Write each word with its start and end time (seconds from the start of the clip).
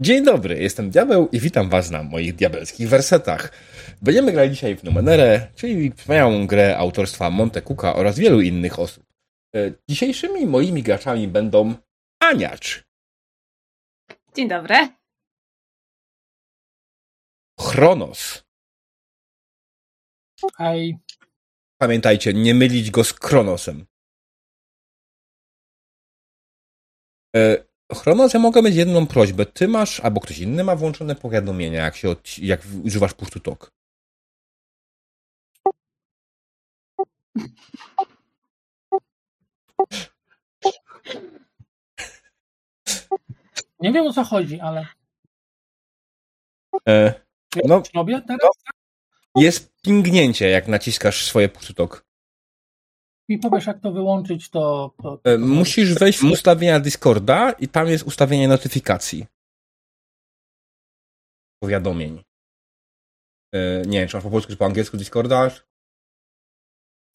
Dzień 0.00 0.24
dobry, 0.24 0.58
jestem 0.58 0.90
Diabeł 0.90 1.28
i 1.32 1.40
witam 1.40 1.70
Was 1.70 1.90
na 1.90 2.02
moich 2.02 2.34
diabelskich 2.34 2.88
wersetach. 2.88 3.52
Będziemy 4.02 4.32
grali 4.32 4.50
dzisiaj 4.50 4.76
w 4.76 4.84
Numenerę, 4.84 5.52
czyli 5.54 5.92
wspaniałą 5.92 6.46
grę 6.46 6.78
autorstwa 6.78 7.30
Monte 7.30 7.62
Cooka 7.62 7.94
oraz 7.96 8.18
wielu 8.18 8.40
innych 8.40 8.78
osób. 8.78 9.04
E, 9.56 9.72
Dzisiejszymi 9.88 10.46
moimi 10.46 10.82
graczami 10.82 11.28
będą 11.28 11.74
Aniacz, 12.20 12.84
Dzień 14.34 14.48
dobry. 14.48 14.74
Chronos. 17.60 18.44
Hej, 20.58 20.98
Pamiętajcie, 21.80 22.34
nie 22.34 22.54
mylić 22.54 22.90
go 22.90 23.04
z 23.04 23.12
Kronosem. 23.12 23.86
Chronos, 27.94 28.34
ja 28.34 28.40
mogę 28.40 28.62
mieć 28.62 28.74
jedną 28.76 29.06
prośbę. 29.06 29.46
Ty 29.46 29.68
masz, 29.68 30.00
albo 30.00 30.20
ktoś 30.20 30.38
inny 30.38 30.64
ma 30.64 30.76
włączone 30.76 31.14
powiadomienia, 31.16 31.84
jak, 31.84 31.96
się 31.96 32.10
od, 32.10 32.38
jak 32.38 32.60
używasz 32.84 33.14
push 33.14 33.30
to 33.30 33.40
talk. 33.40 33.72
nie 43.80 43.92
wiem 43.92 44.06
o 44.06 44.12
co 44.12 44.24
chodzi, 44.24 44.60
ale 44.60 44.86
E, 46.88 47.14
No. 47.56 47.62
no. 47.64 47.82
robię 47.94 48.22
teraz? 48.28 48.50
jest 49.36 49.72
pingnięcie, 49.82 50.48
jak 50.48 50.68
naciskasz 50.68 51.26
swoje 51.26 51.48
push 51.48 51.66
to 51.66 51.74
talk. 51.74 52.05
Mi 53.28 53.38
powiesz 53.38 53.66
jak 53.66 53.80
to 53.80 53.92
wyłączyć, 53.92 54.50
to... 54.50 54.94
to, 55.02 55.16
to 55.16 55.30
E, 55.30 55.38
Musisz 55.38 55.94
wejść 55.94 56.18
w 56.18 56.24
ustawienia 56.24 56.80
Discorda 56.80 57.52
i 57.52 57.68
tam 57.68 57.88
jest 57.88 58.04
ustawienie 58.06 58.48
notyfikacji. 58.48 59.26
Powiadomień. 61.62 62.24
E, 63.54 63.82
Nie 63.86 63.98
wiem, 64.00 64.08
czy 64.08 64.16
masz 64.16 64.24
po 64.24 64.30
polsku, 64.30 64.52
czy 64.52 64.56
po 64.58 64.64
angielsku 64.66 64.96
Discorda. 64.96 65.50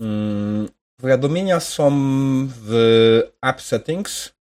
Mm, 0.01 0.67
Powiadomienia 1.01 1.59
są 1.59 1.89
w 2.47 2.71
App 3.41 3.61
Settings, 3.61 4.33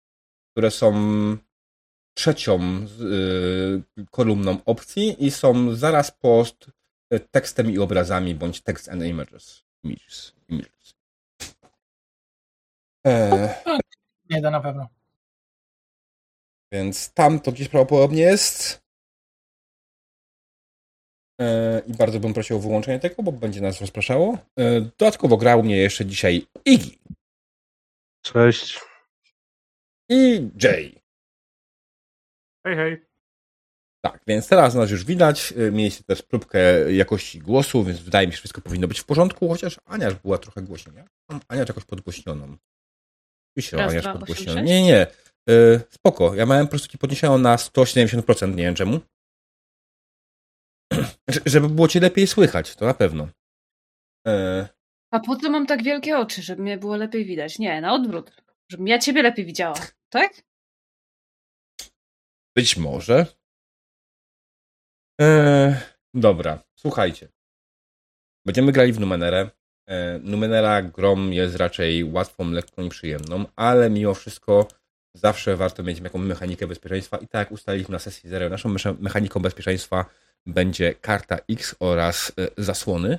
które 0.52 0.70
są 0.70 0.92
trzecią 2.16 2.60
y, 3.00 4.06
kolumną 4.10 4.64
opcji 4.64 5.24
i 5.26 5.30
są 5.30 5.74
zaraz 5.74 6.10
pod 6.10 6.66
tekstem 7.30 7.70
i 7.70 7.78
obrazami, 7.78 8.34
bądź 8.34 8.60
text 8.60 8.88
and 8.88 9.02
images. 9.02 9.64
images, 9.84 10.32
images. 10.48 10.97
E, 13.06 13.54
Nie 14.30 14.40
da 14.40 14.50
na 14.50 14.60
pewno. 14.60 14.88
Więc 16.72 17.12
tam 17.12 17.40
to 17.40 17.52
gdzieś 17.52 17.68
prawdopodobnie 17.68 18.22
jest. 18.22 18.82
E, 21.40 21.82
I 21.86 21.92
bardzo 21.94 22.20
bym 22.20 22.34
prosił 22.34 22.56
o 22.56 22.60
wyłączenie 22.60 22.98
tego, 23.00 23.22
bo 23.22 23.32
będzie 23.32 23.60
nas 23.60 23.80
rozpraszało. 23.80 24.38
E, 24.58 24.80
Dodatkowo 24.80 25.36
grał 25.36 25.62
mnie 25.62 25.76
jeszcze 25.76 26.06
dzisiaj 26.06 26.46
Iggy 26.64 26.96
Cześć. 28.22 28.80
i 30.10 30.50
Jay. 30.62 31.00
Hej, 32.66 32.76
hej. 32.76 33.06
Tak, 34.04 34.20
więc 34.26 34.48
teraz 34.48 34.74
nas 34.74 34.90
już 34.90 35.04
widać. 35.04 35.52
E, 35.52 35.70
Mieliście 35.72 36.04
też 36.04 36.22
próbkę 36.22 36.92
jakości 36.92 37.38
głosu, 37.38 37.84
więc 37.84 38.00
wydaje 38.00 38.26
mi 38.26 38.32
się, 38.32 38.36
że 38.36 38.40
wszystko 38.40 38.60
powinno 38.60 38.88
być 38.88 39.00
w 39.00 39.04
porządku, 39.04 39.48
chociaż 39.48 39.76
Ania 39.84 40.10
była 40.10 40.38
trochę 40.38 40.62
głośniej. 40.62 41.04
Mam 41.28 41.40
Ania 41.48 41.64
jakoś 41.68 41.84
podgłośnioną. 41.84 42.56
Oczywiście 43.58 43.76
Raz, 43.76 43.92
dwa, 43.92 44.62
Nie, 44.62 44.82
nie. 44.82 45.06
E, 45.48 45.80
Spoko. 45.90 46.34
Ja 46.34 46.46
miałem 46.46 46.66
po 46.66 46.70
prostu 46.70 46.88
ci 46.88 46.98
podniesioną 46.98 47.38
na 47.38 47.56
170%, 47.56 48.48
nie 48.54 48.62
wiem 48.62 48.74
czemu. 48.74 49.00
Że- 51.28 51.40
Żeby 51.46 51.68
było 51.68 51.88
ci 51.88 52.00
lepiej 52.00 52.26
słychać, 52.26 52.76
to 52.76 52.84
na 52.86 52.94
pewno. 52.94 53.28
E, 54.26 54.68
A 55.10 55.20
po 55.20 55.36
co 55.36 55.50
mam 55.50 55.66
tak 55.66 55.82
wielkie 55.82 56.18
oczy, 56.18 56.42
żeby 56.42 56.62
mnie 56.62 56.78
było 56.78 56.96
lepiej 56.96 57.24
widać? 57.24 57.58
Nie, 57.58 57.80
na 57.80 57.94
odwrót. 57.94 58.42
Żebym 58.70 58.88
ja 58.88 58.98
ciebie 58.98 59.22
lepiej 59.22 59.44
widziała, 59.44 59.76
tak? 60.08 60.42
Być 62.56 62.76
może. 62.76 63.26
E, 65.20 65.82
dobra, 66.14 66.62
słuchajcie. 66.74 67.28
Będziemy 68.46 68.72
grali 68.72 68.92
w 68.92 69.00
Numenerę. 69.00 69.50
E, 69.88 70.20
Numenera 70.22 70.82
grom 70.82 71.32
jest 71.32 71.56
raczej 71.56 72.04
łatwą, 72.04 72.50
lekką 72.50 72.82
i 72.82 72.88
przyjemną, 72.88 73.44
ale 73.56 73.90
mimo 73.90 74.14
wszystko 74.14 74.68
zawsze 75.14 75.56
warto 75.56 75.82
mieć 75.82 76.00
jakąś 76.00 76.22
mechanikę 76.22 76.66
bezpieczeństwa 76.66 77.16
i 77.16 77.28
tak 77.28 77.38
jak 77.38 77.52
ustaliliśmy 77.52 77.92
na 77.92 77.98
sesji 77.98 78.30
zero, 78.30 78.48
naszą 78.48 78.68
mecha- 78.68 78.96
mechaniką 79.00 79.40
bezpieczeństwa 79.40 80.04
będzie 80.46 80.94
karta 80.94 81.38
X 81.50 81.74
oraz 81.80 82.32
e, 82.38 82.62
zasłony. 82.62 83.18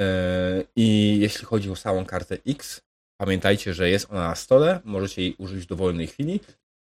E, 0.00 0.64
I 0.76 1.18
jeśli 1.20 1.44
chodzi 1.44 1.70
o 1.70 1.76
samą 1.76 2.04
kartę 2.04 2.36
X, 2.46 2.80
pamiętajcie, 3.20 3.74
że 3.74 3.90
jest 3.90 4.10
ona 4.10 4.28
na 4.28 4.34
stole, 4.34 4.80
możecie 4.84 5.22
jej 5.22 5.34
użyć 5.38 5.64
w 5.64 5.66
dowolnej 5.66 6.06
chwili. 6.06 6.40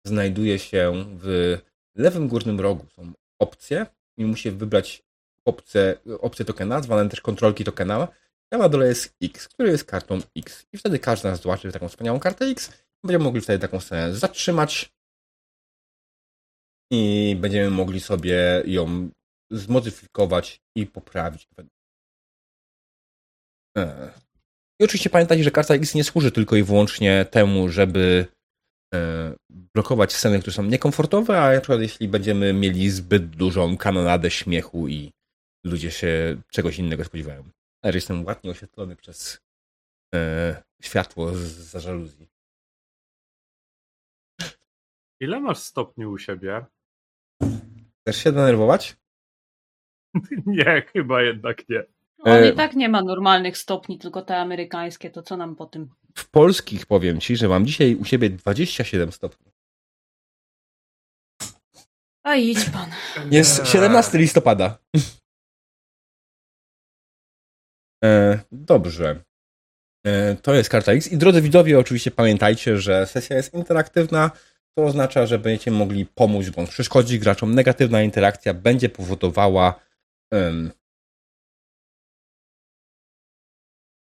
Znajduje 0.06 0.58
się 0.58 1.04
w 1.22 1.58
lewym 1.97 2.28
górnym 2.28 2.60
rogu 2.60 2.86
są 2.97 3.12
opcje 3.38 3.86
i 4.16 4.24
musicie 4.24 4.53
wybrać 4.53 5.03
opcję, 5.44 5.97
opcję 6.20 6.44
tokena, 6.44 6.82
zwane 6.82 7.08
też 7.08 7.20
kontrolki 7.20 7.64
tokena. 7.64 8.08
A 8.52 8.56
na 8.58 8.68
dole 8.68 8.88
jest 8.88 9.14
X, 9.22 9.48
który 9.48 9.70
jest 9.70 9.84
kartą 9.84 10.18
X. 10.36 10.66
I 10.72 10.78
wtedy 10.78 10.98
każdy 10.98 11.20
z 11.20 11.24
nas 11.24 11.42
zobaczy 11.42 11.72
taką 11.72 11.88
wspaniałą 11.88 12.20
kartę 12.20 12.44
X. 12.44 12.72
Będziemy 13.04 13.24
mogli 13.24 13.40
wtedy 13.40 13.58
taką 13.58 13.80
scenę 13.80 14.14
zatrzymać 14.14 14.92
i 16.92 17.36
będziemy 17.40 17.70
mogli 17.70 18.00
sobie 18.00 18.62
ją 18.66 19.10
zmodyfikować 19.50 20.60
i 20.76 20.86
poprawić. 20.86 21.48
E. 23.78 24.10
I 24.80 24.84
oczywiście 24.84 25.10
pamiętajcie, 25.10 25.44
że 25.44 25.50
karta 25.50 25.74
X 25.74 25.94
nie 25.94 26.04
służy 26.04 26.32
tylko 26.32 26.56
i 26.56 26.62
wyłącznie 26.62 27.26
temu, 27.30 27.68
żeby 27.68 28.26
e, 28.94 29.34
blokować 29.50 30.12
sceny, 30.12 30.40
które 30.40 30.54
są 30.54 30.62
niekomfortowe, 30.62 31.42
a 31.42 31.52
na 31.52 31.60
przykład 31.60 31.80
jeśli 31.80 32.08
będziemy 32.08 32.52
mieli 32.52 32.90
zbyt 32.90 33.26
dużą 33.26 33.76
kanonadę 33.76 34.30
śmiechu 34.30 34.88
i 34.88 35.12
ludzie 35.66 35.90
się 35.90 36.42
czegoś 36.52 36.78
innego 36.78 37.04
spodziewają. 37.04 37.55
Ale 37.86 37.94
jestem 37.94 38.24
ładnie 38.24 38.50
oświetlony 38.50 38.97
przez 38.97 39.41
e, 40.14 40.62
światło 40.82 41.34
z 41.34 41.41
za 41.41 41.80
żaluzji. 41.80 42.28
Ile 45.20 45.41
masz 45.41 45.58
stopni 45.58 46.06
u 46.06 46.19
siebie? 46.19 46.66
Chcesz 48.00 48.16
się 48.16 48.32
denerwować? 48.32 48.97
Nie, 50.47 50.82
chyba 50.92 51.22
jednak 51.22 51.69
nie. 51.69 51.84
On 52.19 52.32
E, 52.32 52.50
i 52.50 52.54
tak 52.54 52.74
nie 52.74 52.88
ma 52.88 53.02
normalnych 53.02 53.58
stopni, 53.58 53.98
tylko 53.98 54.22
te 54.22 54.36
amerykańskie, 54.36 55.10
to 55.10 55.22
co 55.22 55.36
nam 55.36 55.56
po 55.56 55.66
tym? 55.66 55.88
W 56.14 56.30
polskich 56.30 56.86
powiem 56.86 57.20
ci, 57.20 57.36
że 57.36 57.48
mam 57.48 57.66
dzisiaj 57.66 57.94
u 57.94 58.04
siebie 58.04 58.30
27 58.30 59.12
stopni. 59.12 59.53
A 62.22 62.36
idź 62.36 62.70
pan. 62.70 62.91
Jest 63.30 63.66
17 63.66 64.18
listopada. 64.18 64.78
E, 68.04 68.38
dobrze. 68.52 69.24
E, 70.06 70.36
to 70.42 70.54
jest 70.54 70.70
karta 70.70 70.92
X. 70.92 71.12
I 71.12 71.18
drodzy 71.18 71.42
widzowie, 71.42 71.78
oczywiście 71.78 72.10
pamiętajcie, 72.10 72.78
że 72.78 73.06
sesja 73.06 73.36
jest 73.36 73.54
interaktywna. 73.54 74.30
To 74.78 74.84
oznacza, 74.84 75.26
że 75.26 75.38
będziecie 75.38 75.70
mogli 75.70 76.06
pomóc 76.06 76.48
bądź 76.48 76.70
przeszkodzić 76.70 77.18
graczom. 77.18 77.54
Negatywna 77.54 78.02
interakcja 78.02 78.54
będzie 78.54 78.88
powodowała 78.88 79.80
em, 80.32 80.70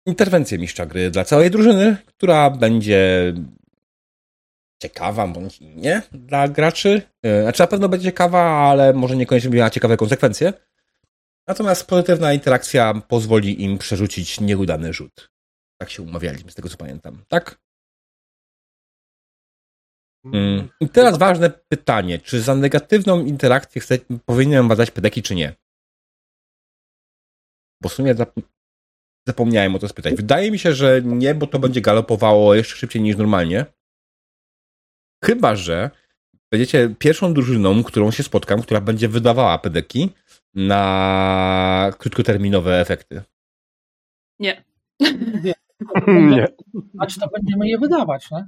interwencję 0.07 0.59
mistrza 0.59 0.87
gry 0.87 1.11
dla 1.11 1.25
całej 1.25 1.51
drużyny, 1.51 1.97
która 2.07 2.51
będzie 2.51 3.33
ciekawa 4.83 5.27
bądź 5.27 5.61
nie 5.61 6.03
dla 6.13 6.49
graczy. 6.49 7.03
E, 7.23 7.43
Znaczy 7.43 7.63
na 7.63 7.67
pewno 7.67 7.89
będzie 7.89 8.05
ciekawa, 8.05 8.43
ale 8.71 8.93
może 8.93 9.17
niekoniecznie 9.17 9.51
miała 9.51 9.71
ciekawe 9.71 9.97
konsekwencje. 9.97 10.53
Natomiast 11.51 11.87
pozytywna 11.87 12.33
interakcja 12.33 12.95
pozwoli 12.95 13.63
im 13.63 13.79
przerzucić 13.79 14.41
nieudany 14.41 14.93
rzut. 14.93 15.31
Tak 15.81 15.91
się 15.91 16.03
umawialiśmy, 16.03 16.51
z 16.51 16.55
tego 16.55 16.69
co 16.69 16.77
pamiętam. 16.77 17.25
Tak? 17.29 17.59
Mm. 20.25 20.69
I 20.81 20.89
teraz 20.89 21.19
ważne 21.19 21.51
pytanie, 21.51 22.19
czy 22.19 22.41
za 22.41 22.55
negatywną 22.55 23.25
interakcję 23.25 23.81
chcę, 23.81 23.99
powinienem 24.25 24.69
badać 24.69 24.91
pedeki, 24.91 25.23
czy 25.23 25.35
nie? 25.35 25.55
Bo 27.83 27.89
w 27.89 27.93
sumie 27.93 28.15
zap- 28.15 28.43
zapomniałem 29.29 29.75
o 29.75 29.79
to 29.79 29.89
spytać. 29.89 30.15
Wydaje 30.15 30.51
mi 30.51 30.59
się, 30.59 30.75
że 30.75 31.03
nie, 31.03 31.35
bo 31.35 31.47
to 31.47 31.59
będzie 31.59 31.81
galopowało 31.81 32.55
jeszcze 32.55 32.77
szybciej 32.77 33.03
niż 33.03 33.17
normalnie. 33.17 33.67
Chyba, 35.25 35.57
że 35.57 35.91
będziecie 36.53 36.95
pierwszą 36.99 37.35
drużyną, 37.35 37.85
którą 37.85 38.11
się 38.11 38.23
spotkam, 38.23 38.63
która 38.63 38.81
będzie 38.81 39.09
wydawała 39.09 39.59
pedeki 39.59 40.11
na 40.55 41.93
krótkoterminowe 41.99 42.81
efekty. 42.81 43.23
Nie. 44.39 44.65
Nie. 46.07 46.47
Znaczy 46.95 47.21
to 47.21 47.29
będziemy 47.29 47.69
je 47.69 47.79
wydawać, 47.79 48.31
nie? 48.31 48.47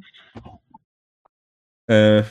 E, 1.91 2.25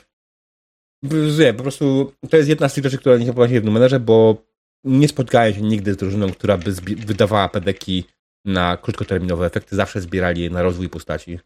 Nie, 1.39 1.53
po 1.53 1.63
prostu 1.63 2.13
to 2.29 2.37
jest 2.37 2.49
jedna 2.49 2.69
z 2.69 2.73
tych 2.73 2.83
rzeczy, 2.83 2.97
która 2.97 3.17
nie 3.17 3.25
podoba 3.25 3.49
się 3.49 3.61
w 3.61 3.65
numerze, 3.65 3.99
bo 3.99 4.45
nie 4.83 5.07
spotkałem 5.07 5.53
się 5.53 5.61
nigdy 5.61 5.93
z 5.93 5.97
drużyną, 5.97 6.31
która 6.31 6.57
by 6.57 6.71
wydawała 6.95 7.49
pedeki 7.49 8.05
na 8.45 8.77
krótkoterminowe 8.77 9.45
efekty. 9.45 9.75
Zawsze 9.75 10.01
zbierali 10.01 10.41
je 10.41 10.49
na 10.49 10.61
rozwój 10.61 10.89
postaci. 10.89 11.39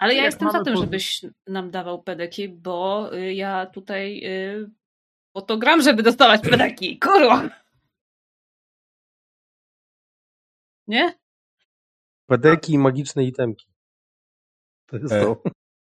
Ale 0.00 0.14
ja 0.14 0.24
jestem 0.24 0.50
za 0.50 0.64
tym, 0.64 0.76
żebyś 0.76 1.24
nam 1.46 1.70
dawał 1.70 2.02
pedeki, 2.02 2.48
bo 2.48 3.10
y, 3.14 3.34
ja 3.34 3.66
tutaj 3.66 4.20
y, 4.24 4.70
po 5.32 5.42
to 5.42 5.58
gram, 5.58 5.82
żeby 5.82 6.02
dostawać 6.02 6.40
pedeki. 6.40 6.98
Kurwa! 6.98 7.48
Nie? 10.86 11.14
Pedeki 12.26 12.72
i 12.72 12.78
magiczne 12.78 13.24
itemki. 13.24 13.66
To 14.86 14.96
jest 14.96 15.12
e, 15.12 15.20
to. 15.20 15.42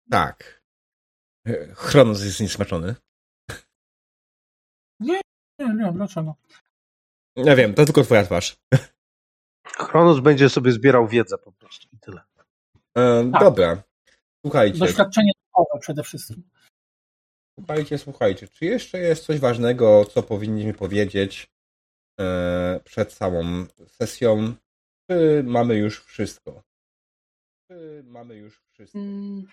Tak. 0.09 0.63
E, 1.47 1.73
Chronos 1.75 2.23
jest 2.23 2.39
niesmaczony. 2.39 2.95
Nie, 4.99 5.21
nie, 5.59 5.73
nie, 5.73 5.91
dlaczego? 5.93 6.35
Ja 7.35 7.55
wiem, 7.55 7.73
to 7.73 7.85
tylko 7.85 8.03
twoja 8.03 8.23
twarz. 8.23 8.57
Chronos 9.67 10.19
będzie 10.19 10.49
sobie 10.49 10.71
zbierał 10.71 11.07
wiedzę 11.07 11.37
po 11.37 11.51
prostu 11.51 11.87
i 11.93 11.99
tyle. 11.99 12.21
E, 12.97 13.31
tak. 13.31 13.41
Dobra. 13.41 13.83
Słuchajcie. 14.45 14.79
Doświadczenie 14.79 15.31
duchowe 15.47 15.79
przede 15.79 16.03
wszystkim. 16.03 16.43
Słuchajcie, 17.59 17.97
słuchajcie. 17.97 18.47
Czy 18.47 18.65
jeszcze 18.65 18.99
jest 18.99 19.25
coś 19.25 19.39
ważnego, 19.39 20.05
co 20.05 20.23
powinniśmy 20.23 20.73
powiedzieć 20.73 21.47
e, 22.19 22.79
przed 22.83 23.13
samą 23.13 23.65
sesją? 23.87 24.53
Czy 25.09 25.43
mamy 25.45 25.75
już 25.75 26.03
wszystko? 26.03 26.63
Czy 27.67 28.03
mamy 28.05 28.35
już 28.35 28.61
wszystko? 28.73 28.99
Mm. 28.99 29.47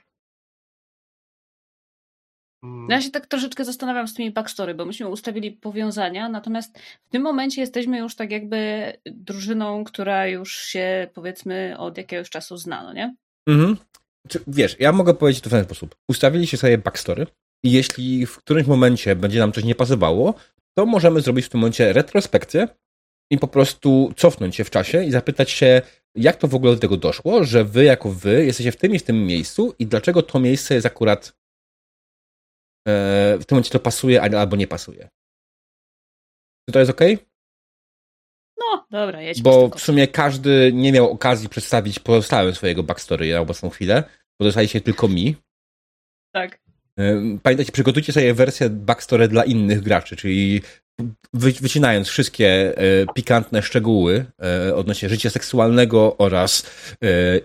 No 2.62 2.94
ja 2.94 3.00
się 3.00 3.10
tak 3.10 3.26
troszeczkę 3.26 3.64
zastanawiam 3.64 4.08
z 4.08 4.14
tymi 4.14 4.30
backstory, 4.30 4.74
bo 4.74 4.84
myśmy 4.84 5.08
ustawili 5.08 5.52
powiązania, 5.52 6.28
natomiast 6.28 6.78
w 6.78 7.10
tym 7.10 7.22
momencie 7.22 7.60
jesteśmy 7.60 7.98
już 7.98 8.16
tak 8.16 8.30
jakby 8.30 8.92
drużyną, 9.06 9.84
która 9.84 10.26
już 10.26 10.56
się 10.56 11.08
powiedzmy 11.14 11.78
od 11.78 11.98
jakiegoś 11.98 12.30
czasu 12.30 12.56
zna, 12.56 12.82
no 12.82 12.92
nie? 12.92 13.16
Mhm. 13.48 13.76
Wiesz, 14.46 14.76
ja 14.78 14.92
mogę 14.92 15.14
powiedzieć 15.14 15.42
to 15.42 15.50
w 15.50 15.52
ten 15.52 15.64
sposób. 15.64 15.96
Ustawiliście 16.08 16.56
sobie 16.56 16.78
backstory 16.78 17.26
i 17.64 17.72
jeśli 17.72 18.26
w 18.26 18.36
którymś 18.36 18.66
momencie 18.66 19.16
będzie 19.16 19.38
nam 19.38 19.52
coś 19.52 19.64
nie 19.64 19.74
pasowało, 19.74 20.34
to 20.78 20.86
możemy 20.86 21.20
zrobić 21.20 21.46
w 21.46 21.48
tym 21.48 21.60
momencie 21.60 21.92
retrospekcję 21.92 22.68
i 23.30 23.38
po 23.38 23.48
prostu 23.48 24.12
cofnąć 24.16 24.56
się 24.56 24.64
w 24.64 24.70
czasie 24.70 25.04
i 25.04 25.10
zapytać 25.10 25.50
się, 25.50 25.82
jak 26.14 26.36
to 26.36 26.48
w 26.48 26.54
ogóle 26.54 26.74
do 26.74 26.80
tego 26.80 26.96
doszło, 26.96 27.44
że 27.44 27.64
wy 27.64 27.84
jako 27.84 28.12
wy 28.12 28.44
jesteście 28.44 28.72
w 28.72 28.76
tym 28.76 28.94
i 28.94 28.98
w 28.98 29.02
tym 29.02 29.26
miejscu 29.26 29.74
i 29.78 29.86
dlaczego 29.86 30.22
to 30.22 30.40
miejsce 30.40 30.74
jest 30.74 30.86
akurat 30.86 31.36
e, 32.88 33.38
w 33.40 33.44
tym 33.44 33.56
momencie 33.56 33.70
to 33.70 33.80
pasuje 33.80 34.22
albo 34.22 34.56
nie 34.56 34.66
pasuje. 34.66 35.08
Czy 36.68 36.72
to 36.72 36.78
jest 36.78 36.90
ok? 36.90 37.00
No, 38.72 38.86
dobra, 38.90 39.22
jedźmy 39.22 39.42
Bo 39.42 39.68
w 39.68 39.80
sumie 39.80 40.08
każdy 40.08 40.70
nie 40.74 40.92
miał 40.92 41.10
okazji 41.10 41.48
przedstawić 41.48 41.98
pozostałym 41.98 42.54
swojego 42.54 42.82
backstory 42.82 43.32
na 43.32 43.40
obecną 43.40 43.70
chwilę. 43.70 44.04
Pozostaje 44.40 44.68
się 44.68 44.80
tylko 44.80 45.08
mi. 45.08 45.36
Tak. 46.34 46.58
E, 46.98 47.14
pamiętajcie, 47.42 47.72
przygotujcie 47.72 48.12
sobie 48.12 48.34
wersję 48.34 48.70
backstory 48.70 49.28
dla 49.28 49.44
innych 49.44 49.82
graczy, 49.82 50.16
czyli 50.16 50.62
wycinając 51.34 52.08
wszystkie 52.08 52.78
e, 52.78 53.06
pikantne 53.14 53.62
szczegóły 53.62 54.26
e, 54.42 54.74
odnośnie 54.74 55.08
życia 55.08 55.30
seksualnego 55.30 56.16
oraz 56.18 56.70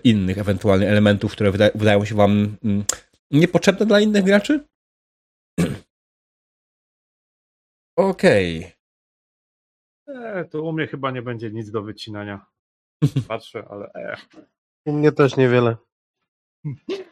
innych 0.04 0.38
ewentualnych 0.38 0.88
elementów, 0.88 1.32
które 1.32 1.52
wydają 1.74 2.04
się 2.04 2.14
wam 2.14 2.56
mm, 2.64 2.84
niepotrzebne 3.30 3.86
dla 3.86 4.00
innych 4.00 4.24
graczy. 4.24 4.64
Okej. 7.96 8.73
E, 10.06 10.44
to 10.44 10.62
u 10.62 10.72
mnie 10.72 10.86
chyba 10.86 11.10
nie 11.10 11.22
będzie 11.22 11.50
nic 11.50 11.70
do 11.70 11.82
wycinania. 11.82 12.46
Patrzę, 13.28 13.64
ale 13.70 13.90
e. 13.94 14.16
U 14.86 14.92
mnie 14.92 15.12
też 15.12 15.36
niewiele. 15.36 15.76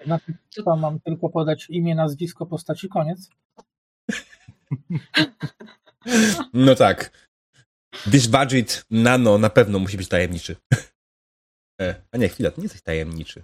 Na 0.06 0.18
to 0.64 0.76
mam 0.76 1.00
tylko 1.00 1.28
podać 1.28 1.70
imię, 1.70 1.94
nazwisko 1.94 2.46
postaci, 2.46 2.88
koniec. 2.88 3.28
No 6.52 6.74
tak. 6.74 7.28
This 8.10 8.26
budget 8.26 8.84
nano 8.90 9.38
na 9.38 9.50
pewno 9.50 9.78
musi 9.78 9.96
być 9.96 10.08
tajemniczy. 10.08 10.56
E, 11.80 12.02
a 12.12 12.16
nie, 12.16 12.28
chwila, 12.28 12.50
to 12.50 12.56
nie 12.56 12.62
jesteś 12.62 12.82
tajemniczy. 12.82 13.42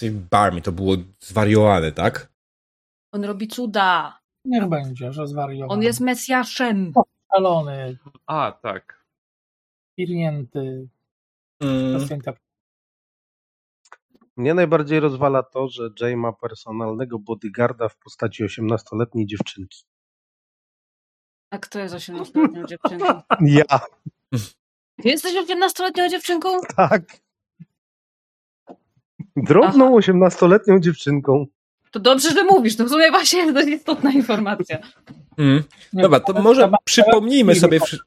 Jesteś 0.00 0.20
barmi, 0.30 0.62
to 0.62 0.72
było 0.72 0.96
zwariowane, 1.20 1.92
tak? 1.92 2.32
On 3.12 3.24
robi 3.24 3.48
cuda. 3.48 4.20
Niech 4.44 4.68
będzie, 4.68 5.12
że 5.12 5.28
zwariowany. 5.28 5.72
On 5.72 5.82
jest 5.82 6.00
Mesjaszem. 6.00 6.92
Szalony. 7.34 7.98
A, 8.26 8.52
tak. 8.52 9.06
Pirnięty. 9.96 10.88
Mm. 11.60 12.08
Mnie 14.36 14.54
najbardziej 14.54 15.00
rozwala 15.00 15.42
to, 15.42 15.68
że 15.68 15.90
Jay 16.00 16.16
ma 16.16 16.32
personalnego 16.32 17.18
bodyguarda 17.18 17.88
w 17.88 17.98
postaci 17.98 18.44
18-letniej 18.44 19.26
dziewczynki. 19.26 19.84
A 21.50 21.58
kto 21.58 21.78
jest 21.78 21.94
18-letnią 21.94 22.66
dziewczynką? 22.66 23.06
Ja. 23.40 23.80
Ty 25.02 25.08
jesteś 25.08 25.34
18-letnią 25.34 26.10
dziewczynką? 26.10 26.48
Tak. 26.76 27.02
Drobną 29.36 29.98
18-letnią 29.98 30.80
dziewczynką. 30.80 31.46
To 31.96 32.00
dobrze, 32.00 32.30
że 32.30 32.44
mówisz. 32.44 32.76
To 32.76 32.84
w 32.84 32.88
sumie 32.88 33.10
właśnie 33.10 33.38
jest 33.38 33.54
dość 33.54 33.68
istotna 33.68 34.12
informacja. 34.12 34.78
Mm. 35.38 35.62
Dobra, 35.92 36.20
to 36.20 36.42
może 36.42 36.70
przypomnijmy 36.84 37.54
sobie... 37.54 37.80
Wszy... 37.80 37.98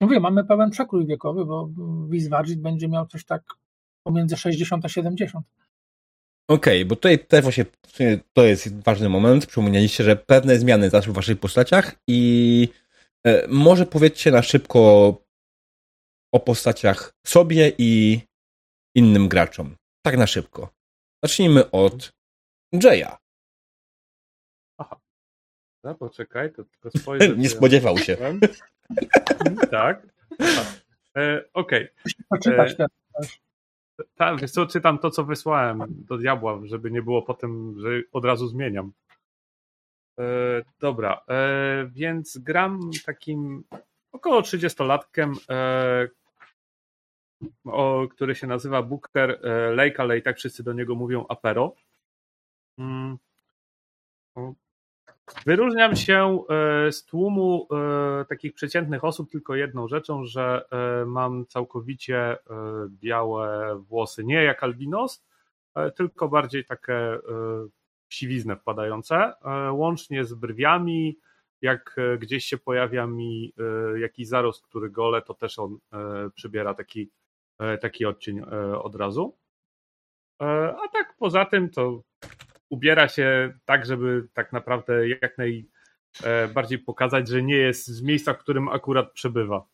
Mówię, 0.00 0.20
mamy 0.20 0.44
pełen 0.44 0.70
przekrój 0.70 1.06
wiekowy, 1.06 1.44
bo 1.44 1.68
Wizwardżit 2.08 2.60
będzie 2.60 2.88
miał 2.88 3.06
coś 3.06 3.24
tak 3.24 3.42
pomiędzy 4.06 4.36
60 4.36 4.84
a 4.84 4.88
70. 4.88 5.46
Okej, 6.48 6.78
okay, 6.78 6.84
bo 6.84 6.94
tutaj 6.96 7.26
też 7.26 7.42
właśnie 7.42 7.64
to 8.32 8.44
jest 8.44 8.82
ważny 8.82 9.08
moment. 9.08 9.46
Przypomnieliście, 9.46 10.04
że 10.04 10.16
pewne 10.16 10.58
zmiany 10.58 10.90
zaszły 10.90 11.12
w 11.12 11.16
waszych 11.16 11.40
postaciach 11.40 11.94
i 12.08 12.68
e, 13.26 13.48
może 13.48 13.86
powiedzcie 13.86 14.30
na 14.30 14.42
szybko 14.42 14.80
o 16.32 16.40
postaciach 16.40 17.14
sobie 17.26 17.72
i 17.78 18.20
innym 18.94 19.28
graczom. 19.28 19.76
Tak 20.06 20.16
na 20.16 20.26
szybko. 20.26 20.68
Zacznijmy 21.22 21.70
od 21.70 22.12
Jaya. 22.72 23.16
Aha. 24.78 25.00
No 25.84 25.94
poczekaj, 25.94 26.52
to 26.52 26.64
tylko 26.64 26.90
spojrzę. 26.98 27.36
Nie 27.36 27.48
spodziewał 27.48 27.98
się. 27.98 28.16
tak. 29.70 30.06
E, 31.16 31.44
Okej. 31.52 31.88
Okay. 32.30 32.58
E, 32.58 32.86
tak, 34.14 34.40
wiesz 34.40 34.50
co, 34.50 34.66
czytam 34.66 34.98
to, 34.98 35.10
co 35.10 35.24
wysłałem 35.24 35.84
do 35.88 36.18
diabła, 36.18 36.60
żeby 36.64 36.90
nie 36.90 37.02
było 37.02 37.22
potem, 37.22 37.76
że 37.80 37.88
od 38.12 38.24
razu 38.24 38.48
zmieniam. 38.48 38.92
E, 40.18 40.24
dobra, 40.80 41.24
e, 41.28 41.86
więc 41.92 42.38
gram 42.38 42.90
takim 43.06 43.64
około 44.12 44.40
30-latkiem, 44.40 45.34
e, 45.50 46.08
o, 47.64 48.08
który 48.10 48.34
się 48.34 48.46
nazywa 48.46 48.82
Booker 48.82 49.30
e, 49.30 49.74
Lake, 49.74 50.00
ale 50.00 50.18
i 50.18 50.22
tak 50.22 50.36
wszyscy 50.36 50.62
do 50.62 50.72
niego 50.72 50.94
mówią 50.94 51.26
Apero. 51.28 51.74
Mm. 52.78 53.18
Wyróżniam 55.46 55.96
się 55.96 56.44
e, 56.48 56.92
z 56.92 57.04
tłumu 57.04 57.68
e, 57.70 58.24
takich 58.24 58.54
przeciętnych 58.54 59.04
osób 59.04 59.30
tylko 59.30 59.54
jedną 59.54 59.88
rzeczą, 59.88 60.24
że 60.24 60.64
mam 61.06 61.46
całkowicie 61.46 62.36
białe 62.88 63.76
włosy. 63.78 64.24
Nie 64.24 64.42
jak 64.42 64.62
albinos, 64.62 65.24
tylko 65.96 66.28
bardziej 66.28 66.64
takie 66.64 67.18
siwiznę 68.08 68.56
wpadające, 68.56 69.32
łącznie 69.70 70.24
z 70.24 70.34
brwiami. 70.34 71.18
Jak 71.62 71.96
gdzieś 72.18 72.44
się 72.44 72.58
pojawia 72.58 73.06
mi 73.06 73.52
jakiś 73.96 74.28
zarost, 74.28 74.66
który 74.66 74.90
gole, 74.90 75.22
to 75.22 75.34
też 75.34 75.58
on 75.58 75.78
przybiera 76.34 76.74
taki 76.74 77.10
taki 77.80 78.06
odcień 78.06 78.38
e, 78.38 78.78
od 78.78 78.94
razu. 78.94 79.36
E, 80.42 80.44
a 80.84 80.88
tak 80.92 81.14
poza 81.18 81.44
tym 81.44 81.70
to 81.70 82.02
ubiera 82.70 83.08
się 83.08 83.54
tak, 83.64 83.86
żeby 83.86 84.28
tak 84.32 84.52
naprawdę 84.52 85.08
jak 85.08 85.38
najbardziej 85.38 86.78
pokazać, 86.78 87.28
że 87.28 87.42
nie 87.42 87.56
jest 87.56 87.86
z 87.86 88.02
miejsca, 88.02 88.34
w 88.34 88.38
którym 88.38 88.68
akurat 88.68 89.12
przebywa. 89.12 89.66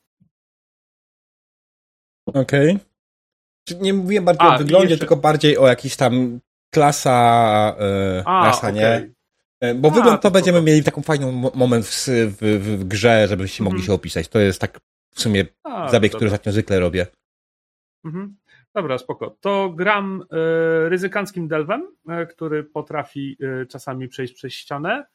Okej. 2.26 2.70
Okay. 2.70 3.80
Nie 3.80 3.94
mówiłem 3.94 4.24
bardziej 4.24 4.48
a, 4.48 4.54
o 4.54 4.58
wyglądzie, 4.58 4.88
jeszcze... 4.88 4.98
tylko 4.98 5.16
bardziej 5.16 5.58
o 5.58 5.66
jakiś 5.66 5.96
tam 5.96 6.40
klasa, 6.74 7.76
e, 7.80 8.22
a, 8.26 8.46
rasa, 8.46 8.68
okay. 8.68 8.72
nie? 8.72 9.10
Bo 9.74 9.88
a, 9.88 9.90
wygląd 9.90 10.22
to, 10.22 10.28
to 10.28 10.30
będziemy 10.30 10.58
to... 10.58 10.64
mieli 10.64 10.84
taką 10.84 11.02
fajną 11.02 11.32
moment 11.54 11.86
w, 11.86 12.06
w, 12.06 12.78
w 12.78 12.84
grze, 12.84 13.28
żebyście 13.28 13.62
mogli 13.62 13.76
mhm. 13.76 13.86
się 13.86 13.92
opisać. 13.92 14.28
To 14.28 14.38
jest 14.38 14.60
tak 14.60 14.80
w 15.14 15.20
sumie 15.20 15.44
zabieg, 15.90 16.12
który 16.12 16.26
ostatnio 16.26 16.52
zwykle 16.52 16.80
robię. 16.80 17.06
Mhm. 18.04 18.36
Dobra, 18.74 18.98
spoko. 18.98 19.36
To 19.40 19.70
gram 19.76 20.22
e, 20.30 20.88
ryzykanckim 20.88 21.48
delwem, 21.48 21.96
e, 22.08 22.26
który 22.26 22.64
potrafi 22.64 23.36
e, 23.40 23.66
czasami 23.66 24.08
przejść 24.08 24.34
przez 24.34 24.52
ścianę 24.52 25.06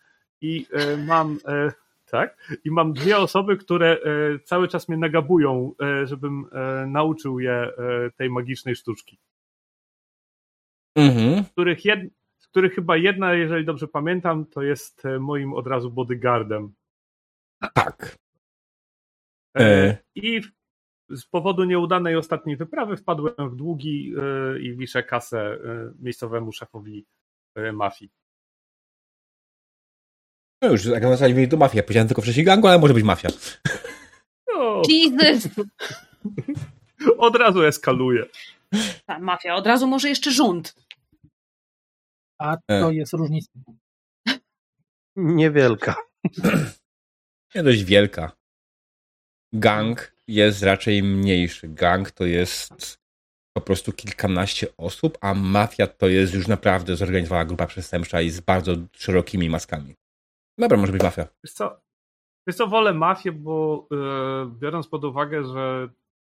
i 0.41 0.67
mam 1.07 1.37
tak, 2.11 2.53
i 2.65 2.71
mam 2.71 2.93
dwie 2.93 3.17
osoby, 3.17 3.57
które 3.57 3.97
cały 4.43 4.67
czas 4.67 4.89
mnie 4.89 4.97
nagabują, 4.97 5.71
żebym 6.03 6.45
nauczył 6.87 7.39
je 7.39 7.71
tej 8.15 8.29
magicznej 8.29 8.75
sztuczki. 8.75 9.19
Mhm. 10.95 11.43
Z 11.43 11.49
których, 11.49 11.85
jed, 11.85 11.99
z 12.39 12.47
których 12.47 12.73
chyba 12.75 12.97
jedna, 12.97 13.33
jeżeli 13.33 13.65
dobrze 13.65 13.87
pamiętam, 13.87 14.45
to 14.45 14.61
jest 14.61 15.03
moim 15.19 15.53
od 15.53 15.67
razu 15.67 15.91
bodyguardem. 15.91 16.73
Tak. 17.73 18.15
I 20.15 20.41
w- 20.41 20.51
z 21.09 21.25
powodu 21.25 21.63
nieudanej 21.63 22.15
ostatniej 22.15 22.57
wyprawy 22.57 22.97
wpadłem 22.97 23.49
w 23.49 23.55
długi 23.55 24.13
e, 24.17 24.59
i 24.59 24.77
wiszę 24.77 25.03
kasę 25.03 25.39
e, 25.39 25.57
miejscowemu 25.99 26.51
szefowi 26.51 27.05
e, 27.55 27.71
mafii. 27.71 28.11
No 30.61 30.71
już, 30.71 30.85
jak 30.85 31.03
nazwali 31.03 31.47
to 31.47 31.57
mafia. 31.57 31.83
Powiedziałem 31.83 32.07
tylko 32.07 32.21
wcześniej 32.21 32.45
gangu, 32.45 32.67
ale 32.67 32.79
może 32.79 32.93
być 32.93 33.03
mafia. 33.03 33.29
No, 34.47 34.81
Jesus! 34.89 35.49
od 37.17 37.35
razu 37.35 37.63
eskaluje. 37.63 38.25
Ta 39.05 39.19
mafia, 39.19 39.55
od 39.55 39.67
razu 39.67 39.87
może 39.87 40.09
jeszcze 40.09 40.31
rząd. 40.31 40.75
A 42.39 42.57
E. 42.67 42.81
to 42.81 42.91
jest 42.91 43.13
różnica. 43.13 43.51
Niewielka. 45.15 45.95
Nie 47.55 47.63
dość 47.63 47.83
wielka. 47.83 48.31
Gang 49.53 50.14
jest 50.27 50.63
raczej 50.63 51.03
mniejszy. 51.03 51.67
Gang 51.67 52.11
to 52.11 52.25
jest 52.25 52.97
po 53.57 53.61
prostu 53.61 53.91
kilkanaście 53.91 54.67
osób, 54.77 55.17
a 55.21 55.33
mafia 55.33 55.87
to 55.87 56.07
jest 56.07 56.33
już 56.33 56.47
naprawdę 56.47 56.95
zorganizowana 56.95 57.45
grupa 57.45 57.67
przestępcza 57.67 58.21
i 58.21 58.29
z 58.29 58.39
bardzo 58.39 58.75
szerokimi 58.91 59.49
maskami. 59.49 59.95
Dobra, 60.57 60.77
może 60.77 60.91
być 60.91 61.03
mafia. 61.03 61.27
Wiesz 61.43 61.53
co, 61.53 61.81
wiesz 62.47 62.55
co 62.55 62.67
wolę 62.67 62.93
mafię, 62.93 63.31
bo 63.31 63.87
e, 63.91 64.51
biorąc 64.59 64.87
pod 64.87 65.03
uwagę, 65.03 65.43
że 65.43 65.89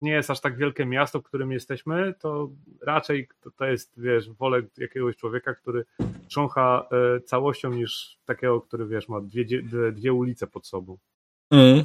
nie 0.03 0.13
jest 0.13 0.31
aż 0.31 0.41
tak 0.41 0.57
wielkie 0.57 0.87
miasto, 0.87 1.21
w 1.21 1.23
którym 1.23 1.53
jesteśmy, 1.53 2.15
to 2.21 2.51
raczej 2.83 3.29
to, 3.41 3.51
to 3.51 3.65
jest, 3.65 4.01
wiesz, 4.01 4.31
wolę 4.31 4.63
jakiegoś 4.77 5.17
człowieka, 5.17 5.55
który 5.55 5.85
trzącha 6.29 6.89
e, 7.17 7.21
całością 7.21 7.73
niż 7.73 8.19
takiego, 8.25 8.61
który, 8.61 8.87
wiesz, 8.87 9.09
ma 9.09 9.21
dwie, 9.21 9.45
dwie, 9.45 9.93
dwie 9.93 10.13
ulice 10.13 10.47
pod 10.47 10.67
sobą. 10.67 10.99
Mm. 11.53 11.85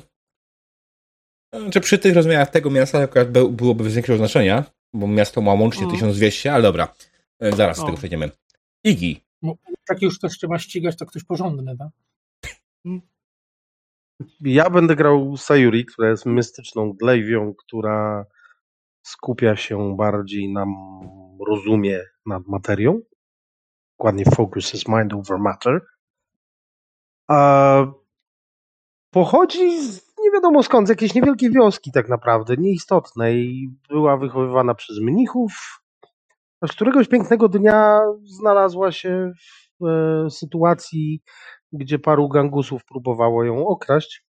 Czy 1.71 1.81
przy 1.81 1.97
tych 1.99 2.15
rozmiarach 2.15 2.49
tego 2.49 2.69
miasta 2.69 2.99
akurat 2.99 3.31
by- 3.31 3.49
byłoby 3.49 3.89
większego 3.89 4.17
znaczenia, 4.17 4.63
bo 4.93 5.07
miasto 5.07 5.41
ma 5.41 5.53
łącznie 5.53 5.83
Mm. 5.83 5.95
1200, 5.95 6.53
ale 6.53 6.63
dobra. 6.63 6.93
E, 7.39 7.51
Zaraz 7.55 7.77
z 7.77 7.79
O. 7.79 7.85
tego 7.85 7.97
przejdziemy. 7.97 8.31
Igi. 8.83 9.23
Jak 9.89 10.01
już 10.01 10.17
ktoś 10.17 10.37
cię 10.37 10.47
ma 10.47 10.59
ścigać, 10.59 10.97
to 10.97 11.05
ktoś 11.05 11.23
porządny, 11.23 11.77
tak? 11.77 11.89
Ja 14.41 14.69
będę 14.69 14.95
grał 14.95 15.37
Sayuri, 15.37 15.85
która 15.85 16.09
jest 16.09 16.25
mystyczną 16.25 16.93
glaiwią, 16.93 17.53
która 17.53 18.25
skupia 19.05 19.55
się 19.55 19.95
bardziej 19.97 20.53
na 20.53 20.65
rozumie 21.47 22.01
nad 22.25 22.47
materią. 22.47 22.99
Dokładnie 23.99 24.25
focuses 24.25 24.87
mind 24.87 25.13
over 25.13 25.39
matter. 25.39 25.81
A 27.27 27.85
pochodzi 29.13 29.81
z 29.87 30.12
wiadomo 30.33 30.63
skąd, 30.63 30.87
z 30.87 30.89
jakiejś 30.89 31.13
niewielkiej 31.13 31.51
wioski 31.51 31.91
tak 31.91 32.09
naprawdę, 32.09 32.55
nieistotnej. 32.57 33.69
Była 33.89 34.17
wychowywana 34.17 34.75
przez 34.75 34.99
mnichów. 34.99 35.81
Aż 36.61 36.71
któregoś 36.71 37.07
pięknego 37.07 37.49
dnia 37.49 38.01
znalazła 38.23 38.91
się 38.91 39.31
w 39.81 39.85
e, 39.87 40.29
sytuacji, 40.29 41.21
gdzie 41.71 41.99
paru 41.99 42.29
gangusów 42.29 42.85
próbowało 42.85 43.43
ją 43.43 43.67
okraść. 43.67 44.25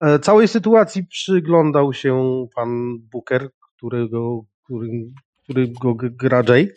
E, 0.00 0.18
Całej 0.18 0.48
sytuacji 0.48 1.06
przyglądał 1.06 1.92
się 1.92 2.46
pan 2.54 2.98
Booker, 3.12 3.50
którego, 3.76 4.40
który, 4.64 5.12
którego 5.44 5.94
g- 5.94 6.10
gra 6.10 6.42
Jay. 6.48 6.74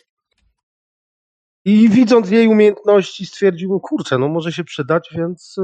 I 1.64 1.88
widząc 1.88 2.30
jej 2.30 2.48
umiejętności 2.48 3.26
stwierdził, 3.26 3.80
kurczę, 3.80 4.18
no 4.18 4.28
może 4.28 4.52
się 4.52 4.64
przydać, 4.64 5.08
więc 5.16 5.58
y, 5.58 5.62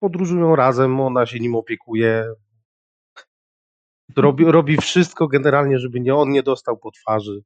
podróżują 0.00 0.56
razem, 0.56 1.00
ona 1.00 1.26
się 1.26 1.38
nim 1.38 1.54
opiekuje. 1.54 2.32
Robi, 4.16 4.44
robi 4.44 4.76
wszystko 4.76 5.28
generalnie, 5.28 5.78
żeby 5.78 6.00
nie, 6.00 6.14
on 6.14 6.30
nie 6.30 6.42
dostał 6.42 6.78
po 6.78 6.90
twarzy. 6.90 7.42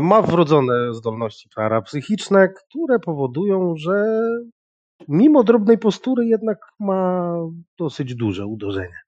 Ma 0.00 0.22
wrodzone 0.22 0.94
zdolności 0.94 1.48
parapsychiczne, 1.54 2.48
które 2.48 2.98
powodują, 2.98 3.74
że 3.76 4.20
mimo 5.08 5.44
drobnej 5.44 5.78
postury 5.78 6.26
jednak 6.26 6.58
ma 6.80 7.32
dosyć 7.78 8.14
duże 8.14 8.46
uderzenie. 8.46 9.00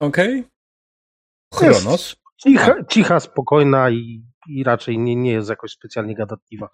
Okej. 0.00 0.44
Jest. 1.60 1.80
Chronos. 1.80 2.16
Cicha, 2.36 2.84
cicha 2.84 3.20
spokojna 3.20 3.90
i, 3.90 4.22
i 4.48 4.64
raczej 4.64 4.98
nie, 4.98 5.16
nie 5.16 5.32
jest 5.32 5.48
jakoś 5.48 5.72
specjalnie 5.72 6.14
gadatliwa. 6.14 6.68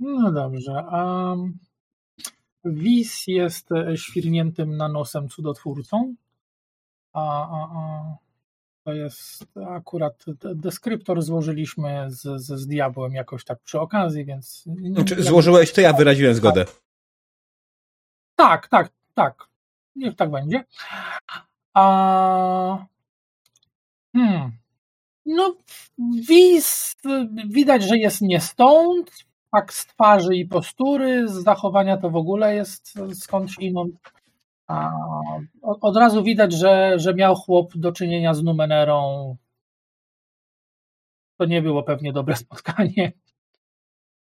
No 0.00 0.32
dobrze. 0.32 0.84
A 0.90 1.34
Wis 2.64 3.26
jest 3.26 3.72
e, 3.72 3.96
świrniętym 3.96 4.76
na 4.76 4.88
nosem 4.88 5.28
cudotwórcą. 5.28 6.14
A, 7.12 7.48
a, 7.48 7.78
a 7.78 8.16
to 8.84 8.92
jest 8.92 9.44
akurat 9.66 10.24
deskryptor 10.54 11.22
złożyliśmy 11.22 12.06
z, 12.08 12.22
z, 12.22 12.60
z 12.60 12.66
diabłem 12.66 13.12
jakoś 13.12 13.44
tak 13.44 13.60
przy 13.60 13.80
okazji, 13.80 14.24
więc. 14.24 14.64
Znaczy, 14.92 15.22
złożyłeś 15.22 15.72
to, 15.72 15.80
ja 15.80 15.92
wyraziłem 15.92 16.34
zgodę. 16.34 16.64
Tak, 18.36 18.68
tak, 18.68 18.92
tak. 19.14 19.48
Niech 19.96 20.16
tak 20.16 20.30
będzie. 20.30 20.64
A. 21.74 22.86
Hmm. 24.16 24.52
No, 25.26 25.54
Wis 26.28 26.96
widać, 27.48 27.82
że 27.82 27.98
jest 27.98 28.22
nie 28.22 28.40
stąd. 28.40 29.10
Tak 29.52 29.72
z 29.72 29.86
twarzy 29.86 30.36
i 30.36 30.46
postury, 30.46 31.28
z 31.28 31.32
zachowania 31.32 31.96
to 31.96 32.10
w 32.10 32.16
ogóle 32.16 32.54
jest 32.54 32.94
skądś 33.14 33.58
inąd. 33.58 33.94
A 34.66 34.90
od 35.62 35.96
razu 35.96 36.22
widać, 36.22 36.52
że, 36.52 36.98
że 36.98 37.14
miał 37.14 37.34
chłop 37.34 37.76
do 37.76 37.92
czynienia 37.92 38.34
z 38.34 38.42
Numenerą. 38.42 39.36
To 41.38 41.46
nie 41.46 41.62
było 41.62 41.82
pewnie 41.82 42.12
dobre 42.12 42.36
spotkanie. 42.46 43.12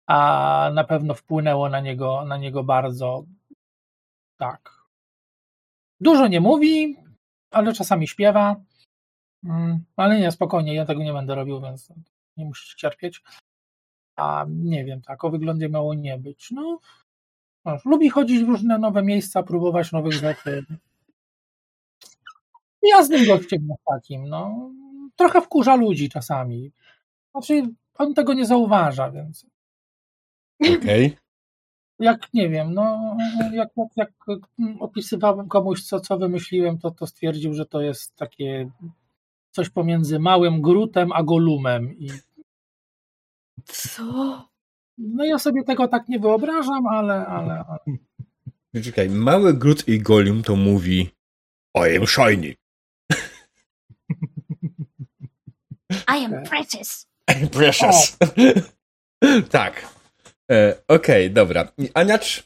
A 0.07 0.71
na 0.73 0.83
pewno 0.83 1.13
wpłynęło 1.13 1.69
na 1.69 1.79
niego, 1.79 2.25
na 2.25 2.37
niego 2.37 2.63
bardzo. 2.63 3.23
Tak. 4.37 4.79
Dużo 5.99 6.27
nie 6.27 6.41
mówi, 6.41 6.97
ale 7.51 7.73
czasami 7.73 8.07
śpiewa. 8.07 8.55
Mm, 9.43 9.83
Ale 9.95 10.19
nie, 10.19 10.31
spokojnie, 10.31 10.73
ja 10.73 10.85
tego 10.85 11.03
nie 11.03 11.13
będę 11.13 11.35
robił, 11.35 11.61
więc 11.61 11.93
nie 12.37 12.45
musisz 12.45 12.75
cierpieć. 12.75 13.21
A 14.15 14.45
nie 14.49 14.85
wiem, 14.85 15.01
tak, 15.01 15.23
o 15.23 15.29
wyglądzie 15.29 15.69
miało 15.69 15.93
nie 15.93 16.17
być. 16.17 16.51
No, 16.51 16.79
masz, 17.65 17.85
lubi 17.85 18.09
chodzić 18.09 18.43
w 18.43 18.47
różne 18.47 18.79
nowe 18.79 19.03
miejsca, 19.03 19.43
próbować 19.43 19.91
nowych 19.91 20.13
rzeczy. 20.13 20.65
Jasnym 22.83 23.25
gościem 23.25 23.67
jest 23.69 23.83
takim, 23.85 24.29
no. 24.29 24.71
Trochę 25.15 25.41
wkurza 25.41 25.75
ludzi 25.75 26.09
czasami. 26.09 26.71
Znaczy, 27.31 27.63
on 27.97 28.13
tego 28.13 28.33
nie 28.33 28.45
zauważa, 28.45 29.11
więc 29.11 29.45
Okej. 30.77 31.17
jak 31.99 32.33
nie 32.33 32.49
wiem, 32.49 32.73
no 32.73 33.17
jak, 33.53 33.69
jak, 33.77 33.87
jak 33.95 34.11
opisywałem 34.79 35.47
komuś, 35.47 35.83
co, 35.83 35.99
co 35.99 36.17
wymyśliłem, 36.17 36.77
to, 36.77 36.91
to 36.91 37.07
stwierdził, 37.07 37.53
że 37.53 37.65
to 37.65 37.81
jest 37.81 38.15
takie 38.15 38.71
coś 39.51 39.69
pomiędzy 39.69 40.19
małym 40.19 40.61
Grutem 40.61 41.11
a 41.11 41.23
Golumem. 41.23 41.99
I, 41.99 42.11
Co? 43.65 44.03
no 44.97 45.25
ja 45.25 45.39
sobie 45.39 45.63
tego 45.63 45.87
tak 45.87 46.09
nie 46.09 46.19
wyobrażam, 46.19 46.87
ale, 46.87 47.25
ale, 47.27 47.65
ale 47.67 47.79
Czekaj, 48.83 49.09
mały 49.09 49.53
Groot 49.53 49.87
i 49.87 49.99
Gollum 50.01 50.43
to 50.43 50.55
mówi 50.55 51.09
I 51.75 51.97
am 51.97 52.07
shiny. 52.07 52.55
I 56.07 56.25
am 56.25 56.43
precious. 56.43 57.05
Precious. 57.51 58.17
tak. 59.49 59.85
E, 60.51 60.81
Okej, 60.87 61.31
dobra. 61.31 61.71
I 61.77 61.89
Aniacz? 61.93 62.43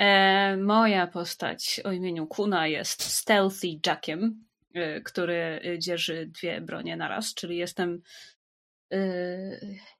E, 0.00 0.56
moja 0.56 1.06
postać 1.06 1.80
o 1.84 1.92
imieniu 1.92 2.26
Kuna 2.26 2.66
jest 2.66 3.02
Stealthy 3.02 3.80
Jackiem, 3.86 4.44
który 5.04 5.60
e, 5.64 5.78
dzierży 5.78 6.26
dwie 6.26 6.60
bronie 6.60 6.96
naraz, 6.96 7.34
czyli 7.34 7.56
jestem. 7.56 8.02
E, 8.92 8.98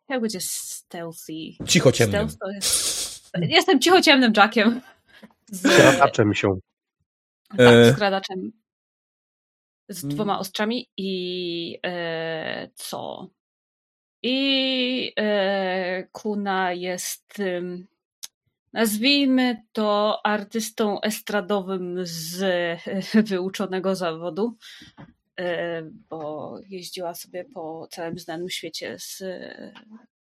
jak 0.08 0.20
będzie 0.20 0.38
stealthy? 0.40 1.32
Cicho 1.66 1.92
ciemnym. 1.92 2.28
To 2.40 2.50
jest, 2.50 3.30
jestem 3.42 3.80
cichociemnym 3.80 4.32
Jackiem. 4.36 4.80
z, 5.50 5.60
Skradaczem 5.60 6.34
się. 6.34 6.58
tak, 7.48 7.60
E. 7.60 7.92
skradaczem 7.92 8.52
z 9.88 10.04
Mm. 10.04 10.14
dwoma 10.16 10.38
ostrzami 10.38 10.88
i 10.96 11.78
e, 11.86 12.68
co? 12.74 13.30
I 14.22 15.12
e, 15.18 16.08
Kuna 16.12 16.72
jest, 16.72 17.34
nazwijmy 18.72 19.62
to, 19.72 20.20
artystą 20.26 21.00
estradowym 21.00 21.96
z 22.02 22.42
wyuczonego 23.28 23.96
zawodu, 23.96 24.56
e, 25.40 25.82
bo 25.82 26.54
jeździła 26.68 27.14
sobie 27.14 27.44
po 27.44 27.88
całym 27.90 28.18
znanym 28.18 28.50
świecie 28.50 28.96
z, 28.98 29.22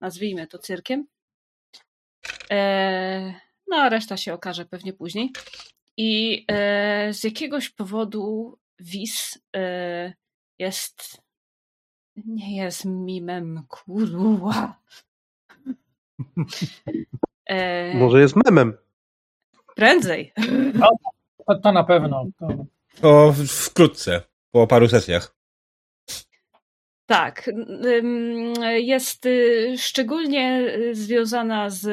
nazwijmy 0.01 0.47
to, 0.47 0.57
cyrkiem. 0.57 1.07
E, 2.51 3.33
no, 3.67 3.77
a 3.77 3.89
reszta 3.89 4.17
się 4.17 4.33
okaże 4.33 4.65
pewnie 4.65 4.93
później. 4.93 5.31
I 5.97 6.45
e, 6.51 7.13
z 7.13 7.23
jakiegoś 7.23 7.69
powodu 7.69 8.57
Wis 8.79 9.39
jest. 10.59 11.21
Nie 12.25 12.55
jest 12.55 12.85
mimem, 12.85 13.65
kurwa. 13.67 14.81
E, 17.51 17.93
Może 17.93 18.21
jest 18.21 18.35
memem. 18.45 18.77
Prędzej. 19.75 20.33
To, 21.47 21.55
to 21.59 21.71
na 21.71 21.83
pewno. 21.83 22.25
To, 22.39 22.47
To 23.01 23.33
wkrótce, 23.47 24.21
po 24.51 24.67
paru 24.67 24.87
sesjach. 24.87 25.35
Tak. 27.05 27.49
Jest 28.75 29.25
y, 29.25 29.75
szczególnie 29.77 30.73
y, 30.75 30.95
związana 30.95 31.69
z 31.69 31.87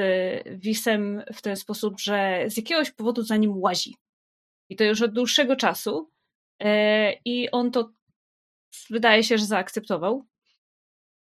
Wisem 0.61 1.23
w 1.35 1.43
ten 1.43 1.57
sposób, 1.57 2.01
że 2.01 2.45
z 2.49 2.57
jakiegoś 2.57 2.91
powodu 2.91 3.23
za 3.23 3.37
nim 3.37 3.53
łazi. 3.57 3.97
I 4.71 4.77
to 4.77 4.85
już 4.85 5.03
od 5.03 5.13
dłuższego 5.13 5.57
czasu. 5.57 6.11
E, 6.63 7.13
I 7.25 7.51
on 7.51 7.71
to 7.71 7.91
wydaje 8.91 9.25
się, 9.25 9.39
że 9.39 9.45
zaakceptował. 9.47 10.25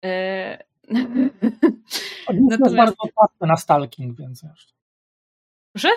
Wis 2.33 2.39
jest 2.41 2.49
Natomiast- 2.59 2.75
bardzo 2.75 2.95
otwarty 2.99 3.45
na 3.47 3.57
stalking, 3.57 4.17
więc 4.17 4.43
wiesz. 4.43 4.67
Proszę? 5.73 5.89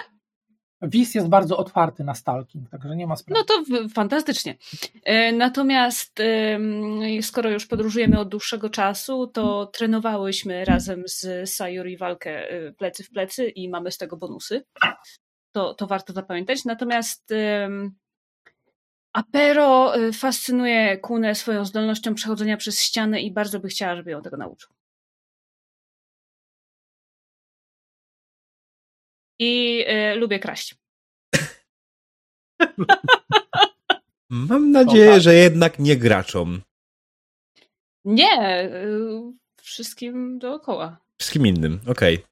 Wis 0.83 1.15
jest 1.15 1.29
bardzo 1.29 1.57
otwarty 1.57 2.05
na 2.05 2.15
stalking, 2.15 2.71
także 2.71 2.97
nie 2.97 3.07
ma 3.07 3.17
sprawy. 3.17 3.41
No 3.41 3.45
to 3.45 3.89
fantastycznie. 3.95 4.57
E, 5.05 5.33
Natomiast 5.33 6.19
skoro 7.23 7.51
już 7.51 7.67
podróżujemy 7.67 8.19
od 8.19 8.29
dłuższego 8.29 8.71
czasu, 8.71 9.27
to 9.27 9.67
trenowałyśmy 9.67 10.65
razem 10.65 11.03
z 11.07 11.51
Sayuri 11.51 11.97
walkę 11.97 12.51
e, 12.51 12.73
plecy 12.73 13.05
w 13.05 13.11
plecy 13.11 13.49
i 13.49 13.69
mamy 13.69 13.93
z 13.93 13.99
tego 13.99 14.17
bonusy. 14.17 14.65
To, 15.53 15.75
to 15.75 15.87
warto 15.87 16.13
zapamiętać. 16.13 16.65
Natomiast 16.65 17.33
Apero 19.13 19.95
e, 19.95 20.13
fascynuje 20.13 20.99
Kunę 20.99 21.35
swoją 21.35 21.65
zdolnością 21.65 22.15
przechodzenia 22.15 22.57
przez 22.57 22.83
ściany 22.83 23.21
i 23.21 23.33
bardzo 23.33 23.61
by 23.61 23.69
chciała, 23.69 23.97
żeby 23.97 24.11
ją 24.11 24.23
tego 24.23 24.37
nauczył. 24.37 24.71
I 29.41 29.85
e, 29.87 30.15
lubię 30.15 30.39
kraść. 30.39 30.75
Mam 34.31 34.71
nadzieję, 34.71 35.21
że 35.21 35.35
jednak 35.35 35.79
nie 35.79 35.97
graczom. 35.97 36.63
Nie, 38.05 38.65
y, 38.65 39.33
wszystkim 39.63 40.39
dookoła. 40.39 41.01
Wszystkim 41.19 41.47
innym, 41.47 41.81
okej. 41.87 42.25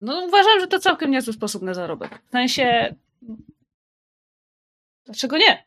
No 0.00 0.24
uważam, 0.24 0.60
że 0.60 0.66
to 0.66 0.78
całkiem 0.78 1.10
niezły 1.10 1.32
sposób 1.32 1.62
na 1.62 1.74
zarobek. 1.74 2.22
W 2.28 2.30
sensie... 2.30 2.94
Dlaczego 5.04 5.38
nie? 5.38 5.66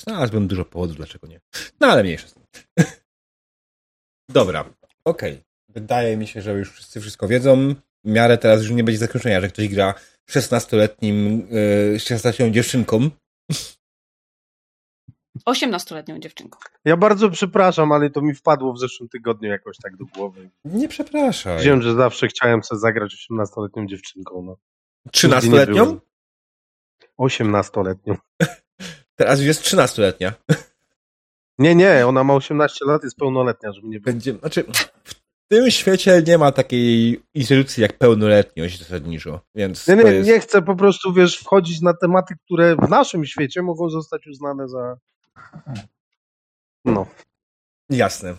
Znalazłbym 0.00 0.48
dużo 0.48 0.64
powodów, 0.64 0.96
dlaczego 0.96 1.26
nie. 1.26 1.40
No 1.80 1.86
ale 1.86 2.02
mniejsza. 2.02 2.26
Dobra, 4.28 4.74
okej. 5.04 5.44
Wydaje 5.68 6.16
mi 6.16 6.26
się, 6.26 6.42
że 6.42 6.52
już 6.52 6.72
wszyscy 6.72 7.00
wszystko 7.00 7.28
wiedzą. 7.28 7.74
W 8.04 8.10
miarę 8.10 8.38
teraz 8.38 8.62
już 8.62 8.70
nie 8.70 8.84
będzie 8.84 8.98
zakończenia, 8.98 9.40
że 9.40 9.48
ktoś 9.48 9.68
gra 9.68 9.94
16-letnim, 10.30 11.46
yy, 11.50 11.98
16-letnią 11.98 12.50
dziewczynką. 12.50 13.10
18-letnią 15.46 16.18
dziewczynką. 16.18 16.58
Ja 16.84 16.96
bardzo 16.96 17.30
przepraszam, 17.30 17.92
ale 17.92 18.10
to 18.10 18.22
mi 18.22 18.34
wpadło 18.34 18.72
w 18.72 18.78
zeszłym 18.78 19.08
tygodniu 19.08 19.50
jakoś 19.50 19.76
tak 19.82 19.96
do 19.96 20.04
głowy. 20.04 20.50
Nie 20.64 20.88
przepraszaj. 20.88 21.64
Wiem, 21.64 21.82
że 21.82 21.94
zawsze 21.94 22.28
chciałem 22.28 22.62
sobie 22.62 22.78
zagrać 22.78 23.28
18-letnią 23.30 23.86
dziewczynką. 23.86 24.42
No. 24.42 24.56
13-letnią? 25.12 25.98
18-letnią. 27.20 28.16
Teraz 29.16 29.38
już 29.38 29.46
jest 29.46 29.62
13-letnia. 29.62 30.32
Nie, 31.58 31.74
nie, 31.74 32.06
ona 32.06 32.24
ma 32.24 32.34
18 32.34 32.84
lat, 32.84 33.04
jest 33.04 33.16
pełnoletnia, 33.16 33.72
żeby 33.72 33.88
nie 33.88 34.00
było. 34.00 34.12
Będzie, 34.12 34.32
znaczy, 34.32 34.64
w 35.04 35.17
tym 35.48 35.70
świecie 35.70 36.22
nie 36.26 36.38
ma 36.38 36.52
takiej 36.52 37.22
instytucji 37.34 37.82
jak 37.82 37.98
pełnoletność 37.98 38.78
zasadniczo, 38.78 39.40
więc 39.54 39.88
Nie, 39.88 39.96
to 39.96 40.02
nie, 40.02 40.14
jest... 40.14 40.28
nie 40.28 40.40
chcę 40.40 40.62
po 40.62 40.76
prostu, 40.76 41.12
wiesz, 41.12 41.38
wchodzić 41.38 41.80
na 41.80 41.94
tematy, 41.94 42.34
które 42.44 42.76
w 42.76 42.88
naszym 42.88 43.24
świecie 43.24 43.62
mogą 43.62 43.90
zostać 43.90 44.26
uznane 44.26 44.68
za... 44.68 44.96
No. 46.84 47.06
Jasne. 47.90 48.34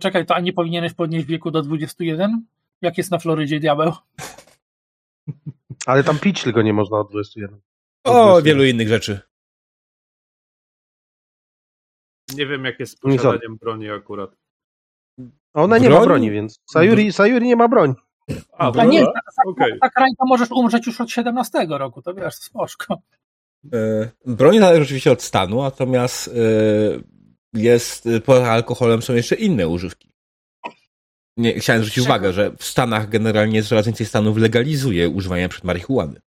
Czekaj, 0.00 0.26
to 0.26 0.34
a 0.34 0.40
nie 0.40 0.52
powinieneś 0.52 0.94
podnieść 0.94 1.26
wieku 1.26 1.50
do 1.50 1.62
21? 1.62 2.46
Jak 2.82 2.98
jest 2.98 3.10
na 3.10 3.18
Florydzie 3.18 3.60
diabeł? 3.60 3.92
Ale 5.86 6.04
tam 6.04 6.18
pić 6.18 6.42
tylko 6.42 6.62
nie 6.62 6.72
można 6.72 6.98
od 6.98 7.10
21. 7.10 7.60
O, 8.04 8.42
wielu 8.42 8.64
innych 8.64 8.88
rzeczy. 8.88 9.20
Nie 12.34 12.46
wiem, 12.46 12.64
jak 12.64 12.80
jest 12.80 12.98
z 12.98 13.04
Nie 13.04 13.16
posiadaniem 13.16 13.56
broni 13.56 13.90
akurat. 13.90 14.43
A 15.54 15.62
ona 15.62 15.78
nie 15.78 15.90
ma 15.90 16.00
broni, 16.00 16.30
więc 16.30 16.60
Sayuri, 16.70 17.12
Sayuri 17.12 17.46
nie 17.46 17.56
ma 17.56 17.68
broni. 17.68 17.94
A, 18.52 18.72
A 18.72 18.84
nie, 18.84 19.04
okej. 19.46 19.72
tak 19.80 19.96
rajka 19.96 20.24
możesz 20.26 20.50
umrzeć 20.50 20.86
już 20.86 21.00
od 21.00 21.10
17 21.10 21.66
roku, 21.68 22.02
to 22.02 22.14
wiesz, 22.14 22.34
spoczko. 22.34 22.98
E, 23.72 24.10
Broń 24.26 24.58
zależy 24.58 24.82
oczywiście 24.82 25.12
od 25.12 25.22
stanu, 25.22 25.62
natomiast 25.62 26.28
e, 26.28 26.32
jest, 27.52 28.06
e, 28.06 28.20
poza 28.20 28.50
alkoholem 28.50 29.02
są 29.02 29.14
jeszcze 29.14 29.34
inne 29.34 29.68
używki. 29.68 30.10
Nie, 31.36 31.54
chciałem 31.54 31.82
zwrócić 31.82 32.04
Czego? 32.04 32.14
uwagę, 32.14 32.32
że 32.32 32.50
w 32.56 32.64
Stanach 32.64 33.08
generalnie 33.08 33.62
coraz 33.62 33.86
więcej 33.86 34.06
stanów 34.06 34.36
legalizuje 34.36 35.08
używanie 35.08 35.48
przed 35.48 35.64
marihuany. 35.64 36.20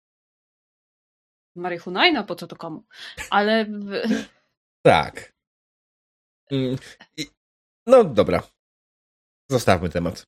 Marihuana, 1.57 2.25
po 2.25 2.35
co 2.35 2.47
to 2.47 2.57
komu? 2.57 2.85
Ale 3.31 3.67
Tak. 4.83 5.33
Mm, 6.51 6.77
No 7.87 8.05
dobra. 8.05 8.43
Zostawmy 9.51 9.89
temat. 9.89 10.25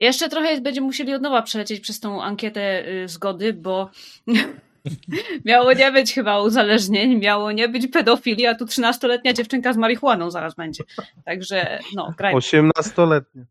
jeszcze 0.00 0.28
trochę 0.28 0.50
jest- 0.50 0.62
będziemy 0.62 0.86
musieli 0.86 1.14
od 1.14 1.22
nowa 1.22 1.42
przelecieć 1.42 1.80
przez 1.80 2.00
tą 2.00 2.22
ankietę 2.22 2.88
y, 2.88 3.08
zgody, 3.08 3.52
bo 3.52 3.90
miało 5.44 5.72
nie 5.72 5.92
być 5.92 6.14
chyba 6.14 6.40
uzależnień, 6.42 7.18
miało 7.18 7.52
nie 7.52 7.68
być 7.68 7.86
pedofilii, 7.92 8.46
a 8.46 8.54
tu 8.54 8.64
13-letnia 8.64 9.32
dziewczynka 9.32 9.72
z 9.72 9.76
marihuaną 9.76 10.30
zaraz 10.30 10.54
będzie. 10.54 10.84
Także 11.24 11.78
no, 11.94 12.14
grajmy. 12.16 12.40
18-letnia. 12.40 13.44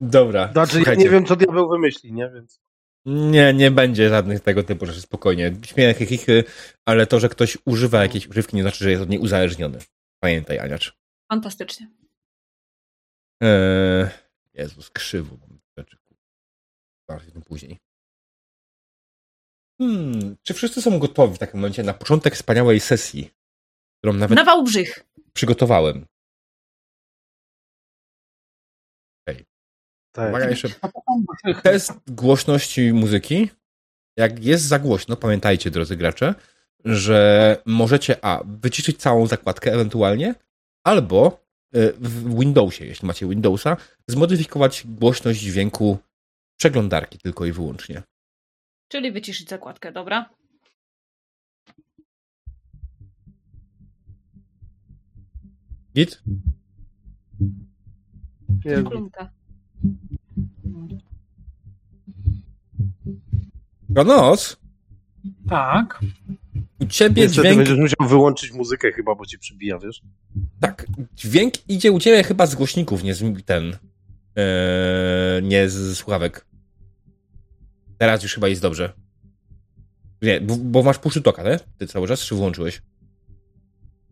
Dobra. 0.00 0.52
Znaczy, 0.52 0.82
ja 0.86 0.94
nie 0.94 1.08
wiem, 1.08 1.26
co 1.26 1.36
diabeł 1.36 1.68
wymyśli, 1.68 2.12
nie? 2.12 2.30
Więc... 2.34 2.60
Nie, 3.06 3.54
nie 3.54 3.70
będzie 3.70 4.08
żadnych 4.08 4.40
tego 4.40 4.62
typu 4.62 4.86
rzeczy, 4.86 5.00
spokojnie. 5.00 5.52
Śmiech, 5.66 5.98
chichy, 5.98 6.44
ale 6.86 7.06
to, 7.06 7.20
że 7.20 7.28
ktoś 7.28 7.58
używa 7.64 8.02
jakiejś 8.02 8.26
używki, 8.28 8.56
nie 8.56 8.62
znaczy, 8.62 8.84
że 8.84 8.90
jest 8.90 9.02
od 9.02 9.08
niej 9.08 9.18
uzależniony. 9.18 9.78
Pamiętaj, 10.22 10.58
Aniacz. 10.58 10.96
Fantastycznie. 11.32 11.86
Eee, 13.40 14.08
Jezus, 14.54 14.90
krzywo 14.90 15.36
mam 15.36 15.60
rzeczy. 15.78 15.96
Bardziej 17.08 17.32
tym 17.32 17.42
później. 17.42 17.78
Hmm, 19.80 20.36
czy 20.42 20.54
wszyscy 20.54 20.82
są 20.82 20.98
gotowi 20.98 21.34
w 21.34 21.38
takim 21.38 21.60
momencie 21.60 21.82
na 21.82 21.94
początek 21.94 22.34
wspaniałej 22.34 22.80
sesji, 22.80 23.30
którą 23.98 24.12
nawet 24.12 24.36
Na 24.36 24.44
Wałbrzych. 24.44 25.04
przygotowałem? 25.32 26.06
Tak. 30.12 30.28
Uwaga, 30.28 30.48
jeszcze 30.50 30.68
test 31.62 31.92
głośności 32.10 32.92
muzyki. 32.92 33.50
Jak 34.16 34.44
jest 34.44 34.64
za 34.64 34.78
głośno, 34.78 35.16
pamiętajcie, 35.16 35.70
drodzy 35.70 35.96
gracze, 35.96 36.34
że 36.84 37.56
możecie 37.66 38.24
A. 38.24 38.42
wyciszyć 38.44 39.00
całą 39.00 39.26
zakładkę 39.26 39.72
ewentualnie, 39.72 40.34
albo 40.84 41.46
w 41.72 42.38
Windowsie, 42.38 42.84
jeśli 42.84 43.06
macie 43.06 43.28
Windowsa, 43.28 43.76
zmodyfikować 44.08 44.86
głośność 44.86 45.40
dźwięku 45.40 45.98
przeglądarki 46.58 47.18
tylko 47.18 47.46
i 47.46 47.52
wyłącznie. 47.52 48.02
Czyli 48.88 49.12
wyciszyć 49.12 49.48
zakładkę, 49.48 49.92
dobra? 49.92 50.30
Git? 55.94 56.22
Jest. 58.64 58.88
Klumka. 58.88 59.30
Tak. 65.48 66.00
U 66.80 66.86
ciebie 66.86 67.22
Niestety 67.22 67.48
dźwięk... 67.48 67.56
będziesz 67.56 67.78
musiał 67.78 68.08
wyłączyć 68.08 68.52
muzykę 68.52 68.92
chyba, 68.92 69.14
bo 69.14 69.26
ci 69.26 69.38
przybija, 69.38 69.78
wiesz? 69.78 70.02
Tak, 70.60 70.86
dźwięk 71.16 71.54
idzie 71.68 71.92
u 71.92 72.00
ciebie 72.00 72.22
chyba 72.22 72.46
z 72.46 72.54
głośników, 72.54 73.04
nie 73.04 73.14
z 73.14 73.44
ten... 73.44 73.76
Eee, 74.36 75.42
nie 75.42 75.68
z 75.68 75.98
słuchawek. 75.98 76.46
Teraz 77.98 78.22
już 78.22 78.34
chyba 78.34 78.48
jest 78.48 78.62
dobrze. 78.62 78.92
Nie, 80.22 80.40
bo, 80.40 80.56
bo 80.56 80.82
masz 80.82 80.98
puszy 80.98 81.22
toka, 81.22 81.42
nie? 81.42 81.58
Ty 81.78 81.86
cały 81.86 82.08
czas, 82.08 82.20
czy 82.20 82.34
wyłączyłeś? 82.34 82.82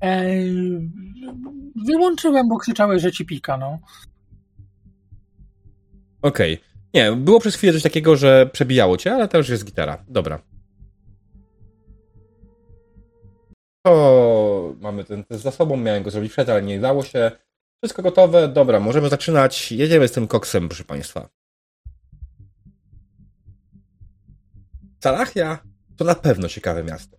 Eee, 0.00 0.90
wyłączyłem, 1.86 2.48
bo 2.48 2.58
krzyczałeś, 2.58 3.02
że 3.02 3.12
ci 3.12 3.26
pika, 3.26 3.56
no. 3.56 3.78
Okej. 6.22 6.60
Nie, 6.94 7.12
było 7.12 7.40
przez 7.40 7.56
chwilę 7.56 7.72
coś 7.72 7.82
takiego, 7.82 8.16
że 8.16 8.50
przebijało 8.52 8.96
cię, 8.96 9.14
ale 9.14 9.28
teraz 9.28 9.44
już 9.44 9.50
jest 9.50 9.64
gitara. 9.64 10.04
Dobra. 10.08 10.42
To 13.82 14.74
mamy 14.80 15.04
ten 15.04 15.24
test 15.24 15.42
za 15.42 15.50
sobą, 15.50 15.76
miałem 15.76 16.02
go 16.02 16.10
zrobić 16.10 16.32
przed, 16.32 16.48
ale 16.48 16.62
nie 16.62 16.80
dało 16.80 17.04
się. 17.04 17.30
Wszystko 17.82 18.02
gotowe, 18.02 18.48
dobra, 18.48 18.80
możemy 18.80 19.08
zaczynać. 19.08 19.72
Jedziemy 19.72 20.08
z 20.08 20.12
tym 20.12 20.26
koksem, 20.26 20.68
proszę 20.68 20.84
Państwa. 20.84 21.28
Salachia 25.02 25.58
to 25.96 26.04
na 26.04 26.14
pewno 26.14 26.48
ciekawe 26.48 26.84
miasto. 26.84 27.16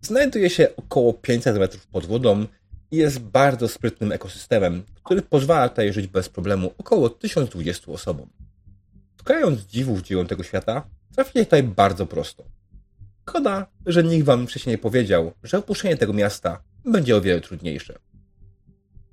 Znajduje 0.00 0.50
się 0.50 0.76
około 0.76 1.12
500 1.12 1.58
metrów 1.58 1.86
pod 1.86 2.06
wodą 2.06 2.46
i 2.90 2.96
jest 2.96 3.18
bardzo 3.18 3.68
sprytnym 3.68 4.12
ekosystemem, 4.12 4.82
który 5.04 5.22
pozwala 5.22 5.68
tutaj 5.68 5.92
żyć 5.92 6.06
bez 6.06 6.28
problemu 6.28 6.74
około 6.78 7.10
1020 7.10 7.92
osobom. 7.92 8.28
Szukając 9.18 9.60
dziwów 9.60 10.02
dzieją 10.02 10.26
tego 10.26 10.42
świata, 10.42 10.86
trafili 11.14 11.44
tutaj 11.44 11.62
bardzo 11.62 12.06
prosto. 12.06 12.44
Szkoda, 13.28 13.66
że 13.86 14.02
nikt 14.02 14.26
wam 14.26 14.46
wcześniej 14.46 14.74
nie 14.74 14.78
powiedział, 14.78 15.32
że 15.42 15.58
opuszczenie 15.58 15.96
tego 15.96 16.12
miasta 16.12 16.62
będzie 16.84 17.16
o 17.16 17.20
wiele 17.20 17.40
trudniejsze. 17.40 17.98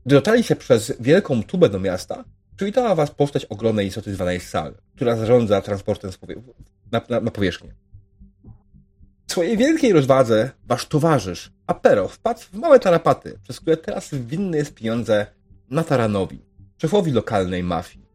Gdy 0.05 0.15
dotarliście 0.15 0.55
przez 0.55 0.93
wielką 0.99 1.43
tubę 1.43 1.69
do 1.69 1.79
miasta, 1.79 2.23
przywitała 2.55 2.95
was 2.95 3.11
postać 3.11 3.45
ogromnej 3.45 3.87
istoty 3.87 4.13
zwanej 4.13 4.39
Sal, 4.39 4.73
która 4.95 5.15
zarządza 5.15 5.61
transportem 5.61 6.11
na, 6.91 7.01
na, 7.09 7.21
na 7.21 7.31
powierzchnię. 7.31 7.73
W 9.27 9.31
swojej 9.31 9.57
wielkiej 9.57 9.93
rozwadze 9.93 10.51
wasz 10.67 10.85
towarzysz, 10.85 11.51
Apero, 11.67 12.07
wpadł 12.07 12.39
w 12.39 12.53
małe 12.53 12.79
tarapaty, 12.79 13.39
przez 13.43 13.59
które 13.59 13.77
teraz 13.77 14.15
winny 14.15 14.57
jest 14.57 14.73
pieniądze 14.73 15.25
Nataranowi, 15.69 16.45
szefowi 16.77 17.11
lokalnej 17.11 17.63
mafii. 17.63 18.05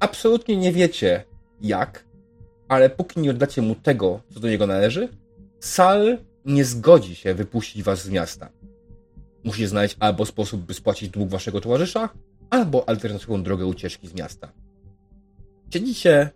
Absolutnie 0.00 0.56
nie 0.56 0.72
wiecie 0.72 1.24
jak, 1.60 2.04
ale 2.72 2.90
póki 2.90 3.20
nie 3.20 3.30
oddacie 3.30 3.62
mu 3.62 3.74
tego, 3.74 4.20
co 4.34 4.40
do 4.40 4.48
niego 4.48 4.66
należy, 4.66 5.08
Sal 5.60 6.18
nie 6.44 6.64
zgodzi 6.64 7.14
się 7.14 7.34
wypuścić 7.34 7.82
was 7.82 8.04
z 8.04 8.10
miasta. 8.10 8.48
Musicie 9.44 9.68
znaleźć 9.68 9.96
albo 10.00 10.26
sposób, 10.26 10.60
by 10.60 10.74
spłacić 10.74 11.08
dług 11.08 11.28
waszego 11.28 11.60
towarzysza, 11.60 12.08
albo 12.50 12.88
alternatywną 12.88 13.42
drogę 13.42 13.66
ucieczki 13.66 14.08
z 14.08 14.14
miasta. 14.14 14.52
Siedzicie 15.74 16.30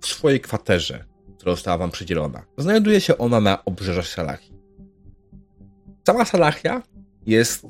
w 0.00 0.06
swojej 0.06 0.40
kwaterze, 0.40 1.04
która 1.38 1.52
została 1.52 1.78
wam 1.78 1.90
przydzielona. 1.90 2.42
Znajduje 2.58 3.00
się 3.00 3.18
ona 3.18 3.40
na 3.40 3.64
obrzeżach 3.64 4.06
Salahii. 4.06 4.52
Sama 6.06 6.24
Salahia 6.24 6.82
jest... 7.26 7.66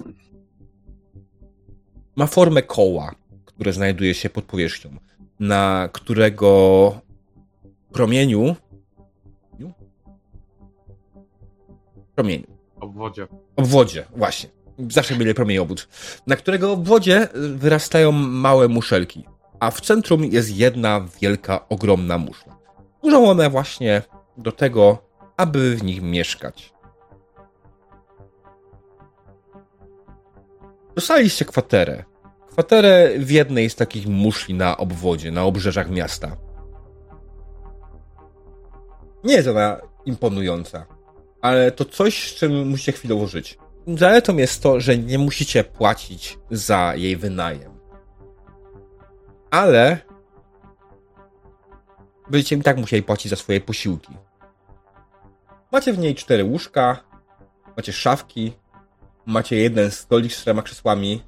ma 2.17 2.27
formę 2.27 2.63
koła, 2.63 3.15
które 3.45 3.73
znajduje 3.73 4.15
się 4.15 4.31
pod 4.31 4.45
powierzchnią, 4.45 4.91
na 5.41 5.89
którego 5.93 7.10
promieniu 7.93 8.57
promieniu 12.21 12.47
Obwodzie. 12.81 13.27
obwodzie, 13.57 14.05
właśnie. 14.17 14.49
Zawsze 14.89 15.15
byli 15.15 15.35
promień 15.35 15.59
obwód. 15.59 15.89
Na 16.27 16.37
którego 16.37 16.73
obwodzie 16.73 17.29
wyrastają 17.35 18.13
małe 18.13 18.69
muszelki, 18.69 19.25
a 19.61 19.71
w 19.71 19.81
centrum 19.81 20.25
jest 20.25 20.57
jedna 20.57 21.07
wielka, 21.21 21.69
ogromna 21.69 22.19
muszla. 22.19 22.57
Służą 23.01 23.31
one 23.31 23.51
właśnie 23.51 24.03
do 24.37 24.53
tego, 24.53 24.99
aby 25.37 25.77
w 25.77 25.83
nich 25.83 26.03
mieszkać. 26.03 26.73
Dostaliście 30.95 31.45
kwaterę. 31.45 32.05
Kwaterę 32.51 33.11
w 33.19 33.31
jednej 33.31 33.71
z 33.71 33.77
takich 33.77 34.07
muszli 34.07 34.55
na 34.55 34.77
obwodzie, 34.77 35.31
na 35.31 35.45
obrzeżach 35.45 35.91
miasta. 35.91 36.37
Nie 39.25 39.35
jest 39.35 39.49
ona 39.49 39.81
imponująca, 40.05 40.87
ale 41.41 41.73
to 41.73 41.85
coś, 41.85 42.33
z 42.33 42.35
czym 42.35 42.69
musicie 42.69 42.93
chwilowo 42.93 43.27
żyć. 43.27 43.59
Zaletą 43.87 44.37
jest 44.37 44.63
to, 44.63 44.81
że 44.81 44.99
nie 44.99 45.19
musicie 45.19 45.65
płacić 45.65 46.39
za 46.51 46.95
jej 46.97 47.17
wynajem. 47.17 47.81
Ale 49.51 49.99
będziecie 52.31 52.57
i 52.57 52.63
tak 52.63 52.77
musieli 52.77 53.03
płacić 53.03 53.31
za 53.31 53.37
swoje 53.37 53.61
posiłki. 53.61 54.13
Macie 55.73 55.93
w 55.93 55.99
niej 55.99 56.15
cztery 56.15 56.45
łóżka, 56.45 57.05
macie 57.77 57.93
szafki, 57.93 58.53
macie 59.27 59.57
jeden 59.57 59.91
stolik 59.91 60.33
z 60.33 60.37
czterema 60.37 60.63
krzesłami 60.63 61.23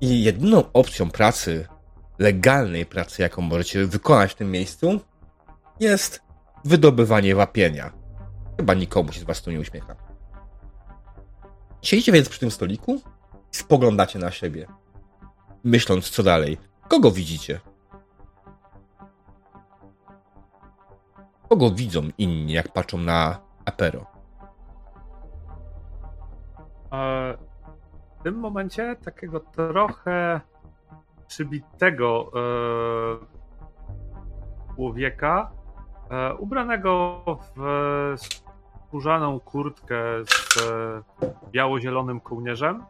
i 0.00 0.24
jedyną 0.24 0.72
opcją 0.72 1.10
pracy, 1.10 1.66
legalnej 2.18 2.86
pracy, 2.86 3.22
jaką 3.22 3.42
możecie 3.42 3.86
wykonać 3.86 4.32
w 4.32 4.34
tym 4.34 4.50
miejscu, 4.50 5.00
jest 5.80 6.23
wydobywanie 6.64 7.34
wapienia. 7.34 7.92
Chyba 8.56 8.74
nikomu 8.74 9.12
się 9.12 9.20
z 9.20 9.24
was 9.24 9.42
tu 9.42 9.50
nie 9.50 9.60
uśmiecha. 9.60 9.94
Siedzicie 11.82 12.12
więc 12.12 12.28
przy 12.28 12.40
tym 12.40 12.50
stoliku 12.50 12.94
i 13.52 13.56
spoglądacie 13.56 14.18
na 14.18 14.30
siebie, 14.30 14.66
myśląc 15.64 16.10
co 16.10 16.22
dalej. 16.22 16.58
Kogo 16.88 17.10
widzicie? 17.10 17.60
Kogo 21.48 21.70
widzą 21.70 22.02
inni, 22.18 22.52
jak 22.52 22.72
patrzą 22.72 22.98
na 22.98 23.38
Apero? 23.64 24.06
E, 26.92 27.36
W 28.20 28.22
tym 28.22 28.34
momencie 28.38 28.96
takiego 29.04 29.40
trochę 29.40 30.40
przybitego 31.26 32.30
e, 32.34 34.74
człowieka, 34.74 35.50
ubranego 36.38 37.22
w 37.56 38.14
skórzaną 38.94 39.40
kurtkę 39.40 39.96
z 40.24 40.62
e, 40.62 41.02
biało-zielonym 41.50 42.20
kołnierzem, 42.20 42.84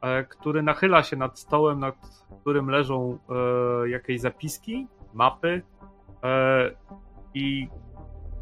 e, 0.00 0.24
który 0.24 0.62
nachyla 0.62 1.02
się 1.02 1.16
nad 1.16 1.38
stołem, 1.38 1.80
nad 1.80 1.94
którym 2.40 2.70
leżą 2.70 3.18
e, 3.84 3.88
jakieś 3.88 4.20
zapiski, 4.20 4.86
mapy 5.14 5.62
e, 6.22 6.70
i 7.34 7.68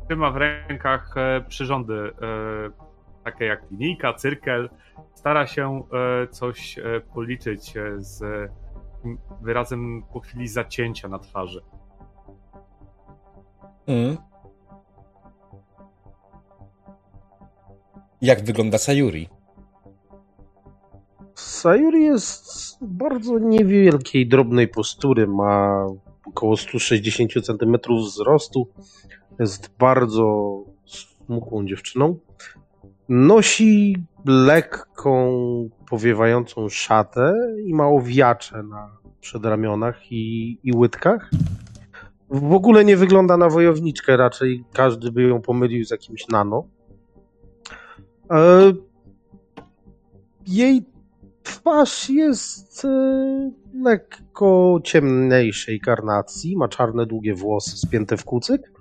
trzyma 0.07 0.31
w 0.31 0.37
rękach 0.37 1.17
e, 1.17 1.45
przyrządy 1.49 1.95
e, 1.95 3.25
takie 3.25 3.45
jak 3.45 3.71
linijka, 3.71 4.13
cyrkel. 4.13 4.71
Stara 5.15 5.47
się 5.47 5.83
e, 5.93 6.27
coś 6.27 6.79
e, 6.79 7.01
policzyć 7.15 7.77
e, 7.77 7.83
z 7.99 8.51
wyrazem 9.41 10.03
po 10.13 10.21
chwili 10.21 10.49
zacięcia 10.49 11.09
na 11.09 11.19
twarzy. 11.19 11.63
Mm. 13.87 14.17
Jak 18.21 18.45
wygląda 18.45 18.79
Sayuri? 18.79 19.29
Sayuri 21.35 22.05
jest 22.05 22.77
bardzo 22.81 23.39
niewielkiej, 23.39 24.29
drobnej 24.29 24.69
postury. 24.69 25.27
Ma 25.27 25.87
około 26.27 26.57
160 26.57 27.33
cm 27.33 27.77
wzrostu. 27.99 28.69
Jest 29.39 29.71
bardzo 29.79 30.59
smukłą 30.87 31.67
dziewczyną. 31.67 32.19
Nosi 33.09 33.97
lekką, 34.27 35.39
powiewającą 35.91 36.69
szatę 36.69 37.35
i 37.67 37.75
ma 37.75 37.89
owiacze 37.89 38.63
na 38.63 38.97
przedramionach 39.21 40.13
i, 40.13 40.59
i 40.63 40.73
łydkach. 40.77 41.31
W 42.35 42.53
ogóle 42.53 42.85
nie 42.85 42.97
wygląda 42.97 43.37
na 43.37 43.49
wojowniczkę, 43.49 44.17
raczej 44.17 44.65
każdy 44.73 45.13
by 45.13 45.23
ją 45.23 45.43
pomylił 45.43 45.85
z 45.85 45.91
jakimś 45.91 46.29
nano. 46.29 46.65
E, 48.31 48.73
jej 50.47 50.85
twarz 51.43 52.11
jest 52.11 52.85
e, 52.85 53.51
lekko 53.83 54.81
ciemniejszej 54.85 55.81
karnacji, 55.81 56.57
ma 56.57 56.69
czarne, 56.69 57.07
długie 57.07 57.35
włosy 57.35 57.77
spięte 57.77 58.17
w 58.17 58.25
kucyk 58.25 58.73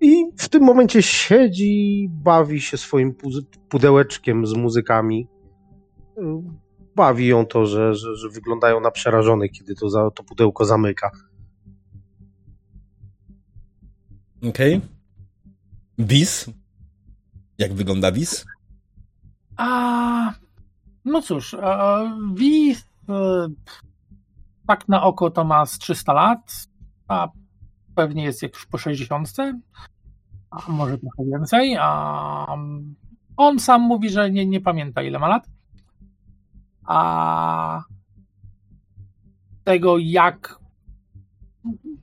i 0.00 0.24
w 0.36 0.48
tym 0.48 0.62
momencie 0.62 1.02
siedzi, 1.02 2.08
bawi 2.12 2.60
się 2.60 2.76
swoim 2.76 3.12
pu- 3.14 3.44
pudełeczkiem 3.68 4.46
z 4.46 4.54
muzykami. 4.54 5.28
E, 6.18 6.42
Bawi 6.96 7.26
ją 7.26 7.46
to, 7.46 7.66
że, 7.66 7.94
że, 7.94 8.16
że 8.16 8.28
wyglądają 8.28 8.80
na 8.80 8.90
przerażone, 8.90 9.48
kiedy 9.48 9.74
to, 9.74 9.90
za, 9.90 10.10
to 10.10 10.22
pudełko 10.22 10.64
zamyka. 10.64 11.10
Okej. 14.48 14.76
Okay. 14.76 14.88
Wis? 15.98 16.50
Jak 17.58 17.72
wygląda 17.74 18.12
Wis? 18.12 18.44
A, 19.56 20.32
no 21.04 21.22
cóż, 21.22 21.56
Wis 22.34 22.90
tak 24.66 24.88
na 24.88 25.02
oko 25.02 25.30
to 25.30 25.44
ma 25.44 25.66
z 25.66 25.78
300 25.78 26.12
lat, 26.12 26.68
a 27.08 27.28
pewnie 27.94 28.24
jest 28.24 28.42
już 28.42 28.66
po 28.66 28.78
60, 28.78 29.28
a 30.50 30.72
może 30.72 30.98
trochę 30.98 31.30
więcej, 31.30 31.76
a 31.80 32.56
on 33.36 33.58
sam 33.58 33.82
mówi, 33.82 34.10
że 34.10 34.30
nie, 34.30 34.46
nie 34.46 34.60
pamięta 34.60 35.02
ile 35.02 35.18
ma 35.18 35.28
lat. 35.28 35.48
A 36.84 37.82
tego 39.64 39.98
jak 39.98 40.59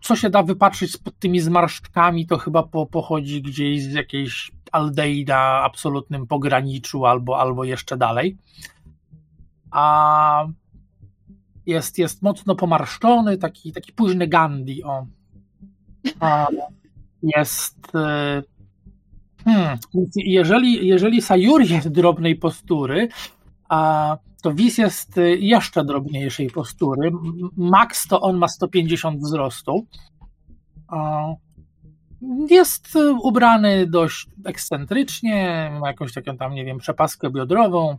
co 0.01 0.15
się 0.15 0.29
da 0.29 0.43
wypatrzyć 0.43 0.97
pod 0.97 1.19
tymi 1.19 1.39
zmarszczkami, 1.39 2.27
to 2.27 2.37
chyba 2.37 2.63
po, 2.63 2.85
pochodzi 2.85 3.41
gdzieś 3.41 3.83
z 3.83 3.93
jakiejś 3.93 4.51
Aldei 4.71 5.25
na 5.25 5.39
absolutnym 5.63 6.27
pograniczu 6.27 7.05
albo, 7.05 7.39
albo 7.39 7.63
jeszcze 7.63 7.97
dalej. 7.97 8.37
A 9.71 10.45
jest, 11.65 11.97
jest 11.97 12.21
mocno 12.21 12.55
pomarszczony, 12.55 13.37
taki, 13.37 13.71
taki 13.71 13.93
późny 13.93 14.27
Gandhi. 14.27 14.83
O. 14.83 15.05
A 16.19 16.47
jest. 17.23 17.95
E, 17.95 18.43
hmm, 19.45 19.77
jeżeli, 20.15 20.87
jeżeli 20.87 21.21
Sayuri 21.21 21.69
jest 21.69 21.87
drobnej 21.87 22.35
postury, 22.35 23.07
a 23.69 24.17
to 24.47 24.53
Wis 24.53 24.77
jest 24.77 25.19
jeszcze 25.39 25.85
drobniejszej 25.85 26.49
postury. 26.49 27.11
Max 27.57 28.07
to 28.07 28.21
on 28.21 28.37
ma 28.37 28.47
150 28.47 29.19
wzrostu. 29.19 29.85
Jest 32.49 32.93
ubrany 33.23 33.87
dość 33.87 34.27
ekscentrycznie, 34.45 35.71
ma 35.79 35.87
jakąś 35.87 36.13
taką 36.13 36.37
tam, 36.37 36.53
nie 36.53 36.65
wiem, 36.65 36.77
przepaskę 36.77 37.29
biodrową, 37.29 37.97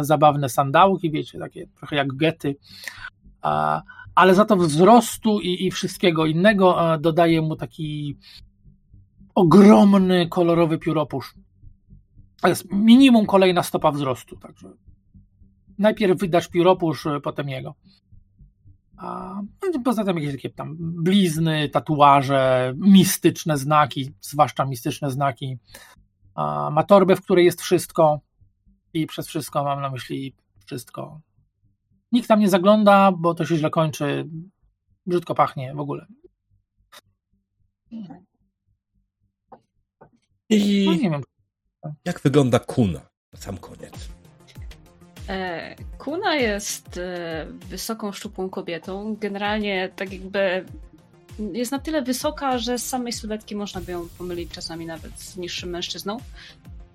zabawne 0.00 0.48
sandałki, 0.48 1.10
wiecie, 1.10 1.38
takie 1.38 1.66
trochę 1.66 1.96
jak 1.96 2.16
gety, 2.16 2.56
ale 4.14 4.34
za 4.34 4.44
to 4.44 4.56
wzrostu 4.56 5.40
i, 5.40 5.66
i 5.66 5.70
wszystkiego 5.70 6.26
innego 6.26 6.78
dodaje 7.00 7.42
mu 7.42 7.56
taki 7.56 8.16
ogromny, 9.34 10.28
kolorowy 10.28 10.78
pióropusz. 10.78 11.34
To 12.42 12.48
jest 12.48 12.72
minimum 12.72 13.26
kolejna 13.26 13.62
stopa 13.62 13.90
wzrostu, 13.90 14.36
także 14.36 14.68
najpierw 15.80 16.20
wydasz 16.20 16.48
pióropusz, 16.48 17.06
potem 17.22 17.48
jego. 17.48 17.74
A 18.96 19.40
no 19.72 19.80
poza 19.84 20.04
tym 20.04 20.16
jakieś 20.16 20.32
takie 20.32 20.50
tam 20.50 20.76
blizny, 20.78 21.68
tatuaże, 21.68 22.74
mistyczne 22.76 23.58
znaki, 23.58 24.12
zwłaszcza 24.20 24.64
mistyczne 24.64 25.10
znaki. 25.10 25.58
A 26.34 26.70
ma 26.70 26.82
torbę, 26.82 27.16
w 27.16 27.22
której 27.22 27.44
jest 27.44 27.60
wszystko 27.60 28.20
i 28.94 29.06
przez 29.06 29.26
wszystko 29.26 29.64
mam 29.64 29.80
na 29.80 29.90
myśli 29.90 30.34
wszystko. 30.66 31.20
Nikt 32.12 32.28
tam 32.28 32.40
nie 32.40 32.48
zagląda, 32.48 33.12
bo 33.12 33.34
to 33.34 33.46
się 33.46 33.56
źle 33.56 33.70
kończy, 33.70 34.28
brzydko 35.06 35.34
pachnie 35.34 35.74
w 35.74 35.80
ogóle. 35.80 36.06
I 40.50 40.84
no, 40.86 40.92
nie 40.94 41.10
wiem. 41.10 41.22
Jak 42.04 42.20
wygląda 42.20 42.58
kuna 42.58 43.00
na 43.32 43.40
sam 43.40 43.58
koniec? 43.58 44.19
E, 45.30 45.74
kuna 45.98 46.34
jest 46.34 46.98
e, 46.98 47.46
wysoką, 47.68 48.12
szczupłą 48.12 48.50
kobietą. 48.50 49.16
Generalnie 49.20 49.90
tak 49.96 50.12
jakby 50.12 50.64
jest 51.52 51.72
na 51.72 51.78
tyle 51.78 52.02
wysoka, 52.02 52.58
że 52.58 52.78
z 52.78 52.88
samej 52.88 53.12
sylwetki 53.12 53.56
można 53.56 53.80
by 53.80 53.92
ją 53.92 54.08
pomylić 54.18 54.50
czasami 54.52 54.86
nawet 54.86 55.20
z 55.20 55.36
niższym 55.36 55.70
mężczyzną. 55.70 56.16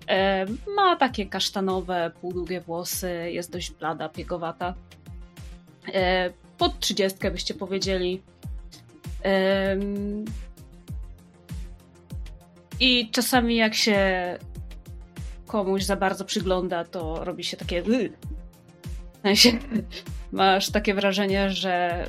E, 0.08 0.46
ma 0.76 0.96
takie 0.96 1.26
kasztanowe, 1.26 2.10
półdługie 2.20 2.60
włosy, 2.60 3.30
jest 3.32 3.52
dość 3.52 3.70
blada, 3.70 4.08
piegowata. 4.08 4.74
Pod 6.58 6.80
trzydziestkę 6.80 7.30
byście 7.30 7.54
powiedzieli. 7.54 8.22
I 12.80 13.10
czasami 13.10 13.56
jak 13.56 13.74
się 13.74 13.98
komuś 15.46 15.84
za 15.84 15.96
bardzo 15.96 16.24
przygląda, 16.24 16.84
to 16.84 17.24
robi 17.24 17.44
się 17.44 17.56
takie. 17.56 17.82
W 17.82 17.88
sensie, 19.22 19.52
masz 20.32 20.70
takie 20.70 20.94
wrażenie, 20.94 21.50
że 21.50 22.06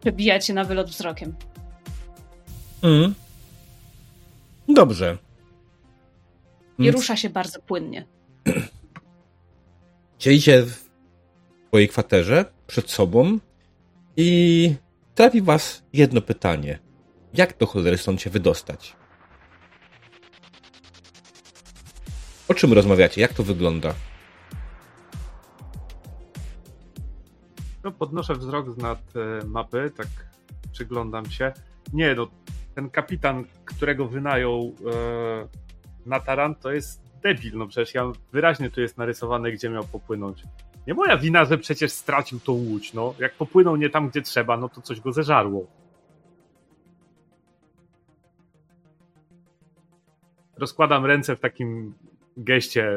przebija 0.00 0.38
cię 0.38 0.54
na 0.54 0.64
wylot 0.64 0.90
wzrokiem. 0.90 1.34
Mm. 2.82 3.14
Dobrze. 4.68 5.18
I 6.78 6.82
mm. 6.82 6.94
rusza 6.94 7.16
się 7.16 7.30
bardzo 7.30 7.60
płynnie. 7.60 8.06
Siedzicie 10.18 10.62
w 10.62 10.88
swojej 11.68 11.88
kwaterze 11.88 12.44
przed 12.66 12.90
sobą 12.90 13.38
i 14.16 14.74
trafi 15.14 15.42
was 15.42 15.82
jedno 15.92 16.20
pytanie. 16.20 16.78
Jak 17.34 17.58
do 17.58 17.66
cholery 17.66 17.98
stąd 17.98 18.22
się 18.22 18.30
wydostać? 18.30 18.96
O 22.48 22.54
czym 22.54 22.72
rozmawiacie? 22.72 23.20
Jak 23.20 23.34
to 23.34 23.42
wygląda? 23.42 23.94
No, 27.84 27.92
podnoszę 27.92 28.34
wzrok 28.34 28.70
z 28.70 28.76
nad 28.76 28.98
e, 29.16 29.44
mapy, 29.46 29.92
tak 29.96 30.06
przyglądam 30.72 31.30
się. 31.30 31.52
Nie, 31.92 32.14
no, 32.14 32.26
ten 32.74 32.90
kapitan, 32.90 33.44
którego 33.64 34.08
wynajął 34.08 34.74
e, 34.92 35.48
na 36.06 36.20
taran, 36.20 36.54
to 36.54 36.72
jest 36.72 37.02
debil. 37.22 37.58
No 37.58 37.66
przecież 37.66 37.94
ja 37.94 38.12
wyraźnie 38.32 38.70
tu 38.70 38.80
jest 38.80 38.98
narysowane, 38.98 39.52
gdzie 39.52 39.70
miał 39.70 39.84
popłynąć. 39.84 40.42
Nie 40.86 40.94
moja 40.94 41.16
wina, 41.16 41.44
że 41.44 41.58
przecież 41.58 41.92
stracił 41.92 42.40
tą 42.40 42.52
łódź. 42.52 42.92
No, 42.92 43.14
jak 43.18 43.34
popłynął 43.34 43.76
nie 43.76 43.90
tam, 43.90 44.08
gdzie 44.08 44.22
trzeba, 44.22 44.56
no 44.56 44.68
to 44.68 44.80
coś 44.80 45.00
go 45.00 45.12
zeżarło. 45.12 45.66
Rozkładam 50.56 51.06
ręce 51.06 51.36
w 51.36 51.40
takim 51.40 51.94
geście 52.36 52.90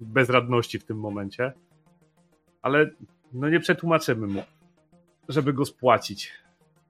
bezradności 0.00 0.78
w 0.78 0.84
tym 0.84 1.00
momencie. 1.00 1.52
Ale 2.62 2.90
no 3.32 3.48
nie 3.48 3.60
przetłumaczymy 3.60 4.26
mu, 4.26 4.42
żeby 5.28 5.52
go 5.52 5.64
spłacić. 5.64 6.32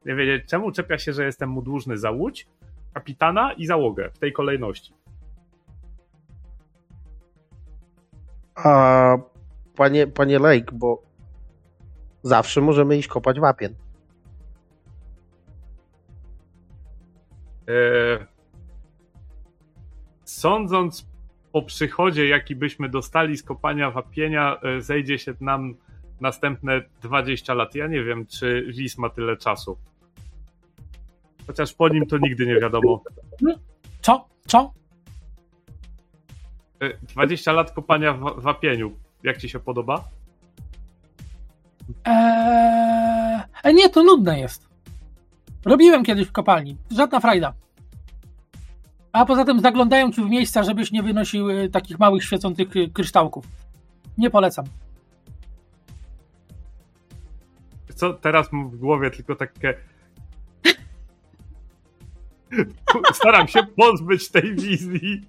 Nie 0.07 0.15
wiedzieć, 0.15 0.49
czemu 0.51 0.73
czepia 0.73 0.99
się, 0.99 1.13
że 1.13 1.25
jestem 1.25 1.51
mu 1.51 1.63
dłużny 1.63 1.99
za 1.99 2.11
łódź, 2.11 2.49
kapitana 2.95 3.53
i 3.53 3.67
załogę 3.67 4.11
w 4.15 4.19
tej 4.19 4.33
kolejności. 4.33 4.93
A 8.55 9.17
panie, 9.77 10.07
panie 10.07 10.39
Lake, 10.39 10.73
bo 10.73 11.03
zawsze 12.23 12.61
możemy 12.61 12.99
iść 12.99 13.09
kopać 13.09 13.41
wapien. 13.41 13.75
Eee, 17.67 18.27
sądząc 20.25 21.07
po 21.53 21.63
przychodzie, 21.63 22.29
jaki 22.29 22.57
byśmy 22.57 22.89
dostali 22.89 23.37
z 23.37 23.43
kopania 23.43 23.91
wapienia, 23.91 24.57
e, 24.63 24.81
zejdzie 24.81 25.19
się 25.19 25.35
nam 25.41 25.75
następne 26.21 26.83
20 27.03 27.55
lat. 27.55 27.75
Ja 27.75 27.87
nie 27.87 28.05
wiem, 28.05 28.27
czy 28.27 28.65
Lis 28.67 28.99
ma 28.99 29.11
tyle 29.11 29.37
czasu. 29.37 29.79
Chociaż 31.47 31.75
po 31.75 31.89
nim 31.89 32.07
to 32.07 32.19
nigdy 32.19 32.47
nie 32.47 32.61
wiadomo. 32.61 33.03
Co? 34.01 34.29
Co? 34.47 34.73
20 37.03 37.51
e, 37.51 37.55
lat 37.55 37.73
kopania 37.73 38.13
w 38.13 38.41
wapieniu. 38.41 38.97
Jak 39.23 39.39
ci 39.39 39.49
się 39.49 39.59
podoba? 39.59 40.05
Eee, 42.05 43.75
nie, 43.75 43.89
to 43.89 44.03
nudne 44.03 44.41
jest. 44.41 44.69
Robiłem 45.65 46.05
kiedyś 46.05 46.29
w 46.29 46.33
kopalni. 46.33 46.77
Żadna 46.91 47.21
frajda. 47.21 47.55
A 49.19 49.25
poza 49.25 49.45
tym 49.45 49.61
zaglądają 49.61 50.13
ci 50.13 50.23
w 50.23 50.31
miejsca, 50.31 50.63
żebyś 50.63 50.93
nie 50.93 51.03
wynosił 51.03 51.51
e, 51.51 51.69
takich 51.69 51.99
małych 51.99 52.25
świecących 52.25 52.77
e, 52.77 52.89
kryształków. 52.89 53.45
Nie 54.19 54.31
polecam. 54.31 54.65
Co 57.95 58.15
teraz 58.15 58.53
mam 58.53 58.71
w 58.71 58.77
głowie 58.77 59.11
tylko 59.11 59.37
takie. 59.37 59.75
Staram 63.13 63.49
się 63.49 63.61
pozbyć 63.77 64.29
tej 64.29 64.55
wizji 64.55 65.21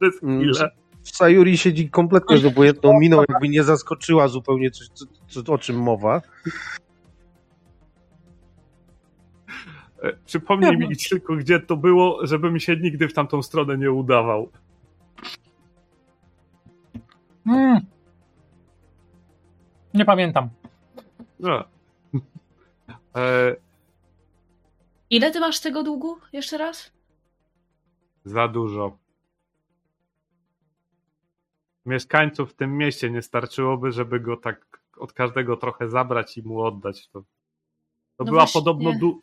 przez 0.00 0.22
mm, 0.22 0.38
chwilę. 0.40 0.70
Sayuri 1.02 1.58
siedzi 1.58 1.90
kompletnie 1.90 2.38
z 2.38 2.44
obojętną 2.44 3.00
miną, 3.00 3.22
jakby 3.28 3.48
nie 3.48 3.62
zaskoczyła 3.62 4.28
zupełnie 4.28 4.70
coś, 4.70 4.88
co, 4.88 5.42
co, 5.42 5.52
o 5.52 5.58
czym 5.58 5.76
mowa. 5.76 6.22
E, 10.02 10.12
przypomnij 10.12 10.76
mi 10.76 10.96
tylko, 10.96 11.36
gdzie 11.36 11.60
to 11.60 11.76
było, 11.76 12.26
żebym 12.26 12.60
się 12.60 12.76
nigdy 12.76 13.08
w 13.08 13.12
tamtą 13.14 13.42
stronę 13.42 13.78
nie 13.78 13.92
udawał. 13.92 14.50
Hmm. 17.44 17.80
Nie 19.94 20.04
pamiętam. 20.04 20.48
No. 21.40 21.64
E... 23.16 23.56
Ile 25.10 25.30
ty 25.30 25.40
masz 25.40 25.60
tego 25.60 25.82
długu? 25.82 26.16
Jeszcze 26.32 26.58
raz? 26.58 26.92
Za 28.24 28.48
dużo. 28.48 28.98
Mieszkańców 31.86 32.52
w 32.52 32.54
tym 32.54 32.76
mieście 32.76 33.10
nie 33.10 33.22
starczyłoby, 33.22 33.92
żeby 33.92 34.20
go 34.20 34.36
tak 34.36 34.80
od 34.96 35.12
każdego 35.12 35.56
trochę 35.56 35.88
zabrać 35.88 36.38
i 36.38 36.42
mu 36.42 36.60
oddać. 36.60 37.08
To, 37.08 37.20
to 37.20 37.24
No 38.18 38.24
była 38.24 38.38
właśnie. 38.38 38.60
podobno 38.60 38.92
du, 38.98 39.20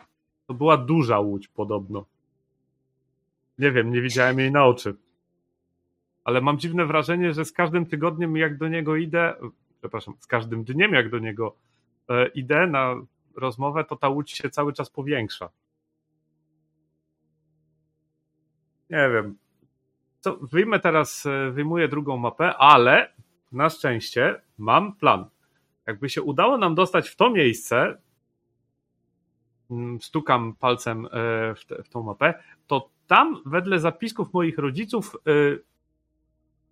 to 0.47 0.53
była 0.53 0.77
duża 0.77 1.19
łódź 1.19 1.47
podobno. 1.47 2.05
Nie 3.57 3.71
wiem, 3.71 3.91
nie 3.91 4.01
widziałem 4.01 4.39
jej 4.39 4.51
na 4.51 4.65
oczy. 4.65 4.95
Ale 6.23 6.41
mam 6.41 6.59
dziwne 6.59 6.85
wrażenie, 6.85 7.33
że 7.33 7.45
z 7.45 7.51
każdym 7.51 7.85
tygodniem 7.85 8.37
jak 8.37 8.57
do 8.57 8.67
niego 8.67 8.95
idę, 8.95 9.35
przepraszam, 9.79 10.13
z 10.19 10.27
każdym 10.27 10.63
dniem 10.63 10.93
jak 10.93 11.09
do 11.09 11.19
niego 11.19 11.55
e, 12.09 12.27
idę 12.27 12.67
na 12.67 12.95
rozmowę, 13.35 13.83
to 13.83 13.95
ta 13.95 14.09
łódź 14.09 14.31
się 14.31 14.49
cały 14.49 14.73
czas 14.73 14.89
powiększa. 14.89 15.49
Nie 18.89 19.09
wiem. 19.13 19.37
Co, 20.19 20.37
wyjmę 20.37 20.79
teraz, 20.79 21.25
e, 21.25 21.51
wyjmuję 21.51 21.87
drugą 21.87 22.17
mapę, 22.17 22.57
ale 22.57 23.13
na 23.51 23.69
szczęście 23.69 24.41
mam 24.57 24.95
plan. 24.95 25.25
Jakby 25.87 26.09
się 26.09 26.21
udało 26.21 26.57
nam 26.57 26.75
dostać 26.75 27.09
w 27.09 27.15
to 27.15 27.29
miejsce, 27.29 27.97
stukam 30.01 30.55
palcem 30.55 31.05
e, 31.05 31.09
w, 31.55 31.65
te, 31.65 31.83
w 31.83 31.89
tą 31.89 32.03
mapę, 32.03 32.33
to 32.67 32.89
tam 33.07 33.41
wedle 33.45 33.79
zapisków 33.79 34.33
moich 34.33 34.57
rodziców 34.57 35.15
e, 35.15 35.31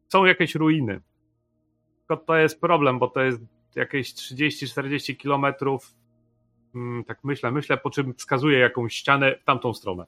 są 0.08 0.26
jakieś 0.26 0.56
ruiny. 0.56 1.02
Tylko 2.00 2.24
to 2.24 2.36
jest 2.36 2.62
problem, 2.62 3.00
bo 3.00 3.08
to 3.08 3.22
jest 3.22 3.42
jakieś 3.76 4.14
30-40 4.14 5.18
kilometrów. 5.18 5.94
Mm, 6.76 7.04
Tak 7.04 7.24
myślę, 7.24 7.52
myślę, 7.52 7.78
po 7.78 7.90
czym 7.90 8.14
wskazuję 8.14 8.60
jakąś 8.60 8.96
ścianę 8.96 9.36
w 9.38 9.44
tamtą 9.44 9.74
stronę. 9.74 10.06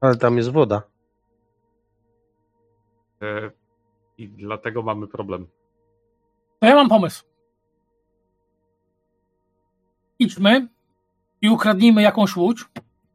Ale 0.00 0.16
tam 0.16 0.36
jest 0.36 0.50
woda. 0.52 0.82
E, 3.22 3.50
I 4.18 4.28
dlatego 4.28 4.82
mamy 4.82 5.06
problem. 5.06 5.46
To 6.62 6.66
ja 6.66 6.74
mam 6.74 6.88
pomysł. 6.88 7.24
Idźmy 10.18 10.68
i 11.40 11.48
ukradnijmy 11.48 12.02
jakąś 12.02 12.36
łódź, 12.36 12.64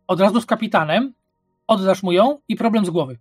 od 0.07 0.19
razu 0.19 0.41
z 0.41 0.45
kapitanem, 0.45 1.13
oddasz 1.67 2.03
mu 2.03 2.12
ją 2.12 2.39
i 2.47 2.55
problem 2.55 2.86
z 2.86 2.89
głowy. 2.89 3.17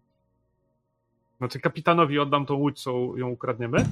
Znaczy 1.39 1.61
kapitanowi 1.61 2.19
oddam 2.19 2.47
tą 2.47 2.55
łódź, 2.55 2.83
co 2.83 2.91
ją 3.17 3.29
ukradniemy? 3.29 3.85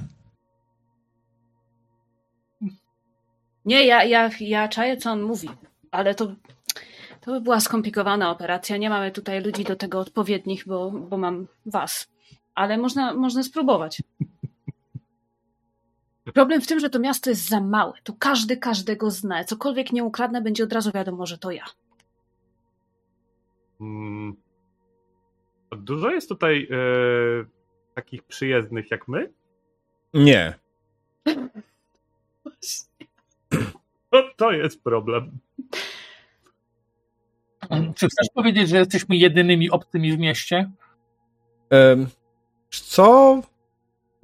Nie, 3.65 3.85
ja, 3.85 4.03
ja, 4.03 4.29
ja 4.39 4.67
czaję, 4.67 4.97
co 4.97 5.11
on 5.11 5.21
mówi, 5.21 5.49
ale 5.91 6.15
to, 6.15 6.35
to 7.21 7.31
by 7.31 7.41
była 7.41 7.59
skomplikowana 7.59 8.31
operacja. 8.31 8.77
Nie 8.77 8.89
mamy 8.89 9.11
tutaj 9.11 9.43
ludzi 9.43 9.63
do 9.63 9.75
tego 9.75 9.99
odpowiednich, 9.99 10.67
bo, 10.67 10.91
bo 10.91 11.17
mam 11.17 11.47
was. 11.65 12.11
Ale 12.55 12.77
można, 12.77 13.13
można 13.13 13.43
spróbować. 13.43 14.01
Problem 16.33 16.61
w 16.61 16.67
tym, 16.67 16.79
że 16.79 16.89
to 16.89 16.99
miasto 16.99 17.29
jest 17.29 17.49
za 17.49 17.61
małe. 17.61 17.93
Tu 18.03 18.15
każdy 18.19 18.57
każdego 18.57 19.11
zna. 19.11 19.43
Cokolwiek 19.43 19.91
nie 19.91 20.03
ukradnę, 20.03 20.41
będzie 20.41 20.63
od 20.63 20.73
razu 20.73 20.91
wiadomo, 20.91 21.25
że 21.25 21.37
to 21.37 21.51
ja. 21.51 21.65
Mm. 23.81 24.35
A 25.69 25.75
Dużo 25.75 26.09
jest 26.09 26.29
tutaj 26.29 26.67
e, 26.71 26.75
takich 27.95 28.23
przyjezdnych 28.23 28.91
jak 28.91 29.07
my? 29.07 29.33
Nie. 30.13 30.53
No, 34.11 34.23
to 34.35 34.51
jest 34.51 34.83
problem. 34.83 35.39
Czy 37.95 38.07
chcesz 38.07 38.27
powiedzieć, 38.33 38.69
że 38.69 38.77
jesteśmy 38.77 39.15
jedynymi 39.15 39.69
obcymi 39.69 40.17
w 40.17 40.19
mieście? 40.19 40.71
Em, 41.69 42.07
co? 42.69 43.41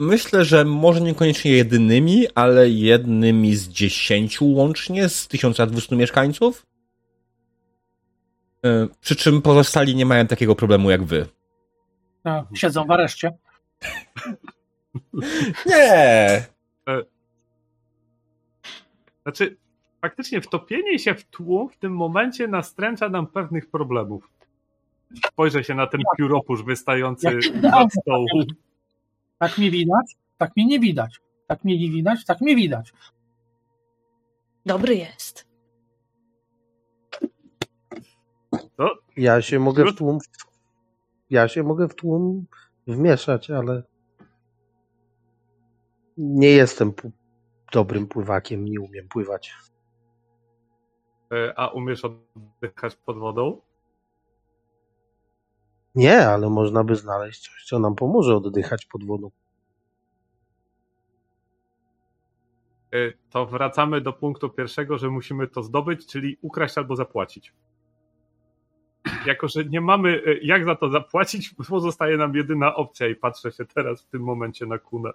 Myślę, 0.01 0.45
że 0.45 0.65
może 0.65 1.01
niekoniecznie 1.01 1.51
jedynymi, 1.51 2.25
ale 2.35 2.69
jednymi 2.69 3.55
z 3.55 3.67
dziesięciu 3.67 4.45
łącznie 4.45 5.09
z 5.09 5.27
1200 5.27 5.95
mieszkańców. 5.95 6.65
E, 8.65 8.87
Przy 9.01 9.15
czym 9.15 9.41
pozostali 9.41 9.95
nie 9.95 10.05
mają 10.05 10.27
takiego 10.27 10.55
problemu 10.55 10.89
jak 10.91 11.03
wy. 11.03 11.25
No, 12.25 12.47
siedzą 12.53 12.85
w 12.85 12.91
areszcie. 12.91 13.31
Nie! 15.65 16.45
Znaczy, 19.23 19.57
faktycznie 20.01 20.41
wtopienie 20.41 20.99
się 20.99 21.15
w 21.15 21.25
tłum 21.25 21.69
w 21.69 21.77
tym 21.77 21.95
momencie 21.95 22.47
nastręcza 22.47 23.09
nam 23.09 23.27
pewnych 23.27 23.69
problemów. 23.69 24.29
Spojrzę 25.27 25.63
się 25.63 25.75
na 25.75 25.87
ten 25.87 26.01
pióropusz 26.17 26.63
wystający 26.63 27.39
nad 27.61 27.93
stołu. 27.93 28.27
Tak 29.41 29.57
mnie 29.57 29.71
widać, 29.71 30.17
tak 30.37 30.51
mnie 30.55 30.65
nie 30.65 30.79
widać. 30.79 31.21
Tak 31.47 31.63
mnie 31.63 31.79
nie 31.79 31.89
widać, 31.91 32.25
tak 32.25 32.41
mnie 32.41 32.55
widać. 32.55 32.93
Dobry 34.65 34.95
jest. 34.95 35.47
To 38.77 38.89
Ja 39.17 39.41
się 39.41 39.59
mogę 39.59 39.85
w 39.85 39.95
tłum. 39.95 40.17
Ja 41.29 41.47
się 41.47 41.63
mogę 41.63 41.87
w 41.87 41.95
tłum 41.95 42.45
wmieszać, 42.87 43.49
ale 43.49 43.83
nie 46.17 46.49
jestem 46.49 46.93
dobrym 47.73 48.07
pływakiem, 48.07 48.65
nie 48.65 48.81
umiem 48.81 49.07
pływać. 49.07 49.53
E, 51.33 51.59
A 51.59 51.67
umiesz 51.67 52.05
oddychać 52.05 52.95
pod 52.95 53.17
wodą? 53.17 53.61
Nie, 55.95 56.27
ale 56.27 56.49
można 56.49 56.83
by 56.83 56.95
znaleźć 56.95 57.39
coś, 57.49 57.65
co 57.65 57.79
nam 57.79 57.95
pomoże 57.95 58.35
oddychać 58.35 58.85
pod 58.85 59.03
wodą. 59.03 59.31
E, 62.93 62.97
To 63.29 63.45
wracamy 63.45 64.01
do 64.01 64.13
punktu 64.13 64.49
pierwszego, 64.49 64.97
że 64.97 65.09
musimy 65.09 65.47
to 65.47 65.63
zdobyć, 65.63 66.07
czyli 66.07 66.37
ukraść 66.41 66.77
albo 66.77 66.95
zapłacić. 66.95 67.53
Jako, 69.25 69.47
że 69.47 69.65
nie 69.65 69.81
mamy 69.81 70.21
e, 70.25 70.37
jak 70.41 70.65
za 70.65 70.75
to 70.75 70.89
zapłacić, 70.89 71.55
pozostaje 71.69 72.17
nam 72.17 72.35
jedyna 72.35 72.75
opcja 72.75 73.07
i 73.07 73.15
patrzę 73.15 73.51
się 73.51 73.65
teraz 73.65 74.01
w 74.01 74.07
tym 74.07 74.21
momencie 74.21 74.65
na 74.65 74.77
kunę. 74.77 75.11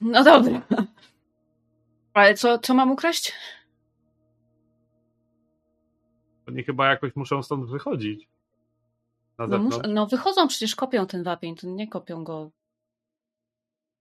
No 0.00 0.24
dobra. 0.24 0.62
Ale 2.14 2.34
co, 2.34 2.58
co 2.58 2.74
mam 2.74 2.90
ukraść? 2.90 3.32
Oni 6.48 6.62
chyba 6.64 6.90
jakoś 6.90 7.16
muszą 7.16 7.42
stąd 7.42 7.70
wychodzić. 7.70 8.28
No, 9.38 9.58
mus- 9.58 9.80
no 9.88 10.06
wychodzą, 10.06 10.48
przecież 10.48 10.76
kopią 10.76 11.06
ten 11.06 11.22
wapień, 11.22 11.56
to 11.56 11.66
nie 11.66 11.88
kopią 11.88 12.24
go. 12.24 12.50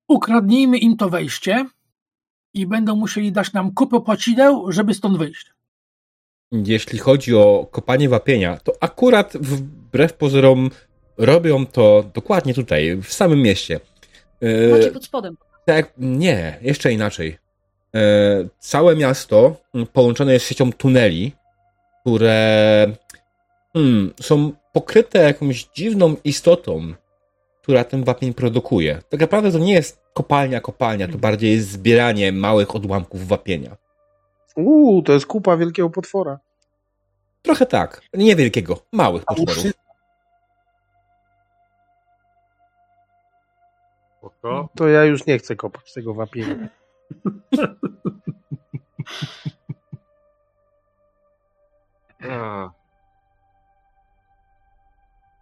Ukradnijmy 0.08 0.78
im 0.78 0.98
to 0.98 1.10
wejście 1.10 1.66
i 2.54 2.68
będą 2.68 2.96
musieli 2.96 3.32
dać 3.32 3.54
nam 3.54 3.74
kupę 3.74 4.02
płacideł, 4.02 4.72
żeby 4.72 4.94
stąd 4.94 5.18
wyjść. 5.18 5.54
Jeśli 6.52 7.00
chodzi 7.00 7.36
o 7.36 7.68
kopanie 7.72 8.10
wapienia, 8.10 8.58
to 8.58 8.74
akurat 8.80 9.34
wbrew 9.38 10.14
pozorom 10.14 10.70
robią 11.18 11.66
to 11.66 12.04
dokładnie 12.14 12.54
tutaj, 12.54 12.98
w 13.04 13.14
samym 13.14 13.42
mieście. 13.42 13.80
E, 14.42 14.68
Macie 14.72 14.92
pod 14.92 15.06
spodem. 15.06 15.38
Tak, 15.66 15.94
nie, 15.98 16.60
jeszcze 16.62 16.94
inaczej. 16.94 17.38
E, 17.96 18.00
całe 18.60 18.96
miasto 18.96 19.56
połączone 19.94 20.34
jest 20.34 20.46
siecią 20.48 20.72
tuneli, 20.72 21.32
które 22.06 22.88
hmm, 23.74 24.14
są 24.22 24.52
pokryte 24.74 25.20
jakąś 25.20 25.64
dziwną 25.64 26.16
istotą, 26.24 26.94
która 27.62 27.84
ten 27.84 28.04
wapień 28.04 28.34
produkuje. 28.34 29.02
Tak 29.10 29.20
naprawdę 29.20 29.52
to 29.52 29.58
nie 29.58 29.74
jest 29.74 30.02
kopalnia, 30.14 30.62
kopalnia, 30.62 31.08
to 31.08 31.18
bardziej 31.18 31.52
jest 31.52 31.70
zbieranie 31.70 32.32
małych 32.32 32.76
odłamków 32.76 33.28
wapienia. 33.28 33.78
Uuu, 34.56 35.02
to 35.02 35.14
jest 35.14 35.26
kupa 35.26 35.58
wielkiego 35.58 35.90
potwora. 35.90 36.40
Trochę 37.42 37.66
tak, 37.66 38.02
niewielkiego, 38.14 38.80
małych 38.92 39.26
potworów. 39.26 39.66
To 44.76 44.88
ja 44.88 45.04
już 45.04 45.26
nie 45.26 45.38
chcę 45.38 45.56
kopać 45.56 45.94
tego 45.94 46.14
wapienia. 46.14 46.56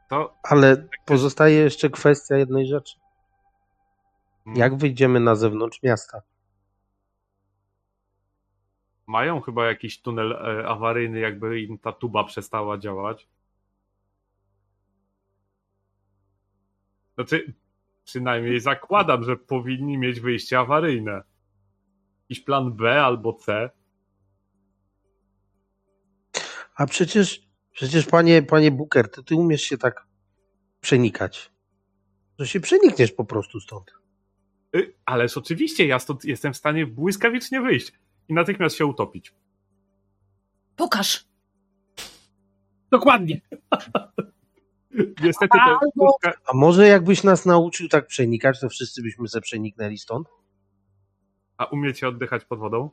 To 0.09 0.33
Ale 0.43 0.87
pozostaje 1.05 1.55
jeszcze 1.55 1.89
kwestia 1.89 2.37
jednej 2.37 2.67
rzeczy. 2.67 2.99
mm, 4.47 4.57
Jak 4.59 4.77
wyjdziemy 4.77 5.19
na 5.19 5.35
zewnątrz 5.35 5.83
miasta? 5.83 6.21
mają 9.07 9.41
chyba 9.41 9.65
jakiś 9.65 10.01
tunel 10.01 10.33
e, 10.33 10.67
awaryjny, 10.67 11.19
jakby 11.19 11.61
im 11.61 11.77
ta 11.77 11.91
tuba 11.91 12.23
przestała 12.23 12.77
działać. 12.77 13.27
Znaczy, 17.15 17.53
przynajmniej 18.03 18.59
zakładam, 18.59 19.23
że 19.23 19.37
powinni 19.37 19.97
mieć 19.97 20.19
wyjście 20.19 20.59
awaryjne. 20.59 21.21
Jakiś 22.21 22.43
plan 22.45 22.73
B 22.73 23.03
albo 23.03 23.33
C. 23.33 23.69
A 26.75 26.85
przecież, 26.85 27.41
przecież 27.71 28.05
panie, 28.05 28.41
panie 28.43 28.71
Booker, 28.71 29.11
to 29.11 29.23
ty 29.23 29.35
umiesz 29.35 29.61
się 29.61 29.77
tak 29.77 30.07
przenikać. 30.81 31.51
Że 32.39 32.47
się 32.47 32.59
przenikniesz 32.59 33.11
po 33.11 33.25
prostu 33.25 33.59
stąd. 33.59 33.91
Y, 34.75 34.95
Ależ 35.05 35.37
oczywiście, 35.37 35.85
ja 35.87 35.99
stąd 35.99 36.25
jestem 36.25 36.53
w 36.53 36.57
stanie 36.57 36.87
błyskawicznie 36.87 37.61
wyjść 37.61 37.91
i 38.29 38.33
natychmiast 38.33 38.75
się 38.75 38.85
utopić. 38.85 39.33
Pokaż! 40.75 41.25
Dokładnie. 42.91 43.41
Niestety 45.23 45.57
to 45.65 45.79
Albo- 45.79 46.31
A 46.45 46.53
może 46.53 46.87
jakbyś 46.87 47.23
nas 47.23 47.45
nauczył 47.45 47.87
tak 47.89 48.07
przenikać, 48.07 48.59
to 48.59 48.69
wszyscy 48.69 49.01
byśmy 49.01 49.27
se 49.27 49.41
przeniknęli 49.41 49.97
stąd? 49.97 50.27
a 51.57 51.65
umiecie 51.65 52.07
oddychać 52.07 52.45
pod 52.45 52.59
wodą? 52.59 52.89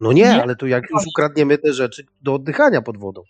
No 0.00 0.12
nie, 0.12 0.22
Nie. 0.22 0.42
ale 0.42 0.56
to 0.56 0.66
jak 0.66 0.90
już 0.90 1.06
ukradniemy 1.06 1.58
te 1.58 1.72
rzeczy 1.72 2.06
do 2.22 2.34
oddychania 2.34 2.82
pod 2.82 2.98
wodą. 2.98 3.22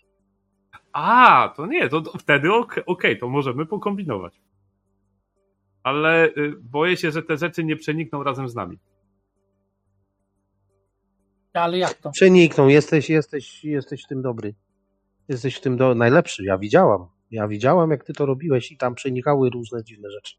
A, 0.93 1.53
to 1.55 1.65
nie, 1.65 1.89
to, 1.89 2.03
wtedy 2.19 2.53
ok- 2.53 2.83
okej, 2.85 3.19
to 3.19 3.29
możemy 3.29 3.65
pokombinować. 3.65 4.41
Ale 5.83 6.25
y, 6.27 6.53
boję 6.61 6.97
się, 6.97 7.11
że 7.11 7.23
te 7.23 7.37
rzeczy 7.37 7.63
nie 7.63 7.75
przenikną 7.75 8.23
razem 8.23 8.49
z 8.49 8.55
nami. 8.55 8.79
Ale 11.53 11.77
jak 11.77 11.93
to? 11.93 12.11
Przenikną, 12.11 12.67
jesteś, 12.67 13.09
jesteś, 13.09 13.63
jesteś 13.65 14.03
w 14.03 14.07
tym 14.07 14.21
dobry. 14.21 14.55
Jesteś 15.27 15.55
w 15.55 15.61
tym 15.61 15.77
do... 15.77 15.95
najlepszy. 15.95 16.43
Ja 16.43 16.57
widziałam. 16.57 17.07
Ja 17.31 17.47
widziałam, 17.47 17.91
jak 17.91 18.03
ty 18.03 18.13
to 18.13 18.25
robiłeś 18.25 18.71
i 18.71 18.77
tam 18.77 18.95
przenikały 18.95 19.49
różne 19.49 19.83
dziwne 19.83 20.11
rzeczy. 20.11 20.35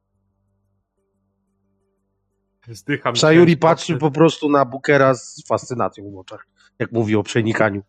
Zdycham. 2.69 3.17
Sayuri 3.17 3.53
ciężko. 3.53 3.69
patrzy 3.69 3.97
po 3.97 4.11
prostu 4.11 4.49
na 4.49 4.65
Bookera 4.65 5.15
z 5.15 5.45
fascynacją 5.47 6.11
w 6.11 6.19
oczach, 6.19 6.47
jak 6.79 6.93
mówi 6.93 7.17
o 7.17 7.23
przenikaniu. 7.23 7.83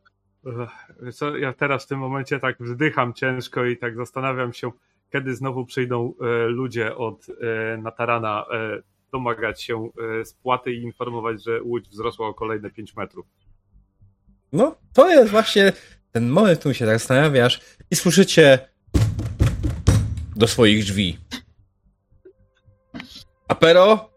Co, 1.13 1.38
ja 1.38 1.53
teraz 1.53 1.86
w 1.86 1.88
tym 1.88 1.99
momencie 1.99 2.39
tak 2.39 2.57
wzdycham 2.59 3.13
ciężko 3.13 3.65
i 3.65 3.78
tak 3.78 3.95
zastanawiam 3.95 4.53
się, 4.53 4.71
kiedy 5.11 5.36
znowu 5.36 5.65
przyjdą 5.65 6.13
e, 6.21 6.47
ludzie 6.47 6.95
od 6.95 7.26
e, 7.30 7.78
Natarana 7.78 8.45
e, 8.53 8.82
domagać 9.11 9.63
się 9.63 9.89
e, 10.21 10.26
spłaty 10.26 10.74
i 10.74 10.82
informować, 10.82 11.43
że 11.43 11.61
łódź 11.63 11.89
wzrosła 11.89 12.28
o 12.28 12.34
kolejne 12.34 12.69
5 12.69 12.95
metrów. 12.95 13.26
No, 14.53 14.76
to 14.93 15.09
jest 15.09 15.32
właśnie 15.32 15.74
ten 16.11 16.30
moment, 16.30 16.57
w 16.57 16.59
którym 16.59 16.76
się 16.76 16.86
tak 16.86 16.99
zastanawiasz 16.99 17.61
i 17.91 17.95
słyszycie 17.95 18.59
do 20.36 20.47
swoich 20.47 20.84
drzwi. 20.84 21.17
Apero, 23.47 24.12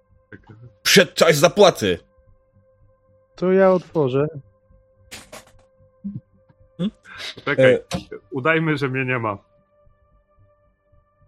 przyszedł 0.97 1.15
czas 1.15 1.37
zapłaty. 1.37 1.99
To 3.35 3.53
ja 3.53 3.71
otworzę. 3.73 4.27
Czekaj, 7.45 7.75
E. 7.75 7.79
udajmy, 8.31 8.77
że 8.77 8.89
mnie 8.89 9.05
nie 9.05 9.19
ma. 9.19 9.39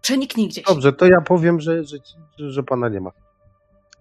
Przeniknij 0.01 0.47
gdzieś. 0.47 0.63
Dobrze, 0.65 0.93
to 0.93 1.05
ja 1.05 1.21
powiem, 1.21 1.59
że, 1.59 1.83
że, 1.83 1.97
że, 2.39 2.51
że 2.51 2.63
pana 2.63 2.89
nie 2.89 3.01
ma. 3.01 3.11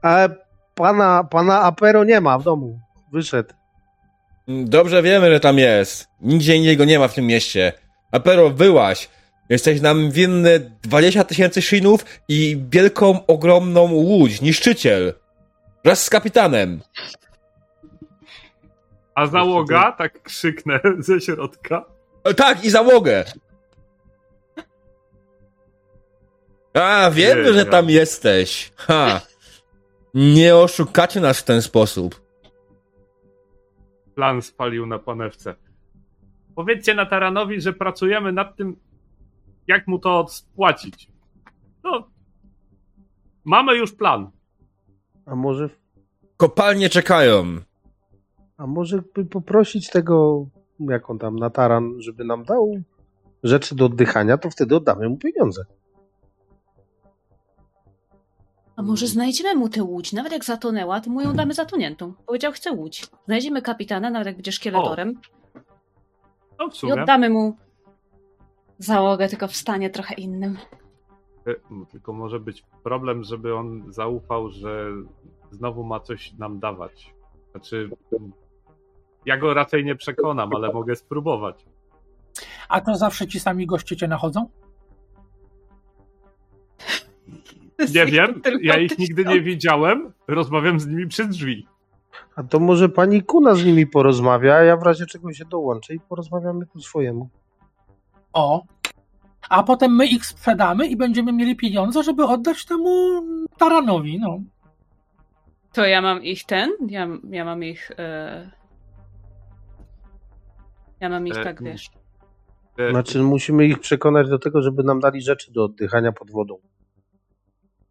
Ale 0.03 0.37
pana, 0.75 1.25
pana 1.25 1.63
Apero 1.63 2.05
nie 2.05 2.21
ma 2.21 2.39
w 2.39 2.45
domu. 2.45 2.81
Wyszedł. 3.13 3.55
Dobrze 4.49 5.03
wiemy, 5.03 5.31
że 5.31 5.41
tam 5.41 5.59
jest. 5.59 6.09
Nigdzie 6.21 6.57
indziej 6.57 6.77
go 6.77 6.85
nie 6.85 6.99
ma 6.99 7.09
w 7.09 7.15
tym 7.15 7.27
mieście. 7.27 7.73
Apero, 8.13 8.51
wyłaś. 8.51 9.09
Jesteś 9.49 9.81
nam 9.81 10.11
winny 10.11 10.79
20 10.83 11.25
tysięcy 11.25 11.63
szynów 11.63 12.05
i 12.29 12.63
wielką, 12.71 13.27
ogromną 13.27 13.93
łódź, 13.93 14.41
niszczyciel. 14.41 15.15
Wraz 15.85 16.05
z 16.05 16.11
kapitanem. 16.11 16.81
A 19.15 19.27
załoga? 19.27 19.93
Tak 19.93 20.23
krzyknę 20.23 20.81
ze 20.99 21.21
środka. 21.21 21.85
E, 22.25 22.35
Tak, 22.35 22.65
i 22.65 22.71
załogę. 22.71 23.25
A, 26.75 27.11
wiemy, 27.11 27.43
Nie, 27.43 27.53
że 27.53 27.59
ja. 27.59 27.65
tam 27.65 27.91
jesteś. 27.91 28.73
Ha. 28.77 29.21
Nie 30.15 30.57
oszukacie 30.57 31.21
nas 31.21 31.39
w 31.41 31.45
ten 31.45 31.63
sposób. 31.63 32.23
Plan 34.15 34.43
spalił 34.43 34.87
na 34.87 34.99
panewce. 34.99 35.55
Powiedzcie 36.55 36.95
Nataranowi, 36.95 37.61
że 37.61 37.73
pracujemy 37.73 38.33
nad 38.33 38.57
tym, 38.57 38.77
jak 39.67 39.87
mu 39.87 39.99
to 39.99 40.29
spłacić. 40.29 41.09
No, 41.85 42.11
mamy 43.45 43.77
już 43.77 43.93
plan. 43.93 44.31
A 45.31 45.35
może, 45.35 45.71
Kopalnie 46.37 46.89
czekają. 46.89 47.45
a 48.57 48.67
może 48.67 49.03
by 49.15 49.25
poprosić 49.25 49.91
tego, 49.91 50.47
jak 50.81 51.11
on 51.11 51.19
tam, 51.19 51.37
Nataran, 51.37 51.95
żeby 51.99 52.25
nam 52.25 52.45
dał 52.45 52.75
rzeczy 53.43 53.75
do 53.75 53.85
oddychania, 53.87 54.39
to 54.39 54.51
wtedy 54.51 54.77
oddamy 54.77 55.09
mu 55.09 55.17
pieniądze. 55.17 55.65
A 58.77 58.83
może 58.83 59.07
znajdziemy 59.07 59.55
mu 59.55 59.69
tę 59.69 59.83
łódź? 59.83 60.13
Nawet 60.13 60.33
jak 60.33 60.45
zatonęła, 60.45 61.01
to 61.01 61.11
mu 61.11 61.21
ją 61.21 61.33
damy 61.33 61.55
zatoniętą. 61.55 62.13
Powiedział, 62.27 62.53
chce 62.53 62.73
łódź. 62.73 63.07
Znajdziemy 63.27 63.63
kapitana, 63.63 64.11
nawet 64.11 64.27
jak 64.27 64.37
będzie 64.37 64.53
szkieletorem. 64.53 65.21
No 66.59 66.71
w 66.71 66.85
I 66.85 66.93
oddamy 66.93 67.31
mu 67.31 67.57
załogę, 68.79 69.29
tylko 69.29 69.49
w 69.49 69.57
stanie 69.57 69.91
trochę 69.91 70.15
innym. 70.15 70.59
E, 71.47 71.55
Tylko 71.91 72.13
może 72.13 72.41
być 72.41 72.65
problem, 72.83 73.25
żeby 73.25 73.55
on 73.55 73.93
zaufał, 73.93 74.49
że 74.49 74.91
znowu 75.51 75.85
ma 75.85 76.01
coś 76.01 76.33
nam 76.33 76.59
dawać. 76.61 77.15
Znaczy, 77.51 77.91
ja 79.27 79.37
go 79.37 79.55
raczej 79.55 79.85
nie 79.85 79.97
przekonam, 79.97 80.51
ale 80.55 80.73
mogę 80.73 80.97
spróbować. 80.97 81.67
A 82.69 82.81
to 82.81 82.97
zawsze 82.97 83.27
ci 83.27 83.41
sami 83.41 83.67
goście 83.67 83.97
cię 83.97 84.09
nachodzą? 84.09 84.49
Nie 87.95 88.07
wiem, 88.07 88.43
ja 88.63 88.79
ich 88.79 88.99
nigdy 88.99 89.25
nie 89.25 89.41
widziałem. 89.41 90.13
Rozmawiam 90.29 90.81
z 90.81 90.87
nimi 90.87 91.07
przez 91.09 91.29
drzwi. 91.29 91.67
A 92.37 92.43
to 92.43 92.61
może 92.61 92.89
pani 92.89 93.23
Kuna 93.23 93.55
z 93.55 93.65
nimi 93.65 93.87
porozmawia, 93.87 94.55
a 94.55 94.63
ja 94.63 94.77
w 94.77 94.83
razie 94.83 95.07
czego 95.07 95.33
się 95.33 95.45
dołączę 95.45 95.95
i 95.95 96.01
porozmawiamy 96.01 96.67
po 96.67 96.81
swojemu. 96.81 97.29
O. 98.33 98.63
A 99.49 99.63
potem 99.63 99.97
my 99.97 100.07
ich 100.07 100.27
sprzedamy 100.27 100.87
i 100.87 100.97
będziemy 100.97 101.33
mieli 101.33 101.57
pieniądze, 101.57 102.03
żeby 102.03 102.25
oddać 102.25 102.65
temu 102.65 103.23
Taranowi. 103.59 104.21
No. 104.21 104.41
To 105.73 105.87
ja 105.87 106.03
mam 106.03 106.25
ich 106.25 106.45
ten? 106.45 106.71
Ja, 106.89 107.09
ja 107.31 107.45
mam 107.45 107.63
ich. 107.63 107.91
E... 107.99 108.51
Ja 111.01 111.09
mam 111.09 111.27
ich 111.27 111.39
E, 111.39 111.45
tak, 111.45 111.63
wiesz. 111.63 111.91
E, 112.79 112.91
Znaczy 112.91 113.23
musimy 113.23 113.67
ich 113.67 113.79
przekonać 113.79 114.29
do 114.29 114.39
tego, 114.39 114.63
żeby 114.63 114.83
nam 114.83 115.01
dali 115.01 115.23
rzeczy 115.23 115.53
do 115.53 115.65
oddychania 115.65 116.13
pod 116.13 116.31
wodą. 116.31 116.59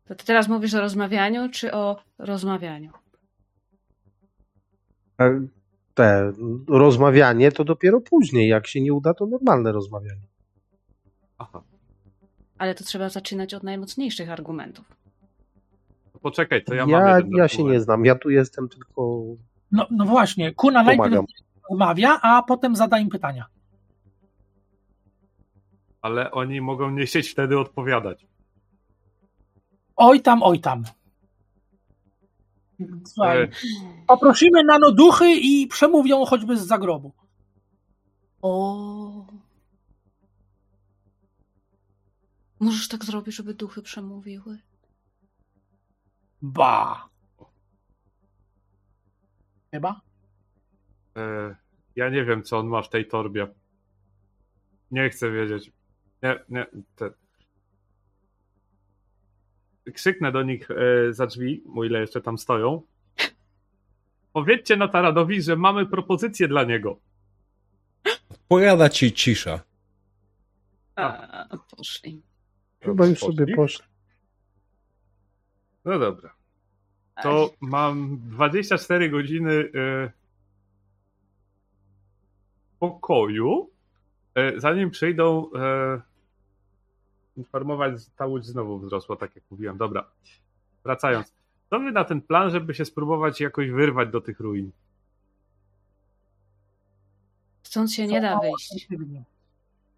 To 0.05 0.15
ty 0.15 0.25
teraz 0.25 0.47
mówisz 0.47 0.73
o 0.73 0.81
rozmawianiu, 0.81 1.49
czy 1.49 1.73
o 1.73 1.97
rozmawianiu? 2.19 2.91
A 5.17 5.23
te 5.93 6.31
rozmawianie 6.67 7.51
to 7.51 7.63
dopiero 7.63 8.01
później. 8.01 8.49
Jak 8.49 8.67
się 8.67 8.81
nie 8.81 8.93
uda, 8.93 9.13
to 9.13 9.25
normalne 9.25 9.71
rozmawianie. 9.71 10.27
Aha. 11.37 11.61
Ale 12.57 12.75
to 12.75 12.83
trzeba 12.83 13.09
zaczynać 13.09 13.53
od 13.53 13.63
najmocniejszych 13.63 14.29
argumentów. 14.29 14.85
To 16.13 16.19
Poczekaj, 16.19 16.63
to 16.63 16.73
ja, 16.73 16.79
Ja, 16.79 16.99
mam 16.99 17.07
ja, 17.07 17.17
jeden 17.17 17.47
się 17.47 17.53
wpływ. 17.57 17.71
nie 17.73 17.81
znam. 17.81 18.05
Ja 18.05 18.15
tu 18.15 18.29
jestem 18.29 18.69
tylko. 18.69 19.21
No, 19.71 19.87
no 19.91 20.05
właśnie, 20.05 20.51
Kuna 20.53 20.83
najpierw 20.83 21.09
Pomagam. 21.09 21.25
rozmawia, 21.69 22.19
a 22.21 22.43
potem 22.43 22.75
zada 22.75 22.99
im 22.99 23.09
pytania. 23.09 23.45
Ale 26.01 26.31
oni 26.31 26.61
mogą 26.61 26.89
nie 26.91 27.05
chcieć 27.05 27.29
wtedy 27.29 27.59
odpowiadać. 27.59 28.27
Oj 29.95 30.21
tam, 30.21 30.43
oj 30.43 30.59
tam. 30.59 30.83
Słuchaj, 33.05 33.41
E, 33.43 33.47
poprosimy 34.07 34.63
nanoduchy 34.63 35.31
i 35.35 35.67
przemówią 35.67 36.25
choćby 36.25 36.57
z 36.57 36.65
zagrobu. 36.67 37.11
O. 38.41 39.25
Możesz 42.59 42.87
tak 42.87 43.05
zrobić, 43.05 43.35
żeby 43.35 43.53
duchy 43.53 43.81
przemówiły? 43.81 44.57
Ba. 46.41 47.09
Chyba? 49.71 50.01
e, 51.17 51.55
ja 51.95 52.09
nie 52.09 52.25
wiem, 52.25 52.43
co 52.43 52.57
on 52.57 52.67
ma 52.67 52.81
w 52.81 52.89
tej 52.89 53.07
torbie. 53.07 53.47
Nie 54.91 55.09
chcę 55.09 55.31
wiedzieć. 55.31 55.71
Nie, 56.23 56.39
nie. 56.49 56.65
Te... 56.95 57.11
Krzyknę 59.93 60.31
do 60.31 60.43
nich 60.43 60.71
e, 60.71 61.13
za 61.13 61.27
drzwi, 61.27 61.63
o 61.75 61.83
ile 61.83 61.99
jeszcze 61.99 62.21
tam 62.21 62.37
stoją. 62.37 62.81
Powiedzcie 64.33 64.77
Nataradowi, 64.77 65.41
że 65.41 65.55
mamy 65.55 65.85
propozycję 65.85 66.47
dla 66.47 66.63
niego. 66.63 66.99
Pojada 68.47 68.89
ci 68.89 69.13
cisza. 69.13 69.59
A, 70.95 71.57
poszli. 71.57 72.21
Chyba 72.81 73.05
już 73.05 73.19
sobie 73.19 73.37
Poszli? 73.37 73.55
poszli. 73.55 73.85
No 75.85 75.99
dobra. 75.99 76.33
To 77.23 77.53
mam 77.61 78.17
24 78.21 79.09
godziny 79.09 79.51
y, 79.51 80.11
pokoju, 82.79 83.69
y, 84.37 84.59
zanim 84.59 84.91
przyjdą 84.91 85.45
y, 85.45 86.01
informować, 87.37 88.01
że 88.01 88.05
ta 88.17 88.25
łódź 88.25 88.45
znowu 88.45 88.79
wzrosła, 88.79 89.15
tak 89.15 89.35
jak 89.35 89.43
mówiłem. 89.51 89.77
Dobra, 89.77 90.09
wracając. 90.83 91.33
Co 91.69 91.79
wy 91.79 91.91
na 91.91 92.03
ten 92.03 92.21
plan, 92.21 92.49
żeby 92.49 92.73
się 92.73 92.85
spróbować 92.85 93.41
jakoś 93.41 93.69
wyrwać 93.69 94.09
do 94.09 94.21
tych 94.21 94.39
ruin? 94.39 94.71
Stąd 97.63 97.91
się 97.91 98.07
nie 98.07 98.21
da 98.21 98.39
wyjść. 98.39 98.87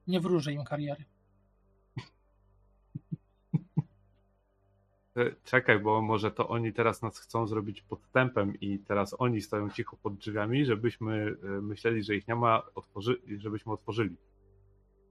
Nie 0.07 0.19
wróżę 0.19 0.53
im 0.53 0.63
kariery. 0.63 1.03
Czekaj, 5.43 5.80
bo 5.80 6.01
może 6.01 6.32
to 6.32 6.47
oni 6.47 6.74
teraz 6.74 7.01
nas 7.01 7.20
chcą 7.20 7.47
zrobić 7.47 7.82
podstępem 7.82 8.59
i 8.59 8.80
teraz 8.80 9.15
oni 9.20 9.41
stoją 9.41 9.70
cicho 9.70 9.97
pod 9.97 10.15
drzwiami, 10.15 10.65
żebyśmy 10.65 11.36
e, 11.43 11.47
myśleli, 11.47 12.03
że 12.03 12.15
ich 12.15 12.28
nie 12.28 12.36
ma, 12.36 12.63
otworzy, 12.76 13.22
żebyśmy 13.38 13.74
otworzyli. 13.74 14.17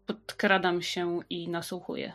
Podkradam 0.06 0.82
się 0.82 1.20
i 1.30 1.48
nasłuchuję. 1.48 2.12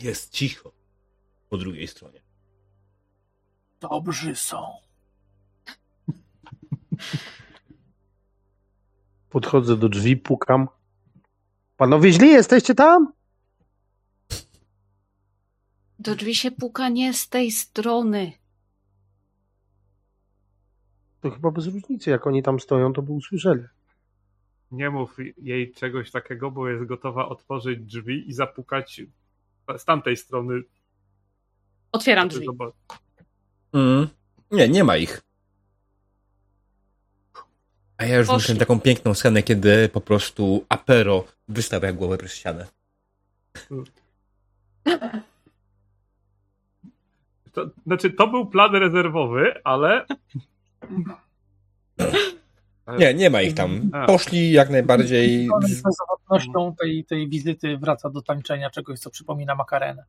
Jest 0.00 0.32
cicho 0.32 0.72
po 1.48 1.56
drugiej 1.56 1.88
stronie. 1.88 2.22
Dobrzy 3.80 4.36
są. 4.36 4.66
Podchodzę 9.30 9.76
do 9.76 9.88
drzwi, 9.88 10.16
pukam. 10.16 10.68
Panowie 11.76 12.12
źli, 12.12 12.28
jesteście 12.28 12.74
tam? 12.74 13.19
Do 16.00 16.14
drzwi 16.14 16.34
się 16.34 16.50
puka 16.50 16.88
nie 16.88 17.14
z 17.14 17.28
tej 17.28 17.50
strony. 17.50 18.32
To 21.20 21.30
chyba 21.30 21.50
bez 21.50 21.66
różnicy, 21.66 22.10
jak 22.10 22.26
oni 22.26 22.42
tam 22.42 22.60
stoją, 22.60 22.92
to 22.92 23.02
by 23.02 23.12
usłyszeli. 23.12 23.64
Nie 24.70 24.90
mów 24.90 25.16
jej 25.36 25.72
czegoś 25.72 26.10
takiego, 26.10 26.50
bo 26.50 26.68
jest 26.68 26.84
gotowa 26.84 27.28
otworzyć 27.28 27.80
drzwi 27.80 28.28
i 28.30 28.32
zapukać 28.32 29.00
z 29.78 29.84
tamtej 29.84 30.16
strony. 30.16 30.62
Otwieram 31.92 32.28
drzwi. 32.28 32.46
Mm. 33.72 34.08
Nie, 34.50 34.68
nie 34.68 34.84
ma 34.84 34.96
ich. 34.96 35.22
A 37.96 38.04
ja 38.04 38.18
już 38.18 38.26
Poszli. 38.26 38.52
muszę 38.52 38.56
taką 38.60 38.80
piękną 38.80 39.14
scenę, 39.14 39.42
kiedy 39.42 39.88
po 39.88 40.00
prostu 40.00 40.64
Apero 40.68 41.24
wystawia 41.48 41.92
głowę 41.92 42.18
przez 42.18 42.34
ścianę. 42.34 42.66
To, 47.52 47.70
znaczy, 47.86 48.10
to 48.10 48.26
był 48.26 48.46
plan 48.46 48.74
rezerwowy, 48.74 49.54
ale. 49.64 50.06
Nie, 52.98 53.14
nie 53.14 53.30
ma 53.30 53.42
ich 53.42 53.54
tam. 53.54 53.90
A. 53.92 54.06
Poszli 54.06 54.52
jak 54.52 54.70
najbardziej. 54.70 55.48
Z 55.62 55.82
zawodnością 55.82 56.74
tej, 56.80 57.04
tej 57.04 57.28
wizyty 57.28 57.78
wraca 57.78 58.10
do 58.10 58.22
tańczenia 58.22 58.70
czegoś, 58.70 58.98
co 58.98 59.10
przypomina 59.10 59.54
makarenę. 59.54 60.04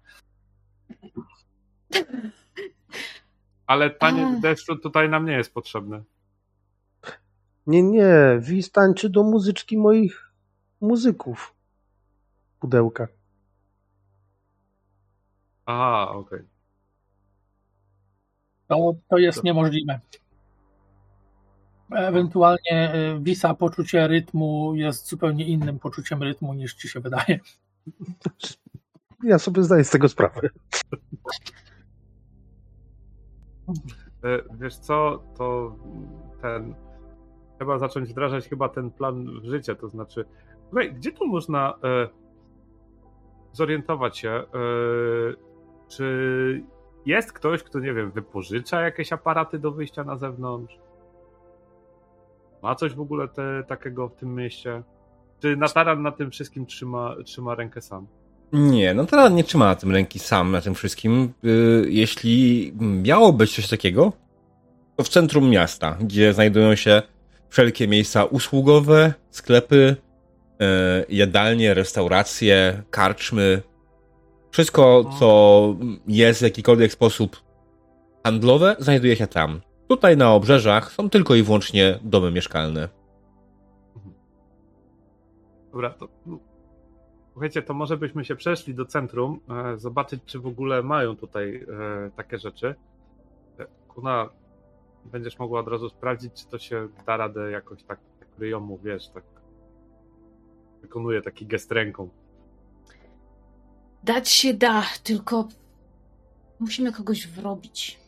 Ale 3.68 3.90
taniec 3.90 4.38
A. 4.38 4.40
deszczu 4.42 4.76
tutaj 4.76 5.10
nam 5.10 5.26
nie 5.26 5.34
jest 5.34 5.54
potrzebny. 5.54 6.04
Nie, 7.68 7.84
nie, 7.84 8.40
Wis 8.40 8.72
tańczy 8.72 9.10
do 9.10 9.24
muzyczki 9.24 9.78
moich 9.78 10.32
muzyków. 10.82 11.56
Pudełka. 12.60 13.08
Aha, 15.66 16.12
okej. 16.12 16.51
To, 18.72 18.96
to 19.10 19.18
jest 19.18 19.44
niemożliwe. 19.44 20.00
Ewentualnie 21.92 22.96
y, 22.96 23.20
Wisa 23.22 23.54
poczucie 23.54 24.08
rytmu 24.08 24.76
jest 24.76 25.10
zupełnie 25.10 25.46
innym 25.46 25.80
poczuciem 25.80 26.24
rytmu 26.24 26.54
niż 26.54 26.74
ci 26.74 26.90
się 26.90 27.00
wydaje. 27.00 27.40
Ja 29.24 29.40
sobie 29.40 29.64
zdaję 29.64 29.84
z 29.84 29.90
tego 29.90 30.10
sprawę. 30.10 30.50
E, 34.24 34.40
Wiesz 34.60 34.76
co, 34.76 35.24
to 35.38 35.76
ten. 36.42 36.76
Trzeba 37.58 37.80
zacząć 37.80 38.10
wdrażać 38.10 38.50
chyba 38.50 38.70
ten 38.70 38.92
plan 38.92 39.42
w 39.42 39.46
życie. 39.46 39.76
To 39.76 39.90
znaczy, 39.90 40.26
słuchaj, 40.70 40.94
gdzie 40.94 41.12
tu 41.12 41.28
można 41.28 41.74
e, 41.84 42.08
zorientować 43.52 44.18
się, 44.18 44.30
e, 44.30 44.44
czy 45.88 46.64
jest 47.06 47.34
ktoś, 47.34 47.64
kto, 47.64 47.80
nie 47.80 47.94
wiem, 47.94 48.12
wypożycza 48.12 48.82
jakieś 48.82 49.14
aparaty 49.14 49.60
do 49.60 49.72
wyjścia 49.72 50.04
na 50.04 50.18
zewnątrz? 50.18 50.80
Ma 52.64 52.76
coś 52.76 52.94
w 52.94 53.02
ogóle 53.02 53.28
te, 53.28 53.64
takiego 53.68 54.10
w 54.10 54.16
tym 54.16 54.36
mieście? 54.36 54.84
Czy 55.40 55.58
Nataran 55.58 56.02
na 56.02 56.12
tym 56.12 56.32
wszystkim 56.32 56.66
trzyma, 56.66 57.16
trzyma 57.26 57.56
rękę 57.56 57.82
sam? 57.82 58.08
Nie, 58.54 58.96
teraz 59.10 59.32
nie 59.32 59.44
trzyma 59.44 59.66
na 59.66 59.76
tym 59.76 59.92
ręki 59.92 60.20
sam, 60.20 60.52
na 60.52 60.62
tym 60.62 60.76
wszystkim. 60.76 61.34
Yy, 61.44 61.86
jeśli 61.90 62.74
miało 62.80 63.34
być 63.34 63.56
coś 63.56 63.70
takiego, 63.70 64.14
to 64.96 65.04
w 65.04 65.10
centrum 65.10 65.50
miasta, 65.50 65.98
gdzie 66.02 66.34
znajdują 66.34 66.76
się 66.76 67.02
wszelkie 67.50 67.88
miejsca 67.88 68.26
usługowe, 68.26 69.14
sklepy, 69.30 69.96
yy, 70.60 70.68
jadalnie, 71.10 71.74
restauracje, 71.74 72.84
karczmy. 72.90 73.62
Wszystko, 74.52 75.04
co 75.20 75.76
jest 76.08 76.40
w 76.40 76.44
jakikolwiek 76.44 76.92
sposób 76.92 77.44
handlowe, 78.24 78.76
znajduje 78.80 79.16
się 79.16 79.28
tam. 79.28 79.62
Tutaj 79.88 80.18
na 80.18 80.34
obrzeżach 80.34 80.92
są 80.92 81.10
tylko 81.10 81.36
i 81.36 81.44
wyłącznie 81.44 82.00
domy 82.04 82.32
mieszkalne. 82.32 82.90
Dobra, 85.72 85.90
to. 85.90 86.08
no, 86.26 86.40
Słuchajcie, 87.32 87.62
to 87.62 87.74
może 87.74 87.98
byśmy 87.98 88.26
się 88.26 88.36
przeszli 88.36 88.76
do 88.76 88.86
centrum, 88.86 89.40
e, 89.50 89.78
zobaczyć, 89.78 90.22
czy 90.26 90.40
w 90.40 90.48
ogóle 90.48 90.84
mają 90.84 91.18
tutaj 91.18 91.56
e, 91.56 92.12
takie 92.16 92.40
rzeczy. 92.40 92.76
E, 93.60 93.66
Kuna, 93.88 94.30
będziesz 95.06 95.40
mogła 95.40 95.60
od 95.60 95.68
razu 95.68 95.90
sprawdzić, 95.90 96.34
czy 96.34 96.48
to 96.48 96.60
się 96.60 96.88
da 97.06 97.18
radę 97.18 97.52
jakoś 97.52 97.84
tak 97.84 98.00
ryjomu, 98.40 98.80
wiesz, 98.84 99.10
tak. 99.10 99.24
Wykonuje 100.82 101.22
taki 101.22 101.46
gest 101.46 101.72
ręką. 101.72 102.10
Dać 104.04 104.30
się 104.30 104.54
da, 104.54 104.84
tylko 105.04 105.48
musimy 106.60 106.92
kogoś 106.92 107.28
wrobić. 107.28 108.00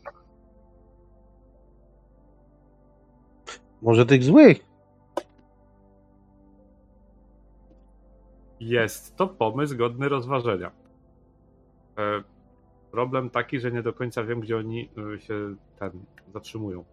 Może 3.82 4.06
tych 4.06 4.24
złych? 4.24 4.66
Jest 8.60 9.16
to 9.16 9.28
pomysł 9.28 9.78
godny 9.78 10.10
rozważenia. 10.10 10.72
E, 11.98 12.24
Problem 12.92 13.30
taki, 13.30 13.60
że 13.60 13.72
nie 13.72 13.84
do 13.84 13.94
końca 13.94 14.24
wiem, 14.24 14.40
gdzie 14.40 14.58
oni 14.58 14.90
e, 15.16 15.20
się 15.20 15.56
ten 15.80 16.06
zatrzymują. 16.34 16.86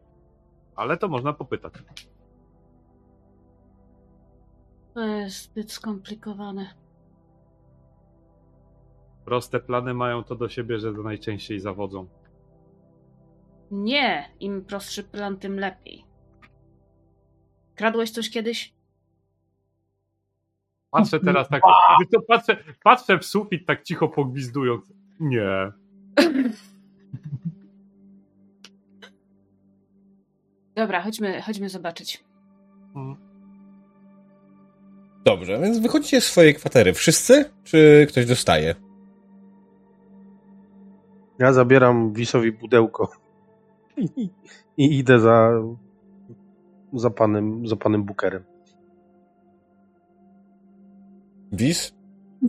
Ale 0.77 0.97
to 0.97 1.09
można 1.09 1.33
popytać. 1.33 1.73
To 4.95 5.01
jest 5.01 5.43
zbyt 5.43 5.73
skomplikowane. 5.73 6.75
Proste 9.31 9.61
plany 9.61 9.95
mają 9.95 10.25
to 10.25 10.35
do 10.35 10.49
siebie, 10.49 10.79
że 10.79 10.93
najczęściej 10.93 11.61
zawodzą. 11.61 12.09
Nie, 13.71 14.31
im 14.41 14.65
prostszy 14.65 15.05
plan, 15.05 15.37
tym 15.37 15.59
lepiej. 15.59 16.05
Kradłeś 17.75 18.11
coś 18.11 18.31
kiedyś? 18.31 18.75
Patrzę 20.91 21.21
teraz 21.21 21.49
tak, 21.49 21.63
co, 22.13 22.21
patrzę, 22.21 22.65
patrzę 22.85 23.19
w 23.19 23.25
sufit 23.25 23.67
tak 23.67 23.83
cicho 23.83 24.09
pogwizdując. 24.09 24.93
Nie. 25.21 25.73
Dobra, 30.75 31.03
chodźmy, 31.03 31.43
chodźmy 31.43 31.69
zobaczyć. 31.69 32.25
Mm. 32.97 33.17
Dobrze, 35.25 35.61
więc 35.61 35.79
wychodzicie 35.79 36.21
z 36.21 36.25
swojej 36.25 36.55
kwatery. 36.55 36.93
Wszyscy? 36.93 37.51
Czy 37.65 38.07
ktoś 38.09 38.27
dostaje? 38.27 38.90
Ja 41.41 41.53
zabieram 41.53 42.13
Wisowi 42.13 42.53
pudełko 42.53 43.13
i, 44.17 44.31
i 44.77 44.99
idę 44.99 45.21
za, 45.21 45.51
za, 46.93 47.11
panem, 47.11 47.67
za 47.69 47.77
panem 47.77 48.05
Bookerem. 48.05 48.43
Wis? 51.53 51.95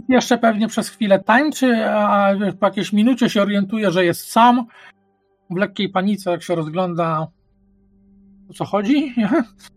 Jeszcze 0.10 0.38
pewnie 0.38 0.68
przez 0.68 0.90
chwilę 0.90 1.20
tańczy, 1.20 1.86
a 1.86 2.34
po 2.60 2.66
jakiejś 2.66 2.94
minucie 2.94 3.30
się 3.30 3.42
orientuje, 3.42 3.92
że 3.92 4.06
jest 4.06 4.32
sam. 4.32 4.66
W 5.50 5.56
lekkiej 5.56 5.90
panice, 5.90 6.32
jak 6.32 6.44
się 6.44 6.56
rozgląda, 6.56 7.28
o 8.50 8.54
co 8.54 8.66
chodzi. 8.66 9.16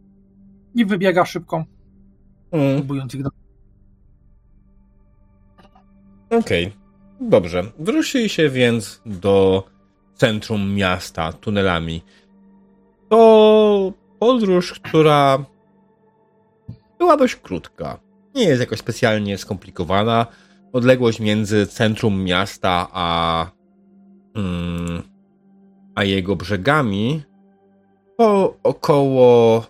I 0.74 0.84
wybiega 0.84 1.24
szybko, 1.24 1.64
Mm, 2.52 2.76
próbując 2.76 3.14
ich 3.14 3.22
do... 3.22 3.30
Okej. 6.30 6.83
Dobrze. 7.28 7.64
Wyruszyli 7.78 8.28
się 8.28 8.48
więc 8.48 9.00
do 9.06 9.64
centrum 10.14 10.74
miasta 10.74 11.32
tunelami. 11.32 12.02
To 13.08 13.92
podróż, 14.18 14.80
która 14.80 15.44
była 16.98 17.16
dość 17.16 17.36
krótka. 17.36 18.00
Nie 18.34 18.44
jest 18.44 18.60
jakoś 18.60 18.78
specjalnie 18.78 19.38
skomplikowana. 19.38 20.26
Odległość 20.72 21.20
między 21.20 21.66
centrum 21.66 22.24
miasta 22.24 22.88
a, 22.92 23.46
mm, 24.34 25.02
a 25.94 26.04
jego 26.04 26.36
brzegami 26.36 27.22
to 28.18 28.56
około, 28.62 29.64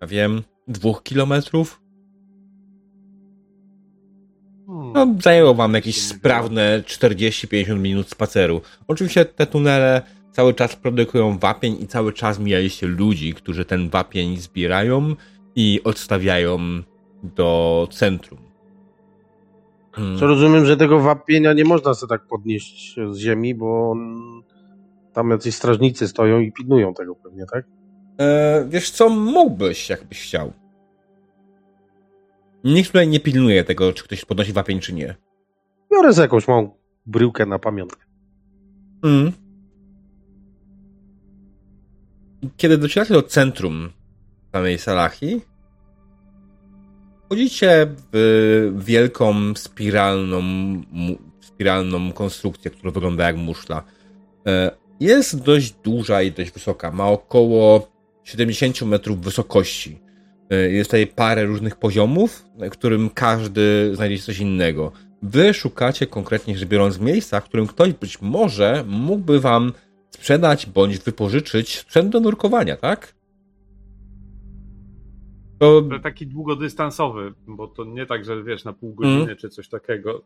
ja 0.00 0.06
wiem, 0.06 0.42
dwóch 0.68 1.02
kilometrów. 1.02 1.83
No, 4.94 5.06
zajęło 5.20 5.54
wam 5.54 5.74
jakieś 5.74 6.02
sprawne 6.02 6.82
40-50 6.86 7.78
minut 7.78 8.10
spaceru. 8.10 8.60
Oczywiście 8.88 9.24
te 9.24 9.46
tunele 9.46 10.02
cały 10.32 10.54
czas 10.54 10.76
produkują 10.76 11.38
wapień 11.38 11.76
i 11.80 11.86
cały 11.86 12.12
czas 12.12 12.38
mijaliście 12.38 12.86
ludzi, 12.86 13.34
którzy 13.34 13.64
ten 13.64 13.88
wapień 13.88 14.36
zbierają 14.36 15.14
i 15.56 15.80
odstawiają 15.84 16.58
do 17.22 17.88
centrum. 17.90 18.38
Hmm. 19.92 20.18
Co 20.18 20.26
rozumiem, 20.26 20.66
że 20.66 20.76
tego 20.76 21.00
wapienia 21.00 21.52
nie 21.52 21.64
można 21.64 21.94
sobie 21.94 22.08
tak 22.08 22.26
podnieść 22.26 22.96
z 23.10 23.18
ziemi, 23.18 23.54
bo 23.54 23.96
tam 25.12 25.30
jacyś 25.30 25.54
strażnicy 25.54 26.08
stoją 26.08 26.40
i 26.40 26.52
pilnują 26.52 26.94
tego 26.94 27.14
pewnie, 27.14 27.44
tak? 27.52 27.64
E, 28.20 28.64
wiesz 28.68 28.90
co, 28.90 29.08
mógłbyś, 29.08 29.90
jakbyś 29.90 30.22
chciał. 30.22 30.52
Nikt 32.64 32.88
tutaj 32.88 33.08
nie 33.08 33.20
pilnuje 33.20 33.64
tego, 33.64 33.92
czy 33.92 34.04
ktoś 34.04 34.24
podnosi 34.24 34.52
wapień, 34.52 34.80
czy 34.80 34.92
nie. 34.92 35.14
Biorę 35.92 36.12
z 36.12 36.16
jakąś 36.16 36.48
małą 36.48 36.70
bryłkę 37.06 37.46
na 37.46 37.58
pamiątkę. 37.58 38.04
Mm. 39.04 39.32
Kiedy 42.56 42.78
docieracie 42.78 43.14
do 43.14 43.22
centrum 43.22 43.90
samej 44.52 44.78
Salahi, 44.78 45.40
wchodzicie 47.26 47.86
w 48.12 48.74
wielką 48.78 49.54
spiralną, 49.54 50.42
spiralną 51.40 52.12
konstrukcję, 52.12 52.70
która 52.70 52.92
wygląda 52.92 53.26
jak 53.26 53.36
muszla. 53.36 53.84
E, 54.46 54.70
Jest 55.00 55.42
dość 55.42 55.72
duża 55.72 56.22
i 56.22 56.32
dość 56.32 56.50
wysoka. 56.50 56.92
Ma 56.92 57.08
około 57.08 57.88
70 58.24 58.82
metrów 58.82 59.20
wysokości. 59.20 60.03
E, 60.54 60.70
Jest 60.70 60.90
tutaj 60.90 61.06
parę 61.06 61.44
różnych 61.44 61.76
poziomów, 61.76 62.44
na 62.56 62.68
którym 62.68 63.10
każdy 63.10 63.90
znajdzie 63.94 64.18
coś 64.18 64.38
innego. 64.38 64.92
Wy 65.22 65.54
szukacie 65.54 66.06
konkretnie 66.06 66.56
rzecz 66.58 66.68
biorąc 66.68 67.00
miejsca, 67.00 67.40
w 67.40 67.44
którym 67.44 67.66
ktoś 67.66 67.92
być 67.92 68.22
może 68.22 68.84
mógłby 68.88 69.40
wam 69.40 69.72
sprzedać 70.10 70.66
bądź 70.66 70.98
wypożyczyć 70.98 71.78
sprzęt 71.78 72.08
do 72.08 72.20
nurkowania, 72.20 72.76
tak? 72.76 73.14
To 75.58 75.82
To 75.82 75.98
taki 75.98 76.26
długodystansowy, 76.26 77.34
bo 77.46 77.66
to 77.68 77.84
nie 77.84 78.06
tak, 78.06 78.24
że 78.24 78.42
wiesz, 78.42 78.64
na 78.64 78.72
pół 78.72 78.94
godziny 78.94 79.22
Mm. 79.22 79.36
czy 79.36 79.48
coś 79.48 79.68
takiego. 79.68 80.22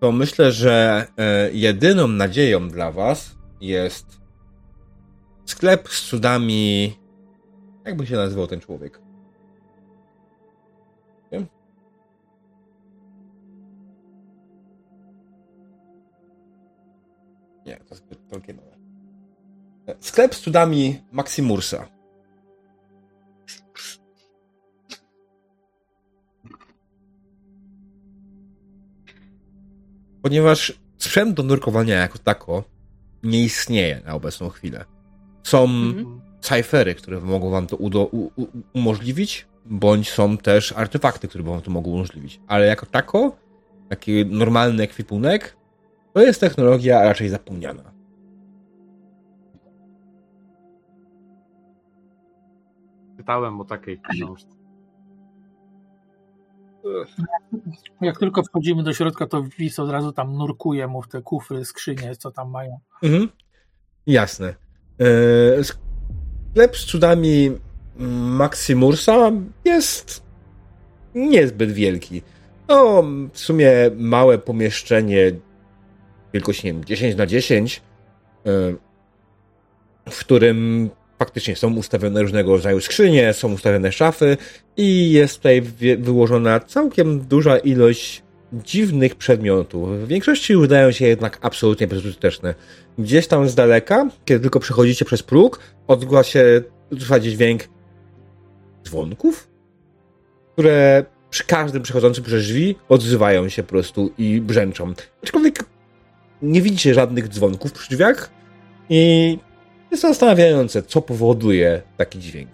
to 0.00 0.12
myślę, 0.12 0.52
że 0.52 1.06
e, 1.16 1.50
jedyną 1.52 2.08
nadzieją 2.08 2.68
dla 2.68 2.92
was 2.92 3.36
jest 3.60 4.20
sklep 5.44 5.88
z 5.88 6.02
cudami. 6.08 6.92
Jakby 7.84 8.06
się 8.06 8.16
nazywał 8.16 8.46
ten 8.46 8.60
człowiek? 8.60 9.00
Nie, 17.70 17.76
to 17.76 17.94
zbyt 17.94 18.28
Tolkienowe. 18.28 18.76
Sklep 20.00 20.34
z 20.34 20.40
cudami 20.40 21.00
Maximursa. 21.12 21.88
Ponieważ 30.22 30.72
sprzęt 30.98 31.34
do 31.34 31.42
nurkowania 31.42 31.96
jako 31.96 32.18
tako 32.18 32.64
nie 33.22 33.44
istnieje 33.44 34.00
na 34.06 34.14
obecną 34.14 34.48
chwilę. 34.48 34.84
Są 35.42 35.64
Mhm. 35.64 36.20
cyfery, 36.40 36.94
które 36.94 37.20
mogą 37.20 37.50
wam 37.50 37.66
to 37.66 37.78
umożliwić, 38.72 39.46
bądź 39.66 40.10
są 40.10 40.38
też 40.38 40.72
artefakty, 40.72 41.28
które 41.28 41.44
wam 41.44 41.60
to 41.60 41.70
mogą 41.70 41.90
umożliwić. 41.90 42.40
Ale 42.46 42.66
jako 42.66 42.86
tako, 42.86 43.36
taki 43.88 44.26
normalny 44.26 44.82
ekwipunek, 44.82 45.56
to 46.12 46.20
jest 46.20 46.40
technologia 46.40 47.02
raczej 47.02 47.28
zapomniana. 47.28 47.92
Czytałem 53.16 53.60
o 53.60 53.64
takiej 53.64 54.00
książce. 54.00 54.60
Jak 58.00 58.18
tylko 58.18 58.42
wchodzimy 58.42 58.82
do 58.82 58.92
środka, 58.92 59.26
to 59.26 59.42
Wis 59.58 59.78
od 59.78 59.90
razu 59.90 60.12
tam 60.12 60.32
nurkuje 60.32 60.86
mu 60.86 61.02
w 61.02 61.08
te 61.08 61.22
kufry, 61.22 61.64
skrzynie, 61.64 62.16
co 62.16 62.30
tam 62.30 62.50
mają. 62.50 62.80
Mhm. 63.02 63.28
Jasne. 64.06 64.54
Eee, 64.98 65.64
Sklep 65.64 66.76
z 66.76 66.84
cudami 66.84 67.50
Maximursa 68.36 69.30
jest 69.64 70.26
niezbyt 71.14 71.72
wielki. 71.72 72.22
No, 72.68 73.02
w 73.32 73.38
sumie 73.38 73.72
małe 73.96 74.38
pomieszczenie 74.38 75.32
wielkości, 76.32 76.66
nie 76.66 76.72
wiem, 76.72 76.84
10 76.84 77.16
na 77.16 77.26
10, 77.26 77.82
e, 78.46 78.50
w 80.10 80.18
którym 80.18 80.90
faktycznie 81.18 81.56
są 81.56 81.74
ustawione 81.74 82.22
różnego 82.22 82.52
rodzaju 82.52 82.80
skrzynie, 82.80 83.32
są 83.32 83.52
ustawione 83.52 83.92
szafy 83.92 84.36
i 84.76 85.10
jest 85.10 85.36
tutaj 85.36 85.62
wyłożona 85.98 86.60
całkiem 86.60 87.20
duża 87.20 87.58
ilość 87.58 88.22
dziwnych 88.52 89.14
przedmiotów. 89.14 89.88
W 89.90 90.06
większości 90.06 90.56
wydają 90.56 90.92
się 90.92 91.06
jednak 91.06 91.38
absolutnie 91.40 91.86
bezużyteczne. 91.86 92.54
Gdzieś 92.98 93.26
tam 93.26 93.48
z 93.48 93.54
daleka, 93.54 94.08
kiedy 94.24 94.40
tylko 94.40 94.60
przechodzicie 94.60 95.04
przez 95.04 95.22
próg, 95.22 95.60
odgła 95.86 96.22
się, 96.22 96.62
słyszycie 96.98 97.30
dźwięk 97.30 97.68
dzwonków, 98.84 99.48
które 100.52 101.04
przy 101.30 101.44
każdym 101.44 101.82
przechodzącym 101.82 102.24
przez 102.24 102.44
drzwi 102.44 102.76
odzywają 102.88 103.48
się 103.48 103.62
po 103.62 103.68
prostu 103.68 104.12
i 104.18 104.40
brzęczą. 104.40 104.94
Aczkolwiek 105.22 105.64
nie 106.42 106.62
widzicie 106.62 106.94
żadnych 106.94 107.28
dzwonków 107.28 107.72
przy 107.72 107.90
drzwiach 107.90 108.30
i 108.88 109.38
jest 109.90 110.02
zastanawiające, 110.02 110.82
co 110.82 111.02
powoduje 111.02 111.82
taki 111.96 112.18
dźwięk. 112.18 112.50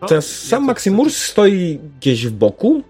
No, 0.00 0.08
Teraz 0.08 0.26
sam 0.26 0.64
Maximurs 0.64 1.16
stoi 1.16 1.78
gdzieś 2.00 2.26
w 2.26 2.32
boku 2.32 2.82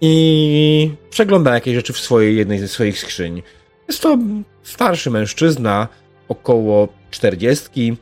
i 0.00 0.90
przegląda 1.10 1.54
jakieś 1.54 1.74
rzeczy 1.74 1.92
w 1.92 1.98
swojej 1.98 2.36
jednej 2.36 2.58
ze 2.58 2.68
swoich 2.68 2.98
skrzyń. 2.98 3.42
Jest 3.88 4.02
to 4.02 4.18
starszy 4.62 5.10
mężczyzna, 5.10 5.88
około 6.28 6.88
czterdziestki, 7.10 7.96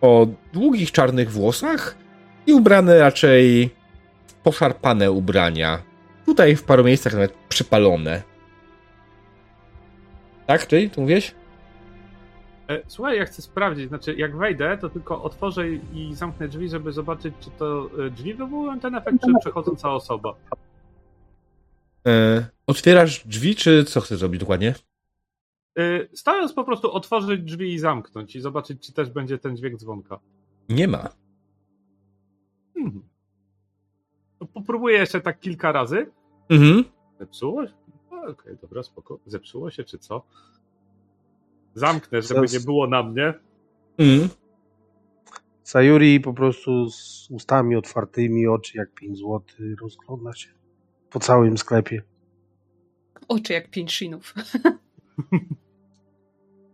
o 0.00 0.26
długich 0.52 0.92
czarnych 0.92 1.32
włosach 1.32 1.96
i 2.46 2.52
ubrany 2.52 2.98
raczej 2.98 3.70
poszarpane 4.42 5.10
ubrania. 5.10 5.82
Tutaj 6.26 6.56
w 6.56 6.62
paru 6.62 6.84
miejscach 6.84 7.12
nawet 7.12 7.32
przypalone. 7.48 8.22
Tak, 10.46 10.66
ty? 10.66 10.90
Tu 10.90 11.00
mówisz? 11.00 11.34
E, 12.68 12.82
Słuchaj, 12.86 13.16
ja 13.18 13.24
chcę 13.24 13.42
sprawdzić, 13.42 13.88
znaczy 13.88 14.14
jak 14.14 14.36
wejdę, 14.36 14.78
to 14.78 14.88
tylko 14.88 15.22
otworzę 15.22 15.68
i 15.70 16.14
zamknę 16.14 16.48
drzwi, 16.48 16.68
żeby 16.68 16.92
zobaczyć, 16.92 17.34
czy 17.40 17.50
to 17.50 17.90
e, 18.06 18.10
drzwi 18.10 18.34
wywołują 18.34 18.80
ten 18.80 18.94
efekt, 18.94 19.18
czy 19.24 19.32
przechodząca 19.40 19.92
osoba. 19.92 20.34
E, 22.06 22.46
otwierasz 22.66 23.26
drzwi, 23.26 23.54
czy 23.56 23.84
co 23.84 24.00
chcesz 24.00 24.18
zrobić 24.18 24.40
dokładnie? 24.40 24.74
E, 25.78 25.82
Stając 26.16 26.52
po 26.52 26.64
prostu 26.64 26.92
otworzyć 26.92 27.42
drzwi 27.42 27.72
i 27.72 27.78
zamknąć 27.78 28.36
i 28.36 28.40
zobaczyć, 28.40 28.86
czy 28.86 28.92
też 28.92 29.10
będzie 29.10 29.38
ten 29.38 29.56
dźwięk 29.56 29.76
dzwonka. 29.76 30.20
Nie 30.68 30.88
ma. 30.88 31.08
Hmm. 32.74 33.02
To 34.38 34.46
popróbuję 34.46 34.98
jeszcze 34.98 35.20
tak 35.20 35.40
kilka 35.40 35.72
razy. 35.72 36.10
Mhm. 36.48 36.84
Zepsuło 37.18 37.62
Okej, 38.28 38.56
dobra, 38.62 38.82
spoko. 38.82 39.18
Zepsuło 39.26 39.70
się, 39.70 39.84
czy 39.84 39.98
co? 39.98 40.22
Zamknę, 41.74 42.22
żeby 42.22 42.46
nie 42.52 42.60
było 42.60 42.86
na 42.86 43.02
mnie. 43.02 43.34
Mhm. 43.98 44.28
Sayuri 45.62 46.20
po 46.20 46.34
prostu 46.34 46.90
z 46.90 47.28
ustami 47.30 47.76
otwartymi, 47.76 48.46
oczy 48.46 48.78
jak 48.78 48.94
5 48.94 49.18
zł, 49.18 49.40
rozgląda 49.80 50.32
się 50.32 50.48
po 51.10 51.20
całym 51.20 51.58
sklepie. 51.58 52.02
Oczy 53.28 53.52
jak 53.52 53.70
pięć 53.70 53.92
szynów. 53.92 54.34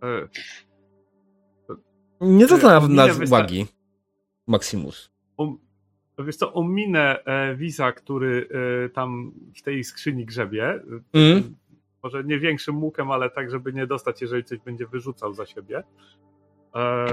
E, 0.03 0.29
Nie 2.21 2.47
zwraca 2.47 2.89
na 2.89 3.07
uwagi 3.25 3.67
Maximus. 4.47 5.11
um, 5.37 5.59
To 5.59 5.70
wiesz 6.25 6.37
co, 6.37 6.53
ominę 6.53 7.25
e, 7.25 7.55
Wiza, 7.57 7.93
który 7.93 8.49
e, 8.85 8.89
tam 8.89 9.33
w 9.57 9.63
tej 9.63 9.85
skrzyni 9.85 10.27
grzebie. 10.27 10.81
Mm. 11.13 11.57
Może 12.03 12.25
nie 12.25 12.39
większym 12.39 12.85
łukiem, 12.85 13.11
ale 13.11 13.31
tak, 13.31 13.51
żeby 13.51 13.73
nie 13.73 13.87
dostać, 13.87 14.23
jeżeli 14.23 14.45
coś 14.45 14.59
będzie 14.59 14.87
wyrzucał 14.87 15.35
za 15.35 15.47
siebie. 15.47 15.83
E, 16.75 17.07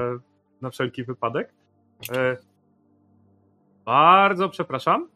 na 0.61 0.69
wszelki 0.69 1.03
wypadek. 1.03 1.53
Bardzo 3.85 4.49
przepraszam. 4.49 5.07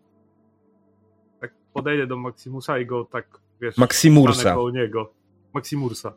Tak 1.39 1.53
podejdę 1.73 2.07
do 2.07 2.17
Maximusa 2.17 2.79
i 2.79 2.85
go 2.85 3.05
tak, 3.05 3.39
wiesz, 3.61 3.77
Maximursa. 3.77 4.39
stanę 4.39 4.55
koło 4.55 4.71
niego. 4.71 5.13
Maximursa. 5.53 6.13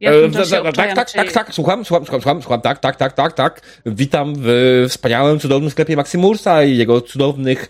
Ja 0.00 0.10
E, 0.12 0.28
da- 0.28 0.38
da- 0.38 0.46
tak, 0.50 0.66
obczajam, 0.66 0.96
tak, 0.96 1.08
czy- 1.08 1.14
tak, 1.16 1.32
tak, 1.32 1.54
słucham, 1.54 1.84
słucham, 1.84 2.04
słucham, 2.04 2.20
słucham, 2.22 2.42
słucham, 2.42 2.60
tak, 2.60 2.78
tak, 2.78 2.96
tak, 2.96 3.12
tak, 3.12 3.32
tak. 3.32 3.80
Witam 3.86 4.32
w 4.36 4.46
wspaniałym, 4.88 5.38
cudownym 5.38 5.70
sklepie 5.70 5.96
Maximursa 5.96 6.62
i 6.62 6.76
jego 6.76 7.00
cudownych 7.00 7.68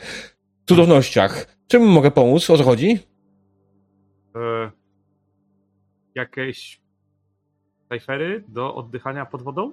cudownościach. 0.66 1.46
Czym 1.68 1.82
mogę 1.82 2.10
pomóc? 2.10 2.50
O 2.50 2.58
co 2.58 2.64
chodzi? 2.64 2.98
E, 4.36 4.70
jakieś 6.14 6.80
cyfery 7.92 8.44
do 8.48 8.74
oddychania 8.74 9.26
pod 9.26 9.42
wodą? 9.42 9.72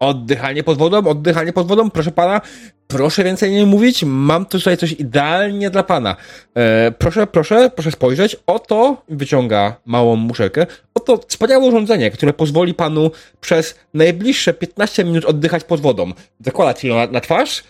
Oddychanie 0.00 0.62
pod 0.62 0.78
wodą, 0.78 1.06
oddychanie 1.06 1.52
pod 1.52 1.66
wodą, 1.66 1.90
proszę 1.90 2.10
pana, 2.10 2.40
proszę 2.88 3.24
więcej 3.24 3.52
nie 3.52 3.66
mówić, 3.66 4.04
mam 4.04 4.46
tutaj 4.46 4.76
coś 4.76 4.92
idealnie 4.92 5.70
dla 5.70 5.82
pana. 5.82 6.16
E, 6.54 6.92
proszę, 6.98 7.26
proszę, 7.26 7.70
proszę 7.74 7.90
spojrzeć, 7.90 8.36
oto 8.46 9.02
wyciąga 9.08 9.76
małą 9.86 10.16
muszelkę, 10.16 10.66
oto 10.94 11.20
wspaniałe 11.28 11.66
urządzenie, 11.66 12.10
które 12.10 12.32
pozwoli 12.32 12.74
panu 12.74 13.10
przez 13.40 13.78
najbliższe 13.94 14.54
15 14.54 15.04
minut 15.04 15.24
oddychać 15.24 15.64
pod 15.64 15.80
wodą. 15.80 16.12
Zakłada 16.44 16.74
ci 16.74 16.88
ją 16.88 16.94
na, 16.94 17.06
na 17.06 17.20
twarz, 17.20 17.64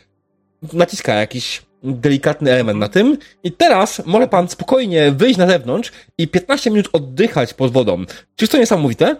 naciska 0.72 1.14
jakiś 1.14 1.62
delikatny 1.82 2.52
element 2.52 2.78
na 2.78 2.88
tym 2.88 3.16
i 3.44 3.52
teraz 3.52 4.02
może 4.06 4.28
pan 4.28 4.48
spokojnie 4.48 5.12
wyjść 5.12 5.38
na 5.38 5.46
zewnątrz 5.46 5.92
i 6.18 6.28
15 6.28 6.70
minut 6.70 6.88
oddychać 6.92 7.54
pod 7.54 7.72
wodą. 7.72 8.04
Czyż 8.36 8.48
to 8.48 8.58
niesamowite? 8.58 9.16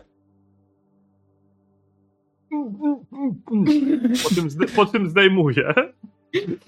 Po 4.25 4.35
czym, 4.35 4.51
zde, 4.51 4.67
po 4.67 4.87
czym 4.87 5.11
zdejmuję. 5.11 5.69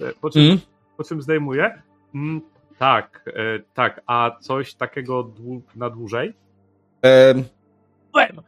E, 0.01 0.13
Po 0.21 0.29
czym, 0.29 0.41
Mm? 0.41 0.57
po 0.97 1.03
czym 1.03 1.21
zdejmuję. 1.21 1.81
Mm, 2.15 2.41
tak, 2.79 3.25
e, 3.27 3.59
tak. 3.73 4.01
A 4.07 4.31
coś 4.41 4.73
takiego 4.73 5.23
dłu- 5.23 5.61
na 5.75 5.89
dłużej? 5.89 6.33
E, 7.05 7.33
Byłem. 8.13 8.41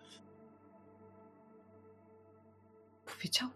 Powiedział? 3.16 3.50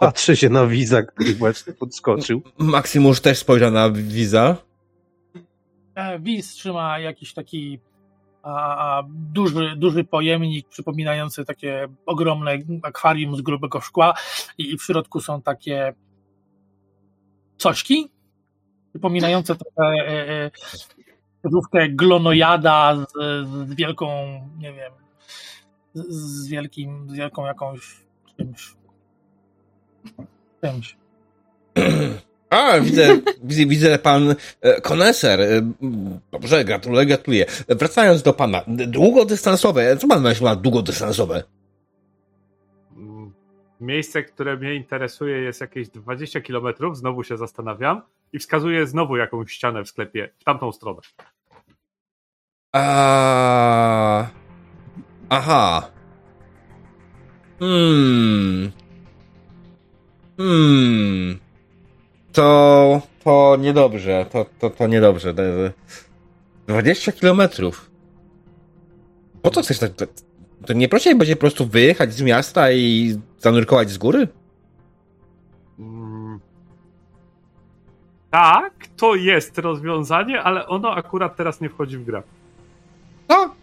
Patrzę 0.00 0.36
się 0.36 0.48
na 0.48 0.66
Wiza, 0.66 1.02
który 1.02 1.34
właśnie 1.34 1.72
podskoczył. 1.72 2.42
Maximusz 2.58 3.20
też 3.20 3.38
spojrzał 3.38 3.70
na 3.70 3.90
Wiza. 3.90 4.56
E, 5.94 6.18
Wiz 6.18 6.50
trzyma 6.52 6.98
jakiś 6.98 7.34
taki 7.34 7.78
a, 8.44 9.02
duży, 9.08 9.76
duży 9.76 10.04
pojemnik 10.04 10.68
przypominający 10.68 11.44
takie 11.44 11.88
ogromne 12.06 12.58
akwarium 12.82 13.36
z 13.36 13.40
grubego 13.40 13.80
szkła 13.80 14.14
i 14.58 14.78
w 14.78 14.82
środku 14.82 15.20
są 15.20 15.42
takie 15.42 15.94
cośki 17.56 18.10
przypominające 18.94 19.56
trochę 19.56 19.92
e, 19.92 20.44
e, 20.44 20.50
żółwkę 21.44 21.88
glonojada 21.88 22.96
z, 22.96 23.12
z 23.68 23.74
wielką, 23.74 24.08
nie 24.58 24.72
wiem, 24.72 24.92
z, 25.94 26.06
z 26.12 26.48
wielkim, 26.48 27.10
z 27.10 27.14
wielką 27.14 27.46
jakąś 27.46 27.96
czymś. 28.36 28.74
czymś. 30.60 30.96
A, 32.50 32.80
widzę, 32.80 33.18
widzę, 33.42 33.66
widzę 33.66 33.98
pan 33.98 34.34
e, 34.60 34.80
koneser. 34.80 35.40
E, 35.40 35.72
Dobrze, 36.32 36.64
gratuluję, 36.64 37.06
gratuluję. 37.06 37.46
Wracając 37.68 38.22
do 38.22 38.32
pana. 38.32 38.62
Długodystansowe. 38.66 39.96
Co 39.96 40.08
pan 40.08 40.22
na 40.42 40.56
długodystansowe? 40.56 41.42
Mm, 42.96 43.32
Miejsce, 43.80 44.22
które 44.22 44.56
mnie 44.56 44.74
interesuje, 44.74 45.38
jest 45.38 45.60
jakieś 45.60 45.88
20 45.88 46.40
km. 46.40 46.66
Znowu 46.92 47.24
się 47.24 47.36
zastanawiam 47.36 48.02
i 48.32 48.38
wskazuję 48.38 48.86
znowu 48.86 49.16
jakąś 49.16 49.52
ścianę 49.52 49.84
w 49.84 49.88
sklepie 49.88 50.30
w 50.38 50.44
tamtą 50.44 50.72
stronę. 50.72 51.00
A... 52.72 54.26
Aha. 55.28 55.90
Hmm. 57.58 58.72
Hmm. 60.36 61.43
To... 62.34 63.02
To 63.24 63.56
niedobrze. 63.60 64.26
To, 64.32 64.46
to, 64.58 64.70
to 64.70 64.86
niedobrze. 64.86 65.34
To- 65.34 65.42
20 66.66 67.12
kilometrów. 67.12 67.90
Po 69.42 69.50
co 69.50 69.62
chcesz 69.62 69.78
tak... 69.78 69.92
To, 69.92 70.06
to 70.66 70.72
nie 70.72 70.88
prościej 70.88 71.14
będzie 71.14 71.36
po 71.36 71.40
prostu 71.40 71.66
wyjechać 71.66 72.14
z 72.14 72.22
miasta 72.22 72.72
i 72.72 73.14
zanurkować 73.38 73.90
z 73.90 73.98
góry? 73.98 74.28
Mm. 75.78 76.40
Tak, 78.30 78.72
to 78.96 79.14
jest 79.14 79.58
rozwiązanie, 79.58 80.42
ale 80.42 80.66
ono 80.66 80.94
akurat 80.94 81.36
teraz 81.36 81.60
nie 81.60 81.68
wchodzi 81.68 81.98
w 81.98 82.04
grę. 82.04 82.22
No. 83.28 83.54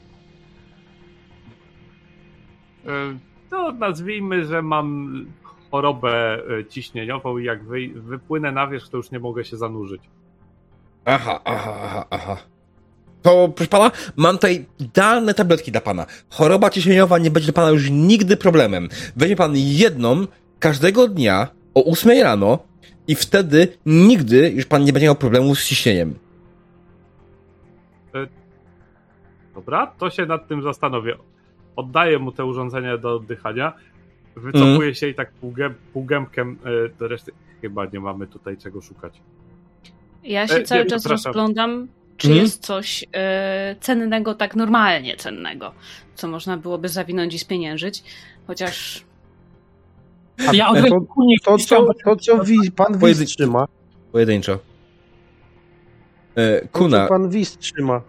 E, 2.85 3.17
To 3.49 3.71
nazwijmy, 3.71 4.45
że 4.45 4.61
mam 4.61 5.25
chorobę 5.71 6.43
e, 6.59 6.65
ciśnieniową 6.65 7.37
i 7.37 7.45
jak 7.45 7.63
wy, 7.63 7.87
wypłynę 7.95 8.51
na 8.51 8.67
wierzch, 8.67 8.89
to 8.89 8.97
już 8.97 9.11
nie 9.11 9.19
mogę 9.19 9.45
się 9.45 9.57
zanurzyć. 9.57 10.01
Aha, 11.05 11.41
aha, 11.45 11.77
aha, 11.83 12.05
aha. 12.09 12.37
To, 13.21 13.49
proszę 13.55 13.69
pana, 13.69 13.91
mam 14.15 14.35
tutaj 14.35 14.65
idealne 14.79 15.33
tabletki 15.33 15.71
dla 15.71 15.81
pana. 15.81 16.05
Choroba 16.29 16.69
ciśnieniowa 16.69 17.17
nie 17.17 17.31
będzie 17.31 17.51
dla 17.51 17.53
pana 17.53 17.69
już 17.69 17.89
nigdy 17.89 18.37
problemem. 18.37 18.89
Weźmie 19.15 19.35
pan 19.35 19.51
jedną 19.55 20.27
każdego 20.59 21.07
dnia 21.07 21.47
o 21.73 21.85
8 21.85 22.23
rano 22.23 22.59
i 23.07 23.15
wtedy 23.15 23.67
nigdy 23.85 24.49
już 24.49 24.65
pan 24.65 24.83
nie 24.83 24.93
będzie 24.93 25.05
miał 25.05 25.15
problemu 25.15 25.55
z 25.55 25.65
ciśnieniem. 25.65 26.15
Dobra, 29.55 29.87
to 29.87 30.09
się 30.09 30.25
nad 30.25 30.47
tym 30.47 30.61
zastanowię. 30.61 31.15
Oddaję 31.75 32.19
mu 32.19 32.31
te 32.31 32.45
urządzenia 32.45 32.97
do 32.97 33.15
oddychania, 33.15 33.73
wycofuję 34.35 34.71
Mhm. 34.73 34.93
się 34.93 35.07
i 35.07 35.15
tak 35.15 35.31
półgę, 35.31 35.73
półgębkiem 35.93 36.57
e, 36.85 36.89
do 36.99 37.07
reszty. 37.07 37.31
Chyba 37.61 37.85
nie 37.85 37.99
mamy 37.99 38.27
tutaj 38.27 38.57
czego 38.57 38.81
szukać. 38.81 39.21
Ja 40.23 40.47
się 40.47 40.53
E, 40.55 40.63
cały 40.63 40.83
nie, 40.83 40.89
czas 40.89 41.05
rozglądam, 41.05 41.87
czy 42.17 42.27
Mhm. 42.27 42.45
jest 42.45 42.65
coś 42.65 43.05
e, 43.13 43.75
cennego, 43.79 44.35
tak 44.35 44.55
normalnie 44.55 45.17
cennego, 45.17 45.71
co 46.15 46.27
można 46.27 46.57
byłoby 46.57 46.89
zawinąć 46.89 47.33
i 47.33 47.39
spieniężyć, 47.39 48.03
chociaż 48.47 49.03
A 50.47 50.55
ja 50.55 50.69
od 50.69 50.77
to- 50.89 51.05
To, 51.43 51.57
co, 51.57 51.93
to, 52.05 52.15
co 52.15 52.43
wi, 52.43 52.71
pan 52.75 52.97
Wiz 52.97 53.19
trzyma, 53.25 53.67
Pojedynczo. 54.11 54.59
E, 56.35 56.61
to, 56.61 56.67
Kuna, 56.71 57.03
co 57.03 57.09
pan 57.09 57.29
Wiz 57.29 57.57
trzyma, 57.57 58.01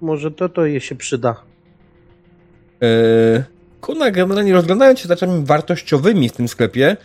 może 0.00 0.30
to 0.30 0.48
to 0.48 0.66
jej 0.66 0.80
się 0.80 0.94
przyda. 0.94 1.42
e, 2.82 3.44
Kuna 3.80 4.10
generalnie 4.10 4.52
rozglądając 4.52 5.00
się 5.00 5.08
rzeczami 5.08 5.44
wartościowymi 5.44 6.28
w 6.28 6.32
tym 6.32 6.48
sklepie, 6.48 6.96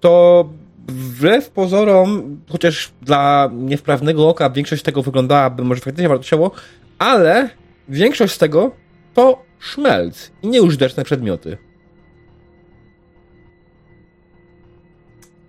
to 0.00 0.44
wbrew 0.88 1.50
pozorom, 1.50 2.40
chociaż 2.50 2.92
dla 3.02 3.50
niewprawnego 3.52 4.28
oka 4.28 4.50
większość 4.50 4.82
tego 4.82 5.02
wyglądałaby 5.02 5.64
może 5.64 5.80
faktycznie 5.80 6.08
wartościowo, 6.08 6.50
ale 6.98 7.50
większość 7.88 8.34
z 8.34 8.38
tego 8.38 8.70
to 9.14 9.42
szmelc 9.58 10.30
i 10.42 10.48
nieużyteczne 10.48 11.04
przedmioty. 11.04 11.58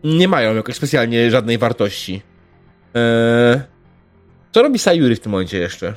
Nie 0.04 0.28
mają 0.28 0.56
jakoś 0.56 0.76
specjalnie 0.76 1.32
żadnej 1.32 1.58
wartości. 1.58 2.22
Eee, 2.94 3.62
co 4.52 4.64
robi 4.64 4.80
Sayuri 4.80 5.16
w 5.16 5.20
tym 5.20 5.32
momencie 5.32 5.58
jeszcze? 5.58 5.94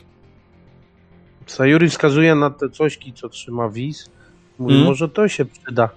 Sayuri 1.47 1.89
wskazuje 1.89 2.35
na 2.35 2.51
te 2.51 2.69
cośki, 2.69 3.13
co 3.13 3.29
trzyma 3.29 3.69
Wiz. 3.69 4.11
Mówi, 4.59 4.75
Mm. 4.75 4.87
może 4.87 5.09
to 5.09 5.29
się 5.29 5.45
przyda. 5.45 5.89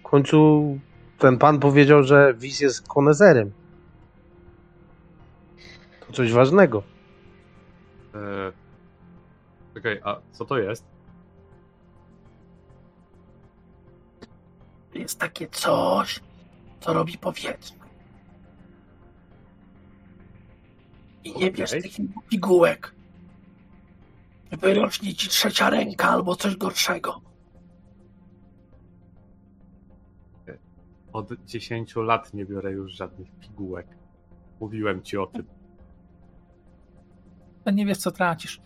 W 0.00 0.02
końcu 0.02 0.64
ten 1.18 1.38
pan 1.38 1.58
powiedział, 1.58 2.02
że 2.02 2.34
Wiz 2.34 2.60
jest 2.60 2.88
konezerem. 2.88 3.52
To 6.06 6.12
coś 6.12 6.32
ważnego. 6.32 6.82
E, 8.14 8.52
Czekaj, 9.74 10.00
a 10.04 10.16
co 10.32 10.44
to 10.44 10.58
jest? 10.58 10.84
Jest 14.94 15.18
takie 15.18 15.48
coś, 15.48 16.20
co 16.80 16.92
robi 16.92 17.18
powietrze. 17.18 17.74
I 21.24 21.38
nie 21.38 21.50
bierz 21.50 21.70
Okej. 21.70 21.82
tych 21.82 21.92
pigułek. 22.30 22.92
Wyrośnie 24.52 25.14
ci 25.14 25.28
trzecia 25.28 25.70
ręka 25.70 26.08
albo 26.08 26.36
coś 26.36 26.56
gorszego. 26.56 27.20
Od 31.12 31.28
10 31.44 31.96
lat 31.96 32.34
nie 32.34 32.44
biorę 32.44 32.72
już 32.72 32.92
żadnych 32.92 33.28
pigułek. 33.40 33.86
Mówiłem 34.60 35.02
ci 35.02 35.16
o 35.16 35.26
tym. 35.26 35.44
To 37.64 37.70
nie 37.70 37.86
wiesz, 37.86 37.98
co 37.98 38.10
tracisz. 38.10 38.60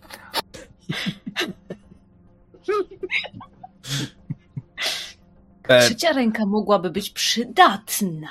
E, 5.68 5.80
Trzecia 5.80 6.12
ręka 6.12 6.46
mogłaby 6.46 6.90
być 6.90 7.10
przydatna. 7.10 8.28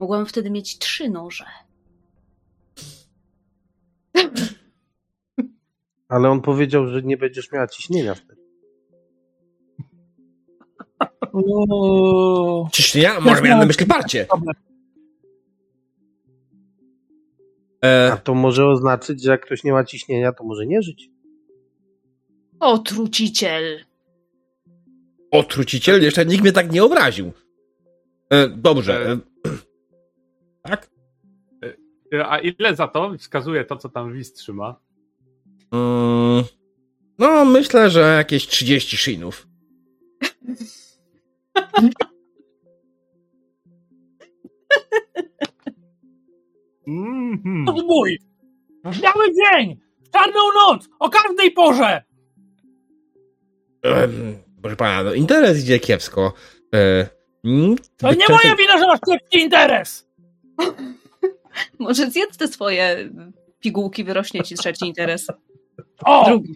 Mogłabym 0.00 0.26
wtedy 0.26 0.50
mieć 0.50 0.78
trzy 0.78 1.10
noże. 1.10 1.44
Ale 6.08 6.30
on 6.30 6.40
powiedział, 6.40 6.88
że 6.88 7.02
nie 7.02 7.16
będziesz 7.16 7.52
miała 7.52 7.66
ciśnienia 7.66 8.14
wtedy. 8.14 8.43
Uuu. 11.34 12.68
ciśnienia? 12.72 13.20
Może 13.20 13.42
miałem 13.42 13.58
na 13.58 13.66
myśli 13.66 13.86
parcie. 13.86 14.24
Problem. 14.24 14.54
A 17.82 17.86
E, 17.86 18.16
to 18.24 18.34
może 18.34 18.66
oznaczyć, 18.66 19.22
że 19.22 19.30
jak 19.30 19.46
ktoś 19.46 19.64
nie 19.64 19.72
ma 19.72 19.84
ciśnienia, 19.84 20.32
to 20.32 20.44
może 20.44 20.66
nie 20.66 20.82
żyć. 20.82 21.08
O, 22.60 22.78
truciciel! 22.78 23.84
otruciciel? 25.30 26.02
Jeszcze 26.02 26.26
nikt 26.26 26.42
mnie 26.42 26.52
tak 26.52 26.72
nie 26.72 26.84
obraził. 26.84 27.32
E, 28.30 28.48
dobrze. 28.48 29.12
E, 29.12 29.18
tak? 30.62 30.90
E, 32.14 32.26
A 32.28 32.38
ile 32.38 32.76
za 32.76 32.88
to 32.88 33.14
wskazuje 33.18 33.64
to, 33.64 33.76
co 33.76 33.88
tam 33.88 34.12
Wiz 34.12 34.32
trzyma? 34.32 34.80
Mm, 35.72 36.44
no, 37.18 37.44
myślę, 37.44 37.90
że 37.90 38.00
jakieś 38.00 38.46
30 38.46 38.96
shinów. 38.96 39.46
Mhm. 46.86 47.68
Odbój! 47.68 48.18
W 48.84 49.00
biały 49.00 49.24
dzień! 49.34 49.76
W 50.04 50.10
czarną 50.10 50.40
noc! 50.54 50.88
O 50.98 51.08
każdej 51.10 51.50
porze! 51.50 52.02
Em, 53.82 54.38
proszę 54.62 54.76
pana, 54.76 55.02
no, 55.02 55.14
interes 55.14 55.60
idzie 55.62 55.78
kiepsko. 55.78 56.32
E, 56.74 57.08
mm, 57.44 57.76
To 57.96 58.10
nie 58.10 58.16
często- 58.16 58.32
moja 58.32 58.56
wina, 58.56 58.78
że 58.78 58.86
masz 58.86 59.00
kiepski 59.10 59.38
interes! 59.40 60.08
Może 61.78 62.10
zjedz 62.10 62.36
te 62.36 62.48
swoje 62.48 63.10
pigułki, 63.60 64.04
wyrośnie 64.04 64.42
ci 64.42 64.54
trzeci 64.54 64.86
interes. 64.86 65.26
O! 66.04 66.24
Drugi. 66.26 66.54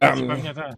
Em, 0.00 0.28
Pewnie 0.28 0.54
tak. 0.54 0.74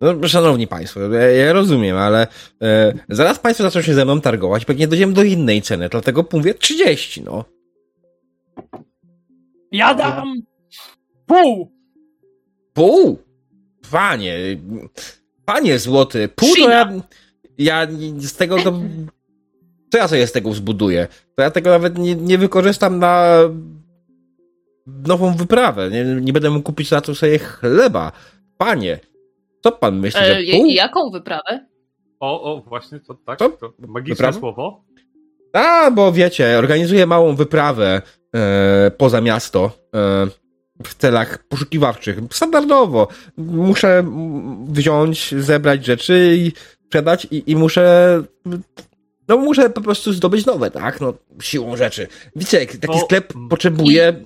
No, 0.00 0.28
szanowni 0.28 0.66
państwo, 0.66 1.00
ja, 1.00 1.30
ja 1.30 1.52
rozumiem, 1.52 1.96
ale 1.96 2.26
e, 2.62 2.92
zaraz 3.08 3.38
państwo 3.38 3.64
zaczną 3.64 3.82
się 3.82 3.94
ze 3.94 4.04
mną 4.04 4.20
targować, 4.20 4.64
pewnie 4.64 4.88
dojdziemy 4.88 5.12
do 5.12 5.22
innej 5.22 5.62
ceny, 5.62 5.88
dlatego 5.88 6.24
mówię 6.32 6.54
30, 6.54 7.22
no. 7.22 7.44
Ja 9.72 9.94
dam 9.94 10.42
pół! 11.26 11.72
Pół? 12.72 13.18
Panie, 13.90 14.38
panie 15.44 15.78
złoty, 15.78 16.28
pół 16.28 16.56
to 16.56 16.70
ja, 16.70 16.92
ja 17.58 17.86
z 18.18 18.32
tego 18.32 18.58
to, 18.62 18.80
co 19.90 19.98
ja 19.98 20.08
sobie 20.08 20.26
z 20.26 20.32
tego 20.32 20.52
zbuduję? 20.52 21.08
To 21.34 21.42
ja 21.42 21.50
tego 21.50 21.70
nawet 21.70 21.98
nie, 21.98 22.14
nie 22.14 22.38
wykorzystam 22.38 22.98
na 22.98 23.38
nową 24.86 25.36
wyprawę, 25.36 25.90
nie, 25.90 26.04
nie 26.04 26.32
będę 26.32 26.50
mógł 26.50 26.62
kupić 26.62 26.90
na 26.90 27.00
to 27.00 27.14
sobie 27.14 27.38
chleba. 27.38 28.12
Panie, 28.58 29.00
co 29.66 29.72
pan 29.72 29.98
myśli, 29.98 30.20
że 30.20 30.36
E, 30.38 30.56
pół? 30.56 30.66
jaką 30.66 31.10
wyprawę? 31.10 31.66
O, 32.20 32.42
o, 32.54 32.60
właśnie, 32.60 33.00
to 33.00 33.14
tak. 33.14 33.38
To 33.38 33.72
magiczne 33.78 34.14
Wyprawa? 34.14 34.38
słowo. 34.38 34.84
A, 35.52 35.90
bo 35.90 36.12
wiecie, 36.12 36.58
organizuję 36.58 37.06
małą 37.06 37.36
wyprawę 37.36 38.02
e, 38.34 38.90
poza 38.90 39.20
miasto 39.20 39.64
e, 39.94 40.26
w 40.84 40.94
celach 40.94 41.44
poszukiwawczych. 41.48 42.18
Standardowo. 42.30 43.08
Muszę 43.36 44.04
wziąć, 44.68 45.34
zebrać 45.38 45.84
rzeczy 45.86 46.34
i 46.38 46.52
sprzedać 46.86 47.26
i, 47.30 47.50
i 47.50 47.56
muszę 47.56 48.22
no 49.28 49.36
muszę 49.36 49.70
po 49.70 49.80
prostu 49.80 50.12
zdobyć 50.12 50.46
nowe, 50.46 50.70
tak? 50.70 51.00
No, 51.00 51.14
siłą 51.42 51.76
rzeczy. 51.76 52.06
Wiecie, 52.36 52.66
taki 52.66 52.86
To- 52.86 52.98
sklep 52.98 53.32
potrzebuje 53.50 54.24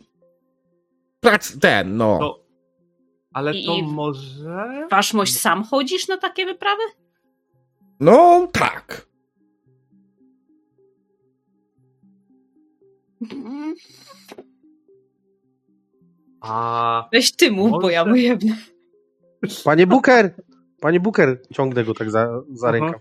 prac, 1.21 1.59
ten, 1.61 1.97
no. 1.97 2.19
To, 2.19 2.41
ale 3.33 3.55
I- 3.55 3.67
to 3.67 3.75
i- 3.75 3.83
może... 3.83 4.87
Waszmość 4.91 5.37
sam 5.39 5.65
chodzisz 5.65 6.09
na 6.09 6.17
takie 6.17 6.47
wyprawy? 6.47 6.83
No, 8.01 8.49
tak. 8.53 9.07
Mm, 13.33 13.75
A 16.41 17.09
Weź 17.13 17.33
ty 17.37 17.51
mów, 17.51 17.71
bo 17.71 17.91
ja 17.91 18.05
Może- 18.05 18.13
wyjebnę. 18.13 18.57
Panie 19.65 19.87
Booker! 19.87 20.35
Panie 20.81 21.01
Booker! 21.01 21.43
Ciągnę 21.53 21.85
go 21.85 21.95
tak 21.95 22.11
za, 22.11 22.43
za 22.53 22.71
rękę. 22.71 22.93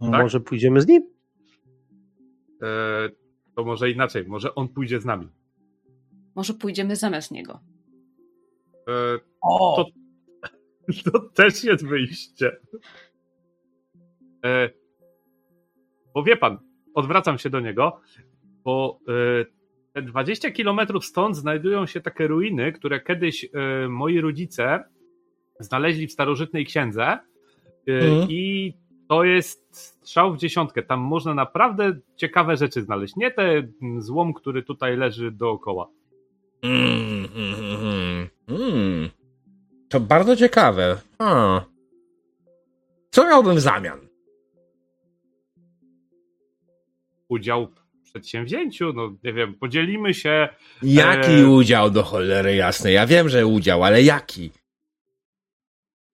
Tak? 0.00 0.10
Może 0.22 0.40
pójdziemy 0.40 0.80
z 0.80 0.86
nim? 0.86 1.02
e, 2.62 2.66
to 3.56 3.64
może 3.64 3.90
inaczej, 3.90 4.24
może 4.28 4.54
on 4.54 4.68
pójdzie 4.68 5.00
z 5.00 5.04
nami. 5.04 5.28
Może 6.34 6.54
pójdziemy 6.54 6.96
zamiast 6.96 7.30
niego. 7.30 7.60
E, 8.88 9.18
O! 9.40 9.84
To- 9.84 9.98
To 11.12 11.18
też 11.20 11.64
jest 11.64 11.86
wyjście. 11.86 12.56
E, 14.44 14.70
bo 16.14 16.22
wie 16.22 16.36
pan, 16.36 16.58
odwracam 16.94 17.38
się 17.38 17.50
do 17.50 17.60
niego, 17.60 18.00
bo 18.64 18.98
e, 19.08 19.44
te 19.92 20.02
20 20.02 20.50
kilometrów 20.50 21.04
stąd 21.04 21.36
znajdują 21.36 21.86
się 21.86 22.00
takie 22.00 22.26
ruiny, 22.26 22.72
które 22.72 23.00
kiedyś 23.00 23.46
moi 23.88 24.20
rodzice 24.20 24.84
znaleźli 25.60 26.06
w 26.06 26.12
starożytnej 26.12 26.66
księdze 26.66 27.18
Mhm. 27.86 28.26
i 28.30 28.74
to 29.08 29.24
jest 29.24 29.76
strzał 29.76 30.34
w 30.34 30.38
dziesiątkę. 30.38 30.82
Tam 30.82 31.00
można 31.00 31.34
naprawdę 31.34 31.98
ciekawe 32.16 32.56
rzeczy 32.56 32.82
znaleźć. 32.82 33.16
Nie 33.16 33.30
ten 33.30 33.72
złom, 33.98 34.34
który 34.34 34.62
tutaj 34.62 34.96
leży 34.96 35.30
dookoła. 35.30 35.88
Mm, 36.62 37.28
mm, 37.36 37.54
mm, 37.80 38.28
mm. 38.48 39.10
To 39.88 40.00
bardzo 40.00 40.36
ciekawe. 40.36 41.00
A. 41.18 41.60
Co 43.10 43.24
miałbym 43.28 43.56
w 43.56 43.60
zamian? 43.60 44.08
Udział 47.28 47.66
w 47.66 48.02
przedsięwzięciu, 48.02 48.92
no 48.92 49.10
nie 49.24 49.32
wiem, 49.32 49.54
podzielimy 49.54 50.14
się 50.14 50.48
Jaki 50.82 51.30
Eee. 51.30 51.44
udział 51.44 51.90
do 51.90 52.02
cholery 52.02 52.54
jasnej? 52.56 52.94
Ja 52.94 53.06
wiem, 53.06 53.28
że 53.28 53.46
udział, 53.46 53.84
ale 53.84 54.02
jaki? 54.02 54.50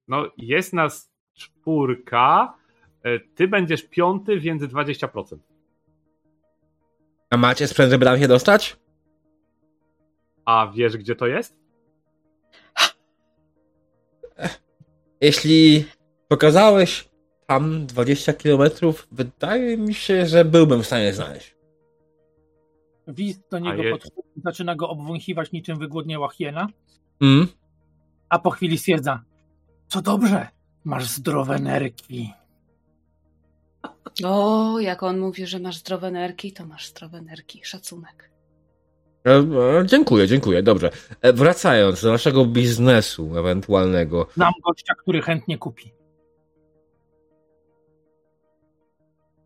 No, 0.08 0.26
jest 0.36 0.72
nas 0.72 1.12
czwórka, 1.34 2.54
e, 3.02 3.20
ty 3.20 3.48
będziesz 3.48 3.82
piąty, 3.82 4.40
więc 4.40 4.62
20%. 4.62 5.38
A 7.30 7.36
macie 7.36 7.66
sprzęt, 7.66 7.90
żeby 7.90 8.04
tam 8.04 8.18
się 8.18 8.28
dostać? 8.28 8.76
A 10.44 10.72
wiesz, 10.74 10.96
gdzie 10.96 11.14
to 11.14 11.26
jest? 11.26 11.63
Jeśli 15.28 15.84
pokazałeś 16.28 17.08
tam 17.46 17.86
20 17.86 18.32
kilometrów, 18.32 19.08
wydaje 19.12 19.76
mi 19.76 19.94
się, 19.94 20.26
że 20.26 20.44
byłbym 20.44 20.82
w 20.82 20.86
stanie 20.86 21.12
znaleźć. 21.12 21.56
Wiz 23.08 23.40
do 23.50 23.58
niego 23.58 23.82
je- 23.82 23.90
podchodzi, 23.90 24.40
zaczyna 24.44 24.74
go 24.76 24.88
obwąchiwać 24.88 25.52
niczym 25.52 25.78
wygłodniała 25.78 26.28
hiena, 26.30 26.66
Mm? 27.20 27.46
a 28.28 28.38
po 28.38 28.50
chwili 28.50 28.78
stwierdza, 28.78 29.22
co 29.88 30.02
dobrze, 30.02 30.48
masz 30.84 31.04
zdrowe 31.08 31.58
nerki. 31.58 32.32
O, 34.24 34.80
jak 34.80 35.02
on 35.02 35.18
mówi, 35.18 35.46
że 35.46 35.58
masz 35.58 35.76
zdrowe 35.76 36.10
nerki, 36.10 36.52
to 36.52 36.66
masz 36.66 36.88
zdrowe 36.88 37.20
nerki. 37.22 37.60
Szacunek. 37.64 38.30
E, 39.26 39.30
e, 39.30 39.86
dziękuję, 39.86 40.28
dziękuję, 40.28 40.62
dobrze. 40.62 40.90
E, 41.20 41.32
wracając 41.32 42.02
do 42.02 42.12
naszego 42.12 42.46
biznesu 42.46 43.38
ewentualnego. 43.38 44.26
Znam 44.34 44.52
gościa, 44.66 44.94
który 44.94 45.22
chętnie 45.22 45.58
kupi. 45.58 45.92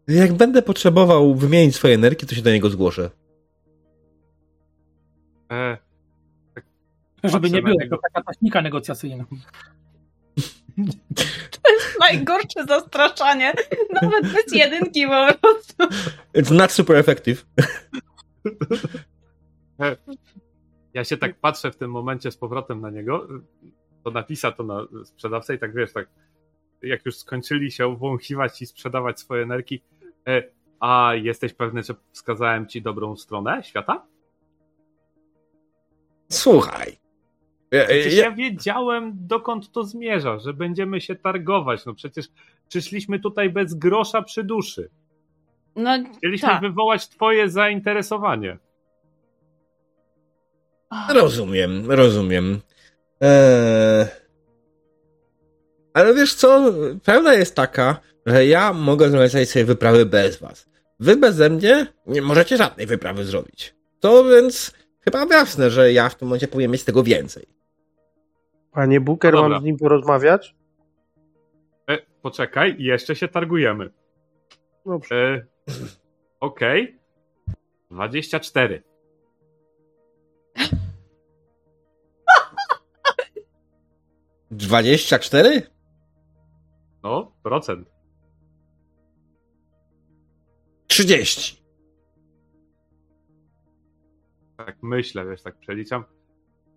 Jak 0.09 0.33
będę 0.33 0.63
potrzebował 0.63 1.35
wymienić 1.35 1.77
swoje 1.77 1.95
energii, 1.95 2.29
to 2.29 2.35
się 2.35 2.43
do 2.43 2.51
niego 2.51 2.71
zgłoszę. 2.71 3.11
E, 5.53 5.77
Żeby 7.25 7.41
Patrzę 7.41 7.57
nie 7.57 7.63
było, 7.63 7.77
to 7.91 7.99
taka 8.15 8.33
technika 8.33 8.63
negocjacyjna. 8.63 9.25
Najgorsze 12.01 12.65
zastraszanie. 12.69 13.53
Nawet 14.03 14.33
bez 14.33 14.53
jedynki 14.53 15.07
po 15.07 15.27
prostu. 15.41 15.97
It's 16.35 16.51
not 16.51 16.73
super 16.73 16.97
effective. 16.97 17.47
ja 20.95 21.05
się 21.05 21.17
tak 21.17 21.41
patrzę 21.41 21.71
w 21.71 21.77
tym 21.77 21.91
momencie 21.91 22.31
z 22.31 22.37
powrotem 22.37 22.81
na 22.81 22.91
niego, 22.91 23.29
to 24.05 24.11
napisa 24.11 24.53
to 24.53 24.63
na 24.63 24.87
sprzedawcę 25.05 25.55
i 25.55 25.59
tak 25.59 25.75
wiesz, 25.75 25.93
tak 25.93 26.09
jak 26.83 27.07
już 27.07 27.17
skończyli 27.17 27.71
się 27.71 27.97
wąchiwać 27.97 28.63
i 28.63 28.67
sprzedawać 28.67 29.21
swoje 29.21 29.43
energii. 29.43 29.85
E, 30.29 30.43
a 30.81 31.13
jesteś 31.15 31.55
pewny, 31.55 31.83
że 31.83 31.95
wskazałem 32.13 32.67
ci 32.67 32.83
dobrą 32.83 33.17
stronę 33.17 33.63
świata? 33.65 34.07
Słuchaj. 36.29 36.99
Ja, 37.71 37.91
ja, 37.91 38.23
ja 38.23 38.31
wiedziałem, 38.31 39.13
dokąd 39.15 39.73
to 39.73 39.85
zmierza, 39.85 40.39
że 40.39 40.55
będziemy 40.55 41.01
się 41.01 41.17
targować. 41.17 41.87
No 41.87 41.95
przecież 41.95 42.27
przyszliśmy 42.69 43.21
tutaj 43.21 43.51
bez 43.51 43.75
grosza 43.75 44.23
przy 44.23 44.45
duszy. 44.45 44.91
No, 45.77 45.99
Chcieliśmy 46.17 46.49
tak. 46.49 46.61
wywołać 46.61 47.09
twoje 47.09 47.51
zainteresowanie. 47.51 48.59
Rozumiem, 51.15 51.91
rozumiem. 51.91 52.61
Eee, 53.21 54.07
ale 55.95 56.15
wiesz 56.15 56.35
co? 56.35 56.73
Prawda 57.05 57.35
jest 57.35 57.55
taka, 57.55 58.01
że 58.27 58.47
ja 58.47 58.73
mogę 58.73 59.11
zorganizować 59.11 59.49
sobie 59.49 59.65
wyprawy 59.65 60.07
bez 60.07 60.37
was. 60.41 60.69
Wy 61.01 61.17
beze 61.17 61.51
mnie 61.51 61.87
nie 62.07 62.23
możecie 62.23 62.57
żadnej 62.57 62.87
wyprawy 62.87 63.25
zrobić. 63.25 63.75
To 64.01 64.25
więc 64.25 64.75
chyba 65.01 65.27
jasne, 65.31 65.71
że 65.71 65.93
ja 65.93 66.09
w 66.09 66.15
tym 66.15 66.29
momencie 66.29 66.49
powinien 66.49 66.71
mieć 66.71 66.85
tego 66.85 67.03
więcej. 67.03 67.47
Panie 68.73 69.01
Booker, 69.01 69.35
No 69.35 69.49
mam 69.49 69.61
z 69.63 69.65
nim 69.65 69.77
porozmawiać? 69.77 70.55
E, 71.91 71.99
poczekaj, 72.23 72.77
jeszcze 72.79 73.17
się 73.17 73.29
targujemy. 73.29 73.91
Dobrze. 74.87 75.47
E, 75.69 75.73
Okej. 76.41 76.99
24. 77.91 78.83
Dwadzieścia 84.51 85.19
cztery? 85.19 85.63
No, 87.03 87.33
procent. 87.43 87.89
Trzydzieści. 90.87 91.63
Tak 94.57 94.77
myślę, 94.83 95.27
wiesz, 95.27 95.43
tak 95.43 95.59
przeliczam. 95.59 96.05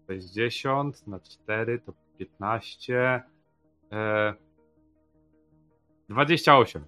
60 0.07 1.07
na 1.07 1.19
4 1.19 1.79
to 1.79 1.93
15. 2.17 3.23
E, 3.91 4.33
28. 6.09 6.85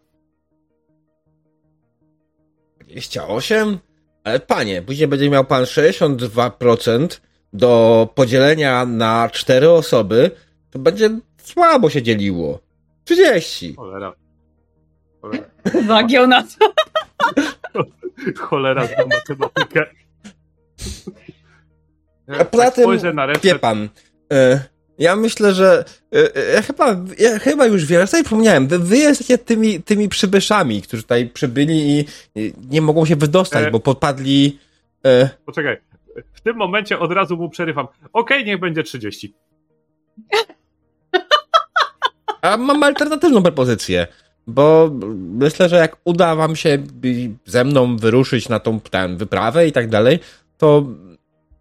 28? 2.79 3.79
Ale 4.23 4.39
panie, 4.39 4.81
później 4.81 5.07
będzie 5.07 5.29
miał 5.29 5.45
pan 5.45 5.63
62% 5.63 7.21
do 7.53 8.09
podzielenia 8.15 8.85
na 8.85 9.29
cztery 9.29 9.69
osoby, 9.69 10.31
to 10.73 10.79
będzie 10.79 11.09
słabo 11.37 11.89
się 11.89 12.01
dzieliło. 12.01 12.59
30. 13.03 13.75
Cholera. 13.75 14.13
Cholera, 15.21 15.47
Zagiął 15.87 16.27
na 16.27 16.43
to. 16.43 16.73
cholera 18.39 18.87
za 18.87 19.05
matematykę. 19.05 19.85
A 22.27 22.45
poza 22.45 22.63
Tak 22.71 22.75
tym, 22.75 23.15
na 23.15 23.25
resztę. 23.25 23.47
Wie 23.47 23.59
pan, 23.59 23.89
e, 24.33 24.59
ja 24.99 25.15
myślę, 25.15 25.53
że 25.53 25.85
e, 26.15 26.35
e, 26.35 26.53
ja 26.53 26.61
chyba, 26.61 26.95
ja 27.19 27.39
chyba 27.39 27.65
już 27.65 27.85
wiem, 27.85 27.99
ja 27.99 28.07
sobie 28.07 28.23
przypomniałem, 28.23 28.67
wy, 28.67 28.79
wy 28.79 28.97
jesteście 28.97 29.37
tymi, 29.37 29.83
tymi 29.83 30.09
przybyszami, 30.09 30.81
którzy 30.81 31.03
tutaj 31.03 31.29
przybyli 31.29 31.99
i, 31.99 32.53
nie 32.69 32.81
mogą 32.81 33.05
się 33.05 33.15
wydostać, 33.15 33.67
E. 33.67 33.71
bo 33.71 33.79
podpadli... 33.79 34.59
Poczekaj. 35.45 35.77
W 36.33 36.41
tym 36.41 36.55
momencie 36.55 36.99
od 36.99 37.11
razu 37.11 37.37
mu 37.37 37.49
przerywam. 37.49 37.87
Okej, 38.13 38.45
niech 38.45 38.59
będzie 38.59 38.83
30. 38.83 39.33
A 42.43 42.57
mam 42.57 42.83
alternatywną 42.83 43.43
propozycję, 43.43 44.07
bo 44.47 44.91
myślę, 45.15 45.69
że 45.69 45.75
jak 45.75 45.97
uda 46.03 46.35
wam 46.35 46.55
się 46.55 46.83
ze 47.45 47.63
mną 47.63 47.97
wyruszyć 47.97 48.49
na 48.49 48.59
tą 48.59 48.79
tę 48.79 49.15
wyprawę 49.15 49.67
i 49.67 49.71
tak 49.71 49.89
dalej, 49.89 50.19
to 50.57 50.85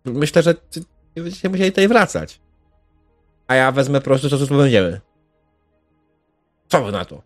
myślę, 0.05 0.43
że 0.43 0.55
nie 1.17 1.23
będziecie 1.23 1.49
musieli 1.49 1.71
tutaj 1.71 1.89
wracać. 1.89 2.41
A 3.47 3.55
ja 3.55 3.73
wezmę 3.73 4.01
po 4.01 4.05
prostu 4.05 4.29
to, 4.31 4.47
co 4.47 4.55
będziemy. 4.55 5.01
Co 6.69 6.85
wy 6.85 6.93
na 6.93 7.05
to? 7.05 7.23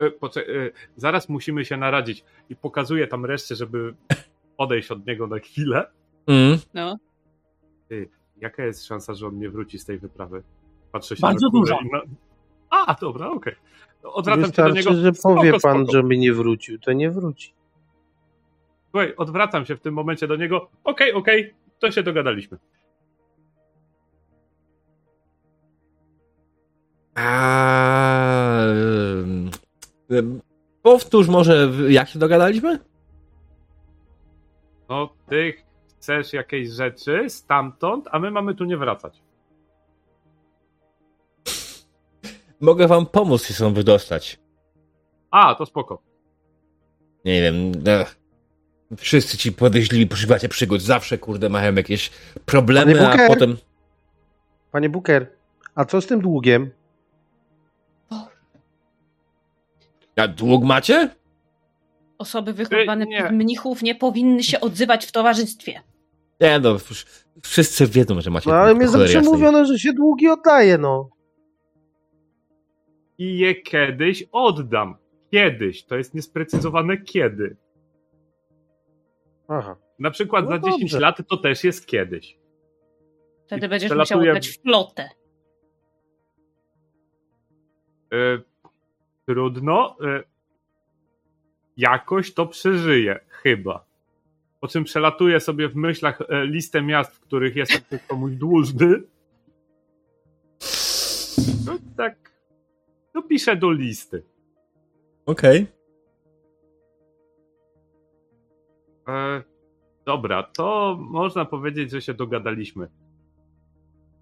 E, 0.00 0.06
e, 0.06 0.70
zaraz 0.96 1.28
musimy 1.28 1.64
się 1.64 1.76
naradzić. 1.76 2.24
I 2.50 2.56
pokazuję 2.56 3.06
tam 3.06 3.24
resztę, 3.24 3.54
żeby 3.56 3.94
odejść 4.58 4.90
od 4.90 5.06
niego 5.06 5.26
na 5.26 5.38
chwilę. 5.38 5.86
Mm. 6.26 6.58
No. 6.74 6.98
Jaka 8.40 8.64
jest 8.64 8.86
szansa, 8.86 9.14
że 9.14 9.26
on 9.26 9.38
nie 9.38 9.50
wróci 9.50 9.78
z 9.78 9.84
tej 9.84 9.98
wyprawy? 9.98 10.42
Patrzę 10.92 11.16
się 11.16 11.20
Bardzo 11.20 11.50
duża. 11.50 11.78
Na... 11.92 12.00
A, 12.70 12.94
dobra, 13.00 13.30
okej. 13.30 13.54
Odwracam 14.02 14.44
się 14.44 14.46
do 14.46 14.46
Wystarczy, 14.48 14.78
niego. 14.90 14.94
że 14.94 15.14
Spoko, 15.14 15.34
powie 15.34 15.52
pan, 15.52 15.60
spoko. 15.60 15.92
żeby 15.92 16.18
nie 16.18 16.32
wrócił, 16.32 16.78
to 16.78 16.92
nie 16.92 17.10
wróci. 17.10 17.54
Słuchaj, 18.90 19.14
odwracam 19.16 19.66
się 19.66 19.76
w 19.76 19.80
tym 19.80 19.94
momencie 19.94 20.26
do 20.26 20.36
niego. 20.36 20.68
Okej, 20.84 21.12
okej, 21.12 21.54
to 21.78 21.90
się 21.90 22.02
dogadaliśmy. 22.02 22.58
A... 27.14 28.64
Powtórz 30.82 31.28
może, 31.28 31.70
jak 31.88 32.08
się 32.08 32.18
dogadaliśmy? 32.18 32.78
No, 34.88 35.08
ty 35.28 35.54
chcesz 35.88 36.32
jakieś 36.32 36.68
rzeczy 36.68 37.30
stamtąd, 37.30 38.08
a 38.10 38.18
my 38.18 38.30
mamy 38.30 38.54
tu 38.54 38.64
nie 38.64 38.76
wracać. 38.76 39.22
Mogę 42.62 42.88
wam 42.88 43.06
pomóc 43.06 43.46
się 43.46 43.54
stąd 43.54 43.76
wydostać. 43.76 44.38
A, 45.30 45.54
to 45.54 45.66
spoko. 45.66 46.02
Nie 47.24 47.42
wiem, 47.42 47.72
ech. 47.86 48.18
Wszyscy 48.96 49.38
ci 49.38 49.52
podejrzliwi 49.52 50.06
poszukiwacie 50.06 50.48
przygód. 50.48 50.82
Zawsze, 50.82 51.18
kurde, 51.18 51.48
mają 51.48 51.74
jakieś 51.74 52.10
problemy, 52.46 52.94
Panie 52.94 53.06
a 53.06 53.10
Booker? 53.10 53.28
potem... 53.28 53.56
Panie 54.72 54.88
Booker, 54.88 55.26
a 55.74 55.84
co 55.84 56.00
z 56.00 56.06
tym 56.06 56.20
długiem? 56.20 56.70
A 60.16 60.28
dług 60.28 60.64
macie? 60.64 61.10
Osoby 62.18 62.52
wychowane 62.52 63.06
nie. 63.06 63.18
przez 63.18 63.32
mnichów 63.32 63.82
nie 63.82 63.94
powinny 63.94 64.42
się 64.42 64.60
odzywać 64.60 65.06
w 65.06 65.12
towarzystwie. 65.12 65.82
Nie 66.40 66.58
no, 66.58 66.76
wszyscy 67.42 67.86
wiedzą, 67.86 68.20
że 68.20 68.30
macie 68.30 68.50
No 68.50 68.56
ale 68.56 68.70
dług, 68.70 68.78
mnie 68.78 68.88
zawsze 68.88 69.20
mówiono, 69.20 69.64
że 69.64 69.78
się 69.78 69.92
długi 69.92 70.28
oddaje, 70.28 70.78
no. 70.78 71.10
I 73.22 73.38
je 73.38 73.54
kiedyś 73.54 74.24
oddam. 74.32 74.96
Kiedyś. 75.30 75.84
To 75.84 75.96
jest 75.96 76.14
niesprecyzowane 76.14 76.96
kiedy. 76.98 77.56
Aha. 79.48 79.76
Na 79.98 80.10
przykład 80.10 80.44
No 80.44 80.50
za 80.50 80.58
10 80.58 80.80
dobrze. 80.80 81.00
lat 81.00 81.28
to 81.28 81.36
też 81.36 81.64
jest 81.64 81.86
kiedyś. 81.86 82.38
Wtedy 83.46 83.66
I 83.66 83.68
będziesz 83.68 83.90
przelatuje- 83.90 83.98
musiał 84.18 84.20
oddać 84.20 84.58
flotę. 84.58 85.08
E, 88.12 88.38
trudno. 89.26 89.96
E, 90.04 90.22
jakoś 91.76 92.34
to 92.34 92.46
przeżyję, 92.46 93.20
chyba. 93.28 93.84
Po 94.60 94.68
czym 94.68 94.84
przelatuję 94.84 95.40
sobie 95.40 95.68
w 95.68 95.76
myślach 95.76 96.20
e, 96.28 96.46
listę 96.46 96.82
miast, 96.82 97.12
w 97.16 97.20
których 97.20 97.56
jestem 97.56 97.98
komuś 98.08 98.32
dłużny. 98.32 98.86
No 101.66 101.78
tak. 101.96 102.31
No 103.14 103.22
piszę 103.22 103.56
do 103.56 103.70
listy. 103.70 104.22
Okej. 105.26 105.66
E, 109.08 109.42
dobra, 110.06 110.42
to 110.42 110.96
można 111.00 111.44
powiedzieć, 111.44 111.90
że 111.90 112.02
się 112.02 112.14
dogadaliśmy. 112.14 112.88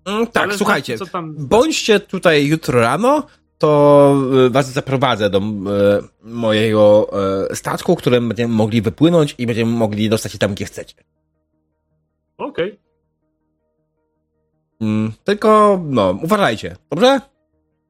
Mm, 0.04 0.26
tak, 0.26 0.42
Ale 0.42 0.58
słuchajcie, 0.58 0.98
co 0.98 1.06
tam... 1.06 1.34
bądźcie 1.38 2.00
tutaj 2.00 2.46
jutro 2.46 2.80
rano, 2.80 3.26
to 3.58 4.14
y, 4.46 4.50
was 4.50 4.72
zaprowadzę 4.72 5.30
do 5.30 5.38
y, 5.38 5.42
mojego 6.22 7.10
statku, 7.54 7.96
którym 7.96 8.28
będziemy 8.28 8.54
mogli 8.54 8.82
wypłynąć 8.82 9.34
i 9.38 9.46
będziemy 9.46 9.72
mogli 9.72 10.08
dostać 10.08 10.32
się 10.32 10.38
tam, 10.38 10.54
gdzie 10.54 10.64
chcecie. 10.64 10.94
Okej. 12.38 12.78
Mm, 14.80 15.12
tylko, 15.24 15.80
no, 15.84 16.18
uważajcie, 16.22 16.76
dobrze? 16.90 17.20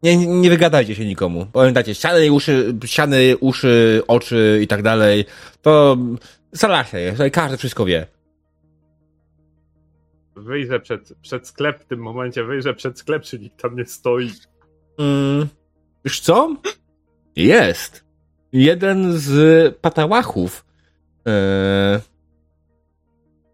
Nie, 0.03 0.17
nie- 0.17 0.51
wygadajcie 0.51 0.95
się 0.95 1.05
nikomu. 1.07 1.47
Pamiętajcie, 1.53 1.95
ściany, 1.95 2.33
uszy, 2.33 2.75
ściany, 2.85 3.37
uszy, 3.41 4.03
oczy 4.09 4.61
i 4.63 4.67
tak 4.67 4.83
dalej, 4.83 5.25
to 5.63 5.97
salasia 6.55 6.99
jest, 6.99 7.15
tutaj 7.17 7.31
każdy 7.31 7.57
wszystko 7.57 7.85
wie. 7.85 8.07
Wyjrzę 10.37 10.81
przed, 10.81 11.13
przed 11.23 11.49
sklep 11.49 11.83
w 11.83 11.85
tym 11.85 12.01
momencie, 12.01 12.45
wyjrzę 12.45 12.75
przed 12.75 12.99
sklep, 12.99 13.23
czy 13.23 13.39
nikt 13.39 13.63
tam 13.63 13.77
nie 13.77 13.85
stoi. 13.87 14.31
Mm, 14.99 15.49
wiesz 16.05 16.21
co? 16.21 16.57
Jest. 17.37 18.05
Jeden 18.53 19.13
z 19.19 19.77
patałachów 19.77 20.65
e, 21.27 22.01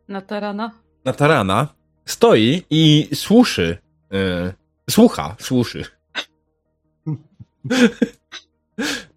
Na 0.08 0.20
tarana. 0.20 0.70
na 1.04 1.12
tarana 1.12 1.68
stoi 2.04 2.62
i 2.70 3.08
słuszy 3.14 3.78
e, 4.12 4.52
Słucha, 4.90 5.36
słuszy. 5.40 5.84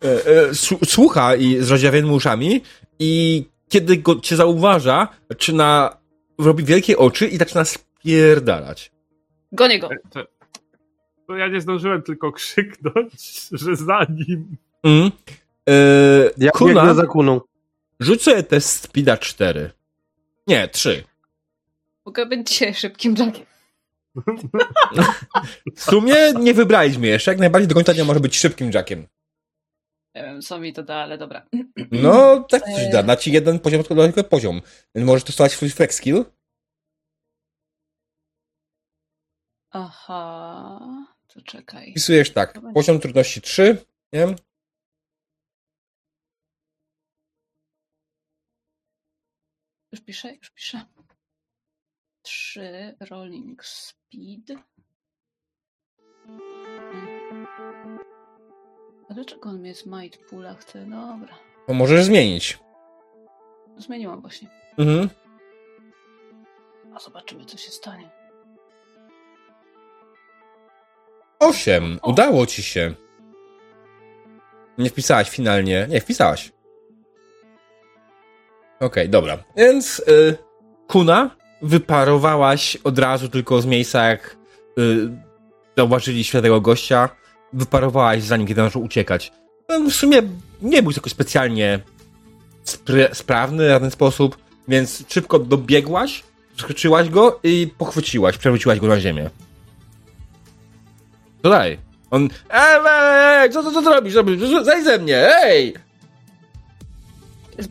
E, 0.04 0.26
e, 0.50 0.54
Słucha 0.86 1.36
i 1.36 1.58
z 1.64 1.72
rozdziawionymi 1.72 2.14
uszami 2.16 2.62
i 3.00 3.44
kiedy 3.70 3.98
go 3.98 4.16
cię 4.20 4.36
zauważa, 4.36 5.08
zaczyna 5.30 5.98
robi 6.38 6.64
wielkie 6.64 6.98
oczy 6.98 7.28
i 7.28 7.38
zaczyna 7.38 7.66
spierdalać. 7.66 8.92
Gonię 9.52 9.80
go. 9.80 9.90
To, 10.10 10.26
to 11.28 11.36
ja 11.36 11.48
nie 11.48 11.62
zdążyłem 11.62 12.02
tylko 12.02 12.32
krzyknąć, 12.32 13.48
że 13.52 13.76
za 13.76 14.06
nim. 14.10 14.58
Mm. 14.84 15.12
E, 15.70 15.74
Ja 16.38 16.52
Kuna, 16.52 16.94
za 16.94 17.06
kuną. 17.06 17.42
rzuć 18.00 18.24
sobie 18.24 18.44
test 18.44 18.84
Speeda 18.84 19.18
4. 19.18 19.72
Nie, 20.48 20.68
3. 20.68 21.04
Mogę 22.06 22.26
być 22.26 22.50
dzisiaj 22.50 22.74
szybkim 22.74 23.16
jackiem. 23.18 23.46
W 25.76 25.82
sumie 25.82 26.34
nie 26.34 26.54
wybraliśmy 26.54 27.08
jeszcze, 27.08 27.32
jak 27.32 27.40
najbardziej 27.40 27.68
do 27.68 27.76
końca 27.76 27.94
dnia 27.94 28.06
może 28.06 28.20
być 28.20 28.38
szybkim 28.38 28.72
jackiem. 28.72 29.08
Nie 30.16 30.24
wiem, 30.24 30.42
co 30.42 30.60
mi 30.60 30.74
to 30.74 30.84
da, 30.84 30.96
ale 30.96 31.18
dobra. 31.18 31.48
No, 31.92 32.44
tak 32.44 32.64
coś 32.64 32.90
da. 32.92 33.04
Da 33.04 33.16
ci 33.16 33.32
jeden 33.32 33.60
poziom, 33.60 33.84
tylko 33.84 34.24
poziom. 34.24 34.62
Możesz 34.96 35.24
testować 35.24 35.52
swój 35.52 35.70
flex 35.70 35.96
skill. 35.96 36.26
Aha, 39.72 40.80
to 41.28 41.42
czekaj. 41.42 41.92
Wpisujesz 41.92 42.34
tak, 42.34 42.60
poziom 42.74 43.00
trudności 43.00 43.42
3, 43.42 43.86
nie? 44.14 44.36
Już 49.92 50.02
piszę, 50.02 50.36
już 50.36 50.50
piszę. 50.50 50.86
3 52.30 52.96
rolling 53.10 53.66
speed. 53.66 54.56
A 59.10 59.14
dlaczego 59.14 59.50
on 59.50 59.60
mnie 59.60 59.76
z 59.76 59.86
might 59.86 60.18
poola 60.30 60.56
chce? 60.56 60.80
Dobra. 60.80 61.36
Możesz 61.68 62.04
zmienić. 62.04 62.60
Zmieniłam 63.78 64.22
właśnie. 64.22 64.50
Mhm. 64.78 65.10
A 66.96 67.00
zobaczymy, 67.00 67.46
co 67.46 67.58
się 67.58 67.72
stanie. 67.72 68.10
8. 71.40 72.00
O. 72.02 72.12
Udało 72.12 72.46
ci 72.46 72.64
się. 72.64 72.94
Nie 74.78 74.90
wpisałaś 74.90 75.30
finalnie. 75.30 75.88
Nie, 75.90 76.02
wpisałaś. 76.02 76.52
Okej, 78.80 79.10
dobra. 79.10 79.44
Więc 79.56 80.00
y, 80.00 80.38
Kuna 80.88 81.39
wyparowałaś 81.62 82.78
od 82.84 83.00
razu 83.00 83.30
tylko 83.30 83.62
z 83.62 83.66
miejsca, 83.66 84.06
jak 84.06 84.38
y, 84.80 85.10
zauważyli 85.78 86.24
światłego 86.24 86.62
gościa. 86.62 87.10
Wyparowałaś 87.54 88.24
zanim 88.24 88.48
kiedy 88.48 88.62
zaczął 88.62 88.84
uciekać. 88.84 89.32
No, 89.70 89.80
w 89.80 89.94
sumie 89.94 90.22
nie 90.62 90.84
był 90.84 90.92
jakoś 90.92 91.12
specjalnie 91.12 91.80
spry, 92.64 93.10
sprawny 93.14 93.78
w 93.78 93.82
ten 93.82 93.92
sposób, 93.92 94.38
więc 94.68 95.04
szybko 95.08 95.40
dobiegłaś, 95.40 96.24
skoczyłaś 96.58 97.10
go 97.10 97.40
i 97.44 97.68
pochwyciłaś, 97.78 98.38
przewróciłaś 98.38 98.80
go 98.80 98.88
na 98.88 99.00
ziemię. 99.00 99.30
To 101.42 101.50
daj. 101.50 101.78
On. 102.12 102.30
Ej, 102.50 102.78
ej, 102.88 103.44
ej, 103.44 103.50
co, 103.50 103.64
co, 103.64 103.72
co 103.72 103.82
ty 103.82 103.90
robisz? 103.90 104.14
robisz? 104.14 104.40
Zejdź 104.64 104.84
ze 104.84 104.98
mnie, 104.98 105.36
ej! 105.44 105.74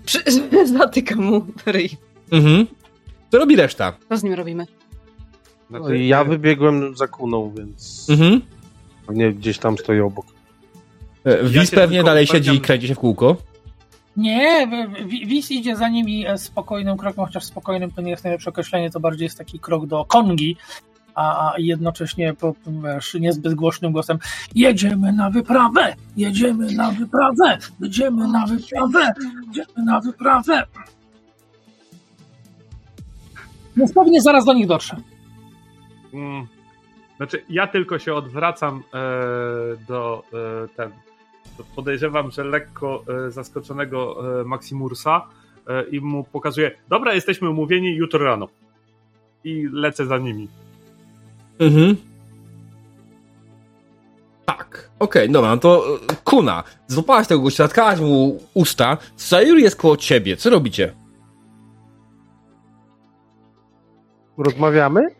Przy, 0.04 0.22
zatykam 0.78 1.18
mu 1.18 1.46
ryj. 1.66 1.96
Mhm. 2.32 2.66
Co 3.30 3.38
robi 3.38 3.56
reszta? 3.56 3.92
Co 4.08 4.16
z 4.16 4.22
nim 4.22 4.34
robimy? 4.34 4.66
No 5.70 5.78
Znaczy, 5.78 5.98
ja 5.98 6.24
wybiegłem 6.24 6.96
za 6.96 7.06
kuną, 7.08 7.52
więc 7.58 8.06
Mhm. 8.10 8.40
pewnie 9.06 9.32
gdzieś 9.32 9.58
tam 9.58 9.78
stoi 9.78 10.00
obok. 10.00 10.26
E, 11.24 11.44
Wiz 11.44 11.70
się 11.70 11.76
pewnie 11.76 12.02
dalej 12.02 12.26
siedzi 12.26 12.50
i 12.54 12.60
kręci 12.60 12.88
się 12.88 12.94
w 12.94 12.98
kółko. 12.98 13.36
Nie, 14.16 14.68
Wis 15.26 15.50
idzie 15.50 15.76
za 15.76 15.88
nimi 15.88 16.26
e, 16.26 16.38
spokojnym 16.38 16.96
krokiem, 16.96 17.24
chociaż 17.24 17.44
spokojnym 17.44 17.90
to 17.90 18.02
nie 18.02 18.10
jest 18.10 18.24
najlepsze 18.24 18.50
określenie, 18.50 18.90
to 18.90 19.00
bardziej 19.00 19.24
jest 19.24 19.38
taki 19.38 19.58
krok 19.58 19.86
do 19.86 20.04
kongi, 20.04 20.56
a, 21.14 21.52
jednocześnie 21.58 22.34
po, 22.34 22.54
wiesz, 22.94 23.14
niezbyt 23.14 23.54
głośnym 23.54 23.92
głosem 23.92 24.18
jedziemy 24.54 25.12
na 25.12 25.30
wyprawę, 25.30 25.94
jedziemy 26.16 26.72
na 26.72 26.90
wyprawę, 26.90 27.58
jedziemy 27.80 28.28
na 28.28 28.46
wyprawę, 28.46 29.12
jedziemy 29.46 29.84
na 29.84 30.00
wyprawę. 30.00 30.62
Więc 33.78 33.92
pewnie 33.92 34.20
zaraz 34.22 34.44
do 34.44 34.52
nich 34.52 34.66
dotrze. 34.66 34.96
Mm, 36.14 36.46
Znaczy, 37.16 37.44
ja 37.48 37.66
tylko 37.66 37.98
się 37.98 38.14
odwracam 38.14 38.82
e, 38.94 39.00
do 39.88 40.22
e, 40.64 40.68
ten. 40.76 40.90
Podejrzewam, 41.76 42.30
że 42.30 42.44
lekko 42.44 43.04
e, 43.26 43.30
zaskoczonego 43.30 44.24
e, 44.40 44.44
Maximursa 44.44 45.22
e, 45.68 45.82
i 45.82 46.00
mu 46.00 46.24
pokazuję: 46.24 46.70
Dobra, 46.88 47.14
jesteśmy 47.14 47.50
umówieni 47.50 47.94
jutro 47.96 48.24
rano. 48.24 48.48
I 49.44 49.68
lecę 49.72 50.06
za 50.06 50.18
nimi. 50.18 50.48
Mhm. 51.58 51.96
Tak. 54.44 54.90
Okej, 54.98 55.30
dobra, 55.30 55.50
no 55.50 55.56
to 55.56 55.84
e, 56.12 56.16
Kuna. 56.24 56.64
Złapałaś 56.86 57.26
tego 57.26 57.40
gościa, 57.40 57.64
zatkałaś 57.64 58.00
mu 58.00 58.38
usta. 58.54 58.96
Sayuri 59.16 59.62
jest 59.62 59.76
koło 59.76 59.96
ciebie. 59.96 60.36
Co 60.36 60.50
robicie? 60.50 60.92
Rozmawiamy? 64.38 65.00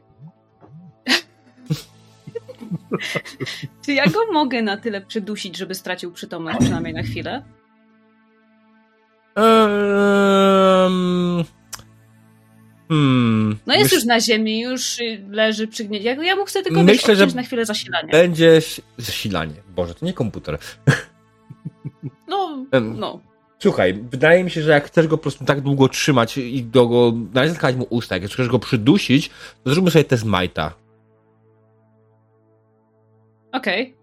Czy 3.85 3.93
ja 3.93 4.07
go 4.07 4.33
mogę 4.33 4.63
na 4.63 4.77
tyle 4.77 5.01
przydusić, 5.01 5.57
żeby 5.57 5.75
stracił 5.75 6.13
przytomność 6.13 6.59
przynajmniej 6.59 6.95
na 6.95 7.03
chwilę? 7.03 7.45
Um... 9.37 11.45
Hmm. 12.89 13.59
No 13.67 13.75
jest 13.75 13.91
Myś- 13.91 13.95
już 13.95 14.05
na 14.05 14.21
ziemi, 14.21 14.61
już 14.61 14.97
leży 15.31 15.69
przygnięcie. 15.69 16.09
Ja, 16.09 16.23
ja 16.23 16.37
mu 16.37 16.45
chcę 16.45 16.63
tylko 16.63 16.83
Myślę, 16.83 17.17
że 17.17 17.27
na 17.27 17.43
chwilę 17.43 17.65
zasilanie. 17.65 18.13
Będzie 18.13 18.61
zasilanie. 18.97 19.55
Boże, 19.69 19.95
to 19.95 20.07
nie 20.07 20.13
komputer. 20.13 20.59
No, 22.29 22.67
no. 22.81 23.21
Słuchaj, 23.59 23.95
wydaje 23.95 24.45
mi 24.45 24.51
się, 24.51 24.63
że 24.63 24.71
jak 24.71 24.85
chcesz 24.85 25.07
go 25.07 25.17
po 25.19 25.23
prostu 25.23 25.45
tak 25.45 25.61
długo 25.61 25.89
trzymać 25.89 26.39
i 26.39 26.63
do 26.63 26.87
go, 26.87 27.13
zatkać 27.47 27.77
mu 27.77 27.87
usta, 27.91 28.17
jak 28.17 28.31
chcesz 28.31 28.49
go 28.49 28.59
przydusić, 28.59 29.31
to 29.65 29.71
zróbmy 29.71 29.91
sobie 29.91 30.05
test 30.05 30.25
Majta. 30.25 30.75
Okej. 33.53 33.97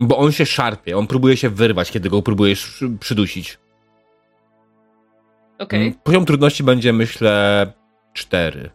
Bo 0.00 0.18
on 0.18 0.32
się 0.32 0.46
szarpie, 0.46 0.96
on 0.96 1.06
próbuje 1.06 1.36
się 1.36 1.50
wyrwać, 1.50 1.90
kiedy 1.90 2.10
go 2.10 2.22
próbujesz 2.22 2.84
przydusić. 3.00 3.58
Okej. 5.58 5.82
Mm, 5.82 5.94
Poziom 5.94 6.26
trudności 6.26 6.64
będzie, 6.64 6.92
myślę, 6.92 7.72
4. 8.12 8.70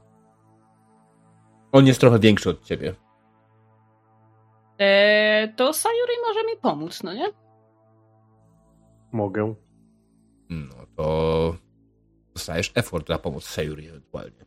On 1.71 1.87
jest 1.87 1.99
trochę 1.99 2.19
większy 2.19 2.49
od 2.49 2.63
ciebie. 2.63 2.95
Eee, 4.79 5.53
to 5.55 5.73
Sayuri 5.73 6.13
może 6.27 6.39
mi 6.43 6.57
pomóc, 6.61 7.03
no 7.03 7.13
nie? 7.13 7.40
Mogę. 9.11 9.55
No 10.49 10.75
to 10.95 11.55
dostajesz 12.33 12.71
effort 12.75 13.07
za 13.07 13.17
pomoc 13.17 13.43
Sayuri 13.43 13.87
ewentualnie. 13.87 14.45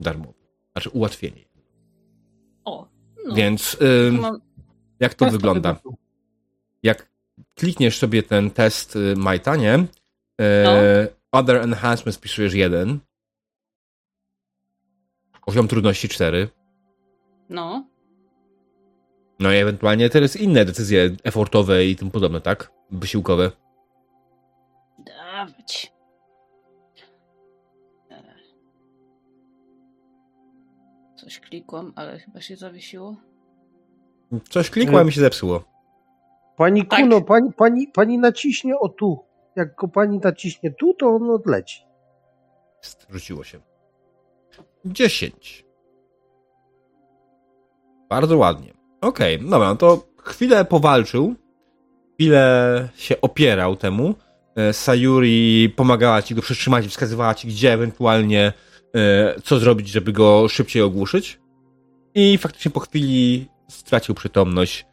Darmowy. 0.00 0.38
Znaczy 0.72 0.90
ułatwienie. 0.90 1.44
O. 2.64 2.88
No. 3.26 3.34
Więc 3.34 3.76
To 3.78 3.84
ym, 3.86 4.20
mam... 4.20 4.40
jak 5.00 5.14
to 5.14 5.24
Test 5.24 5.36
wygląda? 5.36 5.74
wybuchu. 5.74 5.98
Jak 6.82 7.10
klikniesz 7.54 7.98
sobie 7.98 8.22
ten 8.22 8.50
test 8.50 8.96
y, 8.96 9.14
Majta, 9.16 9.56
nie? 9.56 9.86
E, 10.40 11.08
Other 11.32 11.56
enhancements 11.56 12.18
pisujesz 12.18 12.54
1. 12.54 12.98
Poziom 15.46 15.68
trudności 15.68 16.08
4. 16.08 16.48
No. 17.48 17.86
No 19.38 19.52
i 19.52 19.56
ewentualnie 19.56 20.10
teraz 20.10 20.36
inne 20.36 20.64
decyzje 20.64 21.10
effortowe 21.24 21.84
i 21.86 21.96
tym 21.96 22.10
podobne, 22.10 22.40
tak? 22.40 22.72
Wysiłkowe. 22.90 23.50
Dawać. 25.38 25.92
Eee. 28.10 28.18
Coś 31.16 31.40
klikłam, 31.40 31.92
ale 31.96 32.18
chyba 32.18 32.40
się 32.40 32.56
zawiesiło. 32.56 33.16
Coś 34.48 34.70
klikłem 34.70 35.08
i 35.08 35.12
się 35.12 35.20
zepsuło. 35.20 35.64
Pani 36.56 36.86
Tak. 36.86 37.00
Kuno, 37.00 37.20
pani, 37.20 37.52
pani, 37.52 37.86
pani 37.86 38.18
naciśnie 38.18 38.78
o 38.78 38.88
tu. 38.88 39.24
Jak 39.56 39.74
go 39.74 39.88
pani 39.88 40.18
naciśnie 40.18 40.70
tu, 40.70 40.94
to 40.94 41.08
on 41.08 41.30
odleci. 41.30 41.82
Rzuciło 43.10 43.44
się. 43.44 43.60
10. 44.84 45.64
Bardzo 48.08 48.38
ładnie. 48.38 48.72
Okej, 49.00 49.38
dobra, 49.40 49.68
no 49.68 49.76
to 49.76 50.06
chwilę 50.16 50.64
powalczył. 50.64 51.34
Chwilę 52.14 52.88
się 52.96 53.20
opierał 53.20 53.76
temu. 53.76 54.14
E, 54.58 54.72
Sayuri 54.72 55.70
pomagała 55.76 56.22
ci 56.22 56.34
go 56.34 56.42
przytrzymać 56.42 56.86
i 56.86 56.88
wskazywała 56.88 57.34
ci, 57.34 57.48
gdzie 57.48 57.72
ewentualnie 57.72 58.52
e, 58.94 59.34
co 59.44 59.58
zrobić, 59.58 59.88
żeby 59.88 60.12
go 60.12 60.48
szybciej 60.48 60.82
ogłuszyć. 60.82 61.40
I 62.14 62.38
faktycznie 62.38 62.70
po 62.70 62.80
chwili 62.80 63.48
stracił 63.68 64.14
przytomność 64.14 64.86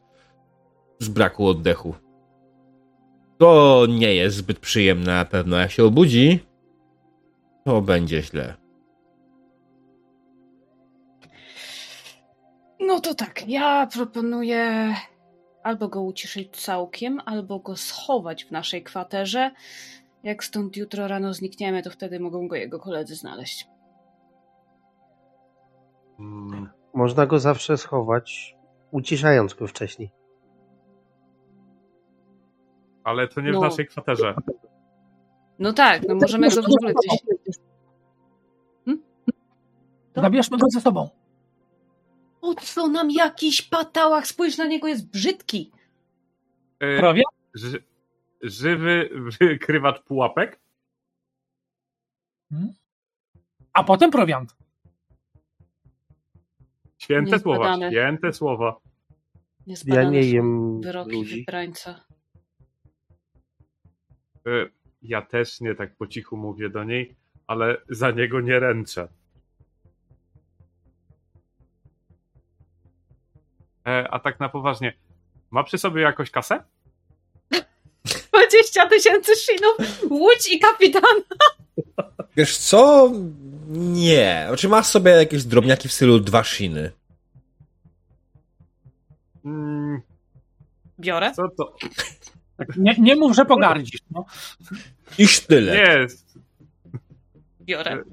z 0.99 1.09
braku 1.09 1.47
oddechu. 1.47 1.95
To 3.37 3.85
nie 3.89 4.15
jest 4.15 4.37
zbyt 4.37 4.59
przyjemne 4.59 5.15
na 5.15 5.25
pewno. 5.25 5.57
Jak 5.57 5.71
się 5.71 5.83
obudzi, 5.83 6.39
to 7.65 7.81
będzie 7.81 8.21
źle. 8.21 8.53
No 12.79 12.99
to 12.99 13.15
tak, 13.15 13.47
ja 13.47 13.87
proponuję 13.87 14.95
albo 15.65 15.87
go 15.87 16.01
uciszyć 16.01 16.57
całkiem, 16.61 17.19
albo 17.25 17.59
go 17.59 17.75
schować 17.75 18.45
w 18.45 18.51
naszej 18.51 18.83
kwaterze. 18.83 19.51
Jak 20.23 20.43
stąd 20.43 20.77
jutro 20.77 21.07
rano 21.07 21.33
znikniemy, 21.33 21.83
to 21.83 21.89
wtedy 21.89 22.19
mogą 22.19 22.47
go 22.47 22.55
jego 22.55 22.79
koledzy 22.79 23.15
znaleźć. 23.15 23.67
Mm, 26.19 26.69
Można 26.93 27.25
go 27.25 27.39
zawsze 27.39 27.77
schować, 27.77 28.55
uciszając 28.91 29.53
go 29.53 29.67
wcześniej. 29.67 30.11
ale 33.03 33.27
to 33.27 33.41
nie 33.41 33.51
No. 33.51 33.59
w 33.59 33.63
naszej 33.63 33.87
kwaterze. 33.87 34.35
No 35.59 35.73
tak, 35.73 36.07
no 36.07 36.15
możemy 36.15 36.49
go 36.49 36.61
w 36.61 36.65
ogóle 36.75 36.93
gdzieś... 36.93 37.19
To? 40.13 40.21
Zabierzmy 40.21 40.57
go 40.57 40.67
ze 40.69 40.81
sobą. 40.81 41.09
Po 42.45 42.55
co 42.55 42.87
nam 42.87 43.11
jakiś 43.11 43.61
patałach? 43.61 44.27
Spójrz 44.27 44.57
na 44.57 44.65
niego, 44.65 44.87
jest 44.87 45.09
brzydki. 45.09 45.71
E, 46.79 46.97
Prawie? 46.99 47.21
ży, 47.53 47.83
żywy 48.41 49.09
wykrywacz 49.39 50.01
pułapek? 50.03 50.59
A 53.73 53.83
potem 53.83 54.11
prowiant. 54.11 54.55
Święte 56.97 57.39
słowa, 57.39 57.77
święte 57.89 58.33
słowa. 58.33 58.79
Ja 59.85 60.03
nie 60.09 60.21
jem 60.21 60.81
wyroki 60.81 61.11
ludzi. 61.11 61.39
wybrańca. 61.39 62.05
E, 64.47 64.49
Ja 65.01 65.21
też 65.21 65.61
nie 65.61 65.75
tak 65.75 65.95
po 65.95 66.07
cichu 66.07 66.37
mówię 66.37 66.69
do 66.69 66.83
niej, 66.83 67.15
ale 67.47 67.77
za 67.89 68.11
niego 68.11 68.41
nie 68.41 68.59
ręczę. 68.59 69.07
A 73.85 74.19
tak 74.19 74.39
na 74.39 74.49
poważnie, 74.49 74.93
ma 75.51 75.63
przy 75.63 75.77
sobie 75.77 76.01
jakoś 76.01 76.31
kasę? 76.31 76.63
20 78.33 78.89
tysięcy 78.89 79.31
shinów, 79.35 80.01
łódź 80.09 80.53
i 80.53 80.59
kapitan. 80.59 81.03
Wiesz 82.37 82.57
co? 82.57 83.11
Nie. 83.69 84.45
Znaczy 84.47 84.69
masz 84.69 84.85
sobie 84.85 85.11
jakieś 85.11 85.43
drobniaki 85.43 85.89
w 85.89 85.93
stylu 85.93 86.19
dwa 86.19 86.43
shiny. 86.43 86.91
Mm, 89.45 90.01
Biorę. 90.99 91.31
co 91.31 91.49
to? 91.49 91.75
Tak, 92.57 92.77
nie, 92.77 92.95
nie 92.99 93.15
mów, 93.15 93.35
że 93.35 93.45
pogardzisz. 93.45 94.01
No. 94.11 94.25
I 95.17 95.27
sztylet. 95.27 95.75
Nie, 95.75 96.07
Biorę. 97.61 98.03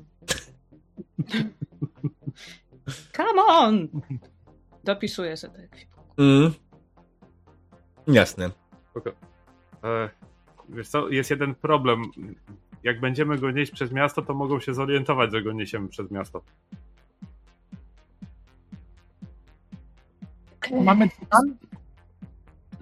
Come 3.16 3.42
on! 3.46 3.88
Dopisuję 4.84 5.36
sobie 5.36 5.68
tak. 5.68 5.80
Mm. 6.18 6.52
Jasne. 8.06 8.50
Spoko. 8.90 9.10
E, 9.84 10.08
Wiesz 10.68 10.88
co, 10.88 11.08
jest 11.08 11.30
jeden 11.30 11.54
problem. 11.54 12.02
Jak 12.82 13.00
będziemy 13.00 13.38
go 13.38 13.50
nieść 13.50 13.72
przez 13.72 13.92
miasto, 13.92 14.22
to 14.22 14.34
mogą 14.34 14.60
się 14.60 14.74
zorientować, 14.74 15.32
że 15.32 15.42
go 15.42 15.52
niesiemy 15.52 15.88
przez 15.88 16.10
miasto. 16.10 16.42
Mamy 20.70 21.08
plan? 21.08 21.56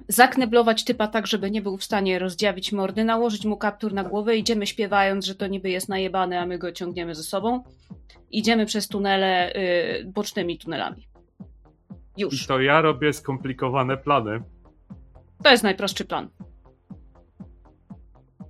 Zakneblować 0.08 0.84
typa 0.84 1.08
tak, 1.08 1.26
żeby 1.26 1.50
nie 1.50 1.62
był 1.62 1.76
w 1.76 1.84
stanie 1.84 2.18
rozdziawić 2.18 2.72
mordy, 2.72 3.04
nałożyć 3.04 3.44
mu 3.44 3.56
kaptur 3.56 3.92
na 3.92 4.04
głowę, 4.04 4.36
idziemy 4.36 4.66
śpiewając, 4.66 5.26
że 5.26 5.34
to 5.34 5.46
niby 5.46 5.70
jest 5.70 5.88
najebane, 5.88 6.40
a 6.40 6.46
my 6.46 6.58
go 6.58 6.72
ciągniemy 6.72 7.14
ze 7.14 7.22
sobą. 7.22 7.64
Idziemy 8.30 8.66
przez 8.66 8.88
tunele, 8.88 9.54
y, 9.56 10.04
bocznymi 10.04 10.58
tunelami. 10.58 11.09
I 12.16 12.20
Już. 12.22 12.46
to 12.46 12.60
ja 12.60 12.80
robię 12.80 13.12
skomplikowane 13.12 13.96
plany. 13.96 14.42
To 15.42 15.50
jest 15.50 15.62
najprostszy 15.62 16.04
plan. 16.04 16.28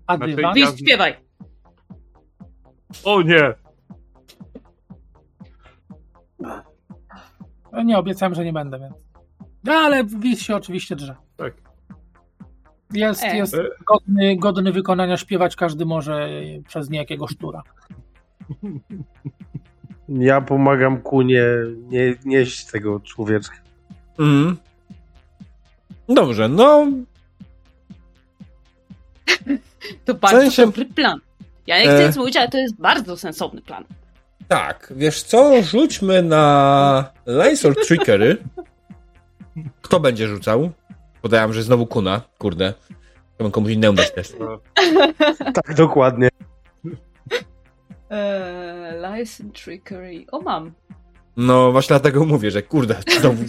A 0.07 0.17
Znaczy, 0.17 0.37
dywan? 0.37 0.57
ja- 0.57 0.67
Wiz, 0.71 0.79
śpiewaj! 0.81 1.15
O 3.05 3.23
nie! 3.23 3.55
Nie, 7.85 7.99
obiecałem, 7.99 8.35
że 8.35 8.45
nie 8.45 8.53
będę, 8.53 8.79
więc. 8.79 8.95
No, 9.65 9.73
ale 9.73 10.05
Wiz 10.05 10.41
się 10.43 10.57
oczywiście 10.57 10.97
drze. 10.97 11.17
Tak. 11.37 11.55
Jest, 12.93 13.25
E. 13.25 13.37
jest 13.37 13.57
godny, 13.87 14.37
godny 14.37 14.73
wykonania, 14.73 15.17
śpiewać 15.17 15.57
każdy 15.57 15.87
może 15.87 16.29
przez 16.69 16.91
niejakiego 16.91 17.27
sztura. 17.27 17.63
Ja 20.11 20.41
pomagam 20.41 21.01
kunie 21.03 21.45
nie 21.89 22.15
nieść 22.25 22.65
tego 22.67 23.01
człowieczka. 23.01 23.57
Mm. 24.19 24.57
Dobrze, 26.09 26.49
no 26.49 26.87
To 30.05 30.15
bardzo 30.15 30.39
sensie- 30.41 30.67
dobry 30.67 30.85
plan. 30.87 31.21
Ja 31.67 31.79
nie 31.79 31.85
chcę 31.85 32.05
E. 32.05 32.07
nic 32.07 32.17
mówić, 32.17 32.37
ale 32.37 32.49
to 32.49 32.59
jest 32.59 32.75
bardzo 32.77 33.17
sensowny 33.17 33.63
plan. 33.63 33.85
tak, 34.49 34.93
wiesz 34.97 35.23
co, 35.23 35.63
rzućmy 35.63 36.23
na 36.23 37.05
Lies 37.27 37.65
or 37.65 37.75
Trickery. 37.87 38.37
Kto 39.83 40.01
będzie 40.01 40.29
rzucał? 40.29 40.71
Podałem, 41.23 41.53
że 41.53 41.63
znowu 41.63 41.87
kuna, 41.87 42.21
kurde. 42.39 42.75
Chciałbym 43.35 43.53
komuś 43.53 43.71
innemu 43.73 43.97
dać 43.97 44.11
test. 44.15 44.37
Tak, 45.55 45.75
dokładnie. 45.75 46.29
Eee, 48.11 49.01
lies 49.01 49.41
and 49.41 49.63
trickery. 49.65 50.27
O, 50.33 50.41
mam. 50.41 50.73
No 51.37 51.73
właśnie 51.73 51.89
dlatego 51.89 52.25
mówię, 52.25 52.51
że 52.51 52.63
kurde, 52.63 52.97
znowu... 53.21 53.45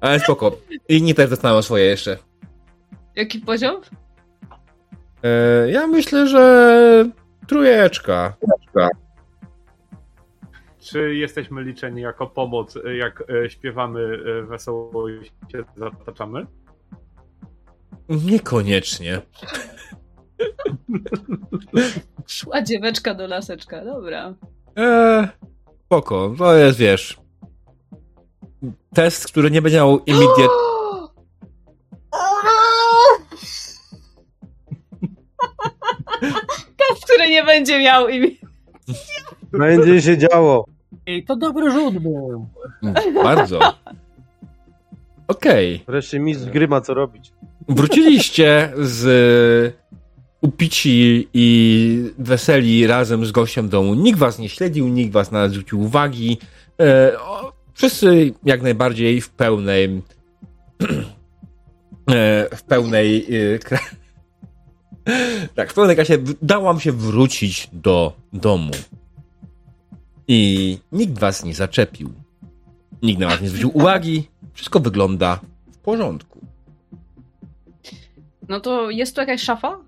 Ale 0.00 0.20
spoko. 0.20 0.56
Inni 0.88 1.14
też 1.14 1.30
dostaną 1.30 1.62
swoje 1.62 1.84
jeszcze. 1.84 2.16
Jaki 3.16 3.38
poziom? 3.38 3.80
E, 5.22 5.70
ja 5.70 5.86
myślę, 5.86 6.26
że 6.26 7.04
trójeczka. 7.46 8.36
Czy 10.80 11.14
jesteśmy 11.14 11.62
liczeni 11.62 12.02
jako 12.02 12.26
pomoc, 12.26 12.76
e, 12.76 12.96
jak 12.96 13.24
e, 13.44 13.50
śpiewamy 13.50 14.00
e, 14.40 14.42
wesoło 14.42 15.08
i 15.08 15.24
się 15.24 15.64
zataczamy? 15.76 16.46
Niekoniecznie. 18.08 19.20
Szła 22.26 22.62
dzieweczka 22.62 23.14
do 23.14 23.26
laseczka, 23.26 23.84
dobra. 23.84 24.34
Eee, 24.76 25.28
spoko, 25.86 26.34
to 26.38 26.56
jest, 26.56 26.78
wiesz, 26.78 27.20
test, 28.94 29.26
który 29.26 29.50
nie 29.50 29.62
będzie 29.62 29.76
miał 29.76 29.98
immediate... 30.06 30.48
Test, 36.76 37.04
który 37.04 37.28
nie 37.28 37.44
będzie 37.44 37.78
miał 37.78 38.08
imię. 38.08 38.28
Będzie 39.52 40.02
się 40.02 40.18
działo. 40.18 40.64
I 41.06 41.24
to 41.24 41.36
dobry 41.36 41.70
rzut 41.70 41.98
był. 41.98 42.46
Bardzo. 43.22 43.58
Okej, 45.28 45.84
Wreszcie 45.88 46.20
mistrz 46.20 46.50
gry 46.50 46.68
ma 46.68 46.80
co 46.80 46.94
robić. 46.94 47.32
wróciliście 47.68 48.72
z 48.76 49.74
upici 50.42 51.28
i 51.34 52.10
weseli 52.18 52.86
razem 52.86 53.26
z 53.26 53.32
gościem 53.32 53.68
domu. 53.68 53.94
Nikt 53.94 54.18
was 54.18 54.38
nie 54.38 54.48
śledził, 54.48 54.88
nikt 54.88 55.12
was 55.12 55.30
nawet 55.30 55.52
zwrócił 55.52 55.80
uwagi. 55.80 56.38
E, 56.80 57.20
o, 57.20 57.52
wszyscy 57.74 58.34
jak 58.44 58.62
najbardziej 58.62 59.20
w 59.20 59.30
pełnej 59.30 59.84
e, 62.10 62.56
w 62.56 62.62
pełnej 62.62 63.26
e, 63.54 63.58
tak, 65.54 65.70
w 65.70 65.74
pełnej 65.74 65.96
kasie 65.96 66.18
dało 66.42 66.64
wam 66.64 66.80
się 66.80 66.92
wrócić 66.92 67.68
do 67.72 68.12
domu. 68.32 68.72
I 70.28 70.78
nikt 70.92 71.18
was 71.18 71.44
nie 71.44 71.54
zaczepił. 71.54 72.12
Nikt 73.02 73.20
na 73.20 73.28
was 73.28 73.40
nie 73.40 73.48
zwrócił 73.48 73.70
uwagi. 73.74 74.28
Wszystko 74.52 74.80
wygląda 74.80 75.40
w 75.72 75.76
porządku. 75.76 76.40
No 78.48 78.60
to 78.60 78.90
jest 78.90 79.14
tu 79.14 79.20
jakaś 79.20 79.42
szafa? 79.42 79.78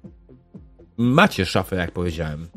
Macie 0.98 1.46
szafę, 1.46 1.76
jak 1.76 1.90
powiedziałem. 1.92 2.48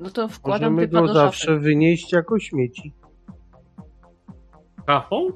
No 0.00 0.10
to 0.10 0.28
wkładam 0.28 0.72
Możemy 0.72 0.88
typa 0.88 1.00
go 1.00 1.06
do 1.06 1.14
zawsze 1.14 1.46
szafy. 1.46 1.58
wynieść 1.60 2.12
jako 2.12 2.38
śmieci. 2.38 2.94
Kafą? 4.86 5.28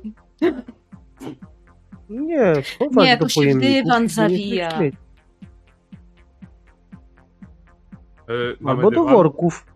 Nie, 2.08 2.52
schować 2.64 3.06
Nie, 3.06 3.16
do 3.16 3.24
to 3.24 3.28
się 3.28 3.34
pojemników 3.40 3.72
dywan 3.84 4.04
i 4.04 4.06
wynieść 4.08 4.14
zawija. 4.14 4.64
jak 4.64 4.76
śmieci. 4.76 4.96
Mamy 8.60 8.76
Albo 8.78 8.90
do 8.90 9.00
dywan? 9.00 9.14
worków. 9.14 9.66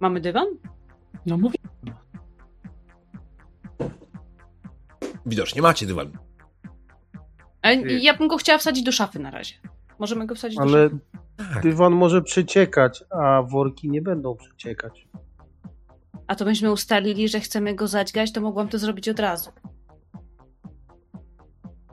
Mamy 0.00 0.20
dywan? 0.20 0.46
No 1.26 1.38
mówię. 1.38 1.58
Widocznie 5.26 5.62
macie 5.62 5.86
dywan. 5.86 6.10
Ja 8.00 8.14
bym 8.16 8.28
go 8.28 8.36
chciała 8.36 8.58
wsadzić 8.58 8.84
do 8.84 8.92
szafy 8.92 9.18
na 9.18 9.30
razie. 9.30 9.54
Możemy 9.98 10.26
go 10.26 10.34
wsadzić 10.34 10.58
do 10.58 10.62
Ale 10.62 10.84
szafy. 10.84 10.98
Tak. 11.36 11.62
dywan 11.62 11.92
może 11.92 12.22
przeciekać, 12.22 13.04
a 13.10 13.42
worki 13.42 13.90
nie 13.90 14.02
będą 14.02 14.36
przeciekać. 14.36 15.08
A 16.26 16.34
to 16.34 16.44
byśmy 16.44 16.72
ustalili, 16.72 17.28
że 17.28 17.40
chcemy 17.40 17.74
go 17.74 17.86
zadźgać, 17.86 18.32
to 18.32 18.40
mogłam 18.40 18.68
to 18.68 18.78
zrobić 18.78 19.08
od 19.08 19.20
razu. 19.20 19.50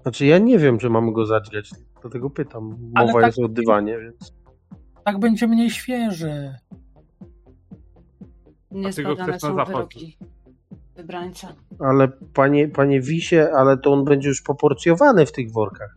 Znaczy 0.02 0.26
ja 0.26 0.38
nie 0.38 0.60
wiem, 0.60 0.78
czy 0.78 0.90
mamy 0.90 1.14
go 1.14 1.26
zadźgać, 1.26 1.70
dlatego 2.02 2.30
pytam. 2.30 2.78
Mowa 2.96 3.14
tak- 3.14 3.26
jest 3.26 3.40
o 3.40 3.48
dywanie, 3.48 4.00
więc... 4.00 4.34
Tak 5.06 5.20
będzie 5.20 5.48
mniej 5.48 5.70
świeży. 5.70 6.56
Niezbadane 8.72 9.24
chcesz 9.24 9.44
na 9.44 9.50
są 9.50 9.56
zapas? 9.56 9.68
wyroki 9.68 10.18
wybrańca. 10.96 11.56
Ale 11.80 12.08
panie, 12.08 12.68
panie 12.68 13.02
Wisie, 13.02 13.48
ale 13.56 13.78
to 13.78 13.94
on 13.94 14.06
będzie 14.06 14.30
już 14.30 14.42
poporcjowany 14.42 15.26
w 15.26 15.32
tych 15.32 15.52
workach. 15.52 15.96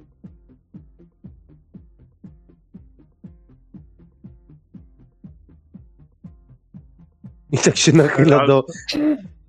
I 7.52 7.58
tak 7.58 7.76
się 7.76 7.92
nachyla 7.92 8.46
do. 8.46 8.64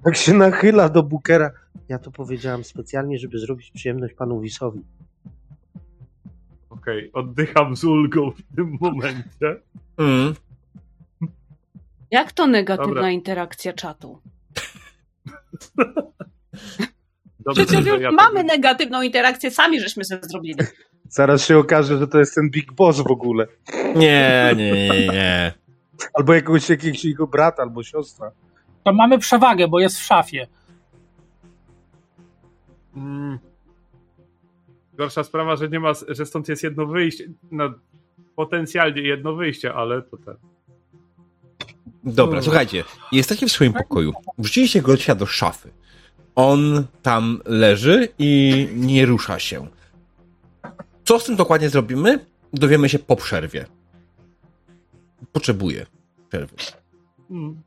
Tak 0.04 0.16
się 0.16 0.34
nachyla 0.34 0.90
do 0.90 1.04
Bookera. 1.04 1.52
Ja 1.90 2.00
to 2.00 2.12
powiedziałam 2.12 2.64
specjalnie, 2.64 3.20
żeby 3.20 3.40
zrobić 3.40 3.72
przyjemność 3.72 4.14
panu 4.14 4.40
Wisowi. 4.40 4.82
Okej, 6.70 7.12
oddycham 7.14 7.76
z 7.76 7.84
ulgą 7.84 8.32
w 8.32 8.56
tym 8.56 8.78
momencie. 8.82 9.62
Mm. 9.98 10.34
Jak 12.12 12.32
to 12.32 12.48
negatywna 12.48 12.94
Dobra. 12.94 13.12
interakcja 13.12 13.74
czatu? 13.74 14.20
Dobrze, 17.39 17.65
Przecież 17.65 17.85
że 17.85 17.89
już 17.91 18.02
ja 18.02 18.11
mamy 18.11 18.43
negatywną 18.43 19.02
interakcję, 19.02 19.52
sami 19.52 19.80
żeśmy 19.80 20.06
sobie 20.06 20.22
zrobili. 20.23 20.60
Zaraz 21.10 21.45
się 21.45 21.57
okaże, 21.57 21.97
że 21.97 22.07
to 22.07 22.19
jest 22.19 22.35
ten 22.35 22.49
Big 22.49 22.73
Boss 22.73 22.99
w 22.99 23.11
ogóle. 23.11 23.47
Nie, 23.95 24.53
nie, 24.56 24.72
nie, 24.72 25.07
nie. 25.07 25.53
Albo 26.14 26.34
jakiegoś, 26.34 26.69
jakiegoś 26.69 27.06
jego 27.06 27.27
brata, 27.27 27.64
albo 27.64 27.84
siostra. 27.84 28.31
To 28.84 28.93
mamy 28.93 29.19
przewagę, 29.19 29.68
bo 29.68 29.80
jest 29.80 29.99
w 29.99 30.03
szafie. 30.03 30.47
Mm. 32.95 33.39
Gorsza 34.93 35.23
sprawa, 35.23 35.56
że 35.56 35.69
nie 35.69 35.80
ma, 35.80 35.91
że 36.07 36.26
stąd 36.26 36.49
jest 36.49 36.64
jedno 36.64 36.85
wyjście. 36.85 37.27
No, 37.52 37.73
potencjalnie 38.35 39.02
jedno 39.02 39.35
wyjście, 39.35 39.73
ale 39.73 40.02
to 40.02 40.18
ten. 40.18 40.35
Dobra, 42.06 42.41
słuchajcie, 42.41 42.84
jesteście 43.11 43.48
w 43.48 43.52
swoim 43.52 43.73
pokoju. 43.73 44.14
Wrzuciliście 44.38 44.82
gościa 44.82 45.15
do 45.15 45.26
szafy. 45.26 45.72
On 46.36 46.86
tam 47.02 47.41
leży 47.45 48.07
i 48.19 48.68
nie 48.76 49.06
rusza 49.06 49.40
się. 49.40 49.68
Co 51.06 51.19
z 51.19 51.26
tym 51.26 51.36
dokładnie 51.36 51.69
zrobimy? 51.69 52.26
Dowiemy 52.53 52.90
się 52.90 52.99
po 52.99 53.15
przerwie. 53.15 53.65
Potrzebuję 55.32 55.86
przerwy. 56.30 56.56
Mm. 57.30 57.61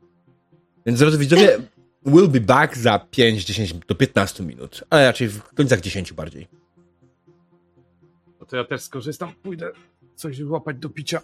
Więc 0.85 0.99
drodzy 0.99 1.17
widzowie, 1.17 1.57
we'll 2.05 2.27
be 2.27 2.39
back 2.39 2.77
za 2.77 2.99
5, 2.99 3.45
10 3.45 3.73
do 3.73 3.95
15 3.95 4.43
minut, 4.43 4.83
ale 4.89 5.05
raczej 5.05 5.27
w 5.27 5.43
końcach 5.43 5.81
10 5.81 6.13
bardziej. 6.13 6.47
No 8.39 8.45
to 8.45 8.57
ja 8.57 8.63
też 8.63 8.81
skorzystam, 8.81 9.33
pójdę 9.43 9.71
coś 10.15 10.41
łapać 10.41 10.77
do 10.77 10.89
picia. 10.89 11.21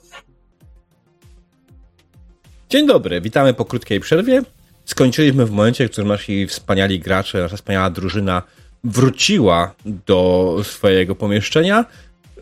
Dzień 2.69 2.87
dobry, 2.87 3.21
witamy 3.21 3.53
po 3.53 3.65
krótkiej 3.65 3.99
przerwie. 3.99 4.41
Skończyliśmy 4.85 5.45
w 5.45 5.51
momencie, 5.51 5.87
w 5.87 5.91
którym 5.91 6.07
nasi 6.07 6.47
wspaniali 6.47 6.99
gracze, 6.99 7.41
nasza 7.41 7.55
wspaniała 7.55 7.89
drużyna 7.89 8.41
wróciła 8.83 9.75
do 9.85 10.57
swojego 10.63 11.15
pomieszczenia, 11.15 11.85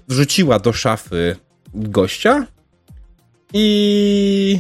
wrzuciła 0.08 0.60
do 0.60 0.74
szafy 0.74 1.36
gościa 1.74 2.48
i 3.54 4.60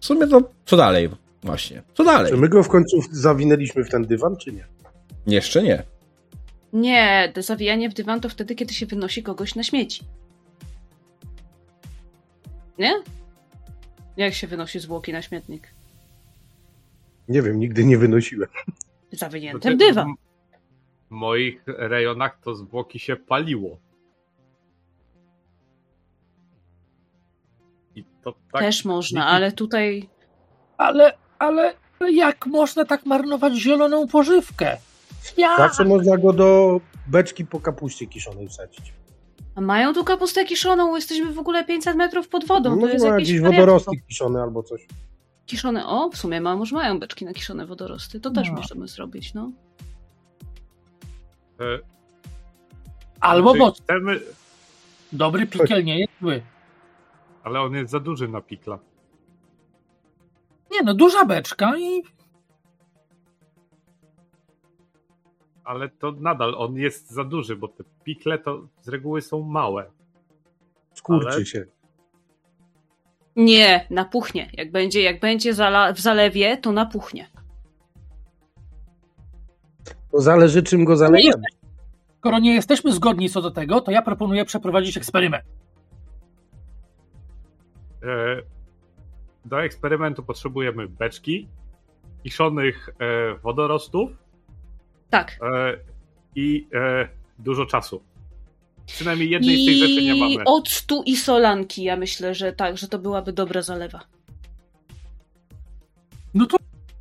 w 0.00 0.06
sumie 0.06 0.26
to 0.26 0.50
co 0.66 0.76
dalej 0.76 1.08
właśnie? 1.42 1.82
Co 1.94 2.04
dalej? 2.04 2.32
Czy 2.32 2.38
my 2.38 2.48
go 2.48 2.62
w 2.62 2.68
końcu 2.68 3.00
zawinęliśmy 3.10 3.84
w 3.84 3.88
ten 3.88 4.06
dywan, 4.06 4.36
czy 4.36 4.52
nie? 4.52 4.64
Jeszcze 5.26 5.62
nie. 5.62 5.82
Nie, 6.72 7.32
to 7.34 7.42
zawijanie 7.42 7.90
w 7.90 7.94
dywan 7.94 8.20
to 8.20 8.28
wtedy, 8.28 8.54
kiedy 8.54 8.74
się 8.74 8.86
wynosi 8.86 9.22
kogoś 9.22 9.54
na 9.54 9.62
śmieci. 9.62 10.04
Nie? 12.78 13.02
Jak 14.16 14.34
się 14.34 14.46
wynosi 14.46 14.80
zwłoki 14.80 15.12
na 15.12 15.22
śmietnik? 15.22 15.74
Nie 17.28 17.42
wiem, 17.42 17.58
nigdy 17.58 17.84
nie 17.84 17.98
wynosiłem. 17.98 18.48
Zawinięty 19.12 19.74
w 19.74 19.76
dywan. 19.76 20.14
W 21.08 21.10
moich 21.10 21.62
rejonach 21.66 22.40
to 22.44 22.54
zwłoki 22.54 22.98
się 22.98 23.16
paliło. 23.16 23.78
I 27.94 28.04
to 28.24 28.34
tak. 28.52 28.62
Też 28.62 28.84
można, 28.84 29.20
Niki- 29.20 29.28
ale 29.28 29.52
tutaj 29.52 30.08
Ale, 30.78 31.12
ale 31.38 31.74
ale 32.00 32.12
jak 32.12 32.46
można 32.46 32.84
tak 32.84 33.06
marnować 33.06 33.54
zieloną 33.54 34.08
pożywkę? 34.08 34.76
Ja! 35.36 35.56
Zawsze 35.56 35.84
można 35.84 36.16
go 36.16 36.32
do 36.32 36.80
beczki 37.06 37.46
po 37.46 37.60
kapuście 37.60 38.06
kiszonej 38.06 38.48
wsadzić. 38.48 38.92
A 39.54 39.60
mają 39.60 39.94
tu 39.94 40.04
kapustę 40.04 40.44
kiszoną, 40.44 40.96
jesteśmy 40.96 41.32
w 41.32 41.38
ogóle 41.38 41.64
500 41.64 41.96
metrów 41.96 42.28
pod 42.28 42.44
wodą. 42.46 42.76
No 42.76 42.86
to 42.86 42.92
jest 42.92 43.04
ma 43.06 43.10
jakieś 43.14 43.40
wariactwo. 43.40 43.60
wodorosty 43.60 43.90
kiszone 44.08 44.42
albo 44.42 44.62
coś. 44.62 44.86
Kiszone, 45.46 45.86
o, 45.86 46.10
w 46.10 46.16
sumie 46.16 46.40
ma, 46.40 46.56
może 46.56 46.76
mają 46.76 46.98
beczki 47.00 47.24
na 47.24 47.32
kiszone 47.32 47.66
wodorosty. 47.66 48.20
To 48.20 48.30
też 48.30 48.48
No. 48.48 48.54
możemy 48.54 48.88
zrobić, 48.88 49.34
no. 49.34 49.50
E, 51.60 51.78
Albo 53.20 53.54
bo 53.54 53.72
chcemy, 53.72 54.20
dobry 55.12 55.46
pikiel 55.46 55.84
nie 55.84 55.98
jest 55.98 56.12
zły. 56.20 56.42
ale 57.44 57.60
on 57.60 57.74
jest 57.74 57.90
za 57.90 58.00
duży 58.00 58.28
na 58.28 58.40
pikla. 58.40 58.78
Nie 60.72 60.82
no, 60.82 60.94
duża 60.94 61.24
beczka 61.24 61.78
i 61.78 62.02
Ale 65.70 65.88
to 65.88 66.12
nadal 66.12 66.54
on 66.58 66.74
jest 66.76 67.10
za 67.10 67.24
duży, 67.24 67.56
bo 67.56 67.68
te 67.68 67.84
pikle 68.04 68.38
to 68.38 68.66
z 68.80 68.88
reguły 68.88 69.22
są 69.22 69.42
małe. 69.42 69.90
Skurczy 70.94 71.28
Ale- 71.32 71.46
się. 71.46 71.64
Nie, 73.36 73.86
napuchnie. 73.90 74.50
Jak 74.52 74.72
będzie, 74.72 75.02
jak 75.02 75.20
będzie 75.20 75.54
zala- 75.54 75.92
w 75.92 76.00
zalewie, 76.00 76.56
to 76.56 76.72
napuchnie. 76.72 77.30
To 80.12 80.20
zależy 80.20 80.62
czym 80.62 80.84
go 80.84 80.96
zalejemy. 80.96 81.42
skoro 82.18 82.38
nie 82.38 82.54
jesteśmy 82.54 82.92
zgodni 82.92 83.28
co 83.30 83.42
do 83.42 83.50
tego, 83.50 83.80
to 83.80 83.90
ja 83.90 84.02
proponuję 84.02 84.44
przeprowadzić 84.44 84.96
eksperyment. 84.96 85.44
E, 88.02 88.42
Do 89.44 89.62
eksperymentu 89.62 90.22
potrzebujemy 90.22 90.88
beczki, 90.88 91.48
kiszonych 92.22 92.88
e, 92.98 93.34
wodorostów 93.34 94.10
Tak. 95.10 95.38
e, 95.42 95.76
i 96.34 96.68
e, 96.74 97.08
dużo 97.38 97.66
czasu. 97.66 98.02
Przynajmniej 98.86 99.30
jednej 99.30 99.62
z 99.62 99.66
tych 99.66 99.76
rzeczy 99.76 100.02
nie 100.04 100.14
I 100.16 100.20
mamy. 100.38 100.44
octu 100.46 101.02
i 101.06 101.16
solanki, 101.16 101.82
ja 101.84 101.96
myślę, 101.96 102.34
że 102.34 102.52
tak, 102.52 102.78
że 102.78 102.88
to 102.88 102.98
byłaby 102.98 103.32
dobra 103.32 103.62
zalewa. 103.62 104.00
No 106.34 106.46
to 106.46 106.56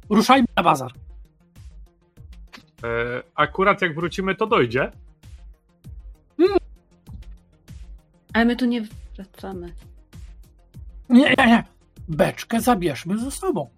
ruszajmy 0.09 0.47
na 0.57 0.63
bazar. 0.63 0.91
E, 2.83 2.87
Akurat 3.35 3.81
jak 3.81 3.95
wrócimy, 3.95 4.35
to 4.35 4.47
dojdzie. 4.47 4.91
Ale 8.33 8.45
my 8.45 8.55
tu 8.55 8.65
nie 8.65 8.81
wracamy. 9.15 9.73
Nie, 11.09 11.29
nie, 11.37 11.47
nie. 11.47 11.63
Beczkę 12.07 12.61
zabierzmy 12.61 13.17
ze 13.17 13.31
sobą. 13.31 13.69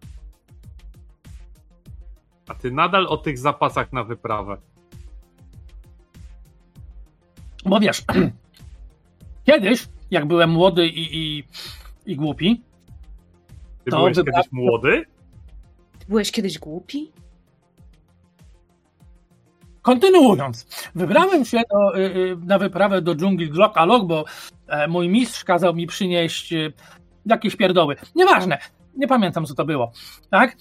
A 2.51 2.55
ty 2.55 2.71
nadal 2.71 3.07
o 3.07 3.17
tych 3.17 3.37
zapasach 3.37 3.93
na 3.93 4.03
wyprawę. 4.03 4.57
Bo 7.65 7.79
wiesz, 7.79 8.03
kiedyś, 9.47 9.87
jak 10.11 10.25
byłem 10.25 10.49
młody 10.49 10.87
i, 10.87 11.17
i, 11.17 11.43
i 12.05 12.15
głupi, 12.15 12.63
Ty 13.85 13.91
To 13.91 13.97
byłeś 13.97 14.17
wybra- 14.17 14.25
kiedyś 14.25 14.51
młody? 14.51 15.05
Ty 15.99 16.05
byłeś 16.09 16.31
kiedyś 16.31 16.59
głupi? 16.59 17.11
kontynuując, 19.81 20.89
wybrałem 20.95 21.45
się 21.45 21.61
do, 21.71 21.97
y, 21.97 22.01
y, 22.01 22.37
na 22.45 22.59
wyprawę 22.59 23.01
do 23.01 23.15
dżungli 23.15 23.49
Glokalok, 23.49 24.07
bo 24.07 24.25
e, 24.67 24.87
mój 24.87 25.09
mistrz 25.09 25.43
kazał 25.43 25.73
mi 25.73 25.87
przynieść 25.87 26.53
y, 26.53 26.73
jakieś 27.25 27.55
pierdoły. 27.55 27.95
Nieważne, 28.15 28.57
nie 28.95 29.07
pamiętam 29.07 29.45
co 29.45 29.55
to 29.55 29.65
było. 29.65 29.91
Tak? 30.29 30.57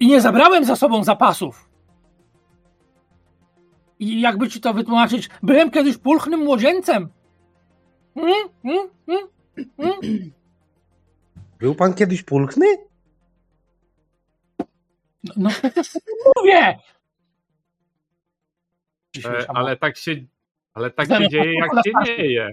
I 0.00 0.06
nie 0.06 0.20
zabrałem 0.20 0.64
za 0.64 0.76
sobą 0.76 1.04
zapasów. 1.04 1.70
I 3.98 4.20
jakby 4.20 4.48
ci 4.48 4.60
to 4.60 4.74
wytłumaczyć, 4.74 5.28
byłem 5.42 5.70
kiedyś 5.70 5.98
pulchnym 5.98 6.40
młodzieńcem. 6.40 7.08
Mm, 8.16 8.48
mm, 8.64 8.88
mm, 9.08 9.28
mm. 9.78 10.32
Był 11.58 11.74
pan 11.74 11.94
kiedyś 11.94 12.22
pulchny? 12.22 12.66
No, 15.36 15.50
no 15.76 16.32
mówię! 16.36 16.78
E, 19.24 19.46
ale 19.48 19.76
tak 19.76 19.96
się, 19.96 20.16
ale 20.74 20.90
tak 20.90 21.08
się 21.08 21.28
dzieje, 21.28 21.54
jak 21.54 21.84
się 21.84 21.92
nie 22.04 22.32
je. 22.32 22.52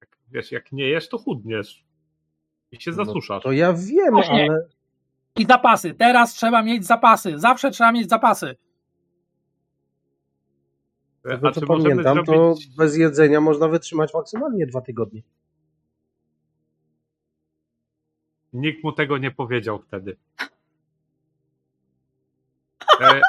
Tak, 0.00 0.18
Wiesz, 0.28 0.52
jak 0.52 0.72
nie 0.72 0.88
jesz, 0.88 1.08
to 1.08 1.18
chudniesz. 1.18 1.84
I 2.72 2.80
się 2.80 2.92
zasuszasz. 2.92 3.42
To 3.42 3.52
ja 3.52 3.72
wiem, 3.72 4.12
Właśnie. 4.12 4.46
ale 4.50 4.68
I 5.36 5.46
zapasy. 5.46 5.94
Teraz 5.94 6.34
trzeba 6.34 6.62
mieć 6.62 6.86
zapasy. 6.86 7.38
Zawsze 7.38 7.70
trzeba 7.70 7.92
mieć 7.92 8.08
zapasy. 8.08 8.56
E, 11.24 11.28
tego 11.30 11.48
A 11.48 11.52
co 11.52 11.66
pamiętam, 11.66 12.24
to 12.24 12.32
zrobić... 12.32 12.76
bez 12.76 12.96
jedzenia 12.96 13.40
można 13.40 13.68
wytrzymać 13.68 14.14
maksymalnie 14.14 14.66
dwa 14.66 14.80
tygodnie. 14.80 15.22
Nikt 18.52 18.84
mu 18.84 18.92
tego 18.92 19.18
nie 19.18 19.30
powiedział 19.30 19.78
wtedy. 19.78 20.16
E, 23.00 23.20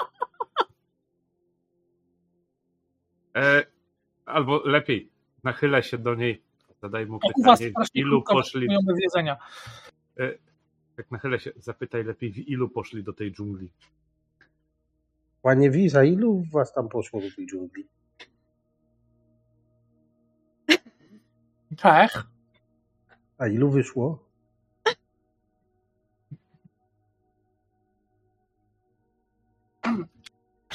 e, 3.35 3.65
albo 4.25 4.61
lepiej, 4.65 5.11
nachylę 5.43 5.83
się 5.83 5.97
do 5.97 6.15
niej, 6.15 6.43
zadaj 6.81 7.05
mu 7.05 7.19
To 7.19 7.27
pytanie, 7.35 7.71
ilu 7.93 8.23
poszli, 8.23 8.67
jedzenia. 9.01 9.37
Tak 10.95 11.11
nachylę 11.11 11.39
się, 11.39 11.51
zapytaj 11.57 12.03
lepiej, 12.03 12.31
w 12.31 12.37
ilu 12.37 12.69
poszli 12.69 13.03
do 13.03 13.13
tej 13.13 13.31
dżungli. 13.31 13.69
Panie 15.41 15.71
Wiza, 15.71 16.03
ilu 16.03 16.43
was 16.51 16.73
tam 16.73 16.89
poszło 16.89 17.21
do 17.21 17.27
tej 17.35 17.47
dżungli? 17.47 17.87
Czech. 21.77 22.23
A 23.37 23.47
ilu 23.47 23.71
wyszło? 23.71 24.23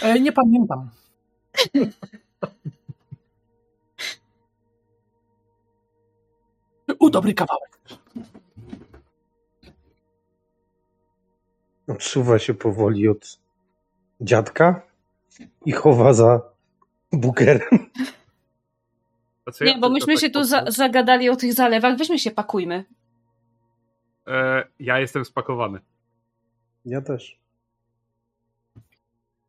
E, 0.03 0.21
nie 0.21 0.33
pamiętam. 0.33 0.91
U, 6.99 7.11
dobry 7.11 7.35
kawałek. 7.35 7.68
Odsuwa 11.89 12.39
się 12.39 12.55
powoli 12.55 13.09
od 13.09 13.39
dziadka 14.21 14.83
i 15.67 15.73
chowa 15.73 16.13
za 16.13 16.41
bukerem. 17.13 17.91
Nie, 19.61 19.79
bo 19.79 19.91
myśmy 19.91 20.15
tak 20.15 20.21
się 20.21 20.31
tu 20.31 20.45
za, 20.45 20.65
zagadali 20.69 21.31
o 21.31 21.37
tych 21.37 21.53
zalewach, 21.53 21.97
weźmy 21.97 22.19
się 22.19 22.31
pakujmy. 22.31 22.85
E, 24.27 24.65
ja 24.81 25.01
jestem 25.01 25.25
spakowany. 25.25 25.81
Ja 26.85 27.01
też. 27.01 27.39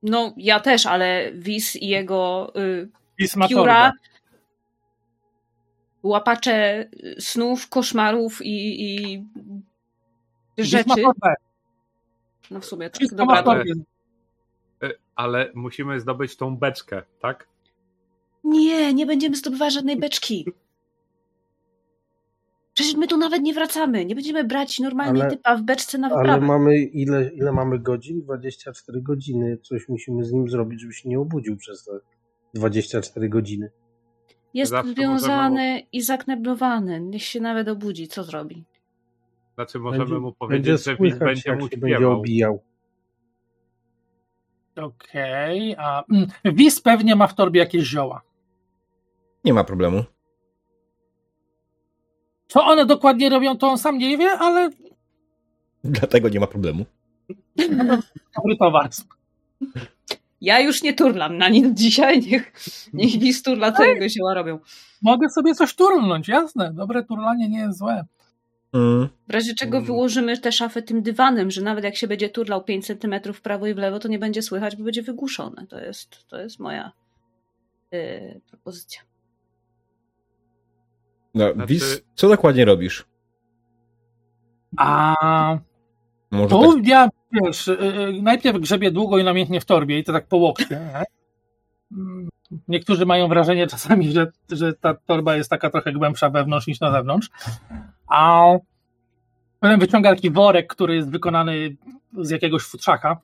No, 0.03 0.33
ja 0.37 0.59
też, 0.59 0.85
ale 0.85 1.31
Wiz 1.33 1.75
i 1.75 1.87
jego 1.87 2.51
y, 2.55 2.89
Pisma 3.15 3.47
pióra, 3.47 3.91
łapacze 6.03 6.89
snów, 7.19 7.69
koszmarów 7.69 8.41
i, 8.41 8.85
i 8.85 9.25
rzeczy. 10.57 11.03
No 12.51 12.59
w 12.59 12.65
sumie 12.65 12.89
tak. 12.89 13.15
Dobra, 13.15 13.43
to... 13.43 13.53
E, 13.53 13.63
ale 15.15 15.51
musimy 15.55 15.99
zdobyć 15.99 16.35
tą 16.37 16.57
beczkę, 16.57 17.03
tak? 17.19 17.47
Nie, 18.43 18.93
nie 18.93 19.05
będziemy 19.05 19.35
zdobywać 19.35 19.73
żadnej 19.73 19.97
beczki. 19.97 20.45
Przecież 22.73 22.95
my 22.95 23.07
tu 23.07 23.17
nawet 23.17 23.41
nie 23.41 23.53
wracamy. 23.53 24.05
Nie 24.05 24.15
będziemy 24.15 24.43
brać 24.43 24.79
normalnie 24.79 25.21
Ale- 25.21 25.29
typa 25.29 25.57
w 25.57 25.61
beczce 25.61 25.97
na 25.97 26.07
Ale 26.07 26.17
wyprawę. 26.17 26.45
mamy 26.45 26.77
ile, 26.79 27.29
ile 27.33 27.51
mamy 27.51 27.79
godzin? 27.79 28.21
24 28.21 29.01
godziny. 29.01 29.57
Coś 29.57 29.89
musimy 29.89 30.25
z 30.25 30.31
nim 30.31 30.49
zrobić, 30.49 30.81
żeby 30.81 30.93
się 30.93 31.09
nie 31.09 31.19
obudził 31.19 31.57
przez 31.57 31.83
te 31.83 31.91
24 32.53 33.29
godziny. 33.29 33.71
Jest 34.53 34.69
Zawsze 34.69 34.93
związany 34.93 35.81
i 35.91 36.01
zakneblowany. 36.01 36.99
Niech 37.01 37.23
się 37.23 37.39
nawet 37.39 37.67
obudzi. 37.67 38.07
Co 38.07 38.23
zrobi? 38.23 38.63
Znaczy 39.59 39.79
możemy 39.79 40.05
Będzie- 40.05 40.19
mu 40.19 40.21
Będzie 40.21 40.37
powiedzieć, 40.39 40.83
że 40.83 40.91
Wiz 40.91 40.97
słychać, 40.97 41.19
będzie 41.19 41.55
mu 41.55 41.69
się 41.69 41.77
będzie 41.77 41.95
śpiewał. 41.95 42.19
obijał. 42.19 42.63
Okej, 44.75 45.75
a 45.77 46.03
mm, 46.11 46.27
Wiz 46.45 46.81
pewnie 46.81 47.15
ma 47.15 47.27
w 47.27 47.35
torbie 47.35 47.59
jakieś 47.59 47.83
zioła. 47.83 48.21
Nie 49.43 49.53
ma 49.53 49.63
problemu. 49.63 50.03
Co 52.47 52.65
one 52.65 52.85
dokładnie 52.85 53.29
robią, 53.29 53.57
to 53.57 53.67
on 53.67 53.77
sam 53.77 53.97
nie 53.97 54.17
wie, 54.17 54.31
ale 54.31 54.69
Dlatego 55.83 56.29
nie 56.29 56.39
ma 56.39 56.47
problemu. 56.47 56.85
dobry 58.35 58.57
towar. 58.59 58.89
Ja 60.41 60.59
już 60.59 60.83
nie 60.83 60.93
turlam 60.93 61.37
na 61.37 61.49
nic 61.49 61.79
dzisiaj. 61.79 62.21
Niech, 62.21 62.53
niech 62.93 63.19
Wiz 63.19 63.43
turla, 63.43 63.71
co 63.71 63.83
jego 63.83 64.09
zioła 64.09 64.33
robią. 64.33 64.59
Mogę 65.01 65.29
sobie 65.29 65.55
coś 65.55 65.75
turnąć, 65.75 66.27
jasne. 66.27 66.73
Dobre 66.73 67.03
turlanie 67.03 67.49
nie 67.49 67.59
jest 67.59 67.77
złe. 67.79 68.05
Mm. 68.73 69.09
W 69.27 69.33
razie 69.33 69.53
czego 69.53 69.77
Mm. 69.77 69.85
wyłożymy 69.87 70.37
tę 70.37 70.51
szafę 70.51 70.81
tym 70.81 71.01
dywanem, 71.01 71.51
że 71.51 71.61
nawet 71.61 71.83
jak 71.83 71.95
się 71.95 72.07
będzie 72.07 72.29
turlał 72.29 72.63
5 72.63 72.85
cm 72.87 73.33
w 73.33 73.41
prawo 73.41 73.67
i 73.67 73.73
w 73.73 73.77
lewo, 73.77 73.99
to 73.99 74.07
nie 74.07 74.19
będzie 74.19 74.41
słychać, 74.41 74.75
bo 74.75 74.83
będzie 74.83 75.01
wygłuszone. 75.01 75.67
To 75.67 75.79
jest, 75.79 76.27
to 76.27 76.41
jest 76.41 76.59
moja 76.59 76.91
yy, 77.91 78.41
propozycja. 78.49 79.01
No, 81.33 81.53
Znaczy- 81.53 81.67
Wiz, 81.73 82.01
co 82.15 82.29
dokładnie 82.29 82.65
robisz? 82.65 83.05
A 84.77 85.15
Może 86.31 86.47
tu 86.49 86.73
tak, 86.73 86.87
ja, 86.87 87.09
wiesz, 87.31 87.67
y, 87.67 87.71
y, 87.73 88.21
najpierw 88.21 88.59
grzebię 88.59 88.91
długo 88.91 89.17
i 89.17 89.23
namiętnie 89.23 89.61
w 89.61 89.65
torbie 89.65 89.99
i 89.99 90.03
to 90.03 90.13
tak 90.13 90.27
po 90.27 90.37
łokcie. 90.37 90.67
nie? 90.69 91.03
Niektórzy 92.67 93.05
mają 93.05 93.27
wrażenie 93.27 93.67
czasami, 93.67 94.11
że, 94.11 94.31
że 94.51 94.73
ta 94.73 94.93
torba 94.93 95.35
jest 95.35 95.49
taka 95.49 95.69
trochę 95.69 95.93
głębsza 95.93 96.29
wewnątrz 96.29 96.67
niż 96.67 96.79
na 96.79 96.91
zewnątrz. 96.91 97.29
A 98.09 98.53
potem 99.59 99.79
wyciąga 99.79 100.09
taki 100.09 100.31
worek, 100.31 100.67
który 100.67 100.95
jest 100.95 101.11
wykonany 101.11 101.75
z 102.17 102.29
jakiegoś 102.29 102.63
futrzaka. 102.63 103.17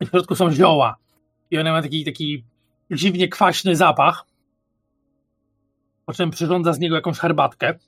W 0.00 0.08
środku 0.08 0.34
są 0.34 0.52
zioła. 0.52 0.96
I 1.50 1.58
one 1.58 1.70
mają 1.70 1.82
taki, 1.82 2.04
taki 2.04 2.44
dziwnie 2.90 3.28
kwaśny 3.28 3.76
zapach. 3.76 4.24
Po 6.06 6.12
czym 6.12 6.30
przyrządza 6.30 6.72
z 6.72 6.78
niego 6.78 6.94
jakąś 6.96 7.18
herbatkę. 7.18 7.78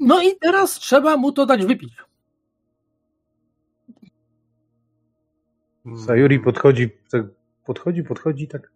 No 0.00 0.22
i 0.22 0.36
teraz 0.40 0.74
trzeba 0.74 1.16
mu 1.16 1.32
to 1.32 1.46
dać 1.46 1.66
wypić. 1.66 1.96
Sayuri 6.06 6.40
podchodzi, 6.40 6.88
podchodzi, 7.64 8.02
podchodzi, 8.02 8.48
tak 8.48 8.72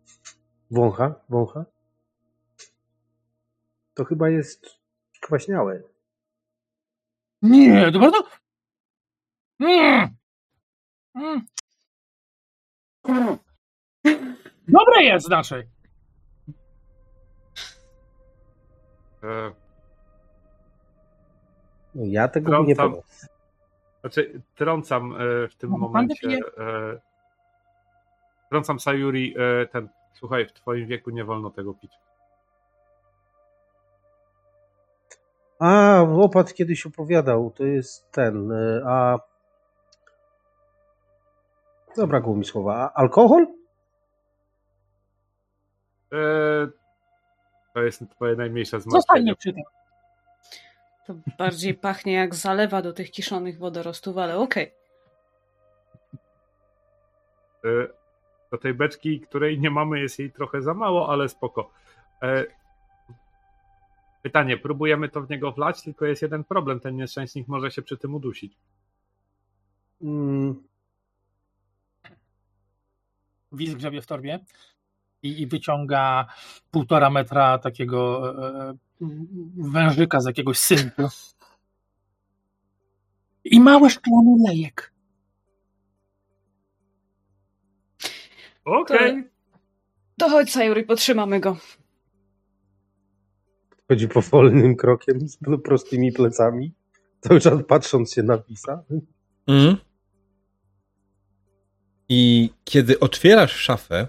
wącha, 0.70 1.14
wącha. 1.28 1.64
To 3.94 4.04
chyba 4.04 4.28
jest 4.28 4.66
kwaśniałe. 5.20 5.93
Nie, 7.44 7.92
to 7.92 7.98
bardzo. 7.98 8.18
Mm. 9.60 10.08
Mm. 11.14 11.46
Dobre 14.68 15.02
jest, 15.02 15.26
znaczy. 15.26 15.68
E, 19.22 19.52
No, 21.94 22.02
ja 22.06 22.28
tego 22.28 22.50
bym 22.50 22.66
nie 22.66 22.74
Trącam. 22.74 22.90
podał. 23.02 23.04
Znaczy, 24.00 24.42
trącam 24.54 25.12
e, 25.12 25.48
w 25.48 25.56
tym 25.56 25.70
No, 25.70 25.76
pan 25.76 25.80
momencie. 25.80 26.14
wypije. 26.28 26.40
E, 26.58 27.00
trącam 28.50 28.80
Sayuri 28.80 29.34
e, 29.38 29.66
ten. 29.66 29.88
Słuchaj, 30.12 30.46
w 30.46 30.52
twoim 30.52 30.86
wieku 30.86 31.10
nie 31.10 31.24
wolno 31.24 31.50
tego 31.50 31.74
pić. 31.74 31.92
A, 35.60 36.00
opat 36.00 36.54
kiedyś 36.54 36.86
opowiadał, 36.86 37.50
to 37.50 37.64
jest 37.64 38.10
ten, 38.12 38.52
y, 38.52 38.82
a... 38.86 39.18
Zabrakło 41.94 42.36
mi 42.36 42.44
słowa. 42.44 42.76
A 42.76 43.00
alkohol? 43.00 43.46
E, 46.12 46.16
to 47.74 47.82
jest 47.82 48.02
twoje 48.10 48.36
najmniejsze 48.36 48.80
Zostańmy 48.80 49.02
zmartwienie. 49.02 49.34
przy 49.36 49.52
tym. 49.52 49.62
To 51.06 51.14
bardziej 51.38 51.74
pachnie 51.74 52.12
jak 52.12 52.34
zalewa 52.34 52.82
do 52.82 52.92
tych 52.92 53.10
kiszonych 53.10 53.58
wodorostów, 53.58 54.18
ale 54.18 54.36
okej. 54.38 54.74
E, 57.64 57.68
do 58.50 58.58
tej 58.58 58.74
beczki, 58.74 59.20
której 59.20 59.60
nie 59.60 59.70
mamy, 59.70 60.00
jest 60.00 60.18
jej 60.18 60.32
trochę 60.32 60.62
za 60.62 60.74
mało, 60.74 61.08
ale 61.08 61.28
spoko. 61.28 61.70
E, 62.22 62.44
Pytanie, 64.24 64.56
próbujemy 64.58 65.08
to 65.08 65.22
w 65.22 65.30
niego 65.30 65.52
wlać, 65.52 65.82
tylko 65.82 66.04
jest 66.04 66.22
jeden 66.22 66.44
problem, 66.44 66.80
ten 66.80 66.96
nieszczęśnik 66.96 67.48
może 67.48 67.70
się 67.70 67.82
przy 67.82 67.96
tym 67.96 68.14
udusić. 68.14 68.56
Mm. 70.02 70.62
Wiz 73.52 73.74
grzebie 73.74 74.02
w 74.02 74.06
torbie 74.06 74.38
i, 75.22 75.42
i 75.42 75.46
wyciąga 75.46 76.26
półtora 76.70 77.10
metra 77.10 77.58
takiego 77.58 78.30
e, 78.48 78.70
e 78.70 78.74
wężyka 79.56 80.20
z 80.20 80.26
jakiegoś 80.26 80.58
synku 80.58 81.08
I 83.44 83.60
małe 83.60 83.90
szklany 83.90 84.36
lejek. 84.48 84.92
Okej. 88.64 89.10
Okay. 89.10 89.30
To, 90.18 90.26
to 90.26 90.30
chodź, 90.30 90.54
potrzymamy 90.86 91.40
go. 91.40 91.56
Chodzi 93.88 94.08
powolnym 94.08 94.76
krokiem, 94.76 95.28
z 95.28 95.38
prostymi 95.64 96.12
plecami, 96.12 96.74
cały 97.20 97.40
czas 97.40 97.60
patrząc 97.68 98.12
się 98.12 98.22
na 98.22 98.38
Wisa. 98.38 98.84
Mhm. 99.46 99.76
I 102.08 102.50
kiedy 102.64 103.00
otwierasz 103.00 103.52
szafę, 103.52 104.08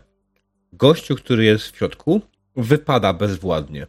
gościu, 0.73 1.15
który 1.15 1.43
jest 1.45 1.68
w 1.68 1.77
środku, 1.77 2.22
wypada 2.56 3.14
bezwładnie. 3.14 3.88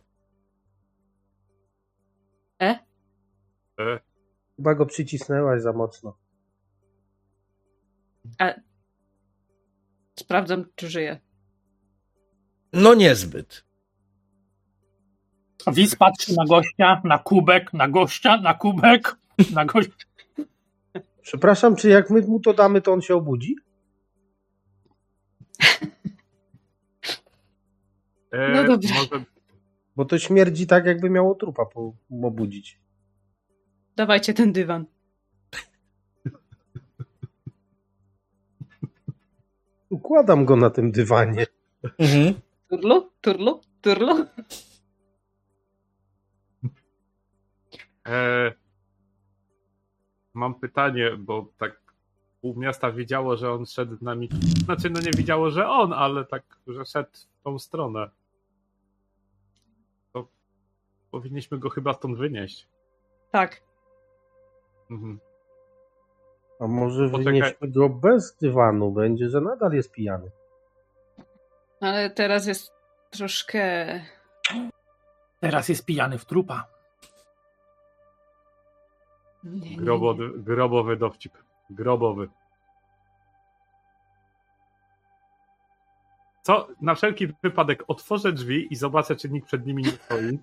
E? 2.62 2.78
E, 3.80 4.00
Chyba 4.56 4.74
go 4.74 4.86
przycisnęłaś 4.86 5.62
za 5.62 5.72
mocno. 5.72 6.18
Sprawdzam, 10.18 10.64
czy 10.74 10.88
żyje. 10.90 11.20
No 12.72 12.94
niezbyt. 12.94 13.65
Wiz 15.72 15.96
patrzy 15.96 16.34
na 16.36 16.44
gościa, 16.44 17.00
na 17.04 17.18
kubek, 17.18 17.72
na 17.72 17.88
gościa, 17.88 18.36
na 18.36 18.54
kubek, 18.54 19.16
na 19.54 19.64
gościa. 19.64 20.06
Przepraszam, 21.22 21.76
czy 21.76 21.88
jak 21.88 22.10
my 22.10 22.20
mu 22.20 22.40
to 22.40 22.54
damy, 22.54 22.82
to 22.82 22.92
on 22.92 23.00
się 23.00 23.14
obudzi? 23.14 23.56
e, 28.32 28.54
No 28.54 28.64
dobrze. 28.64 28.94
Może, 28.94 29.24
Bo 29.96 30.04
to 30.04 30.18
śmierdzi 30.18 30.66
tak, 30.66 30.86
jakby 30.86 31.10
miało 31.10 31.34
trupa 31.34 31.66
po, 31.66 31.92
obudzić. 32.22 32.80
Dawajcie 33.96 34.34
ten 34.34 34.52
dywan. 34.52 34.84
Układam 39.90 40.44
go 40.44 40.56
na 40.56 40.70
tym 40.70 40.92
dywanie. 40.92 41.46
Mhm. 41.98 42.34
Turlu, 42.68 43.10
turlu, 43.20 43.60
turlu. 43.80 44.26
E, 48.06 48.52
mam 50.34 50.54
pytanie, 50.54 51.16
bo 51.18 51.46
tak 51.58 51.80
pół 52.40 52.54
miasta 52.56 52.92
widziało, 52.92 53.36
że 53.36 53.52
on 53.52 53.66
szedł 53.66 53.96
z 53.96 54.02
nami. 54.02 54.28
Znaczy, 54.64 54.90
no 54.90 55.00
nie 55.00 55.10
widziało, 55.10 55.50
że 55.50 55.68
on, 55.68 55.92
ale 55.92 56.24
tak, 56.24 56.42
że 56.66 56.84
szedł 56.84 57.10
w 57.12 57.42
tą 57.42 57.58
stronę. 57.58 58.10
To 60.12 60.28
powinniśmy 61.10 61.58
go 61.58 61.70
chyba 61.70 61.92
stąd 61.92 62.18
wynieść. 62.18 62.68
Tak. 63.30 63.62
Mhm. 64.90 65.20
A 66.60 66.66
może 66.66 67.10
Poczekaj. 67.10 67.24
wynieśmy 67.24 67.68
go 67.68 67.88
bez 67.88 68.36
dywanu, 68.36 68.92
będzie, 68.92 69.28
że 69.30 69.40
nadal 69.40 69.72
jest 69.72 69.92
pijany. 69.92 70.30
Ale 71.80 72.10
teraz 72.10 72.46
jest 72.46 72.72
troszkę... 73.10 73.86
Teraz 75.40 75.68
jest 75.68 75.84
pijany 75.84 76.18
w 76.18 76.24
trupa. 76.24 76.75
Nie, 79.46 79.76
Grobowy, 79.76 80.30
grobowy 80.36 80.96
dowcip. 80.96 81.32
Grobowy. 81.70 82.28
Co? 86.42 86.68
Na 86.80 86.94
wszelki 86.94 87.26
wypadek 87.42 87.84
otworzę 87.88 88.32
drzwi 88.32 88.68
i 88.70 88.76
zobaczę, 88.76 89.16
czy 89.16 89.28
nikt 89.28 89.46
przed 89.46 89.66
nimi 89.66 89.82
nie 89.82 89.90
stoi. 89.90 90.38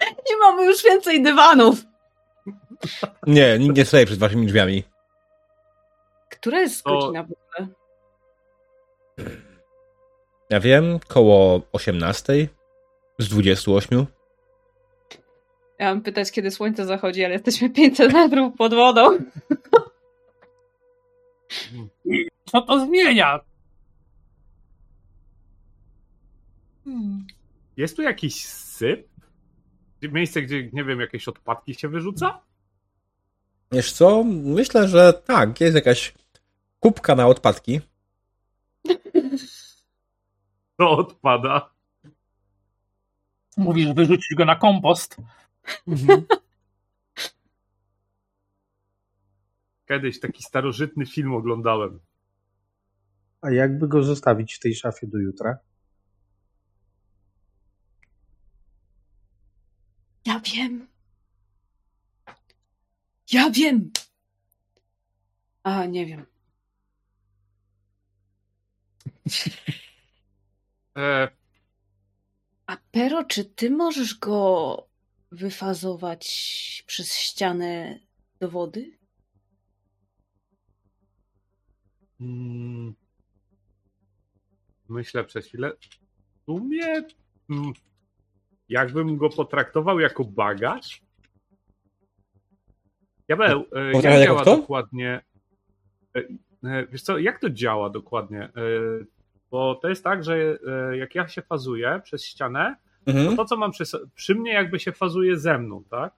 nie 0.30 0.36
mamy 0.40 0.64
już 0.66 0.82
więcej 0.84 1.22
dywanów. 1.22 1.78
Nie, 3.26 3.58
nikt 3.58 3.76
nie 3.76 3.84
stoi 3.84 4.06
przed 4.06 4.18
waszymi 4.18 4.46
drzwiami. 4.46 4.84
Która 6.30 6.60
jest 6.60 6.84
To- 6.84 6.90
godzina 6.90 7.22
w 7.22 7.26
ogóle? 7.32 7.74
Ja 10.50 10.60
wiem, 10.60 10.98
koło 11.08 11.60
18 11.72 12.48
z 13.18 13.28
28. 13.28 14.06
Ja 15.78 15.94
mam 15.94 16.02
pytać, 16.02 16.32
kiedy 16.32 16.50
słońce 16.50 16.86
zachodzi, 16.86 17.24
ale 17.24 17.34
jesteśmy 17.34 17.70
500 17.80 18.12
metrów 18.12 18.56
pod 18.56 18.74
wodą. 18.74 19.08
Co 22.50 22.62
to 22.62 22.86
zmienia? 22.86 23.40
Hmm. 26.84 27.26
Jest 27.76 27.96
tu 27.96 28.02
jakiś 28.02 28.44
syp? 28.46 29.08
Miejsce, 30.02 30.42
gdzie, 30.42 30.70
nie 30.72 30.84
wiem, 30.84 31.00
jakieś 31.00 31.28
odpadki 31.28 31.74
się 31.74 31.88
wyrzuca? 31.88 32.40
Wiesz 33.72 33.92
co? 33.92 34.24
Myślę, 34.24 34.88
że 34.88 35.12
tak, 35.12 35.60
jest 35.60 35.74
jakaś 35.74 36.14
kubka 36.80 37.14
na 37.14 37.26
odpadki. 37.26 37.80
To 40.76 40.90
odpada. 40.90 41.70
Mówisz, 43.56 43.92
wyrzucić 43.94 44.34
go 44.36 44.44
na 44.44 44.56
kompost. 44.56 45.16
Kiedyś 49.88 50.20
taki 50.20 50.42
starożytny 50.42 51.06
film 51.06 51.34
oglądałem. 51.34 52.00
A 53.40 53.50
jakby 53.50 53.88
go 53.88 54.02
zostawić 54.02 54.54
w 54.54 54.60
tej 54.60 54.74
szafie 54.74 55.06
do 55.06 55.18
jutra? 55.18 55.58
Ja 60.26 60.40
wiem. 60.40 60.88
Ja 63.32 63.50
wiem. 63.50 63.90
A, 65.62 65.86
nie 65.86 66.06
wiem. 66.06 66.26
E, 70.96 71.28
A 72.66 72.76
Pero, 72.90 73.24
czy 73.24 73.44
ty 73.44 73.70
możesz 73.70 74.18
go 74.18 74.87
wyfazować 75.32 76.84
przez 76.86 77.16
ścianę 77.16 77.98
do 78.40 78.48
wody? 78.48 78.98
mm, 82.20 82.94
myślę 84.88 85.24
przez 85.24 85.46
chwilę. 85.46 85.72
W 85.80 86.44
sumie, 86.44 86.86
mm, 87.50 87.72
jakbym 88.68 89.16
go 89.16 89.30
potraktował 89.30 90.00
jako 90.00 90.24
bagaż? 90.24 91.02
Diabeł, 93.26 93.64
e, 93.72 93.92
jak 93.92 94.24
działa 94.24 94.42
kto? 94.42 94.56
dokładnie? 94.56 95.20
E, 96.16 96.20
e, 96.64 96.86
Wiesz 96.86 97.02
co, 97.02 97.18
jak 97.18 97.40
to 97.40 97.50
działa 97.50 97.90
dokładnie? 97.90 98.48
Bo 99.50 99.74
to 99.74 99.88
jest 99.88 100.04
tak, 100.04 100.24
że 100.24 100.58
jak 100.92 101.14
ja 101.14 101.28
się 101.28 101.42
fazuję 101.42 102.00
przez 102.04 102.24
ścianę, 102.24 102.76
Mhm. 103.08 103.36
to, 103.36 103.44
co 103.44 103.56
mam 103.56 103.70
przy, 103.70 103.84
przy 104.14 104.34
mnie, 104.34 104.52
jakby 104.52 104.78
się 104.80 104.92
fazuje 104.92 105.38
ze 105.38 105.58
mną, 105.58 105.84
tak? 105.90 106.12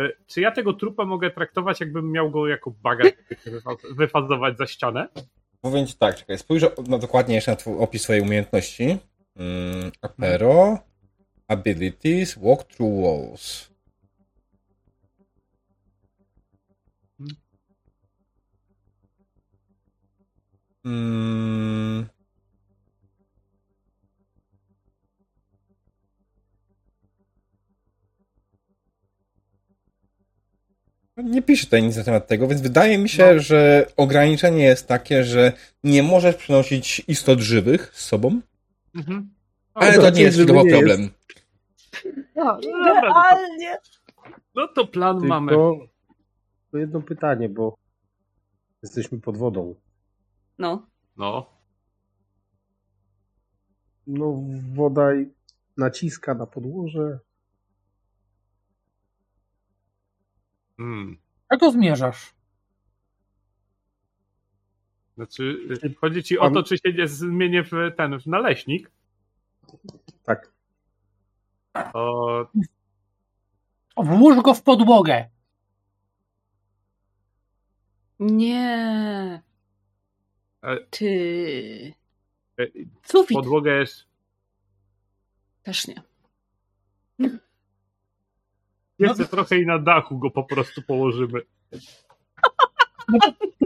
E, 0.00 0.08
Czy 0.26 0.40
ja 0.40 0.50
tego 0.50 0.72
trupa 0.72 1.04
mogę 1.04 1.30
traktować, 1.30 1.80
jakbym 1.80 2.12
miał 2.12 2.30
go 2.30 2.48
jako 2.48 2.70
bagaż 2.70 3.08
wyfa- 3.46 3.94
wyfazować 3.96 4.58
za 4.58 4.66
ścianę? 4.66 5.08
Powiem 5.60 5.86
ci 5.86 5.94
tak, 5.94 6.16
czekaj, 6.16 6.38
spójrzę 6.38 6.70
no, 6.88 6.98
dokładnie 6.98 7.34
jeszcze 7.34 7.50
na 7.50 7.56
twój 7.56 7.78
opis 7.78 8.02
swojej 8.02 8.22
umiejętności. 8.22 8.98
Mm, 9.36 9.92
apero, 10.02 10.78
abilities, 11.48 12.38
walk 12.38 12.64
through 12.64 13.02
walls. 13.04 13.70
Mm. 20.84 22.06
Nie 31.16 31.42
pisze 31.42 31.64
tutaj 31.64 31.82
nic 31.82 31.96
na 31.96 32.04
temat 32.04 32.26
tego, 32.26 32.48
więc 32.48 32.60
wydaje 32.60 32.98
mi 32.98 33.08
się, 33.08 33.34
No. 33.34 33.40
że 33.40 33.86
ograniczenie 33.96 34.64
jest 34.64 34.88
takie, 34.88 35.24
że 35.24 35.52
nie 35.84 36.02
możesz 36.02 36.36
przynosić 36.36 37.02
istot 37.08 37.40
żywych 37.40 37.90
z 37.94 38.04
sobą, 38.04 38.40
Mhm. 38.94 39.30
ale 39.74 39.94
to 39.94 40.02
to 40.02 40.10
nie 40.10 40.22
jest 40.22 40.38
nie 40.38 40.46
problem. 40.46 41.10
No, 42.36 42.58
no, 42.84 43.00
to, 43.00 43.38
no 44.54 44.68
to 44.68 44.86
plan 44.86 45.16
Tylko 45.16 45.28
mamy. 45.28 45.52
to 45.52 46.78
jedno 46.78 47.00
pytanie, 47.02 47.48
bo 47.48 47.76
jesteśmy 48.82 49.20
pod 49.20 49.36
wodą. 49.36 49.74
No. 50.58 50.86
No. 51.16 51.46
No, 54.06 54.42
woda 54.74 55.08
naciska 55.76 56.34
na 56.34 56.46
podłoże. 56.46 57.18
Hmm. 60.76 61.18
Czego 61.50 61.70
zmierzasz? 61.70 62.34
Znaczy, 65.16 65.68
chodzi 66.00 66.22
ci 66.22 66.38
o 66.38 66.50
to, 66.50 66.62
czy 66.62 66.78
się 66.78 66.92
nie 66.92 67.08
zmienię 67.08 67.62
w 67.64 67.70
ten, 67.96 68.20
w 68.20 68.26
naleśnik. 68.26 68.90
Tak. 70.24 70.52
O, 71.94 72.46
Włóż 73.96 74.42
go 74.42 74.54
w 74.54 74.62
podłogę. 74.62 75.28
Nie. 78.18 79.42
Ty. 80.90 81.94
E, 82.58 82.66
Sufit 83.02 83.34
Podłogę 83.36 83.78
jest. 83.80 84.06
też 85.62 85.86
nie. 85.88 86.02
Jeszcze 88.98 89.24
trochę 89.24 89.58
i 89.58 89.66
na 89.66 89.78
dachu 89.78 90.18
go 90.18 90.30
po 90.30 90.44
prostu 90.44 90.82
położymy. 90.82 91.40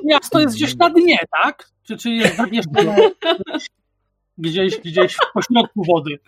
Miasto 0.04 0.40
jest 0.40 0.54
gdzieś 0.54 0.76
na 0.76 0.90
dnie, 0.90 1.18
tak? 1.42 1.68
Czy, 1.82 1.96
czy 1.96 2.10
jest 2.10 2.36
zamieszczone 2.36 2.96
gdzieś, 4.38 4.76
gdzieś 4.78 5.14
w 5.14 5.32
pośrodku 5.34 5.84
wody? 5.84 6.18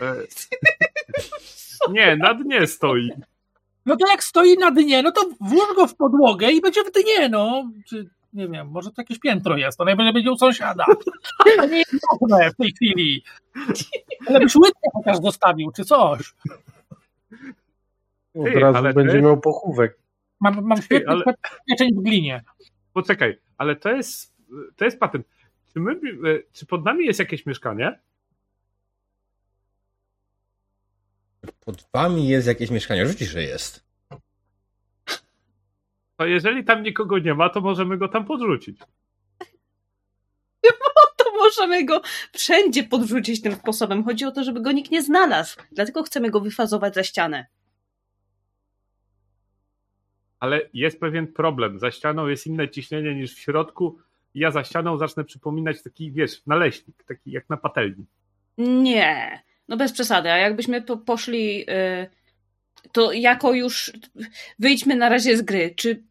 E, 0.00 0.16
Nie, 1.90 2.16
na 2.16 2.34
dnie 2.34 2.66
stoi. 2.66 3.10
No 3.86 3.96
to 3.96 4.06
jak 4.10 4.24
stoi 4.24 4.58
na 4.58 4.70
dnie, 4.70 5.02
no 5.02 5.12
to 5.12 5.20
włóż 5.40 5.74
go 5.76 5.86
w 5.86 5.96
podłogę 5.96 6.50
i 6.50 6.60
będzie 6.60 6.84
w 6.84 6.90
dnie, 6.92 7.28
no. 7.28 7.70
Czy, 7.88 8.10
nie 8.36 8.48
wiem, 8.48 8.68
może 8.68 8.90
to 8.90 9.02
jakieś 9.02 9.18
piętro 9.18 9.56
jest, 9.56 9.78
to 9.78 9.84
najwyżej 9.84 10.12
będzie 10.12 10.32
u 10.32 10.36
sąsiada. 10.36 10.84
To 11.56 11.66
nie 11.66 11.78
jest 11.78 11.94
dobre 12.20 12.50
w 12.50 12.56
tej 12.56 12.72
chwili. 12.72 13.24
Ale 14.28 14.40
byś 14.40 14.54
łydkę 14.56 14.88
chociaż 14.92 15.16
zostawił, 15.22 15.72
czy 15.72 15.84
coś. 15.84 16.34
Od 18.34 18.44
Ty, 18.44 18.60
razu 18.60 18.78
ale 18.78 18.92
będzie 18.94 19.12
ty- 19.12 19.22
miał 19.22 19.40
pochówek. 19.40 19.98
Mam, 20.40 20.62
mam 20.66 20.82
świetny 20.82 21.12
ale- 21.12 21.24
pieczeń 21.68 21.88
w 21.94 22.02
glinie. 22.02 22.42
Poczekaj, 22.92 23.38
ale 23.58 23.76
to 23.76 23.90
jest, 23.90 24.34
to 24.76 24.84
jest 24.84 24.98
patent. 25.00 25.26
Czy, 25.72 25.80
my, 25.80 25.92
e, 25.92 25.96
czy 26.52 26.66
pod 26.66 26.84
nami 26.84 27.06
jest 27.06 27.18
jakieś 27.20 27.46
mieszkanie? 27.46 27.98
Pod 31.60 31.86
wami 31.94 32.28
jest 32.28 32.46
jakieś 32.46 32.70
mieszkanie. 32.70 33.06
Rzuci, 33.06 33.26
że 33.26 33.42
jest. 33.42 33.84
To 36.16 36.26
jeżeli 36.26 36.64
tam 36.64 36.82
nikogo 36.82 37.18
nie 37.18 37.34
ma, 37.34 37.48
to 37.48 37.60
możemy 37.60 37.98
go 37.98 38.08
tam 38.08 38.24
podrzucić. 38.24 38.78
To 41.16 41.32
możemy 41.36 41.84
go 41.84 42.00
wszędzie 42.32 42.84
podrzucić 42.84 43.42
tym 43.42 43.54
sposobem. 43.54 44.04
Chodzi 44.04 44.24
o 44.24 44.30
to, 44.30 44.44
żeby 44.44 44.60
go 44.60 44.72
nikt 44.72 44.90
nie 44.90 45.02
znalazł. 45.02 45.56
Dlatego 45.72 46.02
chcemy 46.02 46.30
go 46.30 46.40
wyfazować 46.40 46.94
za 46.94 47.04
ścianę. 47.04 47.46
Ale 50.40 50.60
jest 50.74 51.00
pewien 51.00 51.26
problem. 51.26 51.78
Za 51.78 51.90
ścianą 51.90 52.26
jest 52.26 52.46
inne 52.46 52.68
ciśnienie 52.68 53.14
niż 53.14 53.34
w 53.34 53.38
środku. 53.38 53.98
Ja 54.34 54.50
za 54.50 54.64
ścianą 54.64 54.96
zacznę 54.96 55.24
przypominać 55.24 55.82
taki, 55.82 56.12
wiesz, 56.12 56.46
naleśnik, 56.46 57.04
taki 57.04 57.30
jak 57.30 57.48
na 57.48 57.56
patelni. 57.56 58.04
Nie. 58.58 59.42
No 59.68 59.76
bez 59.76 59.92
przesady. 59.92 60.32
A 60.32 60.36
jakbyśmy 60.36 60.82
po, 60.82 60.96
poszli, 60.96 61.70
y, 61.70 62.10
to 62.92 63.12
jako 63.12 63.52
już 63.52 63.92
wyjdźmy 64.58 64.96
na 64.96 65.08
razie 65.08 65.36
z 65.36 65.42
gry. 65.42 65.74
Czy, 65.76 66.02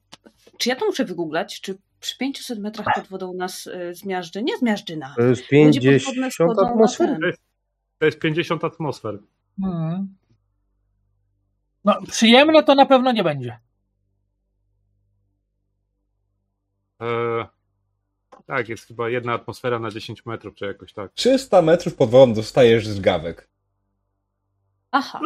czy 0.58 0.70
ja 0.70 0.76
to 0.76 0.86
muszę 0.86 1.06
wygooglać? 1.06 1.62
Czy 1.62 1.78
przy 2.00 2.18
500 2.18 2.60
metrach 2.60 2.96
pod 2.96 3.08
wodą 3.08 3.34
nas 3.34 3.68
y, 3.68 3.94
zmiażdży? 3.96 4.44
Nie 4.44 4.58
zmiażdży 4.58 4.98
nas. 4.98 5.16
To 5.16 5.22
jest 5.22 5.42
Ludzie 5.52 5.80
50 5.82 6.06
podwodne 6.06 6.32
schodzą 6.32 6.62
na 6.62 6.70
atmosfer. 6.70 7.08
teren. 7.08 7.32
To 8.00 8.06
jest 8.06 8.20
50 8.20 8.64
atmosfer. 8.64 9.20
Mhm. 9.64 10.16
No, 11.84 12.02
przyjemne 12.12 12.64
to 12.64 12.76
na 12.76 12.86
pewno 12.86 13.12
nie 13.12 13.24
będzie. 13.24 13.60
Eee, 17.00 17.46
tak, 18.46 18.70
jest 18.70 18.86
chyba 18.88 19.10
jedna 19.10 19.34
atmosfera 19.34 19.80
na 19.80 19.92
10 19.92 20.26
metrów, 20.26 20.56
czy 20.56 20.66
jakoś 20.66 20.94
tak. 20.94 21.12
300 21.14 21.62
metrów 21.62 21.96
pod 21.96 22.10
wodą 22.10 22.34
dostajesz 22.34 22.88
z 22.88 23.00
gawek. 23.00 23.50
Aha. 24.92 25.20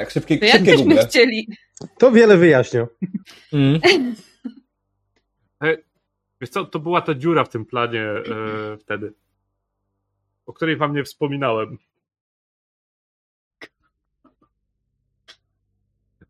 Jak 0.00 0.10
szybkie, 0.10 0.38
To 0.38 0.46
szybkie 0.46 0.76
Google. 0.76 0.96
chcieli. 0.96 1.48
To 1.98 2.12
wiele 2.12 2.36
wyjaśnia. 2.36 2.86
Mm. 3.52 3.80
Wiesz 6.40 6.50
co, 6.50 6.64
to 6.64 6.78
była 6.78 7.00
ta 7.00 7.14
dziura 7.14 7.44
w 7.44 7.48
tym 7.48 7.64
planie 7.66 8.02
e, 8.02 8.76
wtedy, 8.76 9.12
o 10.46 10.52
której 10.52 10.76
wam 10.76 10.94
nie 10.94 11.04
wspominałem. 11.04 11.78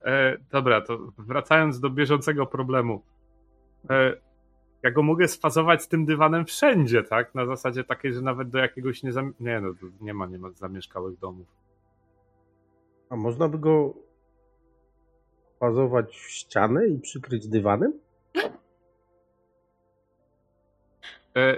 E, 0.05 0.37
dobra, 0.51 0.81
to 0.81 1.13
wracając 1.19 1.81
do 1.81 1.91
bieżącego 1.91 2.47
problemu. 2.47 3.03
E, 3.91 4.17
ja 4.83 4.91
go 4.91 5.03
mogę 5.03 5.29
sfazować 5.29 5.83
z 5.83 5.89
tym 5.89 6.07
dywanem 6.07 6.45
wszędzie, 6.45 7.03
tak? 7.03 7.35
Na 7.35 7.47
zasadzie 7.47 7.85
takiej, 7.85 8.13
że 8.13 8.21
nawet 8.23 8.51
do 8.51 8.59
jakiegoś 8.59 9.03
nie... 9.03 9.13
Zam... 9.13 9.35
Nie, 9.41 9.61
no, 9.61 9.75
nie 10.01 10.15
ma, 10.15 10.27
nie 10.27 10.39
ma 10.39 10.51
zamieszkałych 10.51 11.19
domów. 11.19 11.60
A 13.11 13.17
można 13.17 13.49
by 13.49 13.59
go 13.59 13.95
fazować 15.61 16.17
w 16.17 16.31
ścianę 16.31 16.89
i 16.89 16.99
przykryć 16.99 17.49
dywanem? 17.49 17.93
E, 21.37 21.57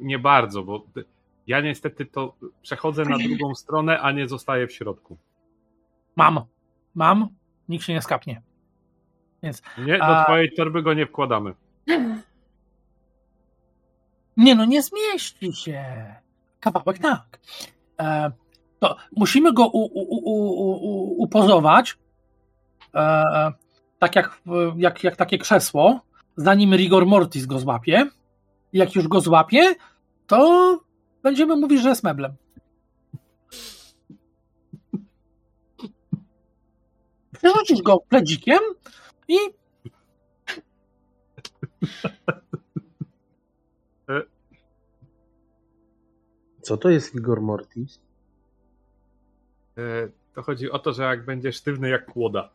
nie 0.00 0.18
bardzo, 0.18 0.62
bo 0.62 0.86
ja 1.46 1.60
niestety 1.60 2.06
to 2.06 2.34
przechodzę 2.62 3.04
na 3.04 3.18
drugą 3.18 3.54
stronę, 3.64 4.00
a 4.00 4.12
nie 4.12 4.28
zostaję 4.28 4.66
w 4.66 4.72
środku. 4.72 5.18
Mam. 6.16 6.40
Mam. 6.94 7.28
Nikt 7.68 7.84
się 7.84 7.92
nie 7.92 8.02
skapnie. 8.02 8.42
Nie, 9.78 9.98
do 9.98 10.04
A- 10.04 10.24
twojej 10.24 10.52
torby 10.52 10.82
go 10.82 10.94
nie 10.94 11.06
wkładamy. 11.06 11.54
Nie 14.36 14.54
no, 14.54 14.64
nie 14.64 14.82
zmieści 14.82 15.52
się. 15.52 15.84
Kawałek 16.60 16.98
tak. 16.98 17.40
E, 18.00 18.30
to 18.80 18.96
musimy 19.16 19.52
go 19.52 19.66
u, 19.66 19.78
u, 19.78 20.02
u, 20.10 21.22
upozować, 21.22 21.98
e, 22.94 23.52
tak 23.98 24.16
jak, 24.16 24.42
jak, 24.76 25.04
jak 25.04 25.16
takie 25.16 25.38
krzesło, 25.38 26.00
zanim 26.36 26.74
rigor 26.74 27.06
mortis 27.06 27.46
go 27.46 27.58
złapie. 27.58 28.06
Jak 28.72 28.94
już 28.94 29.08
go 29.08 29.20
złapie, 29.20 29.74
to 30.26 30.80
będziemy 31.22 31.56
mówić, 31.56 31.82
że 31.82 31.88
jest 31.88 32.02
meblem. 32.02 32.36
Przerzucisz 37.32 37.82
go 37.82 37.98
pledzikiem 38.08 38.58
i 39.28 39.36
Co 46.62 46.76
to 46.76 46.90
jest 46.90 47.14
Igor 47.14 47.40
Mortis? 47.42 48.00
E, 49.78 50.08
To 50.34 50.42
chodzi 50.42 50.70
o 50.70 50.78
to, 50.78 50.92
że 50.92 51.02
jak 51.02 51.24
będzie 51.24 51.52
sztywny 51.52 51.88
jak 51.88 52.06
kłoda. 52.06 52.50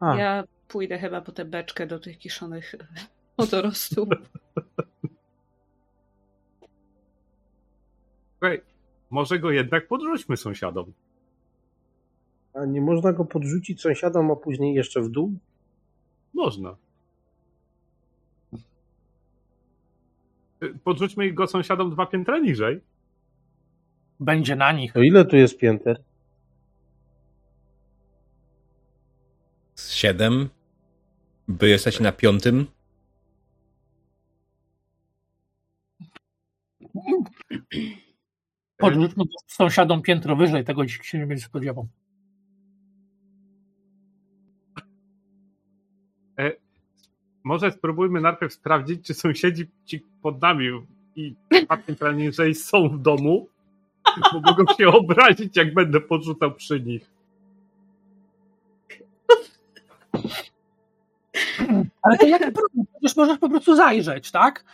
A, 0.00 0.16
Ja 0.16 0.44
pójdę 0.68 0.98
chyba 0.98 1.20
po 1.20 1.32
tę 1.32 1.44
beczkę 1.44 1.86
do 1.86 1.98
tych 1.98 2.18
kiszonych 2.18 2.74
wodorostów. 3.38 4.08
Słuchaj, 8.32 8.60
może 9.10 9.38
go 9.38 9.50
jednak 9.50 9.88
podrzućmy 9.88 10.36
sąsiadom. 10.36 10.92
a 12.54 12.64
nie 12.64 12.80
można 12.80 13.12
go 13.12 13.24
podrzucić 13.24 13.80
sąsiadom, 13.80 14.30
a 14.30 14.36
później 14.36 14.74
jeszcze 14.74 15.00
w 15.00 15.08
dół? 15.08 15.32
Można. 16.34 16.76
Podrzućmy 20.84 21.32
go 21.32 21.46
sąsiadom 21.46 21.90
dwa 21.90 22.06
piętra 22.06 22.38
niżej. 22.38 22.80
będzie 24.20 24.56
na 24.56 24.72
nich. 24.72 24.92
To 24.92 25.02
ile 25.02 25.24
tu 25.24 25.36
jest 25.36 25.58
pięter? 25.58 26.02
Z 30.02 30.04
7. 30.04 30.48
Wy 31.48 31.68
jesteście 31.68 32.02
na 32.02 32.12
piątym. 32.12 32.66
Podrzućmy 38.76 39.24
sąsiadom 39.46 40.02
piętro 40.02 40.36
wyżej, 40.36 40.64
tego 40.64 40.88
się 40.88 41.18
nie 41.18 41.26
będzie 41.26 41.44
spodziewał. 41.44 41.88
Może 47.44 47.72
spróbujmy 47.72 48.20
najpierw 48.20 48.52
sprawdzić, 48.52 49.06
czy 49.06 49.14
sąsiedzi 49.14 49.70
ci 49.84 50.06
pod 50.22 50.42
nami 50.42 50.68
i 51.16 51.34
dwa 51.64 51.76
piętra 51.76 52.12
niżej 52.12 52.54
są 52.54 52.88
w 52.88 53.02
domu, 53.02 53.48
bo 54.32 54.40
mogą 54.40 54.64
się 54.78 54.88
obrazić, 54.88 55.56
jak 55.56 55.74
będę 55.74 56.00
podrzucał 56.00 56.54
przy 56.54 56.80
nich. 56.80 57.11
Ale 62.02 62.18
to 62.18 62.26
jaki 62.26 62.44
problem? 62.52 62.86
Przecież 62.92 63.16
możesz 63.16 63.38
po 63.38 63.48
prostu 63.48 63.76
zajrzeć, 63.76 64.30
tak? 64.30 64.64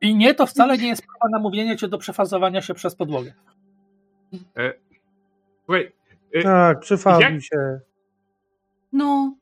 I 0.00 0.14
nie, 0.16 0.34
to 0.34 0.46
wcale 0.46 0.78
nie 0.78 0.88
jest 0.88 1.02
próba 1.02 1.28
namówienia 1.38 1.76
cię 1.76 1.88
do 1.88 1.98
przefazowania 1.98 2.62
się 2.62 2.74
przez 2.74 2.94
podłogę. 2.94 3.32
Słuchaj, 5.64 5.92
e, 6.34 6.42
Tak, 6.42 6.80
przefazuj 6.80 7.22
Jak- 7.24 7.42
się. 7.42 7.80
No. 8.92 9.34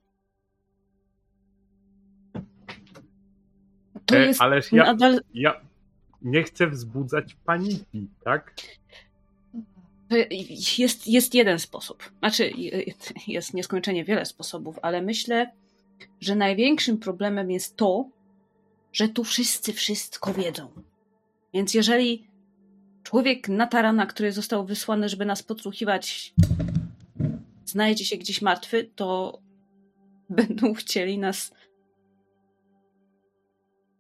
To 4.07 4.17
e, 4.17 4.27
jest 4.27 4.41
ależ 4.43 4.73
ja, 4.73 4.85
nadal. 4.85 5.21
ja 5.35 5.61
nie 6.23 6.43
chcę 6.43 6.67
wzbudzać 6.67 7.35
paniki, 7.45 8.09
tak? 8.25 8.55
to 10.09 10.17
Jest, 10.79 11.07
jest 11.09 11.35
jeden 11.35 11.59
sposób. 11.59 12.13
Znaczy, 12.19 12.51
jest 13.27 13.55
nieskończenie 13.55 14.05
wiele 14.05 14.25
sposobów, 14.27 14.79
ale 14.83 15.03
myślę, 15.03 15.53
że 16.21 16.37
największym 16.37 16.99
problemem 16.99 17.51
jest 17.51 17.77
to, 17.77 18.09
że 18.93 19.09
tu 19.09 19.25
wszyscy 19.25 19.73
wszystko 19.73 20.35
wiedzą. 20.35 20.69
Więc 21.55 21.75
jeżeli 21.75 22.27
człowiek 23.03 23.49
na 23.49 23.67
tarana, 23.67 24.07
który 24.07 24.33
został 24.33 24.67
wysłany, 24.67 25.09
żeby 25.09 25.25
nas 25.25 25.43
podsłuchiwać, 25.43 26.35
znajdzie 27.65 28.05
się 28.05 28.17
gdzieś 28.17 28.43
martwy, 28.43 28.91
to 28.97 29.39
będą 30.31 30.75
chcieli 30.75 31.19
nas. 31.19 31.55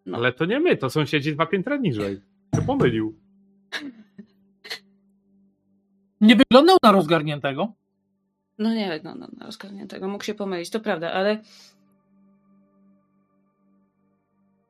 No. 0.06 0.18
Ale 0.18 0.32
to 0.32 0.44
nie 0.44 0.60
my, 0.60 0.76
to 0.76 0.90
sąsiedzi 0.90 1.32
dwa 1.32 1.46
piętra 1.46 1.76
niżej. 1.76 2.20
Się 2.54 2.62
pomylił. 2.62 3.14
Nie 6.20 6.36
wyglądał 6.36 6.76
na 6.82 6.92
rozgarniętego. 6.92 7.72
No 8.58 8.74
nie 8.74 8.88
wyglądał 8.88 9.28
na 9.36 9.46
rozgarniętego, 9.46 10.08
mógł 10.08 10.24
się 10.24 10.34
pomylić, 10.34 10.70
to 10.70 10.80
prawda, 10.80 11.12
ale. 11.12 11.42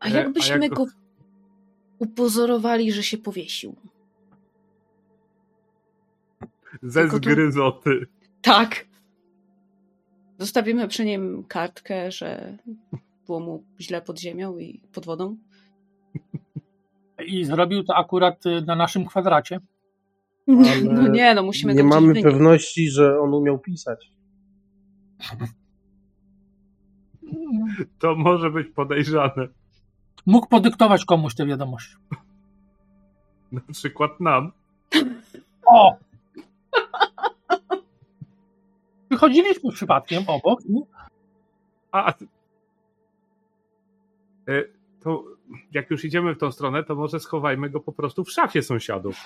A 0.03 0.09
jakbyśmy 0.09 0.55
A 0.55 0.59
jak 0.59 0.75
go 0.75 0.87
upozorowali, 1.99 2.93
że 2.93 3.03
się 3.03 3.19
powiesił? 3.19 3.77
Ze 6.83 7.09
zgryzoty. 7.09 8.07
Tak. 8.43 8.87
Zostawimy 10.39 10.89
przy 10.89 11.05
nim 11.05 11.45
kartkę, 11.49 12.11
że 12.11 12.59
było 13.27 13.41
mu 13.41 13.65
źle 13.81 14.03
pod 14.03 14.21
ziemią 14.21 14.59
i 14.59 14.81
pod 14.93 15.07
wodą. 15.07 15.37
I 17.27 17.45
zrobił 17.45 17.85
to 17.85 17.95
akurat 17.97 18.47
y, 18.47 18.63
na 18.63 18.77
naszym 18.77 19.07
kwadracie. 19.07 19.61
no 20.85 21.09
nie, 21.19 21.35
no 21.35 21.43
musimy 21.43 21.75
Nie 21.75 21.85
mamy 21.85 22.23
pewności, 22.23 22.91
że 22.91 23.21
on 23.21 23.35
umiał 23.35 23.59
pisać. 23.59 24.13
To 27.99 28.15
może 28.15 28.51
być 28.51 28.69
podejrzane. 28.69 29.49
Mógł 30.27 30.47
podyktować 30.47 31.05
komuś 31.05 31.35
te 31.35 31.47
wiadomości. 31.47 31.97
Na 33.53 33.61
przykład 33.73 34.21
nam. 34.21 34.53
O! 35.67 35.97
Wychodziliśmy 39.11 39.73
przypadkiem 39.73 40.23
obok. 40.27 40.61
A, 41.93 42.15
e, 44.49 44.65
to 45.01 45.25
jak 45.73 45.91
już 45.91 46.05
idziemy 46.05 46.35
w 46.35 46.39
tą 46.39 46.53
stronę, 46.53 46.85
to 46.85 46.95
może 46.95 47.21
schowajmy 47.21 47.71
go 47.71 47.81
po 47.81 47.93
prostu 47.93 48.25
w 48.25 48.31
szafie 48.31 48.63
sąsiadów. 48.63 49.17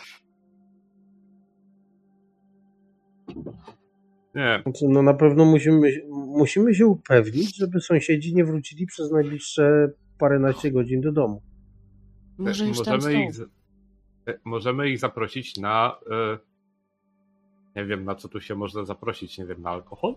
Nie. 4.35 4.61
Znaczy, 4.63 4.89
no 4.89 5.03
na 5.03 5.15
pewno 5.15 5.45
musimy, 5.45 5.93
musimy 6.11 6.75
się 6.75 6.87
upewnić, 6.87 7.57
żeby 7.57 7.81
sąsiedzi 7.81 8.35
nie 8.35 8.45
wrócili 8.45 8.87
przez 8.87 9.11
najbliższe 9.11 9.89
paręnaście 10.19 10.71
godzin 10.71 11.01
do 11.01 11.13
domu. 11.13 11.43
Może 12.39 12.67
już 12.67 12.79
możemy, 12.79 13.03
tam 13.03 13.13
ich, 13.13 13.41
e, 14.29 14.39
możemy 14.45 14.91
ich 14.91 14.99
zaprosić 14.99 15.57
na 15.57 15.97
nie 17.77 17.85
wiem, 17.85 18.05
na 18.05 18.15
co 18.15 18.29
tu 18.29 18.41
się 18.41 18.55
można 18.55 18.85
zaprosić, 18.85 19.39
nie 19.39 19.47
wiem, 19.47 19.63
na 19.63 19.71
alkohol? 19.71 20.15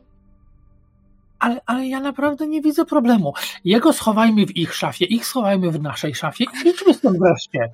Ale, 1.39 1.61
ale 1.65 1.88
ja 1.88 1.99
naprawdę 1.99 2.47
nie 2.47 2.61
widzę 2.61 2.85
problemu. 2.85 3.34
Jego 3.65 3.93
schowajmy 3.93 4.45
w 4.45 4.57
ich 4.57 4.73
szafie, 4.73 5.05
ich 5.05 5.26
schowajmy 5.26 5.71
w 5.71 5.81
naszej 5.81 6.15
szafie 6.15 6.43
i 6.43 6.69
idźmy 6.69 6.93
stąd 6.93 7.19
wreszcie. 7.19 7.69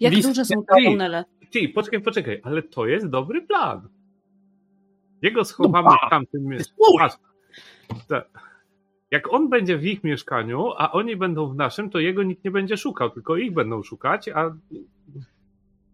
Jak 0.00 0.12
List... 0.14 0.28
duże 0.28 0.44
są 0.44 0.54
te 0.64 0.82
tunele? 0.84 1.24
Ty, 1.50 1.68
poczekaj, 1.68 2.00
poczekaj, 2.00 2.40
ale 2.44 2.62
to 2.62 2.86
jest 2.86 3.06
dobry 3.06 3.42
plan. 3.42 3.88
Jego 5.22 5.44
schowamy 5.44 5.88
no, 5.88 6.06
w 6.06 6.10
tamtym 6.10 6.44
miejscu 6.44 6.74
jak 9.10 9.32
on 9.32 9.48
będzie 9.48 9.78
w 9.78 9.84
ich 9.84 10.04
mieszkaniu, 10.04 10.72
a 10.76 10.92
oni 10.92 11.16
będą 11.16 11.48
w 11.48 11.56
naszym, 11.56 11.90
to 11.90 11.98
jego 11.98 12.22
nikt 12.22 12.44
nie 12.44 12.50
będzie 12.50 12.76
szukał, 12.76 13.10
tylko 13.10 13.36
ich 13.36 13.52
będą 13.52 13.82
szukać, 13.82 14.28
a 14.28 14.54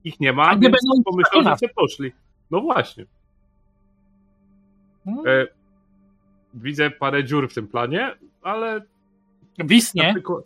ich 0.04 0.20
nie 0.20 0.32
ma, 0.32 0.48
a 0.48 0.54
nie 0.54 0.70
będą 0.70 1.02
pomyślą, 1.04 1.42
że 1.42 1.56
się 1.56 1.74
poszli. 1.74 2.12
No 2.50 2.60
właśnie. 2.60 3.06
Hmm. 5.04 5.26
E, 5.26 5.46
widzę 6.54 6.90
parę 6.90 7.24
dziur 7.24 7.50
w 7.50 7.54
tym 7.54 7.68
planie, 7.68 8.16
ale. 8.42 8.80
Wisnie. 9.58 10.02
Na 10.02 10.14
przykład, 10.14 10.44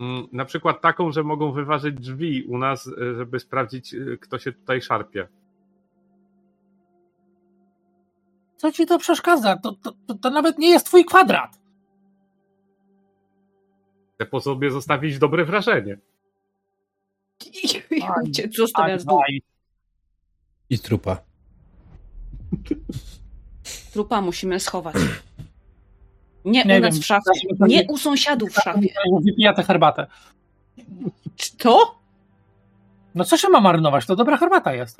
mm, 0.00 0.26
na 0.32 0.44
przykład 0.44 0.80
taką, 0.80 1.12
że 1.12 1.22
mogą 1.22 1.52
wyważyć 1.52 1.94
drzwi 1.94 2.44
u 2.44 2.58
nas, 2.58 2.88
e, 2.88 3.14
żeby 3.14 3.40
sprawdzić, 3.40 3.94
e, 3.94 3.98
kto 4.20 4.38
się 4.38 4.52
tutaj 4.52 4.82
szarpie. 4.82 5.28
Co 8.62 8.72
ci 8.72 8.86
to 8.86 8.98
przeszkadza? 8.98 9.56
To, 9.56 9.72
to, 9.72 9.92
to, 10.06 10.14
to 10.14 10.30
nawet 10.30 10.58
nie 10.58 10.70
jest 10.70 10.86
twój 10.86 11.04
kwadrat. 11.04 11.58
Chcę 14.14 14.26
po 14.26 14.40
sobie 14.40 14.70
zostawić 14.70 15.18
dobre 15.18 15.44
wrażenie. 15.44 15.98
I 18.26 18.32
cię 18.32 18.48
zostawia 18.56 18.98
z 18.98 19.04
I 20.70 20.78
trupa. 20.78 21.16
Trupa 23.92 24.20
musimy 24.20 24.60
schować. 24.60 24.96
Nie, 26.44 26.64
nie 26.64 26.78
u 26.78 26.80
nas 26.80 26.94
wiem, 26.94 27.02
w 27.02 27.06
szafie. 27.06 27.30
Nie 27.60 27.86
u 27.88 27.98
sąsiadów 27.98 28.50
w 28.50 28.54
szafie. 28.54 28.88
Wypija 29.24 29.52
tę 29.52 29.62
herbatę. 29.62 30.06
To? 31.58 31.98
No 33.14 33.24
co 33.24 33.36
się 33.36 33.48
ma 33.48 33.60
marynować? 33.60 34.06
To 34.06 34.16
dobra 34.16 34.36
herbata 34.36 34.74
jest. 34.74 34.98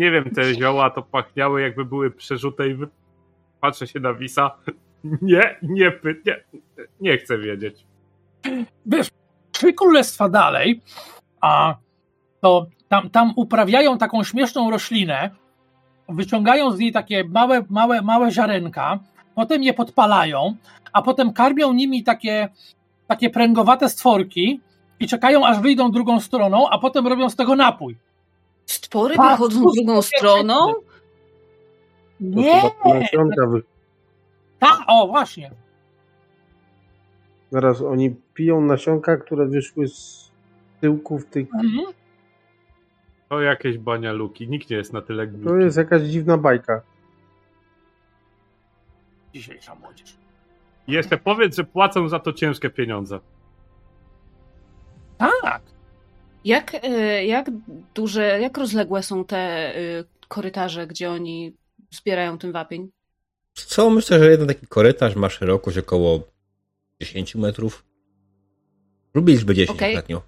Nie 0.00 0.10
wiem, 0.10 0.30
te 0.34 0.54
zioła 0.54 0.90
to 0.90 1.02
pachniały 1.02 1.62
jakby 1.62 1.84
były 1.84 2.10
przerzute 2.10 2.68
i 2.68 2.76
patrzę 3.60 3.86
się 3.86 4.00
na 4.00 4.14
Wisa. 4.14 4.50
Nie, 5.22 5.56
nie, 5.62 5.92
nie, 6.26 6.44
nie 7.00 7.18
chcę 7.18 7.38
wiedzieć. 7.38 7.86
Wiesz, 8.86 9.08
trzy 9.52 9.72
królestwa 9.72 10.28
dalej, 10.28 10.80
a 11.40 11.74
to 12.40 12.66
tam, 12.88 13.10
tam 13.10 13.32
uprawiają 13.36 13.98
taką 13.98 14.24
śmieszną 14.24 14.70
roślinę, 14.70 15.30
wyciągają 16.08 16.70
z 16.70 16.78
niej 16.78 16.92
takie 16.92 17.24
małe, 17.24 17.64
małe, 17.70 18.02
małe 18.02 18.30
ziarenka, 18.30 18.98
potem 19.34 19.62
je 19.62 19.74
podpalają, 19.74 20.56
a 20.92 21.02
potem 21.02 21.32
karmią 21.32 21.72
nimi 21.72 22.04
takie, 22.04 22.48
takie 23.06 23.30
pręgowate 23.30 23.88
stworki 23.88 24.60
i 25.00 25.06
czekają, 25.06 25.46
aż 25.46 25.60
wyjdą 25.60 25.90
drugą 25.90 26.20
stroną, 26.20 26.68
a 26.68 26.78
potem 26.78 27.06
robią 27.06 27.30
z 27.30 27.36
tego 27.36 27.56
napój. 27.56 27.96
Stwory 28.70 29.16
tak, 29.16 29.30
wychodzą 29.30 29.64
drugą 29.76 30.02
stroną? 30.02 30.74
Nie! 32.20 32.62
Tak, 34.58 34.78
o 34.86 35.08
właśnie. 35.08 35.50
Zaraz, 37.50 37.82
oni 37.82 38.14
piją 38.34 38.60
nasionka, 38.60 39.16
które 39.16 39.46
wyszły 39.46 39.88
z 39.88 40.30
tyłków 40.80 41.26
tych... 41.26 41.54
Mhm. 41.54 41.86
To 43.28 43.40
jakieś 43.40 43.78
banialuki, 43.78 44.48
nikt 44.48 44.70
nie 44.70 44.76
jest 44.76 44.92
na 44.92 45.02
tyle 45.02 45.26
głupi. 45.26 45.44
To 45.44 45.56
jest 45.56 45.76
jakaś 45.76 46.02
dziwna 46.02 46.38
bajka. 46.38 46.82
Dzisiejsza 49.34 49.74
młodzież. 49.74 50.16
I 50.88 50.92
jeszcze 50.92 51.16
powiedz, 51.16 51.56
że 51.56 51.64
płacą 51.64 52.08
za 52.08 52.18
to 52.18 52.32
ciężkie 52.32 52.70
pieniądze. 52.70 53.20
Jak, 56.44 56.74
e, 56.82 57.26
jak 57.26 57.50
duże, 57.94 58.40
jak 58.40 58.58
rozległe 58.58 59.02
są 59.02 59.24
te 59.24 59.38
e, 59.38 60.04
korytarze, 60.28 60.86
gdzie 60.86 61.10
oni 61.10 61.56
zbierają 61.90 62.38
ten 62.38 62.52
wapień? 62.52 62.90
Co, 63.54 63.90
myślę, 63.90 64.18
że 64.18 64.30
jeden 64.30 64.48
taki 64.48 64.66
korytarz 64.66 65.16
ma 65.16 65.28
szerokość 65.28 65.78
około 65.78 66.20
10 67.00 67.34
metrów. 67.34 67.84
Lubię 69.14 69.34
liczbę 69.34 69.54
10 69.54 69.76
okay. 69.78 69.90
ostatnio. 69.90 70.22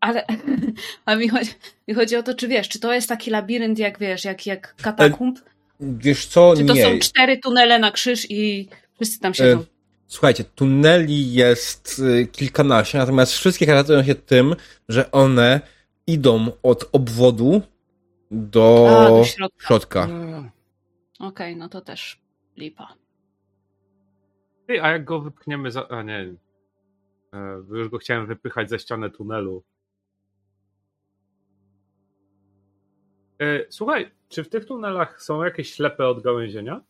Ale 0.00 0.26
a 1.04 1.16
mi, 1.16 1.28
chodzi, 1.28 1.50
mi 1.88 1.94
chodzi 1.94 2.16
o 2.16 2.22
to, 2.22 2.34
czy 2.34 2.48
wiesz, 2.48 2.68
czy 2.68 2.80
to 2.80 2.92
jest 2.92 3.08
taki 3.08 3.30
labirynt, 3.30 3.78
jak 3.78 3.98
wiesz, 3.98 4.24
jak, 4.24 4.46
jak 4.46 4.74
katakumb? 4.82 5.38
E, 5.38 5.42
wiesz 5.80 6.26
co, 6.26 6.54
Czy 6.56 6.64
to 6.64 6.74
nie. 6.74 6.82
są 6.82 6.98
cztery 6.98 7.38
tunele 7.38 7.78
na 7.78 7.90
krzyż 7.90 8.30
i 8.30 8.68
wszyscy 8.94 9.20
tam 9.20 9.34
siedzą? 9.34 9.60
E, 9.60 9.64
Słuchajcie, 10.12 10.44
tuneli 10.44 11.32
jest 11.32 11.98
y, 11.98 12.26
kilkanaście, 12.26 12.98
natomiast 12.98 13.32
wszystkie 13.32 13.66
charakteryzują 13.66 14.06
się 14.06 14.14
tym, 14.14 14.54
że 14.88 15.10
one 15.10 15.60
idą 16.06 16.46
od 16.62 16.88
obwodu 16.92 17.62
do, 18.30 18.88
A, 18.90 19.08
do 19.08 19.24
środka. 19.24 19.66
środka. 19.66 20.04
Mm. 20.04 20.50
Okej, 21.18 21.28
okay, 21.28 21.56
no 21.56 21.68
to 21.68 21.80
też 21.80 22.20
lipa. 22.56 22.94
A 24.82 24.88
jak 24.88 25.04
go 25.04 25.20
wypchniemy 25.20 25.70
za... 25.70 25.88
A 25.88 26.02
nie, 26.02 26.34
e, 27.32 27.62
już 27.70 27.88
go 27.88 27.98
chciałem 27.98 28.26
wypychać 28.26 28.70
ze 28.70 28.78
ściany 28.78 29.10
tunelu. 29.10 29.62
E, 33.38 33.64
słuchaj, 33.68 34.10
czy 34.28 34.44
w 34.44 34.48
tych 34.48 34.64
tunelach 34.64 35.22
są 35.22 35.44
jakieś 35.44 35.74
ślepe 35.74 36.08
odgałęzienia? 36.08 36.80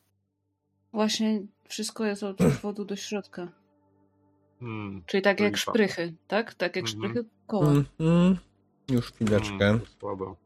Właśnie 0.93 1.43
wszystko 1.73 2.05
jest 2.05 2.23
od 2.23 2.41
obwodu 2.51 2.85
do 2.85 2.97
środka. 2.97 3.49
Hmm. 4.61 5.03
Czyli 5.07 5.23
tak 5.23 5.41
jak 5.41 5.57
szprychy, 5.57 6.15
tak? 6.27 6.55
Tak 6.55 6.77
jak 6.77 6.85
Mhm. 6.85 6.99
szprychy 6.99 7.29
koła. 7.47 7.71
Mhm. 7.71 8.37
Już 8.91 9.13
chwileczkę. 9.13 9.79
To 9.79 9.87
słabo. 10.01 10.37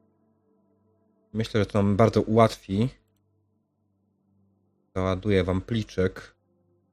Myślę, 1.33 1.61
że 1.61 1.67
to 1.67 1.83
nam 1.83 1.97
bardzo 1.97 2.23
ułatwi. 2.23 2.89
Załaduję 4.95 5.45
wam 5.45 5.61
pliczek. 5.61 6.37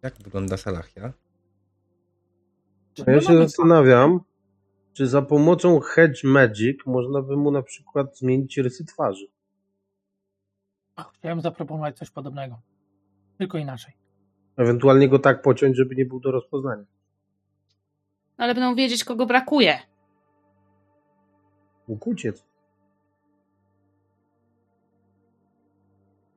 Jak 0.01 0.17
wygląda 0.17 0.57
Salachia? 0.57 1.13
A 3.07 3.11
ja 3.11 3.21
się 3.21 3.37
zastanawiam, 3.37 4.19
czy 4.93 5.07
za 5.07 5.21
pomocą 5.21 5.79
Hedge 5.79 6.23
Magic 6.23 6.77
można 6.85 7.21
by 7.21 7.37
mu 7.37 7.51
na 7.51 7.61
przykład 7.61 8.17
zmienić 8.17 8.57
rysy 8.57 8.85
twarzy. 8.85 9.27
Chciałem 11.13 11.41
zaproponować 11.41 11.97
coś 11.97 12.09
podobnego. 12.09 12.61
Tylko 13.37 13.57
inaczej. 13.57 14.02
Ewentualnie 14.57 15.09
go 15.09 15.19
tak 15.19 15.41
pociąć, 15.41 15.77
żeby 15.77 15.95
nie 15.95 16.05
był 16.05 16.19
do 16.19 16.31
rozpoznania. 16.31 16.83
Ale 18.37 18.53
będą 18.55 18.75
wiedzieć, 18.75 19.03
kogo 19.03 19.25
brakuje. 19.25 19.79
Mógł 21.87 22.09
uciec. 22.09 22.45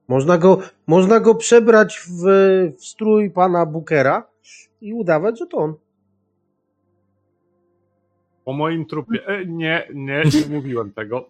Można 0.09 0.39
go, 0.39 0.59
można 0.87 1.21
go 1.21 1.35
przebrać 1.35 1.99
w, 1.99 2.23
w 2.79 2.85
strój 2.85 3.31
pana 3.31 3.67
Bookera 3.67 4.27
i 4.81 4.95
udawać, 4.95 5.39
że 5.39 5.47
to 5.47 5.57
on. 5.57 5.75
Po 8.45 8.53
moim 8.53 8.87
trupie. 8.87 9.27
E, 9.27 9.47
nie, 9.47 9.89
nie, 9.95 10.23
nie 10.25 10.47
mówiłem 10.57 10.93
tego. 10.93 11.29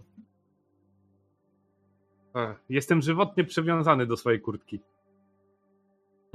E, 2.34 2.54
Jestem 2.68 3.02
żywotnie 3.02 3.44
przywiązany 3.44 4.06
do 4.06 4.16
swojej 4.16 4.40
kurtki. 4.40 4.80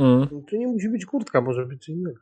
Mm. 0.01 0.27
To 0.27 0.55
nie 0.57 0.67
musi 0.67 0.89
być 0.89 1.05
kurtka, 1.05 1.41
może 1.41 1.65
być 1.65 1.85
co 1.85 1.91
innego. 1.91 2.19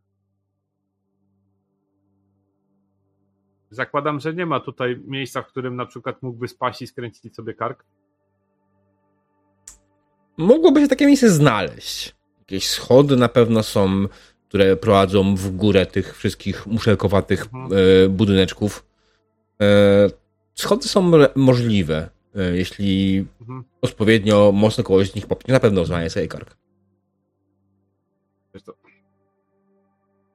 Zakładam, 3.71 4.19
że 4.19 4.33
nie 4.33 4.45
ma 4.45 4.59
tutaj 4.59 5.01
miejsca, 5.07 5.41
w 5.41 5.47
którym 5.47 5.75
na 5.75 5.85
przykład 5.85 6.23
mógłby 6.23 6.47
spaść 6.47 6.81
i 6.81 6.87
skręcić 6.87 7.35
sobie 7.35 7.53
kark. 7.53 7.85
Mogłoby 10.37 10.81
się 10.81 10.87
takie 10.87 11.05
miejsce 11.05 11.29
znaleźć. 11.29 12.15
Jakieś 12.39 12.67
schody 12.69 13.15
na 13.15 13.29
pewno 13.29 13.63
są, 13.63 14.05
które 14.47 14.77
prowadzą 14.77 15.35
w 15.35 15.51
górę 15.51 15.85
tych 15.85 16.17
wszystkich 16.17 16.67
muszelkowatych 16.67 17.45
Mhm. 17.45 17.71
e, 18.05 18.09
budyneczków. 18.09 18.85
E, 19.61 20.09
schody 20.55 20.87
są 20.87 21.11
możliwe, 21.35 22.09
e, 22.35 22.57
jeśli 22.57 23.25
Mhm. 23.41 23.63
odpowiednio 23.81 24.51
mocno 24.51 24.83
kogoś 24.83 25.11
z 25.11 25.15
nich 25.15 25.27
popnie. 25.27 25.53
Na 25.53 25.59
pewno 25.59 25.85
złamie 25.85 26.09
sobie 26.09 26.27
kark. 26.27 26.57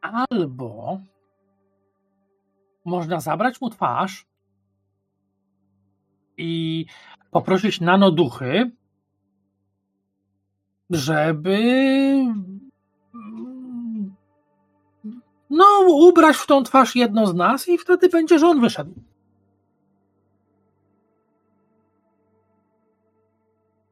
Albo 0.00 1.00
można 2.84 3.20
zabrać 3.20 3.60
mu 3.60 3.70
twarz 3.70 4.26
i 6.36 6.86
poprosić 7.30 7.80
nanoduchy, 7.80 8.70
żeby 10.90 11.58
no, 15.50 15.64
ubrać 15.88 16.36
w 16.36 16.46
tą 16.46 16.62
twarz 16.62 16.96
jedno 16.96 17.26
z 17.26 17.34
nas 17.34 17.68
i 17.68 17.78
wtedy 17.78 18.08
będzie, 18.08 18.38
że 18.38 18.46
on 18.46 18.60
wyszedł. 18.60 18.94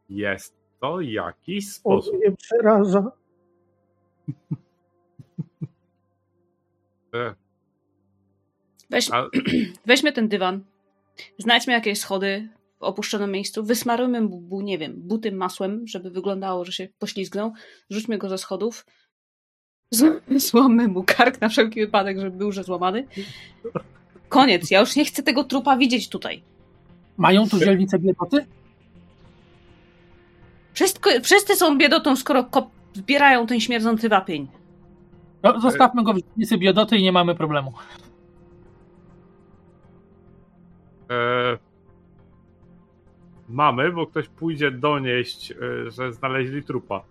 Jest 0.09 0.57
to 0.81 1.01
jakiś 1.01 1.73
sposób. 1.73 2.15
mnie 2.15 2.37
przeraża. 2.37 3.22
Weź, 8.91 9.11
A, 9.11 9.25
weźmy 9.87 10.13
ten 10.13 10.29
dywan, 10.29 10.65
znajdźmy 11.39 11.73
jakieś 11.73 11.99
schody 11.99 12.49
w 12.81 12.83
opuszczonym 12.83 13.31
miejscu, 13.33 13.65
wysmarujmy 13.65 14.21
mu, 14.21 14.41
bu- 14.41 14.61
nie 14.61 14.79
wiem, 14.79 14.95
buty 14.97 15.33
masłem, 15.33 15.87
żeby 15.87 16.11
wyglądało, 16.11 16.65
że 16.65 16.73
się 16.73 16.89
poślizgnął, 16.99 17.53
rzućmy 17.91 18.19
go 18.19 18.29
ze 18.29 18.39
schodów, 18.39 18.87
z- 19.91 20.43
złammy 20.51 20.89
mu 20.89 21.05
kark 21.07 21.41
na 21.41 21.49
wszelki 21.49 21.81
wypadek, 21.81 22.21
żeby 22.21 22.37
był, 22.37 22.53
że 22.53 22.65
złamany. 22.65 23.07
Koniec, 24.29 24.71
ja 24.71 24.81
już 24.81 24.97
nie 24.97 25.05
chcę 25.05 25.23
tego 25.23 25.45
trupa 25.45 25.77
widzieć 25.77 26.09
tutaj. 26.09 26.43
Mają 27.17 27.49
tu 27.49 27.59
dzielnice 27.59 27.99
biedoty? 27.99 28.47
Wszystko, 30.75 31.11
wszyscy 31.23 31.57
są 31.57 31.79
biedotą, 31.79 32.17
skoro 32.17 32.45
kop, 32.45 32.71
zbierają 32.95 33.47
ten 33.47 33.61
śmierdzący 33.61 34.09
wapień. 34.09 34.49
No, 35.43 35.61
zostawmy 35.61 36.03
go 36.03 36.15
w 36.15 36.21
dzielnicy 36.23 36.59
biedoty 36.59 36.97
i 36.97 37.03
nie 37.03 37.13
mamy 37.13 37.35
problemu. 37.35 37.73
e, 41.13 41.59
mamy, 43.49 43.93
bo 43.93 44.07
ktoś 44.07 44.29
pójdzie 44.29 44.71
donieść, 44.71 45.53
e, 45.53 45.91
że 45.91 46.13
znaleźli 46.13 46.63
trupa. 46.63 47.03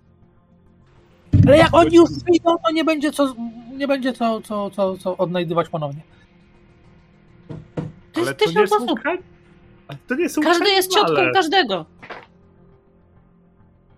Ale 1.48 1.58
jak 1.58 1.74
oni 1.74 1.96
już 1.96 2.10
wyjdą, 2.10 2.58
to 2.66 2.72
nie 2.72 2.84
będzie 2.84 3.12
co, 3.12 3.36
nie 3.78 3.88
będzie 3.88 4.14
co, 4.14 4.42
co, 4.42 4.70
co, 4.70 4.98
co 4.98 5.18
odnajdywać 5.18 5.70
ponownie. 5.70 6.02
To 8.14 8.20
jest 8.20 8.38
tysiąc 8.38 8.70
są 8.70 8.76
osób. 8.76 9.00
to 10.08 10.16
nie 10.16 10.30
są 10.30 10.42
Każdy 10.42 10.70
jest 10.70 10.94
ciotką 10.94 11.22
każdego. 11.34 11.86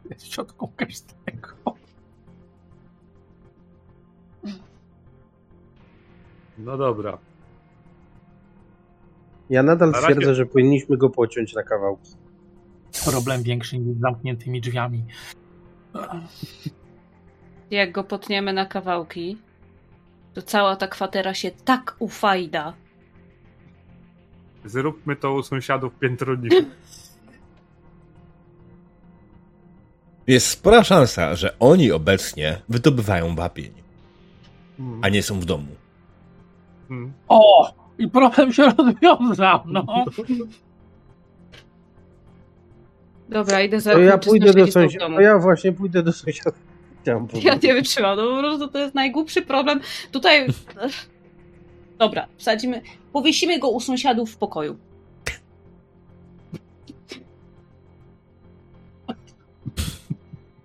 Jest 0.10 0.28
ciotką 0.28 0.72
każdego. 0.76 1.73
No 6.58 6.78
dobra. 6.78 7.18
Ja 9.50 9.64
nadal 9.64 9.92
Na 9.92 10.02
razie- 10.02 10.16
twierdzę, 10.16 10.36
że 10.36 10.46
powinniśmy 10.46 10.98
go 10.98 11.10
pociąć 11.10 11.54
na 11.54 11.64
kawałki. 11.64 12.12
Problem 13.06 13.44
większy 13.44 13.78
niż 13.78 13.98
z 13.98 14.00
zamkniętymi 14.02 14.62
drzwiami. 14.62 15.04
Jak 17.72 17.92
go 17.92 18.04
potniemy 18.04 18.54
na 18.54 18.66
kawałki, 18.66 19.38
to 20.34 20.42
cała 20.42 20.76
ta 20.76 20.88
kwatera 20.88 21.34
się 21.34 21.52
tak 21.52 21.96
ufajda. 22.00 22.74
Zróbmy 24.66 25.16
to 25.16 25.34
u 25.34 25.44
sąsiadów 25.44 25.94
piętro 26.00 26.36
niżej. 26.36 26.66
Jest 30.28 30.48
spora 30.48 30.84
szansa, 30.84 31.36
że 31.36 31.60
oni 31.60 31.92
obecnie 31.92 32.62
wydobywają 32.70 33.36
wapień, 33.36 33.72
a 35.02 35.10
nie 35.10 35.24
są 35.24 35.40
w 35.40 35.46
domu. 35.46 35.76
Mm. 36.94 37.14
O! 37.28 37.74
I 37.98 38.08
problem 38.08 38.54
się 38.54 38.64
rozwiązał, 38.64 39.60
no. 39.66 39.86
Dobra, 43.30 43.62
idę 43.62 43.82
za 43.82 43.92
To 43.92 44.00
ja 44.00 44.18
pójdę 44.18 44.54
do 44.54 44.68
sąsiada. 44.68 45.22
ja 45.22 45.40
właśnie 45.40 45.72
pójdę 45.72 46.04
do 46.04 46.14
sąsiada. 46.14 46.58
Ja 47.44 47.56
nie 47.64 47.74
wytrzymam, 47.74 48.18
no 48.18 48.24
po 48.36 48.40
prostu 48.40 48.68
to 48.68 48.80
jest 48.80 48.96
najgłupszy 48.96 49.42
problem. 49.42 49.80
Tutaj. 50.12 50.48
Dobra, 52.00 52.28
wsadzimy. 52.38 52.82
Powiesimy 53.14 53.60
go 53.60 53.70
u 53.70 53.80
sąsiadów 53.80 54.32
w 54.32 54.38
pokoju. 54.38 54.78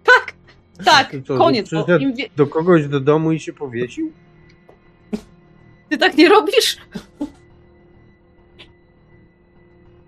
Tak! 0.04 0.34
Tak, 0.84 1.16
koniec. 1.38 1.70
Im 2.00 2.14
wie... 2.14 2.28
Do 2.36 2.46
kogoś 2.46 2.88
do 2.88 3.00
domu 3.00 3.32
i 3.32 3.40
się 3.40 3.52
powiesił? 3.52 4.12
Ty 5.90 5.98
tak 5.98 6.16
nie 6.16 6.28
robisz? 6.28 6.76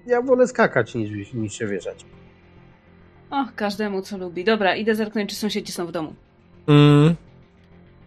Ja 0.06 0.22
wolę 0.22 0.48
skakać 0.48 0.94
niż, 0.94 1.32
niż 1.32 1.54
się 1.54 1.66
wieszać. 1.66 2.04
O, 3.30 3.44
każdemu 3.56 4.02
co 4.02 4.18
lubi. 4.18 4.44
Dobra, 4.44 4.76
idę 4.76 4.94
zerknąć, 4.94 5.30
czy 5.30 5.36
sąsiedzi 5.36 5.72
są 5.72 5.86
w 5.86 5.92
domu. 5.92 6.14
Mm. 6.66 7.14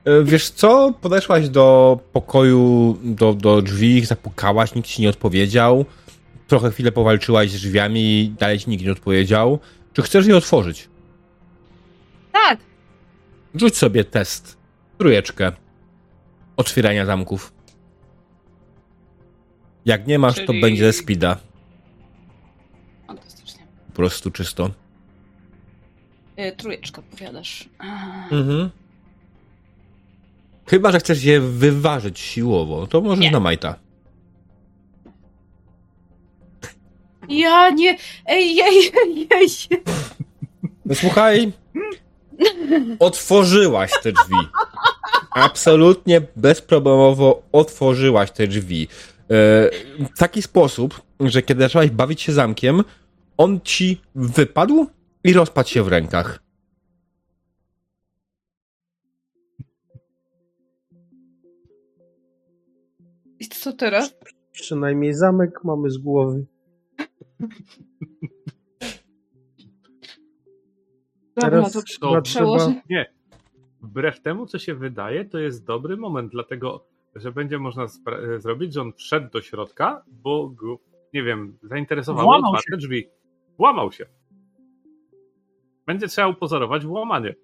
E, 0.05 0.23
Wiesz 0.23 0.49
co? 0.49 0.93
Podeszłaś 1.01 1.49
do 1.49 1.99
pokoju, 2.13 2.97
do, 3.03 3.33
do 3.33 3.61
drzwi, 3.61 4.05
zapukałaś, 4.05 4.75
nikt 4.75 4.87
ci 4.87 5.01
nie 5.01 5.09
odpowiedział. 5.09 5.85
Trochę 6.47 6.71
chwilę 6.71 6.91
powalczyłaś 6.91 7.51
z 7.51 7.53
drzwiami, 7.53 8.35
dalej 8.39 8.59
ci 8.59 8.69
nikt 8.69 8.83
nie 8.85 8.91
odpowiedział. 8.91 9.59
Czy 9.93 10.01
chcesz 10.01 10.25
je 10.25 10.37
otworzyć? 10.37 10.89
Tak! 12.31 12.59
Rzuć 13.55 13.77
sobie 13.77 14.03
test. 14.03 14.57
Trójeczkę. 14.97 15.51
Otwierania 16.57 17.05
zamków. 17.05 17.52
Jak 19.85 20.07
nie 20.07 20.19
masz, 20.19 20.35
to 20.35 20.45
Czyli- 20.47 20.61
będzie 20.61 20.85
ze 20.85 20.93
speeda. 20.93 21.37
Fantastycznie. 23.07 23.63
Po 23.87 23.93
prostu 23.93 24.31
czysto. 24.31 24.69
Y, 26.39 26.51
trójeczka, 26.57 27.01
powiadasz. 27.11 27.69
Mhm. 28.31 28.69
Chyba, 30.67 30.91
że 30.91 30.99
chcesz 30.99 31.23
je 31.23 31.41
wyważyć 31.41 32.19
siłowo, 32.19 32.87
to 32.87 33.01
możesz 33.01 33.19
Nie. 33.25 33.31
na 33.31 33.39
majta. 33.39 33.75
Ja 37.29 37.69
nie. 37.69 37.97
Ej, 38.25 38.55
jej, 38.55 38.75
jej, 38.75 39.27
jej. 39.31 39.47
No 40.85 40.95
słuchaj. 40.95 41.51
Otworzyłaś 42.99 43.91
te 44.03 44.11
drzwi. 44.11 44.35
absolutnie 45.31 46.21
bezproblemowo 46.35 47.43
otworzyłaś 47.51 48.31
te 48.31 48.47
drzwi. 48.47 48.87
E, 49.33 49.69
w 50.15 50.17
taki 50.17 50.41
sposób, 50.41 51.01
że 51.19 51.41
kiedy 51.41 51.61
zaczęłaś 51.61 51.89
bawić 51.89 52.21
się 52.21 52.33
zamkiem, 52.33 52.83
on 53.37 53.61
ci 53.61 54.01
wypadł 54.15 54.87
i 55.23 55.33
rozpadł 55.33 55.69
się 55.69 55.83
w 55.83 55.87
rękach. 55.87 56.39
I 63.39 63.47
co 63.47 63.73
teraz? 63.73 64.15
Przynajmniej 64.51 65.13
zamek 65.13 65.63
mamy 65.63 65.89
z 65.89 65.97
głowy. 65.97 66.45
Dobra, 71.35 71.49
Teraz 71.49 71.73
to 71.73 71.81
przełożę. 72.21 72.65
trzeba- 72.65 72.81
Nie. 72.89 73.13
Wbrew 73.81 74.21
temu, 74.21 74.45
co 74.45 74.59
się 74.59 74.75
wydaje, 74.75 75.25
to 75.25 75.39
jest 75.39 75.65
dobry 75.65 75.97
moment, 75.97 76.31
dlatego, 76.31 76.85
że 77.15 77.31
będzie 77.31 77.59
można 77.59 77.85
spra- 77.85 78.39
zrobić, 78.39 78.73
że 78.73 78.81
on 78.81 78.93
wszedł 78.93 79.29
do 79.29 79.41
środka, 79.41 80.03
bo 80.07 80.49
go, 80.49 80.79
nie 81.13 81.23
wiem, 81.23 81.57
zainteresowało 81.63 82.27
Włamał 82.27 82.51
otwarte 82.51 82.77
drzwi. 82.77 83.07
Włamał 83.57 83.91
się. 83.91 84.05
Będzie 85.87 86.07
trzeba 86.07 86.27
upozorować 86.27 86.85
włamanie. 86.85 87.35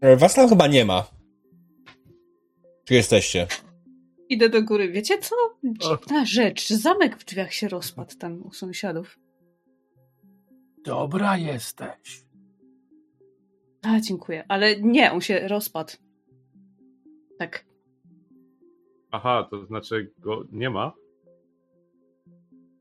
E, 0.00 0.16
Was 0.16 0.34
tam 0.34 0.48
chyba 0.48 0.66
nie 0.66 0.84
ma. 0.84 1.06
Czy 2.84 2.94
jesteście? 2.94 3.46
Idę 4.28 4.48
do 4.48 4.62
góry. 4.62 4.90
Wiecie 4.90 5.18
co? 5.18 5.36
Dziwna 5.64 6.24
rzecz. 6.24 6.68
Zamek 6.68 7.16
w 7.18 7.24
drzwiach 7.24 7.52
się 7.52 7.68
rozpadł 7.68 8.16
tam 8.18 8.42
u 8.42 8.52
sąsiadów. 8.52 9.18
Dobra 10.84 11.36
jesteś. 11.36 12.24
A, 13.82 14.00
dziękuję. 14.00 14.44
Ale 14.48 14.80
nie, 14.80 15.12
on 15.12 15.20
się 15.20 15.48
rozpadł. 15.48 15.92
Tak. 17.38 17.64
Aha, 19.10 19.48
to 19.50 19.66
znaczy 19.66 20.12
go 20.18 20.44
nie 20.52 20.70
ma. 20.70 20.92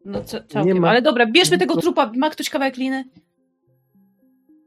No 0.06 0.24
co, 0.24 0.44
całkiem. 0.44 0.80
ma. 0.80 0.90
Ale 0.90 1.02
dobra, 1.02 1.26
bierzmy 1.32 1.58
tego 1.58 1.78
trupa. 1.78 2.12
Ma 2.18 2.30
ktoś 2.30 2.50
kawałek 2.50 2.78
liny? 2.78 3.04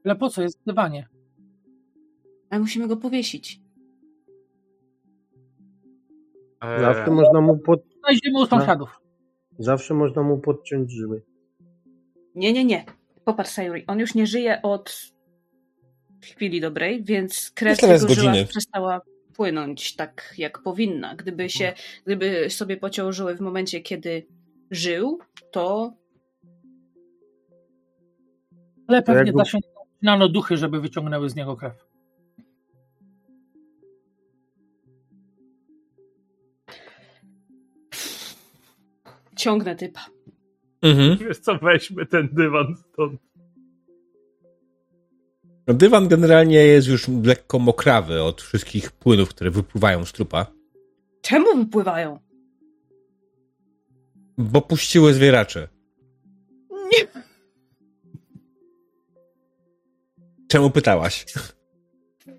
Ale 0.04 0.16
po 0.16 0.30
co 0.30 0.42
jest 0.42 0.58
dywanie? 0.66 1.08
Ale 2.50 2.60
musimy 2.60 2.88
go 2.88 2.96
powiesić. 2.96 3.60
Eee, 6.60 6.80
Zawsze 6.80 7.10
można 7.10 7.40
mu, 7.40 7.58
pod, 7.58 7.80
Znajdziemy 7.98 8.40
u 8.40 8.46
sąsiadów. 8.46 9.00
zawsze 9.58 9.94
można 9.94 10.22
mu 10.22 10.38
podciąć 10.38 10.90
żyły. 10.92 11.22
Nie, 12.34 12.52
nie, 12.52 12.64
nie. 12.64 12.84
Popatrz, 13.24 13.50
Sayuri. 13.50 13.84
On 13.86 13.98
już 13.98 14.14
nie 14.14 14.26
żyje 14.26 14.62
od 14.62 15.12
chwili 16.22 16.60
dobrej, 16.60 17.04
więc 17.04 17.50
krew 17.54 17.82
Myślę, 17.82 17.94
jego 17.94 18.14
żyła 18.14 18.32
przestała 18.48 19.00
płynąć 19.36 19.96
tak, 19.96 20.34
jak 20.38 20.62
powinna. 20.62 21.14
Gdyby 21.14 21.50
się, 21.50 21.72
gdyby 22.04 22.50
sobie 22.50 22.76
pociął 22.76 23.12
żyły 23.12 23.34
w 23.36 23.40
momencie, 23.40 23.80
kiedy 23.80 24.26
żył, 24.70 25.18
to 25.50 25.92
Ale 28.88 29.02
pewnie 29.02 29.18
jakby- 29.22 29.38
da 29.38 29.44
się 29.44 29.58
nano 30.02 30.28
duchy, 30.28 30.56
żeby 30.56 30.80
wyciągnęły 30.80 31.30
z 31.30 31.34
niego 31.36 31.56
krew. 31.56 31.86
ciągnę 39.36 39.76
typa. 39.76 40.06
Mhm. 40.82 41.18
Wiesz 41.18 41.38
co, 41.38 41.58
weźmy 41.58 42.06
ten 42.06 42.28
dywan 42.32 42.74
stąd. 42.76 43.26
No, 45.66 45.74
dywan 45.74 46.09
generalnie 46.09 46.56
jest 46.59 46.88
już 46.88 47.09
lekko 47.09 47.59
mokrawy 47.59 48.22
od 48.22 48.43
wszystkich 48.43 48.90
płynów, 48.93 49.28
które 49.28 49.51
wypływają 49.51 50.05
z 50.05 50.12
trupa, 50.12 50.47
Czemu 51.22 51.56
wypływają? 51.56 52.18
bo 54.38 54.60
puściły 54.60 55.14
zwieracze. 55.14 55.68
Nie. 56.70 57.22
Czemu 60.48 60.70
pytałaś? 60.70 61.26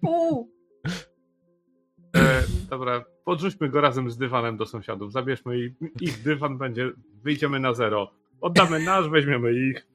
U. 0.01 0.45
E, 2.15 2.43
dobra, 2.69 3.05
podrzućmy 3.23 3.69
go 3.69 3.81
razem 3.81 4.11
z 4.11 4.17
dywanem 4.17 4.57
do 4.57 4.65
sąsiadów. 4.65 5.11
Zabierzmy 5.11 5.59
ich, 5.59 5.73
ich 6.01 6.23
dywan, 6.23 6.57
będzie, 6.57 6.91
wyjdziemy 7.23 7.59
na 7.59 7.73
zero. 7.73 8.11
Oddamy 8.41 8.79
nasz, 8.79 9.09
weźmiemy 9.09 9.53
ich. 9.53 9.87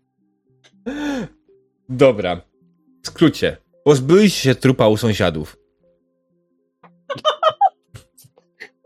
Dobra. 1.88 2.40
W 3.12 3.14
skrócie. 3.14 3.56
Pozbyliście 3.84 4.40
się 4.40 4.55
trupa 4.55 4.89
u 4.89 4.97
sąsiadów. 4.97 5.56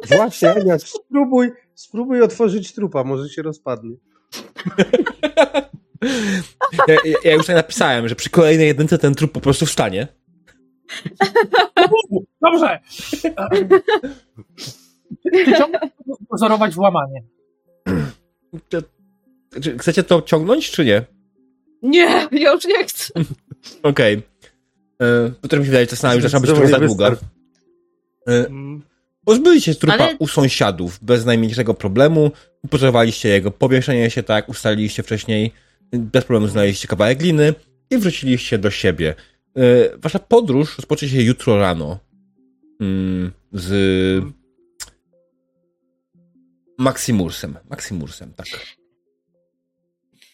Właśnie, 0.17 0.55
Ania, 0.55 0.79
spróbuj, 0.79 1.51
spróbuj 1.75 2.23
otworzyć 2.23 2.75
trupa, 2.75 3.05
może 3.05 3.29
się 3.29 3.43
rozpadnie. 3.43 3.97
Ja, 6.89 6.95
ja, 7.05 7.17
ja 7.25 7.35
już 7.35 7.47
tak 7.47 7.57
napisałem, 7.57 8.09
że 8.09 8.15
przy 8.15 8.31
kolejnej 8.31 8.67
jedynce 8.67 8.99
ten 8.99 9.15
trup 9.15 9.33
po 9.33 9.41
prostu 9.41 9.67
wstanie. 9.67 10.09
Dobrze. 12.41 12.81
Czy 15.23 15.57
ciągle 15.59 15.81
pozorować 16.29 16.75
włamanie? 16.75 17.23
To, 18.69 18.79
czy 19.63 19.79
chcecie 19.79 20.03
to 20.03 20.23
ciągnąć, 20.23 20.71
czy 20.71 20.85
nie? 20.85 21.05
Nie, 21.83 22.29
ja 22.33 22.53
już 22.53 22.65
nie 22.65 22.85
chcę. 22.85 23.13
Okej. 23.83 24.23
Okay. 24.99 25.35
Potem 25.41 25.59
mi 25.61 25.65
się 25.65 25.71
wydaje, 25.71 25.85
że 25.87 25.91
to 25.91 25.97
scenariusz 25.97 26.23
zaczyna 26.23 26.41
być 26.41 26.51
trochę 26.51 26.69
za 26.69 26.79
długa. 26.81 27.17
E, 28.29 28.47
Pozbyliście 29.25 29.75
się 29.75 29.81
trupa 29.81 29.95
Ale- 29.95 30.17
u 30.19 30.29
sąsiadów 30.29 30.99
bez 31.03 31.25
najmniejszego 31.25 31.75
problemu. 31.75 32.31
Upozorowaliście 32.65 33.29
jego 33.29 33.51
powieszenie 33.51 34.11
się, 34.11 34.23
tak 34.23 34.35
jak 34.37 34.49
ustaliliście 34.49 35.03
wcześniej. 35.03 35.53
Bez 35.93 36.25
problemu 36.25 36.49
znaleźliście 36.53 36.89
kawałek 36.89 37.19
gliny 37.19 37.55
i 37.91 37.99
wróciliście 37.99 38.59
do 38.59 38.71
siebie. 38.71 39.15
E, 39.57 39.99
Wasza 39.99 40.19
podróż 40.19 40.77
rozpocznie 40.77 41.09
się 41.09 41.23
jutro 41.23 41.59
rano. 41.59 41.99
Mm, 42.81 43.33
Z 43.53 44.25
Maximursem. 46.79 47.59
Maximursem, 47.71 48.33
tak. 48.35 48.47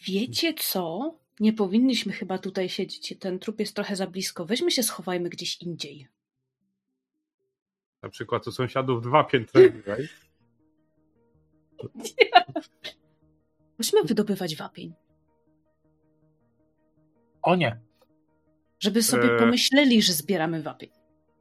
Wiecie 0.07 0.53
co? 0.53 1.15
Nie 1.39 1.53
powinniśmy 1.53 2.13
chyba 2.13 2.37
tutaj 2.37 2.69
siedzieć. 2.69 3.13
Ten 3.19 3.39
trup 3.39 3.59
jest 3.59 3.75
trochę 3.75 3.95
za 3.95 4.07
blisko. 4.07 4.45
Weźmy 4.45 4.71
się, 4.71 4.83
schowajmy 4.83 5.29
gdzieś 5.29 5.61
indziej. 5.61 6.07
na 8.01 8.09
przykład 8.09 8.47
u 8.47 8.51
sąsiadów 8.51 9.03
dwa 9.03 9.23
piętra 9.23 9.61
niżej. 9.61 10.07
Musimy 13.77 14.03
wydobywać 14.03 14.55
wapień. 14.55 14.93
O 17.41 17.55
nie. 17.55 17.79
Żeby 18.79 19.03
sobie 19.03 19.31
Eee. 19.33 19.39
pomyśleli, 19.39 20.01
że 20.01 20.13
zbieramy 20.13 20.61
wapień. 20.63 20.89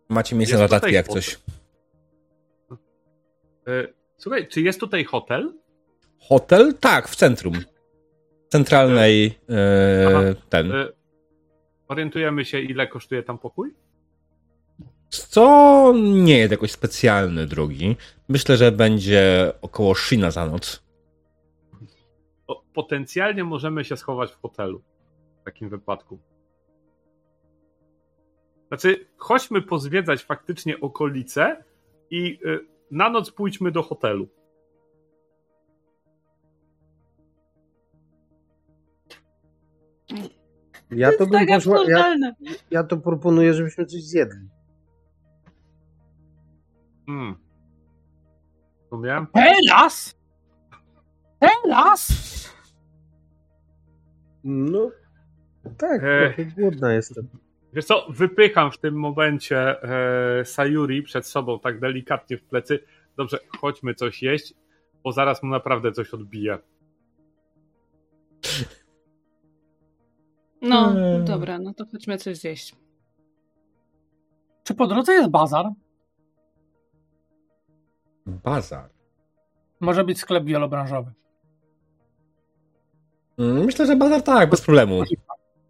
Macie 0.09 0.37
miejsce 0.37 0.57
Jest 0.57 0.61
na 0.73 0.79
tutaj 0.79 0.93
notatki 0.93 0.95
jak 0.95 1.09
coś. 1.09 1.39
E, 3.67 3.89
Słuchaj, 4.19 4.49
czy 4.49 4.61
jest 4.61 4.81
tutaj 4.81 5.05
hotel? 5.05 5.59
Hotel? 6.21 6.75
Tak, 6.81 7.09
w 7.09 7.17
centrum. 7.17 7.55
Centralnej 8.53 9.39
e, 9.49 10.07
Aha. 10.09 10.21
ten. 10.49 10.73
E, 10.73 10.89
Orientujemy 11.89 12.45
się, 12.45 12.61
ile 12.61 12.87
kosztuje 12.87 13.23
tam 13.23 13.39
pokój? 13.39 13.75
Co 15.09 15.95
nie 15.97 16.39
jest 16.39 16.51
jakoś 16.51 16.71
specjalny, 16.71 17.47
drogi. 17.47 17.97
Myślę, 18.29 18.57
że 18.57 18.73
będzie 18.73 19.53
około 19.63 19.95
Shina 19.95 20.31
za 20.31 20.47
noc. 20.47 20.83
Potencjalnie 22.75 23.45
możemy 23.45 23.85
się 23.85 23.97
schować 23.97 24.33
w 24.33 24.41
hotelu 24.43 24.83
w 25.41 25.45
takim 25.45 25.69
wypadku. 25.69 26.19
Znaczy, 28.69 29.07
chodźmy 29.17 29.63
pozwiedzać 29.63 30.23
faktycznie 30.23 30.81
okolice 30.81 31.65
i 32.11 32.39
y, 32.47 32.67
na 32.91 33.11
noc 33.11 33.31
pójdźmy 33.31 33.71
do 33.71 33.83
hotelu. 33.83 34.29
Ja 40.95 41.11
to, 41.19 41.27
tak 41.27 41.47
bym 41.47 41.57
poszła, 41.57 41.85
ja, 41.89 42.17
ja 42.71 42.85
to 42.85 42.97
proponuję, 42.97 43.55
żebyśmy 43.55 43.87
coś 43.87 44.03
zjedli. 44.03 44.49
Hmm. 47.07 47.35
W 48.87 48.89
sumie? 48.89 49.27
Teraz? 49.35 50.15
Teraz? 51.39 52.09
No, 54.45 54.91
tak, 55.79 56.01
trochę 56.01 56.45
głodna 56.45 56.93
jestem. 56.93 57.29
Wiesz 57.73 57.85
co, 57.85 58.07
wypycham 58.09 58.71
w 58.71 58.79
tym 58.79 58.95
momencie 58.95 59.83
e, 59.83 60.45
Sayuri 60.45 61.03
przed 61.03 61.27
sobą 61.27 61.61
tak 61.61 61.81
delikatnie 61.81 62.39
w 62.39 62.43
plecy. 62.43 62.79
Dobrze, 63.17 63.39
chodźmy 63.61 63.95
coś 63.95 64.23
jeść, 64.23 64.55
bo 65.05 65.13
zaraz 65.13 65.43
mu 65.43 65.51
naprawdę 65.51 65.93
coś 65.93 66.15
odbije. 66.15 66.59
No, 70.63 70.93
Eee. 70.97 71.25
dobra, 71.25 71.59
no 71.59 71.75
to 71.75 71.85
chodźmy 71.93 72.19
coś 72.19 72.37
zjeść. 72.39 72.75
Czy 74.65 74.75
po 74.75 74.87
drodze 74.87 75.13
jest 75.13 75.29
bazar? 75.31 75.67
Bazar. 78.27 78.91
Może 79.81 80.05
być 80.05 80.19
sklep 80.19 80.45
wielobranżowy. 80.45 81.13
Mm, 83.39 83.65
Myślę, 83.65 83.87
że 83.87 83.97
bazar 83.97 84.23
tak, 84.23 84.51
bez 84.51 84.61
problemu. 84.61 85.03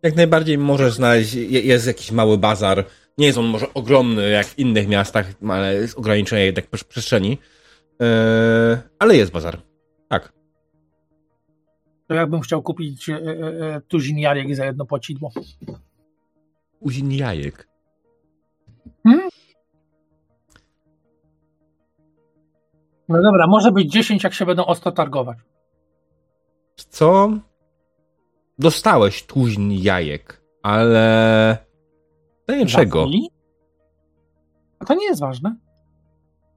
Jak 0.03 0.17
najbardziej 0.17 0.59
możesz 0.59 0.93
znaleźć, 0.95 1.35
je- 1.35 1.61
jest 1.61 1.87
jakiś 1.87 2.13
mały 2.13 2.39
bazar. 2.39 2.85
Nie 3.19 3.27
jest 3.27 3.39
on 3.39 3.45
może 3.47 3.75
ogromny 3.75 4.31
jak 4.31 4.47
w 4.47 4.59
innych 4.59 4.89
miastach, 4.89 5.27
ale 5.49 5.75
jest 5.75 5.99
ograniczenie 5.99 6.45
jednak 6.45 6.71
przes- 6.71 6.85
przestrzeni. 6.85 7.39
Eee, 8.01 8.77
ale 8.99 9.17
jest 9.17 9.33
bazar. 9.33 9.63
Tak. 10.09 10.33
To 12.13 12.17
jakbym 12.17 12.41
chciał 12.41 12.63
kupić 12.63 13.09
e, 13.09 13.15
e, 13.15 13.75
e, 13.75 13.81
tuzin 13.81 14.19
jajek 14.19 14.57
za 14.57 14.65
jedno 14.65 14.87
płacidło. 14.87 15.31
Uzin 16.81 17.13
jajek. 17.13 17.69
No 23.09 23.23
dobra, 23.23 23.47
może 23.47 23.73
być 23.73 23.93
10, 23.93 24.25
jak 24.25 24.35
się 24.35 24.47
będą 24.47 24.65
ostro 24.67 24.93
targować. 24.93 25.39
Co? 26.77 27.31
Dostałeś 28.59 29.23
tuzin 29.23 29.73
jajek, 29.73 30.43
ale... 30.63 31.57
To 32.47 32.55
nie 32.55 32.67
czego? 32.67 33.07
A 34.79 34.85
to 34.85 34.95
nie 34.95 35.07
jest 35.07 35.21
ważne. 35.21 35.57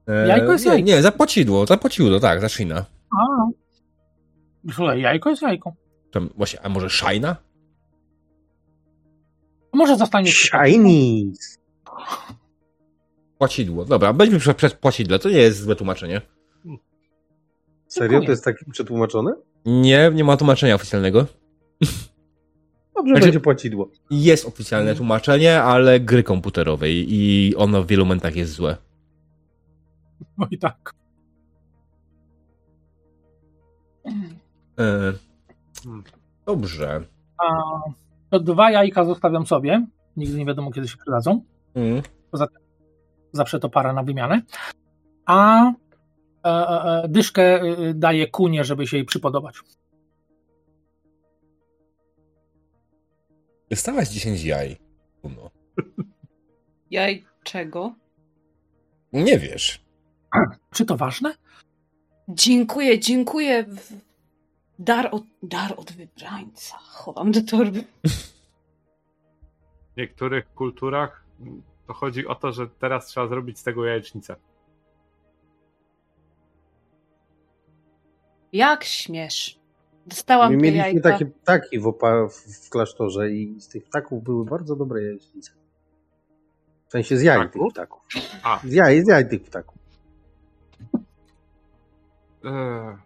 Eee, 0.06 0.28
Jajko 0.28 0.52
jest 0.52 0.64
nie, 0.64 0.70
jajko. 0.70 0.86
nie, 0.86 1.02
zapłacidło, 1.02 1.66
zapłacidło, 1.66 2.20
tak, 2.20 2.40
za 2.40 2.48
Shina. 2.48 2.84
A. 3.10 3.65
Słuchaj, 4.72 5.00
jajko 5.00 5.30
jest 5.30 5.42
jajko. 5.42 5.72
Czem- 6.10 6.30
Właśnie, 6.36 6.60
a 6.62 6.68
może 6.68 6.90
Shina? 6.90 7.36
Może 9.72 9.96
zostanie. 9.96 10.30
Shiny! 10.32 11.32
Płacidło. 13.38 13.84
Dobra, 13.84 14.12
weźmy 14.12 14.38
prze- 14.38 14.54
przez 14.54 14.74
płacidle, 14.74 15.18
to 15.18 15.28
nie 15.30 15.38
jest 15.38 15.62
złe 15.62 15.76
tłumaczenie. 15.76 16.20
Serio? 17.86 18.20
To 18.20 18.30
jest 18.30 18.44
tak 18.44 18.56
przetłumaczone? 18.72 19.34
Nie, 19.66 20.10
nie 20.14 20.24
ma 20.24 20.36
tłumaczenia 20.36 20.74
oficjalnego. 20.74 21.26
Dobrze, 22.94 23.12
Znaczy- 23.12 23.20
będzie 23.26 23.40
płacidło. 23.40 23.90
Jest 24.10 24.46
oficjalne 24.46 24.94
tłumaczenie, 24.94 25.62
ale 25.62 26.00
gry 26.00 26.22
komputerowej 26.22 27.06
i 27.08 27.54
ono 27.56 27.82
w 27.82 27.86
wielu 27.86 28.04
momentach 28.04 28.36
jest 28.36 28.52
złe. 28.52 28.76
No 30.38 30.46
i 30.50 30.58
tak. 30.58 30.94
E, 34.78 35.12
dobrze. 36.46 37.04
A 37.38 37.44
to 38.30 38.40
dwa 38.40 38.70
jajka 38.70 39.04
zostawiam 39.04 39.46
sobie. 39.46 39.86
Nigdy 40.16 40.38
nie 40.38 40.46
wiadomo, 40.46 40.70
kiedy 40.70 40.88
się 40.88 40.96
przydadzą. 40.96 41.44
Mm. 41.74 42.02
Zawsze 43.32 43.60
to 43.60 43.68
para 43.68 43.92
na 43.92 44.02
wymianę. 44.02 44.42
A 45.26 45.66
e, 45.66 45.72
e, 46.44 47.04
e, 47.04 47.08
dyszkę 47.08 47.42
e, 47.42 47.94
daję 47.94 48.26
kunie, 48.26 48.64
żeby 48.64 48.86
się 48.86 48.96
jej 48.96 49.06
przypodobać. 49.06 49.54
Dostałaś 53.70 54.08
10 54.08 54.44
jaj. 54.44 54.76
No. 55.24 55.50
Jaj 56.90 57.24
czego? 57.42 57.94
Nie 59.12 59.38
wiesz. 59.38 59.80
Czy 60.70 60.84
to 60.84 60.96
ważne? 60.96 61.34
Dziękuję, 62.28 63.00
dziękuję. 63.00 63.64
Dar 64.78 65.08
od, 65.12 65.22
dar 65.42 65.74
od 65.76 65.92
wybrańca. 65.92 66.76
Chowam 66.78 67.32
do 67.32 67.40
torby. 67.42 67.84
W 69.94 69.96
niektórych 69.96 70.54
kulturach 70.54 71.24
to 71.86 71.94
chodzi 71.94 72.26
o 72.26 72.34
to, 72.34 72.52
że 72.52 72.68
teraz 72.68 73.06
trzeba 73.06 73.28
zrobić 73.28 73.58
z 73.58 73.62
tego 73.62 73.84
jajecznicę. 73.84 74.36
Jak 78.52 78.84
śmiesz? 78.84 79.58
Dostałam 80.06 80.50
My 80.50 80.56
mieliśmy 80.56 80.78
jajka. 80.86 81.10
takie 81.10 81.26
ptaki 81.26 81.78
w, 81.80 81.84
opa- 81.84 82.28
w- 82.30 82.70
klasztorze 82.70 83.30
i 83.30 83.60
z 83.60 83.68
tych 83.68 83.84
ptaków 83.84 84.22
były 84.22 84.44
bardzo 84.44 84.76
dobre 84.76 85.02
jajecznice. 85.02 85.52
W 86.88 86.92
sensie 86.92 87.16
z 87.16 87.22
jaj 87.22 87.50
tych 87.50 87.62
Ptaków? 87.70 88.02
A, 88.42 88.60
Z 88.64 88.72
jaj, 88.72 89.04
z 89.04 89.08
jaj 89.08 89.28
tych 89.28 89.42
ptaków. 89.42 89.78
e, 92.44 92.96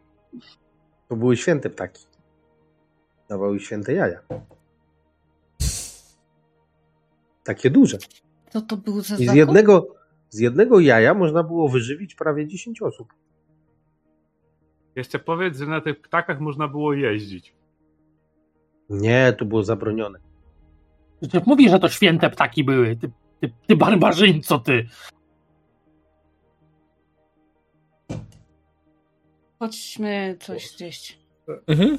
To 1.11 1.17
były 1.17 1.37
święte 1.37 1.71
ptaki. 1.71 2.07
Dawały 3.29 3.61
święte 3.61 3.93
jaja. 3.93 4.21
Takie 7.45 7.71
duże. 7.71 7.99
Co 8.51 8.61
to 8.61 8.77
był 8.77 9.01
za 9.01 9.17
I 9.17 9.29
z 9.29 9.35
jednego, 9.35 9.87
z 10.29 10.39
jednego 10.39 10.81
jaja 10.81 11.15
można 11.15 11.43
było 11.43 11.69
wyżywić 11.69 12.15
prawie 12.15 12.47
10 12.47 12.83
osób. 12.83 13.15
jeszcze 14.97 15.19
powiedz, 15.19 15.59
że 15.59 15.67
na 15.67 15.81
tych 15.81 16.01
ptakach 16.01 16.41
można 16.41 16.69
było 16.69 16.93
jeździć. 16.93 17.55
Nie, 18.91 19.33
to 19.39 19.45
było 19.45 19.63
zabronione. 19.63 20.19
Przecież 21.21 21.47
mówi, 21.47 21.69
że 21.69 21.79
to 21.79 21.89
święte 21.89 22.31
ptaki 22.31 22.65
były. 22.65 22.97
Ty, 22.97 23.11
ty, 23.41 23.53
ty 23.67 23.77
barbarzyńco, 23.77 24.59
ty. 24.59 24.87
Chodźmy 29.61 30.37
coś 30.41 30.71
zjeść. 30.71 31.19
Mhm. 31.67 31.99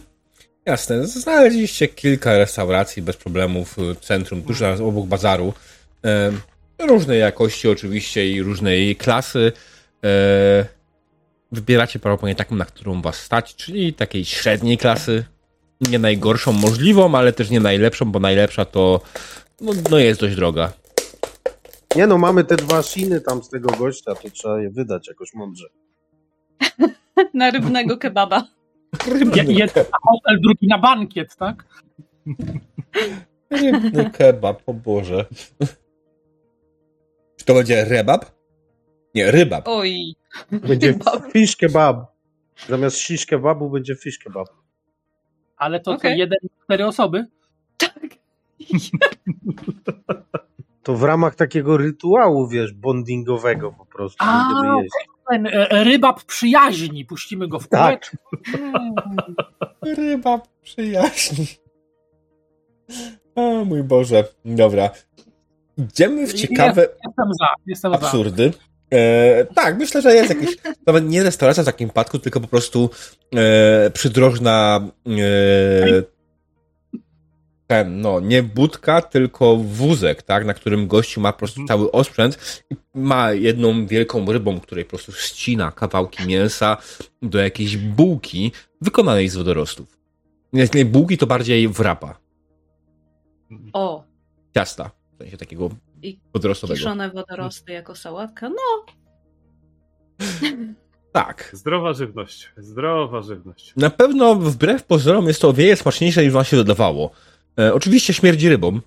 Jasne. 0.65 1.07
Znaleźliście 1.07 1.87
kilka 1.87 2.37
restauracji 2.37 3.01
bez 3.01 3.17
problemów 3.17 3.77
w 3.77 3.99
centrum, 3.99 4.43
tuż 4.43 4.59
zaraz 4.59 4.79
obok 4.79 5.05
bazaru. 5.05 5.53
E, 6.05 6.31
różnej 6.79 7.19
jakości 7.19 7.67
oczywiście 7.67 8.31
i 8.31 8.41
różnej 8.41 8.95
klasy. 8.95 9.51
E, 10.03 10.65
wybieracie 11.51 11.99
prawdopodobnie 11.99 12.35
taką, 12.35 12.55
na 12.55 12.65
którą 12.65 13.01
was 13.01 13.15
stać, 13.15 13.55
czyli 13.55 13.93
takiej 13.93 14.25
średniej 14.25 14.77
klasy. 14.77 15.25
Nie 15.81 15.99
najgorszą 15.99 16.51
możliwą, 16.51 17.15
ale 17.15 17.33
też 17.33 17.49
nie 17.49 17.59
najlepszą, 17.59 18.11
bo 18.11 18.19
najlepsza 18.19 18.65
to 18.65 19.01
no, 19.61 19.71
no 19.91 19.97
jest 19.97 20.19
dość 20.19 20.35
droga. 20.35 20.73
Nie 21.95 22.07
no, 22.07 22.17
mamy 22.17 22.43
te 22.43 22.55
dwa 22.55 22.83
shiny 22.83 23.21
tam 23.21 23.43
z 23.43 23.49
tego 23.49 23.69
gościa, 23.69 24.15
to 24.15 24.29
trzeba 24.29 24.61
je 24.61 24.69
wydać 24.69 25.07
jakoś 25.07 25.33
mądrze. 25.33 25.67
Na 27.33 27.51
rybnego 27.51 27.97
kebaba. 27.97 28.47
Je- 29.35 29.53
Jeden 29.53 29.85
na 29.91 29.99
hotel, 30.01 30.41
drugi 30.41 30.67
na 30.67 30.77
bankiet, 30.77 31.35
tak? 31.35 31.65
Rybny 33.51 34.09
kebab, 34.11 34.61
o 34.65 34.73
Boże. 34.73 35.25
Czy 37.37 37.45
to 37.45 37.53
będzie 37.53 37.85
rebab? 37.85 38.25
Nie, 39.15 39.31
rybab. 39.31 39.67
Oj. 39.67 40.15
Będzie 40.51 40.93
fish 41.31 41.55
kebab. 41.55 41.97
Zamiast 42.67 42.97
shish 42.97 43.25
kebabu 43.25 43.69
będzie 43.69 43.95
fish 43.95 44.17
kebab. 44.19 44.47
Ale 45.57 45.79
to 45.79 45.91
Okej. 45.91 46.11
co, 46.11 46.17
jeden, 46.17 46.37
cztery 46.63 46.85
osoby? 46.85 47.25
Tak. 47.77 47.99
To 50.83 50.95
w 50.95 51.03
ramach 51.03 51.35
takiego 51.35 51.77
rytuału, 51.77 52.47
wiesz, 52.47 52.73
bondingowego 52.73 53.71
po 53.71 53.85
prostu 53.85 54.17
A, 54.19 54.49
będziemy 54.53 54.83
jeść. 54.83 54.95
Ten 55.31 55.47
e, 55.47 55.83
rybab 55.83 56.23
przyjaźni, 56.23 57.05
puścimy 57.05 57.47
go 57.47 57.59
w 57.59 57.67
Tak. 57.67 58.11
kółeczko. 58.11 58.17
Mm. 59.83 59.95
Ryba 59.97 60.41
przyjaźni. 60.61 61.47
O 63.35 63.65
mój 63.65 63.83
Boże. 63.83 64.23
Dobra. 64.45 64.89
Idziemy 65.77 66.27
w 66.27 66.33
ciekawe 66.33 66.81
Jestem 66.81 67.33
za, 67.39 67.47
jestem 67.67 67.91
za. 67.91 67.97
absurdy. 67.97 68.51
E, 68.93 69.45
tak, 69.45 69.77
myślę, 69.77 70.01
że 70.01 70.15
jest 70.15 70.29
jakiś, 70.29 70.57
nawet 70.87 71.09
nie 71.09 71.23
restauracja 71.23 71.63
w 71.63 71.65
takim 71.65 71.89
przypadku, 71.89 72.19
tylko 72.19 72.39
po 72.39 72.47
prostu 72.47 72.89
e, 73.35 73.89
przydrożna 73.89 74.79
e, 75.07 75.11
ten, 77.71 78.01
no, 78.01 78.19
nie 78.19 78.43
budka, 78.43 79.01
tylko 79.01 79.57
wózek, 79.57 80.21
tak, 80.21 80.45
na 80.45 80.53
którym 80.53 80.87
gościu 80.87 81.21
ma 81.21 81.31
po 81.33 81.39
prostu 81.39 81.65
cały 81.65 81.91
osprzęt 81.91 82.63
i 82.69 82.75
ma 82.95 83.31
jedną 83.31 83.85
wielką 83.87 84.31
rybą, 84.31 84.59
której 84.59 84.85
po 84.85 84.89
prostu 84.89 85.11
ścina 85.11 85.71
kawałki 85.71 86.27
mięsa 86.27 86.77
do 87.21 87.39
jakiejś 87.39 87.77
bułki 87.77 88.51
wykonanej 88.81 89.29
z 89.29 89.35
wodorostów. 89.35 89.97
Nie, 90.53 90.67
nie 90.73 90.85
bułki, 90.85 91.17
to 91.17 91.27
bardziej 91.27 91.67
wrapa, 91.67 92.19
O. 93.73 94.03
ciasta, 94.55 94.91
w 95.13 95.17
sensie 95.17 95.37
takiego 95.37 95.69
I 96.03 96.19
wodorostowego. 96.33 96.77
kiszone 96.77 97.09
wodorosty 97.09 97.71
jako 97.71 97.95
sałatka. 97.95 98.49
No, 98.49 98.85
Tak. 101.11 101.49
Zdrowa 101.53 101.93
żywność. 101.93 102.51
Zdrowa 102.57 103.21
żywność. 103.21 103.73
Na 103.77 103.89
pewno 103.89 104.35
wbrew 104.35 104.83
pozorom 104.83 105.27
jest 105.27 105.41
to 105.41 105.49
o 105.49 105.53
wiele 105.53 105.75
smaczniejsze 105.75 106.23
niż 106.23 106.33
wam 106.33 106.43
się 106.43 106.57
dodawało. 106.57 107.11
E, 107.59 107.73
oczywiście 107.73 108.13
śmierdzi 108.13 108.49
rybą, 108.49 108.79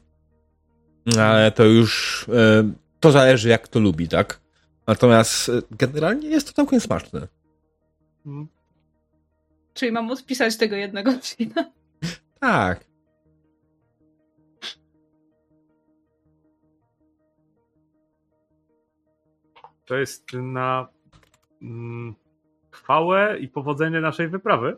ale 1.19 1.53
to 1.53 1.65
już 1.65 2.27
e, 2.29 2.73
to 3.01 3.13
zależy 3.13 3.49
jak 3.49 3.69
to 3.69 3.81
lubi, 3.81 4.09
tak? 4.09 4.41
Natomiast 4.87 5.49
e, 5.49 5.53
generalnie 5.71 6.29
jest 6.29 6.47
to 6.47 6.53
całkiem 6.53 6.81
smaczne. 6.81 7.29
Mm. 8.27 8.49
czyli 9.75 9.93
mam 9.93 10.11
odpisać 10.11 10.57
tego 10.57 10.77
jednego 10.77 11.11
odcinka. 11.11 11.65
Tak. 12.41 12.85
To 19.85 19.97
jest 19.97 20.33
na 20.33 20.89
mm, 21.63 22.15
chwałę 22.71 23.39
i 23.41 23.49
powodzenie 23.49 24.01
naszej 24.01 24.29
wyprawy. 24.29 24.77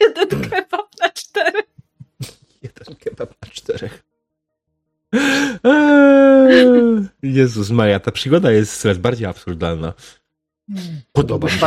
Jeden 0.00 0.50
kebab 0.50 0.88
na 1.00 1.08
cztery. 1.08 1.65
Kebab 2.94 3.34
na 3.42 3.48
czterech. 3.48 4.04
Eee, 5.64 7.06
Jezus 7.22 7.70
Maria, 7.70 8.00
ta 8.00 8.10
przygoda 8.12 8.52
jest 8.52 8.80
coraz 8.80 8.98
bardziej 8.98 9.26
absurdalna. 9.26 9.94
Podoba 11.12 11.46
mi 11.46 11.52
się 11.52 11.60
to. 11.60 11.66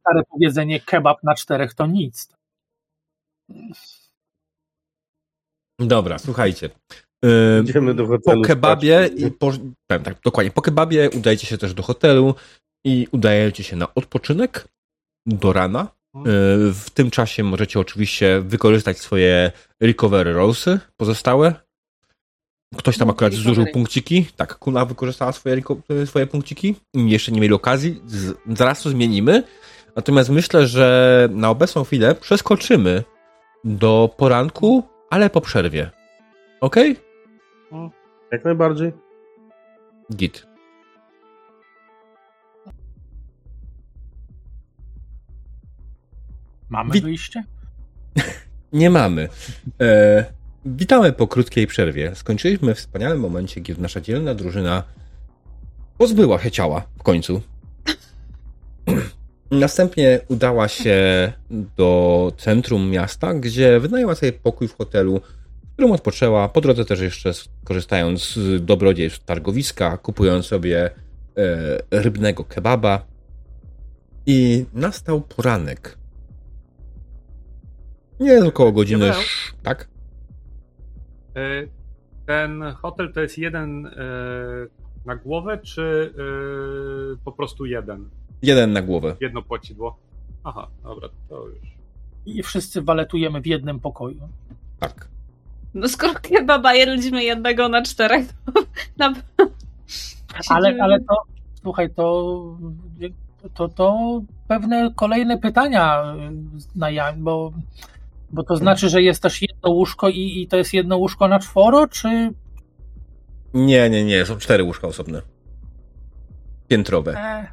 Stare 0.00 0.22
powiedzenie 0.30 0.80
kebab 0.80 1.22
na 1.22 1.34
czterech 1.34 1.74
to 1.74 1.86
nic. 1.86 2.28
Dobra, 5.78 6.18
słuchajcie. 6.18 6.70
Eee, 7.22 7.62
Idziemy 7.64 7.94
do 7.94 8.02
po 8.04 8.08
hotelu. 8.08 8.42
kebabie, 8.42 9.06
spać. 9.06 9.20
i 9.20 9.30
po, 9.30 9.52
powiem 9.86 10.04
tak, 10.04 10.20
dokładnie, 10.24 10.50
po 10.50 10.62
kebabie 10.62 11.10
udajecie 11.10 11.46
się 11.46 11.58
też 11.58 11.74
do 11.74 11.82
hotelu 11.82 12.34
i 12.84 13.08
udajecie 13.12 13.64
się 13.64 13.76
na 13.76 13.94
odpoczynek 13.94 14.68
do 15.26 15.52
rana. 15.52 15.88
E, 16.16 16.20
W 16.72 16.90
tym 16.94 17.10
czasie 17.10 17.44
możecie 17.44 17.80
oczywiście 17.80 18.40
wykorzystać 18.40 18.98
swoje 18.98 19.52
recovery 19.80 20.32
rollsy 20.32 20.78
pozostałe. 20.96 21.54
Ktoś 22.76 22.98
tam 22.98 23.10
akurat 23.10 23.32
zużył 23.32 23.66
punkciki. 23.72 24.26
Tak, 24.36 24.58
Kuna 24.58 24.84
wykorzystała 24.84 25.32
swoje, 25.32 25.56
reco- 25.56 26.06
swoje 26.06 26.26
punkciki. 26.26 26.74
Jeszcze 26.94 27.32
nie 27.32 27.40
mieli 27.40 27.54
okazji. 27.54 28.02
Zaraz 28.48 28.82
to 28.82 28.90
zmienimy. 28.90 29.42
Natomiast 29.96 30.30
myślę, 30.30 30.66
że 30.66 31.28
na 31.32 31.50
obecną 31.50 31.84
chwilę 31.84 32.14
przeskoczymy 32.14 33.04
do 33.64 34.14
poranku, 34.16 34.82
ale 35.10 35.30
po 35.30 35.40
przerwie. 35.40 35.90
Ok? 36.60 36.76
Jak 38.32 38.44
najbardziej. 38.44 38.92
Git. 40.14 40.46
Mamy 46.70 46.92
Wi- 46.94 47.00
wyjście? 47.00 47.44
Nie 48.72 48.90
mamy. 48.90 49.28
E, 49.80 50.24
witamy 50.64 51.12
po 51.12 51.26
krótkiej 51.26 51.66
przerwie. 51.66 52.14
Skończyliśmy 52.14 52.74
w 52.74 52.78
wspaniałym 52.78 53.20
momencie, 53.20 53.60
kiedy 53.60 53.82
nasza 53.82 54.00
dzielna 54.00 54.34
drużyna 54.34 54.82
pozbyła 55.98 56.38
się 56.38 56.50
ciała 56.50 56.86
w 56.98 57.02
końcu. 57.02 57.42
Następnie 59.50 60.20
udała 60.28 60.68
się 60.68 61.32
do 61.76 62.32
centrum 62.36 62.90
miasta, 62.90 63.34
gdzie 63.34 63.80
wynajęła 63.80 64.14
sobie 64.14 64.32
pokój 64.32 64.68
w 64.68 64.76
hotelu, 64.76 65.20
w 65.64 65.72
którym 65.72 65.92
odpoczęła. 65.92 66.48
Po 66.48 66.60
drodze 66.60 66.84
też 66.84 67.00
jeszcze 67.00 67.32
korzystając 67.64 68.34
z 68.34 68.64
dobrodziejstw 68.64 69.24
targowiska, 69.24 69.96
kupując 69.96 70.46
sobie 70.46 70.90
e, 70.90 70.90
rybnego 71.90 72.44
kebaba. 72.44 73.06
I 74.26 74.64
nastał 74.74 75.20
poranek. 75.20 75.97
Nie 78.20 78.44
około 78.44 78.72
godziny. 78.72 79.08
Sz- 79.08 79.54
Tak? 79.62 79.88
E, 81.36 81.40
Ten 82.26 82.62
hotel 82.62 83.12
to 83.12 83.20
jest 83.20 83.38
jeden 83.38 83.86
e, 83.86 83.90
na 85.06 85.16
głowę, 85.16 85.58
czy 85.58 86.14
e, 87.14 87.24
po 87.24 87.32
prostu 87.32 87.66
jeden? 87.66 88.08
Jeden 88.42 88.72
na 88.72 88.82
głowę. 88.82 89.16
Jedno 89.20 89.42
płacidło? 89.42 89.96
Aha, 90.44 90.68
dobra, 90.82 91.08
to 91.28 91.46
już. 91.48 91.58
I 92.26 92.42
wszyscy 92.42 92.82
waletujemy 92.82 93.40
w 93.40 93.46
jednym 93.46 93.80
pokoju. 93.80 94.28
Tak. 94.78 95.08
No 95.74 95.88
skoro 95.88 96.14
kebaba 96.22 96.74
jedliśmy 96.74 97.24
jednego 97.24 97.68
na 97.68 97.82
czterech, 97.82 98.26
to 98.46 98.52
na 98.96 99.14
Ale, 100.48 100.76
ale 100.80 101.00
to, 101.00 101.22
słuchaj, 101.62 101.90
to, 101.94 102.44
to, 103.54 103.68
to 103.68 104.20
pewne 104.48 104.92
kolejne 104.96 105.38
pytania 105.38 106.14
na 106.76 106.90
ja, 106.90 107.12
bo, 107.12 107.52
bo 108.30 108.42
to 108.42 108.56
znaczy, 108.56 108.88
że 108.88 109.02
jest 109.02 109.22
też 109.22 109.42
jedno 109.42 109.70
łóżko 109.70 110.08
i, 110.08 110.42
i 110.42 110.48
to 110.48 110.56
jest 110.56 110.74
jedno 110.74 110.96
łóżko 110.96 111.28
na 111.28 111.38
czworo, 111.38 111.88
czy 111.88 112.08
Nie, 113.54 113.90
nie, 113.90 114.04
nie. 114.04 114.26
Są 114.26 114.36
cztery 114.36 114.64
łóżka 114.64 114.88
osobne. 114.88 115.22
Piętrowe. 116.68 117.12
e, 117.16 117.46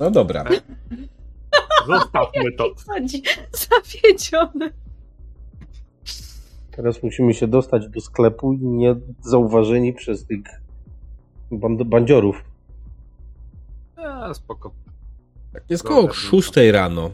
No 0.00 0.10
dobra. 0.10 0.44
Zostawmy 1.86 2.52
to. 2.58 2.64
zawiedziony. 3.68 4.72
Teraz 6.70 7.02
musimy 7.02 7.34
się 7.34 7.46
dostać 7.48 7.88
do 7.88 8.00
sklepu 8.00 8.52
i 8.52 8.58
nie 8.66 8.96
zauważeni 9.20 9.92
przez 9.92 10.26
tych 10.26 10.40
band- 11.52 11.84
bandziorów. 11.84 12.44
Spoko. 14.34 14.74
Jest 15.68 15.82
Dobra, 15.82 15.96
koło 15.96 16.08
no. 16.08 16.14
szóstej 16.14 16.72
rano. 16.72 17.10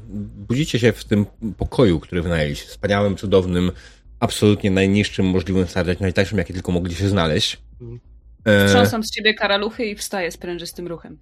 Budzicie 0.49 0.79
się 0.79 0.93
w 0.93 1.05
tym 1.05 1.27
pokoju, 1.59 2.01
który 2.01 2.23
wynajęliście. 2.23 2.67
Wspaniałym, 2.67 3.17
cudownym, 3.17 3.73
absolutnie 4.21 4.71
najniższym 4.71 5.27
możliwym 5.27 5.67
standardzie, 5.67 6.03
najtańszym, 6.03 6.39
jaki 6.39 6.53
tylko 6.53 6.73
mogli 6.73 6.95
się 6.95 7.09
znaleźć. 7.09 7.63
Mhm. 7.81 8.01
E, 8.45 8.69
Trząsam 8.69 9.05
z 9.05 9.11
ciebie 9.11 9.35
karaluchy 9.35 9.85
i 9.85 9.95
wstaję 9.95 10.31
z 10.31 10.37
prężystym 10.37 10.87
ruchem. 10.89 11.19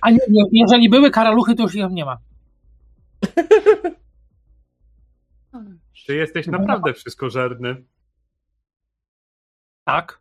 a 0.00 0.10
nie, 0.10 0.18
nie, 0.30 0.42
jeżeli 0.52 0.90
były 0.90 1.10
karaluchy, 1.10 1.54
to 1.54 1.62
już 1.62 1.74
ich 1.74 1.84
nie 1.90 2.04
ma. 2.04 2.16
Czy 5.92 6.14
jesteś 6.14 6.46
naprawdę 6.46 6.94
wszystkożerny? 6.94 7.84
Tak. 9.84 10.18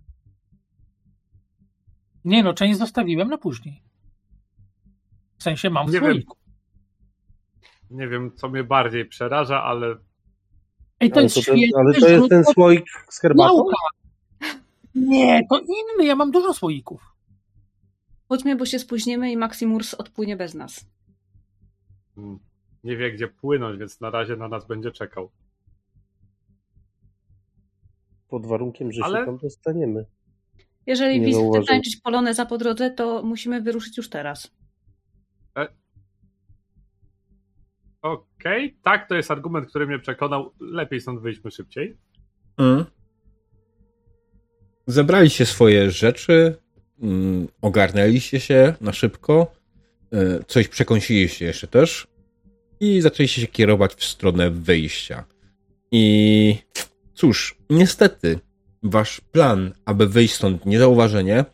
Nie 2.25 2.43
no, 2.43 2.53
część 2.53 2.79
zostawiłem 2.79 3.29
na 3.29 3.37
później. 3.37 3.81
W 5.37 5.43
sensie 5.43 5.69
mam 5.69 5.91
Nie 5.91 6.01
wiem. 6.01 6.19
Nie 7.89 8.07
wiem, 8.07 8.31
co 8.35 8.49
mnie 8.49 8.63
bardziej 8.63 9.05
przeraża, 9.05 9.63
ale 9.63 9.95
Ej, 10.99 11.09
to 11.09 11.15
Ale 11.15 11.23
jest 11.23 11.35
to, 11.35 11.41
ten, 11.41 11.57
świetny 11.57 11.79
ale 11.79 11.93
to 11.93 12.09
jest 12.09 12.29
ten 12.29 12.43
słoik 12.45 12.85
z 13.09 13.19
herbatą? 13.19 13.65
Nie, 14.95 15.41
to 15.49 15.59
inny, 15.59 16.05
ja 16.05 16.15
mam 16.15 16.31
dużo 16.31 16.53
słoików. 16.53 17.01
Chodźmy, 18.29 18.55
bo 18.55 18.65
się 18.65 18.79
spóźnimy 18.79 19.31
i 19.31 19.37
Maximurs 19.37 19.93
odpłynie 19.93 20.37
bez 20.37 20.53
nas. 20.53 20.85
mm, 22.17 22.39
nie 22.83 22.97
wie, 22.97 23.11
gdzie 23.11 23.27
płynąć, 23.27 23.79
więc 23.79 24.01
na 24.01 24.09
razie 24.09 24.35
na 24.35 24.47
nas 24.47 24.67
będzie 24.67 24.91
czekał. 24.91 25.31
Pod 28.27 28.45
warunkiem, 28.45 28.91
że 28.91 29.03
Ale- 29.03 29.19
się 29.19 29.25
tam 29.25 29.37
dostaniemy. 29.37 30.05
Jeżeli 30.85 31.19
Nie 31.19 31.25
Wiz 31.25 31.35
chce 31.35 31.41
zauważyłem. 31.43 31.67
tańczyć 31.67 31.97
poloneza 31.97 32.45
po 32.45 32.57
drodze, 32.57 32.91
to 32.91 33.23
musimy 33.23 33.61
wyruszyć 33.61 33.97
już 33.97 34.09
teraz. 34.09 34.51
Okej, 38.05 38.77
tak, 38.83 39.09
to 39.09 39.15
jest 39.15 39.31
argument, 39.31 39.69
który 39.69 39.87
mnie 39.87 39.99
przekonał. 39.99 40.51
Lepiej 40.59 41.01
stąd 41.01 41.21
wyjdźmy 41.21 41.51
szybciej. 41.51 41.97
Mm. 42.57 42.85
Zebraliście 44.87 45.45
swoje 45.45 45.91
rzeczy, 45.91 46.57
mm, 47.01 47.47
ogarnęliście 47.61 48.39
się 48.39 48.73
na 48.81 48.93
szybko, 48.93 49.51
y, 50.13 50.43
coś 50.47 50.67
przekąsiliście 50.67 51.45
jeszcze 51.45 51.67
też 51.67 52.07
i 52.79 53.01
zaczęliście 53.01 53.41
się 53.41 53.47
kierować 53.47 53.93
w 53.93 54.03
stronę 54.03 54.49
wyjścia. 54.51 55.23
I 55.91 56.57
cóż, 57.13 57.57
niestety, 57.69 58.39
wasz 58.83 59.21
plan, 59.21 59.73
aby 59.85 60.07
wyjść 60.07 60.33
stąd 60.33 60.65
niezauważenie, 60.65 61.45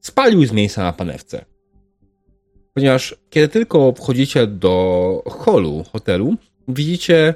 spalił 0.00 0.46
z 0.46 0.52
miejsca 0.52 0.82
na 0.82 0.92
panewce. 0.92 1.44
Ponieważ 2.78 3.14
kiedy 3.30 3.48
tylko 3.48 3.92
wchodzicie 3.92 4.46
do 4.46 5.22
holu 5.26 5.84
hotelu, 5.92 6.34
widzicie 6.68 7.34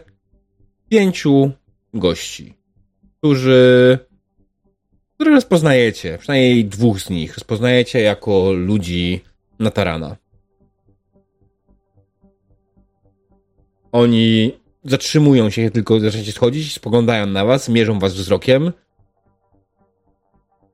pięciu 0.89 1.51
gości 1.95 2.55
którzy, 3.23 3.99
których 5.15 5.35
rozpoznajecie, 5.35 6.19
przynajmniej 6.19 6.65
dwóch 6.65 7.01
z 7.01 7.11
nich, 7.11 7.35
rozpoznajecie 7.35 8.01
jako 8.01 8.53
ludzi 8.53 9.21
Natarana. 9.59 10.17
Oni 13.93 14.53
zatrzymują 14.85 15.51
się, 15.51 15.71
tylko 15.71 16.01
zaczniecie 16.01 16.33
schodzić, 16.33 16.75
spoglądają 16.75 17.27
na 17.27 17.45
was, 17.45 17.69
mierzą 17.69 17.99
was 17.99 18.15
wzrokiem. 18.15 18.73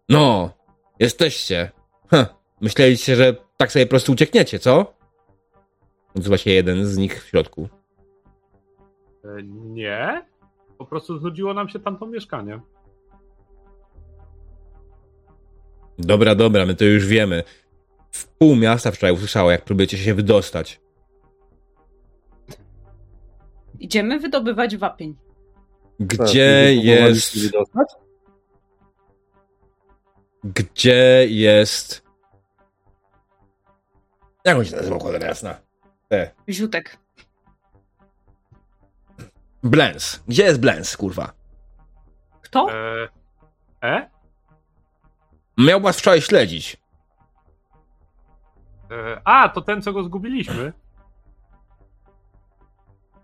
No, 0.08 0.50
jesteście. 1.00 1.70
Hm, 2.10 2.26
myśleliście, 2.60 3.16
że 3.16 3.47
tak 3.59 3.72
sobie 3.72 3.86
po 3.86 3.90
prostu 3.90 4.12
uciekniecie, 4.12 4.59
co? 4.59 4.94
Odzywa 6.16 6.39
się 6.39 6.51
jeden 6.51 6.86
z 6.86 6.97
nich 6.97 7.24
w 7.24 7.28
środku. 7.28 7.68
E, 9.24 9.43
Nie. 9.43 10.26
Po 10.78 10.86
prostu 10.86 11.18
znudziło 11.18 11.55
nam 11.55 11.68
się 11.68 11.78
tamto 11.78 12.06
mieszkanie. 12.06 12.60
Dobra, 15.98 16.35
dobra, 16.35 16.66
my 16.66 16.74
to 16.74 16.85
już 16.85 17.06
wiemy. 17.06 17.44
W 18.10 18.26
pół 18.26 18.56
miasta 18.56 18.90
wczoraj 18.90 19.14
usłyszało, 19.14 19.51
jak 19.51 19.64
próbujecie 19.64 19.98
się 19.98 20.14
wydostać. 20.14 20.80
Idziemy 23.78 24.18
wydobywać 24.18 24.76
wapień. 24.76 25.16
Gdzie 26.01 26.74
jest... 26.74 27.36
Gdzie 30.44 31.26
jest... 31.28 32.07
Jak 34.44 34.56
on 34.59 34.65
się 34.65 34.77
nazywał, 34.77 35.01
cholera 35.01 35.27
jasna? 35.27 35.60
Te. 36.09 36.31
Ziutek. 36.48 36.98
Blens. 39.62 40.23
Gdzie 40.28 40.43
jest 40.43 40.60
Blens, 40.60 40.97
kurwa? 40.97 41.32
Kto? 42.40 42.73
E? 42.73 43.09
e? 43.82 44.10
Miał 45.59 45.81
was 45.81 45.98
wczoraj 45.98 46.20
śledzić. 46.20 46.77
E, 48.90 49.20
a, 49.24 49.48
to 49.48 49.60
ten, 49.60 49.82
co 49.82 49.93
go 49.93 50.05
zgubiliśmy. 50.05 50.73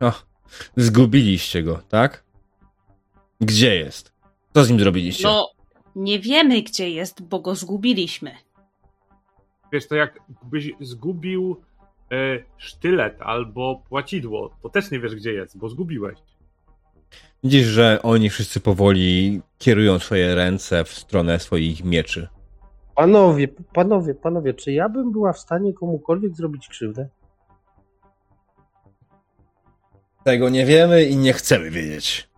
O, 0.00 0.12
zgubiliście 0.76 1.62
go, 1.62 1.80
tak? 1.88 2.24
Gdzie 3.40 3.76
jest? 3.76 4.12
Co 4.54 4.64
z 4.64 4.70
nim 4.70 4.78
zrobiliście? 4.78 5.24
No, 5.24 5.50
nie 5.96 6.20
wiemy 6.20 6.62
gdzie 6.62 6.90
jest, 6.90 7.22
bo 7.22 7.40
go 7.40 7.54
zgubiliśmy. 7.54 8.36
Wiesz, 9.74 9.88
to 9.88 9.94
jakbyś 9.94 10.72
zgubił 10.80 11.60
e, 12.12 12.16
sztylet 12.56 13.16
albo 13.22 13.82
płacidło, 13.88 14.56
to 14.62 14.68
też 14.68 14.90
nie 14.90 15.00
wiesz, 15.00 15.14
gdzie 15.14 15.32
jest, 15.32 15.58
bo 15.58 15.68
zgubiłeś. 15.68 16.18
Widzisz, 17.44 17.66
że 17.66 18.02
oni 18.02 18.30
wszyscy 18.30 18.60
powoli 18.60 19.40
kierują 19.58 19.98
swoje 19.98 20.34
ręce 20.34 20.84
w 20.84 20.88
stronę 20.88 21.38
swoich 21.38 21.84
mieczy. 21.84 22.28
Panowie, 22.94 23.48
panowie, 23.48 24.14
panowie, 24.14 24.54
czy 24.54 24.72
ja 24.72 24.88
bym 24.88 25.12
była 25.12 25.32
w 25.32 25.38
stanie 25.38 25.72
komukolwiek 25.72 26.36
zrobić 26.36 26.68
krzywdę? 26.68 27.08
Tego 30.24 30.48
nie 30.48 30.66
wiemy 30.66 31.04
i 31.04 31.16
nie 31.16 31.32
chcemy 31.32 31.70
wiedzieć. 31.70 32.28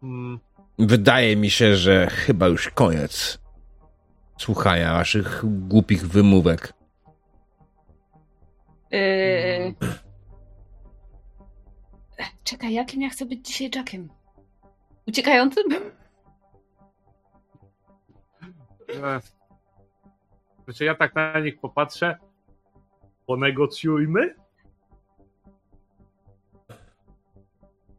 Hmm. 0.00 0.43
Wydaje 0.78 1.36
mi 1.36 1.50
się, 1.50 1.76
że 1.76 2.06
chyba 2.06 2.46
już 2.46 2.68
koniec 2.68 3.38
słuchania 4.38 4.92
waszych 4.92 5.42
głupich 5.44 6.08
wymówek. 6.08 6.72
Yy... 8.90 9.74
Czekaj, 12.44 12.72
jakim 12.72 13.02
ja 13.02 13.08
chcę 13.08 13.26
być 13.26 13.46
dzisiaj 13.46 13.70
Jackiem? 13.74 14.08
Uciekającym? 15.08 15.64
Znaczy, 20.64 20.84
ja 20.84 20.94
tak 20.94 21.14
na 21.14 21.40
nich 21.40 21.60
popatrzę. 21.60 22.18
Ponegocjujmy? 23.26 24.34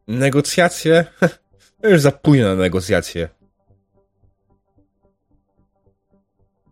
Negocjacje? 0.07 1.05
To 1.85 1.89
już 1.89 2.01
za 2.01 2.11
późno 2.11 2.45
na 2.45 2.55
negocjacje. 2.55 3.29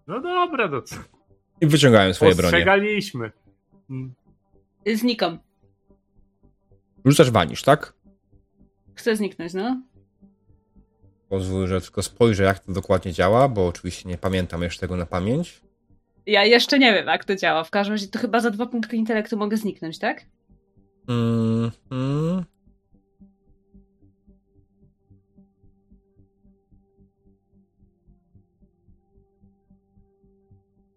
No 0.08 0.22
dobra, 0.22 0.68
no 0.68 0.82
co? 0.82 0.96
I 1.62 1.68
wyciągają 1.68 2.14
swoje 2.14 2.36
bronie. 2.36 2.48
Ostrzegaliśmy. 2.48 3.32
Hmm. 3.88 4.14
Znikam. 4.94 5.40
Rzucasz 7.06 7.32
wanisz, 7.32 7.64
tak? 7.64 7.94
Chcę 8.96 9.16
zniknąć, 9.16 9.54
no. 9.54 9.82
Pozwól, 11.30 11.68
że 11.68 11.82
tylko 11.82 12.04
spojrzę, 12.04 12.44
jak 12.44 12.60
to 12.60 12.72
dokładnie 12.72 13.14
działa, 13.14 13.48
bo 13.48 13.68
oczywiście 13.68 14.10
nie 14.10 14.18
pamiętam 14.18 14.64
jeszcze 14.64 14.80
tego 14.80 14.98
na 14.98 15.06
pamięć. 15.06 15.62
Ja 16.26 16.46
jeszcze 16.46 16.80
nie 16.80 16.94
wiem, 16.94 17.08
jak 17.08 17.26
to 17.26 17.36
działa. 17.36 17.64
W 17.64 17.72
każdym 17.72 17.94
razie 17.94 18.08
to 18.08 18.20
chyba 18.20 18.40
za 18.40 18.52
dwa 18.52 18.66
punkty 18.66 18.96
intelektu 18.96 19.38
mogę 19.38 19.58
zniknąć, 19.58 20.00
tak? 20.00 20.26
Mm, 21.08 21.72
mm. 21.92 22.46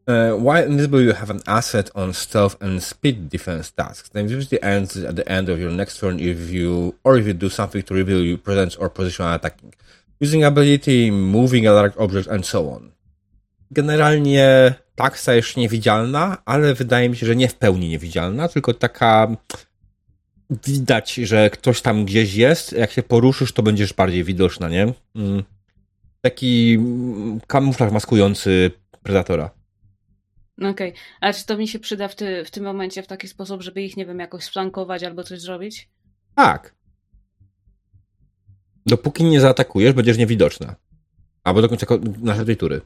Uh, 0.09 0.35
while 0.35 0.63
invisible, 0.63 1.01
you 1.01 1.13
have 1.13 1.31
an 1.31 1.43
asset 1.49 1.91
on 1.97 2.13
stealth 2.13 2.57
and 2.63 2.81
speed 2.81 3.29
defense 3.29 3.73
tasks. 3.73 4.09
The 4.09 4.21
invisibility 4.21 4.63
ends 4.63 4.97
at 4.97 5.17
the 5.17 5.29
end 5.29 5.49
of 5.49 5.59
your 5.59 5.73
next 5.73 5.99
turn 5.99 6.21
if 6.21 6.49
you, 6.49 6.95
or 7.03 7.19
if 7.19 7.27
you 7.27 7.35
do 7.35 7.49
something 7.49 7.83
to 7.83 7.95
reveal 7.95 8.21
your 8.21 8.39
presence 8.39 8.77
or 8.77 8.89
position 8.89 9.27
attacking. 9.27 9.75
Using 10.21 10.45
ability, 10.45 11.11
moving 11.11 11.67
a 11.67 11.73
large 11.73 11.97
object, 11.99 12.29
and 12.29 12.47
so 12.47 12.71
on. 12.71 12.93
Generalnie 13.71 14.75
tak 14.95 15.19
stajesz 15.19 15.47
się 15.47 15.61
niewidzialna, 15.61 16.37
ale 16.45 16.75
wydaje 16.75 17.09
mi 17.09 17.17
się, 17.17 17.27
że 17.27 17.37
nie 17.37 17.49
w 17.49 17.55
pełni 17.55 17.89
niewidzialna, 17.89 18.49
tylko 18.49 18.75
taka 18.75 19.37
widać, 20.67 21.15
że 21.15 21.51
ktoś 21.51 21.81
tam 21.81 22.05
gdzieś 22.05 22.35
jest. 22.35 22.73
Jak 22.73 22.91
się 22.91 23.03
poruszysz, 23.03 23.53
to 23.53 23.63
będziesz 23.63 23.93
bardziej 23.93 24.25
widoczna, 24.25 24.69
nie? 24.69 24.93
Mm. 25.17 25.43
Taki 26.21 26.75
mm, 26.79 27.41
kamuflaż 27.47 27.93
maskujący 27.93 28.71
predatora. 29.03 29.56
No 30.59 30.69
Okej. 30.69 30.93
A 31.21 31.33
czy 31.33 31.47
to 31.47 31.57
mi 31.57 31.69
się 31.69 31.79
przyda 31.79 32.09
w, 32.09 32.15
ty, 32.15 32.45
w 32.45 32.51
tym 32.51 32.65
momencie 32.65 33.03
w 33.03 33.07
taki 33.07 33.29
sposób, 33.29 33.63
żeby 33.63 33.83
ich, 33.83 33.97
nie 33.97 34.07
wiem, 34.07 34.19
jakoś 34.19 34.45
sflankować 34.45 35.03
albo 35.03 35.25
coś 35.25 35.41
zrobić? 35.41 35.89
Tak. 36.35 36.75
Dopóki 38.87 39.25
nie 39.25 39.41
zaatakujesz, 39.41 39.93
będziesz 39.93 40.19
niewidoczna. 40.19 40.77
Albo 41.45 41.63
do 41.63 41.69
końca 41.69 41.87
ko- 41.87 41.99
naszej 42.23 42.57
tury. 42.57 42.81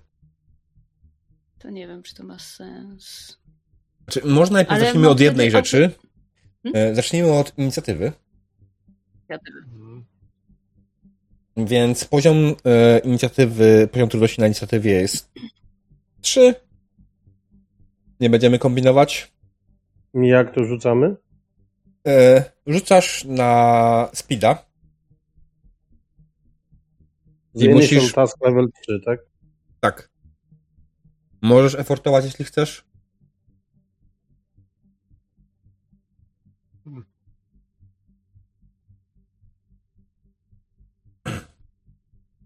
To 1.58 1.70
nie 1.70 1.86
wiem, 1.88 2.02
czy 2.02 2.14
to 2.14 2.24
ma 2.24 2.38
sens. 2.38 3.38
Znaczy, 4.04 4.28
może 4.28 4.52
najpierw 4.52 4.72
Ale 4.76 4.84
zacznijmy 4.84 5.04
no 5.06 5.12
od 5.12 5.20
jednej 5.20 5.50
wtedy- 5.50 5.58
rzeczy. 5.66 5.90
Hmm? 6.62 6.90
E, 6.90 6.94
Zacznijmy 6.94 7.32
od 7.32 7.58
inicjatywy. 7.58 8.12
Hmm. 9.28 10.04
Więc 11.56 12.04
poziom 12.04 12.36
e, 12.64 12.98
inicjatywy, 12.98 13.88
poziom 13.92 14.08
trudności 14.08 14.40
na 14.40 14.46
inicjatywie 14.46 14.92
jest 14.92 15.30
3. 16.20 16.54
Nie 18.20 18.30
będziemy 18.30 18.58
kombinować. 18.58 19.32
Jak 20.14 20.54
to 20.54 20.64
rzucamy? 20.64 21.16
E, 22.06 22.44
rzucasz 22.66 23.24
na 23.24 24.08
speeda. 24.14 24.64
I 27.54 27.68
musisz- 27.68 28.12
task 28.12 28.36
level 28.44 28.68
3, 28.82 29.00
tak? 29.04 29.20
Tak. 29.80 30.10
Możesz 31.42 31.74
efortować, 31.74 32.24
jeśli 32.24 32.44
chcesz. 32.44 32.84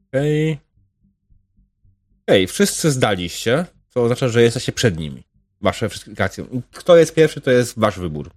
Okej. 0.09 0.59
Okej, 2.27 2.47
wszyscy 2.47 2.91
zdaliście, 2.91 3.67
co 3.89 4.03
oznacza, 4.03 4.29
że 4.29 4.43
jesteście 4.43 4.73
przed 4.73 4.99
nimi. 4.99 5.25
Wasze 5.61 5.89
wszystkie 5.89 6.11
aplikacje. 6.11 6.45
Kto 6.73 6.97
jest 6.97 7.15
pierwszy, 7.15 7.41
to 7.41 7.51
jest 7.51 7.79
wasz 7.79 7.99
wybór. 7.99 8.31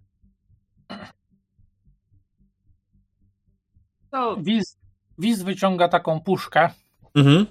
No, 4.12 4.38
Wiz, 4.38 4.78
Wiz 5.18 5.44
wyciąga 5.44 5.88
taką 5.88 6.20
puszkę, 6.22 6.70
Mhm. 7.16 7.46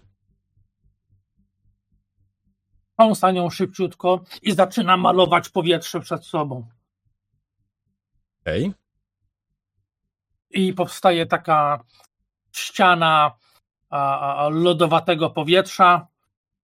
kąsa 2.96 3.30
nią 3.30 3.50
szybciutko 3.50 4.24
i 4.42 4.52
zaczyna 4.52 4.96
malować 4.96 5.48
powietrze 5.48 6.00
przed 6.00 6.26
sobą. 6.26 6.66
Okej. 8.40 8.72
I 10.50 10.72
powstaje 10.72 11.26
taka 11.26 11.84
ściana 12.52 13.32
a, 13.90 14.36
a, 14.44 14.48
lodowatego 14.48 15.30
powietrza 15.30 16.06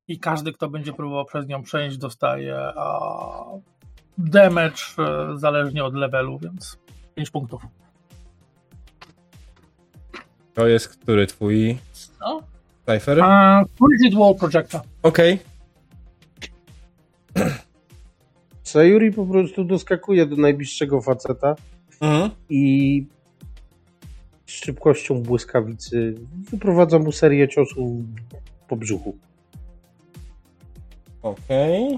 i 0.08 0.20
każdy, 0.20 0.54
kto 0.54 0.70
będzie 0.70 0.94
próbował 0.94 1.26
przez 1.26 1.48
nią 1.48 1.64
przejść, 1.64 1.98
dostaje 1.98 2.58
a, 2.58 3.46
damage 4.18 4.82
e, 5.00 5.38
zależnie 5.38 5.84
od 5.84 5.94
levelu, 5.94 6.40
więc 6.40 6.78
5 7.16 7.30
punktów. 7.30 7.62
To 10.54 10.68
jest 10.68 10.88
który 10.90 11.28
twój 11.28 11.78
No, 12.22 12.42
cypher? 12.86 13.22
A, 13.24 13.64
Frigid 13.66 14.20
Wall 14.20 14.36
Projector. 14.36 14.82
Okej. 15.04 15.40
Sayuri 18.64 19.12
po 19.12 19.26
prostu 19.26 19.64
doskakuje 19.64 20.26
do 20.26 20.36
najbliższego 20.36 21.02
faceta 21.02 21.56
Mhm. 22.02 22.30
i 22.50 23.06
z 24.46 24.52
szybkością 24.52 25.22
błyskawicy 25.24 26.16
wyprowadza 26.52 27.00
mu 27.00 27.12
serię 27.12 27.48
ciosów 27.50 27.88
po 28.68 28.76
brzuchu. 28.76 29.18
Okej. 31.30 31.98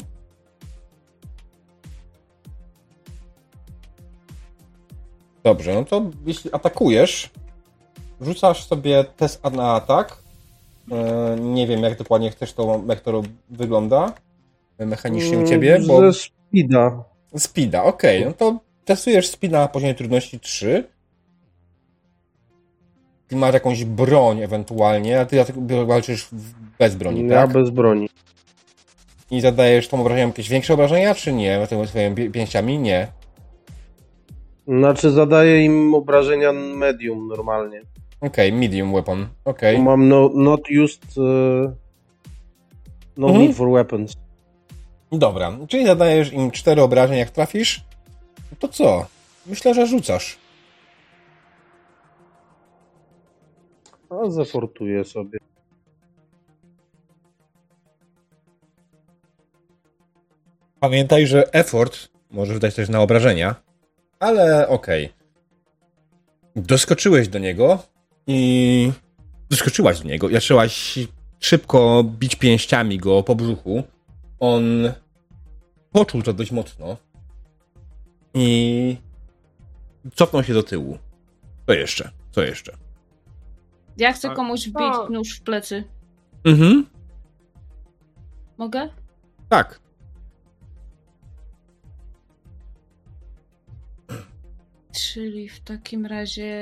Dobrze, 5.43 5.73
no 5.76 5.85
to 5.85 6.01
jeśli 6.26 6.53
atakujesz, 6.53 7.30
rzucasz 8.22 8.65
sobie 8.68 9.03
test 9.03 9.43
na 9.43 9.72
atak. 9.73 10.18
E, 10.91 11.35
Nie 11.39 11.68
wiem, 11.68 11.84
jak 11.84 11.97
dokładnie 11.97 12.31
chcesz 12.31 12.53
to, 12.53 12.81
jak 12.88 12.99
to 13.01 13.22
wygląda 13.49 14.14
mechanicznie 14.80 15.38
u 15.39 15.47
ciebie, 15.47 15.80
bo... 15.88 16.11
Ze 16.11 16.19
speeda. 16.19 17.03
Speeda, 17.38 17.84
okej, 17.84 18.26
no 18.26 18.34
to 18.34 18.60
testujesz 18.85 19.27
speeda 19.27 19.60
na 19.60 19.68
poziomie 19.68 19.95
trudności 19.95 20.39
3. 20.39 20.84
Ty 23.27 23.35
masz 23.35 23.53
jakąś 23.53 23.85
broń 23.85 24.41
ewentualnie, 24.41 25.19
a 25.19 25.26
ty 25.26 25.45
walczysz 25.85 26.30
bez 26.80 26.95
broni, 26.95 27.27
Ja 27.27 27.41
tak? 27.41 27.53
bez 27.53 27.69
broni. 27.69 28.10
I 29.31 29.41
zadajesz 29.41 29.88
tą 29.88 30.01
obrażeniom 30.01 30.30
jakieś 30.30 30.49
większe 30.49 30.73
obrażenia, 30.73 31.15
czy 31.15 31.34
nie? 31.34 31.68
Tymi 31.68 31.88
swoimi 31.88 32.30
pięściami? 32.30 32.77
Nie. 32.77 33.07
Znaczy 34.68 35.11
zadaję 35.11 35.65
im 35.65 35.95
obrażenia 35.95 36.51
medium 36.53 37.27
normalnie. 37.27 37.81
Okej, 38.22 38.53
medium 38.53 38.93
weapon. 38.93 39.27
Okej. 39.45 39.77
Bo 39.77 39.84
Mam 39.84 40.07
no, 40.10 40.30
not 40.34 40.61
used... 40.84 41.18
Uh, 41.18 41.72
no 43.18 43.27
Mhm. 43.27 43.45
need 43.45 43.56
for 43.57 43.69
weapons. 43.72 44.14
Dobra, 45.11 45.57
czyli 45.68 45.85
zadajesz 45.85 46.34
im 46.34 46.51
cztery 46.51 46.81
obrażeń, 46.81 47.18
jak 47.18 47.30
trafisz. 47.30 47.84
To 48.60 48.68
co? 48.68 49.06
Myślę, 49.45 49.73
że 49.73 49.88
rzucasz. 49.88 50.38
A 54.10 54.30
zafortuję 54.30 55.03
sobie. 55.03 55.39
Pamiętaj, 60.80 61.27
że 61.27 61.53
effort 61.53 62.10
może 62.31 62.53
wydać 62.53 62.76
też 62.76 62.89
na 62.89 63.01
obrażenia, 63.01 63.56
ale 64.19 64.68
okej. 64.68 65.10
Doskoczyłeś 66.56 67.27
do 67.27 67.39
niego 67.39 67.80
i 68.27 68.91
doskoczyłaś 69.49 69.99
do 69.99 70.07
niego 70.07 70.30
i 70.30 70.34
zaczęłaś 70.34 70.99
szybko 71.39 72.03
bić 72.03 72.35
pięściami 72.35 72.97
go 72.97 73.23
po 73.23 73.35
brzuchu. 73.35 73.84
On 74.39 74.64
poczuł 75.91 76.22
to 76.22 76.34
dość 76.34 76.51
mocno 76.51 76.97
i 78.34 78.97
cofnął 80.15 80.43
się 80.43 80.53
do 80.53 80.64
tyłu. 80.64 80.97
Co 81.68 81.73
jeszcze? 81.73 82.11
Co 82.31 82.41
jeszcze? 82.41 82.77
Ja 83.97 84.14
chcę 84.14 84.30
komuś 84.30 84.61
wbić 84.68 84.93
nóż 85.10 85.38
w 85.38 85.41
plecy. 85.41 85.84
Mhm, 86.43 86.85
Mogę? 88.57 88.89
tak. 89.49 89.89
Czyli 94.94 95.49
w 95.49 95.60
takim 95.60 96.06
razie 96.06 96.57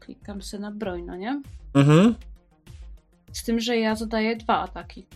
klikam 0.00 0.42
sobie 0.42 0.60
na 0.60 0.70
broń, 0.70 1.02
no 1.06 1.16
nie? 1.16 1.42
Mhm. 1.74 2.14
Z 3.32 3.44
tym, 3.44 3.60
że 3.60 3.76
ja 3.76 3.96
zadaję 3.96 4.36
dwa 4.36 4.58
ataki. 4.60 5.06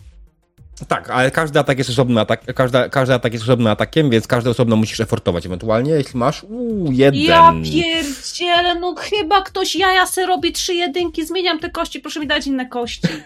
Tak, 0.87 1.09
ale 1.09 1.31
każdy 1.31 1.59
atak 1.59 1.77
jest 1.77 1.89
osobny 1.89 2.21
atak, 2.21 2.45
każda, 2.55 2.89
każdy 2.89 3.13
atak 3.13 3.33
jest 3.33 3.43
osobnym 3.45 3.67
atakiem, 3.67 4.09
więc 4.09 4.27
każdy 4.27 4.49
osobno 4.49 4.75
musisz 4.75 4.99
efortować 4.99 5.45
ewentualnie, 5.45 5.91
jeśli 5.91 6.19
masz 6.19 6.43
uu, 6.43 6.91
jeden. 6.91 7.21
Ja 7.21 7.53
pierdzielę, 7.63 8.75
no 8.75 8.95
chyba 8.97 9.41
ktoś 9.41 9.75
jaja 9.75 10.05
se 10.05 10.25
robi 10.25 10.51
trzy 10.51 10.73
jedynki, 10.73 11.25
zmieniam 11.25 11.59
te 11.59 11.69
kości, 11.69 11.99
proszę 11.99 12.19
mi 12.19 12.27
dać 12.27 12.47
inne 12.47 12.65
kości. 12.69 13.07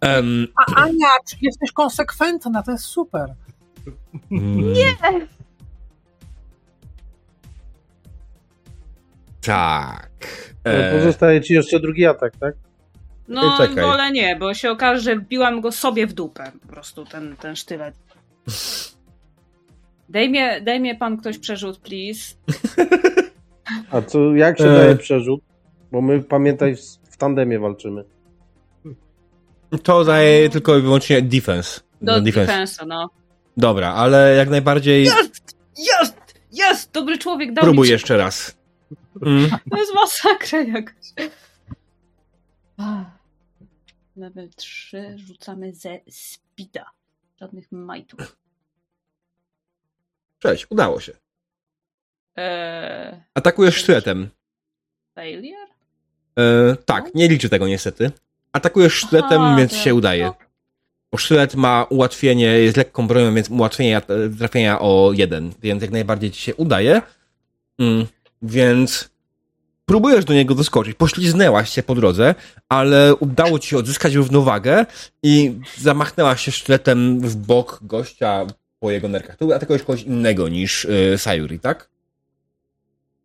Em, 0.00 0.48
A 0.56 0.74
Ania, 0.74 1.08
czy 1.28 1.36
jesteś 1.42 1.72
konsekwentna? 1.72 2.62
To 2.62 2.72
jest 2.72 2.84
super. 2.84 3.34
Nie! 4.30 4.96
Tak. 9.46 10.10
E... 10.64 10.88
E, 10.88 10.98
Pozostaje 10.98 11.40
ci 11.40 11.54
jeszcze 11.54 11.80
drugi 11.80 12.06
atak, 12.06 12.36
tak? 12.36 12.54
No, 13.28 13.58
czekaj. 13.58 13.84
wolę 13.84 14.10
nie, 14.12 14.36
bo 14.36 14.54
się 14.54 14.70
okaże, 14.70 15.00
że 15.00 15.16
wbiłam 15.16 15.60
go 15.60 15.72
sobie 15.72 16.06
w 16.06 16.12
dupę, 16.12 16.52
po 16.62 16.68
prostu 16.68 17.04
ten, 17.04 17.36
ten 17.36 17.56
sztylet. 17.56 17.94
Daj 20.08 20.28
mnie, 20.28 20.60
daj 20.60 20.80
mnie 20.80 20.94
pan 20.94 21.16
ktoś 21.16 21.38
przerzut, 21.38 21.78
please. 21.78 22.34
A 23.90 24.02
co, 24.02 24.34
jak 24.34 24.58
się 24.58 24.64
E. 24.64 24.74
daje 24.74 24.96
przerzut? 24.96 25.40
Bo 25.92 26.00
my, 26.00 26.22
pamiętaj, 26.22 26.76
w, 27.10 27.16
tandemie 27.16 27.58
walczymy. 27.58 28.04
to 29.82 30.04
daje 30.04 30.50
tylko 30.50 30.78
i 30.78 30.82
wyłącznie 30.82 31.22
defense. 31.22 31.80
Do 32.02 32.12
No, 32.12 32.20
defensa, 32.20 32.86
no. 32.86 33.10
Dobra, 33.56 33.92
ale 33.92 34.34
jak 34.34 34.50
najbardziej 34.50 35.04
Jest! 35.04 35.56
Jest! 35.78 36.34
Jest! 36.52 36.92
Dobry 36.92 37.18
człowiek 37.18 37.52
dał 37.52 37.64
próbuj 37.64 37.86
mi... 37.86 37.92
jeszcze 37.92 38.16
raz. 38.16 38.56
Mm. 39.22 39.50
To 39.70 39.76
jest 39.76 39.94
masakra 39.94 40.62
jakaś. 40.62 41.12
Ah. 42.76 43.04
Level 44.16 44.48
3 44.56 45.14
rzucamy 45.18 45.74
ze 45.74 46.00
speeda. 46.10 46.90
Żadnych 47.40 47.72
majtów. 47.72 48.36
Cześć, 50.38 50.66
udało 50.70 51.00
się. 51.00 51.12
Eee, 52.36 53.20
Atakujesz 53.34 53.76
sztyletem. 53.76 54.28
failure? 55.14 55.66
E, 56.38 56.76
tak, 56.84 57.14
nie 57.14 57.28
liczy 57.28 57.48
tego 57.48 57.66
niestety. 57.68 58.10
Atakujesz 58.52 58.94
sztyletem, 58.94 59.42
Aha, 59.42 59.56
więc 59.58 59.72
tak. 59.72 59.80
się 59.80 59.94
udaje. 59.94 60.32
Bo 61.12 61.18
sztylet 61.18 61.54
ma 61.54 61.86
ułatwienie, 61.90 62.46
jest 62.46 62.76
lekką 62.76 63.06
bronią, 63.06 63.34
więc 63.34 63.50
ułatwienie 63.50 63.96
e, 63.96 64.02
trafienia 64.38 64.80
o 64.80 65.12
jeden, 65.14 65.52
więc 65.62 65.82
jak 65.82 65.90
najbardziej 65.90 66.30
ci 66.30 66.40
się 66.40 66.54
udaje. 66.54 67.02
Mm, 67.78 68.06
więc 68.44 69.10
próbujesz 69.86 70.24
do 70.24 70.34
niego 70.34 70.54
doskoczyć. 70.54 70.94
Pośliznęłaś 70.96 71.70
się 71.70 71.82
po 71.82 71.94
drodze, 71.94 72.34
ale 72.68 73.14
udało 73.14 73.58
ci 73.58 73.68
się 73.68 73.78
odzyskać 73.78 74.14
równowagę 74.14 74.86
i 75.22 75.58
zamachnęłaś 75.76 76.44
się 76.44 76.52
sztyletem 76.52 77.20
w 77.20 77.36
bok 77.36 77.78
gościa 77.82 78.46
po 78.80 78.90
jego 78.90 79.08
nerkach. 79.08 79.36
Tu 79.36 79.52
atakujesz 79.52 79.82
kogoś 79.82 80.02
innego 80.02 80.48
niż 80.48 80.84
y, 80.84 81.14
Sayuri, 81.18 81.60
tak? 81.60 81.88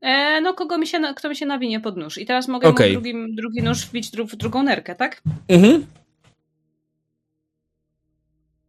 Eee, 0.01 0.41
no 0.41 0.53
kogo 0.53 0.77
mi 0.77 0.87
się, 0.87 1.01
kto 1.15 1.29
mi 1.29 1.35
się 1.35 1.45
nawinie 1.45 1.79
pod 1.79 1.97
nóż. 1.97 2.17
I 2.17 2.25
teraz 2.25 2.47
mogę 2.47 2.69
mu 2.69 2.75
drugim, 2.91 3.35
drugi 3.35 3.63
nóż 3.63 3.85
wbić 3.85 4.11
dru, 4.11 4.27
w 4.27 4.35
drugą 4.35 4.63
nerkę, 4.63 4.95
tak? 4.95 5.21
Mhm. 5.47 5.85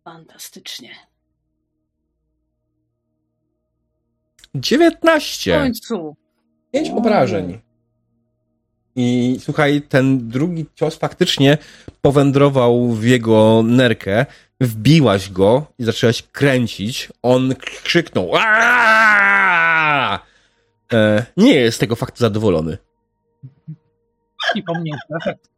Fantastycznie. 0.04 0.90
W 4.54 4.60
19. 4.60 5.58
końcu. 5.58 6.16
Pięć 6.72 6.90
obrażeń. 6.90 7.60
I 8.96 9.36
słuchaj, 9.40 9.82
ten 9.82 10.28
drugi 10.28 10.66
cios 10.74 10.96
faktycznie 10.96 11.58
powędrował 12.02 12.88
w 12.88 13.04
jego 13.04 13.62
nerkę, 13.64 14.26
wbiłaś 14.60 15.30
go 15.30 15.66
i 15.78 15.84
zaczęłaś 15.84 16.22
kręcić. 16.22 17.08
On 17.22 17.54
krzyknął. 17.54 18.30
"Aaaa!" 18.36 20.18
E, 20.92 21.26
nie 21.36 21.54
jest 21.54 21.76
z 21.76 21.80
tego 21.80 21.96
faktu 21.96 22.18
zadowolony. 22.18 22.78
I 24.54 24.62
pomniejszy 24.62 25.06
efekt. 25.20 25.50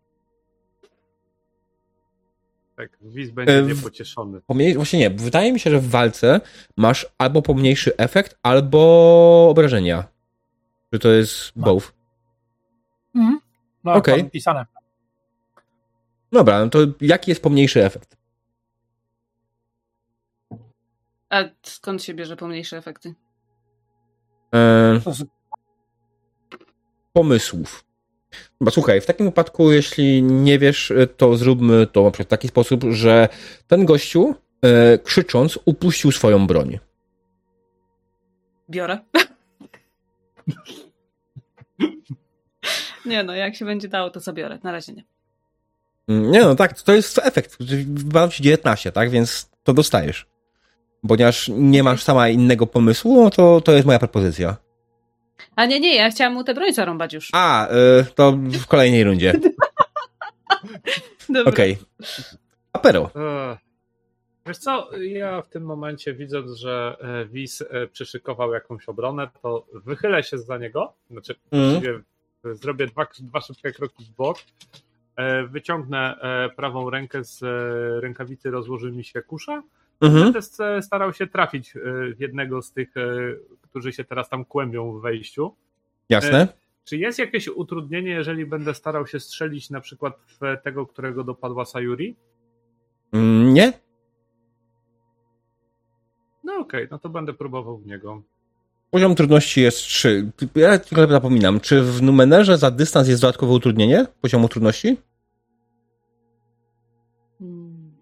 Tak, 2.77 2.91
Wiz 3.03 3.31
będzie 3.31 3.59
E, 3.59 3.63
w- 3.63 3.69
niepocieszony. 3.77 4.41
Pomniej, 4.47 4.75
właśnie 4.75 4.99
nie, 4.99 5.11
wydaje 5.11 5.53
mi 5.53 5.61
się, 5.61 5.71
że 5.71 5.79
w 5.81 5.89
walce 5.91 6.41
masz 6.77 7.07
albo 7.19 7.43
pomniejszy 7.43 7.97
efekt, 7.97 8.39
albo 8.43 9.47
obrażenia. 9.51 10.05
Czy 10.93 10.99
to 10.99 11.09
jest 11.09 11.57
Ma. 11.57 11.65
both? 11.67 11.93
Mhm. 13.15 13.41
No, 13.85 13.93
okay. 13.93 14.31
pisane. 14.31 14.67
Dobra, 16.33 16.65
no 16.65 16.71
to 16.71 16.79
jaki 17.01 17.31
jest 17.31 17.43
pomniejszy 17.43 17.85
efekt? 17.85 18.17
A 21.31 21.45
skąd 21.63 22.03
się 22.03 22.15
bierze 22.15 22.37
pomniejsze 22.37 22.77
efekty? 22.77 23.15
E, 24.55 25.01
z- 25.07 25.25
pomysłów. 27.13 27.85
Chyba 28.59 28.71
słuchaj, 28.71 29.01
w 29.01 29.07
takim 29.07 29.27
wypadku, 29.27 29.73
jeśli 29.73 30.23
nie 30.23 30.59
wiesz, 30.59 30.93
to 31.17 31.37
zróbmy 31.37 31.87
to 31.87 32.05
na 32.05 32.11
przykład 32.11 32.29
w 32.29 32.31
taki 32.31 32.49
sposób, 32.49 32.85
że 32.91 33.29
ten 33.67 33.85
gościu 33.85 34.35
e, 34.63 34.99
krzycząc 34.99 35.59
upuścił 35.65 36.13
swoją 36.13 36.47
broń. 36.47 36.79
Biorę. 38.71 38.99
nie 43.07 43.23
no, 43.23 43.35
jak 43.35 43.57
się 43.57 43.65
będzie 43.65 43.89
dało, 43.89 44.11
to 44.11 44.21
zabiorę. 44.21 44.59
Na 44.63 44.73
razie 44.73 44.93
nie. 44.93 45.05
Mm, 46.09 46.31
Nie 46.31 46.41
no, 46.41 46.55
tak, 46.55 46.83
to 46.83 46.95
jest 46.95 47.19
efekt. 47.19 47.57
Wam 48.13 48.31
się 48.31 48.43
19, 48.43 48.93
tak? 48.93 49.11
Więc 49.11 49.51
to 49.63 49.73
dostajesz. 49.73 50.27
Ponieważ 51.09 51.51
nie 51.55 51.83
masz 51.83 52.03
sama 52.03 52.29
innego 52.29 52.67
pomysłu, 52.67 53.23
no 53.25 53.31
to, 53.31 53.61
to 53.61 53.73
jest 53.73 53.87
moja 53.87 53.99
propozycja. 53.99 54.57
A 55.57 55.67
nie, 55.67 55.81
nie, 55.81 55.97
ja 55.97 56.11
chciałam 56.11 56.35
mu 56.35 56.45
tę 56.45 56.55
broń 56.55 56.73
zarąbać 56.73 57.13
już. 57.13 57.29
A, 57.33 57.69
e, 57.69 57.73
to 58.15 58.33
w 58.33 58.67
kolejnej 58.67 59.05
rundzie. 59.05 59.33
Dobra. 61.29 61.53
Okej. 61.53 61.79
Apero. 62.73 63.11
Wiesz 64.47 64.59
co, 64.59 64.91
ja 64.99 65.43
w 65.43 65.49
tym 65.49 65.63
momencie 65.65 66.15
widząc, 66.15 66.53
że 66.53 66.97
e, 67.01 67.27
Wiz 67.27 67.63
e, 67.71 67.87
przyszykował 67.87 68.53
jakąś 68.53 68.89
obronę, 68.89 69.29
to 69.43 69.67
wychylę 69.75 70.23
się 70.23 70.39
za 70.39 70.59
niego, 70.59 70.93
znaczy 71.11 71.35
e, 72.45 72.55
zrobię 72.55 72.87
dwa, 72.87 73.07
dwa 73.21 73.41
szybkie 73.41 73.73
kroki 73.73 74.05
w 74.05 74.17
bok, 74.17 74.39
wyciągnę 75.49 76.17
prawą 76.57 76.91
rękę 76.91 77.25
z 77.25 77.41
rękawicy, 78.03 78.51
rozłoży 78.51 78.93
mi 78.93 79.05
się 79.05 79.23
kusza 79.23 79.63
Mhm. 80.03 80.33
Będę 80.33 80.43
starał 80.83 81.13
się 81.13 81.27
trafić 81.27 81.75
w 82.17 82.21
jednego 82.21 82.63
z 82.63 82.73
tych, 82.73 82.95
którzy 83.63 83.93
się 83.93 84.05
teraz 84.05 84.29
tam 84.29 84.45
kłębią 84.45 84.99
w 84.99 85.03
wejściu. 85.03 85.55
Jasne? 86.09 86.49
Czy 86.85 86.97
jest 86.97 87.19
jakieś 87.19 87.49
utrudnienie, 87.49 88.11
jeżeli 88.11 88.47
będę 88.47 88.75
starał 88.75 89.07
się 89.07 89.21
strzelić 89.21 89.71
na 89.71 89.81
przykład 89.81 90.19
w 90.27 90.63
tego, 90.63 90.87
którego 90.87 91.25
dopadła 91.25 91.65
Sayuri? 91.65 92.17
Mm, 93.13 93.55
Nie? 93.55 93.73
No 96.45 96.59
okej, 96.59 96.89
no 96.91 96.99
to 96.99 97.09
będę 97.09 97.33
próbował 97.33 97.79
w 97.79 97.87
niego. 97.87 98.23
Poziom 98.91 99.15
trudności 99.15 99.61
jest 99.61 99.79
3. 99.79 100.31
Ja 100.55 100.79
tylko 100.79 101.07
zapominam, 101.07 101.61
czy 101.61 101.83
w 101.83 102.03
Numenerze 102.03 102.59
za 102.59 102.71
dystans 102.71 103.09
jest 103.09 103.23
dodatkowe 103.23 103.53
utrudnienie 103.53 104.07
poziomu 104.21 104.49
trudności? 104.49 104.97
Hmm. 107.39 107.93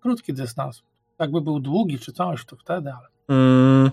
Krótki 0.00 0.32
dystans. 0.34 0.82
Jakby 1.18 1.40
był 1.40 1.60
długi 1.60 1.98
czy 1.98 2.12
coś, 2.12 2.44
to 2.44 2.56
wtedy, 2.56 2.92
ale 2.92 3.08
Mm, 3.28 3.90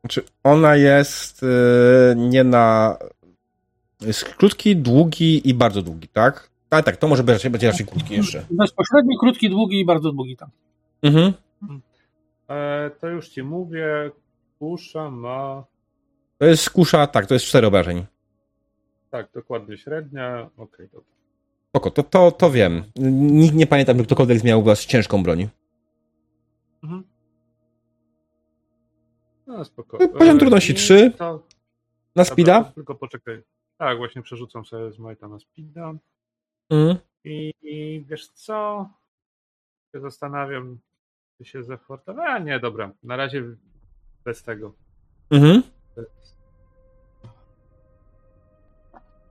znaczy 0.00 0.22
ona 0.42 0.76
jest 0.76 1.42
y, 1.42 1.46
nie 2.16 2.44
na... 2.44 2.96
Jest 4.00 4.24
krótki, 4.24 4.76
długi 4.76 5.48
i 5.48 5.54
bardzo 5.54 5.82
długi, 5.82 6.08
tak? 6.08 6.50
Ale 6.70 6.82
tak, 6.82 6.96
to 6.96 7.08
może 7.08 7.22
być 7.22 7.32
raczej, 7.32 7.50
będzie 7.50 7.70
raczej 7.70 7.86
krótki 7.86 8.14
jeszcze. 8.14 8.44
bezpośredni, 8.50 9.16
krótki, 9.20 9.50
długi 9.50 9.80
i 9.80 9.84
bardzo 9.84 10.12
długi 10.12 10.36
tam. 10.36 10.48
Mhm. 11.02 11.32
E, 12.50 12.90
to 13.00 13.08
już 13.08 13.28
ci 13.28 13.42
mówię, 13.42 14.10
kusza 14.58 15.10
ma, 15.10 15.64
To 16.38 16.44
jest 16.46 16.70
kusza, 16.70 17.06
tak, 17.06 17.26
to 17.26 17.34
jest 17.34 17.46
4 17.46 17.66
obrażeń. 17.66 18.06
tak, 19.10 19.28
dokładnie 19.34 19.76
średnia, 19.78 20.50
okej, 20.56 20.88
dobra. 20.88 21.14
Spoko, 21.68 21.90
to, 21.90 22.02
to, 22.02 22.30
to 22.32 22.50
wiem. 22.50 22.84
Nikt 22.96 23.54
nie 23.54 23.66
pamiętam, 23.66 23.98
że 23.98 24.04
ktokolwiek 24.04 24.44
miał 24.44 24.60
u 24.60 24.62
was 24.62 24.86
ciężką 24.86 25.22
broń. 25.22 25.48
Mhm. 26.82 27.04
No 29.46 29.64
spoko. 29.64 30.08
Poziom 30.08 30.38
trudności 30.38 30.72
i 30.72 30.74
trzy. 30.74 31.10
To, 31.18 31.24
Na 31.24 31.38
Dobra, 32.14 32.24
speeda? 32.24 32.64
to 32.64 32.72
Tylko 32.72 32.94
poczekaj. 32.94 33.42
Tak, 33.78 33.98
właśnie 33.98 34.22
przerzucam 34.22 34.64
sobie 34.64 34.92
z 34.92 34.98
Majta 34.98 35.28
na 35.28 35.38
speeda. 35.38 35.94
Mhm. 36.70 36.96
I, 37.24 37.52
I 37.62 38.04
wiesz 38.08 38.28
co? 38.28 38.88
Się 39.92 40.00
zastanawiam, 40.00 40.78
czy 41.38 41.44
się 41.44 41.62
zefortować. 41.62 42.26
A 42.28 42.38
nie, 42.38 42.60
dobra. 42.60 42.90
Na 43.02 43.16
razie 43.16 43.42
bez 44.24 44.42
tego. 44.42 44.74
Mhm. 45.30 45.62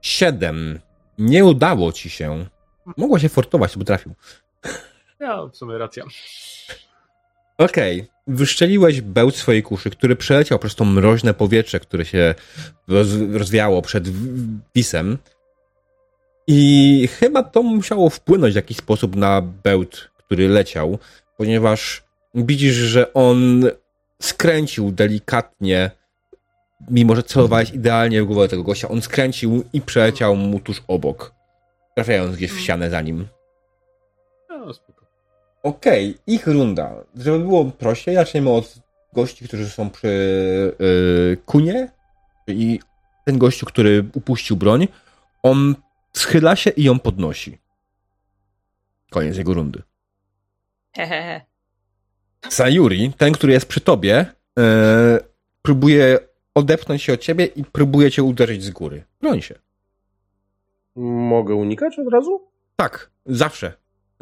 Siedem. 0.01 0.79
Nie 1.17 1.45
udało 1.45 1.91
ci 1.91 2.09
się. 2.09 2.45
Mogło 2.97 3.19
się 3.19 3.29
fortować, 3.29 3.77
by 3.77 3.85
trafił. 3.85 4.13
Ja 5.19 5.45
w 5.45 5.57
sumie 5.57 5.77
racja. 5.77 6.03
Okej. 7.57 8.07
Wyszczeliłeś 8.27 9.01
bełt 9.01 9.35
swojej 9.35 9.63
kuszy, 9.63 9.89
który 9.89 10.15
przeleciał 10.15 10.59
przez 10.59 10.75
to 10.75 10.85
mroźne 10.85 11.33
powietrze, 11.33 11.79
które 11.79 12.05
się 12.05 12.35
roz, 12.87 13.07
rozwiało 13.31 13.81
przed 13.81 14.09
wisem. 14.75 15.17
I 16.47 17.07
chyba 17.19 17.43
to 17.43 17.63
musiało 17.63 18.09
wpłynąć 18.09 18.53
w 18.53 18.55
jakiś 18.55 18.77
sposób 18.77 19.15
na 19.15 19.41
bełt, 19.41 20.11
który 20.17 20.49
leciał, 20.49 20.99
ponieważ 21.43 22.03
widzisz, 22.35 22.75
że 22.75 23.13
on 23.13 23.65
skręcił 24.21 24.91
delikatnie, 24.91 25.91
mimo 26.89 27.15
że 27.15 27.23
celowałeś 27.23 27.71
idealnie 27.71 28.23
w 28.23 28.25
głowę 28.25 28.47
tego 28.47 28.63
gościa, 28.63 28.89
on 28.89 29.01
skręcił 29.01 29.63
i 29.73 29.81
przeleciał 29.81 30.35
mu 30.35 30.59
tuż 30.59 30.83
obok, 30.87 31.33
trafiając 31.95 32.35
gdzieś 32.35 32.51
w 32.51 32.59
ścianę 32.59 32.89
za 32.89 33.01
nim. 33.01 33.27
No 34.49 34.73
spoko. 34.73 35.05
Okej, 35.63 36.17
ich 36.27 36.47
runda. 36.47 36.95
Żeby 37.15 37.39
było 37.39 37.65
prościej, 37.65 38.15
zaczniemy 38.15 38.49
od 38.49 38.75
gości, 39.13 39.47
którzy 39.47 39.69
są 39.69 39.89
przy 39.89 40.07
yy, 40.79 41.37
kunie. 41.45 41.91
I 42.47 42.79
ten 43.25 43.37
gościu, 43.37 43.65
który 43.65 44.05
upuścił 44.13 44.55
broń, 44.55 44.87
on 45.41 45.75
schyla 46.17 46.55
się 46.55 46.69
i 46.69 46.83
ją 46.83 46.99
podnosi. 46.99 47.57
Koniec 49.09 49.37
jego 49.37 49.53
rundy. 49.53 49.83
Hehehe. 50.95 51.41
Sayuri, 52.49 53.13
ten, 53.17 53.33
który 53.33 53.53
jest 53.53 53.65
przy 53.65 53.81
tobie, 53.81 54.25
yy, 54.57 54.63
próbuje 55.61 56.19
odepchnąć 56.55 57.03
się 57.03 57.13
od 57.13 57.19
ciebie 57.21 57.45
i 57.45 57.63
próbuje 57.63 58.11
cię 58.11 58.23
uderzyć 58.23 58.63
z 58.63 58.69
góry. 58.69 59.03
Broń 59.21 59.41
się. 59.41 59.55
Mogę 60.95 61.55
unikać 61.55 61.99
od 61.99 62.13
razu? 62.13 62.47
Tak, 62.75 63.11
zawsze. 63.25 63.73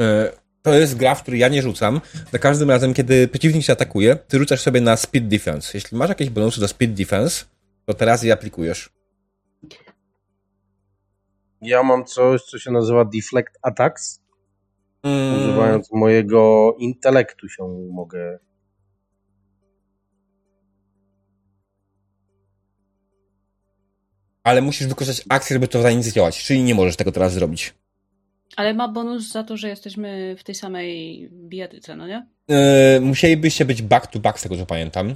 E, 0.02 0.32
To 0.62 0.74
jest 0.74 0.98
gra, 0.98 1.16
w 1.16 1.22
której 1.22 1.40
ja 1.40 1.48
nie 1.48 1.62
rzucam. 1.62 2.02
Za 2.32 2.40
każdym 2.40 2.70
razem, 2.70 2.94
kiedy 2.94 3.28
przeciwnik 3.28 3.64
cię 3.66 3.74
atakuje, 3.74 4.16
ty 4.16 4.38
rzucasz 4.40 4.62
sobie 4.62 4.82
na 4.82 4.98
speed 4.98 5.28
defense. 5.28 5.72
Jeśli 5.74 5.98
masz 5.98 6.10
jakieś 6.10 6.30
bonusy 6.30 6.62
do 6.62 6.68
speed 6.68 6.94
defense, 6.94 7.46
to 7.86 7.94
teraz 7.94 8.24
je 8.24 8.34
aplikujesz. 8.34 8.90
Ja 11.62 11.84
mam 11.84 12.06
coś, 12.06 12.42
co 12.42 12.60
się 12.60 12.72
nazywa 12.72 13.06
Deflect 13.06 13.60
Attacks. 13.62 14.21
Mm, 15.04 15.40
Używając 15.40 15.92
mojego 15.92 16.76
intelektu 16.80 17.50
się 17.50 17.68
mogę. 17.92 18.40
Ale 24.44 24.62
musisz 24.62 24.88
wykorzystać 24.88 25.26
akcję, 25.30 25.54
żeby 25.54 25.68
to 25.68 25.82
zainicjować, 25.82 26.44
czyli 26.44 26.64
nie 26.64 26.76
możesz 26.76 26.96
tego 26.96 27.12
teraz 27.12 27.34
zrobić. 27.34 27.74
Ale 28.56 28.74
ma 28.74 28.88
bonus 28.88 29.32
za 29.32 29.44
to, 29.44 29.58
że 29.58 29.70
jesteśmy 29.70 30.36
w 30.40 30.44
tej 30.44 30.56
samej 30.56 31.30
bijatyce, 31.32 31.96
no 31.96 32.08
nie? 32.08 32.28
E, 32.50 33.00
musielibyście 33.00 33.66
być 33.66 33.82
back 33.82 34.08
to 34.08 34.20
back, 34.20 34.40
z 34.40 34.44
tego 34.44 34.58
co 34.58 34.66
pamiętam. 34.66 35.16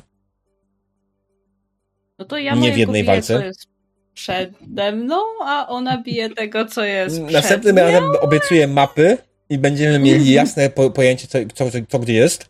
No 2.20 2.26
to 2.26 2.38
ja 2.38 2.56
Nie 2.56 2.72
w 2.72 2.78
jednej 2.78 3.03
walce. 3.03 3.40
co 3.40 3.45
jest 3.45 3.68
przede 4.14 4.91
mną, 4.91 5.18
a 5.45 5.68
ona 5.68 6.02
bije 6.03 6.30
tego, 6.30 6.66
co 6.66 6.84
jest 6.84 7.20
Następnym 7.22 7.78
razem 7.78 8.03
obiecuję 8.22 8.68
mapy 8.68 9.18
i 9.49 9.57
będziemy 9.57 9.99
mieli 9.99 10.31
jasne 10.41 10.69
po, 10.69 10.89
pojęcie, 10.89 11.27
co, 11.27 11.38
co, 11.53 11.72
co, 11.72 11.77
co 11.89 11.99
gdzie 11.99 12.13
jest. 12.13 12.49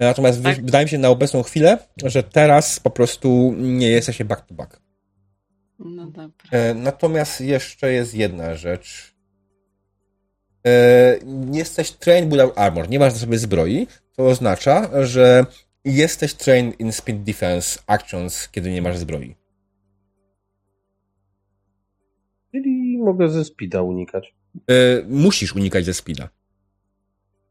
Natomiast 0.00 0.42
Tak. 0.42 0.56
wy- 0.56 0.62
wydaje 0.62 0.84
mi 0.84 0.90
się 0.90 0.98
na 0.98 1.08
obecną 1.08 1.42
chwilę, 1.42 1.78
że 2.04 2.22
teraz 2.22 2.80
po 2.80 2.90
prostu 2.90 3.54
nie 3.58 3.88
jesteście 3.90 4.24
back 4.24 4.46
to 4.46 4.54
back. 4.54 4.80
No 5.78 6.06
dobra. 6.06 6.32
E, 6.50 6.74
Natomiast 6.74 7.40
jeszcze 7.40 7.92
jest 7.92 8.14
jedna 8.14 8.54
rzecz. 8.54 9.14
E, 10.66 11.18
Jesteś 11.52 11.90
trained 11.92 12.30
without 12.32 12.58
armor. 12.58 12.88
Nie 12.88 12.98
masz 12.98 13.12
na 13.12 13.18
sobie 13.18 13.38
zbroi. 13.38 13.86
To 14.16 14.26
oznacza, 14.26 15.04
że 15.06 15.46
jesteś 15.84 16.34
trained 16.34 16.80
in 16.80 16.92
speed 16.92 17.22
defense 17.24 17.78
actions, 17.86 18.48
kiedy 18.48 18.70
nie 18.70 18.82
masz 18.82 18.98
zbroi. 18.98 19.34
Czyli 22.52 22.98
mogę 22.98 23.28
ze 23.30 23.44
speeda 23.44 23.82
unikać. 23.82 24.34
E, 24.70 25.02
Musisz 25.08 25.54
unikać 25.54 25.84
ze 25.84 25.94
speeda. 25.94 26.28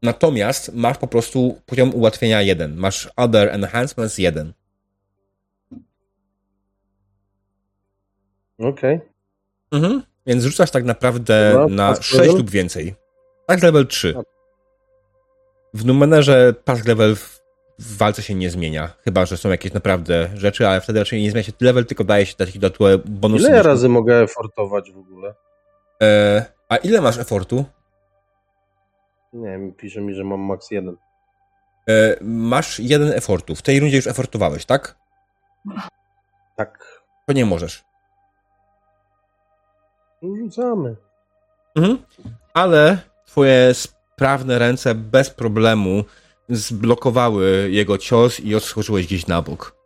Natomiast 0.02 0.74
masz 0.74 0.98
po 0.98 1.06
prostu 1.06 1.60
poziom 1.66 1.94
ułatwienia 1.94 2.42
1. 2.42 2.76
Masz 2.76 3.10
other 3.16 3.48
enhancements 3.48 4.18
1. 4.18 4.52
Okej. 8.58 9.00
Mhm. 9.72 10.02
Więc 10.26 10.44
rzucasz 10.44 10.70
tak 10.70 10.84
naprawdę 10.84 11.66
na 11.70 11.88
pass 11.88 12.04
6 12.04 12.20
level? 12.20 12.36
lub 12.36 12.50
więcej. 12.50 12.94
Tak 13.46 13.62
level 13.62 13.86
3. 13.86 14.14
Tak. 14.14 14.26
W 15.74 15.84
numerze 15.84 16.54
pass 16.64 16.86
level 16.86 17.16
w, 17.16 17.40
w 17.78 17.96
walce 17.96 18.22
się 18.22 18.34
nie 18.34 18.50
zmienia. 18.50 18.92
Chyba, 19.04 19.26
że 19.26 19.36
są 19.36 19.50
jakieś 19.50 19.72
naprawdę 19.72 20.30
rzeczy, 20.34 20.68
ale 20.68 20.80
wtedy 20.80 20.98
raczej 20.98 21.22
nie 21.22 21.30
zmienia 21.30 21.44
się 21.44 21.52
level, 21.60 21.86
tylko 21.86 22.04
daje 22.04 22.26
się 22.26 22.34
takie 22.34 22.52
dodatkowe 22.52 22.98
bonusy. 22.98 23.48
Ile 23.48 23.62
razy 23.62 23.88
mogę 23.88 24.22
efortować 24.22 24.92
w 24.92 24.98
ogóle? 24.98 25.34
E, 26.02 26.44
a 26.72 26.76
ile 26.76 27.00
masz 27.00 27.18
efortu? 27.18 27.64
Nie 29.32 29.50
wiem, 29.50 29.72
pisze 29.72 30.00
mi, 30.00 30.14
że 30.14 30.24
mam 30.24 30.40
max 30.40 30.70
jeden. 30.70 30.96
E, 31.88 32.16
masz 32.20 32.80
jeden 32.80 33.12
efortu. 33.12 33.54
W 33.54 33.62
tej 33.62 33.80
rundzie 33.80 33.96
już 33.96 34.06
efortowałeś, 34.06 34.64
tak? 34.64 34.96
Tak. 36.56 37.02
To 37.26 37.32
nie 37.32 37.46
możesz. 37.46 37.84
Rzucamy. 40.22 40.96
Mhm. 41.76 41.98
Ale 42.54 42.98
twoje 43.26 43.74
sprawne 43.74 44.58
ręce 44.58 44.94
bez 44.94 45.30
problemu 45.30 46.04
zblokowały 46.48 47.68
jego 47.70 47.98
cios 47.98 48.40
i 48.40 48.54
odskoczyłeś 48.54 49.06
gdzieś 49.06 49.26
na 49.26 49.42
bok. 49.42 49.76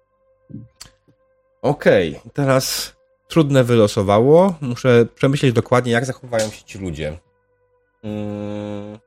Okej, 1.62 2.20
teraz 2.32 2.95
trudne 3.28 3.64
wylosowało. 3.64 4.54
Muszę 4.60 5.06
przemyśleć 5.14 5.52
dokładnie, 5.52 5.92
jak 5.92 6.04
zachowają 6.04 6.50
się 6.50 6.64
ci 6.64 6.78
ludzie. 6.78 7.18
Mm, 8.02 8.98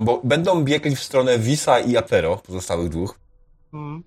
bo 0.00 0.20
będą 0.24 0.64
biegać 0.64 0.94
w 0.94 1.02
stronę 1.02 1.38
Wisa 1.38 1.80
i 1.80 1.96
Apero, 1.96 2.36
pozostałych 2.36 2.88
dwóch. 2.88 3.18
Mm. 3.72 4.02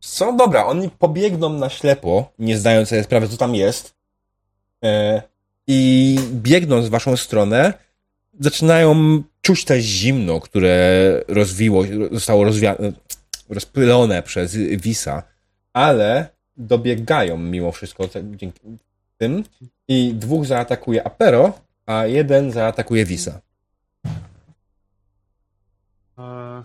Co 0.00 0.32
dobra, 0.32 0.66
oni 0.66 0.90
pobiegną 0.90 1.48
na 1.48 1.68
ślepo, 1.68 2.32
nie 2.38 2.58
zdając 2.58 2.88
sobie 2.88 3.04
sprawy, 3.04 3.28
co 3.28 3.36
tam 3.36 3.54
jest. 3.54 3.94
E, 4.84 5.22
i 5.66 6.18
biegnąc 6.32 6.86
w 6.86 6.90
waszą 6.90 7.16
stronę, 7.16 7.72
zaczynają 8.40 9.22
czuć 9.40 9.64
te 9.64 9.80
zimno, 9.80 10.40
które 10.40 11.00
rozwiło, 11.28 11.84
zostało 12.10 12.44
rozwia- 12.44 12.92
rozpylone 13.48 14.22
przez 14.22 14.56
Wisa, 14.56 15.22
ale 15.72 16.28
dobiegają 16.56 17.38
mimo 17.38 17.72
wszystko 17.72 18.08
dzięki 18.36 18.60
tym 19.18 19.44
i 19.88 20.14
dwóch 20.14 20.46
zaatakuje 20.46 21.06
Apero, 21.06 21.52
a 21.86 22.06
jeden 22.06 22.52
zaatakuje 22.52 23.04
Wisa. 23.04 23.40
Eee, 26.18 26.62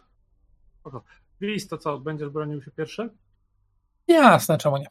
Wis, 1.41 1.67
to 1.67 1.77
co, 1.77 1.99
będziesz 1.99 2.29
bronił 2.29 2.61
się 2.61 2.71
pierwszy? 2.71 3.09
Jasne, 4.07 4.57
czemu 4.57 4.77
nie? 4.77 4.87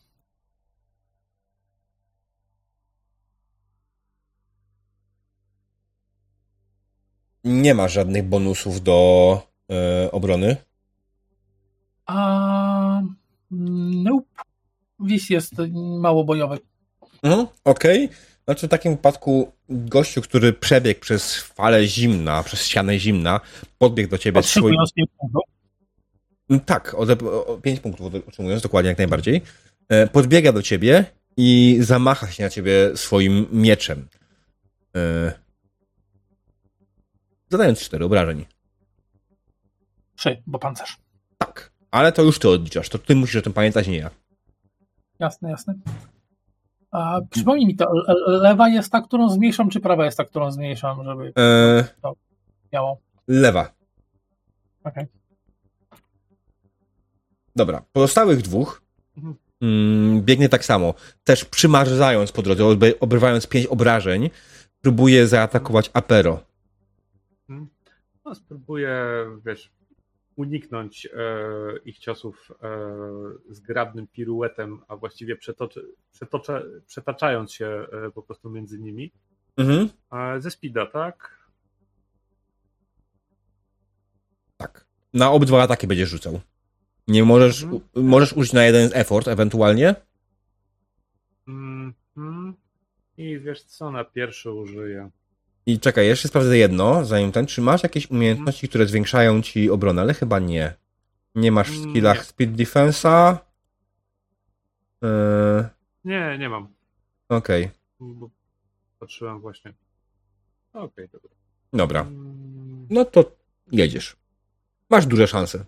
Nie 7.47 7.75
ma 7.75 7.89
żadnych 7.89 8.25
bonusów 8.25 8.83
do 8.83 9.43
e, 9.71 10.13
obrony. 10.13 10.57
A, 12.07 13.03
nope. 13.51 14.27
Wis 15.01 15.31
jest 15.31 15.53
mało 16.01 16.25
bojowy. 16.25 16.59
Mhm, 17.23 17.47
Okej. 17.65 18.05
Okay. 18.05 18.17
Znaczy 18.45 18.67
w 18.67 18.71
takim 18.71 18.93
wypadku 18.93 19.53
gościu, 19.69 20.23
który 20.23 20.53
przebiegł 20.53 21.01
przez 21.01 21.37
falę 21.37 21.87
zimna, 21.87 22.43
przez 22.43 22.65
ścianę 22.65 22.99
zimna, 22.99 23.41
podbiegł 23.79 24.11
do 24.11 24.19
ciebie. 24.19 24.41
5 24.43 24.55
punktów. 24.55 25.43
Tak, 26.67 26.95
o, 26.95 27.07
o 27.47 27.59
5 27.59 27.81
punktów 27.81 28.15
otrzymując, 28.29 28.63
dokładnie 28.63 28.89
jak 28.89 28.99
najbardziej. 28.99 29.43
E, 29.89 30.07
podbiega 30.07 30.53
do 30.53 30.63
ciebie 30.63 31.05
i 31.37 31.79
zamacha 31.81 32.31
się 32.31 32.43
na 32.43 32.51
ciebie 32.51 32.91
swoim 32.95 33.47
mieczem. 33.53 34.09
E, 34.97 35.46
zadając 37.49 37.81
4 37.81 38.05
obrażeń. 38.05 38.47
3, 40.17 40.43
bo 40.47 40.59
pancerz. 40.59 40.97
Tak, 41.39 41.73
ale 41.91 42.13
to 42.13 42.23
już 42.23 42.39
ty 42.39 42.49
odliczasz. 42.49 42.89
To 42.89 42.99
ty 42.99 43.15
musisz 43.15 43.37
o 43.37 43.43
tym 43.43 43.53
pamiętać, 43.53 43.89
nie 43.89 43.99
ja. 43.99 44.11
Jasne, 45.19 45.51
jasne. 45.51 45.75
A 46.91 47.21
przypomnij 47.31 47.67
mi 47.67 47.77
to, 47.77 47.93
lewa 48.27 48.69
jest 48.69 48.93
ta, 48.93 49.03
którą 49.03 49.29
zmniejszam, 49.29 49.71
czy 49.71 49.81
prawa 49.81 50.05
jest 50.05 50.17
ta, 50.17 50.25
którą 50.25 50.51
zmniejszam, 50.51 51.05
żeby 51.05 51.33
e... 51.39 51.85
to 52.03 52.13
miało? 52.73 53.01
Lewa. 53.29 53.73
Okej. 54.85 55.05
Okay. 55.05 55.07
Dobra, 57.57 57.83
pozostałych 57.93 58.43
dwóch 58.43 58.83
mm, 59.63 60.23
biegnie 60.23 60.49
tak 60.49 60.65
samo. 60.65 60.95
Też 61.25 61.45
przymarzając 61.45 62.33
po 62.33 62.43
drodze, 62.43 62.65
obrywając 63.01 63.47
pięć 63.47 63.67
obrażeń, 63.67 64.31
próbuje 64.81 65.27
zaatakować 65.27 65.91
Apero. 65.93 66.41
No, 68.25 68.35
spróbuję, 68.35 69.07
wiesz, 69.47 69.73
uniknąć 70.37 71.07
e, 71.07 71.09
ich 71.85 71.99
ciosów 71.99 72.53
e, 72.63 72.69
zgrabnym 73.51 74.07
piruetem, 74.07 74.81
a 74.89 74.97
właściwie 74.97 75.37
przetoczy, 75.37 75.95
przetaczając 76.87 77.53
się 77.53 77.67
e, 77.67 78.11
po 78.11 78.23
prostu 78.23 78.51
między 78.51 78.79
nimi. 78.79 79.13
Mhm. 79.57 79.89
ze 80.43 80.51
speeda, 80.51 80.87
tak? 80.87 81.47
Tak. 84.57 84.87
Na 85.15 85.31
obydwa 85.31 85.63
ataki 85.63 85.87
będziesz 85.87 86.09
rzucał. 86.09 86.41
Nie 87.09 87.25
możesz, 87.25 87.63
mhm. 87.63 87.83
możesz 87.95 88.33
użyć 88.33 88.53
na 88.53 88.65
jeden 88.65 88.91
effort 88.95 89.29
ewentualnie. 89.29 89.95
Mhm. 91.49 92.55
I 93.17 93.39
wiesz 93.39 93.63
co, 93.63 93.91
na 93.91 94.05
pierwszy 94.05 94.53
użyję. 94.53 95.11
I 95.67 95.81
czekaj, 95.81 96.07
jeszcze 96.07 96.29
sprawdzę 96.29 96.59
jedno, 96.59 97.05
zanim 97.05 97.33
ten, 97.33 97.47
czy 97.47 97.61
masz 97.61 97.83
jakieś 97.83 98.11
umiejętności, 98.11 98.69
które 98.69 98.87
zwiększają 98.87 99.43
ci 99.43 99.71
obronę, 99.71 100.03
ale 100.03 100.15
chyba 100.15 100.39
nie. 100.39 100.75
Nie 101.35 101.53
masz 101.53 101.71
w 101.71 101.83
skillach 101.83 102.19
nie. 102.19 102.25
Speed 102.25 102.57
Defense'a? 102.57 103.37
Yy... 105.03 105.09
Nie, 106.05 106.39
nie 106.39 106.49
mam. 106.49 106.69
Okej. 107.29 107.71
Okay. 108.01 108.31
Patrzyłem 108.99 109.41
właśnie. 109.41 109.73
Okej, 110.73 110.85
okay, 110.85 111.09
dobra. 111.09 111.31
Dobra. 111.73 112.01
Mm. 112.01 112.87
No 112.91 113.05
to 113.05 113.37
jedziesz. 113.73 114.17
Masz 114.91 115.07
duże 115.07 115.27
szanse. 115.27 115.65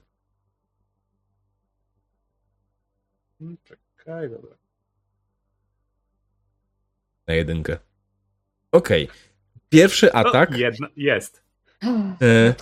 Hmm, 3.39 3.57
czekaj, 3.65 4.31
dobra. 4.31 4.57
Na 7.27 7.35
jedynkę. 7.35 7.79
Okej. 8.73 9.05
Okay. 9.05 9.28
Pierwszy 9.69 10.13
atak. 10.13 10.59
jedna, 10.59 10.89
jest. 10.97 11.43
E, 12.23 12.55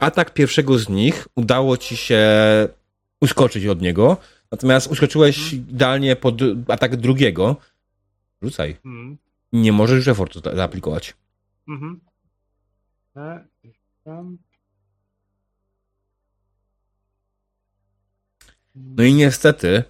atak 0.00 0.34
pierwszego 0.34 0.78
z 0.78 0.88
nich 0.88 1.28
udało 1.34 1.76
ci 1.76 1.96
się 1.96 2.28
uskoczyć 3.20 3.66
od 3.66 3.80
niego, 3.80 4.16
natomiast 4.52 4.86
uskoczyłeś 4.86 5.50
hmm. 5.50 5.68
idealnie 5.70 6.16
pod 6.16 6.34
atak 6.68 6.96
drugiego. 6.96 7.56
Rzucaj. 8.42 8.76
Hmm. 8.82 9.18
Nie 9.52 9.72
możesz 9.72 9.96
już 9.96 10.08
effortu 10.08 10.40
zaaplikować. 10.56 11.14
Mhm. 11.68 12.00
E, 13.16 13.44
no 18.74 19.04
i 19.04 19.14
niestety 19.14 19.84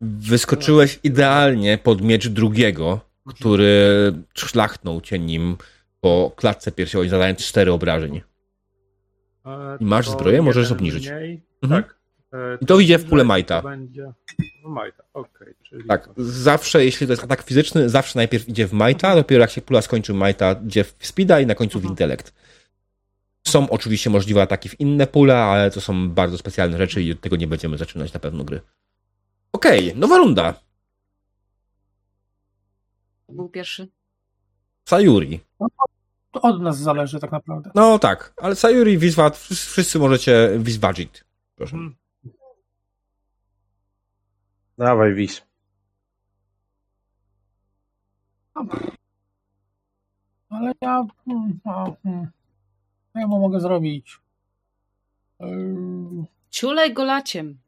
wyskoczyłeś 0.00 1.00
idealnie 1.02 1.78
pod 1.78 2.02
miecz 2.02 2.28
drugiego, 2.28 3.00
który 3.28 4.12
szlachnął 4.34 5.00
cię 5.00 5.18
nim 5.18 5.56
po 6.00 6.32
klatce 6.36 6.72
piersiowej, 6.72 7.08
zadając 7.08 7.38
cztery 7.38 7.72
obrażeń. 7.72 8.20
I 9.80 9.84
masz 9.84 10.10
zbroję, 10.10 10.42
możesz 10.42 10.72
obniżyć. 10.72 11.08
Mhm. 11.62 11.82
Tak. 11.82 11.98
I 12.60 12.66
to 12.66 12.80
idzie 12.80 12.98
w 12.98 13.04
pulę 13.04 13.24
Majta. 13.24 13.62
Będzie 13.62 14.12
w 14.64 14.68
Majta, 14.68 15.04
okej. 15.14 15.54
Okay, 15.66 15.84
tak, 15.88 16.08
zawsze, 16.16 16.84
jeśli 16.84 17.06
to 17.06 17.12
jest 17.12 17.24
atak 17.24 17.42
fizyczny, 17.42 17.88
zawsze 17.88 18.18
najpierw 18.18 18.48
idzie 18.48 18.66
w 18.66 18.72
Majta, 18.72 19.14
dopiero 19.14 19.40
jak 19.40 19.50
się 19.50 19.62
pula 19.62 19.82
skończy 19.82 20.14
Majta, 20.14 20.56
idzie 20.66 20.84
w 20.84 20.96
Speeda 21.00 21.40
i 21.40 21.46
na 21.46 21.54
końcu 21.54 21.78
w 21.78 21.82
mhm. 21.82 21.92
Intelekt. 21.92 22.34
Są 23.46 23.70
oczywiście 23.70 24.10
możliwe 24.10 24.42
ataki 24.42 24.68
w 24.68 24.80
inne 24.80 25.06
pule, 25.06 25.36
ale 25.36 25.70
to 25.70 25.80
są 25.80 26.10
bardzo 26.10 26.38
specjalne 26.38 26.78
rzeczy 26.78 27.02
i 27.02 27.12
od 27.12 27.20
tego 27.20 27.36
nie 27.36 27.46
będziemy 27.46 27.78
zaczynać 27.78 28.12
na 28.12 28.20
pewno 28.20 28.44
gry. 28.44 28.60
Okej, 29.52 29.88
okay, 29.88 30.00
nowa 30.00 30.18
runda 30.18 30.54
był 33.28 33.48
pierwszy? 33.48 33.88
Sayuri. 34.84 35.40
No, 35.60 35.68
to 36.30 36.42
od 36.42 36.62
nas 36.62 36.78
zależy 36.78 37.20
tak 37.20 37.32
naprawdę. 37.32 37.70
No 37.74 37.98
tak, 37.98 38.34
ale 38.36 38.56
Sayuri, 38.56 38.98
Wiswat, 38.98 39.36
wszyscy 39.36 39.98
możecie 39.98 40.50
Wiswajit. 40.58 41.24
Proszę. 41.56 41.70
Hmm. 41.70 41.96
Dawaj, 44.78 45.14
Wis. 45.14 45.42
Ale 50.48 50.72
ja... 50.80 51.06
Hmm, 51.24 51.60
hmm. 52.02 52.30
Co 53.12 53.18
ja 53.18 53.26
mu 53.26 53.40
mogę 53.40 53.60
zrobić? 53.60 54.18
Ciulej 56.50 56.94
go 56.94 57.04
laciem. 57.04 57.58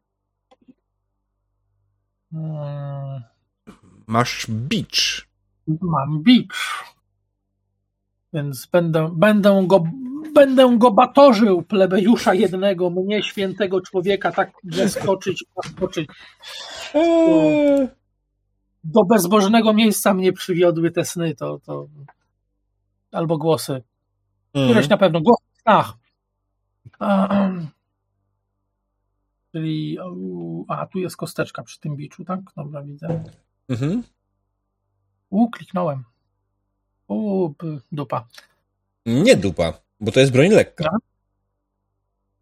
Masz 4.07 4.47
beach 4.49 5.30
mam 5.82 6.23
beach. 6.23 6.84
Więc 8.32 8.66
będę, 8.66 9.10
będę, 9.16 9.65
go, 9.66 9.84
będę 10.34 10.78
go 10.78 10.90
batorzył, 10.90 11.62
plebejusza 11.62 12.34
jednego, 12.34 12.90
mnie 12.90 13.23
świętego 13.23 13.81
człowieka, 13.81 14.32
tak 14.32 14.52
zeskoczyć, 14.65 15.44
zaskoczyć. 15.57 16.08
Do, 16.94 17.89
do 18.84 19.05
bezbożnego 19.05 19.73
miejsca 19.73 20.15
mnie 20.15 20.32
przywiodły 20.32 20.90
te 20.90 21.05
sny, 21.05 21.34
to, 21.34 21.58
to 21.58 21.86
albo 23.12 23.39
głosy. 23.39 23.82
Któreś 24.50 24.76
mm. 24.76 24.89
na 24.89 24.97
pewno, 24.97 25.20
głos 25.20 25.39
w 25.52 25.60
snach. 25.60 25.92
czyli, 29.52 29.99
a 30.68 30.86
tu 30.86 30.99
jest 30.99 31.16
kosteczka 31.16 31.62
przy 31.62 31.81
tym 31.81 31.97
biczu, 31.97 32.24
tak? 32.24 32.40
Dobra, 32.57 32.82
widzę. 32.82 33.24
Mhm. 33.68 34.02
U, 35.31 35.50
kliknąłem. 35.50 36.05
U, 37.09 37.50
dupa. 37.92 38.26
Nie 39.07 39.36
dupa, 39.36 39.73
bo 40.00 40.12
to 40.12 40.20
jest 40.20 40.33
broń 40.33 40.49
lekka. 40.49 40.91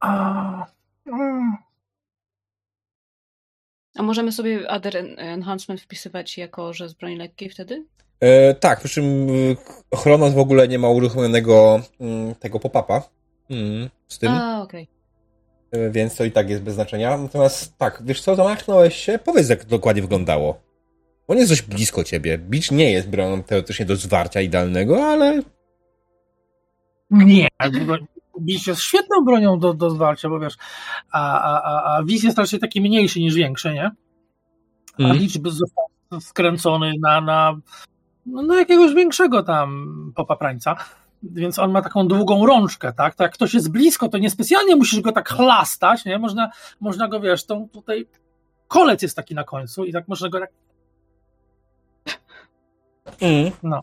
A, 0.01 0.67
mm. 1.07 1.57
A 3.97 4.03
możemy 4.03 4.33
sobie 4.33 4.69
Other 4.69 4.97
Enhancement 5.17 5.81
wpisywać 5.81 6.39
jako, 6.39 6.73
że 6.73 6.89
z 6.89 6.95
broni 6.95 7.17
lekkiej 7.17 7.51
wtedy? 7.51 7.87
E, 8.21 8.55
tak, 8.55 8.79
przy 8.79 8.89
czym 8.89 9.29
e, 9.93 9.97
Chronos 9.97 10.35
w 10.35 10.39
ogóle 10.39 10.69
nie 10.69 10.79
ma 10.79 10.89
uruchomionego 10.89 11.81
mm, 12.01 12.35
tego 12.35 12.61
pop-upa 12.61 13.03
mm, 13.51 13.91
z 14.09 14.19
tym. 14.19 14.33
A, 14.33 14.63
okej. 14.63 14.89
Okay. 15.71 15.81
E, 15.87 15.91
więc 15.91 16.17
to 16.17 16.25
i 16.25 16.33
tak 16.33 16.51
jest 16.51 16.63
bez 16.63 16.75
znaczenia. 16.75 17.17
Natomiast 17.17 17.79
tak, 17.79 18.03
wiesz 18.05 18.21
co, 18.21 18.37
zamachnąłeś 18.37 18.97
się? 18.97 19.19
Powiedz, 19.19 19.49
jak 19.49 19.65
dokładnie 19.65 20.03
wyglądało. 20.03 20.68
On 21.29 21.39
jest 21.39 21.51
dość 21.51 21.63
blisko 21.63 22.05
ciebie. 22.05 22.39
Bicz 22.39 22.71
nie 22.71 22.93
jest 22.93 23.09
bronią 23.09 23.43
teoretycznie 23.43 23.87
do 23.87 23.97
zwarcia 23.97 24.41
idealnego, 24.41 25.07
ale 25.07 25.43
Nie, 27.11 27.49
Wiz 28.41 28.67
jest 28.67 28.81
świetną 28.81 29.25
bronią 29.25 29.59
do, 29.59 29.75
do 29.75 29.91
zwarcia, 29.91 30.29
bo 30.29 30.41
wiesz, 30.41 30.55
a, 31.13 31.41
a, 31.41 31.63
a, 31.63 31.97
a 31.97 32.05
Wiz 32.05 32.23
jest 32.23 32.39
raczej 32.39 32.59
taki 32.61 32.81
mniejszy 32.81 33.21
niż 33.21 33.35
większy, 33.35 33.75
nie? 33.75 33.91
A 34.99 35.03
Mhm. 35.03 35.19
Licz 35.19 35.39
by 35.39 35.51
został 35.51 35.85
skręcony 36.21 36.93
na, 37.03 37.21
na, 37.21 37.59
no, 38.27 38.43
na 38.43 38.59
jakiegoś 38.59 38.95
większego 38.95 39.43
tam 39.43 40.13
popaprańca. 40.17 40.77
Więc 41.23 41.59
on 41.59 41.71
ma 41.71 41.83
taką 41.83 42.09
długą 42.09 42.47
rączkę, 42.47 42.93
tak? 42.93 43.15
To 43.15 43.23
jak 43.23 43.33
ktoś 43.33 43.55
jest 43.55 43.71
blisko, 43.71 44.09
to 44.09 44.19
niespecjalnie 44.19 44.77
musisz 44.77 45.01
go 45.01 45.13
tak 45.13 45.29
chlastać, 45.29 46.05
nie? 46.05 46.19
Można, 46.19 46.51
można 46.81 47.09
go, 47.09 47.21
wiesz, 47.21 47.47
tą 47.47 47.69
tutaj 47.69 48.07
kolec 48.69 49.03
jest 49.03 49.17
taki 49.17 49.35
na 49.35 49.45
końcu 49.45 49.85
i 49.85 49.93
tak 49.93 50.09
można 50.09 50.29
go 50.29 50.41
tak 50.41 50.51
Mm. 53.21 53.51
No. 53.63 53.81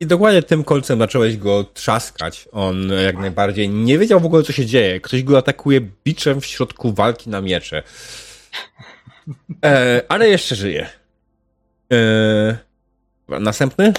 I 0.00 0.06
dokładnie 0.06 0.42
tym 0.42 0.64
kolcem 0.64 0.98
zacząłeś 0.98 1.36
go 1.36 1.64
trzaskać. 1.64 2.48
On 2.52 2.92
jak 3.04 3.18
najbardziej 3.18 3.68
nie 3.68 3.98
wiedział 3.98 4.20
w 4.20 4.26
ogóle, 4.26 4.42
co 4.42 4.52
się 4.52 4.66
dzieje. 4.66 5.00
Ktoś 5.00 5.22
go 5.22 5.38
atakuje 5.38 5.80
biczem 6.04 6.40
w 6.40 6.46
środku 6.46 6.92
walki 6.92 7.30
na 7.30 7.40
miecze. 7.40 7.82
E, 9.64 10.02
ale 10.08 10.28
jeszcze 10.28 10.54
żyje. 10.54 10.88
E, 11.92 12.56
następny? 13.28 13.92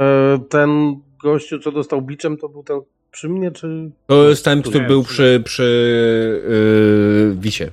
E, 0.00 0.38
Ten 0.48 1.00
gościu, 1.22 1.58
co 1.58 1.72
dostał 1.72 2.02
biczem, 2.02 2.36
to 2.36 2.48
był 2.48 2.62
ten 2.62 2.80
przy 3.10 3.28
mnie, 3.28 3.50
czy... 3.50 3.90
To 4.06 4.28
jest 4.28 4.44
ten, 4.44 4.62
który 4.62 4.80
był 4.86 5.02
przy- 5.02 5.12
przy, 5.14 5.42
przy 5.44 6.42
yy, 6.48 7.36
Wisie. 7.40 7.70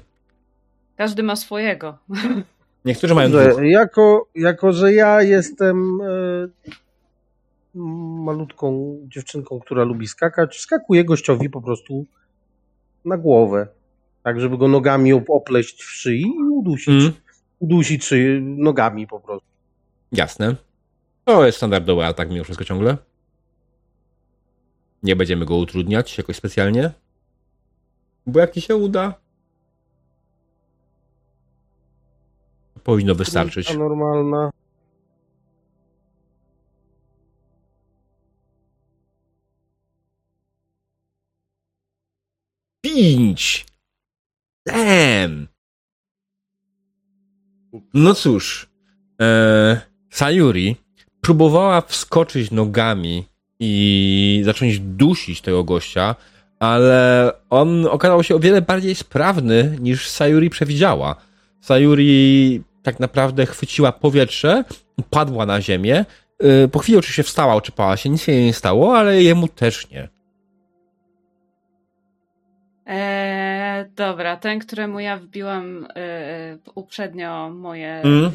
Każdy 0.97 1.23
ma 1.23 1.35
swojego. 1.35 1.97
Niektórzy 2.87 3.15
mają 3.15 3.29
dwóch. 3.29 3.61
Jako, 3.63 4.27
jako, 4.35 4.73
że 4.73 4.93
ja 4.93 5.21
jestem 5.21 5.99
e, 6.01 6.47
malutką 8.23 8.97
dziewczynką, 9.03 9.59
która 9.59 9.83
lubi 9.83 10.07
skakać, 10.07 10.59
skakuję 10.59 11.05
gościowi 11.05 11.49
po 11.49 11.61
prostu 11.61 12.05
na 13.05 13.17
głowę. 13.17 13.67
Tak, 14.23 14.39
żeby 14.39 14.57
go 14.57 14.67
nogami 14.67 15.13
op- 15.13 15.25
opleść 15.29 15.83
w 15.83 15.89
szyi 15.91 16.21
i 16.21 16.49
udusić. 16.49 17.03
Mm, 17.03 17.13
Udusić 17.59 18.05
szyję 18.05 18.41
nogami 18.41 19.07
po 19.07 19.19
prostu. 19.19 19.47
jasne. 20.11 20.55
To 21.25 21.45
jest 21.45 21.57
standardowy 21.57 22.05
atak 22.05 22.29
mimo 22.29 22.43
wszystko 22.43 22.65
ciągle. 22.65 22.97
Nie 25.03 25.15
będziemy 25.15 25.45
go 25.45 25.55
utrudniać 25.57 26.17
jakoś 26.17 26.35
specjalnie. 26.35 26.91
Bo 28.25 28.39
jak 28.39 28.51
ci 28.51 28.61
się 28.61 28.75
uda, 28.75 29.13
powinno 32.87 33.15
wystarczyć. 33.15 33.73
Normalna. 33.73 34.51
Pięć! 42.81 43.65
Damn! 44.65 45.47
No 47.93 48.13
cóż, 48.13 48.69
e, 49.21 49.81
Sayuri 50.09 50.75
próbowała 51.21 51.81
wskoczyć 51.81 52.51
nogami 52.51 53.25
i 53.59 54.41
zacząć 54.45 54.79
dusić 54.79 55.41
tego 55.41 55.63
gościa, 55.63 56.15
ale 56.59 57.31
on 57.49 57.85
okazał 57.85 58.23
się 58.23 58.35
o 58.35 58.39
wiele 58.39 58.61
bardziej 58.61 58.95
sprawny 58.95 59.77
niż 59.79 60.09
Sayuri 60.09 60.49
przewidziała. 60.49 61.15
Sayuri 61.61 62.63
tak 62.87 62.99
naprawdę 62.99 63.45
chwyciła 63.45 63.91
powietrze, 63.91 64.63
padła 65.09 65.45
na 65.45 65.61
ziemię. 65.61 66.05
e, 66.39 66.67
Po 66.67 66.79
chwili 66.79 66.97
oczywiście 66.97 67.23
wstała, 67.23 67.55
oczypała 67.55 67.97
się, 67.97 68.09
nic 68.09 68.21
się 68.21 68.31
jej 68.31 68.45
nie 68.45 68.53
stało, 68.53 68.97
ale 68.97 69.23
jemu 69.23 69.47
też 69.47 69.89
nie. 69.89 70.09
Eee, 72.85 73.85
dobra, 73.95 74.37
ten, 74.37 74.59
któremu 74.59 74.99
ja 74.99 75.17
wbiłam 75.17 75.87
e, 75.95 76.57
uprzednio 76.75 77.49
moje 77.49 78.01
Mm. 78.01 78.25
e, 78.25 78.31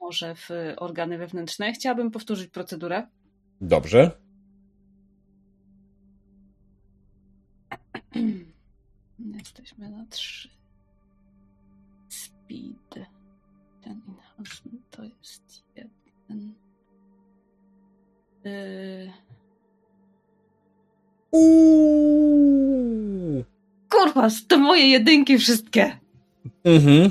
może 0.00 0.34
w 0.34 0.48
organy 0.76 1.18
wewnętrzne, 1.18 1.72
chciałabym 1.72 2.10
powtórzyć 2.10 2.50
procedurę. 2.50 3.06
Dobrze. 3.60 4.10
Jesteśmy 9.38 9.90
na 9.90 10.06
trzy. 10.10 10.48
Speed. 12.08 13.06
Ten 13.84 14.00
enhancement 14.08 14.90
to 14.90 15.04
jest 15.04 15.64
jeden. 15.76 16.54
Yy... 18.44 19.12
Uuu. 21.30 22.64
Kurwa, 23.88 24.28
to 24.48 24.58
moje 24.58 24.86
jedynki 24.86 25.38
wszystkie. 25.38 25.98
Mhm. 26.64 27.10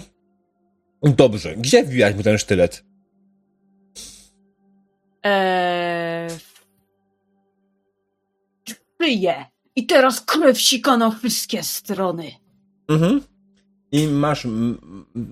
Dobrze. 1.04 1.56
Gdzie 1.56 1.84
wbiłaś 1.84 2.16
mu 2.16 2.24
ten 2.24 2.38
sztylet? 2.38 2.86
Eee... 5.24 6.30
Szyję. 9.02 9.46
I 9.76 9.86
teraz 9.86 10.22
krew 10.22 10.60
sika 10.60 10.98
na 10.98 11.12
wszystkie 11.12 11.64
strony. 11.64 12.32
Mhm. 12.88 13.22
I 13.94 14.08
masz 14.08 14.46
mm, 14.46 14.78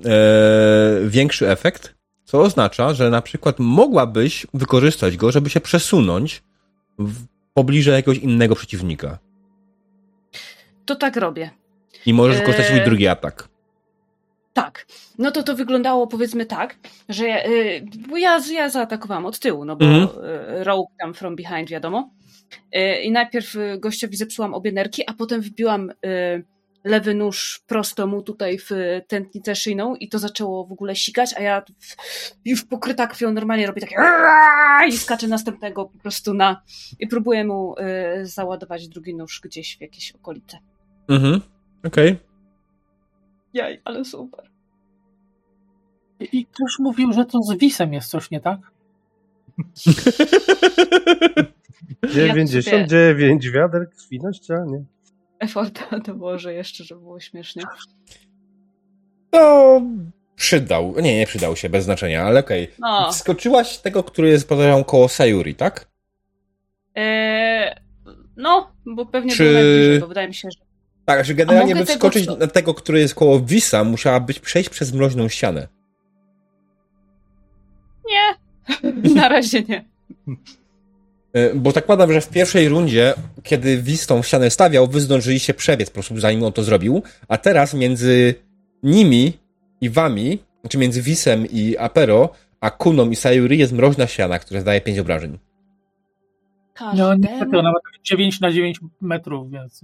e, 0.06 1.10
większy 1.10 1.50
efekt, 1.50 1.96
co 2.26 2.42
oznacza, 2.42 2.94
że 2.94 3.10
na 3.10 3.22
przykład 3.22 3.56
mogłabyś 3.60 4.48
wykorzystać 4.54 5.18
go, 5.18 5.32
żeby 5.32 5.50
się 5.50 5.60
przesunąć 5.60 6.44
w 7.00 7.26
pobliże 7.54 7.92
jakiegoś 7.92 8.18
innego 8.18 8.56
przeciwnika. 8.56 9.18
To 10.86 10.96
tak 10.96 11.16
robię. 11.16 11.50
I 12.06 12.14
możesz 12.14 12.36
wykorzystać 12.38 12.66
swój 12.66 12.80
Eee. 12.80 12.86
drugi 12.86 13.08
atak. 13.08 13.48
Tak. 14.54 14.86
No 15.18 15.32
to 15.32 15.44
to 15.44 15.56
wyglądało 15.56 16.08
powiedzmy 16.08 16.46
tak, 16.46 16.76
że 17.10 17.28
ja, 17.28 17.46
y, 17.46 17.86
bo 18.10 18.18
ja, 18.18 18.40
ja 18.52 18.70
zaatakowałam 18.70 19.26
od 19.26 19.40
tyłu, 19.40 19.66
no 19.66 19.76
bo 19.76 19.86
Mhm. 19.86 20.08
y, 20.60 20.64
rogue 20.64 20.88
tam 21.00 21.14
from 21.14 21.36
behind, 21.36 21.70
wiadomo. 21.70 22.10
Y, 22.76 23.02
I 23.02 23.12
najpierw 23.12 23.56
y, 23.56 23.78
gościowi 23.80 24.18
zepsułam 24.18 24.54
obie 24.54 24.72
nerki, 24.72 25.04
a 25.08 25.14
potem 25.14 25.42
wbiłam 25.42 25.92
lewy 26.84 27.14
nóż 27.16 27.64
prosto 27.68 28.08
mu 28.08 28.22
tutaj 28.22 28.58
w 28.60 28.70
tętnicę 29.08 29.56
szyjną 29.56 29.96
i 29.96 30.10
to 30.10 30.20
zaczęło 30.20 30.66
w 30.66 30.72
ogóle 30.72 30.96
sikać, 30.96 31.34
a 31.38 31.42
ja 31.42 31.62
w- 31.80 31.96
już 32.46 32.66
pokryta 32.66 33.08
krwią 33.08 33.32
normalnie 33.32 33.68
robię 33.68 33.82
takie 33.82 33.96
i 34.88 34.98
skaczę 34.98 35.28
następnego 35.28 35.86
po 35.86 35.98
prostu 36.00 36.34
na 36.34 36.62
i 37.00 37.08
próbuję 37.08 37.46
mu 37.46 37.76
y, 38.22 38.26
załadować 38.26 38.88
drugi 38.88 39.16
nóż 39.16 39.42
gdzieś 39.44 39.78
w 39.78 39.82
jakieś 39.82 40.12
okolice. 40.12 40.58
Mhm. 41.08 41.42
Okej. 41.86 42.18
Jaj, 43.54 43.82
ale 43.86 44.06
super. 44.06 44.50
I 46.20 46.40
i 46.40 46.46
ktoś 46.46 46.80
mówił, 46.80 47.14
że 47.14 47.26
to 47.26 47.40
z 47.42 47.58
Wisem 47.58 47.94
jest 47.94 48.10
coś 48.10 48.32
nie 48.32 48.40
tak? 48.42 48.60
99 52.14 53.50
wiader 53.52 53.90
krwi 53.90 54.20
na 54.20 54.34
ścianie. 54.34 54.84
Eforta 55.42 56.00
dołożę 56.08 56.54
jeszcze, 56.54 56.84
żeby 56.84 57.02
było 57.02 57.20
śmiesznie. 57.20 57.64
To 59.32 59.82
przydał. 60.36 60.96
Nie, 61.02 61.18
nie 61.18 61.26
przydał 61.28 61.56
się, 61.56 61.70
bez 61.70 61.86
znaczenia, 61.86 62.24
ale 62.24 62.40
okej. 62.40 62.68
No. 62.80 63.14
Skoczyłaś 63.14 63.78
tego, 63.78 64.04
który 64.04 64.30
jest 64.30 64.50
podejrzewam 64.50 64.84
koło 64.84 65.10
Sayuri, 65.10 65.56
tak? 65.56 65.88
Eee, 66.96 67.76
no, 68.38 68.72
bo 68.86 69.06
pewnie 69.06 69.32
Czy- 69.36 69.44
był 69.44 69.54
najbliżej, 69.54 70.00
bo 70.00 70.08
wydaje 70.08 70.28
mi 70.28 70.34
się, 70.34 70.50
że... 70.52 70.66
Tak, 71.06 71.26
że 71.26 71.34
generalnie 71.34 71.74
by 71.76 71.80
tego 71.80 71.92
wskoczyć 71.94 72.26
co- 72.26 72.38
na 72.38 72.48
tego, 72.48 72.74
który 72.74 73.00
jest 73.00 73.16
koło 73.16 73.40
Wisa, 73.40 73.84
musiałabyś 73.84 74.40
przejść 74.40 74.70
przez 74.70 74.94
mroźną 74.94 75.28
ścianę. 75.30 75.68
Nie, 78.10 78.36
na 79.22 79.30
razie 79.30 79.62
nie. 79.62 79.86
E, 81.34 81.56
Bo 81.56 81.72
zakładam, 81.72 82.14
że 82.14 82.22
w 82.22 82.30
pierwszej 82.30 82.70
rundzie, 82.70 83.14
kiedy 83.44 83.78
Wis 83.78 84.08
tą 84.08 84.24
ścianę 84.24 84.50
stawiał, 84.50 84.88
wy 84.88 85.00
zdążyliście 85.00 85.54
przebiec 85.54 85.90
po 85.90 85.94
prostu, 85.94 86.20
zanim 86.20 86.44
on 86.44 86.54
to 86.54 86.64
zrobił, 86.64 87.04
a 87.28 87.38
teraz 87.38 87.74
między 87.74 88.36
nimi 88.84 89.34
i 89.82 89.90
wami, 89.90 90.40
znaczy 90.62 90.78
między 90.78 91.02
Wisem 91.02 91.46
i 91.46 91.78
Apero, 91.78 92.30
a 92.60 92.70
Kuną 92.70 93.10
i 93.10 93.16
Sayuri 93.16 93.58
jest 93.58 93.74
mroźna 93.74 94.08
ściana, 94.08 94.40
która 94.40 94.60
zadaje 94.60 94.82
5 94.82 95.00
obrażeń. 95.00 95.40
No 96.96 97.16
niestety, 97.16 97.60
ona 97.60 97.72
ma 97.72 97.80
tak 97.94 98.02
9 98.04 98.40
na 98.40 98.52
9 98.52 98.80
metrów, 99.02 99.52
więc... 99.52 99.82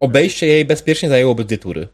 Obejście 0.00 0.46
jej 0.46 0.64
bezpiecznie 0.64 1.08
zajęłoby 1.08 1.44
dwie 1.44 1.58
tury. 1.58 1.88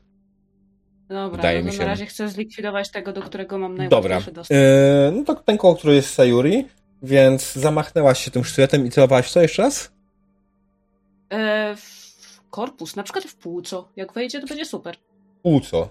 Dobra, 1.08 1.36
wydaje 1.36 1.60
no 1.62 1.66
mi 1.66 1.72
się. 1.72 1.78
na 1.78 1.84
razie 1.84 2.06
chcę 2.06 2.28
zlikwidować 2.28 2.90
tego, 2.90 3.12
do 3.12 3.22
którego 3.22 3.58
mam 3.58 3.76
Dobra. 3.76 3.88
najłatwiejszy 3.88 4.32
dostęp. 4.32 4.60
E, 4.60 5.12
no 5.16 5.24
to 5.24 5.34
ten 5.34 5.58
koło, 5.58 5.74
który 5.76 5.94
jest 5.94 6.14
Sayuri, 6.14 6.66
więc 7.02 7.52
zamachnęłaś 7.52 8.24
się 8.24 8.30
tym 8.30 8.44
sztyletem 8.44 8.86
i 8.86 8.90
celowałaś 8.90 9.30
co 9.32 9.42
jeszcze 9.42 9.62
raz? 9.62 9.92
Eee, 11.30 11.76
w 11.76 12.40
korpus, 12.50 12.96
na 12.96 13.02
przykład 13.02 13.24
w 13.24 13.34
płuco. 13.34 13.88
Jak 13.96 14.12
wejdzie, 14.12 14.40
to 14.40 14.46
będzie 14.46 14.64
super. 14.64 14.96
Płuco. 15.42 15.88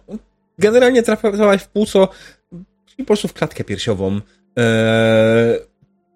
Generalnie 0.59 1.03
trafiałaś 1.03 1.61
w 1.61 1.67
płuco 1.67 2.09
po 2.97 3.05
prostu 3.05 3.27
w 3.27 3.33
klatkę 3.33 3.63
piersiową. 3.63 4.15
Eee, 4.55 5.59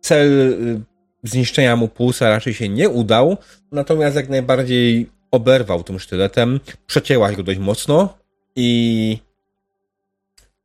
cel 0.01 0.51
y, 0.51 0.81
zniszczenia 1.23 1.75
mu 1.75 1.87
płuca 1.87 2.29
raczej 2.29 2.53
się 2.53 2.69
nie 2.69 2.89
udał, 2.89 3.37
natomiast 3.71 4.15
jak 4.15 4.29
najbardziej 4.29 5.09
oberwał 5.31 5.83
tym 5.83 5.99
sztyletem, 5.99 6.59
przecięłaś 6.87 7.35
go 7.35 7.43
dość 7.43 7.59
mocno 7.59 8.17
i 8.55 9.17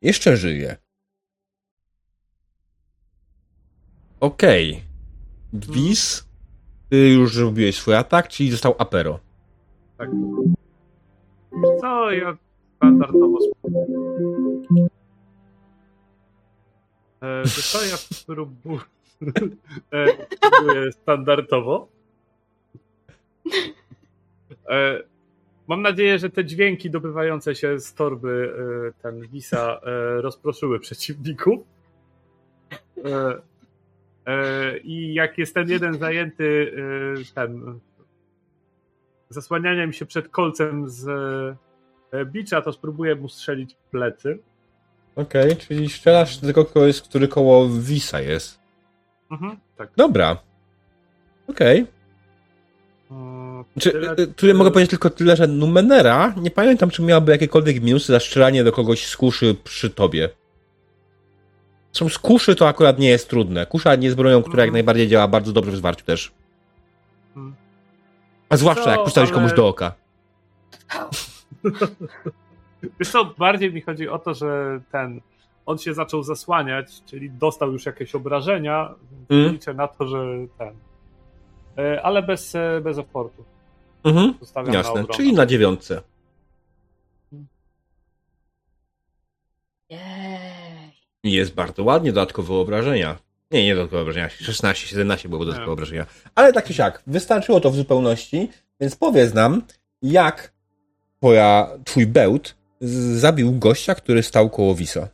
jeszcze 0.02 0.36
żyje. 0.36 0.76
Okej. 4.20 4.82
Okay. 5.52 5.82
Ty 6.88 7.08
już 7.08 7.34
zrobiłeś 7.34 7.76
swój 7.76 7.94
atak, 7.94 8.28
czyli 8.28 8.50
został 8.50 8.74
Apero. 8.78 9.20
Tak. 9.98 10.10
Co 11.80 12.10
ja 12.10 12.36
standardowo 12.76 13.38
e, 17.22 17.42
co 17.44 17.84
ja 17.84 17.94
e, 19.92 20.26
spróbuję 20.46 20.92
standardowo. 20.92 21.88
E, 24.68 25.02
mam 25.68 25.82
nadzieję, 25.82 26.18
że 26.18 26.30
te 26.30 26.44
dźwięki 26.44 26.90
dobywające 26.90 27.54
się 27.54 27.80
z 27.80 27.94
torby 27.94 28.54
e, 28.98 29.02
ten 29.02 29.20
Wisa 29.20 29.80
e, 29.82 30.20
rozproszyły 30.20 30.80
przeciwników. 30.80 31.60
E, 31.60 32.78
E, 33.04 33.40
I 34.84 35.14
jak 35.14 35.38
jest 35.38 35.54
ten 35.54 35.68
jeden 35.68 35.98
zajęty 35.98 36.72
e, 37.20 37.34
ten 37.34 37.80
zasłanianiem 39.28 39.92
się 39.92 40.06
przed 40.06 40.28
kolcem 40.28 40.88
z 40.88 41.08
e, 42.12 42.24
bicza, 42.26 42.62
to 42.62 42.72
spróbuję 42.72 43.14
mu 43.14 43.28
strzelić 43.28 43.74
w 43.74 43.90
plecy. 43.90 44.38
Okej, 45.16 45.52
okay, 45.52 45.56
czyli 45.56 45.88
strzelasz 45.88 46.38
do 46.38 46.54
kogoś, 46.54 47.00
który 47.00 47.28
koło 47.28 47.68
Wisa 47.68 48.20
jest. 48.20 48.60
Mhm, 49.30 49.56
tak. 49.76 49.90
Dobra. 49.96 50.36
Okej. 51.48 51.82
Okay. 51.82 51.98
Czy, 53.80 53.92
tyle, 54.36 54.54
mogę 54.54 54.70
powiedzieć 54.70 54.90
tylko 54.90 55.10
tyle, 55.10 55.36
że 55.36 55.46
Numenera, 55.46 56.34
nie 56.40 56.50
pamiętam, 56.50 56.90
czy 56.90 57.02
miałaby 57.02 57.32
jakiekolwiek 57.32 57.82
minusy 57.82 58.12
za 58.12 58.20
strzelanie 58.20 58.64
do 58.64 58.72
kogoś 58.72 59.06
z 59.06 59.16
kuszy 59.16 59.56
przy 59.64 59.90
tobie. 59.90 60.28
Są 61.98 62.08
z 62.08 62.18
kuszy 62.18 62.54
to 62.54 62.68
akurat 62.68 62.98
nie 62.98 63.08
jest 63.08 63.30
trudne. 63.30 63.66
Kusza 63.66 63.94
nie 63.94 64.04
jest 64.04 64.16
bronią, 64.16 64.42
która 64.42 64.62
jak 64.62 64.68
mhm. 64.68 64.72
najbardziej 64.72 65.08
działa 65.08 65.28
bardzo 65.28 65.52
dobrze 65.52 65.70
w 65.70 65.76
zwarciu 65.76 66.04
też. 66.04 66.32
Mhm. 67.36 67.54
A 68.48 68.56
zwłaszcza 68.56 68.84
co, 68.84 68.90
jak 68.90 69.04
postawisz 69.04 69.30
ale... 69.30 69.38
komuś 69.38 69.52
do 69.52 69.68
oka. 69.68 69.92
Wiesz 73.00 73.10
co, 73.10 73.24
bardziej 73.24 73.72
mi 73.72 73.80
chodzi 73.80 74.08
o 74.08 74.18
to, 74.18 74.34
że 74.34 74.80
ten 74.92 75.20
on 75.66 75.78
się 75.78 75.94
zaczął 75.94 76.22
zasłaniać, 76.22 77.02
czyli 77.06 77.30
dostał 77.30 77.72
już 77.72 77.86
jakieś 77.86 78.14
obrażenia, 78.14 78.94
mm. 79.28 79.52
liczę 79.52 79.74
na 79.74 79.88
to, 79.88 80.06
że 80.06 80.24
ten. 80.58 80.74
E, 81.78 82.02
ale 82.02 82.22
bez, 82.22 82.54
e, 82.54 82.80
bez 82.84 82.98
oportu. 82.98 83.44
Mhm. 84.04 84.34
Jasne, 84.72 85.02
na 85.02 85.08
czyli 85.08 85.32
na 85.32 85.46
dziewiątce. 85.46 86.02
Jest 91.24 91.54
bardzo 91.54 91.84
ładnie, 91.84 92.12
dodatkowe 92.12 92.54
obrażenia. 92.54 93.18
Nie, 93.50 93.64
nie 93.64 93.74
dodatkowe 93.74 94.02
obrażenia. 94.02 94.28
16, 94.28 94.86
17 94.86 95.28
było 95.28 95.44
dodatkowe 95.44 95.72
obrażenia. 95.72 96.06
Ale 96.34 96.52
tak 96.52 96.64
czy 96.64 96.74
siak, 96.74 97.02
wystarczyło 97.06 97.60
to 97.60 97.70
w 97.70 97.76
zupełności, 97.76 98.48
więc 98.80 98.96
powiedz 98.96 99.34
nam, 99.34 99.62
jak 100.02 100.52
twoja, 101.18 101.68
twój 101.84 102.06
bełt 102.06 102.56
zabił 103.14 103.58
gościa, 103.58 103.94
który 103.94 104.22
stał 104.22 104.50
koło 104.50 104.74
Wisa. 104.74 105.08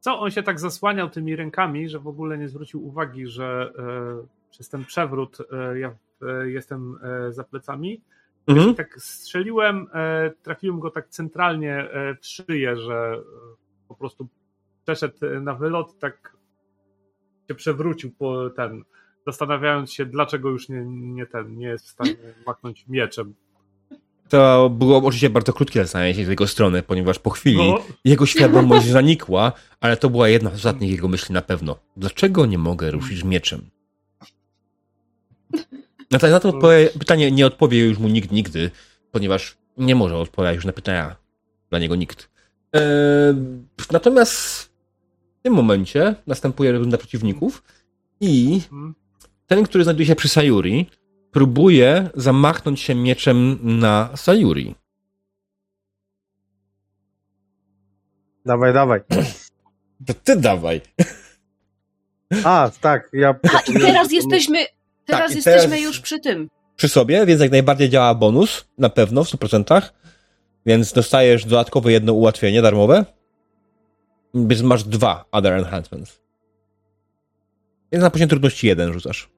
Co, 0.00 0.20
on 0.20 0.30
się 0.30 0.42
tak 0.42 0.60
zasłaniał 0.60 1.10
tymi 1.10 1.36
rękami, 1.36 1.88
że 1.88 1.98
w 1.98 2.08
ogóle 2.08 2.38
nie 2.38 2.48
zwrócił 2.48 2.86
uwagi, 2.86 3.26
że 3.26 3.72
e, 3.78 4.26
przez 4.50 4.68
ten 4.68 4.84
przewrót 4.84 5.38
e, 5.52 5.78
ja 5.78 5.94
e, 6.22 6.50
jestem 6.50 6.98
e, 7.02 7.32
za 7.32 7.44
plecami. 7.44 8.00
Mhm. 8.46 8.74
Tak 8.74 9.00
strzeliłem, 9.00 9.86
e, 9.94 10.30
trafiłem 10.42 10.80
go 10.80 10.90
tak 10.90 11.08
centralnie 11.08 11.74
e, 11.74 12.14
w 12.14 12.26
szyję, 12.26 12.76
że 12.76 13.16
po 13.88 13.94
prostu 13.94 14.28
przeszedł 14.88 15.40
na 15.40 15.54
wylot, 15.54 15.98
tak 15.98 16.36
się 17.48 17.54
przewrócił 17.54 18.10
po 18.10 18.50
ten, 18.50 18.84
zastanawiając 19.26 19.92
się, 19.92 20.06
dlaczego 20.06 20.48
już 20.48 20.68
nie, 20.68 20.84
nie 20.86 21.26
ten, 21.26 21.58
nie 21.58 21.66
jest 21.66 21.86
w 21.86 21.88
stanie 21.88 22.14
machnąć 22.46 22.84
mieczem. 22.88 23.34
To 24.28 24.70
było 24.70 24.98
oczywiście 24.98 25.30
bardzo 25.30 25.52
krótkie 25.52 25.82
zastanawianie 25.82 26.14
się 26.14 26.24
z 26.24 26.28
jego 26.28 26.46
strony, 26.46 26.82
ponieważ 26.82 27.18
po 27.18 27.30
chwili 27.30 27.56
no. 27.56 27.82
jego 28.04 28.26
świadomość 28.26 28.86
zanikła, 28.98 29.52
ale 29.80 29.96
to 29.96 30.10
była 30.10 30.28
jedna 30.28 30.50
z 30.50 30.54
ostatnich 30.54 30.90
jego 30.90 31.08
myśli 31.08 31.32
na 31.32 31.42
pewno. 31.42 31.78
Dlaczego 31.96 32.46
nie 32.46 32.58
mogę 32.58 32.90
ruszyć 32.90 33.24
mieczem? 33.24 33.70
Na 36.10 36.18
to, 36.18 36.28
na 36.28 36.40
to 36.40 36.52
pytanie 36.98 37.30
nie 37.30 37.46
odpowie 37.46 37.84
już 37.84 37.98
mu 37.98 38.08
nikt 38.08 38.30
nigdy, 38.30 38.70
ponieważ 39.10 39.56
nie 39.76 39.94
może 39.94 40.16
odpowiadać 40.16 40.56
już 40.56 40.64
na 40.64 40.72
pytania 40.72 41.16
dla 41.70 41.78
niego 41.78 41.96
nikt. 41.96 42.30
Eee, 42.72 43.34
natomiast 43.92 44.67
w 45.38 45.42
tym 45.42 45.52
momencie 45.52 46.14
następuje 46.26 46.72
runda 46.72 46.98
przeciwników 46.98 47.62
i 48.20 48.60
ten, 49.46 49.64
który 49.64 49.84
znajduje 49.84 50.06
się 50.06 50.16
przy 50.16 50.28
Sayuri, 50.28 50.86
próbuje 51.30 52.10
zamachnąć 52.14 52.80
się 52.80 52.94
mieczem 52.94 53.58
na 53.62 54.16
Sayuri. 54.16 54.74
Dawaj, 58.46 58.72
dawaj. 58.72 59.00
To 60.06 60.14
ty 60.14 60.36
dawaj. 60.36 60.80
A, 62.44 62.70
tak. 62.80 63.08
Ja 63.12 63.34
A, 63.54 63.60
i 63.70 63.74
teraz 63.74 64.12
jesteśmy, 64.12 64.66
teraz 65.04 65.26
tak, 65.28 65.36
jesteśmy 65.36 65.68
teraz 65.68 65.80
już 65.80 66.00
przy 66.00 66.20
tym. 66.20 66.48
Przy 66.76 66.88
sobie, 66.88 67.26
więc 67.26 67.40
jak 67.40 67.50
najbardziej 67.50 67.88
działa 67.88 68.14
bonus, 68.14 68.64
na 68.78 68.88
pewno, 68.88 69.24
w 69.24 69.28
100%. 69.28 69.82
Więc 70.66 70.92
dostajesz 70.92 71.44
dodatkowe 71.44 71.92
jedno 71.92 72.12
ułatwienie 72.12 72.62
darmowe. 72.62 73.04
Więc 74.34 74.62
masz 74.62 74.84
dwa 74.84 75.24
other 75.30 75.52
enhancements. 75.52 76.20
Więc 77.92 78.02
na 78.02 78.10
poziom 78.10 78.28
trudności 78.28 78.66
jeden 78.66 78.92
rzucasz. 78.92 79.30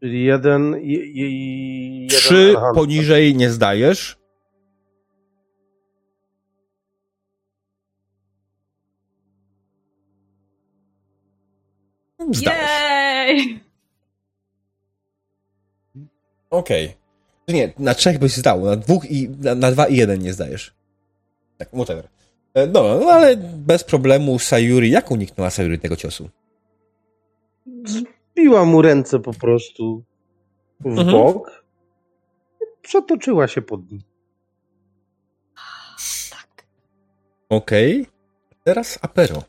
Czyli 0.00 0.24
jeden 0.24 0.76
i. 0.82 2.06
Trzy 2.10 2.54
poniżej 2.74 3.34
nie 3.34 3.50
zdajesz. 3.50 4.18
Zdajesz. 12.30 13.46
Okej. 16.50 16.86
Okay. 16.86 17.01
Nie, 17.52 17.72
na 17.78 17.94
trzech 17.94 18.18
byś 18.18 18.36
zdał, 18.36 18.64
na 18.64 18.76
dwóch 18.76 19.10
i 19.10 19.28
na, 19.28 19.54
na 19.54 19.72
dwa 19.72 19.86
i 19.86 19.96
jeden 19.96 20.20
nie 20.20 20.32
zdajesz. 20.32 20.74
Tak, 21.58 21.68
whatever. 21.68 22.08
No, 22.54 23.00
no 23.00 23.10
ale 23.10 23.36
bez 23.36 23.84
problemu 23.84 24.38
Sayuri, 24.38 24.90
jak 24.90 25.10
uniknęła 25.10 25.50
Sayuri 25.50 25.78
tego 25.78 25.96
ciosu? 25.96 26.28
Zbiła 27.84 28.64
mu 28.64 28.82
ręce 28.82 29.20
po 29.20 29.32
prostu 29.32 30.04
w 30.80 30.86
mhm. 30.86 31.10
bok. 31.10 31.64
Przetoczyła 32.82 33.48
się 33.48 33.62
pod 33.62 33.90
nim. 33.92 34.02
Tak. 36.30 36.66
Okej. 37.48 38.00
Okay. 38.00 38.12
Teraz 38.64 38.98
Apero, 39.02 39.42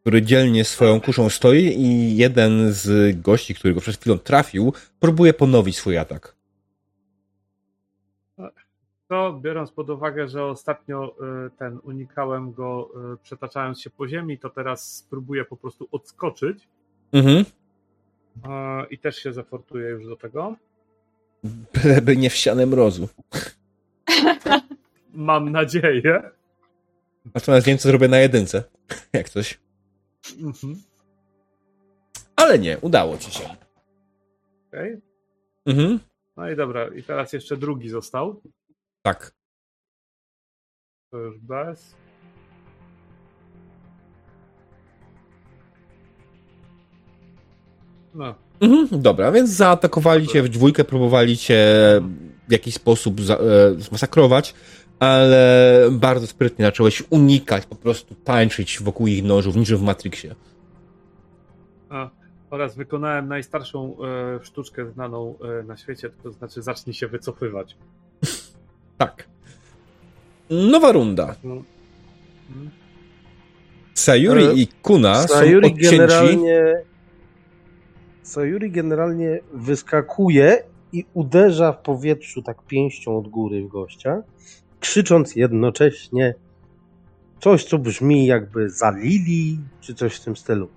który 0.00 0.22
dzielnie 0.22 0.64
swoją 0.64 1.00
kuszą 1.00 1.30
stoi 1.30 1.64
i 1.64 2.16
jeden 2.16 2.72
z 2.72 3.16
gości, 3.20 3.54
który 3.54 3.74
go 3.74 3.80
przed 3.80 4.00
chwilą 4.00 4.18
trafił, 4.18 4.72
próbuje 5.00 5.34
ponowić 5.34 5.76
swój 5.76 5.98
atak. 5.98 6.36
To 9.08 9.38
biorąc 9.42 9.72
pod 9.72 9.90
uwagę, 9.90 10.28
że 10.28 10.44
ostatnio 10.44 11.16
y, 11.46 11.50
ten 11.58 11.78
unikałem 11.82 12.52
go 12.52 12.90
y, 13.14 13.16
przetaczając 13.16 13.80
się 13.80 13.90
po 13.90 14.08
ziemi, 14.08 14.38
to 14.38 14.50
teraz 14.50 14.96
spróbuję 14.96 15.44
po 15.44 15.56
prostu 15.56 15.88
odskoczyć. 15.92 16.68
Mhm. 17.12 17.44
I 18.90 18.98
też 18.98 19.16
się 19.16 19.32
zafortuję 19.32 19.88
już 19.88 20.06
do 20.06 20.16
tego. 20.16 20.56
Byleby 21.72 22.16
nie 22.16 22.30
w 22.30 22.34
ścianę 22.34 22.66
mrozu. 22.66 23.08
Mam 25.14 25.52
nadzieję. 25.52 26.30
Natomiast 27.34 27.66
wiem, 27.66 27.78
co 27.78 27.88
zrobię 27.88 28.08
na 28.08 28.18
jedynce. 28.18 28.64
Jak 29.12 29.28
coś. 29.28 29.58
Mhm. 30.40 30.82
Ale 32.36 32.58
nie, 32.58 32.78
udało 32.78 33.18
ci 33.18 33.30
się. 33.30 33.44
Okej. 33.44 34.94
Okay. 34.94 35.00
Mhm. 35.66 36.00
No 36.36 36.50
i 36.50 36.56
dobra, 36.56 36.88
i 36.88 37.02
teraz 37.02 37.32
jeszcze 37.32 37.56
drugi 37.56 37.88
został. 37.88 38.40
Tak. 39.06 39.30
To 41.10 41.18
już 41.18 41.38
bez. 41.38 41.96
No. 48.14 48.34
Mhm, 48.60 49.02
dobra, 49.02 49.32
więc 49.32 49.50
zaatakowali 49.50 50.26
cię 50.26 50.42
w 50.42 50.48
dwójkę, 50.48 50.84
próbowali 50.84 51.36
cię 51.36 51.64
w 52.48 52.52
jakiś 52.52 52.74
sposób 52.74 53.20
za, 53.20 53.36
e, 53.36 53.74
zmasakrować, 53.78 54.54
ale 54.98 55.82
bardzo 55.92 56.26
sprytnie 56.26 56.64
zacząłeś 56.64 57.02
unikać, 57.10 57.66
po 57.66 57.76
prostu 57.76 58.14
tańczyć 58.14 58.78
wokół 58.82 59.06
ich 59.06 59.24
nożów, 59.24 59.56
niczym 59.56 59.76
w 59.76 59.82
Matrixie. 59.82 60.34
A, 61.88 62.10
oraz 62.50 62.76
wykonałem 62.76 63.28
najstarszą 63.28 63.96
e, 64.04 64.44
sztuczkę 64.44 64.90
znaną 64.90 65.38
e, 65.60 65.62
na 65.62 65.76
świecie, 65.76 66.10
to 66.22 66.32
znaczy 66.32 66.62
zacznij 66.62 66.94
się 66.94 67.08
wycofywać. 67.08 67.76
Tak. 68.98 69.28
Nowa 70.50 70.92
runda. 70.92 71.34
No. 71.44 71.62
Sayuri 73.94 74.44
E, 74.44 74.54
i 74.54 74.66
Kuna 74.82 75.28
Sayuri 75.28 75.68
są 75.68 75.74
odcięci. 75.74 75.96
generalnie 75.98 76.74
Sayuri 78.22 78.70
generalnie 78.70 79.40
wyskakuje 79.54 80.62
i 80.92 81.04
uderza 81.14 81.72
w 81.72 81.78
powietrzu 81.82 82.42
tak 82.42 82.62
pięścią 82.62 83.18
od 83.18 83.28
góry 83.28 83.62
w 83.62 83.68
gościa, 83.68 84.22
krzycząc 84.80 85.36
jednocześnie 85.36 86.34
coś, 87.40 87.64
co 87.64 87.78
brzmi 87.78 88.26
jakby 88.26 88.70
zalili, 88.70 89.58
czy 89.80 89.94
coś 89.94 90.16
w 90.16 90.24
tym 90.24 90.36
stylu. 90.36 90.68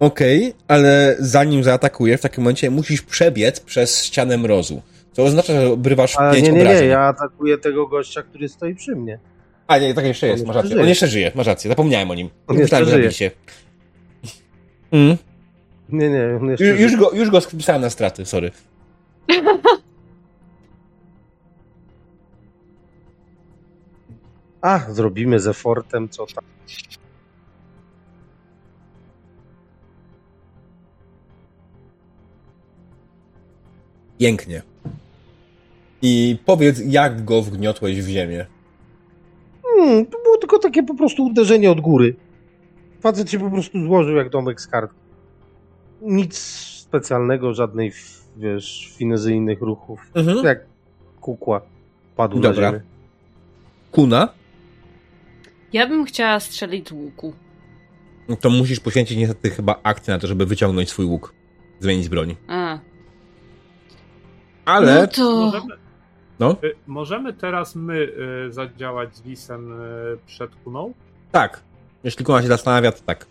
Okej, 0.00 0.54
ale 0.68 1.16
zanim 1.18 1.64
zaatakuje, 1.64 2.18
w 2.18 2.20
takim 2.20 2.44
momencie 2.44 2.70
musisz 2.70 3.02
przebiec 3.02 3.60
przez 3.60 4.04
ścianę 4.04 4.38
mrozu. 4.38 4.82
Co 5.12 5.24
oznacza, 5.24 5.52
że 5.60 5.68
obrywasz 5.72 6.16
Ale 6.16 6.34
pięć 6.34 6.46
nie, 6.46 6.52
nie, 6.52 6.60
obrażeń. 6.60 6.82
nie, 6.82 6.88
ja 6.88 7.00
atakuję 7.00 7.58
tego 7.58 7.86
gościa, 7.86 8.22
który 8.22 8.48
stoi 8.48 8.74
przy 8.74 8.96
mnie. 8.96 9.18
A 9.66 9.78
nie, 9.78 9.94
tak 9.94 10.04
jeszcze 10.04 10.26
jest, 10.26 10.40
On 10.42 10.46
masz 10.46 10.56
jeszcze 10.56 10.62
rację. 10.62 10.70
żyje. 10.70 10.82
On 10.82 10.88
jeszcze 10.88 11.06
żyje, 11.08 11.32
masz 11.34 11.46
rację, 11.46 11.68
zapomniałem 11.68 12.10
o 12.10 12.14
nim. 12.14 12.30
On 12.46 12.56
Myślałem, 12.56 12.88
że 12.88 12.92
żyje. 12.96 13.12
się. 13.12 13.30
Mm. 14.92 15.16
Nie, 15.88 16.10
nie, 16.10 16.38
on 16.40 16.48
jeszcze 16.50 16.64
Ju- 16.64 16.80
Już 16.80 16.96
go, 16.96 17.10
już 17.14 17.30
go 17.30 17.40
spisałem 17.40 17.82
na 17.82 17.90
straty, 17.90 18.26
sorry. 18.26 18.50
A, 24.60 24.80
zrobimy 24.92 25.40
ze 25.40 25.54
fortem, 25.54 26.08
co 26.08 26.26
tam. 26.26 26.44
Pięknie. 34.18 34.62
I 36.02 36.38
powiedz, 36.46 36.80
jak 36.86 37.24
go 37.24 37.42
wgniotłeś 37.42 38.02
w 38.02 38.08
ziemię. 38.08 38.46
Hmm, 39.62 40.06
to 40.06 40.18
było 40.24 40.36
tylko 40.36 40.58
takie 40.58 40.82
po 40.82 40.94
prostu 40.94 41.24
uderzenie 41.24 41.70
od 41.70 41.80
góry. 41.80 42.16
Facet 43.00 43.30
się 43.30 43.38
po 43.38 43.50
prostu 43.50 43.84
złożył 43.84 44.16
jak 44.16 44.30
domek 44.30 44.60
z 44.60 44.66
kart. 44.66 44.90
Nic 46.02 46.38
specjalnego, 46.88 47.54
żadnej, 47.54 47.92
wiesz, 48.36 48.92
finezyjnych 48.96 49.60
ruchów. 49.60 50.00
Mhm. 50.14 50.44
Jak 50.46 50.58
kukła 51.20 51.60
padł 52.16 52.40
Dobra. 52.40 52.70
na 52.70 52.76
ziemię. 52.78 52.82
Kuna, 53.92 54.28
Ja 55.72 55.86
bym 55.86 56.04
chciała 56.04 56.40
strzelić 56.40 56.88
z 56.88 56.92
łuku. 56.92 57.32
to 58.40 58.50
musisz 58.50 58.80
poświęcić 58.80 59.18
niestety 59.18 59.50
chyba 59.50 59.76
akcję 59.82 60.14
na 60.14 60.20
to, 60.20 60.26
żeby 60.26 60.46
wyciągnąć 60.46 60.88
swój 60.90 61.04
łuk. 61.06 61.34
Zmienić 61.80 62.08
broń. 62.08 62.36
A. 62.48 62.78
Ale 64.64 65.00
No 65.00 65.06
to... 65.06 65.22
Możemy, 65.40 65.74
No. 66.40 66.56
y, 66.64 66.74
możemy 66.86 67.32
teraz 67.32 67.76
my 67.76 68.12
y, 68.48 68.52
zadziałać 68.52 69.16
z 69.16 69.22
Wisem 69.22 69.72
y, 69.72 69.76
przed 70.26 70.50
Kuną? 70.56 70.94
tak, 71.32 71.62
jeśli 72.04 72.24
Kuna 72.24 72.42
się 72.42 72.48
zastanawia, 72.48 72.92
to 72.92 73.02
tak. 73.06 73.26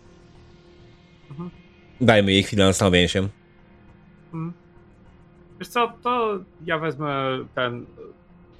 Mhm. 1.30 1.50
Dajmy 2.00 2.32
jej 2.32 2.42
chwilę 2.42 2.64
na 2.64 2.70
zastanowienie 2.70 3.08
się. 3.08 3.28
Mm. 4.34 4.52
Wiesz 5.58 5.68
co, 5.68 5.92
to 6.02 6.38
ja 6.64 6.78
wezmę 6.78 7.38
ten. 7.54 7.86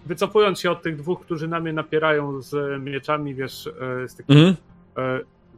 Wycofując 0.06 0.60
się 0.60 0.70
od 0.70 0.82
tych 0.82 0.96
dwóch, 0.96 1.20
którzy 1.20 1.48
na 1.48 1.60
mnie 1.60 1.72
napierają 1.72 2.42
z 2.42 2.82
mieczami, 2.82 3.34
wiesz, 3.34 3.68
z 4.06 4.14
takim 4.16 4.36
Mhm. 4.36 4.56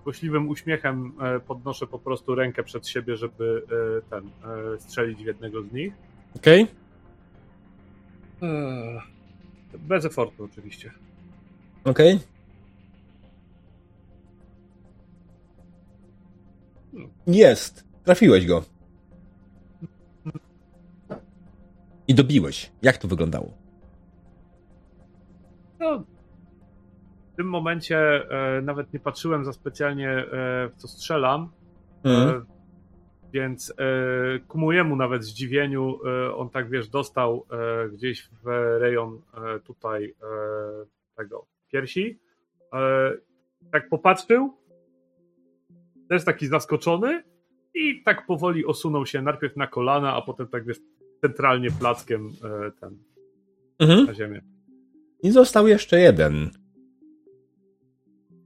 złośliwym 0.03 0.49
uśmiechem 0.49 1.13
podnoszę 1.47 1.87
po 1.87 1.99
prostu 1.99 2.35
rękę 2.35 2.63
przed 2.63 2.89
siebie, 2.89 3.17
żeby 3.17 3.63
ten 4.11 4.31
strzelić 4.79 5.19
w 5.23 5.27
jednego 5.27 5.63
z 5.63 5.73
nich. 5.73 5.93
Okej? 6.37 6.63
E, 6.63 6.67
Bez 9.79 10.05
efortu 10.05 10.45
oczywiście. 10.45 10.93
Okej? 11.85 12.19
Jest. 17.27 17.85
Trafiłeś 18.05 18.47
go. 18.47 18.63
I 22.09 22.15
dobiłeś. 22.15 22.71
Jak 22.83 22.97
to 22.97 23.09
wyglądało? 23.09 23.53
No, 25.81 26.05
w 27.33 27.37
tym 27.37 27.49
momencie 27.49 27.99
e, 27.99 28.63
nawet 28.63 28.93
nie 28.93 29.01
patrzyłem 29.01 29.45
za 29.45 29.53
specjalnie 29.53 30.11
e, 30.11 30.25
w 30.69 30.77
co 30.77 30.89
strzelam. 30.89 31.51
Mhm. 32.05 32.29
E, 32.29 32.52
Więc 33.33 33.71
e, 33.71 33.75
ku 34.49 34.59
mojemu 34.59 34.97
nawet 34.97 35.25
zdziwieniu, 35.25 35.99
e, 36.07 36.35
on 36.35 36.51
tak 36.51 36.71
wiesz, 36.71 36.89
dostał 36.89 37.47
e, 37.51 37.89
gdzieś 37.89 38.29
w 38.45 38.47
rejon 38.81 39.21
tutaj 39.65 40.15
tego 41.17 41.47
piersi. 41.69 42.19
Tak 43.73 43.89
popatrzył, 43.89 44.57
też 46.09 46.25
taki 46.25 46.47
zaskoczony 46.47 47.23
i 47.75 48.03
tak 48.03 48.27
powoli 48.27 48.67
osunął 48.67 49.07
się 49.07 49.23
najpierw 49.23 49.57
na 49.57 49.67
kolana, 49.67 50.15
a 50.17 50.23
potem 50.23 50.49
tak 50.49 50.65
wiesz, 50.65 50.79
centralnie 51.21 51.71
plackiem 51.71 52.31
ten, 52.81 52.99
Mhm. 53.79 54.07
na 54.07 54.15
ziemię. 54.15 54.43
I 55.23 55.31
został 55.31 55.69
jeszcze 55.69 56.01
jeden. 56.01 56.51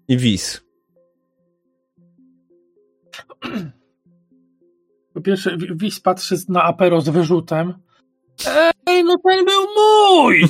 I 0.08 0.16
Wis. 0.16 0.66
Po 5.16 5.22
pierwsze, 5.22 5.56
Wi- 5.56 5.76
Wis 5.76 6.00
patrzy 6.00 6.36
na 6.48 6.62
Apero 6.62 7.00
z 7.00 7.08
wyrzutem. 7.08 7.74
Ej, 8.86 9.04
no 9.04 9.14
ten 9.24 9.44
był 9.44 9.60
mój! 9.76 10.44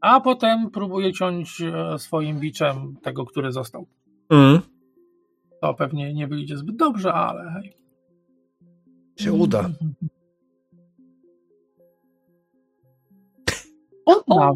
A 0.00 0.20
potem 0.20 0.70
próbuje 0.70 1.12
ciąć 1.12 1.60
e, 1.60 1.98
swoim 1.98 2.40
biczem 2.40 2.96
tego, 3.02 3.24
który 3.26 3.52
został. 3.52 3.86
Mhm. 4.30 4.60
To 5.60 5.74
pewnie 5.74 6.14
nie 6.14 6.26
wyjdzie 6.26 6.56
zbyt 6.56 6.76
dobrze, 6.76 7.12
ale 7.12 7.52
hej. 7.52 7.72
Się 9.16 9.32
uda. 9.32 9.70
O, 14.06 14.54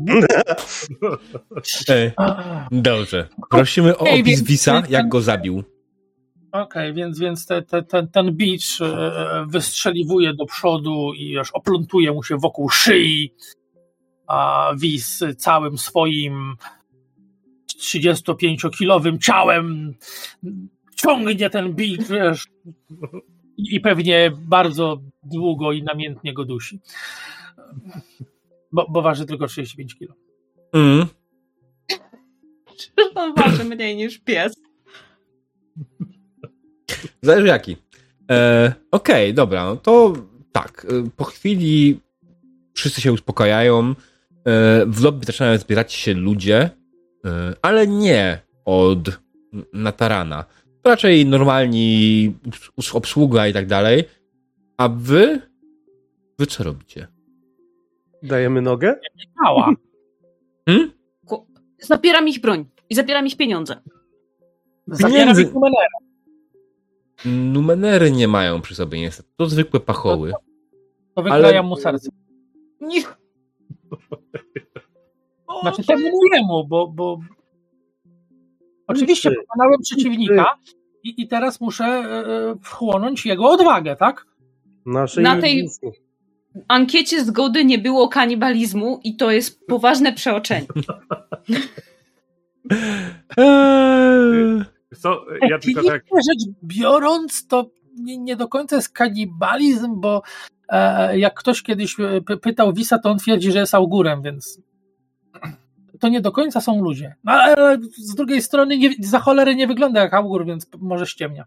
dobrze. 2.71 3.29
Prosimy 3.51 3.99
o 3.99 4.01
opis 4.01 4.43
Wisa, 4.43 4.83
jak 4.89 5.09
go 5.09 5.21
zabił. 5.21 5.65
Okej, 6.55 6.95
więc, 6.95 7.19
więc 7.19 7.47
te, 7.47 7.63
te, 7.63 7.83
ten, 7.83 8.09
ten 8.09 8.33
bicz 8.33 8.81
e, 8.81 9.47
wystrzeliwuje 9.49 10.35
do 10.35 10.47
przodu 10.47 11.13
i 11.15 11.39
aż 11.39 11.51
oplątuje 11.51 12.13
mu 12.13 12.23
się 12.23 12.37
wokół 12.39 12.69
szyi. 12.69 13.35
A 14.27 14.71
Wis 14.77 15.25
całym 15.37 15.79
swoim 15.79 16.55
35-kilowym 17.81 19.19
ciałem 19.19 19.95
ciągnie 20.97 21.51
ten 21.51 21.75
bicz, 21.75 22.09
wiesz, 22.09 22.45
i 23.57 23.81
pewnie 23.81 24.33
bardzo 24.39 25.01
długo 25.23 25.73
i 25.73 25.83
namiętnie 25.83 26.35
go 26.35 26.45
dusi. 26.45 26.81
Bo, 28.73 28.87
bo 28.91 29.03
waży 29.03 29.27
tylko 29.27 29.47
35 29.47 29.95
kilo. 29.95 30.15
Mhm. 30.73 31.07
On 33.15 33.35
waży 33.35 33.65
mniej 33.65 33.97
niż 33.97 34.19
pies. 34.19 34.55
Zależy 37.25 37.47
jaki. 37.47 37.77
E, 38.31 38.73
Okej, 38.91 39.35
dobra, 39.35 39.65
no 39.65 39.77
to 39.77 40.13
tak. 40.53 40.87
e, 40.91 41.11
Po 41.17 41.25
chwili 41.25 42.01
wszyscy 42.75 43.01
się 43.01 43.13
uspokajają. 43.13 43.81
E, 43.91 43.95
w 44.87 45.03
lobby 45.05 45.27
zaczynają 45.27 45.59
zbierać 45.59 45.93
się 45.93 46.15
ludzie, 46.15 46.71
e, 47.25 47.55
ale 47.63 47.87
nie 47.87 48.39
od 48.65 48.99
Natarana. 49.73 50.45
Raczej 50.85 51.27
normalni 51.27 52.35
obs- 52.79 52.97
obsługa 52.97 53.47
i 53.49 53.53
tak 53.53 53.67
dalej. 53.67 54.05
A 54.77 54.89
wy? 54.89 55.41
Wy 56.39 56.47
co 56.47 56.65
robicie? 56.65 57.07
Dajemy 58.23 58.63
nogę? 58.63 58.95
Mała. 59.43 59.71
Hmm? 60.69 60.91
Zabieram 61.79 62.29
ich 62.29 62.41
broń 62.41 62.65
i 62.91 62.95
zabieram 62.95 63.27
ich 63.27 63.37
pieniądze. 63.37 63.77
Zabieram 64.87 65.13
Pieniędzy- 65.29 65.43
ich 65.43 65.55
numerę. 65.55 65.75
Numenery 67.25 68.11
nie 68.11 68.29
mają 68.29 68.61
przy 68.61 68.75
sobie 68.75 69.01
niestety. 69.01 69.29
To 69.37 69.47
zwykłe 69.47 69.81
pachoły. 69.81 70.33
To 71.15 71.23
wykrajam 71.23 71.45
Ale- 71.47 71.63
mu 71.63 71.77
serce. 71.77 72.11
Nie. 72.81 73.03
Znaczy 75.63 75.85
temu 75.85 76.09
mojemu, 76.31 76.67
bo, 76.69 76.89
bo 76.89 77.21
oczywiście 78.87 79.31
pokonałem 79.31 79.81
przeciwnika 79.83 80.47
i, 81.03 81.23
i 81.23 81.29
teraz 81.29 81.61
muszę 81.61 81.85
e, 81.85 81.89
e, 81.91 82.55
wchłonąć 82.63 83.27
jego 83.27 83.51
odwagę, 83.51 83.97
tak? 83.97 84.27
Naszej 84.87 85.25
Na 85.25 85.41
tej- 85.41 85.69
ankiecie 86.69 87.25
zgody 87.25 87.65
nie 87.65 87.79
było 87.79 88.09
kanibalizmu 88.09 89.01
i 89.05 89.17
to 89.17 89.31
jest 89.31 89.67
poważne 89.67 90.13
przeoczenie. 90.13 90.67
Co, 94.95 95.25
ja 95.49 95.59
tylko 95.59 95.83
tak. 95.83 96.03
Rzecz 96.05 96.55
biorąc, 96.65 97.47
to 97.47 97.71
nie, 97.97 98.19
nie 98.19 98.37
do 98.37 98.49
końca 98.49 98.77
jest 98.77 98.89
kanibalizm, 98.93 100.01
bo 100.01 100.23
e, 100.69 101.19
jak 101.19 101.35
ktoś 101.35 101.63
kiedyś 101.63 102.01
e, 102.01 102.21
py- 102.21 102.37
pytał 102.37 102.73
Wisa, 102.73 102.99
to 102.99 103.11
on 103.11 103.19
twierdzi, 103.19 103.53
że 103.53 103.59
jest 103.59 103.75
augurem, 103.75 104.23
więc 104.23 104.61
to 106.01 106.09
nie 106.09 106.21
do 106.21 106.33
końca 106.33 106.61
są 106.61 106.83
ludzie. 106.83 107.15
No, 107.25 107.33
ale 107.33 107.79
z 107.97 108.15
drugiej 108.15 108.43
strony 108.43 108.79
nie, 108.79 108.91
za 109.01 109.19
cholerę 109.19 109.55
nie 109.55 109.67
wygląda 109.67 110.01
jak 110.01 110.15
augur, 110.15 110.47
więc 110.47 110.67
może 110.79 111.07
ściemnia. 111.07 111.45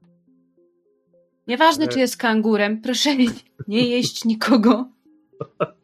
Nieważne, 1.48 1.88
czy 1.88 2.00
jest 2.00 2.18
kangurem, 2.18 2.82
proszę 2.82 3.10
nie 3.68 3.88
jeść 3.88 4.26
nikogo. 4.26 4.86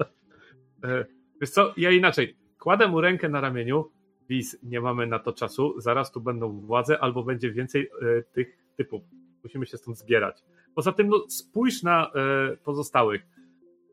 E, 0.83 1.06
Wiesz 1.42 1.50
co, 1.50 1.74
ja 1.77 1.92
inaczej. 1.92 2.38
Kładę 2.59 2.88
mu 2.88 3.01
rękę 3.01 3.30
na 3.30 3.42
ramieniu. 3.42 3.85
Wiz, 4.29 4.57
nie 4.63 4.81
mamy 4.81 5.07
na 5.07 5.19
to 5.19 5.33
czasu. 5.33 5.73
Zaraz 5.81 6.11
tu 6.11 6.21
będą 6.21 6.59
władze, 6.59 6.99
albo 6.99 7.23
będzie 7.23 7.51
więcej 7.51 7.89
e, 8.01 8.21
tych 8.23 8.57
typów. 8.77 9.03
Musimy 9.43 9.65
się 9.65 9.77
stąd 9.77 9.97
zbierać. 9.97 10.43
Poza 10.75 10.91
tym, 10.91 11.07
no, 11.07 11.25
spójrz 11.29 11.83
na 11.83 12.11
e, 12.15 12.57
pozostałych. 12.57 13.21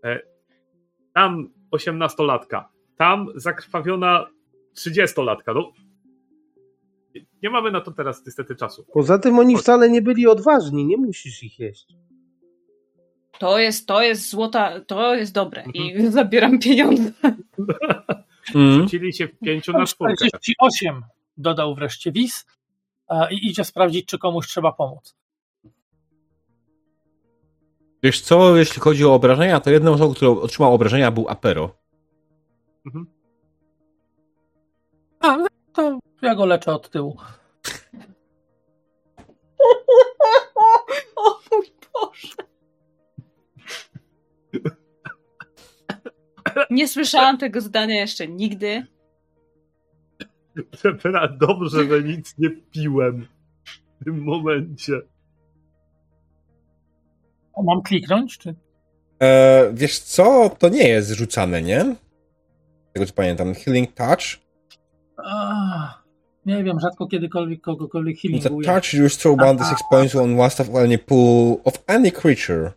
E, 0.04 0.20
tam 1.14 1.50
18-latka, 1.72 2.64
tam 2.96 3.28
zakrwawiona 3.34 4.26
30-latka. 4.76 5.54
No, 5.54 5.72
nie- 7.14 7.24
nie 7.42 7.50
mamy 7.50 7.70
na 7.70 7.80
to 7.80 7.90
teraz 7.90 8.26
niestety 8.26 8.56
czasu. 8.56 8.84
Poza 8.92 9.18
tym 9.18 9.38
oni 9.38 9.56
wcale 9.56 9.90
nie 9.90 10.02
byli 10.02 10.26
odważni, 10.26 10.86
nie 10.86 10.96
musisz 10.96 11.42
ich 11.42 11.58
jeść. 11.58 11.86
To 13.38 13.58
jest, 13.58 13.86
to 13.86 14.02
jest 14.02 14.30
złota, 14.30 14.80
to 14.80 15.14
jest 15.14 15.34
dobre 15.34 15.64
i 15.74 16.06
zabieram 16.10 16.58
pieniądze. 16.58 17.12
Mm. 18.54 18.82
Rzucili 18.82 19.12
się 19.12 19.28
w 19.28 19.38
pięciu 19.38 19.72
na 19.72 19.86
czwórkę. 19.86 20.14
48 20.26 21.04
dodał 21.36 21.74
wreszcie 21.74 22.12
Wis 22.12 22.46
e, 23.08 23.34
i 23.34 23.46
idzie 23.46 23.64
sprawdzić, 23.64 24.06
czy 24.06 24.18
komuś 24.18 24.46
trzeba 24.46 24.72
pomóc. 24.72 25.16
Wiesz 28.02 28.20
co, 28.20 28.56
jeśli 28.56 28.80
chodzi 28.80 29.04
o 29.04 29.14
obrażenia, 29.14 29.60
to 29.60 29.70
jedną 29.70 29.92
osobą, 29.92 30.14
która 30.14 30.30
otrzymała 30.30 30.74
obrażenia 30.74 31.10
był 31.10 31.28
Apero. 31.28 31.76
Mhm. 32.86 33.06
A, 35.20 35.36
no 35.36 35.46
to 35.72 35.98
ja 36.22 36.34
go 36.34 36.46
leczę 36.46 36.74
od 36.74 36.90
tyłu. 36.90 37.16
O 41.16 41.40
mój 41.50 41.66
Boże. 41.92 42.34
Nie 46.70 46.88
słyszałam 46.88 47.38
tego 47.38 47.60
zdania 47.60 47.94
jeszcze 48.00 48.28
nigdy. 48.28 48.86
Dobrze, 51.40 51.84
że 51.88 52.02
nic 52.02 52.38
nie 52.38 52.50
piłem 52.50 53.26
w 54.00 54.04
tym 54.04 54.22
momencie. 54.22 54.92
A 57.56 57.62
mam 57.62 57.82
kliknąć? 57.82 58.38
Czy... 58.38 58.54
E, 59.22 59.70
wiesz 59.74 59.98
co, 59.98 60.50
to 60.58 60.68
nie 60.68 60.88
jest 60.88 61.10
rzucane, 61.10 61.62
nie? 61.62 61.80
Z 62.90 62.92
Tego 62.92 63.06
co 63.06 63.12
pamiętam. 63.12 63.54
Healing 63.54 63.92
Touch. 63.92 64.22
A, 65.16 66.02
nie 66.46 66.64
wiem, 66.64 66.80
rzadko 66.80 67.06
kiedykolwiek 67.06 67.60
kogokolwiek 67.60 68.18
healinguję. 68.18 68.66
touch 68.66 68.94
you 68.94 69.08
throw 69.08 69.40
one 69.40 69.54
d6 69.54 69.74
points 69.90 70.14
on 70.14 70.40
one 70.40 70.50
staff 70.50 70.74
any 70.74 70.98
pool 70.98 71.56
of 71.64 71.84
any 71.86 72.12
creature. 72.12 72.72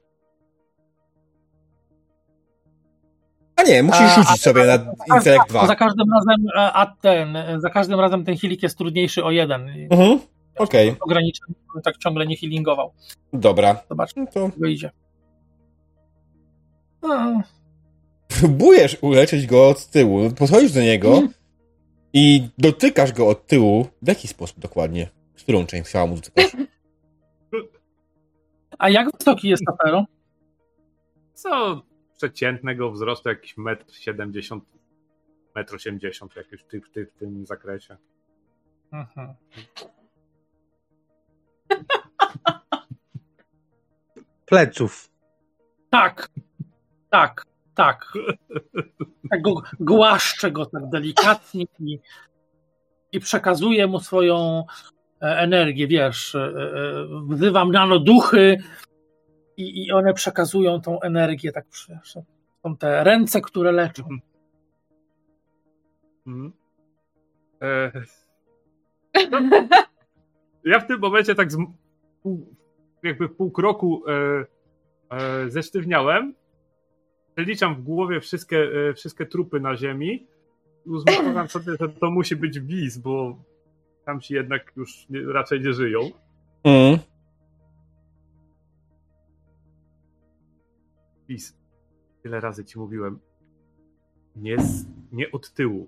A 3.64 3.68
nie, 3.70 3.84
musisz 3.84 4.02
A, 4.02 4.22
rzucić 4.24 4.42
sobie 4.42 4.66
na 4.66 4.74
intelekt 5.18 5.48
To 5.48 5.54
za 5.54 5.64
2. 5.66 5.76
każdym 5.76 6.06
razem, 6.14 6.46
e, 6.56 6.74
a 6.74 6.86
ten, 7.02 7.36
e, 7.36 7.60
za 7.62 7.70
każdym 7.70 8.00
razem 8.00 8.26
ten 8.26 8.38
healing 8.38 8.64
jest 8.64 8.78
trudniejszy 8.78 9.24
o 9.24 9.32
jeden. 9.32 9.70
Mhm. 9.92 10.20
Okej, 10.58 10.96
Ograniczony, 11.00 11.54
bym 11.74 11.82
tak 11.82 11.98
ciągle 11.98 12.26
nie 12.28 12.38
healingował. 12.38 12.94
dobra. 13.34 13.84
Zobacz, 13.90 14.16
No 14.16 14.26
to 14.34 14.50
wyjdzie. 14.58 14.92
No, 17.02 17.42
próbujesz 18.40 18.98
uleczyć 19.02 19.48
go 19.48 19.68
od 19.68 19.86
tyłu. 19.88 20.30
Podchodzisz 20.32 20.72
do 20.72 20.82
niego 20.82 21.22
i 22.14 22.48
dotykasz 22.58 23.12
go 23.14 23.28
od 23.28 23.48
tyłu. 23.48 23.88
W 24.02 24.08
jaki 24.08 24.28
sposób 24.28 24.60
dokładnie? 24.60 25.10
Z 25.36 25.44
którą 25.44 25.66
część 25.66 25.92
ciała 25.92 26.08
mu 26.08 26.16
dotykasz? 26.16 26.52
A 28.80 28.90
jak 28.90 29.08
wysoki 29.18 29.50
jest 29.50 29.64
Apero? 29.70 30.06
Co 31.34 31.82
przeciętnego 32.24 32.92
wzrostu, 32.92 33.30
jakiś 33.30 33.56
1,70 33.56 34.54
m, 35.56 35.64
1,80 35.66 36.24
m 36.24 36.30
jakoś 36.36 36.60
w, 36.62 36.68
ty, 36.68 36.82
w, 36.82 36.90
ty, 36.90 37.06
w 37.06 37.14
tym 37.14 37.46
zakresie. 37.46 37.98
Mhm. 38.92 39.34
Pleców. 44.46 45.10
Tak, 45.90 46.30
tak, 47.10 47.46
tak. 47.76 48.14
tak 49.30 49.40
głaszczę 49.80 50.52
go 50.52 50.66
tak 50.66 50.90
delikatnie 50.90 51.66
i, 51.80 52.00
i 53.12 53.20
przekazuję 53.20 53.88
mu 53.88 54.00
swoją 54.00 54.66
e, 55.22 55.40
energię, 55.40 55.88
wiesz, 55.88 56.36
e, 56.36 56.40
e, 56.40 57.08
wzywam 57.30 57.72
nano 57.72 58.00
duchy 58.00 58.58
i, 59.58 59.86
i 59.86 59.92
one 59.92 60.14
przekazują 60.14 60.82
tą 60.82 61.02
energię, 61.02 61.52
tak 61.52 61.66
są 62.64 62.78
te 62.78 63.04
ręce, 63.04 63.42
które 63.42 63.72
leczą. 63.72 64.04
Mhm. 66.28 66.54
E, 67.62 67.92
no, 69.32 69.40
ja 70.72 70.80
w 70.80 70.88
tym 70.88 71.00
momencie 71.00 71.36
tak 71.36 71.52
z 71.52 71.58
pół, 72.24 72.56
jakby 73.04 73.30
pół 73.30 73.52
kroku 73.52 74.04
e, 74.08 74.46
e, 75.10 75.50
zesztywniałem. 75.50 76.34
Przeliczam 77.36 77.76
w 77.76 77.82
głowie 77.82 78.22
wszystkie, 78.22 78.58
e, 78.90 78.94
wszystkie 78.94 79.26
trupy 79.26 79.60
na 79.60 79.76
ziemi 79.76 80.28
i 80.86 80.90
uzmysłowiam 80.90 81.50
sobie, 81.50 81.74
że 81.80 81.90
to 81.90 82.12
musi 82.12 82.36
być 82.36 82.60
wiz, 82.60 82.98
bo 82.98 83.38
tam 84.06 84.22
ci 84.22 84.34
jednak 84.34 84.72
już 84.76 85.10
nie, 85.10 85.34
raczej 85.34 85.62
nie 85.62 85.74
żyją. 85.74 86.00
Mm. 86.64 87.00
Wiz. 91.34 91.58
Tyle 92.24 92.40
razy 92.40 92.66
ci 92.66 92.80
mówiłem. 92.80 93.20
Nie, 94.36 94.60
z, 94.60 94.86
nie 95.12 95.32
od 95.32 95.54
tyłu. 95.54 95.88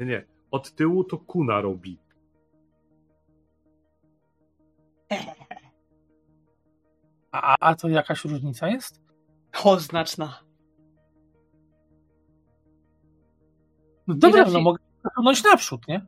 Nie, 0.00 0.06
nie. 0.06 0.24
Od 0.50 0.74
tyłu 0.74 1.04
to 1.04 1.18
kuna 1.18 1.60
robi. 1.60 1.98
A, 7.32 7.56
a 7.60 7.74
to 7.74 7.88
jakaś 7.88 8.24
różnica 8.24 8.68
jest? 8.68 9.00
O, 9.64 9.80
znaczna. 9.80 10.40
No 14.06 14.14
dobra, 14.14 14.44
no 14.44 14.60
mogę 14.60 14.78
przesunąć 15.02 15.44
naprzód, 15.44 15.88
nie? 15.88 16.06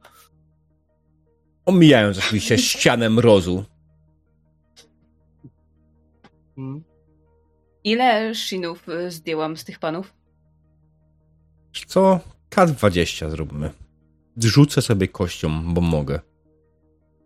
Omijając 1.66 2.18
oczywiście 2.18 2.58
ścianę 2.58 3.10
mrozu. 3.10 3.64
Mm. 6.58 6.89
Ile 7.84 8.34
shinów 8.34 8.88
y, 8.88 9.10
zdjęłam 9.10 9.56
z 9.56 9.64
tych 9.64 9.78
panów? 9.78 10.14
Co? 11.86 12.20
K20 12.50 13.30
zróbmy. 13.30 13.70
Rzucę 14.36 14.82
sobie 14.82 15.08
kością, 15.08 15.74
bo 15.74 15.80
mogę. 15.80 16.20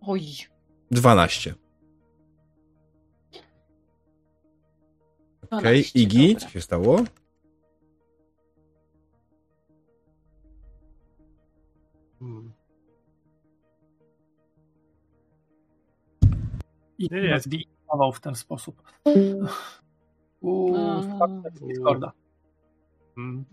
Oj. 0.00 0.22
12. 0.90 1.54
Okej, 5.50 5.60
12, 5.60 5.98
Igi, 6.00 6.34
dobra. 6.34 6.46
co 6.46 6.52
się 6.52 6.60
stało? 6.60 7.04
Mm. 12.22 12.52
I 16.98 17.08
Nie, 17.10 17.40
w 18.12 18.20
ten 18.20 18.34
sposób. 18.34 18.82
W 20.44 21.66
Discorda. 21.66 22.12
Mm. 23.18 23.44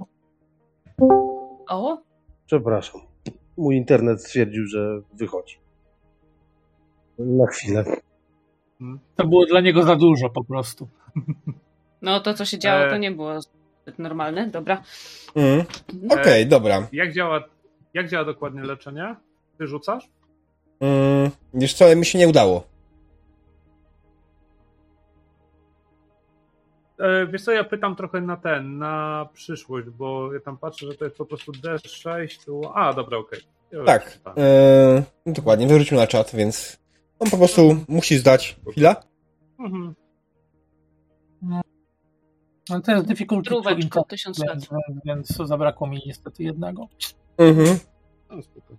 O, 1.69 1.97
Przepraszam. 2.45 3.01
Mój 3.57 3.75
internet 3.75 4.23
stwierdził, 4.23 4.65
że 4.65 5.01
wychodzi. 5.13 5.57
Na 7.19 7.47
chwilę. 7.47 7.85
To 9.15 9.27
było 9.27 9.45
dla 9.45 9.61
niego 9.61 9.83
za 9.83 9.95
dużo 9.95 10.29
po 10.29 10.43
prostu. 10.43 10.87
no 12.01 12.19
to 12.19 12.33
co 12.33 12.45
się 12.45 12.59
działo, 12.59 12.85
E. 12.85 12.89
to 12.89 12.97
nie 12.97 13.11
było 13.11 13.41
zbyt 13.41 13.99
normalne. 13.99 14.47
Dobra. 14.47 14.83
Mm. 15.35 15.65
Okej, 16.09 16.47
dobra. 16.47 16.87
Jak 16.91 17.13
działa, 17.13 17.43
jak 17.93 18.09
działa 18.09 18.25
dokładnie 18.25 18.61
leczenie? 18.61 19.15
Ty 19.57 19.67
rzucasz? 19.67 20.09
Mm. 20.79 21.31
Wiesz 21.53 21.73
co, 21.73 21.95
mi 21.95 22.05
się 22.05 22.19
nie 22.19 22.27
udało. 22.27 22.70
Wiesz 27.31 27.43
co, 27.43 27.51
ja 27.51 27.63
pytam 27.63 27.95
trochę 27.95 28.21
na 28.21 28.37
ten, 28.37 28.77
na 28.77 29.27
przyszłość, 29.33 29.89
bo 29.89 30.33
ja 30.33 30.39
tam 30.39 30.57
patrzę, 30.57 30.87
że 30.87 30.93
to 30.93 31.05
jest 31.05 31.17
po 31.17 31.25
prostu 31.25 31.51
D6, 31.51 32.45
tu... 32.45 32.61
A, 32.73 32.93
dobra, 32.93 33.17
okej. 33.17 33.39
Okay. 33.71 33.85
Tak, 33.85 34.19
e, 34.37 35.03
no 35.25 35.33
dokładnie, 35.33 35.67
wyrzucił 35.67 35.97
na 35.97 36.07
czat, 36.07 36.31
więc 36.35 36.79
on 37.19 37.29
po 37.29 37.37
prostu 37.37 37.77
musi 37.87 38.17
zdać. 38.17 38.59
Chwila? 38.71 38.95
Mhm. 39.59 39.95
No 42.69 42.81
to 42.81 42.91
jest 42.91 43.07
difficulty 43.07 43.55
intelligence, 43.55 44.01
tysiąc 44.07 44.39
lat. 44.39 44.59
więc, 44.59 44.69
więc 45.05 45.27
zabrakło 45.27 45.87
mi 45.87 46.01
niestety 46.05 46.43
jednego. 46.43 46.87
Mhm. 47.37 47.79
No, 48.29 48.41
spoko. 48.41 48.73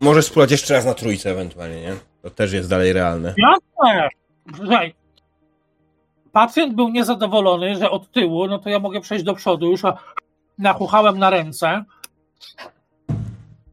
Może 0.00 0.22
spróbować 0.22 0.50
jeszcze 0.50 0.74
raz 0.74 0.84
na 0.86 0.94
trójce 0.94 1.30
ewentualnie, 1.30 1.82
nie? 1.82 1.94
To 2.22 2.30
też 2.30 2.52
jest 2.52 2.70
dalej 2.70 2.92
realne. 2.92 3.34
Ja 3.36 3.54
też. 3.84 4.12
Słuchaj, 4.56 4.94
pacjent 6.34 6.74
był 6.74 6.88
niezadowolony, 6.88 7.76
że 7.76 7.90
od 7.90 8.10
tyłu, 8.10 8.46
no 8.46 8.58
to 8.58 8.68
ja 8.68 8.78
mogę 8.78 9.00
przejść 9.00 9.24
do 9.24 9.34
przodu. 9.34 9.70
Już 9.70 9.82
nachuchałem 10.58 11.18
na 11.18 11.30
ręce. 11.30 11.84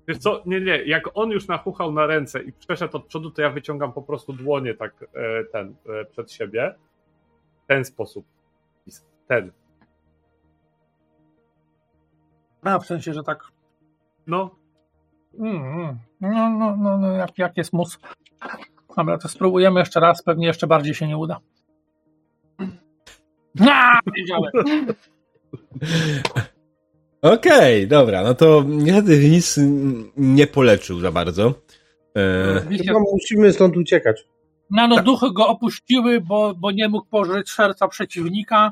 Wiesz 0.08 0.18
co, 0.18 0.42
nie, 0.46 0.62
nie, 0.62 0.84
jak 0.84 1.04
on 1.14 1.32
już 1.32 1.48
nachuchał 1.48 1.92
na 1.92 2.06
ręce 2.06 2.44
i 2.44 2.54
przeszedł 2.54 2.98
od 2.98 3.06
przodu, 3.06 3.32
to 3.32 3.42
ja 3.42 3.50
wyciągam 3.50 3.94
po 3.94 4.02
prostu 4.02 4.34
dłonie 4.34 4.74
tak 4.74 5.06
e, 5.14 5.44
ten, 5.44 5.76
e, 6.02 6.06
przed 6.06 6.32
siebie. 6.32 6.76
W 7.64 7.68
ten 7.68 7.86
sposób. 7.86 8.26
Ten. 9.28 9.52
A 12.64 12.80
w 12.80 12.86
sensie, 12.86 13.14
że 13.14 13.24
tak. 13.24 13.44
No, 14.28 14.62
Mm, 15.40 15.56
mm. 15.56 16.00
No, 16.22 16.50
no, 16.50 16.76
no, 16.78 16.98
no 16.98 17.12
jak, 17.12 17.38
jak 17.38 17.58
jest 17.58 17.74
mus. 17.74 18.00
Dobra, 18.98 19.18
to 19.18 19.28
spróbujemy 19.28 19.80
jeszcze 19.80 20.00
raz, 20.00 20.24
pewnie 20.24 20.48
jeszcze 20.48 20.68
bardziej 20.68 20.94
się 20.94 21.08
nie 21.08 21.18
uda. 21.18 21.40
A, 23.60 24.00
wiedziałem. 24.18 24.52
Okej, 27.22 27.88
dobra, 27.88 28.24
no 28.24 28.34
to 28.34 28.64
niestety 28.68 29.18
Winis 29.20 29.60
nie 30.18 30.48
poleczył 30.48 31.00
za 31.00 31.12
bardzo. 31.12 31.54
E, 32.18 32.62
Chyba 32.88 33.00
musimy 33.00 33.54
stąd 33.54 33.78
uciekać. 33.78 34.28
Nanoduchy 34.70 35.34
go 35.34 35.48
opuściły, 35.48 36.22
bo, 36.22 36.54
bo 36.56 36.72
nie 36.72 36.90
mógł 36.90 37.06
pożyć 37.10 37.50
serca 37.50 37.88
przeciwnika. 37.88 38.72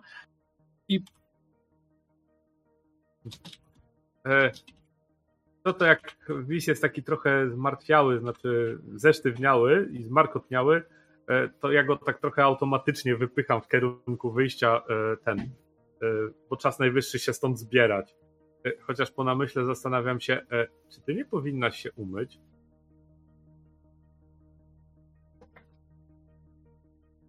E, 4.26 4.52
No 5.66 5.74
to 5.74 5.86
jak 5.86 6.16
Wis 6.48 6.68
jest 6.68 6.82
taki 6.82 7.04
trochę 7.04 7.50
zmartwiały, 7.50 8.20
znaczy 8.20 8.80
zesztywniały 8.96 9.90
i 9.92 10.04
zmarkotniały, 10.04 10.84
to 11.62 11.72
ja 11.72 11.84
go 11.84 11.96
tak 11.96 12.20
trochę 12.20 12.44
automatycznie 12.44 13.16
wypycham 13.16 13.62
w 13.62 13.68
kierunku 13.68 14.32
wyjścia 14.32 14.82
e, 14.90 15.18
ten, 15.18 15.40
e, 15.40 15.48
bo 16.50 16.58
czas 16.58 16.80
najwyższy 16.80 17.20
się 17.20 17.34
stąd 17.34 17.60
zbierać. 17.60 18.16
E, 18.66 18.72
Chociaż 18.82 19.12
po 19.12 19.24
namyśle 19.24 19.66
zastanawiam 19.66 20.20
się, 20.20 20.34
e, 20.52 20.68
czy 20.90 21.02
ty 21.02 21.16
nie 21.16 21.26
powinnaś 21.26 21.80
się 21.80 21.92
umyć? 21.92 22.40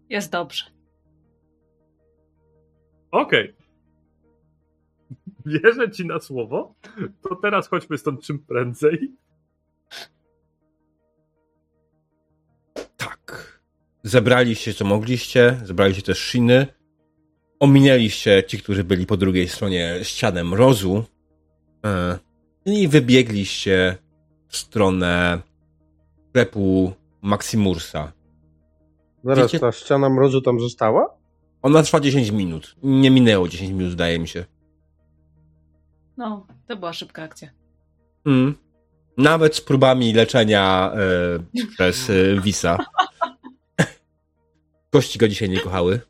Jest 0.09 0.33
dobrze. 0.33 0.65
Okej. 3.11 3.55
Wierzę 5.47 5.91
ci 5.91 6.07
na 6.07 6.21
słowo. 6.21 6.75
To 7.23 7.37
teraz 7.37 7.69
chodźmy 7.69 7.99
stąd 7.99 8.23
czym 8.23 8.39
prędzej. 8.39 9.17
Zebraliście 14.03 14.75
co 14.75 14.85
mogliście, 14.85 15.61
zebraliście 15.65 16.03
też 16.03 16.19
shiny. 16.19 16.67
Ominęliście 17.61 18.45
ci, 18.47 18.59
którzy 18.59 18.85
byli 18.85 19.07
po 19.07 19.17
drugiej 19.17 19.49
stronie 19.49 19.99
ściany 20.03 20.45
mrozu. 20.45 21.05
E, 21.87 22.19
I 22.67 22.89
wybiegliście 22.89 23.97
w 24.49 24.57
stronę 24.57 25.39
sklepu 26.29 26.93
Maximursa. 27.23 28.13
Zaraz, 29.25 29.39
Wiecie- 29.53 29.59
ta 29.61 29.73
ściana 29.73 30.09
mrozu 30.09 30.41
tam 30.41 30.61
została? 30.61 31.15
Ona 31.63 31.83
trwa 31.83 32.01
10 32.01 32.31
minut. 32.31 32.77
Nie 32.83 33.11
minęło 33.11 33.49
10 33.49 33.73
minut, 33.73 33.93
zdaje 33.93 34.19
mi 34.19 34.29
się. 34.29 34.45
No, 36.17 36.47
to 36.67 36.77
była 36.77 36.93
szybka 36.93 37.23
akcja. 37.23 37.49
Mm. 38.27 38.55
Nawet 39.17 39.57
z 39.57 39.61
próbami 39.61 40.13
leczenia 40.13 40.93
e, 40.95 41.69
przez 41.69 42.11
e, 42.11 42.41
Wisa. 42.41 42.79
Kości 44.91 45.19
go 45.19 45.29
dzisiaj 45.29 45.49
nie 45.49 45.61
kochały. 45.61 46.01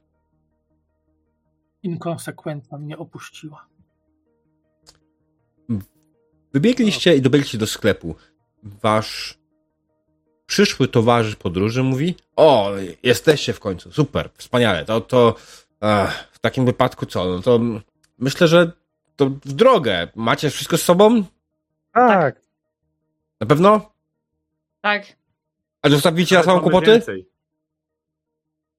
Inkonsekwentna 1.83 2.78
mnie 2.78 2.99
opuściła. 2.99 3.67
Wybiegliście 6.52 7.17
i 7.17 7.20
dobiegliście 7.23 7.59
do 7.59 7.67
sklepu. 7.67 8.15
Wasz 8.62 9.39
przyszły 10.47 10.89
towarzysz 10.89 11.36
podróży 11.36 11.83
mówi: 11.83 12.15
O, 12.36 12.70
jesteście 13.02 13.52
w 13.52 13.60
końcu, 13.60 13.92
super, 13.92 14.31
wspaniale. 14.34 14.84
To, 14.84 15.00
to 15.00 15.34
ach, 15.81 16.28
w 16.33 16.39
takim 16.39 16.67
wypadku 16.67 17.07
co? 17.07 17.25
No 17.25 17.42
to 17.42 17.60
myślę, 18.18 18.49
że 18.49 18.73
to 19.17 19.26
w 19.26 19.52
drogę. 19.52 20.09
Macie 20.15 20.50
wszystko 20.50 20.78
z 20.78 20.83
sobą? 20.83 21.25
Tak. 21.92 22.41
Na 23.41 23.47
pewno? 23.47 23.92
Tak, 24.81 25.17
A 25.83 25.89
zostawicie 25.89 26.36
na 26.36 26.42
samą 26.42 26.60
kłopoty? 26.60 26.86
więcej. 26.86 27.30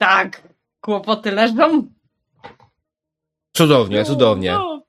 Tak. 0.01 0.47
Kłopoty 0.81 1.31
leżą. 1.31 1.88
Cudownie, 3.55 4.05
cudownie. 4.05 4.51
No, 4.51 4.81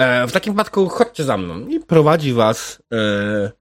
E, 0.00 0.26
w 0.26 0.32
takim 0.32 0.52
wypadku 0.52 0.88
chodźcie 0.88 1.24
za 1.24 1.36
mną. 1.36 1.68
I 1.68 1.80
prowadzi 1.80 2.32
was 2.32 2.82
e, 2.92 3.52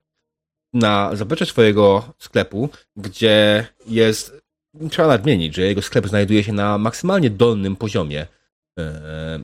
na 0.73 1.15
zaplecze 1.15 1.45
swojego 1.45 2.13
sklepu, 2.17 2.69
gdzie 2.95 3.67
jest. 3.87 4.45
Trzeba 4.89 5.07
nadmienić, 5.07 5.55
że 5.55 5.61
jego 5.61 5.81
sklep 5.81 6.07
znajduje 6.07 6.43
się 6.43 6.53
na 6.53 6.77
maksymalnie 6.77 7.29
dolnym 7.29 7.75
poziomie 7.75 8.27
e, 8.79 9.39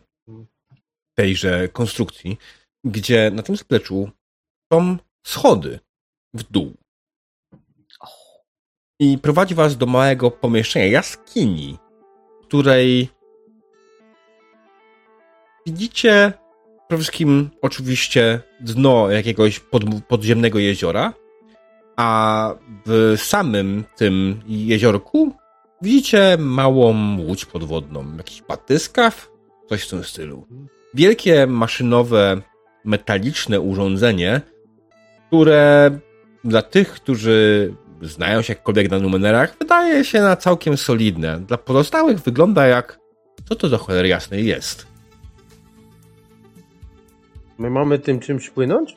tejże 1.17 1.69
konstrukcji, 1.69 2.37
gdzie 2.85 3.31
na 3.31 3.43
tym 3.43 3.55
zapleczu 3.55 4.09
są 4.73 4.97
schody 5.27 5.79
w 6.33 6.43
dół. 6.43 6.73
I 9.01 9.17
prowadzi 9.17 9.55
was 9.55 9.77
do 9.77 9.85
małego 9.85 10.31
pomieszczenia, 10.31 10.85
jaskini, 10.85 11.77
której 12.41 13.09
widzicie 15.65 16.33
przede 16.88 17.03
wszystkim 17.03 17.49
oczywiście 17.61 18.41
dno 18.59 19.11
jakiegoś 19.11 19.59
pod, 19.59 19.83
podziemnego 20.07 20.59
jeziora, 20.59 21.13
a 21.95 22.53
w 22.85 23.13
samym 23.17 23.83
tym 23.95 24.41
jeziorku 24.47 25.33
widzicie 25.81 26.38
małą 26.39 27.17
łódź 27.19 27.45
podwodną, 27.45 28.17
jakiś 28.17 28.41
batyskaw, 28.41 29.31
coś 29.69 29.83
w 29.83 29.89
tym 29.89 30.03
stylu. 30.03 30.47
Wielkie 30.93 31.47
maszynowe, 31.47 32.41
metaliczne 32.85 33.61
urządzenie, 33.61 34.41
które 35.27 35.91
dla 36.43 36.61
tych, 36.61 36.91
którzy 36.91 37.73
znają 38.01 38.41
się 38.41 38.53
jakkolwiek 38.53 38.91
na 38.91 38.99
numenerach, 38.99 39.55
wydaje 39.59 40.05
się 40.05 40.21
na 40.21 40.35
całkiem 40.35 40.77
solidne. 40.77 41.39
Dla 41.39 41.57
pozostałych 41.57 42.19
wygląda 42.19 42.67
jak 42.67 42.99
co 43.49 43.55
to 43.55 43.69
za 43.69 43.77
cholery 43.77 44.07
jasnej 44.07 44.45
jest. 44.45 44.88
My 47.57 47.69
mamy 47.69 47.99
tym 47.99 48.19
czymś 48.19 48.49
płynąć? 48.49 48.95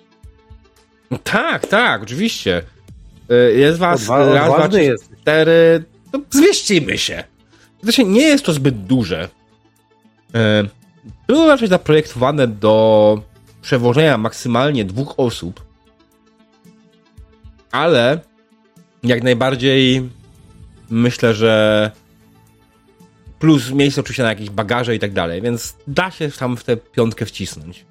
Tak, 1.24 1.66
tak, 1.66 2.02
oczywiście. 2.02 2.62
Y, 3.30 3.54
Jest 3.56 3.78
was 3.78 4.02
Odwa- 4.06 4.34
raz, 4.34 4.54
dwa, 4.54 4.68
trzy, 4.68 4.82
jesteś. 4.84 5.18
cztery. 5.20 5.84
No, 6.12 6.20
zmieścimy 6.30 6.98
się. 6.98 7.24
Zresztą 7.82 8.02
nie 8.06 8.22
jest 8.22 8.44
to 8.44 8.52
zbyt 8.52 8.84
duże. 8.84 9.28
Y, 10.64 10.68
Było 11.26 11.48
raczej 11.48 11.68
zaprojektowane 11.68 12.48
do 12.48 13.22
przewożenia 13.62 14.18
maksymalnie 14.18 14.84
dwóch 14.84 15.14
osób. 15.16 15.64
Ale 17.72 18.20
jak 19.04 19.22
najbardziej 19.22 20.08
myślę, 20.90 21.34
że 21.34 21.90
plus 23.38 23.70
miejsce 23.70 24.00
oczywiście 24.00 24.22
na 24.22 24.28
jakieś 24.28 24.50
bagaże 24.50 24.94
i 24.96 24.98
tak 24.98 25.12
dalej, 25.12 25.42
więc 25.42 25.76
da 25.86 26.10
się 26.10 26.30
tam 26.30 26.56
w 26.56 26.64
tę 26.64 26.76
piątkę 26.76 27.26
wcisnąć. 27.26 27.84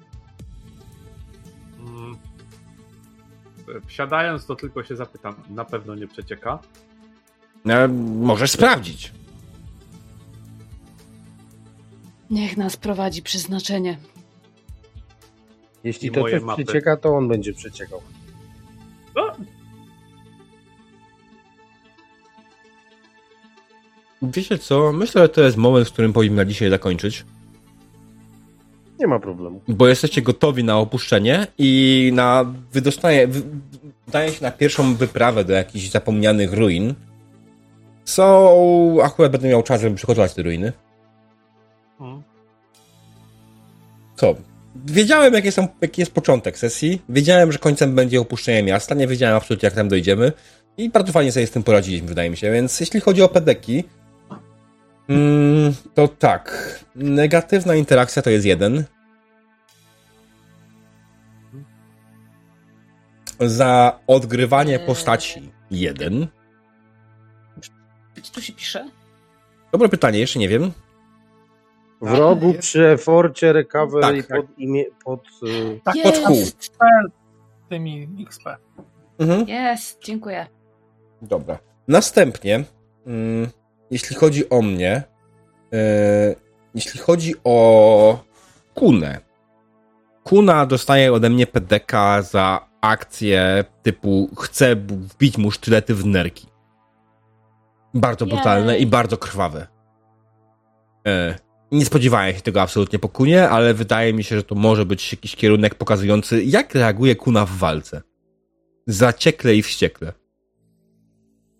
Mm. 1.80 2.16
Wsiadając, 3.86 4.46
to 4.46 4.56
tylko 4.56 4.84
się 4.84 4.96
zapytam. 4.96 5.34
Na 5.50 5.64
pewno 5.64 5.94
nie 5.94 6.08
przecieka. 6.08 6.58
No, 7.64 7.74
możesz 8.14 8.50
sprawdzić. 8.50 9.12
Niech 12.30 12.56
nas 12.56 12.76
prowadzi 12.76 13.22
przeznaczenie. 13.22 13.98
Jeśli 15.84 16.08
I 16.08 16.10
to 16.10 16.22
coś 16.22 16.42
mapy. 16.42 16.64
przecieka, 16.64 16.96
to 16.96 17.16
on 17.16 17.28
będzie 17.28 17.52
przeciekał. 17.52 18.02
O, 19.14 19.32
Wiecie 24.30 24.58
co? 24.58 24.92
Myślę, 24.92 25.22
że 25.22 25.28
to 25.28 25.42
jest 25.42 25.56
moment, 25.56 25.88
w 25.88 25.92
którym 25.92 26.12
powinniśmy 26.12 26.36
na 26.36 26.44
dzisiaj 26.44 26.70
zakończyć. 26.70 27.24
Nie 28.98 29.06
ma 29.06 29.18
problemu. 29.18 29.60
Bo 29.68 29.88
jesteście 29.88 30.22
gotowi 30.22 30.64
na 30.64 30.78
opuszczenie 30.78 31.46
i 31.58 32.10
na 32.14 32.54
wydostanie, 32.72 33.26
wy, 33.26 33.42
wydaje 34.06 34.32
się 34.32 34.42
na 34.42 34.50
pierwszą 34.50 34.94
wyprawę 34.94 35.44
do 35.44 35.52
jakichś 35.52 35.88
zapomnianych 35.88 36.52
ruin. 36.52 36.94
Co 38.04 38.56
akurat 39.02 39.32
będę 39.32 39.48
miał 39.48 39.62
czas, 39.62 39.80
żeby 39.80 39.96
przygotować 39.96 40.34
te 40.34 40.42
ruiny. 40.42 40.72
Hmm. 41.98 42.22
Co? 44.16 44.34
Wiedziałem, 44.86 45.34
jaki 45.34 45.46
jest, 45.46 45.58
jaki 45.80 46.00
jest 46.02 46.12
początek 46.12 46.58
sesji. 46.58 47.02
Wiedziałem, 47.08 47.52
że 47.52 47.58
końcem 47.58 47.94
będzie 47.94 48.20
opuszczenie 48.20 48.62
miasta. 48.62 48.94
Nie 48.94 49.06
wiedziałem 49.06 49.36
absolutnie, 49.36 49.66
jak 49.66 49.74
tam 49.74 49.88
dojdziemy. 49.88 50.32
I 50.78 50.90
bardzo 50.90 51.12
fajnie 51.12 51.32
sobie 51.32 51.46
z 51.46 51.50
tym 51.50 51.62
poradziliśmy, 51.62 52.08
wydaje 52.08 52.30
mi 52.30 52.36
się. 52.36 52.52
Więc 52.52 52.80
jeśli 52.80 53.00
chodzi 53.00 53.22
o 53.22 53.28
pedeki, 53.28 53.84
mm, 55.08 55.74
to 55.94 56.08
tak. 56.08 56.74
Negatywna 56.94 57.74
interakcja 57.74 58.22
to 58.22 58.30
jest 58.30 58.46
jeden. 58.46 58.84
Za 63.40 63.98
odgrywanie 64.06 64.80
Eee. 64.80 64.86
postaci 64.86 65.52
jeden. 65.70 66.26
Co 68.22 68.32
tu 68.32 68.40
się 68.42 68.52
pisze? 68.52 68.90
Dobre 69.72 69.88
pytanie, 69.88 70.18
jeszcze 70.18 70.38
nie 70.38 70.48
wiem. 70.48 70.72
W 72.00 72.14
rogu 72.14 72.54
przy 72.60 72.86
eforcie 72.86 73.52
recovery 73.52 74.22
Tak, 74.22 74.26
tak. 74.26 74.36
pod 74.40 74.58
imię, 74.58 74.84
pod... 75.04 75.26
y, 75.48 75.80
Tak, 75.84 75.96
Jest. 75.96 76.12
Pod 76.22 76.26
kół. 76.26 76.36
tymi 77.68 78.08
XP. 78.26 78.44
Mhm. 79.18 79.48
Jest, 79.48 80.02
dziękuję. 80.04 80.46
Dobra. 81.22 81.58
Następnie, 81.88 82.64
mm, 83.06 83.48
jeśli 83.90 84.16
chodzi 84.16 84.50
o 84.50 84.62
mnie, 84.62 85.02
e, 85.72 86.34
jeśli 86.74 87.00
chodzi 87.00 87.34
o 87.44 88.24
Kunę. 88.74 89.20
Kuna 90.24 90.66
dostaje 90.66 91.12
ode 91.12 91.30
mnie 91.30 91.46
PDK 91.46 92.22
za 92.22 92.68
akcję 92.80 93.64
typu 93.82 94.30
chcę 94.40 94.76
wbić 94.76 95.38
mu 95.38 95.50
sztylety 95.50 95.94
w 95.94 96.06
nerki. 96.06 96.46
Bardzo 97.94 98.26
brutalne 98.26 98.78
i 98.78 98.86
bardzo 98.86 99.16
krwawe. 99.16 99.66
E, 101.06 101.38
nie 101.72 101.84
spodziewałem 101.84 102.34
się 102.34 102.40
tego 102.40 102.62
absolutnie 102.62 102.98
po 102.98 103.08
Kunie, 103.08 103.48
ale 103.48 103.74
wydaje 103.74 104.12
mi 104.12 104.24
się, 104.24 104.36
że 104.36 104.42
to 104.42 104.54
może 104.54 104.86
być 104.86 105.12
jakiś 105.12 105.36
kierunek 105.36 105.74
pokazujący, 105.74 106.44
jak 106.44 106.74
reaguje 106.74 107.16
Kuna 107.16 107.46
w 107.46 107.50
walce. 107.50 108.02
Zaciekle 108.86 109.54
i 109.54 109.62
wściekle. 109.62 110.12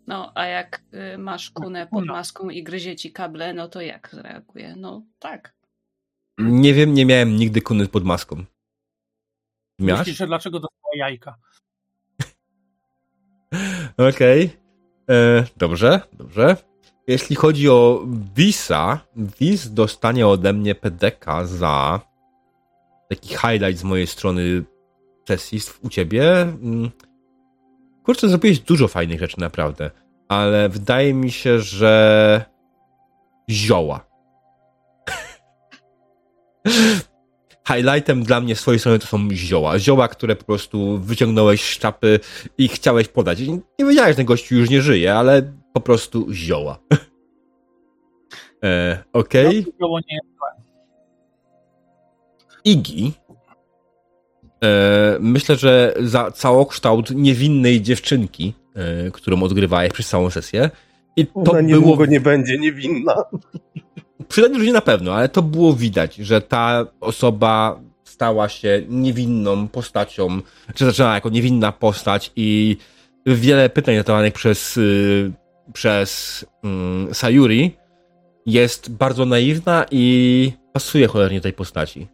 No, 0.07 0.33
a 0.35 0.47
jak 0.47 0.83
y, 1.15 1.19
masz 1.19 1.51
kunę 1.51 1.87
pod 1.87 2.07
maską 2.07 2.51
i 2.51 2.63
gryzie 2.63 2.97
ci 2.97 3.13
kable, 3.13 3.55
no 3.55 3.69
to 3.69 3.81
jak 3.81 4.11
zareaguje? 4.13 4.75
No 4.77 5.03
tak. 5.19 5.55
Nie 6.39 6.75
wiem, 6.75 6.95
nie 6.95 7.07
miałem 7.07 7.37
nigdy 7.37 7.61
kuny 7.63 7.89
pod 7.89 8.05
maską. 8.05 8.45
Miałeś? 9.79 9.99
Myślisz, 10.01 10.17
że 10.17 10.27
dlaczego 10.27 10.61
dostała 10.61 10.97
jajka? 10.97 11.37
Okej. 14.11 14.51
E, 15.11 15.45
Dobrze, 15.57 16.01
dobrze. 16.13 16.57
Jeśli 17.07 17.37
chodzi 17.37 17.69
o 17.69 18.05
Visa, 18.37 19.01
Vis 19.17 19.71
dostanie 19.75 20.27
ode 20.27 20.53
mnie 20.53 20.75
PDK 20.75 21.47
za 21.47 22.01
taki 23.09 23.29
highlight 23.29 23.79
z 23.79 23.85
mojej 23.85 24.07
strony 24.07 24.65
sesji 25.29 25.61
u 25.83 25.89
ciebie. 25.89 26.53
Kurczę, 28.05 28.29
zrobiłeś 28.29 28.61
dużo 28.61 28.89
fajnych 28.89 29.21
rzeczy, 29.21 29.41
naprawdę. 29.41 29.91
Ale 30.29 30.69
wydaje 30.69 31.15
mi 31.15 31.31
się, 31.31 31.61
że 31.61 32.45
zioła. 33.51 34.07
Highlightem 37.69 38.23
dla 38.23 38.41
mnie 38.41 38.57
z 38.57 38.61
twojej 38.61 38.79
strony 38.79 38.99
to 38.99 39.07
są 39.07 39.29
zioła. 39.31 39.79
Zioła, 39.79 40.09
które 40.09 40.37
po 40.37 40.45
prostu 40.45 40.99
wyciągnąłeś 40.99 41.75
z 41.75 41.79
czapy 41.79 42.21
i 42.59 42.69
chciałeś 42.69 43.09
podać. 43.09 43.41
Nie 43.41 43.87
wiedziałeś, 43.87 44.11
że 44.11 44.17
ten 44.17 44.27
gościu 44.27 44.55
już 44.55 44.71
nie 44.71 44.83
żyje, 44.83 45.15
ale 45.15 45.53
po 45.73 45.81
prostu 45.81 46.33
zioła. 46.33 46.79
e, 48.65 49.05
Okej. 49.13 49.67
Iggy. 52.65 53.07
E, 53.07 53.24
myślę, 55.21 55.57
że 55.57 55.95
za 56.01 56.31
całokształt 56.31 57.11
niewinnej 57.11 57.83
dziewczynki, 57.83 58.55
e, 58.75 59.11
którą 59.11 59.43
odgrywałeś 59.43 59.93
przez 59.93 60.09
całą 60.09 60.31
sesję. 60.31 60.71
I 61.17 61.27
to 61.27 61.53
Ona 61.53 61.63
było. 61.63 62.07
nie 62.07 62.21
będzie 62.21 62.59
niewinna. 62.59 63.15
Przy 64.29 64.43
tej 64.43 64.51
drużynie 64.51 64.73
na 64.73 64.81
pewno, 64.81 65.15
ale 65.15 65.29
to 65.29 65.43
było 65.43 65.73
widać, 65.73 66.17
że 66.17 66.41
ta 66.41 66.87
osoba 67.01 67.81
stała 68.05 68.49
się 68.49 68.83
niewinną 68.89 69.69
postacią, 69.69 70.41
czy 70.75 70.85
zaczynała 70.85 71.15
jako 71.15 71.29
niewinna 71.29 71.73
postać 71.73 72.33
i 72.37 72.77
wiele 73.27 73.69
pytań 73.69 73.97
zadawanych 73.97 74.33
przez, 74.33 74.77
y, 74.77 75.33
przez 75.73 76.45
mm, 76.65 77.15
Sayuri 77.15 77.77
jest 78.47 78.93
bardzo 78.93 79.25
naiwna 79.25 79.87
i 79.91 80.53
pasuje 80.73 81.07
cholernie 81.07 81.41
tej 81.41 81.53
postaci. 81.53 82.07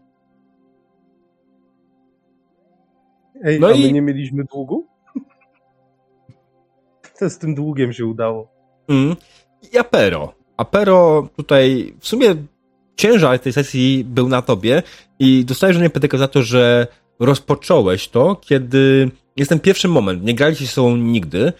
Ej, 3.45 3.61
No 3.61 3.67
a 3.67 3.71
my 3.71 3.77
i- 3.79 3.93
nie 3.93 4.03
mieliśmy 4.03 4.45
długu? 4.45 4.87
Co 7.19 7.31
z 7.31 7.39
tym 7.39 7.55
długiem 7.55 7.93
się 7.93 8.07
udało? 8.07 8.53
Mm. 8.89 9.17
I 9.73 9.79
Apero. 9.79 10.35
Apero 10.57 11.29
tutaj 11.37 11.95
w 12.01 12.09
sumie 12.09 12.35
ciężar 12.97 13.39
tej 13.39 13.53
sesji 13.53 14.05
był 14.09 14.29
na 14.29 14.43
tobie 14.43 14.83
i 15.19 15.45
dostajesz 15.45 15.79
mnie 15.79 15.91
PDK 15.91 16.19
za 16.19 16.29
to, 16.29 16.43
że 16.43 16.87
rozpocząłeś 17.19 18.09
to, 18.09 18.37
kiedy 18.41 19.11
jest 19.37 19.49
ten 19.49 19.61
pierwszy 19.61 19.89
moment. 19.89 20.25
Nie 20.25 20.35
graliście 20.35 20.65
ze 20.67 20.73
sobą 20.73 20.97
nigdy 20.97 21.53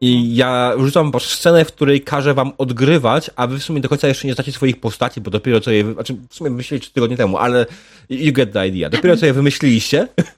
i 0.00 0.36
ja 0.36 0.72
rzucam 0.78 1.10
was 1.10 1.22
scenę, 1.22 1.64
w 1.64 1.72
której 1.72 2.00
każę 2.00 2.34
wam 2.34 2.52
odgrywać, 2.58 3.30
a 3.36 3.46
wy 3.46 3.58
w 3.58 3.62
sumie 3.62 3.80
do 3.80 3.88
końca 3.88 4.08
jeszcze 4.08 4.28
nie 4.28 4.34
znacie 4.34 4.52
swoich 4.52 4.80
postaci, 4.80 5.20
bo 5.20 5.30
dopiero 5.30 5.60
co 5.60 5.70
je, 5.70 5.92
znaczy 5.92 6.16
w 6.30 6.34
sumie 6.34 6.50
wymyśliliście 6.50 6.84
trzy 6.86 6.94
tygodnie 6.94 7.16
temu, 7.16 7.38
ale 7.38 7.66
you 8.10 8.32
get 8.32 8.52
the 8.52 8.68
idea. 8.68 8.90
Dopiero 8.90 9.16
co 9.16 9.26
je 9.26 9.32
wymyśliliście 9.32 10.08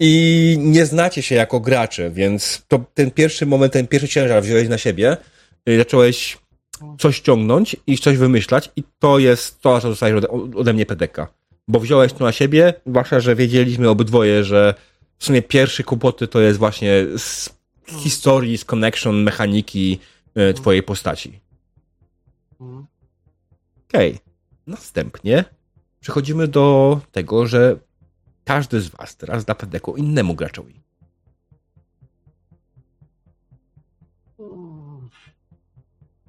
i 0.00 0.56
nie 0.60 0.86
znacie 0.86 1.22
się 1.22 1.34
jako 1.34 1.60
gracze, 1.60 2.10
więc 2.10 2.62
to 2.68 2.84
ten 2.94 3.10
pierwszy 3.10 3.46
moment, 3.46 3.72
ten 3.72 3.86
pierwszy 3.86 4.08
ciężar 4.08 4.42
wziąłeś 4.42 4.68
na 4.68 4.78
siebie, 4.78 5.16
zacząłeś 5.78 6.38
coś 6.98 7.20
ciągnąć 7.20 7.76
i 7.86 7.98
coś 7.98 8.16
wymyślać 8.16 8.70
i 8.76 8.82
to 8.98 9.18
jest 9.18 9.60
to, 9.60 9.80
co 9.80 9.88
dostajesz 9.88 10.16
ode, 10.16 10.28
ode 10.56 10.72
mnie 10.72 10.86
PDK. 10.86 11.28
Bo 11.68 11.80
wziąłeś 11.80 12.12
to 12.12 12.24
na 12.24 12.32
siebie, 12.32 12.74
zwłaszcza, 12.86 13.20
że 13.20 13.36
wiedzieliśmy 13.36 13.88
obydwoje, 13.88 14.44
że 14.44 14.74
w 15.18 15.24
sumie 15.24 15.42
pierwsze 15.42 15.82
kłopoty 15.82 16.28
to 16.28 16.40
jest 16.40 16.58
właśnie 16.58 16.90
z 17.16 17.50
historii, 17.86 18.58
z 18.58 18.64
connection, 18.64 19.22
mechaniki 19.22 19.98
e, 20.34 20.54
twojej 20.54 20.82
postaci. 20.82 21.40
Mhm. 22.60 22.86
Okej. 23.88 24.18
Następnie 24.66 25.44
przechodzimy 26.00 26.48
do 26.48 27.00
tego, 27.12 27.46
że 27.46 27.76
każdy 28.44 28.80
z 28.80 28.88
was 28.88 29.16
teraz 29.16 29.44
da 29.44 29.54
PDK 29.54 29.92
innemu 29.96 30.34
graczowi. 30.34 30.80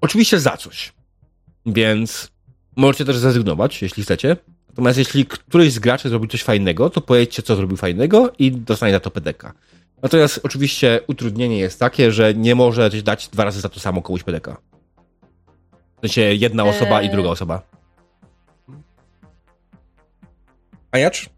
Oczywiście 0.02 0.40
za 0.40 0.58
coś. 0.58 0.94
Więc 1.66 2.32
możecie 2.76 3.06
też 3.06 3.18
zrezygnować, 3.18 3.82
jeśli 3.82 4.04
chcecie. 4.04 4.38
Natomiast 4.70 4.98
jeśli 4.98 5.26
któryś 5.26 5.74
z 5.74 5.80
graczy 5.80 6.10
zrobił 6.10 6.30
coś 6.30 6.44
fajnego, 6.44 6.90
to 6.90 7.02
powiedzcie, 7.02 7.42
co 7.44 7.56
zrobił 7.56 7.78
fajnego 7.78 8.32
i 8.40 8.52
dostanie 8.52 8.94
za 8.94 9.00
to 9.00 9.12
PDK. 9.12 9.54
Natomiast 10.02 10.40
oczywiście 10.44 11.02
utrudnienie 11.08 11.58
jest 11.58 11.80
takie, 11.80 12.12
że 12.12 12.34
nie 12.34 12.56
możecie 12.56 13.04
dać 13.04 13.28
dwa 13.28 13.44
razy 13.44 13.62
za 13.62 13.70
to 13.70 13.80
samo 13.80 14.02
komuś 14.02 14.24
PDK. 14.24 14.58
W 15.98 16.02
sensie 16.02 16.22
jedna 16.22 16.64
osoba 16.64 17.02
i 17.02 17.06
Eee. 17.06 17.12
druga 17.12 17.30
osoba. 17.30 17.62
Aniacz? 20.92 21.30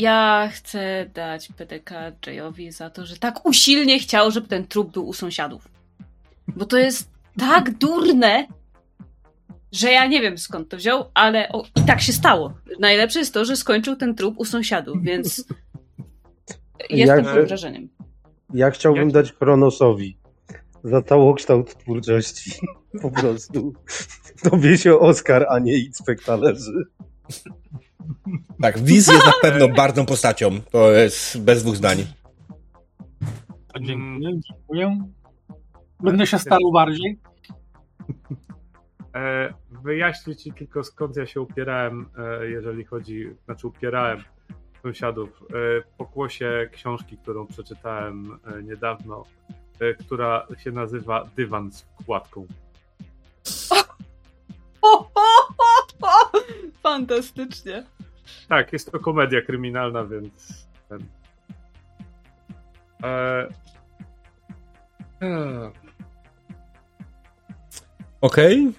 Ja 0.00 0.48
chcę 0.52 1.10
dać 1.14 1.48
PDK 1.56 2.12
Jayowi 2.26 2.72
za 2.72 2.90
to, 2.90 3.06
że 3.06 3.16
tak 3.16 3.46
usilnie 3.46 3.98
chciał, 3.98 4.30
żeby 4.30 4.48
ten 4.48 4.66
trup 4.66 4.92
był 4.92 5.08
u 5.08 5.12
sąsiadów. 5.12 5.68
Bo 6.48 6.64
to 6.66 6.76
jest 6.78 7.10
tak 7.38 7.70
durne, 7.78 8.46
że 9.72 9.90
ja 9.92 10.06
nie 10.06 10.20
wiem 10.20 10.38
skąd 10.38 10.68
to 10.68 10.76
wziął, 10.76 11.04
ale 11.14 11.48
o, 11.48 11.64
i 11.76 11.84
tak 11.86 12.00
się 12.00 12.12
stało. 12.12 12.52
Najlepsze 12.78 13.18
jest 13.18 13.34
to, 13.34 13.44
że 13.44 13.56
skończył 13.56 13.96
ten 13.96 14.14
trup 14.14 14.34
u 14.38 14.44
sąsiadów, 14.44 14.96
więc 15.02 15.44
jestem 16.90 17.24
Jak- 17.24 17.34
pod 17.34 17.46
wrażeniem. 17.46 17.88
Ja 18.54 18.70
chciałbym 18.70 19.02
Jak- 19.04 19.12
dać 19.12 19.32
Kronosowi 19.32 20.16
za 20.84 21.02
całokształt 21.02 21.74
twórczości. 21.78 22.52
Po 23.02 23.10
prostu. 23.10 23.72
Tobie 24.42 24.78
się 24.78 24.98
Oscar, 24.98 25.46
a 25.48 25.58
nie 25.58 25.76
Icpek 25.76 26.26
należy. 26.28 26.84
Tak, 28.62 28.78
Wiz 28.78 29.08
jest 29.08 29.26
na 29.26 29.32
pewno 29.42 29.68
bardzo 29.68 30.04
postacią. 30.04 30.60
To 30.70 30.92
jest 30.92 31.40
bez 31.40 31.62
dwóch 31.62 31.76
zdań. 31.76 32.06
Dziękuję, 33.80 34.40
dziękuję. 34.48 35.08
Będę 36.00 36.26
się 36.26 36.38
starał 36.38 36.72
bardziej. 36.72 37.18
E, 39.14 39.54
wyjaśnię 39.82 40.36
ci 40.36 40.52
tylko 40.52 40.84
skąd 40.84 41.16
ja 41.16 41.26
się 41.26 41.40
upierałem, 41.40 42.06
e, 42.18 42.46
jeżeli 42.50 42.84
chodzi, 42.84 43.30
znaczy 43.44 43.66
upierałem 43.66 44.22
sąsiadów 44.82 45.28
e, 45.28 45.82
pokłosie 45.98 46.68
książki, 46.72 47.16
którą 47.16 47.46
przeczytałem 47.46 48.38
e, 48.44 48.62
niedawno, 48.62 49.24
która 50.00 50.46
się 50.58 50.72
nazywa 50.72 51.30
Dywan 51.36 51.72
z 51.72 51.82
wkładką. 51.82 52.46
Fantastycznie. 56.82 57.86
Tak, 58.48 58.72
jest 58.72 58.92
to 58.92 58.98
komedia 58.98 59.42
kryminalna, 59.42 60.04
więc 60.04 60.68
ten. 60.88 61.06
E... 63.02 63.48
e, 65.22 65.70
Okej. 68.20 68.72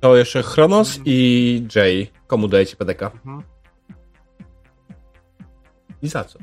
To 0.00 0.16
jeszcze 0.16 0.42
Chronos 0.42 1.00
i 1.04 1.66
Jay. 1.76 2.06
Komu 2.26 2.48
dajecie 2.48 2.76
PDK? 2.76 3.02
mhm. 3.02 3.42
I 6.02 6.08
za 6.08 6.24
co? 6.24 6.38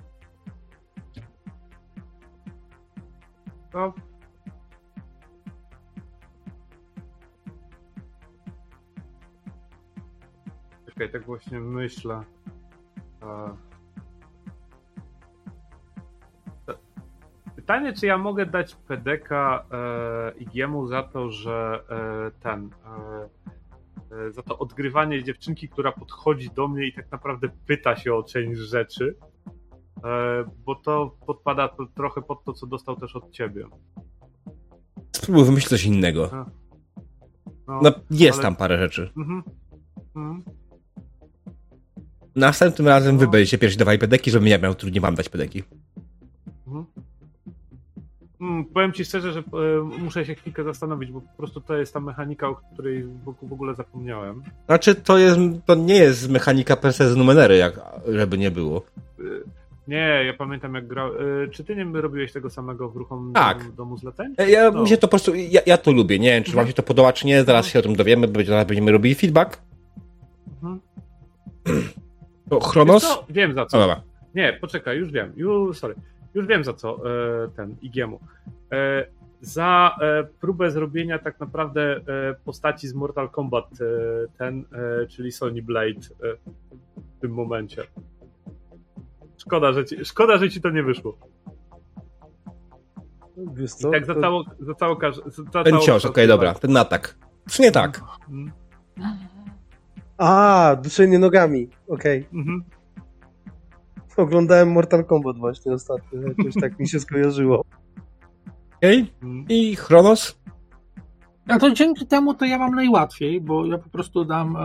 No. 3.73 3.93
Czekaj, 10.97 11.11
tak 11.11 11.25
właśnie 11.25 11.59
myślę. 11.59 12.23
Pytanie, 17.55 17.93
czy 17.93 18.05
ja 18.05 18.17
mogę 18.17 18.45
dać 18.45 18.75
PDK 18.75 19.31
e, 19.71 20.31
Igiemu 20.37 20.87
za 20.87 21.03
to, 21.03 21.31
że 21.31 21.83
e, 21.89 22.31
ten. 22.41 22.69
E, 22.85 24.25
e, 24.27 24.31
za 24.31 24.43
to 24.43 24.57
odgrywanie 24.57 25.23
dziewczynki, 25.23 25.69
która 25.69 25.91
podchodzi 25.91 26.49
do 26.49 26.67
mnie 26.67 26.87
i 26.87 26.93
tak 26.93 27.11
naprawdę 27.11 27.49
pyta 27.67 27.95
się 27.95 28.13
o 28.13 28.23
część 28.23 28.59
rzeczy. 28.59 29.17
E, 30.03 30.43
bo 30.65 30.75
to 30.75 31.17
podpada 31.25 31.67
to 31.67 31.85
trochę 31.95 32.21
pod 32.21 32.43
to, 32.43 32.53
co 32.53 32.67
dostał 32.67 32.95
też 32.95 33.15
od 33.15 33.31
ciebie. 33.31 33.65
Spróbuj 35.11 35.45
wymyślić 35.45 35.69
coś 35.69 35.85
innego. 35.85 36.29
No, 37.67 37.79
No, 37.81 37.91
jest 38.11 38.33
ale- 38.39 38.43
tam 38.43 38.55
parę 38.55 38.77
rzeczy. 38.77 39.11
Mhm. 39.17 39.43
Mhm. 40.15 40.43
Następnym 42.37 42.87
razem 42.87 43.17
wy 43.17 43.27
będziecie 43.27 43.57
pierwsi 43.57 43.77
dawali 43.77 43.99
pedeki, 43.99 44.31
żebym 44.31 44.47
ja 44.47 44.57
miał 44.57 44.75
trudniej 44.75 45.01
wam 45.01 45.15
dać 45.15 45.29
pedeki. 45.29 45.63
Mhm. 46.67 46.85
Mm, 48.41 48.65
powiem 48.65 48.93
ci 48.93 49.05
szczerze, 49.05 49.33
że 49.33 49.39
e, 49.39 49.43
muszę 49.99 50.25
się 50.25 50.35
chwilkę 50.35 50.63
zastanowić, 50.63 51.11
bo 51.11 51.21
po 51.21 51.37
prostu 51.37 51.61
to 51.61 51.77
jest 51.77 51.93
ta 51.93 51.99
mechanika, 51.99 52.47
o 52.49 52.55
której 52.55 53.03
w, 53.03 53.47
w 53.49 53.53
ogóle 53.53 53.75
zapomniałem. 53.75 54.43
Znaczy, 54.65 54.95
to 54.95 55.17
jest, 55.17 55.37
to 55.65 55.75
nie 55.75 55.95
jest 55.95 56.29
mechanika 56.29 56.75
per 56.75 56.93
se 56.93 57.11
z 57.11 57.15
numenery, 57.15 57.57
jak, 57.57 57.79
żeby 58.07 58.37
nie 58.37 58.51
było. 58.51 58.85
E, 59.19 59.23
nie, 59.87 60.23
ja 60.25 60.33
pamiętam 60.33 60.73
jak 60.75 60.87
grał. 60.87 61.11
E, 61.43 61.47
czy 61.51 61.63
ty 61.63 61.75
nie 61.75 62.01
robiłeś 62.01 62.31
tego 62.31 62.49
samego 62.49 62.89
w 62.89 62.95
ruchom 62.95 63.31
Tak. 63.33 63.57
domu, 63.59 63.71
domu 63.71 63.97
zleceń? 63.97 64.33
E, 64.37 64.49
Ja, 64.49 64.71
No. 64.71 64.81
mi 64.81 64.89
się 64.89 64.97
to 64.97 65.01
po 65.07 65.11
prostu, 65.11 65.35
ja, 65.35 65.61
ja 65.65 65.77
to 65.77 65.91
lubię, 65.91 66.19
nie 66.19 66.29
wiem, 66.31 66.43
czy 66.43 66.51
wam 66.51 66.67
się 66.67 66.73
to 66.73 66.83
podoba, 66.83 67.13
czy 67.13 67.27
nie, 67.27 67.43
zaraz 67.43 67.67
się 67.67 67.79
o 67.79 67.81
tym 67.81 67.95
dowiemy, 67.95 68.27
bo 68.27 68.43
zaraz 68.43 68.67
będziemy 68.67 68.91
robili 68.91 69.15
feedback. 69.15 69.61
Mhm. 70.63 70.79
To 72.49 72.59
Chronos? 72.59 73.03
co? 73.03 73.25
Wiem 73.29 73.53
za 73.53 73.65
co. 73.65 73.79
dobra. 73.79 74.01
Nie, 74.35 74.53
poczekaj, 74.61 74.97
już 74.97 75.11
wiem. 75.11 75.33
Już, 75.35 75.77
sorry. 75.77 75.95
Już 76.33 76.47
wiem 76.47 76.63
za 76.63 76.73
co 76.73 76.97
e, 76.97 77.47
ten 77.55 77.75
Igiemu. 77.81 78.19
E, 78.71 79.05
za 79.41 79.95
e, 80.01 80.23
próbę 80.23 80.71
zrobienia 80.71 81.19
tak 81.19 81.39
naprawdę 81.39 81.81
e, 81.95 82.01
postaci 82.45 82.87
z 82.87 82.93
Mortal 82.93 83.29
Kombat, 83.29 83.65
e, 83.65 83.75
ten, 84.37 84.65
e, 85.03 85.07
czyli 85.07 85.31
Sony 85.31 85.61
Blade 85.61 85.87
e, 85.89 86.37
w 87.17 87.19
tym 87.21 87.31
momencie. 87.31 87.83
Szkoda, 89.37 89.73
że 89.73 89.85
ci, 89.85 90.05
szkoda, 90.05 90.37
że 90.37 90.49
ci 90.49 90.61
to 90.61 90.69
nie 90.69 90.83
wyszło. 90.83 91.17
Wiesz 93.53 93.73
co? 93.73 93.89
I 93.89 93.91
tak 93.91 94.05
za 94.05 94.13
to- 94.13 94.21
całą, 94.21 94.43
za 94.59 94.73
całą, 94.73 94.95
każ- 94.95 95.21
za 95.51 95.63
Ten 95.63 95.73
całą 95.73 95.79
cios, 95.85 96.05
okej, 96.05 96.27
dobra, 96.27 96.53
ten 96.53 96.77
atak. 96.77 97.17
Czy 97.49 97.61
nie 97.61 97.71
tak? 97.71 98.01
Mhm. 98.29 98.51
A, 100.17 100.75
duszenie 100.83 101.19
nogami. 101.19 101.69
Okej. 101.87 102.27
Mhm. 102.33 102.63
Oglądałem 104.17 104.71
Mortal 104.71 105.05
Kombat 105.05 105.37
właśnie 105.37 105.73
ostatnio. 105.73 106.21
Jakoś 106.21 106.53
tak 106.61 106.79
mi 106.79 106.89
się 106.89 106.99
skojarzyło. 106.99 107.63
Okej? 108.77 109.13
Mhm. 109.23 109.45
I 109.49 109.75
Chronos? 109.75 110.39
A 111.47 111.59
to 111.59 111.71
dzięki 111.71 112.07
temu 112.07 112.33
to 112.33 112.45
ja 112.45 112.57
mam 112.57 112.75
najłatwiej, 112.75 113.41
bo 113.41 113.65
ja 113.65 113.77
po 113.77 113.89
prostu 113.89 114.25
dam 114.25 114.55
e, 114.55 114.59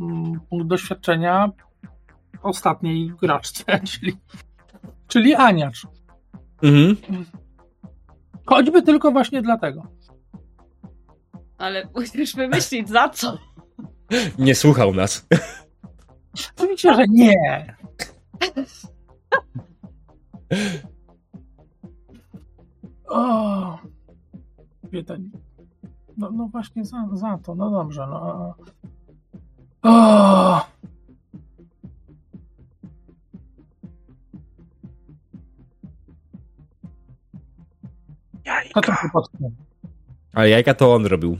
mm, 0.00 0.40
punkt 0.50 0.66
doświadczenia 0.66 1.50
ostatniej 2.42 3.12
graczce, 3.22 3.80
czyli, 3.90 4.16
czyli 5.08 5.34
Aniacz. 5.34 5.86
Mhm. 6.62 6.96
Choćby 8.46 8.82
tylko 8.82 9.12
właśnie 9.12 9.42
dlatego. 9.42 9.82
Ale 11.58 11.88
musisz 11.96 12.36
wymyślić 12.36 12.88
za 12.88 13.08
co. 13.08 13.38
Nie 14.38 14.54
słuchał 14.54 14.94
nas. 14.94 15.26
Oczywiście, 16.56 16.94
że 16.94 17.04
nie. 17.08 17.34
O. 23.08 23.78
No, 26.16 26.30
no 26.30 26.48
właśnie 26.52 26.84
za, 26.84 27.08
za 27.12 27.38
to, 27.38 27.54
no 27.54 27.70
dobrze. 27.70 28.06
No. 28.06 28.54
O, 29.82 30.60
kto 38.74 39.22
to? 39.22 39.50
Ale 40.34 40.48
jajka 40.48 40.74
to 40.74 40.94
on 40.94 41.06
robił. 41.06 41.38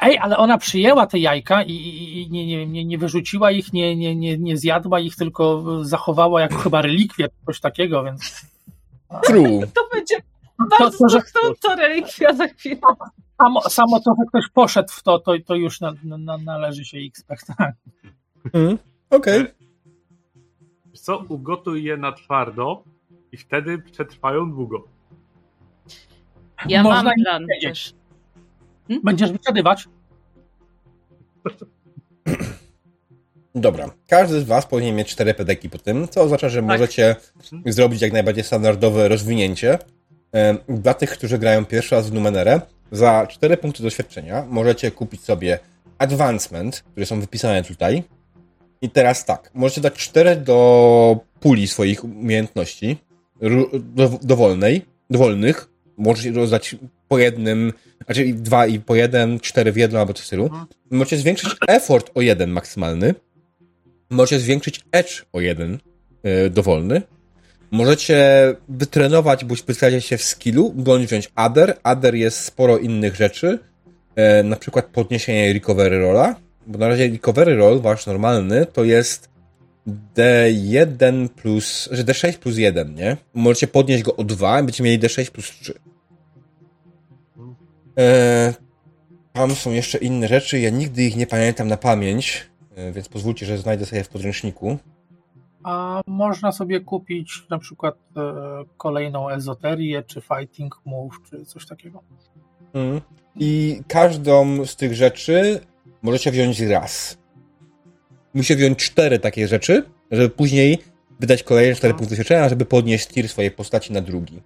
Ej, 0.00 0.18
ale 0.18 0.36
ona 0.36 0.58
przyjęła 0.58 1.06
te 1.06 1.18
jajka 1.18 1.62
i, 1.62 1.72
i, 1.72 2.22
i 2.22 2.30
nie, 2.30 2.46
nie, 2.46 2.66
nie, 2.66 2.84
nie 2.84 2.98
wyrzuciła 2.98 3.50
ich, 3.50 3.72
nie, 3.72 3.96
nie, 3.96 4.16
nie, 4.16 4.38
nie 4.38 4.56
zjadła 4.56 5.00
ich, 5.00 5.16
tylko 5.16 5.64
zachowała 5.84 6.40
jako 6.40 6.56
chyba 6.56 6.82
relikwię, 6.82 7.28
coś 7.46 7.60
takiego, 7.60 8.04
więc 8.04 8.48
True. 9.22 9.60
To 9.74 9.88
będzie 9.92 10.16
to, 10.16 10.76
bardzo 10.78 10.98
to, 10.98 11.08
że 11.08 11.20
to 11.62 11.76
relikwia 11.76 12.32
za 12.32 12.48
chwilę. 12.48 12.80
samo, 13.42 13.60
samo 13.60 14.00
to, 14.00 14.14
że 14.18 14.24
ktoś 14.28 14.48
poszedł 14.48 14.92
w 14.92 15.02
to, 15.02 15.18
to, 15.18 15.32
to 15.46 15.54
już 15.54 15.80
na, 15.80 15.92
na, 16.02 16.38
należy 16.38 16.84
się. 16.84 16.98
Tak. 17.58 17.72
Mhm. 18.44 18.78
Okej. 19.10 19.44
Wiesz 20.86 21.00
co, 21.00 21.18
ugotuj 21.28 21.84
je 21.84 21.96
na 21.96 22.12
twardo 22.12 22.82
i 23.32 23.36
wtedy 23.36 23.78
przetrwają 23.78 24.50
długo. 24.50 24.84
Ja 26.68 26.82
Można 26.82 27.02
mam 27.02 27.14
plan 27.24 27.42
powiedzieć. 27.42 27.94
Też. 28.88 28.98
Będziesz 29.04 29.32
wysiadywać? 29.32 29.88
Dobra. 33.54 33.90
Każdy 34.06 34.40
z 34.40 34.44
was 34.44 34.66
powinien 34.66 34.96
mieć 34.96 35.08
cztery 35.08 35.34
pedeki 35.34 35.70
po 35.70 35.78
tym, 35.78 36.08
co 36.08 36.22
oznacza, 36.22 36.48
że 36.48 36.62
możecie 36.62 37.16
zrobić 37.66 38.02
jak 38.02 38.12
najbardziej 38.12 38.44
standardowe 38.44 39.08
rozwinięcie. 39.08 39.78
Dla 40.68 40.94
tych, 40.94 41.10
którzy 41.10 41.38
grają 41.38 41.64
pierwszy 41.64 41.94
raz 41.94 42.10
w 42.10 42.12
Numenerę, 42.12 42.60
za 42.92 43.26
4 43.26 43.56
punkty 43.56 43.82
doświadczenia 43.82 44.46
możecie 44.48 44.90
kupić 44.90 45.24
sobie 45.24 45.58
Advancement, 45.98 46.84
które 46.92 47.06
są 47.06 47.20
wypisane 47.20 47.64
tutaj. 47.64 48.02
I 48.82 48.90
teraz 48.90 49.24
tak, 49.24 49.50
możecie 49.54 49.80
dać 49.80 49.94
4 49.94 50.36
do 50.36 51.20
puli 51.40 51.68
swoich 51.68 52.04
umiejętności, 52.04 52.96
do, 53.80 54.08
dowolnej, 54.22 54.86
dowolnych. 55.10 55.67
Możecie 55.98 56.32
rozdać 56.32 56.76
po 57.08 57.18
jednym, 57.18 57.72
znaczy 58.04 58.32
dwa 58.34 58.66
i 58.66 58.80
po 58.80 58.94
jeden, 58.94 59.40
cztery 59.40 59.72
w 59.72 59.76
jedno 59.76 59.98
albo 59.98 60.12
coś 60.14 60.24
w 60.24 60.26
stylu. 60.26 60.44
Mhm. 60.44 60.66
Możecie 60.90 61.16
zwiększyć 61.16 61.50
effort 61.68 62.10
o 62.14 62.20
jeden 62.20 62.50
maksymalny. 62.50 63.14
Możecie 64.10 64.40
zwiększyć 64.40 64.80
edge 64.92 65.24
o 65.32 65.40
jeden 65.40 65.78
yy, 66.24 66.50
dowolny. 66.50 67.02
Możecie 67.70 68.16
wytrenować, 68.68 69.44
bądź 69.44 69.58
wyspecjalizować 69.58 70.04
się 70.04 70.16
w 70.16 70.22
skillu, 70.22 70.72
bądź 70.76 71.06
wziąć 71.06 71.30
Adder. 71.34 71.76
Adder 71.82 72.14
jest 72.14 72.44
sporo 72.44 72.78
innych 72.78 73.14
rzeczy, 73.16 73.58
e, 74.16 74.42
na 74.42 74.56
przykład 74.56 74.86
podniesienie 74.86 75.52
recovery 75.52 75.98
rolla, 75.98 76.36
bo 76.66 76.78
na 76.78 76.88
razie 76.88 77.10
recovery 77.10 77.56
roll, 77.56 77.80
wasz 77.80 78.06
normalny, 78.06 78.66
to 78.66 78.84
jest 78.84 79.28
D1 80.14 81.28
plus, 81.28 81.88
że 81.92 82.04
D6 82.04 82.38
plus 82.38 82.58
1, 82.58 82.94
nie? 82.94 83.16
Możecie 83.34 83.66
podnieść 83.66 84.02
go 84.02 84.16
o 84.16 84.24
2 84.24 84.60
i 84.60 84.62
będziecie 84.62 84.84
mieli 84.84 84.98
D6 84.98 85.30
plus 85.30 85.50
3. 85.50 85.74
E, 87.98 88.54
tam 89.32 89.50
są 89.50 89.72
jeszcze 89.72 89.98
inne 89.98 90.28
rzeczy, 90.28 90.60
ja 90.60 90.70
nigdy 90.70 91.02
ich 91.04 91.16
nie 91.16 91.26
pamiętam 91.26 91.68
na 91.68 91.76
pamięć, 91.76 92.46
e, 92.76 92.92
więc 92.92 93.08
pozwólcie, 93.08 93.46
że 93.46 93.58
znajdę 93.58 93.86
sobie 93.86 94.04
w 94.04 94.08
podręczniku. 94.08 94.78
A 95.62 96.00
można 96.06 96.52
sobie 96.52 96.80
kupić 96.80 97.46
na 97.50 97.58
przykład 97.58 97.96
e, 98.16 98.22
kolejną 98.76 99.30
ezoterię, 99.30 100.02
czy 100.02 100.20
fighting 100.20 100.80
move, 100.84 101.14
czy 101.30 101.44
coś 101.44 101.66
takiego. 101.66 102.02
Mhm. 102.74 103.00
I 103.36 103.80
każdą 103.88 104.66
z 104.66 104.76
tych 104.76 104.94
rzeczy 104.94 105.60
możecie 106.02 106.30
wziąć 106.30 106.60
raz. 106.60 107.17
Musicie 108.38 108.56
wziąć 108.56 108.78
cztery 108.78 109.18
takie 109.18 109.48
rzeczy, 109.48 109.84
żeby 110.10 110.28
później 110.28 110.78
wydać 111.20 111.42
kolejne 111.42 111.74
cztery 111.74 111.94
punkty 111.94 112.10
doświadczenia, 112.10 112.48
żeby 112.48 112.64
podnieść 112.64 113.08
tier 113.08 113.28
swojej 113.28 113.50
postaci 113.50 113.92
na 113.92 114.00
drugi. 114.00 114.40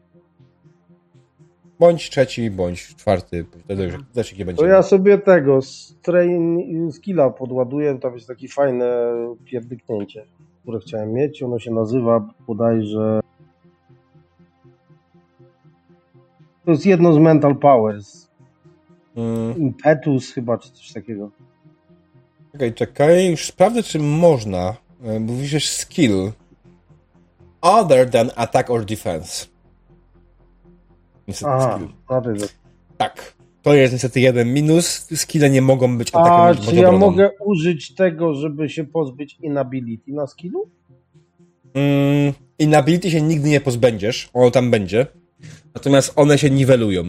Bądź 1.78 2.10
trzeci, 2.10 2.50
bądź 2.50 2.86
czwarty. 2.96 3.44
Wtedy 3.64 3.84
już 3.84 3.94
też 4.14 4.32
jakie 4.32 4.44
będzie. 4.44 4.62
To 4.62 4.66
ja 4.66 4.82
sobie 4.82 5.18
tego 5.18 5.62
strain 5.62 6.92
skilla 6.92 7.30
podładuję, 7.30 7.98
tam 7.98 8.14
jest 8.14 8.28
takie 8.28 8.48
fajne 8.48 8.86
pierdyknięcie, 9.44 10.24
które 10.62 10.78
chciałem 10.80 11.12
mieć. 11.12 11.42
Ono 11.42 11.58
się 11.58 11.70
nazywa 11.70 12.28
bodajże... 12.46 13.20
To 16.64 16.70
jest 16.70 16.86
jedno 16.86 17.12
z 17.12 17.18
Mental 17.18 17.56
Powers. 17.56 18.28
Mm, 19.16 19.58
Impetus 19.58 20.32
chyba, 20.32 20.58
czy 20.58 20.72
coś 20.72 20.92
takiego. 20.92 21.30
Czekaj, 22.52 22.74
czekaj. 22.74 23.30
Już 23.30 23.44
sprawdzę, 23.46 23.82
czy 23.82 23.98
można. 23.98 24.76
e, 25.04 25.20
Bo 25.20 25.32
Mówisz 25.32 25.68
skill. 25.68 26.32
Other 27.60 28.10
than 28.10 28.30
attack 28.36 28.70
or 28.70 28.84
defense. 28.84 29.46
Niestety 31.28 31.50
Aha, 31.52 31.78
skill. 31.78 32.46
Tak. 32.98 33.34
To 33.62 33.74
jest 33.74 33.92
niestety 33.92 34.20
jeden 34.20 34.52
minus. 34.52 35.06
Skille 35.14 35.50
nie 35.50 35.62
mogą 35.62 35.98
być 35.98 36.10
A 36.12 36.18
atakiem 36.20 36.56
bądź 36.64 36.68
czy 36.70 36.76
ja 36.76 36.88
obroną. 36.88 37.06
mogę 37.10 37.30
użyć 37.40 37.94
tego, 37.94 38.34
żeby 38.34 38.68
się 38.68 38.84
pozbyć 38.84 39.38
inability 39.42 40.12
na 40.12 40.26
skillu? 40.26 40.70
Mm, 41.74 42.32
inability 42.58 43.10
się 43.10 43.22
nigdy 43.22 43.48
nie 43.48 43.60
pozbędziesz. 43.60 44.30
Ono 44.32 44.50
tam 44.50 44.70
będzie. 44.70 45.06
Natomiast 45.74 46.12
one 46.16 46.38
się 46.38 46.50
niwelują. 46.50 47.04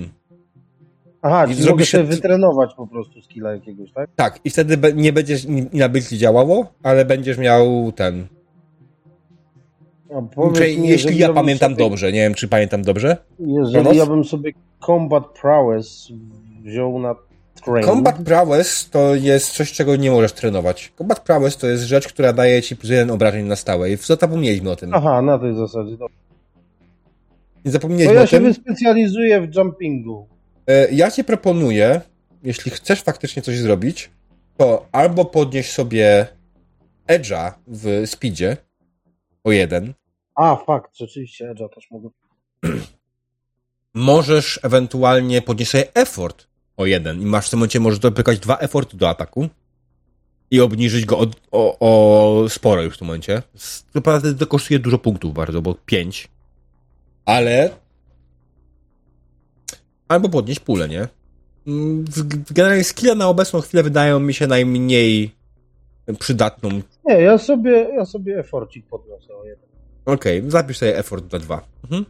Aha, 1.25 1.45
I 1.45 1.55
czyli 1.55 1.69
mogę 1.69 1.85
się- 1.85 1.97
sobie 1.97 2.09
wytrenować 2.09 2.73
po 2.77 2.87
prostu 2.87 3.21
skilla 3.21 3.51
jakiegoś, 3.51 3.91
tak? 3.91 4.09
Tak, 4.15 4.39
i 4.43 4.49
wtedy 4.49 4.93
nie 4.93 5.13
będziesz 5.13 5.45
inability 5.45 6.17
działało, 6.17 6.65
ale 6.83 7.05
będziesz 7.05 7.37
miał 7.37 7.91
ten. 7.91 8.27
Czyli, 10.55 10.79
mi, 10.79 10.87
jeśli 10.89 11.17
ja 11.17 11.33
pamiętam 11.33 11.71
sobie, 11.71 11.89
dobrze, 11.89 12.11
nie 12.11 12.19
wiem 12.19 12.33
czy 12.33 12.47
pamiętam 12.47 12.81
dobrze. 12.81 13.17
Jeżeli 13.39 13.97
ja 13.97 14.05
bym 14.05 14.23
sobie 14.23 14.51
combat 14.85 15.23
prowess 15.41 16.07
wziął 16.63 16.99
na 16.99 17.15
train, 17.65 17.85
Combat 17.85 18.23
prowess 18.23 18.89
to 18.89 19.15
jest 19.15 19.51
coś, 19.51 19.71
czego 19.71 19.95
nie 19.95 20.11
możesz 20.11 20.33
trenować. 20.33 20.93
Combat 20.97 21.19
prowess 21.19 21.57
to 21.57 21.67
jest 21.67 21.83
rzecz, 21.83 22.07
która 22.07 22.33
daje 22.33 22.61
ci 22.61 22.75
plus 22.75 22.91
jeden 22.91 23.11
obrażeń 23.11 23.45
na 23.45 23.55
stałe 23.55 23.91
i 23.91 23.95
zapomnieliśmy 23.97 24.71
o 24.71 24.75
tym. 24.75 24.93
Aha, 24.93 25.21
na 25.21 25.39
tej 25.39 25.55
zasadzie. 25.55 25.91
Dobra. 25.91 26.15
Nie 27.65 27.71
zapomnieliśmy 27.71 28.13
ja 28.13 28.21
o 28.21 28.25
się 28.25 28.37
tym. 28.37 28.43
wyspecjalizuję 28.45 29.41
w 29.41 29.55
jumpingu. 29.55 30.32
E, 30.67 30.91
Ja 30.91 31.11
ci 31.11 31.23
proponuję, 31.23 32.01
jeśli 32.43 32.71
chcesz 32.71 33.01
faktycznie 33.01 33.41
coś 33.41 33.57
zrobić, 33.57 34.09
to 34.57 34.87
albo 34.91 35.25
podnieś 35.25 35.71
sobie 35.71 36.27
Edge'a 37.07 37.51
w 37.67 38.03
speedzie 38.05 38.57
o 39.43 39.51
jeden, 39.51 39.93
A, 40.35 40.55
fakt, 40.55 40.97
rzeczywiście, 40.97 41.53
Edge'a 41.53 41.69
też 41.75 41.91
mogę. 41.91 42.09
możesz 43.93 44.59
ewentualnie 44.63 45.41
podnieść 45.41 45.71
sobie 45.71 45.93
effort 45.95 46.47
o 46.77 46.85
jeden 46.85 47.21
i 47.21 47.25
masz 47.25 47.47
w 47.47 47.49
tym 47.49 47.59
momencie 47.59 47.79
możesz 47.79 47.99
dopykać 47.99 48.39
dwa 48.39 48.57
efforty 48.57 48.97
do 48.97 49.09
ataku 49.09 49.49
i 50.51 50.61
obniżyć 50.61 51.05
go 51.05 51.19
o, 51.19 51.27
o, 51.51 51.77
o 52.43 52.49
sporo 52.49 52.81
już 52.81 52.95
w 52.95 52.97
tym 52.97 53.07
momencie. 53.07 53.41
Naprawdę 53.95 54.33
to 54.35 54.47
kosztuje 54.47 54.79
dużo 54.79 54.97
punktów 54.97 55.33
bardzo, 55.33 55.61
bo 55.61 55.75
pięć. 55.85 56.27
Ale 57.25 57.69
albo 60.07 60.29
podnieść 60.29 60.59
pulę, 60.59 60.89
nie? 60.89 61.07
Mm, 61.67 62.05
w- 62.05 62.53
Generalnie 62.53 62.83
skille 62.83 63.15
na 63.15 63.27
obecną 63.27 63.61
chwilę 63.61 63.83
wydają 63.83 64.19
mi 64.19 64.33
się 64.33 64.47
najmniej 64.47 65.31
przydatną. 66.19 66.69
Nie, 67.05 67.15
ja 67.21 67.37
sobie, 67.37 67.71
ja 67.95 68.05
sobie 68.05 68.39
efforcik 68.39 68.85
podniosę 68.87 69.35
o 69.35 69.43
jeden. 69.45 69.65
Okej, 70.05 70.43
zapisz 70.51 70.77
sobie 70.77 70.97
effort 70.97 71.25
dla 71.25 71.39
dwa. 71.39 71.61
Mhm. 71.83 72.05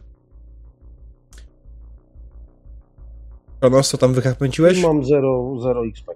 Kronos, 3.60 3.88
co 3.90 3.98
tam 3.98 4.14
wykręciłeś? 4.14 4.82
Mam 4.82 5.04
0, 5.04 5.60
0 5.60 5.84
XP. 5.86 6.06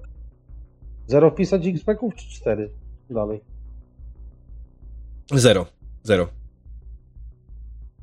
0 1.07 1.31
wpisać 1.31 1.67
XP-ków 1.67 2.15
czy 2.15 2.29
4 2.31 2.71
dalej? 3.11 3.41
Zero. 5.35 5.67
Zero. 6.03 6.29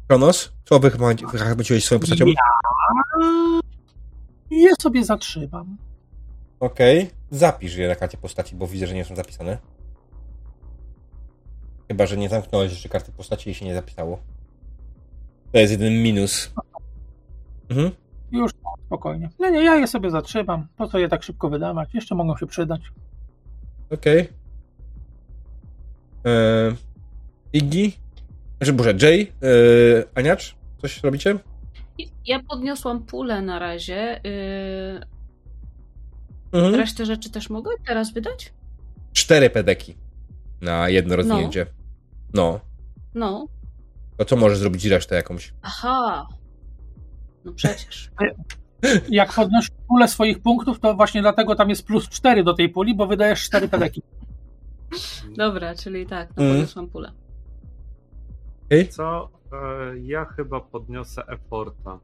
Kronos, 0.07 0.51
co 0.65 0.79
wykręci- 0.79 1.31
wykręciłeś 1.31 1.85
swoją 1.85 1.99
postacią? 1.99 2.25
Ja 2.25 2.33
sobie 4.81 5.05
zatrzymam. 5.05 5.77
Okej. 6.59 7.09
Zapisz 7.31 7.75
je 7.75 7.87
na 7.87 7.95
karcie 7.95 8.17
postaci, 8.17 8.55
bo 8.55 8.67
widzę, 8.67 8.87
że 8.87 8.93
nie 8.95 9.05
są 9.05 9.15
zapisane. 9.15 9.57
Chyba, 11.87 12.05
że 12.05 12.17
nie 12.17 12.29
zamknąłeś 12.29 12.71
jeszcze 12.71 12.89
karty 12.89 13.11
postaci 13.11 13.49
i 13.49 13.53
się 13.53 13.65
nie 13.65 13.75
zapisało. 13.75 14.19
To 15.51 15.59
jest 15.59 15.71
jeden 15.71 16.03
minus. 16.03 16.53
Mhm. 17.69 17.91
Już 18.31 18.51
spokojnie. 18.85 19.29
Nie, 19.39 19.51
nie, 19.51 19.63
ja 19.63 19.75
je 19.75 19.87
sobie 19.87 20.11
zatrzymam. 20.11 20.67
Po 20.77 20.87
co 20.87 20.97
je 20.97 21.09
tak 21.09 21.23
szybko 21.23 21.49
wydawać? 21.49 21.93
Jeszcze 21.93 22.15
mogą 22.15 22.37
się 22.37 22.45
przydać. 22.45 22.81
Okej. 23.89 24.29
Eee, 26.23 26.75
Iggy? 27.53 27.91
Znaczy, 28.57 28.73
Boże, 28.73 28.93
Jay? 29.01 29.13
Eee, 29.13 30.03
Aniacz? 30.15 30.55
Coś 30.81 31.03
robicie? 31.03 31.39
Ja 32.25 32.39
podniosłam 32.49 33.03
pulę 33.05 33.41
na 33.41 33.59
razie. 33.59 34.21
Yy, 34.23 35.15
Mhm. 36.51 36.75
resztę 36.75 37.05
rzeczy 37.05 37.31
też 37.31 37.49
mogę 37.49 37.71
teraz 37.87 38.13
wydać? 38.13 38.53
Cztery 39.13 39.49
pedeki 39.49 39.95
na 40.61 40.89
jedno 40.89 41.15
rozwinięcie. 41.15 41.65
No. 42.33 42.59
No. 43.13 43.47
To 44.17 44.25
co 44.25 44.35
możesz 44.35 44.57
zrobić 44.57 44.85
resztę 44.85 45.15
jakąś? 45.15 45.53
Aha. 45.61 46.27
No 47.45 47.51
przecież. 47.53 48.11
Jak 49.09 49.33
podnosisz 49.33 49.71
pulę 49.87 50.07
swoich 50.07 50.39
punktów, 50.41 50.79
to 50.79 50.95
właśnie 50.95 51.21
dlatego 51.21 51.55
tam 51.55 51.69
jest 51.69 51.85
plus 51.85 52.09
4 52.09 52.43
do 52.43 52.53
tej 52.53 52.69
puli, 52.69 52.95
bo 52.95 53.07
wydajesz 53.07 53.43
4 53.43 53.67
pedeki. 53.67 54.01
Dobra, 55.37 55.75
czyli 55.75 56.05
tak, 56.05 56.29
no 56.29 56.35
podniosłam 56.35 56.87
pulę. 56.89 57.11
Co? 58.89 59.29
E, 59.53 59.57
ja 59.99 60.25
chyba 60.25 60.59
podniosę 60.59 61.27
efforta. 61.27 61.99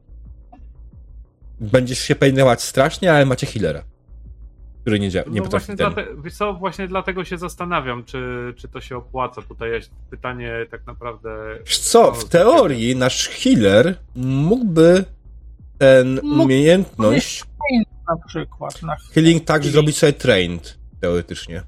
Będziesz 1.60 2.00
się 2.00 2.16
pełnować 2.16 2.62
strasznie, 2.62 3.14
ale 3.14 3.26
macie 3.26 3.48
healera. 3.48 3.84
Który 4.82 5.00
nie, 5.00 5.10
dzia- 5.12 5.30
nie 5.30 5.38
no 5.38 5.44
potrafi 5.44 5.66
właśnie, 5.66 5.76
dlate, 5.76 6.06
wiesz 6.24 6.34
co, 6.34 6.54
właśnie 6.54 6.88
dlatego 6.88 7.24
się 7.26 7.38
zastanawiam, 7.38 8.04
czy, 8.04 8.54
czy 8.58 8.68
to 8.68 8.82
się 8.82 8.98
opłaca. 8.98 9.42
Tutaj 9.42 9.72
jest 9.72 9.92
pytanie 10.10 10.54
tak 10.72 10.88
naprawdę. 10.88 11.30
Wiesz 11.66 11.80
co, 11.80 12.02
no, 12.02 12.12
w 12.12 12.26
teorii 12.26 12.96
nasz 12.96 13.28
healer 13.30 13.96
mógłby 14.16 15.06
ten 15.78 16.20
Mógł- 16.24 16.44
umiejętność 16.44 17.44
Na 18.08 18.18
przykład. 18.28 18.82
Na 18.84 18.96
healing 19.14 19.44
tak 19.46 19.64
zrobić 19.66 19.98
sobie 19.98 20.14
trained, 20.14 20.80
teoretycznie. 21.00 21.64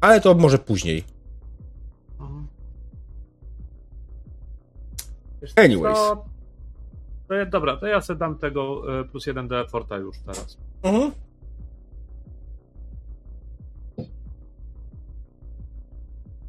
Ale 0.00 0.20
to 0.20 0.34
może 0.34 0.58
później. 0.58 1.04
Wiesz 5.42 5.52
co, 5.54 5.62
Anyways. 5.62 5.98
To 7.28 7.34
ja, 7.34 7.46
dobra, 7.46 7.76
to 7.76 7.86
ja 7.86 8.00
sobie 8.00 8.18
dam 8.18 8.38
tego 8.38 8.82
e, 9.00 9.04
plus 9.04 9.26
jeden 9.26 9.48
do 9.48 9.60
efforta 9.60 9.96
już 9.96 10.16
teraz. 10.26 10.58
Mhm. 10.82 11.12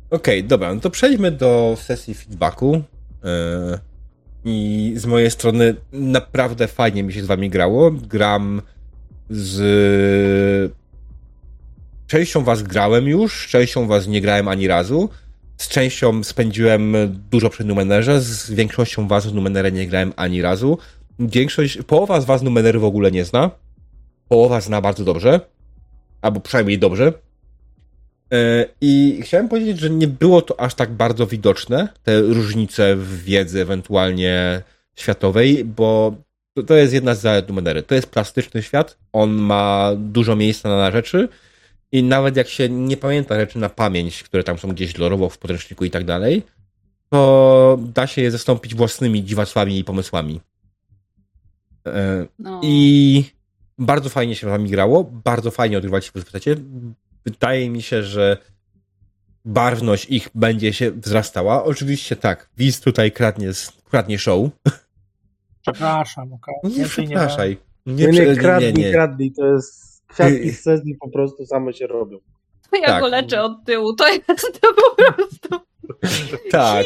Okej, 0.09 0.43
dobra, 0.43 0.75
no 0.75 0.81
to 0.81 0.89
przejdźmy 0.89 1.31
do 1.31 1.77
sesji 1.79 2.13
feedbacku. 2.13 2.81
Yy, 3.23 3.79
I 4.45 4.93
z 4.97 5.05
mojej 5.05 5.31
strony 5.31 5.75
naprawdę 5.91 6.67
fajnie 6.67 7.03
mi 7.03 7.13
się 7.13 7.23
z 7.23 7.25
wami 7.25 7.49
grało. 7.49 7.91
Gram 7.91 8.61
z. 9.29 10.73
Częścią 12.07 12.43
was 12.43 12.63
grałem 12.63 13.07
już, 13.07 13.47
częścią 13.47 13.87
was 13.87 14.07
nie 14.07 14.21
grałem 14.21 14.47
ani 14.47 14.67
razu. 14.67 15.09
Z 15.59 15.67
częścią 15.67 16.23
spędziłem 16.23 16.95
dużo 17.31 17.49
przy 17.49 17.63
Numenerze, 17.63 18.21
z 18.21 18.51
większością 18.51 19.07
was 19.07 19.27
w 19.27 19.33
Numenerę 19.33 19.71
nie 19.71 19.87
grałem 19.87 20.13
ani 20.15 20.41
razu. 20.41 20.77
Większość, 21.19 21.77
połowa 21.87 22.21
z 22.21 22.25
was 22.25 22.41
Numenery 22.41 22.79
w 22.79 22.83
ogóle 22.83 23.11
nie 23.11 23.25
zna. 23.25 23.51
Połowa 24.27 24.61
zna 24.61 24.81
bardzo 24.81 25.03
dobrze. 25.03 25.39
Albo 26.21 26.39
przynajmniej 26.39 26.79
dobrze. 26.79 27.13
E, 28.33 28.65
I 28.81 29.19
chciałem 29.23 29.49
powiedzieć, 29.49 29.79
że 29.79 29.89
nie 29.89 30.07
było 30.07 30.41
to 30.41 30.59
aż 30.59 30.75
tak 30.75 30.91
bardzo 30.91 31.27
widoczne, 31.27 31.87
te 32.03 32.21
różnice 32.21 32.95
w 32.95 33.23
wiedzy 33.23 33.61
ewentualnie 33.61 34.61
światowej, 34.95 35.65
bo 35.65 36.15
to, 36.67 36.75
jest 36.75 36.93
jedna 36.93 37.15
z 37.15 37.21
zalet 37.21 37.47
Numenery. 37.47 37.83
To 37.83 37.95
jest 37.95 38.09
plastyczny 38.09 38.63
świat, 38.63 38.97
on 39.13 39.31
ma 39.31 39.91
dużo 39.97 40.35
miejsca 40.35 40.69
na 40.69 40.91
rzeczy 40.91 41.29
i 41.91 42.03
nawet 42.03 42.35
jak 42.37 42.47
się 42.47 42.69
nie 42.69 42.97
pamięta 42.97 43.35
rzeczy 43.39 43.59
na 43.59 43.69
pamięć, 43.69 44.23
które 44.23 44.43
tam 44.43 44.57
są 44.57 44.67
gdzieś 44.69 44.97
lorowo 44.97 45.29
w 45.29 45.37
podręczniku 45.37 45.85
i 45.85 45.89
tak 45.91 46.03
dalej, 46.05 46.43
to 47.09 47.79
da 47.81 48.07
się 48.07 48.21
je 48.21 48.31
zastąpić 48.31 48.75
własnymi 48.75 49.23
dziwactwami 49.23 49.79
i 49.79 49.83
pomysłami. 49.83 50.41
E, 51.87 52.25
No. 52.39 52.61
I 52.63 53.23
bardzo 53.77 54.09
fajnie 54.09 54.35
się 54.35 54.47
wami 54.47 54.69
grało, 54.69 55.03
bardzo 55.03 55.51
fajnie 55.51 55.77
odgrywaliście 55.77 56.11
w 56.11 56.23
postacie. 56.23 56.55
Wydaje 57.25 57.69
mi 57.69 57.81
się, 57.81 58.03
że 58.03 58.37
barwność 59.45 60.05
ich 60.09 60.29
będzie 60.35 60.73
się 60.73 60.91
wzrastała. 60.91 61.63
Oczywiście 61.63 62.15
tak, 62.15 62.49
Wiz 62.57 62.81
tutaj 62.81 63.11
kradnie, 63.11 63.51
kradnie 63.89 64.19
show. 64.19 64.49
Przepraszam, 65.61 66.33
okej. 66.33 66.55
Nie 66.63 66.69
Więcej 66.69 67.05
przepraszaj. 67.07 67.57
Nie, 67.85 67.93
Nie, 67.93 68.07
nie, 68.11 68.25
nie, 68.25 68.35
kradnij, 68.35 68.73
nie, 68.73 68.83
nie. 68.83 68.91
kradnij, 68.91 69.31
to 69.31 69.45
jest 69.45 69.88
kwiatki 70.09 70.51
z 70.51 70.61
sesji 70.61 70.95
po 71.01 71.09
prostu 71.09 71.45
same 71.45 71.73
się 71.73 71.87
robią. 71.87 72.17
Ja 72.73 72.87
tak. 72.87 73.01
go 73.01 73.07
leczę 73.07 73.41
od 73.41 73.65
tyłu, 73.65 73.93
to 73.93 74.07
jest 74.07 74.61
to 74.61 74.73
po 74.73 75.03
prostu. 75.03 75.49
Tak. 76.51 76.85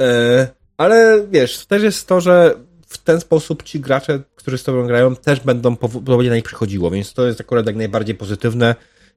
E, 0.00 0.48
ale 0.76 1.26
wiesz, 1.30 1.66
też 1.66 1.82
jest 1.82 2.08
to, 2.08 2.20
że 2.20 2.54
w 2.86 2.98
ten 2.98 3.20
sposób 3.20 3.62
ci 3.62 3.80
gracze, 3.80 4.20
którzy 4.34 4.58
z 4.58 4.64
tobą 4.64 4.86
grają, 4.86 5.16
też 5.16 5.40
będą 5.40 5.76
powoli 5.76 6.28
na 6.28 6.34
nich 6.34 6.44
przychodziło, 6.44 6.90
więc 6.90 7.14
to 7.14 7.26
jest 7.26 7.40
akurat 7.40 7.66
jak 7.66 7.76
najbardziej 7.76 8.14
pozytywne 8.14 8.74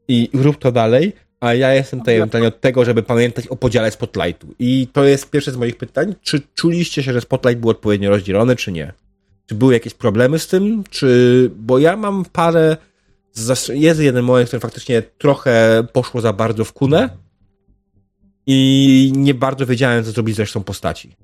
i 0.07 0.29
rób 0.33 0.57
to 0.57 0.71
dalej, 0.71 1.13
a 1.39 1.53
ja 1.53 1.73
jestem 1.73 1.99
tutaj 1.99 2.15
ewentualnie 2.15 2.47
od 2.47 2.61
tego, 2.61 2.85
żeby 2.85 3.03
pamiętać 3.03 3.47
o 3.47 3.55
podziale 3.55 3.91
Spotlightu. 3.91 4.47
I 4.59 4.87
to 4.93 5.03
jest 5.03 5.29
pierwsze 5.29 5.51
z 5.51 5.57
moich 5.57 5.77
pytań, 5.77 6.15
czy 6.21 6.41
czuliście 6.55 7.03
się, 7.03 7.13
że 7.13 7.21
Spotlight 7.21 7.61
był 7.61 7.69
odpowiednio 7.69 8.09
rozdzielony, 8.09 8.55
czy 8.55 8.71
nie? 8.71 8.93
Czy 9.45 9.55
były 9.55 9.73
jakieś 9.73 9.93
problemy 9.93 10.39
z 10.39 10.47
tym, 10.47 10.83
czy... 10.89 11.51
Bo 11.55 11.79
ja 11.79 11.97
mam 11.97 12.25
parę... 12.25 12.77
Jest 13.69 13.99
jeden 13.99 14.25
moment, 14.25 14.47
w 14.47 14.49
którym 14.49 14.61
faktycznie 14.61 15.01
trochę 15.01 15.83
poszło 15.93 16.21
za 16.21 16.33
bardzo 16.33 16.65
w 16.65 16.73
kunę, 16.73 17.09
i 18.47 19.11
nie 19.15 19.33
bardzo 19.33 19.65
wiedziałem, 19.65 20.03
co 20.03 20.11
zrobić 20.11 20.35
z 20.35 20.39
resztą 20.39 20.63
postaci. 20.63 21.15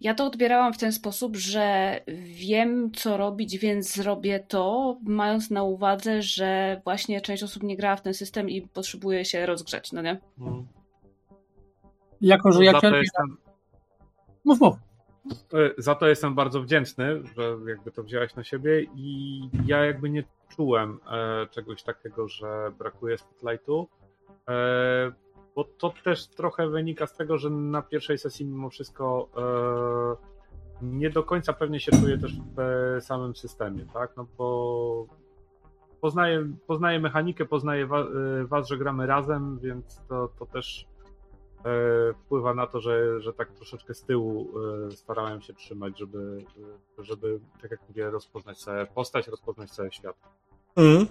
Ja 0.00 0.14
to 0.14 0.26
odbierałam 0.26 0.72
w 0.72 0.78
ten 0.78 0.92
sposób, 0.92 1.36
że 1.36 2.00
wiem, 2.24 2.92
co 2.94 3.16
robić, 3.16 3.58
więc 3.58 3.94
zrobię 3.94 4.40
to, 4.40 4.96
mając 5.02 5.50
na 5.50 5.62
uwadze, 5.62 6.22
że 6.22 6.80
właśnie 6.84 7.20
część 7.20 7.42
osób 7.42 7.62
nie 7.62 7.76
grała 7.76 7.96
w 7.96 8.02
ten 8.02 8.14
system 8.14 8.50
i 8.50 8.62
potrzebuje 8.62 9.24
się 9.24 9.46
rozgrzać, 9.46 9.92
no 9.92 10.02
nie? 10.02 10.20
Mm. 10.40 10.66
Jako, 12.20 12.52
że 12.52 12.64
ja 12.64 12.72
Za 12.72 12.80
to 12.80 12.80
cierpię... 12.80 12.98
jestem, 12.98 13.36
Mów, 14.44 14.60
mów. 14.60 14.74
E, 15.26 15.70
za 15.78 15.94
to 15.94 16.08
jestem 16.08 16.34
bardzo 16.34 16.62
wdzięczny, 16.62 17.22
że 17.36 17.56
jakby 17.66 17.90
to 17.90 18.02
wziąłeś 18.02 18.34
na 18.34 18.44
siebie 18.44 18.86
i 18.94 19.40
ja 19.66 19.84
jakby 19.84 20.10
nie 20.10 20.24
czułem 20.56 21.00
e, 21.10 21.46
czegoś 21.46 21.82
takiego, 21.82 22.28
że 22.28 22.72
brakuje 22.78 23.18
spotlightu, 23.18 23.88
e, 24.48 25.12
bo 25.54 25.64
to 25.64 25.94
też 26.04 26.26
trochę 26.26 26.68
wynika 26.68 27.06
z 27.06 27.16
tego, 27.16 27.38
że 27.38 27.50
na 27.50 27.82
pierwszej 27.82 28.18
sesji 28.18 28.46
mimo 28.46 28.70
wszystko 28.70 29.28
e, 29.36 30.32
nie 30.82 31.10
do 31.10 31.22
końca 31.22 31.52
pewnie 31.52 31.80
się 31.80 31.92
czuję 31.92 32.18
też 32.18 32.32
w 32.56 33.04
samym 33.04 33.36
systemie, 33.36 33.86
tak? 33.92 34.12
No 34.16 34.26
bo 34.38 35.06
poznaję, 36.00 36.52
poznaję 36.66 37.00
mechanikę, 37.00 37.44
poznaję 37.44 37.84
e, 37.84 38.44
was, 38.44 38.68
że 38.68 38.78
gramy 38.78 39.06
razem, 39.06 39.58
więc 39.58 40.02
to, 40.08 40.28
to 40.38 40.46
też 40.46 40.86
wpływa 42.24 42.54
na 42.54 42.66
to, 42.66 42.80
że, 42.80 43.20
że 43.20 43.32
tak 43.32 43.52
troszeczkę 43.52 43.94
z 43.94 44.02
tyłu 44.02 44.48
e, 44.88 44.90
starałem 44.90 45.40
się 45.40 45.54
trzymać, 45.54 45.98
żeby, 45.98 46.38
e, 46.98 47.04
żeby 47.04 47.40
tak 47.62 47.70
jak 47.70 47.80
mówię, 47.88 48.10
rozpoznać 48.10 48.58
sobie 48.58 48.86
postać, 48.86 49.28
rozpoznać 49.28 49.70
cały 49.70 49.92
świat. 49.92 50.16
Mm. 50.76 51.06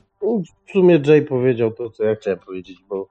W 0.67 0.71
sumie 0.71 1.01
Jay 1.05 1.21
powiedział 1.21 1.71
to, 1.71 1.89
co 1.89 2.03
ja 2.03 2.15
chciałem 2.15 2.39
powiedzieć, 2.39 2.83
bo 2.89 3.07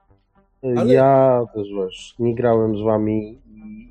Ale- 0.63 0.93
ja 0.93 1.41
też 1.53 1.67
wiesz, 1.77 2.15
nie 2.19 2.35
grałem 2.35 2.77
z 2.77 2.81
wami 2.81 3.41
i 3.45 3.81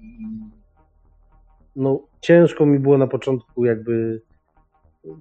no 1.76 2.00
ciężko 2.20 2.66
mi 2.66 2.78
było 2.78 2.98
na 2.98 3.06
początku 3.06 3.64
jakby 3.64 4.22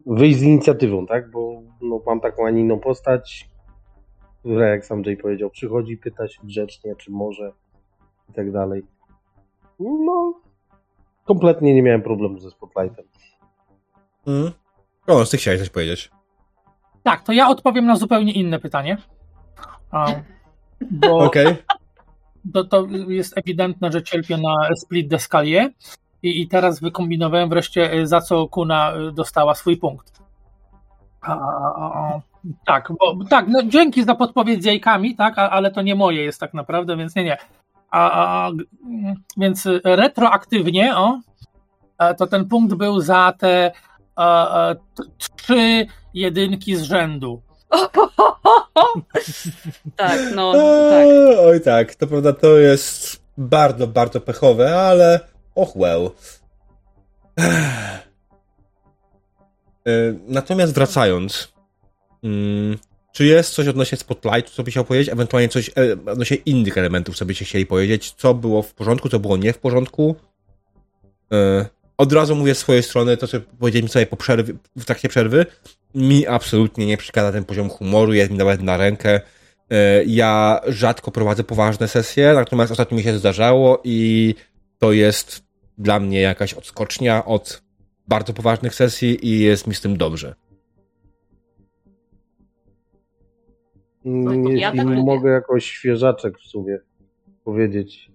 wyjść 0.05 0.39
z 0.39 0.43
inicjatywą, 0.43 1.05
tak? 1.05 1.31
Bo 1.31 1.61
no, 1.81 2.01
mam 2.05 2.19
taką, 2.19 2.45
a 2.45 2.49
nie 2.49 2.61
inną 2.61 2.79
postać, 2.79 3.49
która 4.39 4.67
jak 4.67 4.85
sam 4.85 5.03
Jay 5.05 5.17
powiedział, 5.17 5.49
przychodzi, 5.49 5.97
pyta 5.97 6.27
się 6.27 6.39
grzecznie, 6.43 6.95
czy 6.95 7.11
może 7.11 7.53
i 8.29 8.33
tak 8.33 8.51
dalej. 8.51 8.83
No, 9.79 10.33
kompletnie 11.25 11.73
nie 11.73 11.81
miałem 11.81 12.01
problemu 12.01 12.39
ze 12.39 12.51
Spotlightem. 12.51 13.05
Mm. 14.27 14.51
O, 15.07 15.25
ty 15.25 15.37
chciałeś 15.37 15.59
coś 15.59 15.69
powiedzieć. 15.69 16.11
Tak, 17.03 17.23
to 17.23 17.33
ja 17.33 17.49
odpowiem 17.49 17.85
na 17.85 17.95
zupełnie 17.95 18.33
inne 18.33 18.59
pytanie. 18.59 18.97
Okej. 21.11 21.55
to, 22.53 22.63
to 22.63 22.87
jest 23.07 23.37
ewidentne, 23.37 23.91
że 23.91 24.03
cierpię 24.03 24.37
na 24.37 24.75
split 24.75 25.07
d'escalier 25.07 25.69
i, 26.23 26.41
i 26.41 26.47
teraz 26.47 26.79
wykombinowałem 26.79 27.49
wreszcie, 27.49 27.93
y, 27.93 28.07
za 28.07 28.21
co 28.21 28.47
Kuna 28.47 28.93
y, 28.95 29.11
dostała 29.11 29.55
swój 29.55 29.77
punkt. 29.77 30.19
A, 31.21 31.31
a, 31.31 31.75
a, 31.75 31.99
a. 31.99 32.21
Tak, 32.65 32.91
bo 32.99 33.25
tak, 33.29 33.45
no, 33.47 33.63
dzięki 33.63 34.03
za 34.03 34.15
podpowiedź 34.15 34.63
z 34.63 34.65
jajkami, 34.65 35.15
tak, 35.15 35.37
ale 35.37 35.71
to 35.71 35.81
nie 35.81 35.95
moje 35.95 36.23
jest 36.23 36.39
tak 36.39 36.53
naprawdę, 36.53 36.97
więc 36.97 37.15
nie, 37.15 37.23
nie. 37.23 37.37
A, 37.91 38.11
a, 38.11 38.47
a, 38.47 38.51
więc 39.37 39.67
retroaktywnie, 39.83 40.97
o, 40.97 41.19
e, 41.97 42.15
to 42.15 42.27
ten 42.27 42.45
punkt 42.45 42.73
był 42.75 43.01
za 43.01 43.33
te 43.37 43.71
e, 44.17 44.21
e, 44.21 44.75
t- 44.75 45.03
trzy 45.35 45.85
jedynki 46.13 46.75
z 46.75 46.81
rzędu. 46.81 47.41
tak, 49.95 50.19
no, 50.35 50.53
tak. 50.89 51.07
Oj 51.39 51.61
tak, 51.61 51.95
to 51.95 52.07
prawda, 52.07 52.33
to 52.33 52.57
jest 52.57 53.23
bardzo, 53.37 53.87
bardzo 53.87 54.21
pechowe, 54.21 54.79
ale 54.81 55.19
och 55.55 55.75
well. 55.75 56.09
E, 59.87 60.13
Natomiast 60.27 60.73
wracając, 60.73 61.53
mm, 62.23 62.77
czy 63.13 63.25
jest 63.25 63.53
coś 63.53 63.67
odnośnie 63.67 63.97
Spotlightu, 63.97 64.51
co 64.51 64.63
byś 64.63 64.73
chciał 64.73 64.85
powiedzieć? 64.85 65.13
Ewentualnie 65.13 65.49
coś 65.49 65.69
e, 65.69 66.11
odnośnie 66.11 66.37
innych 66.37 66.77
elementów, 66.77 67.15
co 67.17 67.25
byście 67.25 67.45
chcieli 67.45 67.65
powiedzieć? 67.65 68.11
Co 68.17 68.33
było 68.33 68.61
w 68.61 68.73
porządku, 68.73 69.09
co 69.09 69.19
było 69.19 69.37
nie 69.37 69.53
w 69.53 69.57
porządku? 69.57 70.15
E, 71.33 71.65
Od 71.97 72.13
razu 72.13 72.35
mówię 72.35 72.55
z 72.55 72.57
swojej 72.57 72.83
strony, 72.83 73.17
to 73.17 73.27
co 73.27 73.37
powiedziałem 73.59 73.87
sobie 73.87 74.05
po 74.05 74.17
przerwie, 74.17 74.53
w 74.77 74.85
trakcie 74.85 75.09
przerwy, 75.09 75.45
mi 75.95 76.27
absolutnie 76.27 76.85
nie 76.85 76.97
przeszkadza 76.97 77.31
ten 77.31 77.45
poziom 77.45 77.69
humoru, 77.69 78.13
jest 78.13 78.31
mi 78.31 78.37
nawet 78.37 78.61
na 78.61 78.77
rękę. 78.77 79.21
E, 79.71 80.03
Ja 80.03 80.61
rzadko 80.67 81.11
prowadzę 81.11 81.43
poważne 81.43 81.87
sesje, 81.87 82.33
natomiast 82.33 82.71
ostatnio 82.71 82.97
mi 82.97 83.03
się 83.03 83.17
zdarzało 83.19 83.81
i 83.83 84.35
to 84.79 84.91
jest 84.91 85.43
dla 85.77 85.99
mnie 85.99 86.21
jakaś 86.21 86.53
odskocznia 86.53 87.25
od 87.25 87.61
bardzo 88.07 88.33
poważnych 88.33 88.75
sesji 88.75 89.27
i 89.27 89.39
jest 89.39 89.67
mi 89.67 89.75
z 89.75 89.81
tym 89.81 89.97
dobrze. 89.97 90.35
Mm, 94.05 94.47
ja 94.47 94.51
Jeśli 94.51 94.77
tak 94.77 94.87
lubię. 94.87 95.03
mogę 95.03 95.31
jakoś 95.31 95.65
świeżaczek 95.65 96.39
w 96.39 96.43
sumie 96.43 96.77
powiedzieć. 97.43 98.11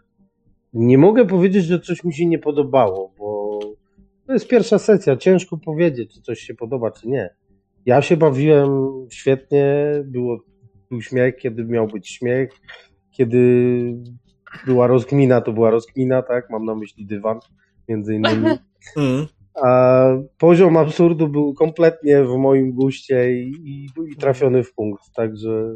Nie 0.73 0.99
mogę 0.99 1.27
powiedzieć, 1.27 1.65
że 1.65 1.81
coś 1.81 2.05
mi 2.05 2.15
się 2.15 2.27
nie 2.27 2.39
podobało, 2.39 3.13
bo 3.19 3.59
to 4.27 4.33
jest 4.33 4.49
pierwsza 4.49 4.79
sesja. 4.79 5.17
Ciężko 5.17 5.57
powiedzieć, 5.57 6.15
czy 6.15 6.23
coś 6.23 6.41
się 6.41 6.55
podoba, 6.55 6.91
czy 6.91 7.09
nie. 7.09 7.35
Ja 7.87 8.03
się 8.03 8.17
bawiłem 8.17 8.71
świetnie, 9.11 9.85
było, 10.05 10.39
był 10.91 11.03
śmiech, 11.03 11.37
kiedy 11.37 11.65
miał 11.65 11.87
być 11.87 12.09
śmiech, 12.09 12.51
kiedy 13.11 13.39
była 14.67 14.87
rozkmina, 14.87 15.41
to 15.41 15.53
była 15.53 15.71
rozkmina, 15.71 16.23
tak? 16.23 16.51
Mam 16.51 16.65
na 16.65 16.75
myśli 16.75 17.07
dywan, 17.07 17.39
między 17.89 18.15
innymi. 18.15 18.47
A 19.63 20.07
poziom 20.39 20.77
absurdu 20.77 21.29
był 21.29 21.55
kompletnie 21.55 22.25
w 22.25 22.37
moim 22.37 22.73
guście 22.73 23.33
i, 23.33 23.53
i, 23.65 23.89
i 24.13 24.17
trafiony 24.17 24.65
w 24.65 24.75
punkt, 24.75 25.13
także 25.15 25.75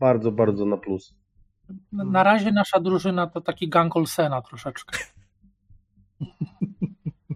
bardzo, 0.00 0.32
bardzo 0.32 0.66
na 0.66 0.76
plus. 0.76 1.14
Na 1.92 2.04
na 2.04 2.22
razie 2.22 2.52
nasza 2.52 2.80
drużyna 2.80 3.26
to 3.26 3.40
taki 3.40 3.68
gang 3.68 3.96
Olsena 3.96 4.42
troszeczkę. 4.42 4.98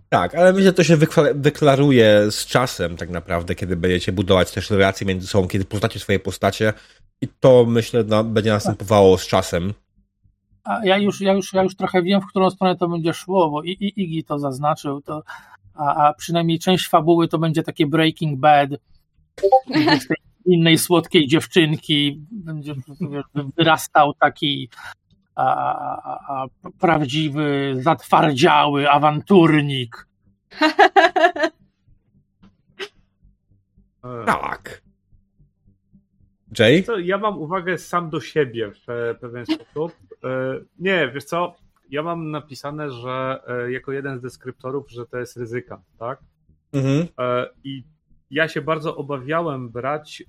Tak, 0.08 0.34
ale 0.34 0.52
myślę, 0.52 0.65
że 0.65 0.73
to 0.73 0.84
się 0.84 0.97
wyklaruje 1.34 2.31
z 2.31 2.47
czasem 2.47 2.97
tak 2.97 3.10
naprawdę, 3.10 3.55
kiedy 3.55 3.76
będziecie 3.76 4.12
budować 4.12 4.52
też 4.52 4.70
relacje 4.70 5.07
między 5.07 5.26
sobą, 5.26 5.49
kiedy 5.49 5.65
poznacie 5.65 6.00
swoje 6.00 6.18
postacie 6.18 6.73
i 7.20 7.28
to 7.41 7.65
myślę 7.68 8.05
na, 8.05 8.25
będzie 8.25 8.50
następowało 8.50 9.18
z 9.18 9.26
czasem. 9.26 9.75
A 10.67 10.86
ja 10.86 10.99
już, 10.99 11.20
ja, 11.20 11.33
już, 11.33 11.53
ja 11.53 11.62
już 11.62 11.77
trochę 11.77 12.03
wiem, 12.03 12.20
w 12.20 12.27
którą 12.27 12.51
stronę 12.51 12.77
to 12.77 12.89
będzie 12.89 13.15
szło, 13.15 13.51
bo 13.51 13.62
I, 13.62 13.70
I, 13.70 14.03
Igi 14.03 14.25
to 14.25 14.39
zaznaczył, 14.39 15.01
to, 15.01 15.23
a, 15.75 16.09
a 16.09 16.15
przynajmniej 16.15 16.59
część 16.59 16.89
fabuły 16.89 17.28
to 17.28 17.39
będzie 17.39 17.62
takie 17.62 17.86
Breaking 17.86 18.41
Bad, 18.41 18.70
gdzie 19.67 20.01
z 20.01 20.07
tej 20.09 20.17
innej 20.47 20.78
słodkiej 20.78 21.27
dziewczynki 21.27 22.20
będzie 22.31 22.75
wyrastał 23.57 24.15
taki 24.15 24.69
a, 25.35 25.45
a, 25.45 26.19
a, 26.28 26.47
prawdziwy, 26.78 27.77
zatwardziały 27.81 28.91
awanturnik. 28.91 30.07
E, 34.05 34.25
Tak. 34.25 34.86
Jay? 36.58 36.83
Co, 36.83 36.99
ja 36.99 37.18
mam 37.18 37.39
uwagę 37.39 37.78
sam 37.78 38.10
do 38.10 38.20
siebie 38.20 38.70
w 38.70 39.15
pewien 39.20 39.47
sposób. 39.47 39.92
E, 40.25 40.60
Nie, 40.78 41.10
wiesz 41.15 41.25
co? 41.25 41.55
ja 41.91 42.02
mam 42.02 42.31
napisane, 42.31 42.91
że 42.91 43.41
e, 43.47 43.73
jako 43.73 43.92
jeden 43.92 44.18
z 44.18 44.23
deskryptorów, 44.23 44.91
że 44.91 45.07
to 45.07 45.18
jest 45.18 45.36
ryzyka, 45.36 45.83
tak? 45.99 46.18
Mhm. 46.73 47.07
E, 47.18 47.49
I 47.65 47.84
ja 48.31 48.49
się 48.49 48.60
bardzo 48.60 48.97
obawiałem 48.97 49.68
brać 49.68 50.25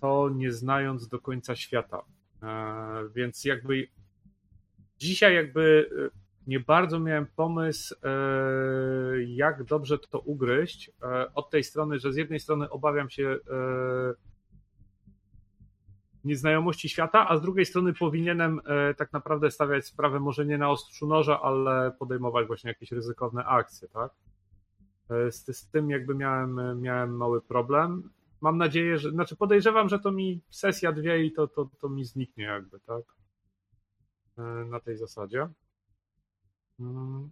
to 0.00 0.30
nie 0.34 0.52
znając 0.52 1.08
do 1.08 1.18
końca 1.18 1.56
świata. 1.56 2.02
Więc 3.14 3.44
jakby 3.44 3.88
dzisiaj 4.98 5.34
jakby 5.34 5.90
nie 6.46 6.60
bardzo 6.60 7.00
miałem 7.00 7.26
pomysł, 7.36 7.94
jak 9.26 9.64
dobrze 9.64 9.98
to 9.98 10.18
ugryźć. 10.18 10.90
Od 11.34 11.50
tej 11.50 11.64
strony, 11.64 11.98
że 11.98 12.12
z 12.12 12.16
jednej 12.16 12.40
strony 12.40 12.70
obawiam 12.70 13.10
się 13.10 13.36
nieznajomości 16.24 16.88
świata, 16.88 17.28
a 17.28 17.36
z 17.36 17.42
drugiej 17.42 17.66
strony 17.66 17.92
powinienem 17.92 18.60
e, 18.64 18.94
tak 18.94 19.12
naprawdę 19.12 19.50
stawiać 19.50 19.86
sprawę 19.86 20.20
może 20.20 20.46
nie 20.46 20.58
na 20.58 20.70
ostrzu 20.70 21.06
noża, 21.06 21.40
ale 21.40 21.92
podejmować 21.98 22.46
właśnie 22.46 22.68
jakieś 22.68 22.92
ryzykowne 22.92 23.44
akcje, 23.44 23.88
tak? 23.88 24.12
E, 25.10 25.32
z, 25.32 25.56
z 25.56 25.70
tym 25.70 25.90
jakby 25.90 26.14
miałem, 26.14 26.80
miałem 26.80 27.16
mały 27.16 27.42
problem. 27.42 28.10
Mam 28.40 28.58
nadzieję, 28.58 28.98
że, 28.98 29.10
znaczy 29.10 29.36
podejrzewam, 29.36 29.88
że 29.88 29.98
to 29.98 30.12
mi 30.12 30.40
sesja 30.50 30.92
dwie 30.92 31.24
i 31.24 31.32
to, 31.32 31.48
to, 31.48 31.70
to 31.80 31.88
mi 31.88 32.04
zniknie 32.04 32.44
jakby, 32.44 32.80
tak? 32.80 33.02
E, 34.38 34.42
na 34.42 34.80
tej 34.80 34.96
zasadzie. 34.96 35.48
Mm. 36.80 37.30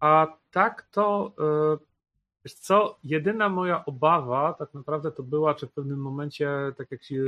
A 0.00 0.26
tak 0.50 0.88
to 0.90 1.34
Wiesz 2.46 2.54
co, 2.54 2.98
jedyna 3.04 3.48
moja 3.48 3.84
obawa 3.84 4.54
tak 4.58 4.74
naprawdę 4.74 5.12
to 5.12 5.22
była, 5.22 5.54
czy 5.54 5.66
w 5.66 5.72
pewnym 5.72 5.98
momencie, 5.98 6.48
tak 6.76 6.90
jak 6.90 7.04
się 7.04 7.24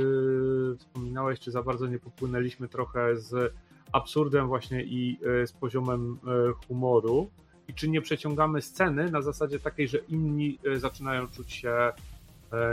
wspominałeś, 0.77 1.39
czy 1.39 1.51
za 1.51 1.63
bardzo 1.63 1.87
nie 1.87 1.99
popłynęliśmy 1.99 2.67
trochę 2.67 3.17
z 3.17 3.53
absurdem 3.91 4.47
właśnie 4.47 4.83
i 4.83 5.19
e, 5.43 5.47
z 5.47 5.51
poziomem 5.51 6.19
e, 6.27 6.53
humoru 6.67 7.29
i 7.67 7.73
czy 7.73 7.89
nie 7.89 8.01
przeciągamy 8.01 8.61
sceny 8.61 9.11
na 9.11 9.21
zasadzie 9.21 9.59
takiej, 9.59 9.87
że 9.87 9.97
inni 9.97 10.59
e, 10.65 10.79
zaczynają 10.79 11.27
czuć 11.27 11.53
się 11.53 11.91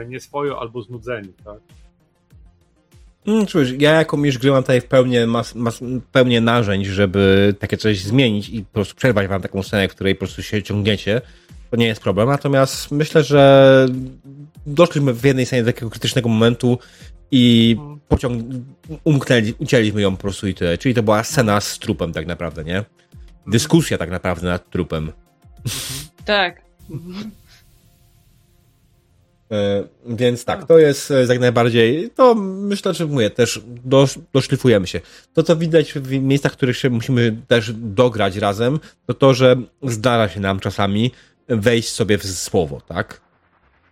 nieswojo 0.08 0.60
albo 0.60 0.83
znudzeni, 0.83 1.33
tak? 1.44 1.58
Mm, 3.26 3.47
cóż, 3.47 3.73
ja 3.78 3.91
jako 3.91 4.16
mistrz 4.16 4.39
gry 4.39 4.50
mam 4.50 4.62
tutaj 4.62 4.81
w 4.81 4.86
pełni, 4.86 5.26
mas, 5.26 5.55
mas, 5.55 5.81
narzędzi, 6.41 6.91
żeby 6.91 7.55
takie 7.58 7.76
coś 7.76 8.00
zmienić 8.00 8.49
i 8.49 8.65
po 8.65 8.73
prostu 8.73 8.94
przerwać 8.94 9.28
wam 9.28 9.42
taką 9.42 9.62
scenę, 9.62 9.89
w 9.89 9.94
której 9.94 10.15
po 10.15 10.18
prostu 10.18 10.42
się 10.42 10.62
ciągniecie 10.62 11.20
to 11.70 11.77
nie 11.77 11.86
jest 11.86 12.01
problem. 12.01 12.28
Natomiast 12.28 12.91
myślę, 12.91 13.23
że 13.25 13.86
doszliśmy 14.67 15.12
w 15.12 15.25
jednej 15.25 15.47
scenie 15.47 15.62
do 15.62 15.73
takiego 15.73 15.91
krytycznego 15.91 16.28
momentu 16.28 16.78
i 17.31 17.77
pociąg 18.09 18.45
umknęli, 19.05 19.55
ucięliśmy 19.59 20.03
ją 20.03 20.17
po 20.17 20.23
prostu 20.23 20.49
i 20.49 20.55
tyle. 20.55 20.78
Czyli 20.78 20.95
to 20.95 21.03
była 21.03 21.25
scena 21.25 21.61
z 21.61 21.78
trupem 21.78 22.12
tak 22.12 22.27
naprawdę, 22.27 22.65
nie? 22.65 22.85
Dyskusja 23.47 23.99
tak 23.99 24.11
naprawdę 24.11 24.49
nad 24.49 24.70
trupem. 24.70 25.12
Tak. 26.25 26.62
E, 29.53 29.85
więc 30.07 30.45
tak, 30.45 30.67
to 30.67 30.78
jest 30.78 31.11
e, 31.11 31.25
jak 31.25 31.41
najbardziej, 31.41 32.11
to 32.11 32.35
myślę, 32.35 32.95
że 32.95 33.07
mówię, 33.07 33.31
też 33.31 33.61
dosz, 33.85 34.19
doszlifujemy 34.33 34.86
się. 34.86 35.01
To, 35.35 35.43
co 35.43 35.57
widać 35.57 35.93
w 35.93 36.11
miejscach, 36.11 36.53
w 36.53 36.57
których 36.57 36.77
się 36.77 36.91
musimy 36.91 37.36
też 37.49 37.73
dograć 37.73 38.36
razem, 38.36 38.81
to 39.07 39.15
to, 39.15 39.35
że 39.35 39.57
zdarza 39.83 40.35
się 40.35 40.41
nam 40.41 40.61
czasami 40.61 41.11
wejść 41.49 41.89
sobie 41.89 42.18
w 42.18 42.25
słowo, 42.25 42.81
tak? 42.81 43.20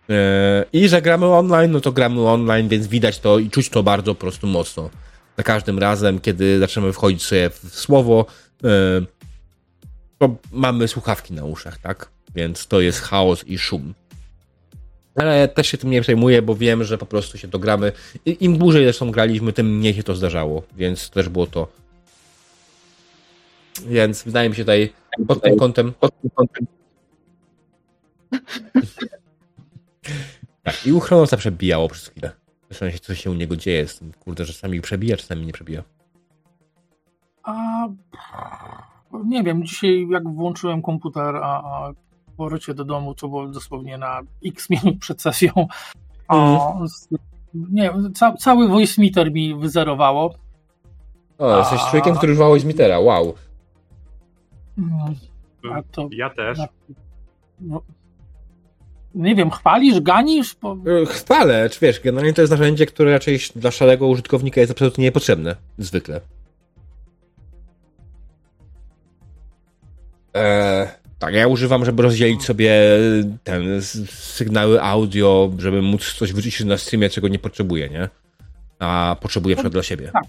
E, 0.09 0.65
I 0.73 0.89
że 0.89 1.01
gramy 1.01 1.25
online, 1.25 1.71
no 1.71 1.81
to 1.81 1.91
gramy 1.91 2.27
online, 2.27 2.67
więc 2.67 2.87
widać 2.87 3.19
to 3.19 3.39
i 3.39 3.49
czuć 3.49 3.69
to 3.69 3.83
bardzo 3.83 4.15
prostu 4.15 4.47
mocno. 4.47 4.89
Za 5.37 5.43
każdym 5.43 5.79
razem, 5.79 6.19
kiedy 6.19 6.59
zaczynamy 6.59 6.93
wchodzić 6.93 7.23
sobie 7.23 7.49
w 7.49 7.79
słowo, 7.79 8.25
e, 8.63 8.67
to 10.17 10.35
mamy 10.51 10.87
słuchawki 10.87 11.33
na 11.33 11.45
uszach, 11.45 11.77
tak? 11.77 12.09
Więc 12.35 12.67
to 12.67 12.81
jest 12.81 13.01
chaos 13.01 13.43
i 13.47 13.57
szum. 13.57 13.93
Ale 15.15 15.47
też 15.47 15.67
się 15.67 15.77
tym 15.77 15.89
nie 15.89 16.01
przejmuję, 16.01 16.41
bo 16.41 16.55
wiem, 16.55 16.83
że 16.83 16.97
po 16.97 17.05
prostu 17.05 17.37
się 17.37 17.47
dogramy. 17.47 17.91
Im 18.25 18.57
dłużej 18.57 18.83
zresztą 18.83 19.11
graliśmy, 19.11 19.53
tym 19.53 19.77
mniej 19.77 19.93
się 19.93 20.03
to 20.03 20.15
zdarzało, 20.15 20.63
więc 20.75 21.09
też 21.09 21.29
było 21.29 21.47
to. 21.47 21.67
Więc 23.87 24.23
wydaje 24.23 24.49
mi 24.49 24.55
się 24.55 24.61
tutaj 24.61 24.93
pod 25.27 25.41
tym 25.41 25.57
kątem, 25.57 25.93
pod 25.99 26.21
tym 26.21 26.29
kątem 26.35 26.67
tak, 30.63 30.87
i 30.87 30.93
u 30.93 30.99
Chronosa 30.99 31.37
przebijało 31.37 31.89
przez 31.89 32.07
chwilę. 32.07 32.31
Zresztą 32.69 32.91
się, 32.91 32.99
co 32.99 33.15
się 33.15 33.31
u 33.31 33.33
niego 33.33 33.55
dzieje 33.55 33.87
z 33.87 33.99
tym, 33.99 34.11
kurde, 34.13 34.45
że 34.45 34.53
czasami 34.53 34.81
przebija, 34.81 35.17
czasami 35.17 35.45
nie 35.45 35.53
przebija. 35.53 35.83
A 37.43 37.87
nie 39.25 39.43
wiem, 39.43 39.65
dzisiaj 39.65 40.07
jak 40.09 40.33
włączyłem 40.33 40.81
komputer, 40.81 41.35
a, 41.35 41.41
a 41.41 41.91
powrocie 42.37 42.73
do 42.73 42.85
domu, 42.85 43.15
to 43.15 43.27
było 43.27 43.47
dosłownie 43.47 43.97
na 43.97 44.21
x 44.45 44.69
minut 44.69 44.99
przed 44.99 45.21
sesją, 45.21 45.51
a, 46.27 46.71
mm. 46.71 46.87
nie 47.53 47.93
ca, 48.15 48.33
cały 48.33 48.67
voice 48.67 49.01
meter 49.01 49.31
mi 49.31 49.55
wyzerowało. 49.55 50.35
O, 51.37 51.57
jesteś 51.57 51.79
a... 51.81 51.89
człowiekiem, 51.89 52.15
który 52.15 52.31
używał 52.31 52.49
voice 52.49 52.67
metera, 52.67 52.99
wow. 52.99 53.33
Mm, 54.77 55.15
to, 55.91 56.09
ja 56.11 56.29
też. 56.29 56.57
Na, 56.57 56.67
no, 57.59 57.81
nie 59.15 59.35
wiem, 59.35 59.51
chwalisz, 59.51 59.99
ganisz? 59.99 60.55
Bo... 60.61 60.77
E, 61.01 61.05
chwalę, 61.05 61.69
czy 61.69 61.79
wiesz, 61.79 61.99
generalnie 61.99 62.33
to 62.33 62.41
jest 62.41 62.51
narzędzie, 62.51 62.85
które 62.85 63.11
raczej 63.11 63.39
dla 63.55 63.71
szarego 63.71 64.07
użytkownika 64.07 64.61
jest 64.61 64.71
absolutnie 64.71 65.03
niepotrzebne, 65.03 65.55
zwykle. 65.77 66.21
Eee, 70.33 70.87
tak, 71.19 71.33
ja 71.33 71.47
używam, 71.47 71.85
żeby 71.85 72.03
rozdzielić 72.03 72.43
sobie 72.43 72.71
ten 73.43 73.81
sygnały 74.09 74.81
audio, 74.81 75.51
żeby 75.57 75.81
móc 75.81 76.13
coś 76.13 76.33
wrzucić 76.33 76.63
na 76.63 76.77
streamie, 76.77 77.09
czego 77.09 77.27
nie 77.27 77.39
potrzebuję, 77.39 77.89
nie? 77.89 78.09
A 78.79 79.15
potrzebuję 79.21 79.55
przykład 79.55 79.73
dla 79.73 79.83
siebie. 79.83 80.09
Tak. 80.13 80.23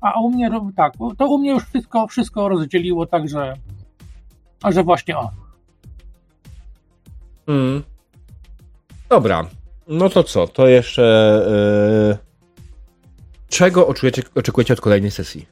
A 0.00 0.20
u 0.20 0.30
mnie, 0.30 0.50
tak, 0.76 0.92
to 1.18 1.26
u 1.28 1.38
mnie 1.38 1.50
już 1.50 1.64
wszystko, 1.64 2.06
wszystko 2.06 2.48
rozdzieliło, 2.48 3.06
także, 3.06 3.54
a 4.62 4.72
że 4.72 4.84
właśnie 4.84 5.18
o. 5.18 5.30
Mm. 7.46 7.82
Dobra, 9.12 9.46
no 9.88 10.08
to 10.08 10.24
co? 10.24 10.46
To 10.46 10.68
jeszcze. 10.68 11.02
Yy... 12.08 12.16
Czego 13.48 13.86
oczekujecie, 13.86 14.22
oczekujecie 14.34 14.74
od 14.74 14.80
kolejnej 14.80 15.10
sesji? 15.10 15.46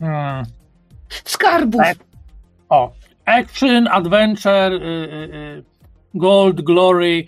Hmm. 0.00 0.44
Skarbów! 1.24 1.80
Tak. 1.80 1.98
O, 2.68 2.92
action, 3.24 3.88
adventure, 3.88 4.72
yy, 4.72 5.28
yy, 5.32 5.64
gold, 6.14 6.60
glory. 6.60 7.24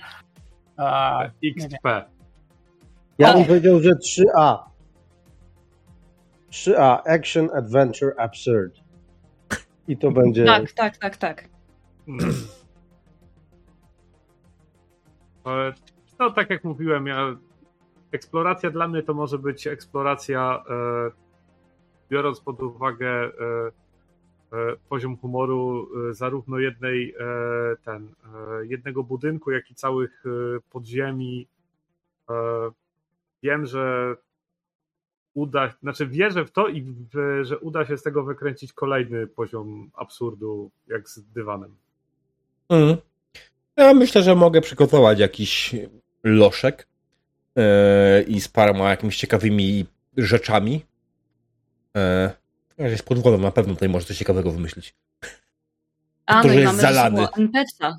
XP. 1.45 1.87
Ja 3.19 3.35
bym 3.35 3.45
powiedział, 3.45 3.81
że 3.81 3.91
3A. 3.91 4.59
3A, 6.51 6.99
action, 7.07 7.49
adventure, 7.57 8.15
absurd. 8.19 8.81
I 9.89 9.97
to 9.97 10.11
będzie. 10.11 10.45
Tak, 10.45 10.73
tak, 10.73 10.97
tak, 10.97 11.17
tak. 11.17 11.49
No, 16.19 16.31
tak 16.31 16.51
jak 16.51 16.65
mówiłem, 16.65 17.07
ja, 17.07 17.37
eksploracja 18.13 18.71
dla 18.71 18.89
mnie 18.89 19.03
to 19.03 19.15
może 19.15 19.39
być 19.39 19.67
eksploracja, 19.67 20.65
e, 20.71 21.11
biorąc 22.11 22.41
pod 22.41 22.63
uwagę 22.63 23.09
e, 23.11 23.31
e, 24.53 24.77
poziom 24.89 25.17
humoru 25.17 25.89
zarówno 26.11 26.59
jednej, 26.59 27.15
ten, 27.85 28.15
jednego 28.63 29.03
budynku, 29.03 29.51
jak 29.51 29.71
i 29.71 29.75
całych 29.75 30.25
podziemi. 30.71 31.49
wiem, 33.43 33.67
że 33.67 34.17
uda, 35.35 35.75
znaczy 35.83 36.07
wierzę 36.07 36.45
w 36.45 36.51
to 36.53 36.69
i 36.69 36.83
w, 36.83 37.41
że 37.43 37.59
uda 37.59 37.85
się 37.85 37.99
z 37.99 38.03
tego 38.03 38.25
wykręcić 38.25 38.73
kolejny 38.73 39.27
poziom 39.27 39.91
absurdu, 39.95 40.71
jak 40.87 41.09
z 41.09 41.23
dywanem. 41.33 41.77
Mm. 42.69 42.97
Ja 43.77 43.95
myślę, 43.95 44.23
że 44.23 44.35
mogę 44.35 44.61
przygotować 44.61 45.19
jakiś 45.19 45.75
loszek 46.25 46.87
yy, 47.57 47.63
i 48.23 48.41
z 48.41 48.49
paroma 48.49 48.91
jakimiś 48.91 49.17
ciekawymi 49.17 49.87
rzeczami. 50.17 50.85
Yy, 52.79 52.91
jest 52.91 53.03
pod 53.03 53.19
wodą, 53.19 53.39
na 53.39 53.51
pewno 53.51 53.75
tutaj 53.75 53.89
może 53.89 54.07
coś 54.07 54.19
ciekawego 54.19 54.51
wymyślić. 54.51 54.95
A, 56.27 56.43
to, 56.43 56.49
no 56.49 56.55
że 56.55 56.61
jest 56.61 56.77
zalany. 56.77 57.27
NPC-a. 57.39 57.99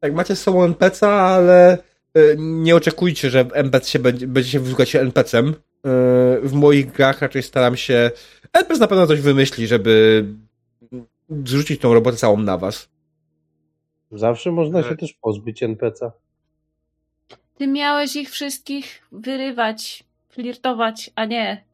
Tak, 0.00 0.14
macie 0.14 0.36
z 0.36 0.42
sobą 0.42 0.64
NPC, 0.64 1.08
ale 1.08 1.78
yy, 2.14 2.36
nie 2.38 2.76
oczekujcie, 2.76 3.30
że 3.30 3.40
NPC 3.40 3.90
się 3.90 3.98
będzie, 3.98 4.60
wysłuchać 4.60 4.90
się 4.90 5.00
NPC-em. 5.00 5.46
Yy, 5.46 5.52
w 6.42 6.52
moich 6.52 6.92
grach 6.92 7.20
raczej 7.20 7.42
staram 7.42 7.76
się. 7.76 8.10
NPC 8.52 8.80
na 8.80 8.88
pewno 8.88 9.06
coś 9.06 9.20
wymyśli, 9.20 9.66
żeby 9.66 10.24
zrzucić 11.44 11.80
tą 11.80 11.94
robotę 11.94 12.16
całą 12.16 12.36
na 12.36 12.58
was. 12.58 12.91
Zawsze 14.12 14.52
można 14.52 14.82
się 14.82 14.96
też 14.96 15.12
pozbyć 15.12 15.62
NPC. 15.62 16.10
Ty 17.58 17.66
miałeś 17.66 18.16
ich 18.16 18.30
wszystkich 18.30 19.02
wyrywać, 19.12 20.04
flirtować, 20.28 21.10
a 21.14 21.24
nie. 21.24 21.64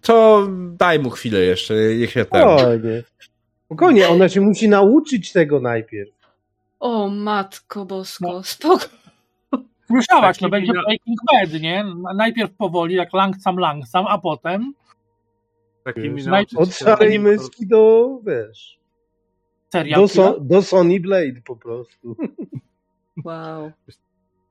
To 0.00 0.48
daj 0.70 0.98
mu 0.98 1.10
chwilę 1.10 1.40
jeszcze, 1.40 1.74
niech 1.98 2.10
się 2.10 2.24
ten... 2.24 2.42
Spokojnie. 2.58 3.02
Spokojnie, 3.66 4.08
ona 4.08 4.28
się 4.28 4.40
musi 4.40 4.68
nauczyć 4.68 5.32
tego 5.32 5.60
najpierw. 5.60 6.10
O 6.80 7.08
matko 7.08 7.84
bosko, 7.84 8.32
No. 8.32 8.42
spoko. 8.42 8.84
Słyszałaś, 9.86 10.38
to 10.38 10.48
będzie 10.48 10.72
wina- 10.72 10.82
Breaking 10.86 11.18
Bad, 11.32 11.60
nie? 11.62 11.84
Najpierw 12.16 12.52
powoli, 12.56 12.94
jak 12.94 13.12
langsam, 13.12 13.56
langsam, 13.58 14.06
a 14.08 14.18
potem 14.18 14.72
Takimi 15.84 16.22
Od 16.56 16.74
szarej 16.74 17.18
myszki 17.20 17.66
do, 17.66 18.08
wiesz, 18.26 18.78
serial 19.78 20.00
do, 20.00 20.08
so, 20.08 20.40
do 20.40 20.62
Sony 20.62 21.00
Blade 21.00 21.40
po 21.44 21.56
prostu. 21.56 22.16
Wow. 23.24 23.70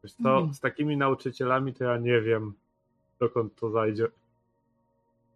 Wiesz 0.03 0.13
co, 0.23 0.49
z 0.53 0.59
takimi 0.59 0.97
nauczycielami 0.97 1.73
to 1.73 1.83
ja 1.83 1.97
nie 1.97 2.21
wiem, 2.21 2.53
dokąd 3.19 3.55
to 3.55 3.69
zajdzie. 3.69 4.07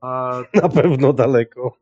A, 0.01 0.41
Na 0.53 0.69
pewno 0.69 1.13
daleko. 1.13 1.77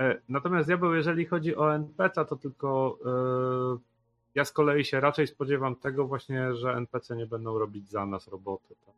e, 0.00 0.18
natomiast 0.28 0.68
diabeł, 0.68 0.94
jeżeli 0.94 1.26
chodzi 1.26 1.56
o 1.56 1.74
NPC, 1.74 2.24
to 2.24 2.36
tylko 2.36 2.98
e, 3.06 3.78
ja 4.34 4.44
z 4.44 4.52
kolei 4.52 4.84
się 4.84 5.00
raczej 5.00 5.26
spodziewam 5.26 5.76
tego 5.76 6.06
właśnie, 6.06 6.54
że 6.54 6.72
NPC 6.72 7.16
nie 7.16 7.26
będą 7.26 7.58
robić 7.58 7.90
za 7.90 8.06
nas 8.06 8.28
roboty. 8.28 8.74
Tak? 8.86 8.94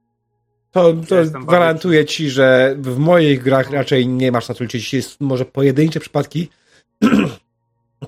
To, 0.70 0.92
to 1.08 1.14
Ja 1.14 1.24
gwarantuję 1.24 2.04
ci, 2.04 2.30
że 2.30 2.76
w 2.78 2.98
moich 2.98 3.42
grach 3.42 3.70
raczej 3.70 4.08
nie 4.08 4.32
masz 4.32 4.48
na 4.48 4.54
to 4.54 4.64
liczyć. 4.64 4.94
Jest 4.94 5.20
może 5.20 5.44
pojedyncze 5.44 6.00
przypadki, 6.00 6.48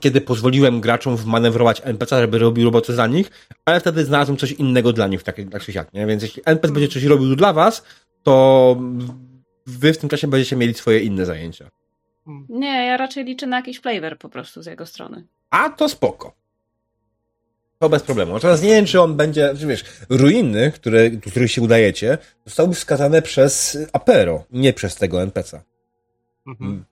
kiedy 0.04 0.20
pozwoliłem 0.20 0.80
graczom 0.80 1.16
wmanewrować 1.16 1.82
NPC, 1.84 2.20
żeby 2.20 2.38
robił 2.38 2.64
roboty 2.64 2.94
za 2.94 3.06
nich, 3.06 3.30
ale 3.64 3.80
wtedy 3.80 4.04
znalazłem 4.04 4.36
coś 4.36 4.52
innego 4.52 4.92
dla 4.92 5.06
nich, 5.06 5.22
tak, 5.22 5.36
tak 5.50 5.62
czy 5.62 5.72
siak, 5.72 5.92
nie? 5.92 6.06
Więc 6.06 6.22
jeśli 6.22 6.42
NPC 6.46 6.74
będzie 6.74 6.88
coś 6.88 7.04
robił 7.04 7.36
dla 7.36 7.52
was, 7.52 7.84
to 8.22 8.76
wy 9.66 9.92
w 9.92 9.98
tym 9.98 10.08
czasie 10.08 10.28
będziecie 10.28 10.56
mieli 10.56 10.74
swoje 10.74 11.00
inne 11.00 11.26
zajęcia. 11.26 11.70
Nie, 12.48 12.86
ja 12.86 12.96
raczej 12.96 13.24
liczę 13.24 13.46
na 13.46 13.56
jakiś 13.56 13.80
flavor 13.80 14.18
po 14.18 14.28
prostu 14.28 14.62
z 14.62 14.66
jego 14.66 14.86
strony. 14.86 15.26
A 15.50 15.70
to 15.70 15.88
spoko. 15.88 16.32
To 17.78 17.88
bez 17.88 18.02
problemu. 18.02 18.32
Natomiast 18.32 18.62
nie 18.62 18.68
wiem, 18.68 18.86
czy 18.86 19.00
on 19.00 19.16
będzie, 19.16 19.54
czy 19.58 19.66
wiesz, 19.66 19.84
ruiny, 20.08 20.72
które, 20.74 21.10
do 21.10 21.30
których 21.30 21.52
się 21.52 21.62
udajecie, 21.62 22.18
zostały 22.46 22.74
wskazane 22.74 23.22
przez 23.22 23.78
Apero, 23.92 24.44
nie 24.50 24.72
przez 24.72 24.96
tego 24.96 25.22
NPC. 25.22 25.62
Mhm. 26.46 26.84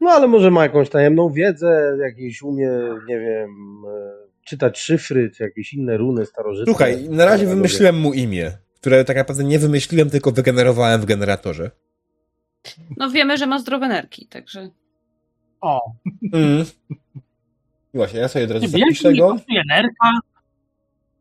No 0.00 0.10
ale 0.10 0.28
może 0.28 0.50
ma 0.50 0.62
jakąś 0.62 0.88
tajemną 0.90 1.30
wiedzę, 1.32 1.96
jakieś 2.00 2.42
umie, 2.42 2.70
nie 3.08 3.20
wiem, 3.20 3.50
e, 3.96 4.12
czytać 4.44 4.78
szyfry, 4.78 5.30
czy 5.30 5.42
jakieś 5.42 5.74
inne 5.74 5.96
runy 5.96 6.26
starożytne. 6.26 6.72
Słuchaj, 6.72 7.08
na 7.08 7.24
razie 7.24 7.46
wymyśliłem 7.46 7.98
mu 8.00 8.14
imię, 8.14 8.52
które 8.80 9.04
tak 9.04 9.16
naprawdę 9.16 9.44
nie 9.44 9.58
wymyśliłem, 9.58 10.10
tylko 10.10 10.32
wygenerowałem 10.32 11.00
w 11.00 11.04
generatorze. 11.04 11.70
No 12.96 13.10
wiemy, 13.10 13.36
że 13.38 13.46
ma 13.46 13.58
zdrowe 13.58 13.88
nerki, 13.88 14.26
także 14.26 14.70
O, 15.60 15.80
Mm. 16.32 16.64
I 17.94 17.96
Właśnie, 17.96 18.20
ja 18.20 18.28
sobie 18.28 18.44
od 18.44 18.50
razu 18.50 18.66
zapiszę 18.68 19.14
go. 19.14 19.36
nerka. 19.68 20.10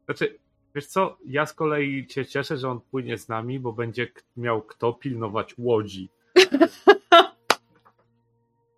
Znaczy, 0.06 0.38
wiesz 0.76 0.86
co, 0.88 1.18
ja 1.26 1.46
z 1.46 1.54
kolei 1.54 2.06
się 2.10 2.26
cieszę, 2.26 2.58
że 2.58 2.70
on 2.70 2.80
płynie 2.82 3.18
z 3.18 3.30
nami, 3.30 3.60
bo 3.60 3.74
będzie 3.74 4.08
miał 4.38 4.62
kto 4.62 4.94
pilnować 4.94 5.54
łodzi. 5.58 6.10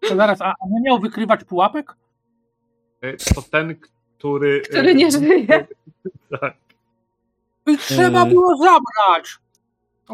To 0.09 0.15
zaraz, 0.15 0.41
a, 0.41 0.53
nie 0.69 0.81
miał 0.81 0.99
wykrywać 0.99 1.43
pułapek? 1.43 1.95
E, 3.01 3.17
To 3.17 3.41
ten, 3.41 3.75
który... 4.17 4.57
e, 4.57 4.69
który 4.69 4.95
nie 4.95 5.11
żyje. 5.11 5.47
Tak. 6.41 6.57
I 7.67 7.77
trzeba 7.77 8.21
Mm. 8.21 8.29
było 8.29 8.57
zabrać. 8.57 9.37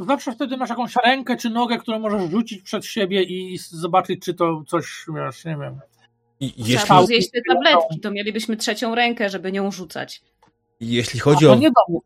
Zawsze 0.07 0.31
wtedy 0.31 0.57
masz 0.57 0.69
jakąś 0.69 0.95
rękę 1.05 1.37
czy 1.37 1.49
nogę, 1.49 1.77
którą 1.77 1.99
możesz 1.99 2.31
rzucić 2.31 2.61
przed 2.61 2.85
siebie 2.85 3.23
i 3.23 3.57
zobaczyć, 3.57 4.21
czy 4.25 4.33
to 4.33 4.63
coś, 4.67 5.05
wiesz, 5.15 5.45
nie 5.45 5.57
wiem. 5.61 5.79
I 6.39 6.51
Trzeba 6.51 6.67
jeśli, 6.69 6.87
było 6.87 7.05
zjeść 7.05 7.31
te 7.31 7.39
tabletki, 7.49 7.99
to 7.99 8.11
mielibyśmy 8.11 8.57
trzecią 8.57 8.95
rękę, 8.95 9.29
żeby 9.29 9.51
nią 9.51 9.71
rzucać. 9.71 10.21
jeśli, 10.79 11.19
A 11.19 11.23
chodzi 11.23 11.45
to 11.45 11.51
o, 11.51 11.55
nie 11.55 11.71
domu. 11.87 12.03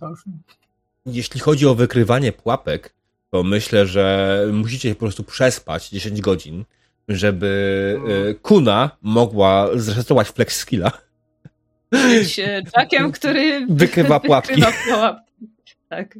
to 0.00 0.08
już 0.08 0.26
nie. 0.26 0.32
jeśli 1.06 1.40
chodzi 1.40 1.66
o 1.66 1.74
wykrywanie 1.74 2.32
pułapek, 2.32 2.94
to 3.30 3.42
myślę, 3.42 3.86
że 3.86 4.38
musicie 4.52 4.94
po 4.94 5.00
prostu 5.00 5.24
przespać 5.24 5.88
10 5.88 6.20
godzin, 6.20 6.64
żeby 7.08 8.00
e, 8.30 8.34
Kuna 8.34 8.90
mogła 9.02 9.68
zresetować 9.74 10.28
flex 10.28 10.56
skilla. 10.56 10.90
Być 11.90 12.38
e, 12.38 12.62
Jackiem, 12.76 13.12
który 13.12 13.66
Wykrywa 13.70 14.20
pułapki. 14.20 14.54
wykrywa 14.54 14.72
pułapki. 14.86 15.48
Tak. 15.88 16.14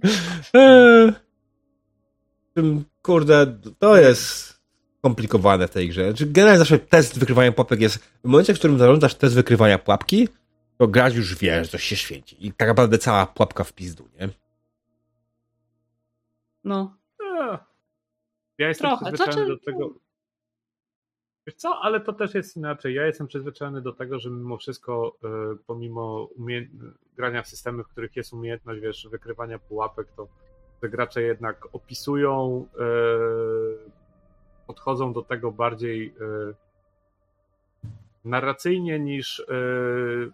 Tym, 2.55 2.84
Kurde, 3.02 3.58
to 3.78 3.97
jest 3.97 4.56
skomplikowane 4.98 5.68
w 5.68 5.70
tej 5.70 5.89
grze. 5.89 6.05
Znaczy, 6.08 6.26
Generalnie 6.26 6.58
zawsze 6.58 6.78
test 6.78 7.18
wykrywania 7.18 7.52
pułapek 7.52 7.81
jest. 7.81 7.98
W 7.98 8.24
momencie, 8.28 8.55
w 8.55 8.58
którym 8.58 8.78
zarządzasz 8.78 9.15
test 9.15 9.34
wykrywania 9.34 9.78
pułapki, 9.78 10.28
to 10.78 10.89
gracz 10.89 11.15
już 11.15 11.34
wie, 11.39 11.65
że 11.65 11.70
coś 11.70 11.82
się 11.84 11.97
świeci. 11.97 12.47
I 12.47 12.52
tak 12.52 12.68
naprawdę 12.68 12.98
cała 12.98 13.26
pułapka 13.26 13.65
w 13.65 13.73
pizdu, 13.73 14.08
nie? 14.20 14.28
No. 16.65 16.97
Ja 18.58 18.68
jestem 18.68 18.89
Trochę, 18.90 19.06
przyzwyczajony 19.06 19.47
znaczy- 19.56 19.60
do 19.66 19.73
tego. 19.73 19.94
Co, 21.52 21.78
ale 21.83 22.00
to 22.00 22.12
też 22.12 22.34
jest 22.34 22.57
inaczej. 22.57 22.94
Ja 22.94 23.07
jestem 23.07 23.26
przyzwyczajony 23.26 23.83
do 23.83 23.92
tego, 23.92 24.18
że 24.18 24.31
mimo 24.31 24.57
wszystko, 24.57 25.16
e, 25.25 25.28
pomimo 25.66 26.28
grania 27.16 27.42
w 27.42 27.49
systemy, 27.49 27.84
w 27.84 27.89
których 27.89 28.16
jest 28.16 28.33
umiejętność, 28.33 28.81
wiesz, 28.81 29.08
wykrywania 29.10 29.58
pułapek, 29.58 30.08
to 30.16 30.28
że 30.83 30.89
gracze 30.89 31.23
jednak 31.23 31.68
opisują, 31.73 32.66
e, 32.75 32.83
podchodzą 34.66 35.12
do 35.12 35.23
tego 35.23 35.52
bardziej 35.52 36.15
e, 36.20 36.55
narracyjnie 38.25 38.99
niż 38.99 39.47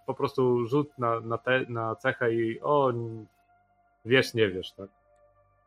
po 0.07 0.15
prostu 0.15 0.67
rzut 0.67 0.99
na, 0.99 1.21
na, 1.21 1.39
te, 1.39 1.65
na 1.69 1.97
cechę 1.97 2.35
i 2.35 2.61
o, 2.61 2.93
wiesz, 4.05 4.35
nie 4.35 4.49
wiesz, 4.49 4.73
tak? 4.73 4.89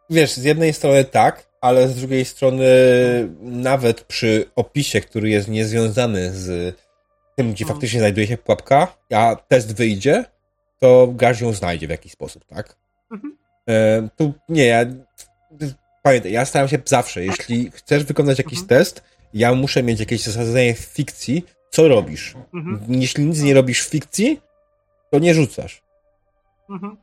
Wiesz, 0.10 0.34
z 0.34 0.44
jednej 0.44 0.74
strony 0.74 1.06
tak, 1.06 1.48
ale 1.66 1.88
z 1.88 1.96
drugiej 1.96 2.26
strony 2.26 2.66
nawet 3.42 4.02
przy 4.04 4.46
opisie, 4.56 5.02
który 5.02 5.30
jest 5.30 5.48
niezwiązany 5.48 6.32
z 6.34 6.76
tym, 7.36 7.52
gdzie 7.54 7.66
No. 7.66 7.72
faktycznie 7.72 8.00
znajduje 8.00 8.28
się 8.28 8.38
pułapka, 8.38 8.88
a 9.14 9.36
test 9.48 9.76
wyjdzie, 9.76 10.26
to 10.80 11.08
gracz 11.08 11.42
ją 11.42 11.54
znajdzie 11.54 11.88
w 11.88 11.90
jakiś 11.90 12.12
sposób, 12.12 12.46
tak? 12.46 12.76
Mhm. 13.12 13.38
E, 13.70 14.08
tu 14.16 14.34
nie, 14.50 14.66
ja 14.66 14.86
pamiętaj, 16.04 16.32
ja 16.32 16.46
staram 16.46 16.68
się 16.68 16.78
zawsze, 16.86 17.26
jeśli 17.26 17.72
chcesz 17.72 18.04
wykonać 18.04 18.38
jakiś 18.38 18.60
Mhm. 18.60 18.68
test, 18.68 19.04
ja 19.34 19.54
muszę 19.54 19.84
mieć 19.84 20.00
jakieś 20.00 20.22
zasadzenie 20.24 20.74
w 20.74 20.80
fikcji, 20.80 21.46
co 21.70 21.88
robisz. 21.88 22.36
Mhm, 22.54 22.86
Jeśli 23.02 23.26
nic 23.26 23.42
nie 23.42 23.54
robisz 23.54 23.82
w 23.86 23.90
fikcji, 23.90 24.42
to 25.12 25.20
nie 25.20 25.34
rzucasz. 25.34 25.84
mhm, 26.70 26.98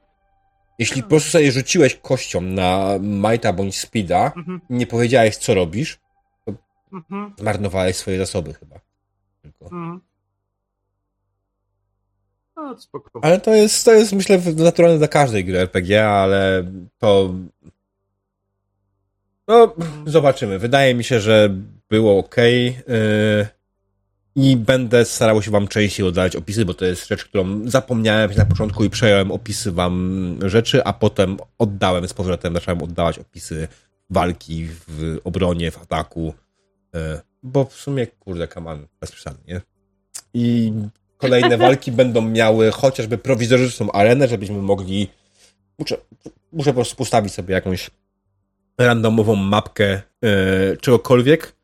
Jeśli 0.78 1.02
po 1.02 1.08
prostu 1.08 1.30
sobie 1.30 1.52
rzuciłeś 1.52 1.94
kością 1.94 2.40
na 2.40 2.98
Mighta 3.00 3.52
bądź 3.52 3.78
Speeda, 3.78 4.32
mhm, 4.36 4.60
nie 4.70 4.86
powiedziałeś, 4.86 5.36
co 5.36 5.54
robisz, 5.54 6.00
mhm, 6.92 7.34
zmarnowałeś 7.38 7.96
swoje 7.96 8.18
zasoby 8.18 8.54
chyba. 8.54 8.80
Tylko. 9.42 9.64
mhm. 9.64 10.00
No. 12.56 12.76
Ale 13.22 13.40
to 13.40 13.54
jest, 13.54 13.84
to 13.84 13.92
jest 13.92 14.12
myślę 14.12 14.40
naturalne 14.56 14.98
dla 14.98 15.08
każdej 15.08 15.44
gry 15.44 15.58
RPG, 15.58 16.08
ale 16.08 16.64
to 16.98 17.34
no, 19.48 19.74
zobaczymy. 20.06 20.58
Wydaje 20.58 20.94
mi 20.94 21.04
się, 21.04 21.20
że 21.20 21.54
było 21.90 22.18
ok. 22.18 22.36
I 24.36 24.56
będę 24.56 25.04
starał 25.04 25.42
się 25.42 25.50
wam 25.50 25.68
częściej 25.68 26.06
oddawać 26.06 26.36
opisy, 26.36 26.64
bo 26.64 26.74
to 26.74 26.84
jest 26.84 27.08
rzecz, 27.08 27.24
którą 27.24 27.70
zapomniałem 27.70 28.30
na 28.36 28.44
początku 28.44 28.84
i 28.84 28.90
przejąłem 28.90 29.32
opisy 29.32 29.72
wam 29.72 30.38
rzeczy, 30.46 30.84
a 30.84 30.92
potem 30.92 31.36
oddałem 31.58 32.08
z 32.08 32.14
powrotem, 32.14 32.54
zacząłem 32.54 32.82
oddawać 32.82 33.18
opisy 33.18 33.68
walki 34.10 34.66
w 34.88 35.18
obronie, 35.24 35.70
w 35.70 35.82
ataku. 35.82 36.34
Yy, 36.94 37.00
Bo 37.42 37.64
w 37.64 37.74
sumie, 37.74 38.06
kurde, 38.06 38.48
kaman, 38.48 38.86
bez 39.00 39.12
przesady, 39.12 39.38
nie? 39.48 39.60
I 40.34 40.72
kolejne 41.16 41.58
walki 41.66 41.92
będą 41.92 42.22
miały 42.22 42.70
chociażby 42.70 43.18
prowizoryczną 43.18 43.92
arenę, 43.92 44.28
żebyśmy 44.28 44.62
mogli. 44.62 45.08
Muszę, 45.78 45.96
muszę 46.52 46.70
po 46.70 46.74
prostu 46.74 46.96
postawić 46.96 47.32
sobie 47.32 47.54
jakąś 47.54 47.90
randomową 48.78 49.36
mapkę 49.36 50.02
yy, 50.22 50.76
czegokolwiek, 50.80 51.56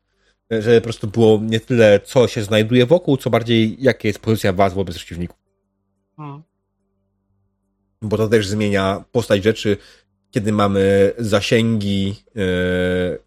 yy, 0.49 0.61
żeby 0.61 0.81
po 0.81 0.83
prostu 0.83 1.07
było 1.07 1.39
nie 1.43 1.59
tyle, 1.59 1.99
co 1.99 2.27
się 2.27 2.43
znajduje 2.43 2.85
wokół, 2.85 3.17
co 3.17 3.29
bardziej, 3.29 3.77
jaka 3.79 4.07
jest 4.07 4.19
pozycja 4.19 4.53
was 4.53 4.73
wobec 4.73 4.95
przeciwników. 4.95 5.37
Mhm. 6.19 6.43
Bo 8.01 8.17
to 8.17 8.27
też 8.27 8.47
zmienia 8.47 9.03
postać 9.11 9.43
rzeczy, 9.43 9.77
kiedy 10.31 10.51
mamy 10.51 11.13
zasięgi 11.17 12.15
yy, 12.35 13.19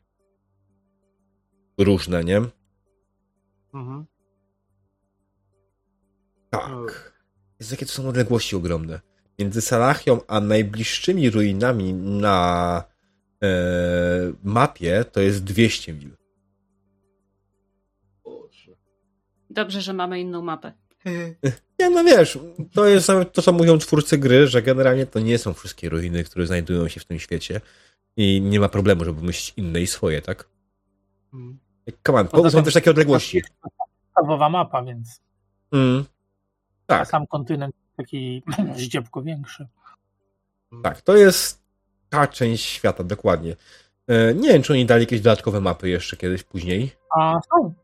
różne, 1.79 2.25
nie? 2.25 2.43
Mhm. 3.75 4.07
Tak. 6.51 7.13
Jest 7.61 7.71
jakie 7.71 7.87
to 7.87 7.93
są 7.93 8.09
odległości 8.09 8.57
ogromne. 8.57 9.01
Między 9.39 9.61
Salachią 9.61 10.21
a 10.27 10.41
najbliższymi 10.41 11.31
ruinami 11.31 11.95
na 11.95 12.85
e, 13.43 13.49
mapie 14.45 15.05
to 15.13 15.21
jest 15.21 15.45
200 15.45 15.93
mil. 15.93 16.11
Dobrze, 19.53 19.81
że 19.81 19.93
mamy 19.93 20.21
inną 20.21 20.43
mapę. 20.43 20.73
Nie, 21.79 21.91
no 21.91 22.05
wiesz, 22.05 22.39
to 22.75 22.87
jest 22.87 23.09
to, 23.33 23.43
co 23.43 23.53
mówią 23.53 23.79
twórcy 23.79 24.19
gry, 24.19 24.47
że 24.47 24.63
generalnie 24.63 25.07
to 25.07 25.21
nie 25.21 25.39
są 25.39 25.53
wszystkie 25.53 25.89
ruiny, 25.89 26.25
które 26.25 26.47
znajdują 26.47 26.89
się 26.89 27.01
w 27.01 27.05
tym 27.05 27.19
świecie 27.19 27.61
i 28.17 28.41
nie 28.41 28.61
ma 28.61 28.69
problemu, 28.69 29.05
żeby 29.05 29.23
myśleć 29.23 29.53
inne 29.57 29.81
i 29.81 29.87
swoje, 29.87 30.23
tak? 30.23 30.49
Mm. 31.35 31.59
Come 32.07 32.21
on, 32.21 32.29
Poza 32.29 32.51
są 32.51 32.57
tym- 32.59 32.65
też 32.65 32.75
takie 32.75 32.91
odległości. 32.91 33.43
Podstawowa 34.15 34.49
mapa, 34.49 34.83
więc 34.83 35.21
Mm. 35.73 36.05
a 36.87 36.99
Tak, 36.99 37.09
sam 37.09 37.27
kontynent 37.27 37.75
taki 37.97 38.43
ździebko 38.77 39.23
większy. 39.23 39.67
tak, 40.83 41.01
to 41.01 41.17
jest 41.17 41.63
ta 42.09 42.27
część 42.27 42.65
świata, 42.65 43.05
dokładnie. 43.05 43.57
E, 44.09 44.35
Nie 44.35 44.49
wiem, 44.49 44.63
czy 44.63 44.73
oni 44.73 44.87
dali 44.87 45.03
jakieś 45.03 45.21
dodatkowe 45.21 45.61
mapy 45.61 45.89
jeszcze 45.89 46.17
kiedyś 46.17 46.43
później. 46.43 46.93
A 47.19 47.41
są. 47.51 47.75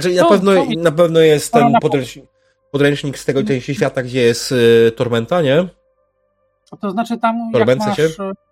Znaczy, 0.00 0.16
na 0.16 0.22
Są, 0.22 0.28
pewno, 0.28 0.54
są. 0.54 0.66
na 0.76 0.92
pewno 0.92 1.20
jest 1.20 1.52
ten 1.52 1.72
na- 1.72 1.80
podręcznik, 1.80 2.24
podręcznik 2.70 3.18
z 3.18 3.24
tego 3.24 3.44
części 3.44 3.74
świata, 3.74 4.02
gdzie 4.02 4.20
jest 4.20 4.52
e, 4.88 4.90
Tormenta, 4.90 5.42
nie? 5.42 5.68
To 6.80 6.90
znaczy 6.90 7.18
tam 7.18 7.36
jak 7.38 7.52
Torbence 7.52 7.86
masz 7.86 7.96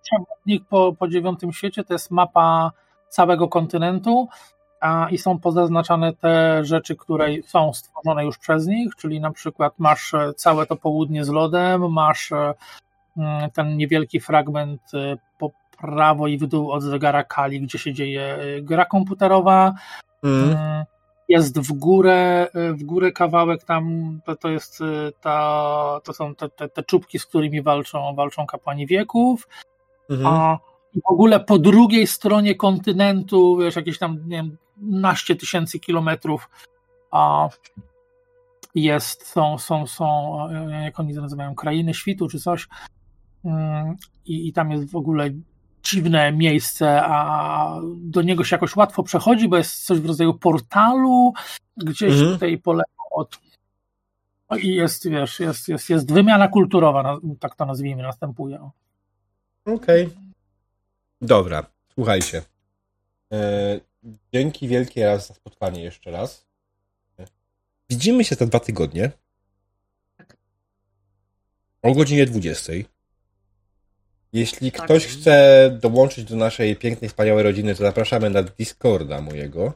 przewodnik 0.03 0.65
po, 0.69 0.93
po 0.99 1.09
dziewiątym 1.09 1.53
świecie, 1.53 1.85
to 1.85 1.93
jest 1.95 2.11
mapa 2.11 2.73
całego 3.09 3.49
kontynentu 3.49 4.29
a, 4.81 5.09
i 5.11 5.19
są 5.19 5.39
pozaznaczane 5.39 6.13
te 6.13 6.65
rzeczy, 6.65 6.97
które 6.97 7.29
są 7.47 7.73
stworzone 7.75 8.25
już 8.25 8.39
przez 8.39 8.67
nich, 8.67 8.97
czyli 8.97 9.21
na 9.21 9.31
przykład 9.31 9.73
masz 9.79 10.15
e, 10.15 10.33
całe 10.37 10.67
to 10.67 10.77
południe 10.77 11.25
z 11.25 11.29
lodem, 11.29 11.93
masz 11.93 12.33
e, 12.33 12.55
mm, 13.17 13.51
ten 13.51 13.77
niewielki 13.77 14.21
fragment 14.21 14.81
e, 14.95 15.17
po 15.39 15.51
prawo 15.79 16.27
i 16.27 16.39
w 16.39 16.47
dół 16.47 16.71
od 16.73 16.83
zegara 16.83 17.25
Kali, 17.25 17.61
gdzie 17.61 17.79
się 17.79 17.93
dzieje 17.93 18.39
gra 18.63 18.85
komputerowa, 18.85 19.75
Mm. 20.25 20.85
Jest 21.29 21.61
w 21.61 21.73
górę, 21.73 22.49
w 22.55 22.85
górę 22.85 23.13
kawałek 23.13 23.65
tam, 23.65 24.19
to, 24.25 24.37
to 24.37 24.49
jest 24.49 24.81
y, 24.81 25.13
ta, 25.21 26.01
to 26.05 26.13
są 26.13 26.35
te, 26.35 26.49
te, 26.49 26.69
te 26.69 26.83
czubki, 26.83 27.19
z 27.19 27.27
którymi 27.27 27.63
walczą, 27.63 28.15
walczą 28.15 28.47
kapłani 28.47 28.87
wieków, 28.87 29.49
Mhm. 30.11 30.35
a 30.35 30.59
w 30.95 31.13
ogóle 31.13 31.41
po 31.41 31.59
drugiej 31.59 32.07
stronie 32.07 32.55
kontynentu, 32.55 33.57
wiesz, 33.57 33.77
jakieś 33.77 33.99
tam, 33.99 34.19
nie 34.29 34.37
wiem, 34.37 34.57
naście 34.77 35.37
tysięcy 35.37 35.81
kilometrów, 35.81 36.49
a 37.11 37.49
jest, 38.75 39.27
są, 39.27 39.59
są, 39.59 39.87
są, 39.87 40.37
e, 40.51 40.85
jak 40.85 41.01
oni 41.01 41.15
to 41.15 41.21
nazywają, 41.21 41.55
krainy 41.55 41.95
świtu 41.95 42.29
czy 42.29 42.41
coś, 42.41 42.69
Mm, 43.47 43.97
i, 44.25 44.49
i 44.49 44.53
tam 44.53 44.71
jest 44.71 44.91
w 44.91 44.97
ogóle 44.97 45.31
dziwne 45.91 46.33
miejsce, 46.33 47.03
a 47.05 47.81
do 47.97 48.23
niego 48.23 48.45
się 48.45 48.57
jakoś 48.57 48.77
łatwo 48.77 49.03
przechodzi, 49.03 49.49
bo 49.49 49.57
jest 49.57 49.85
coś 49.85 49.99
w 50.01 50.07
rodzaju 50.07 50.35
portalu, 50.35 51.33
gdzieś 51.77 52.13
Mhm. 52.13 52.33
tutaj 52.33 52.59
po 52.59 52.73
lewo 52.73 52.87
od 53.11 53.39
no 54.51 54.57
i 54.57 54.69
jest, 54.69 55.09
wiesz, 55.09 55.41
jest, 55.41 55.69
jest, 55.69 55.91
jest 55.91 56.13
wymiana 56.13 56.49
kulturowa, 56.49 57.19
tak 57.41 57.55
to 57.55 57.67
nazwijmy, 57.67 58.03
następuje. 58.03 58.71
Okej. 59.65 60.11
Dobra, 61.21 61.67
słuchajcie. 61.95 62.43
E, 63.33 63.81
dzięki 64.33 64.69
wielkie 64.69 65.07
raz 65.07 65.29
za 65.29 65.35
spotkanie 65.35 65.83
jeszcze 65.83 66.11
raz. 66.11 66.47
Widzimy 67.91 68.25
się 68.25 68.35
za 68.35 68.47
dwa 68.47 68.61
tygodnie. 68.61 69.11
O 71.83 71.95
godzinie 71.95 72.27
20. 72.27 72.73
Jeśli 74.33 74.73
Tak. 74.73 74.85
ktoś 74.85 75.07
chce 75.07 75.71
dołączyć 75.83 76.25
do 76.25 76.37
naszej 76.37 76.77
pięknej, 76.77 77.09
wspaniałej 77.09 77.45
rodziny, 77.45 77.75
to 77.75 77.83
zapraszamy 77.83 78.31
na 78.31 78.43
Discorda 78.43 79.21
mojego, 79.21 79.73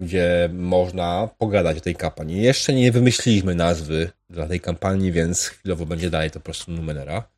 gdzie 0.00 0.50
można 0.52 1.28
pogadać 1.38 1.78
o 1.78 1.80
tej 1.80 1.96
kampanii. 1.96 2.42
Jeszcze 2.42 2.72
nie 2.72 2.92
wymyśliliśmy 2.92 3.54
nazwy 3.54 4.10
dla 4.30 4.46
tej 4.46 4.60
kampanii, 4.60 5.12
więc 5.12 5.46
chwilowo 5.46 5.86
będzie 5.86 6.10
dalej 6.10 6.30
to 6.30 6.40
po 6.40 6.44
prostu 6.44 6.72
Numenera. 6.72 7.28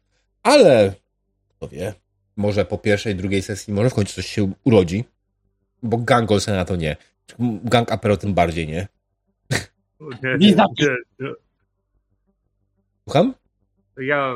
Ale, 0.43 0.93
kto 1.49 1.69
wie, 1.69 1.95
może 2.37 2.65
po 2.65 2.79
pierwszej, 2.79 3.15
drugiej 3.15 3.43
sesji, 3.43 3.73
może 3.73 3.91
w 3.91 3.95
końcu 3.95 4.15
coś 4.15 4.27
się 4.27 4.53
urodzi. 4.65 5.05
Bo 5.83 5.97
gang 5.97 6.31
Olsena 6.31 6.57
na 6.57 6.65
to 6.65 6.77
nie. 6.77 6.97
Gang 7.65 7.93
Apero 7.93 8.17
tym 8.17 8.35
bardziej 8.35 8.69
nie. 8.69 8.89
Nie, 10.23 10.39
nie, 10.39 10.57
nie. 11.21 11.29
Słucham? 13.05 13.35
Ja. 13.97 14.35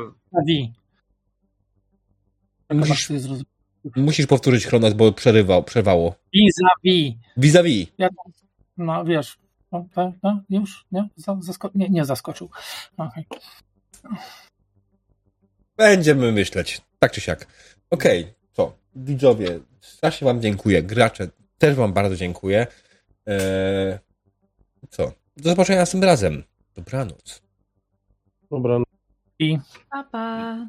Musisz- 2.69 3.11
Vis-a-vis. 3.11 3.43
Musisz 3.95 4.27
powtórzyć 4.27 4.67
Kronos, 4.67 4.93
bo 4.93 5.11
przerywał, 5.11 5.63
przerwało. 5.63 6.15
Vis-a-vis. 7.37 7.87
Ja, 7.97 8.09
no 8.77 9.05
wiesz, 9.05 9.37
no, 9.71 9.85
tak, 9.93 10.13
no, 10.23 10.41
już, 10.49 10.85
nie? 10.91 11.09
Za- 11.15 11.33
Zasko- 11.35 11.69
nie, 11.75 11.89
nie 11.89 12.05
zaskoczył. 12.05 12.49
Okej. 12.97 13.25
Będziemy 15.77 16.31
myśleć. 16.31 16.81
Tak 16.99 17.11
czy 17.11 17.21
siak. 17.21 17.47
Okej, 17.89 18.33
co? 18.53 18.77
Widzowie, 18.95 19.59
strasznie 19.81 20.25
wam 20.25 20.41
dziękuję. 20.41 20.83
Gracze, 20.83 21.27
też 21.57 21.75
wam 21.75 21.93
bardzo 21.93 22.15
dziękuję. 22.15 22.67
Eee, 23.25 23.97
co? 24.89 25.11
Do 25.37 25.49
zobaczenia 25.49 25.79
następnym 25.79 26.09
razem. 26.09 26.43
Dobranoc. 26.75 27.41
Dobra, 28.51 28.77
I 29.39 29.57
Pa, 29.89 30.03
pa. 30.03 30.67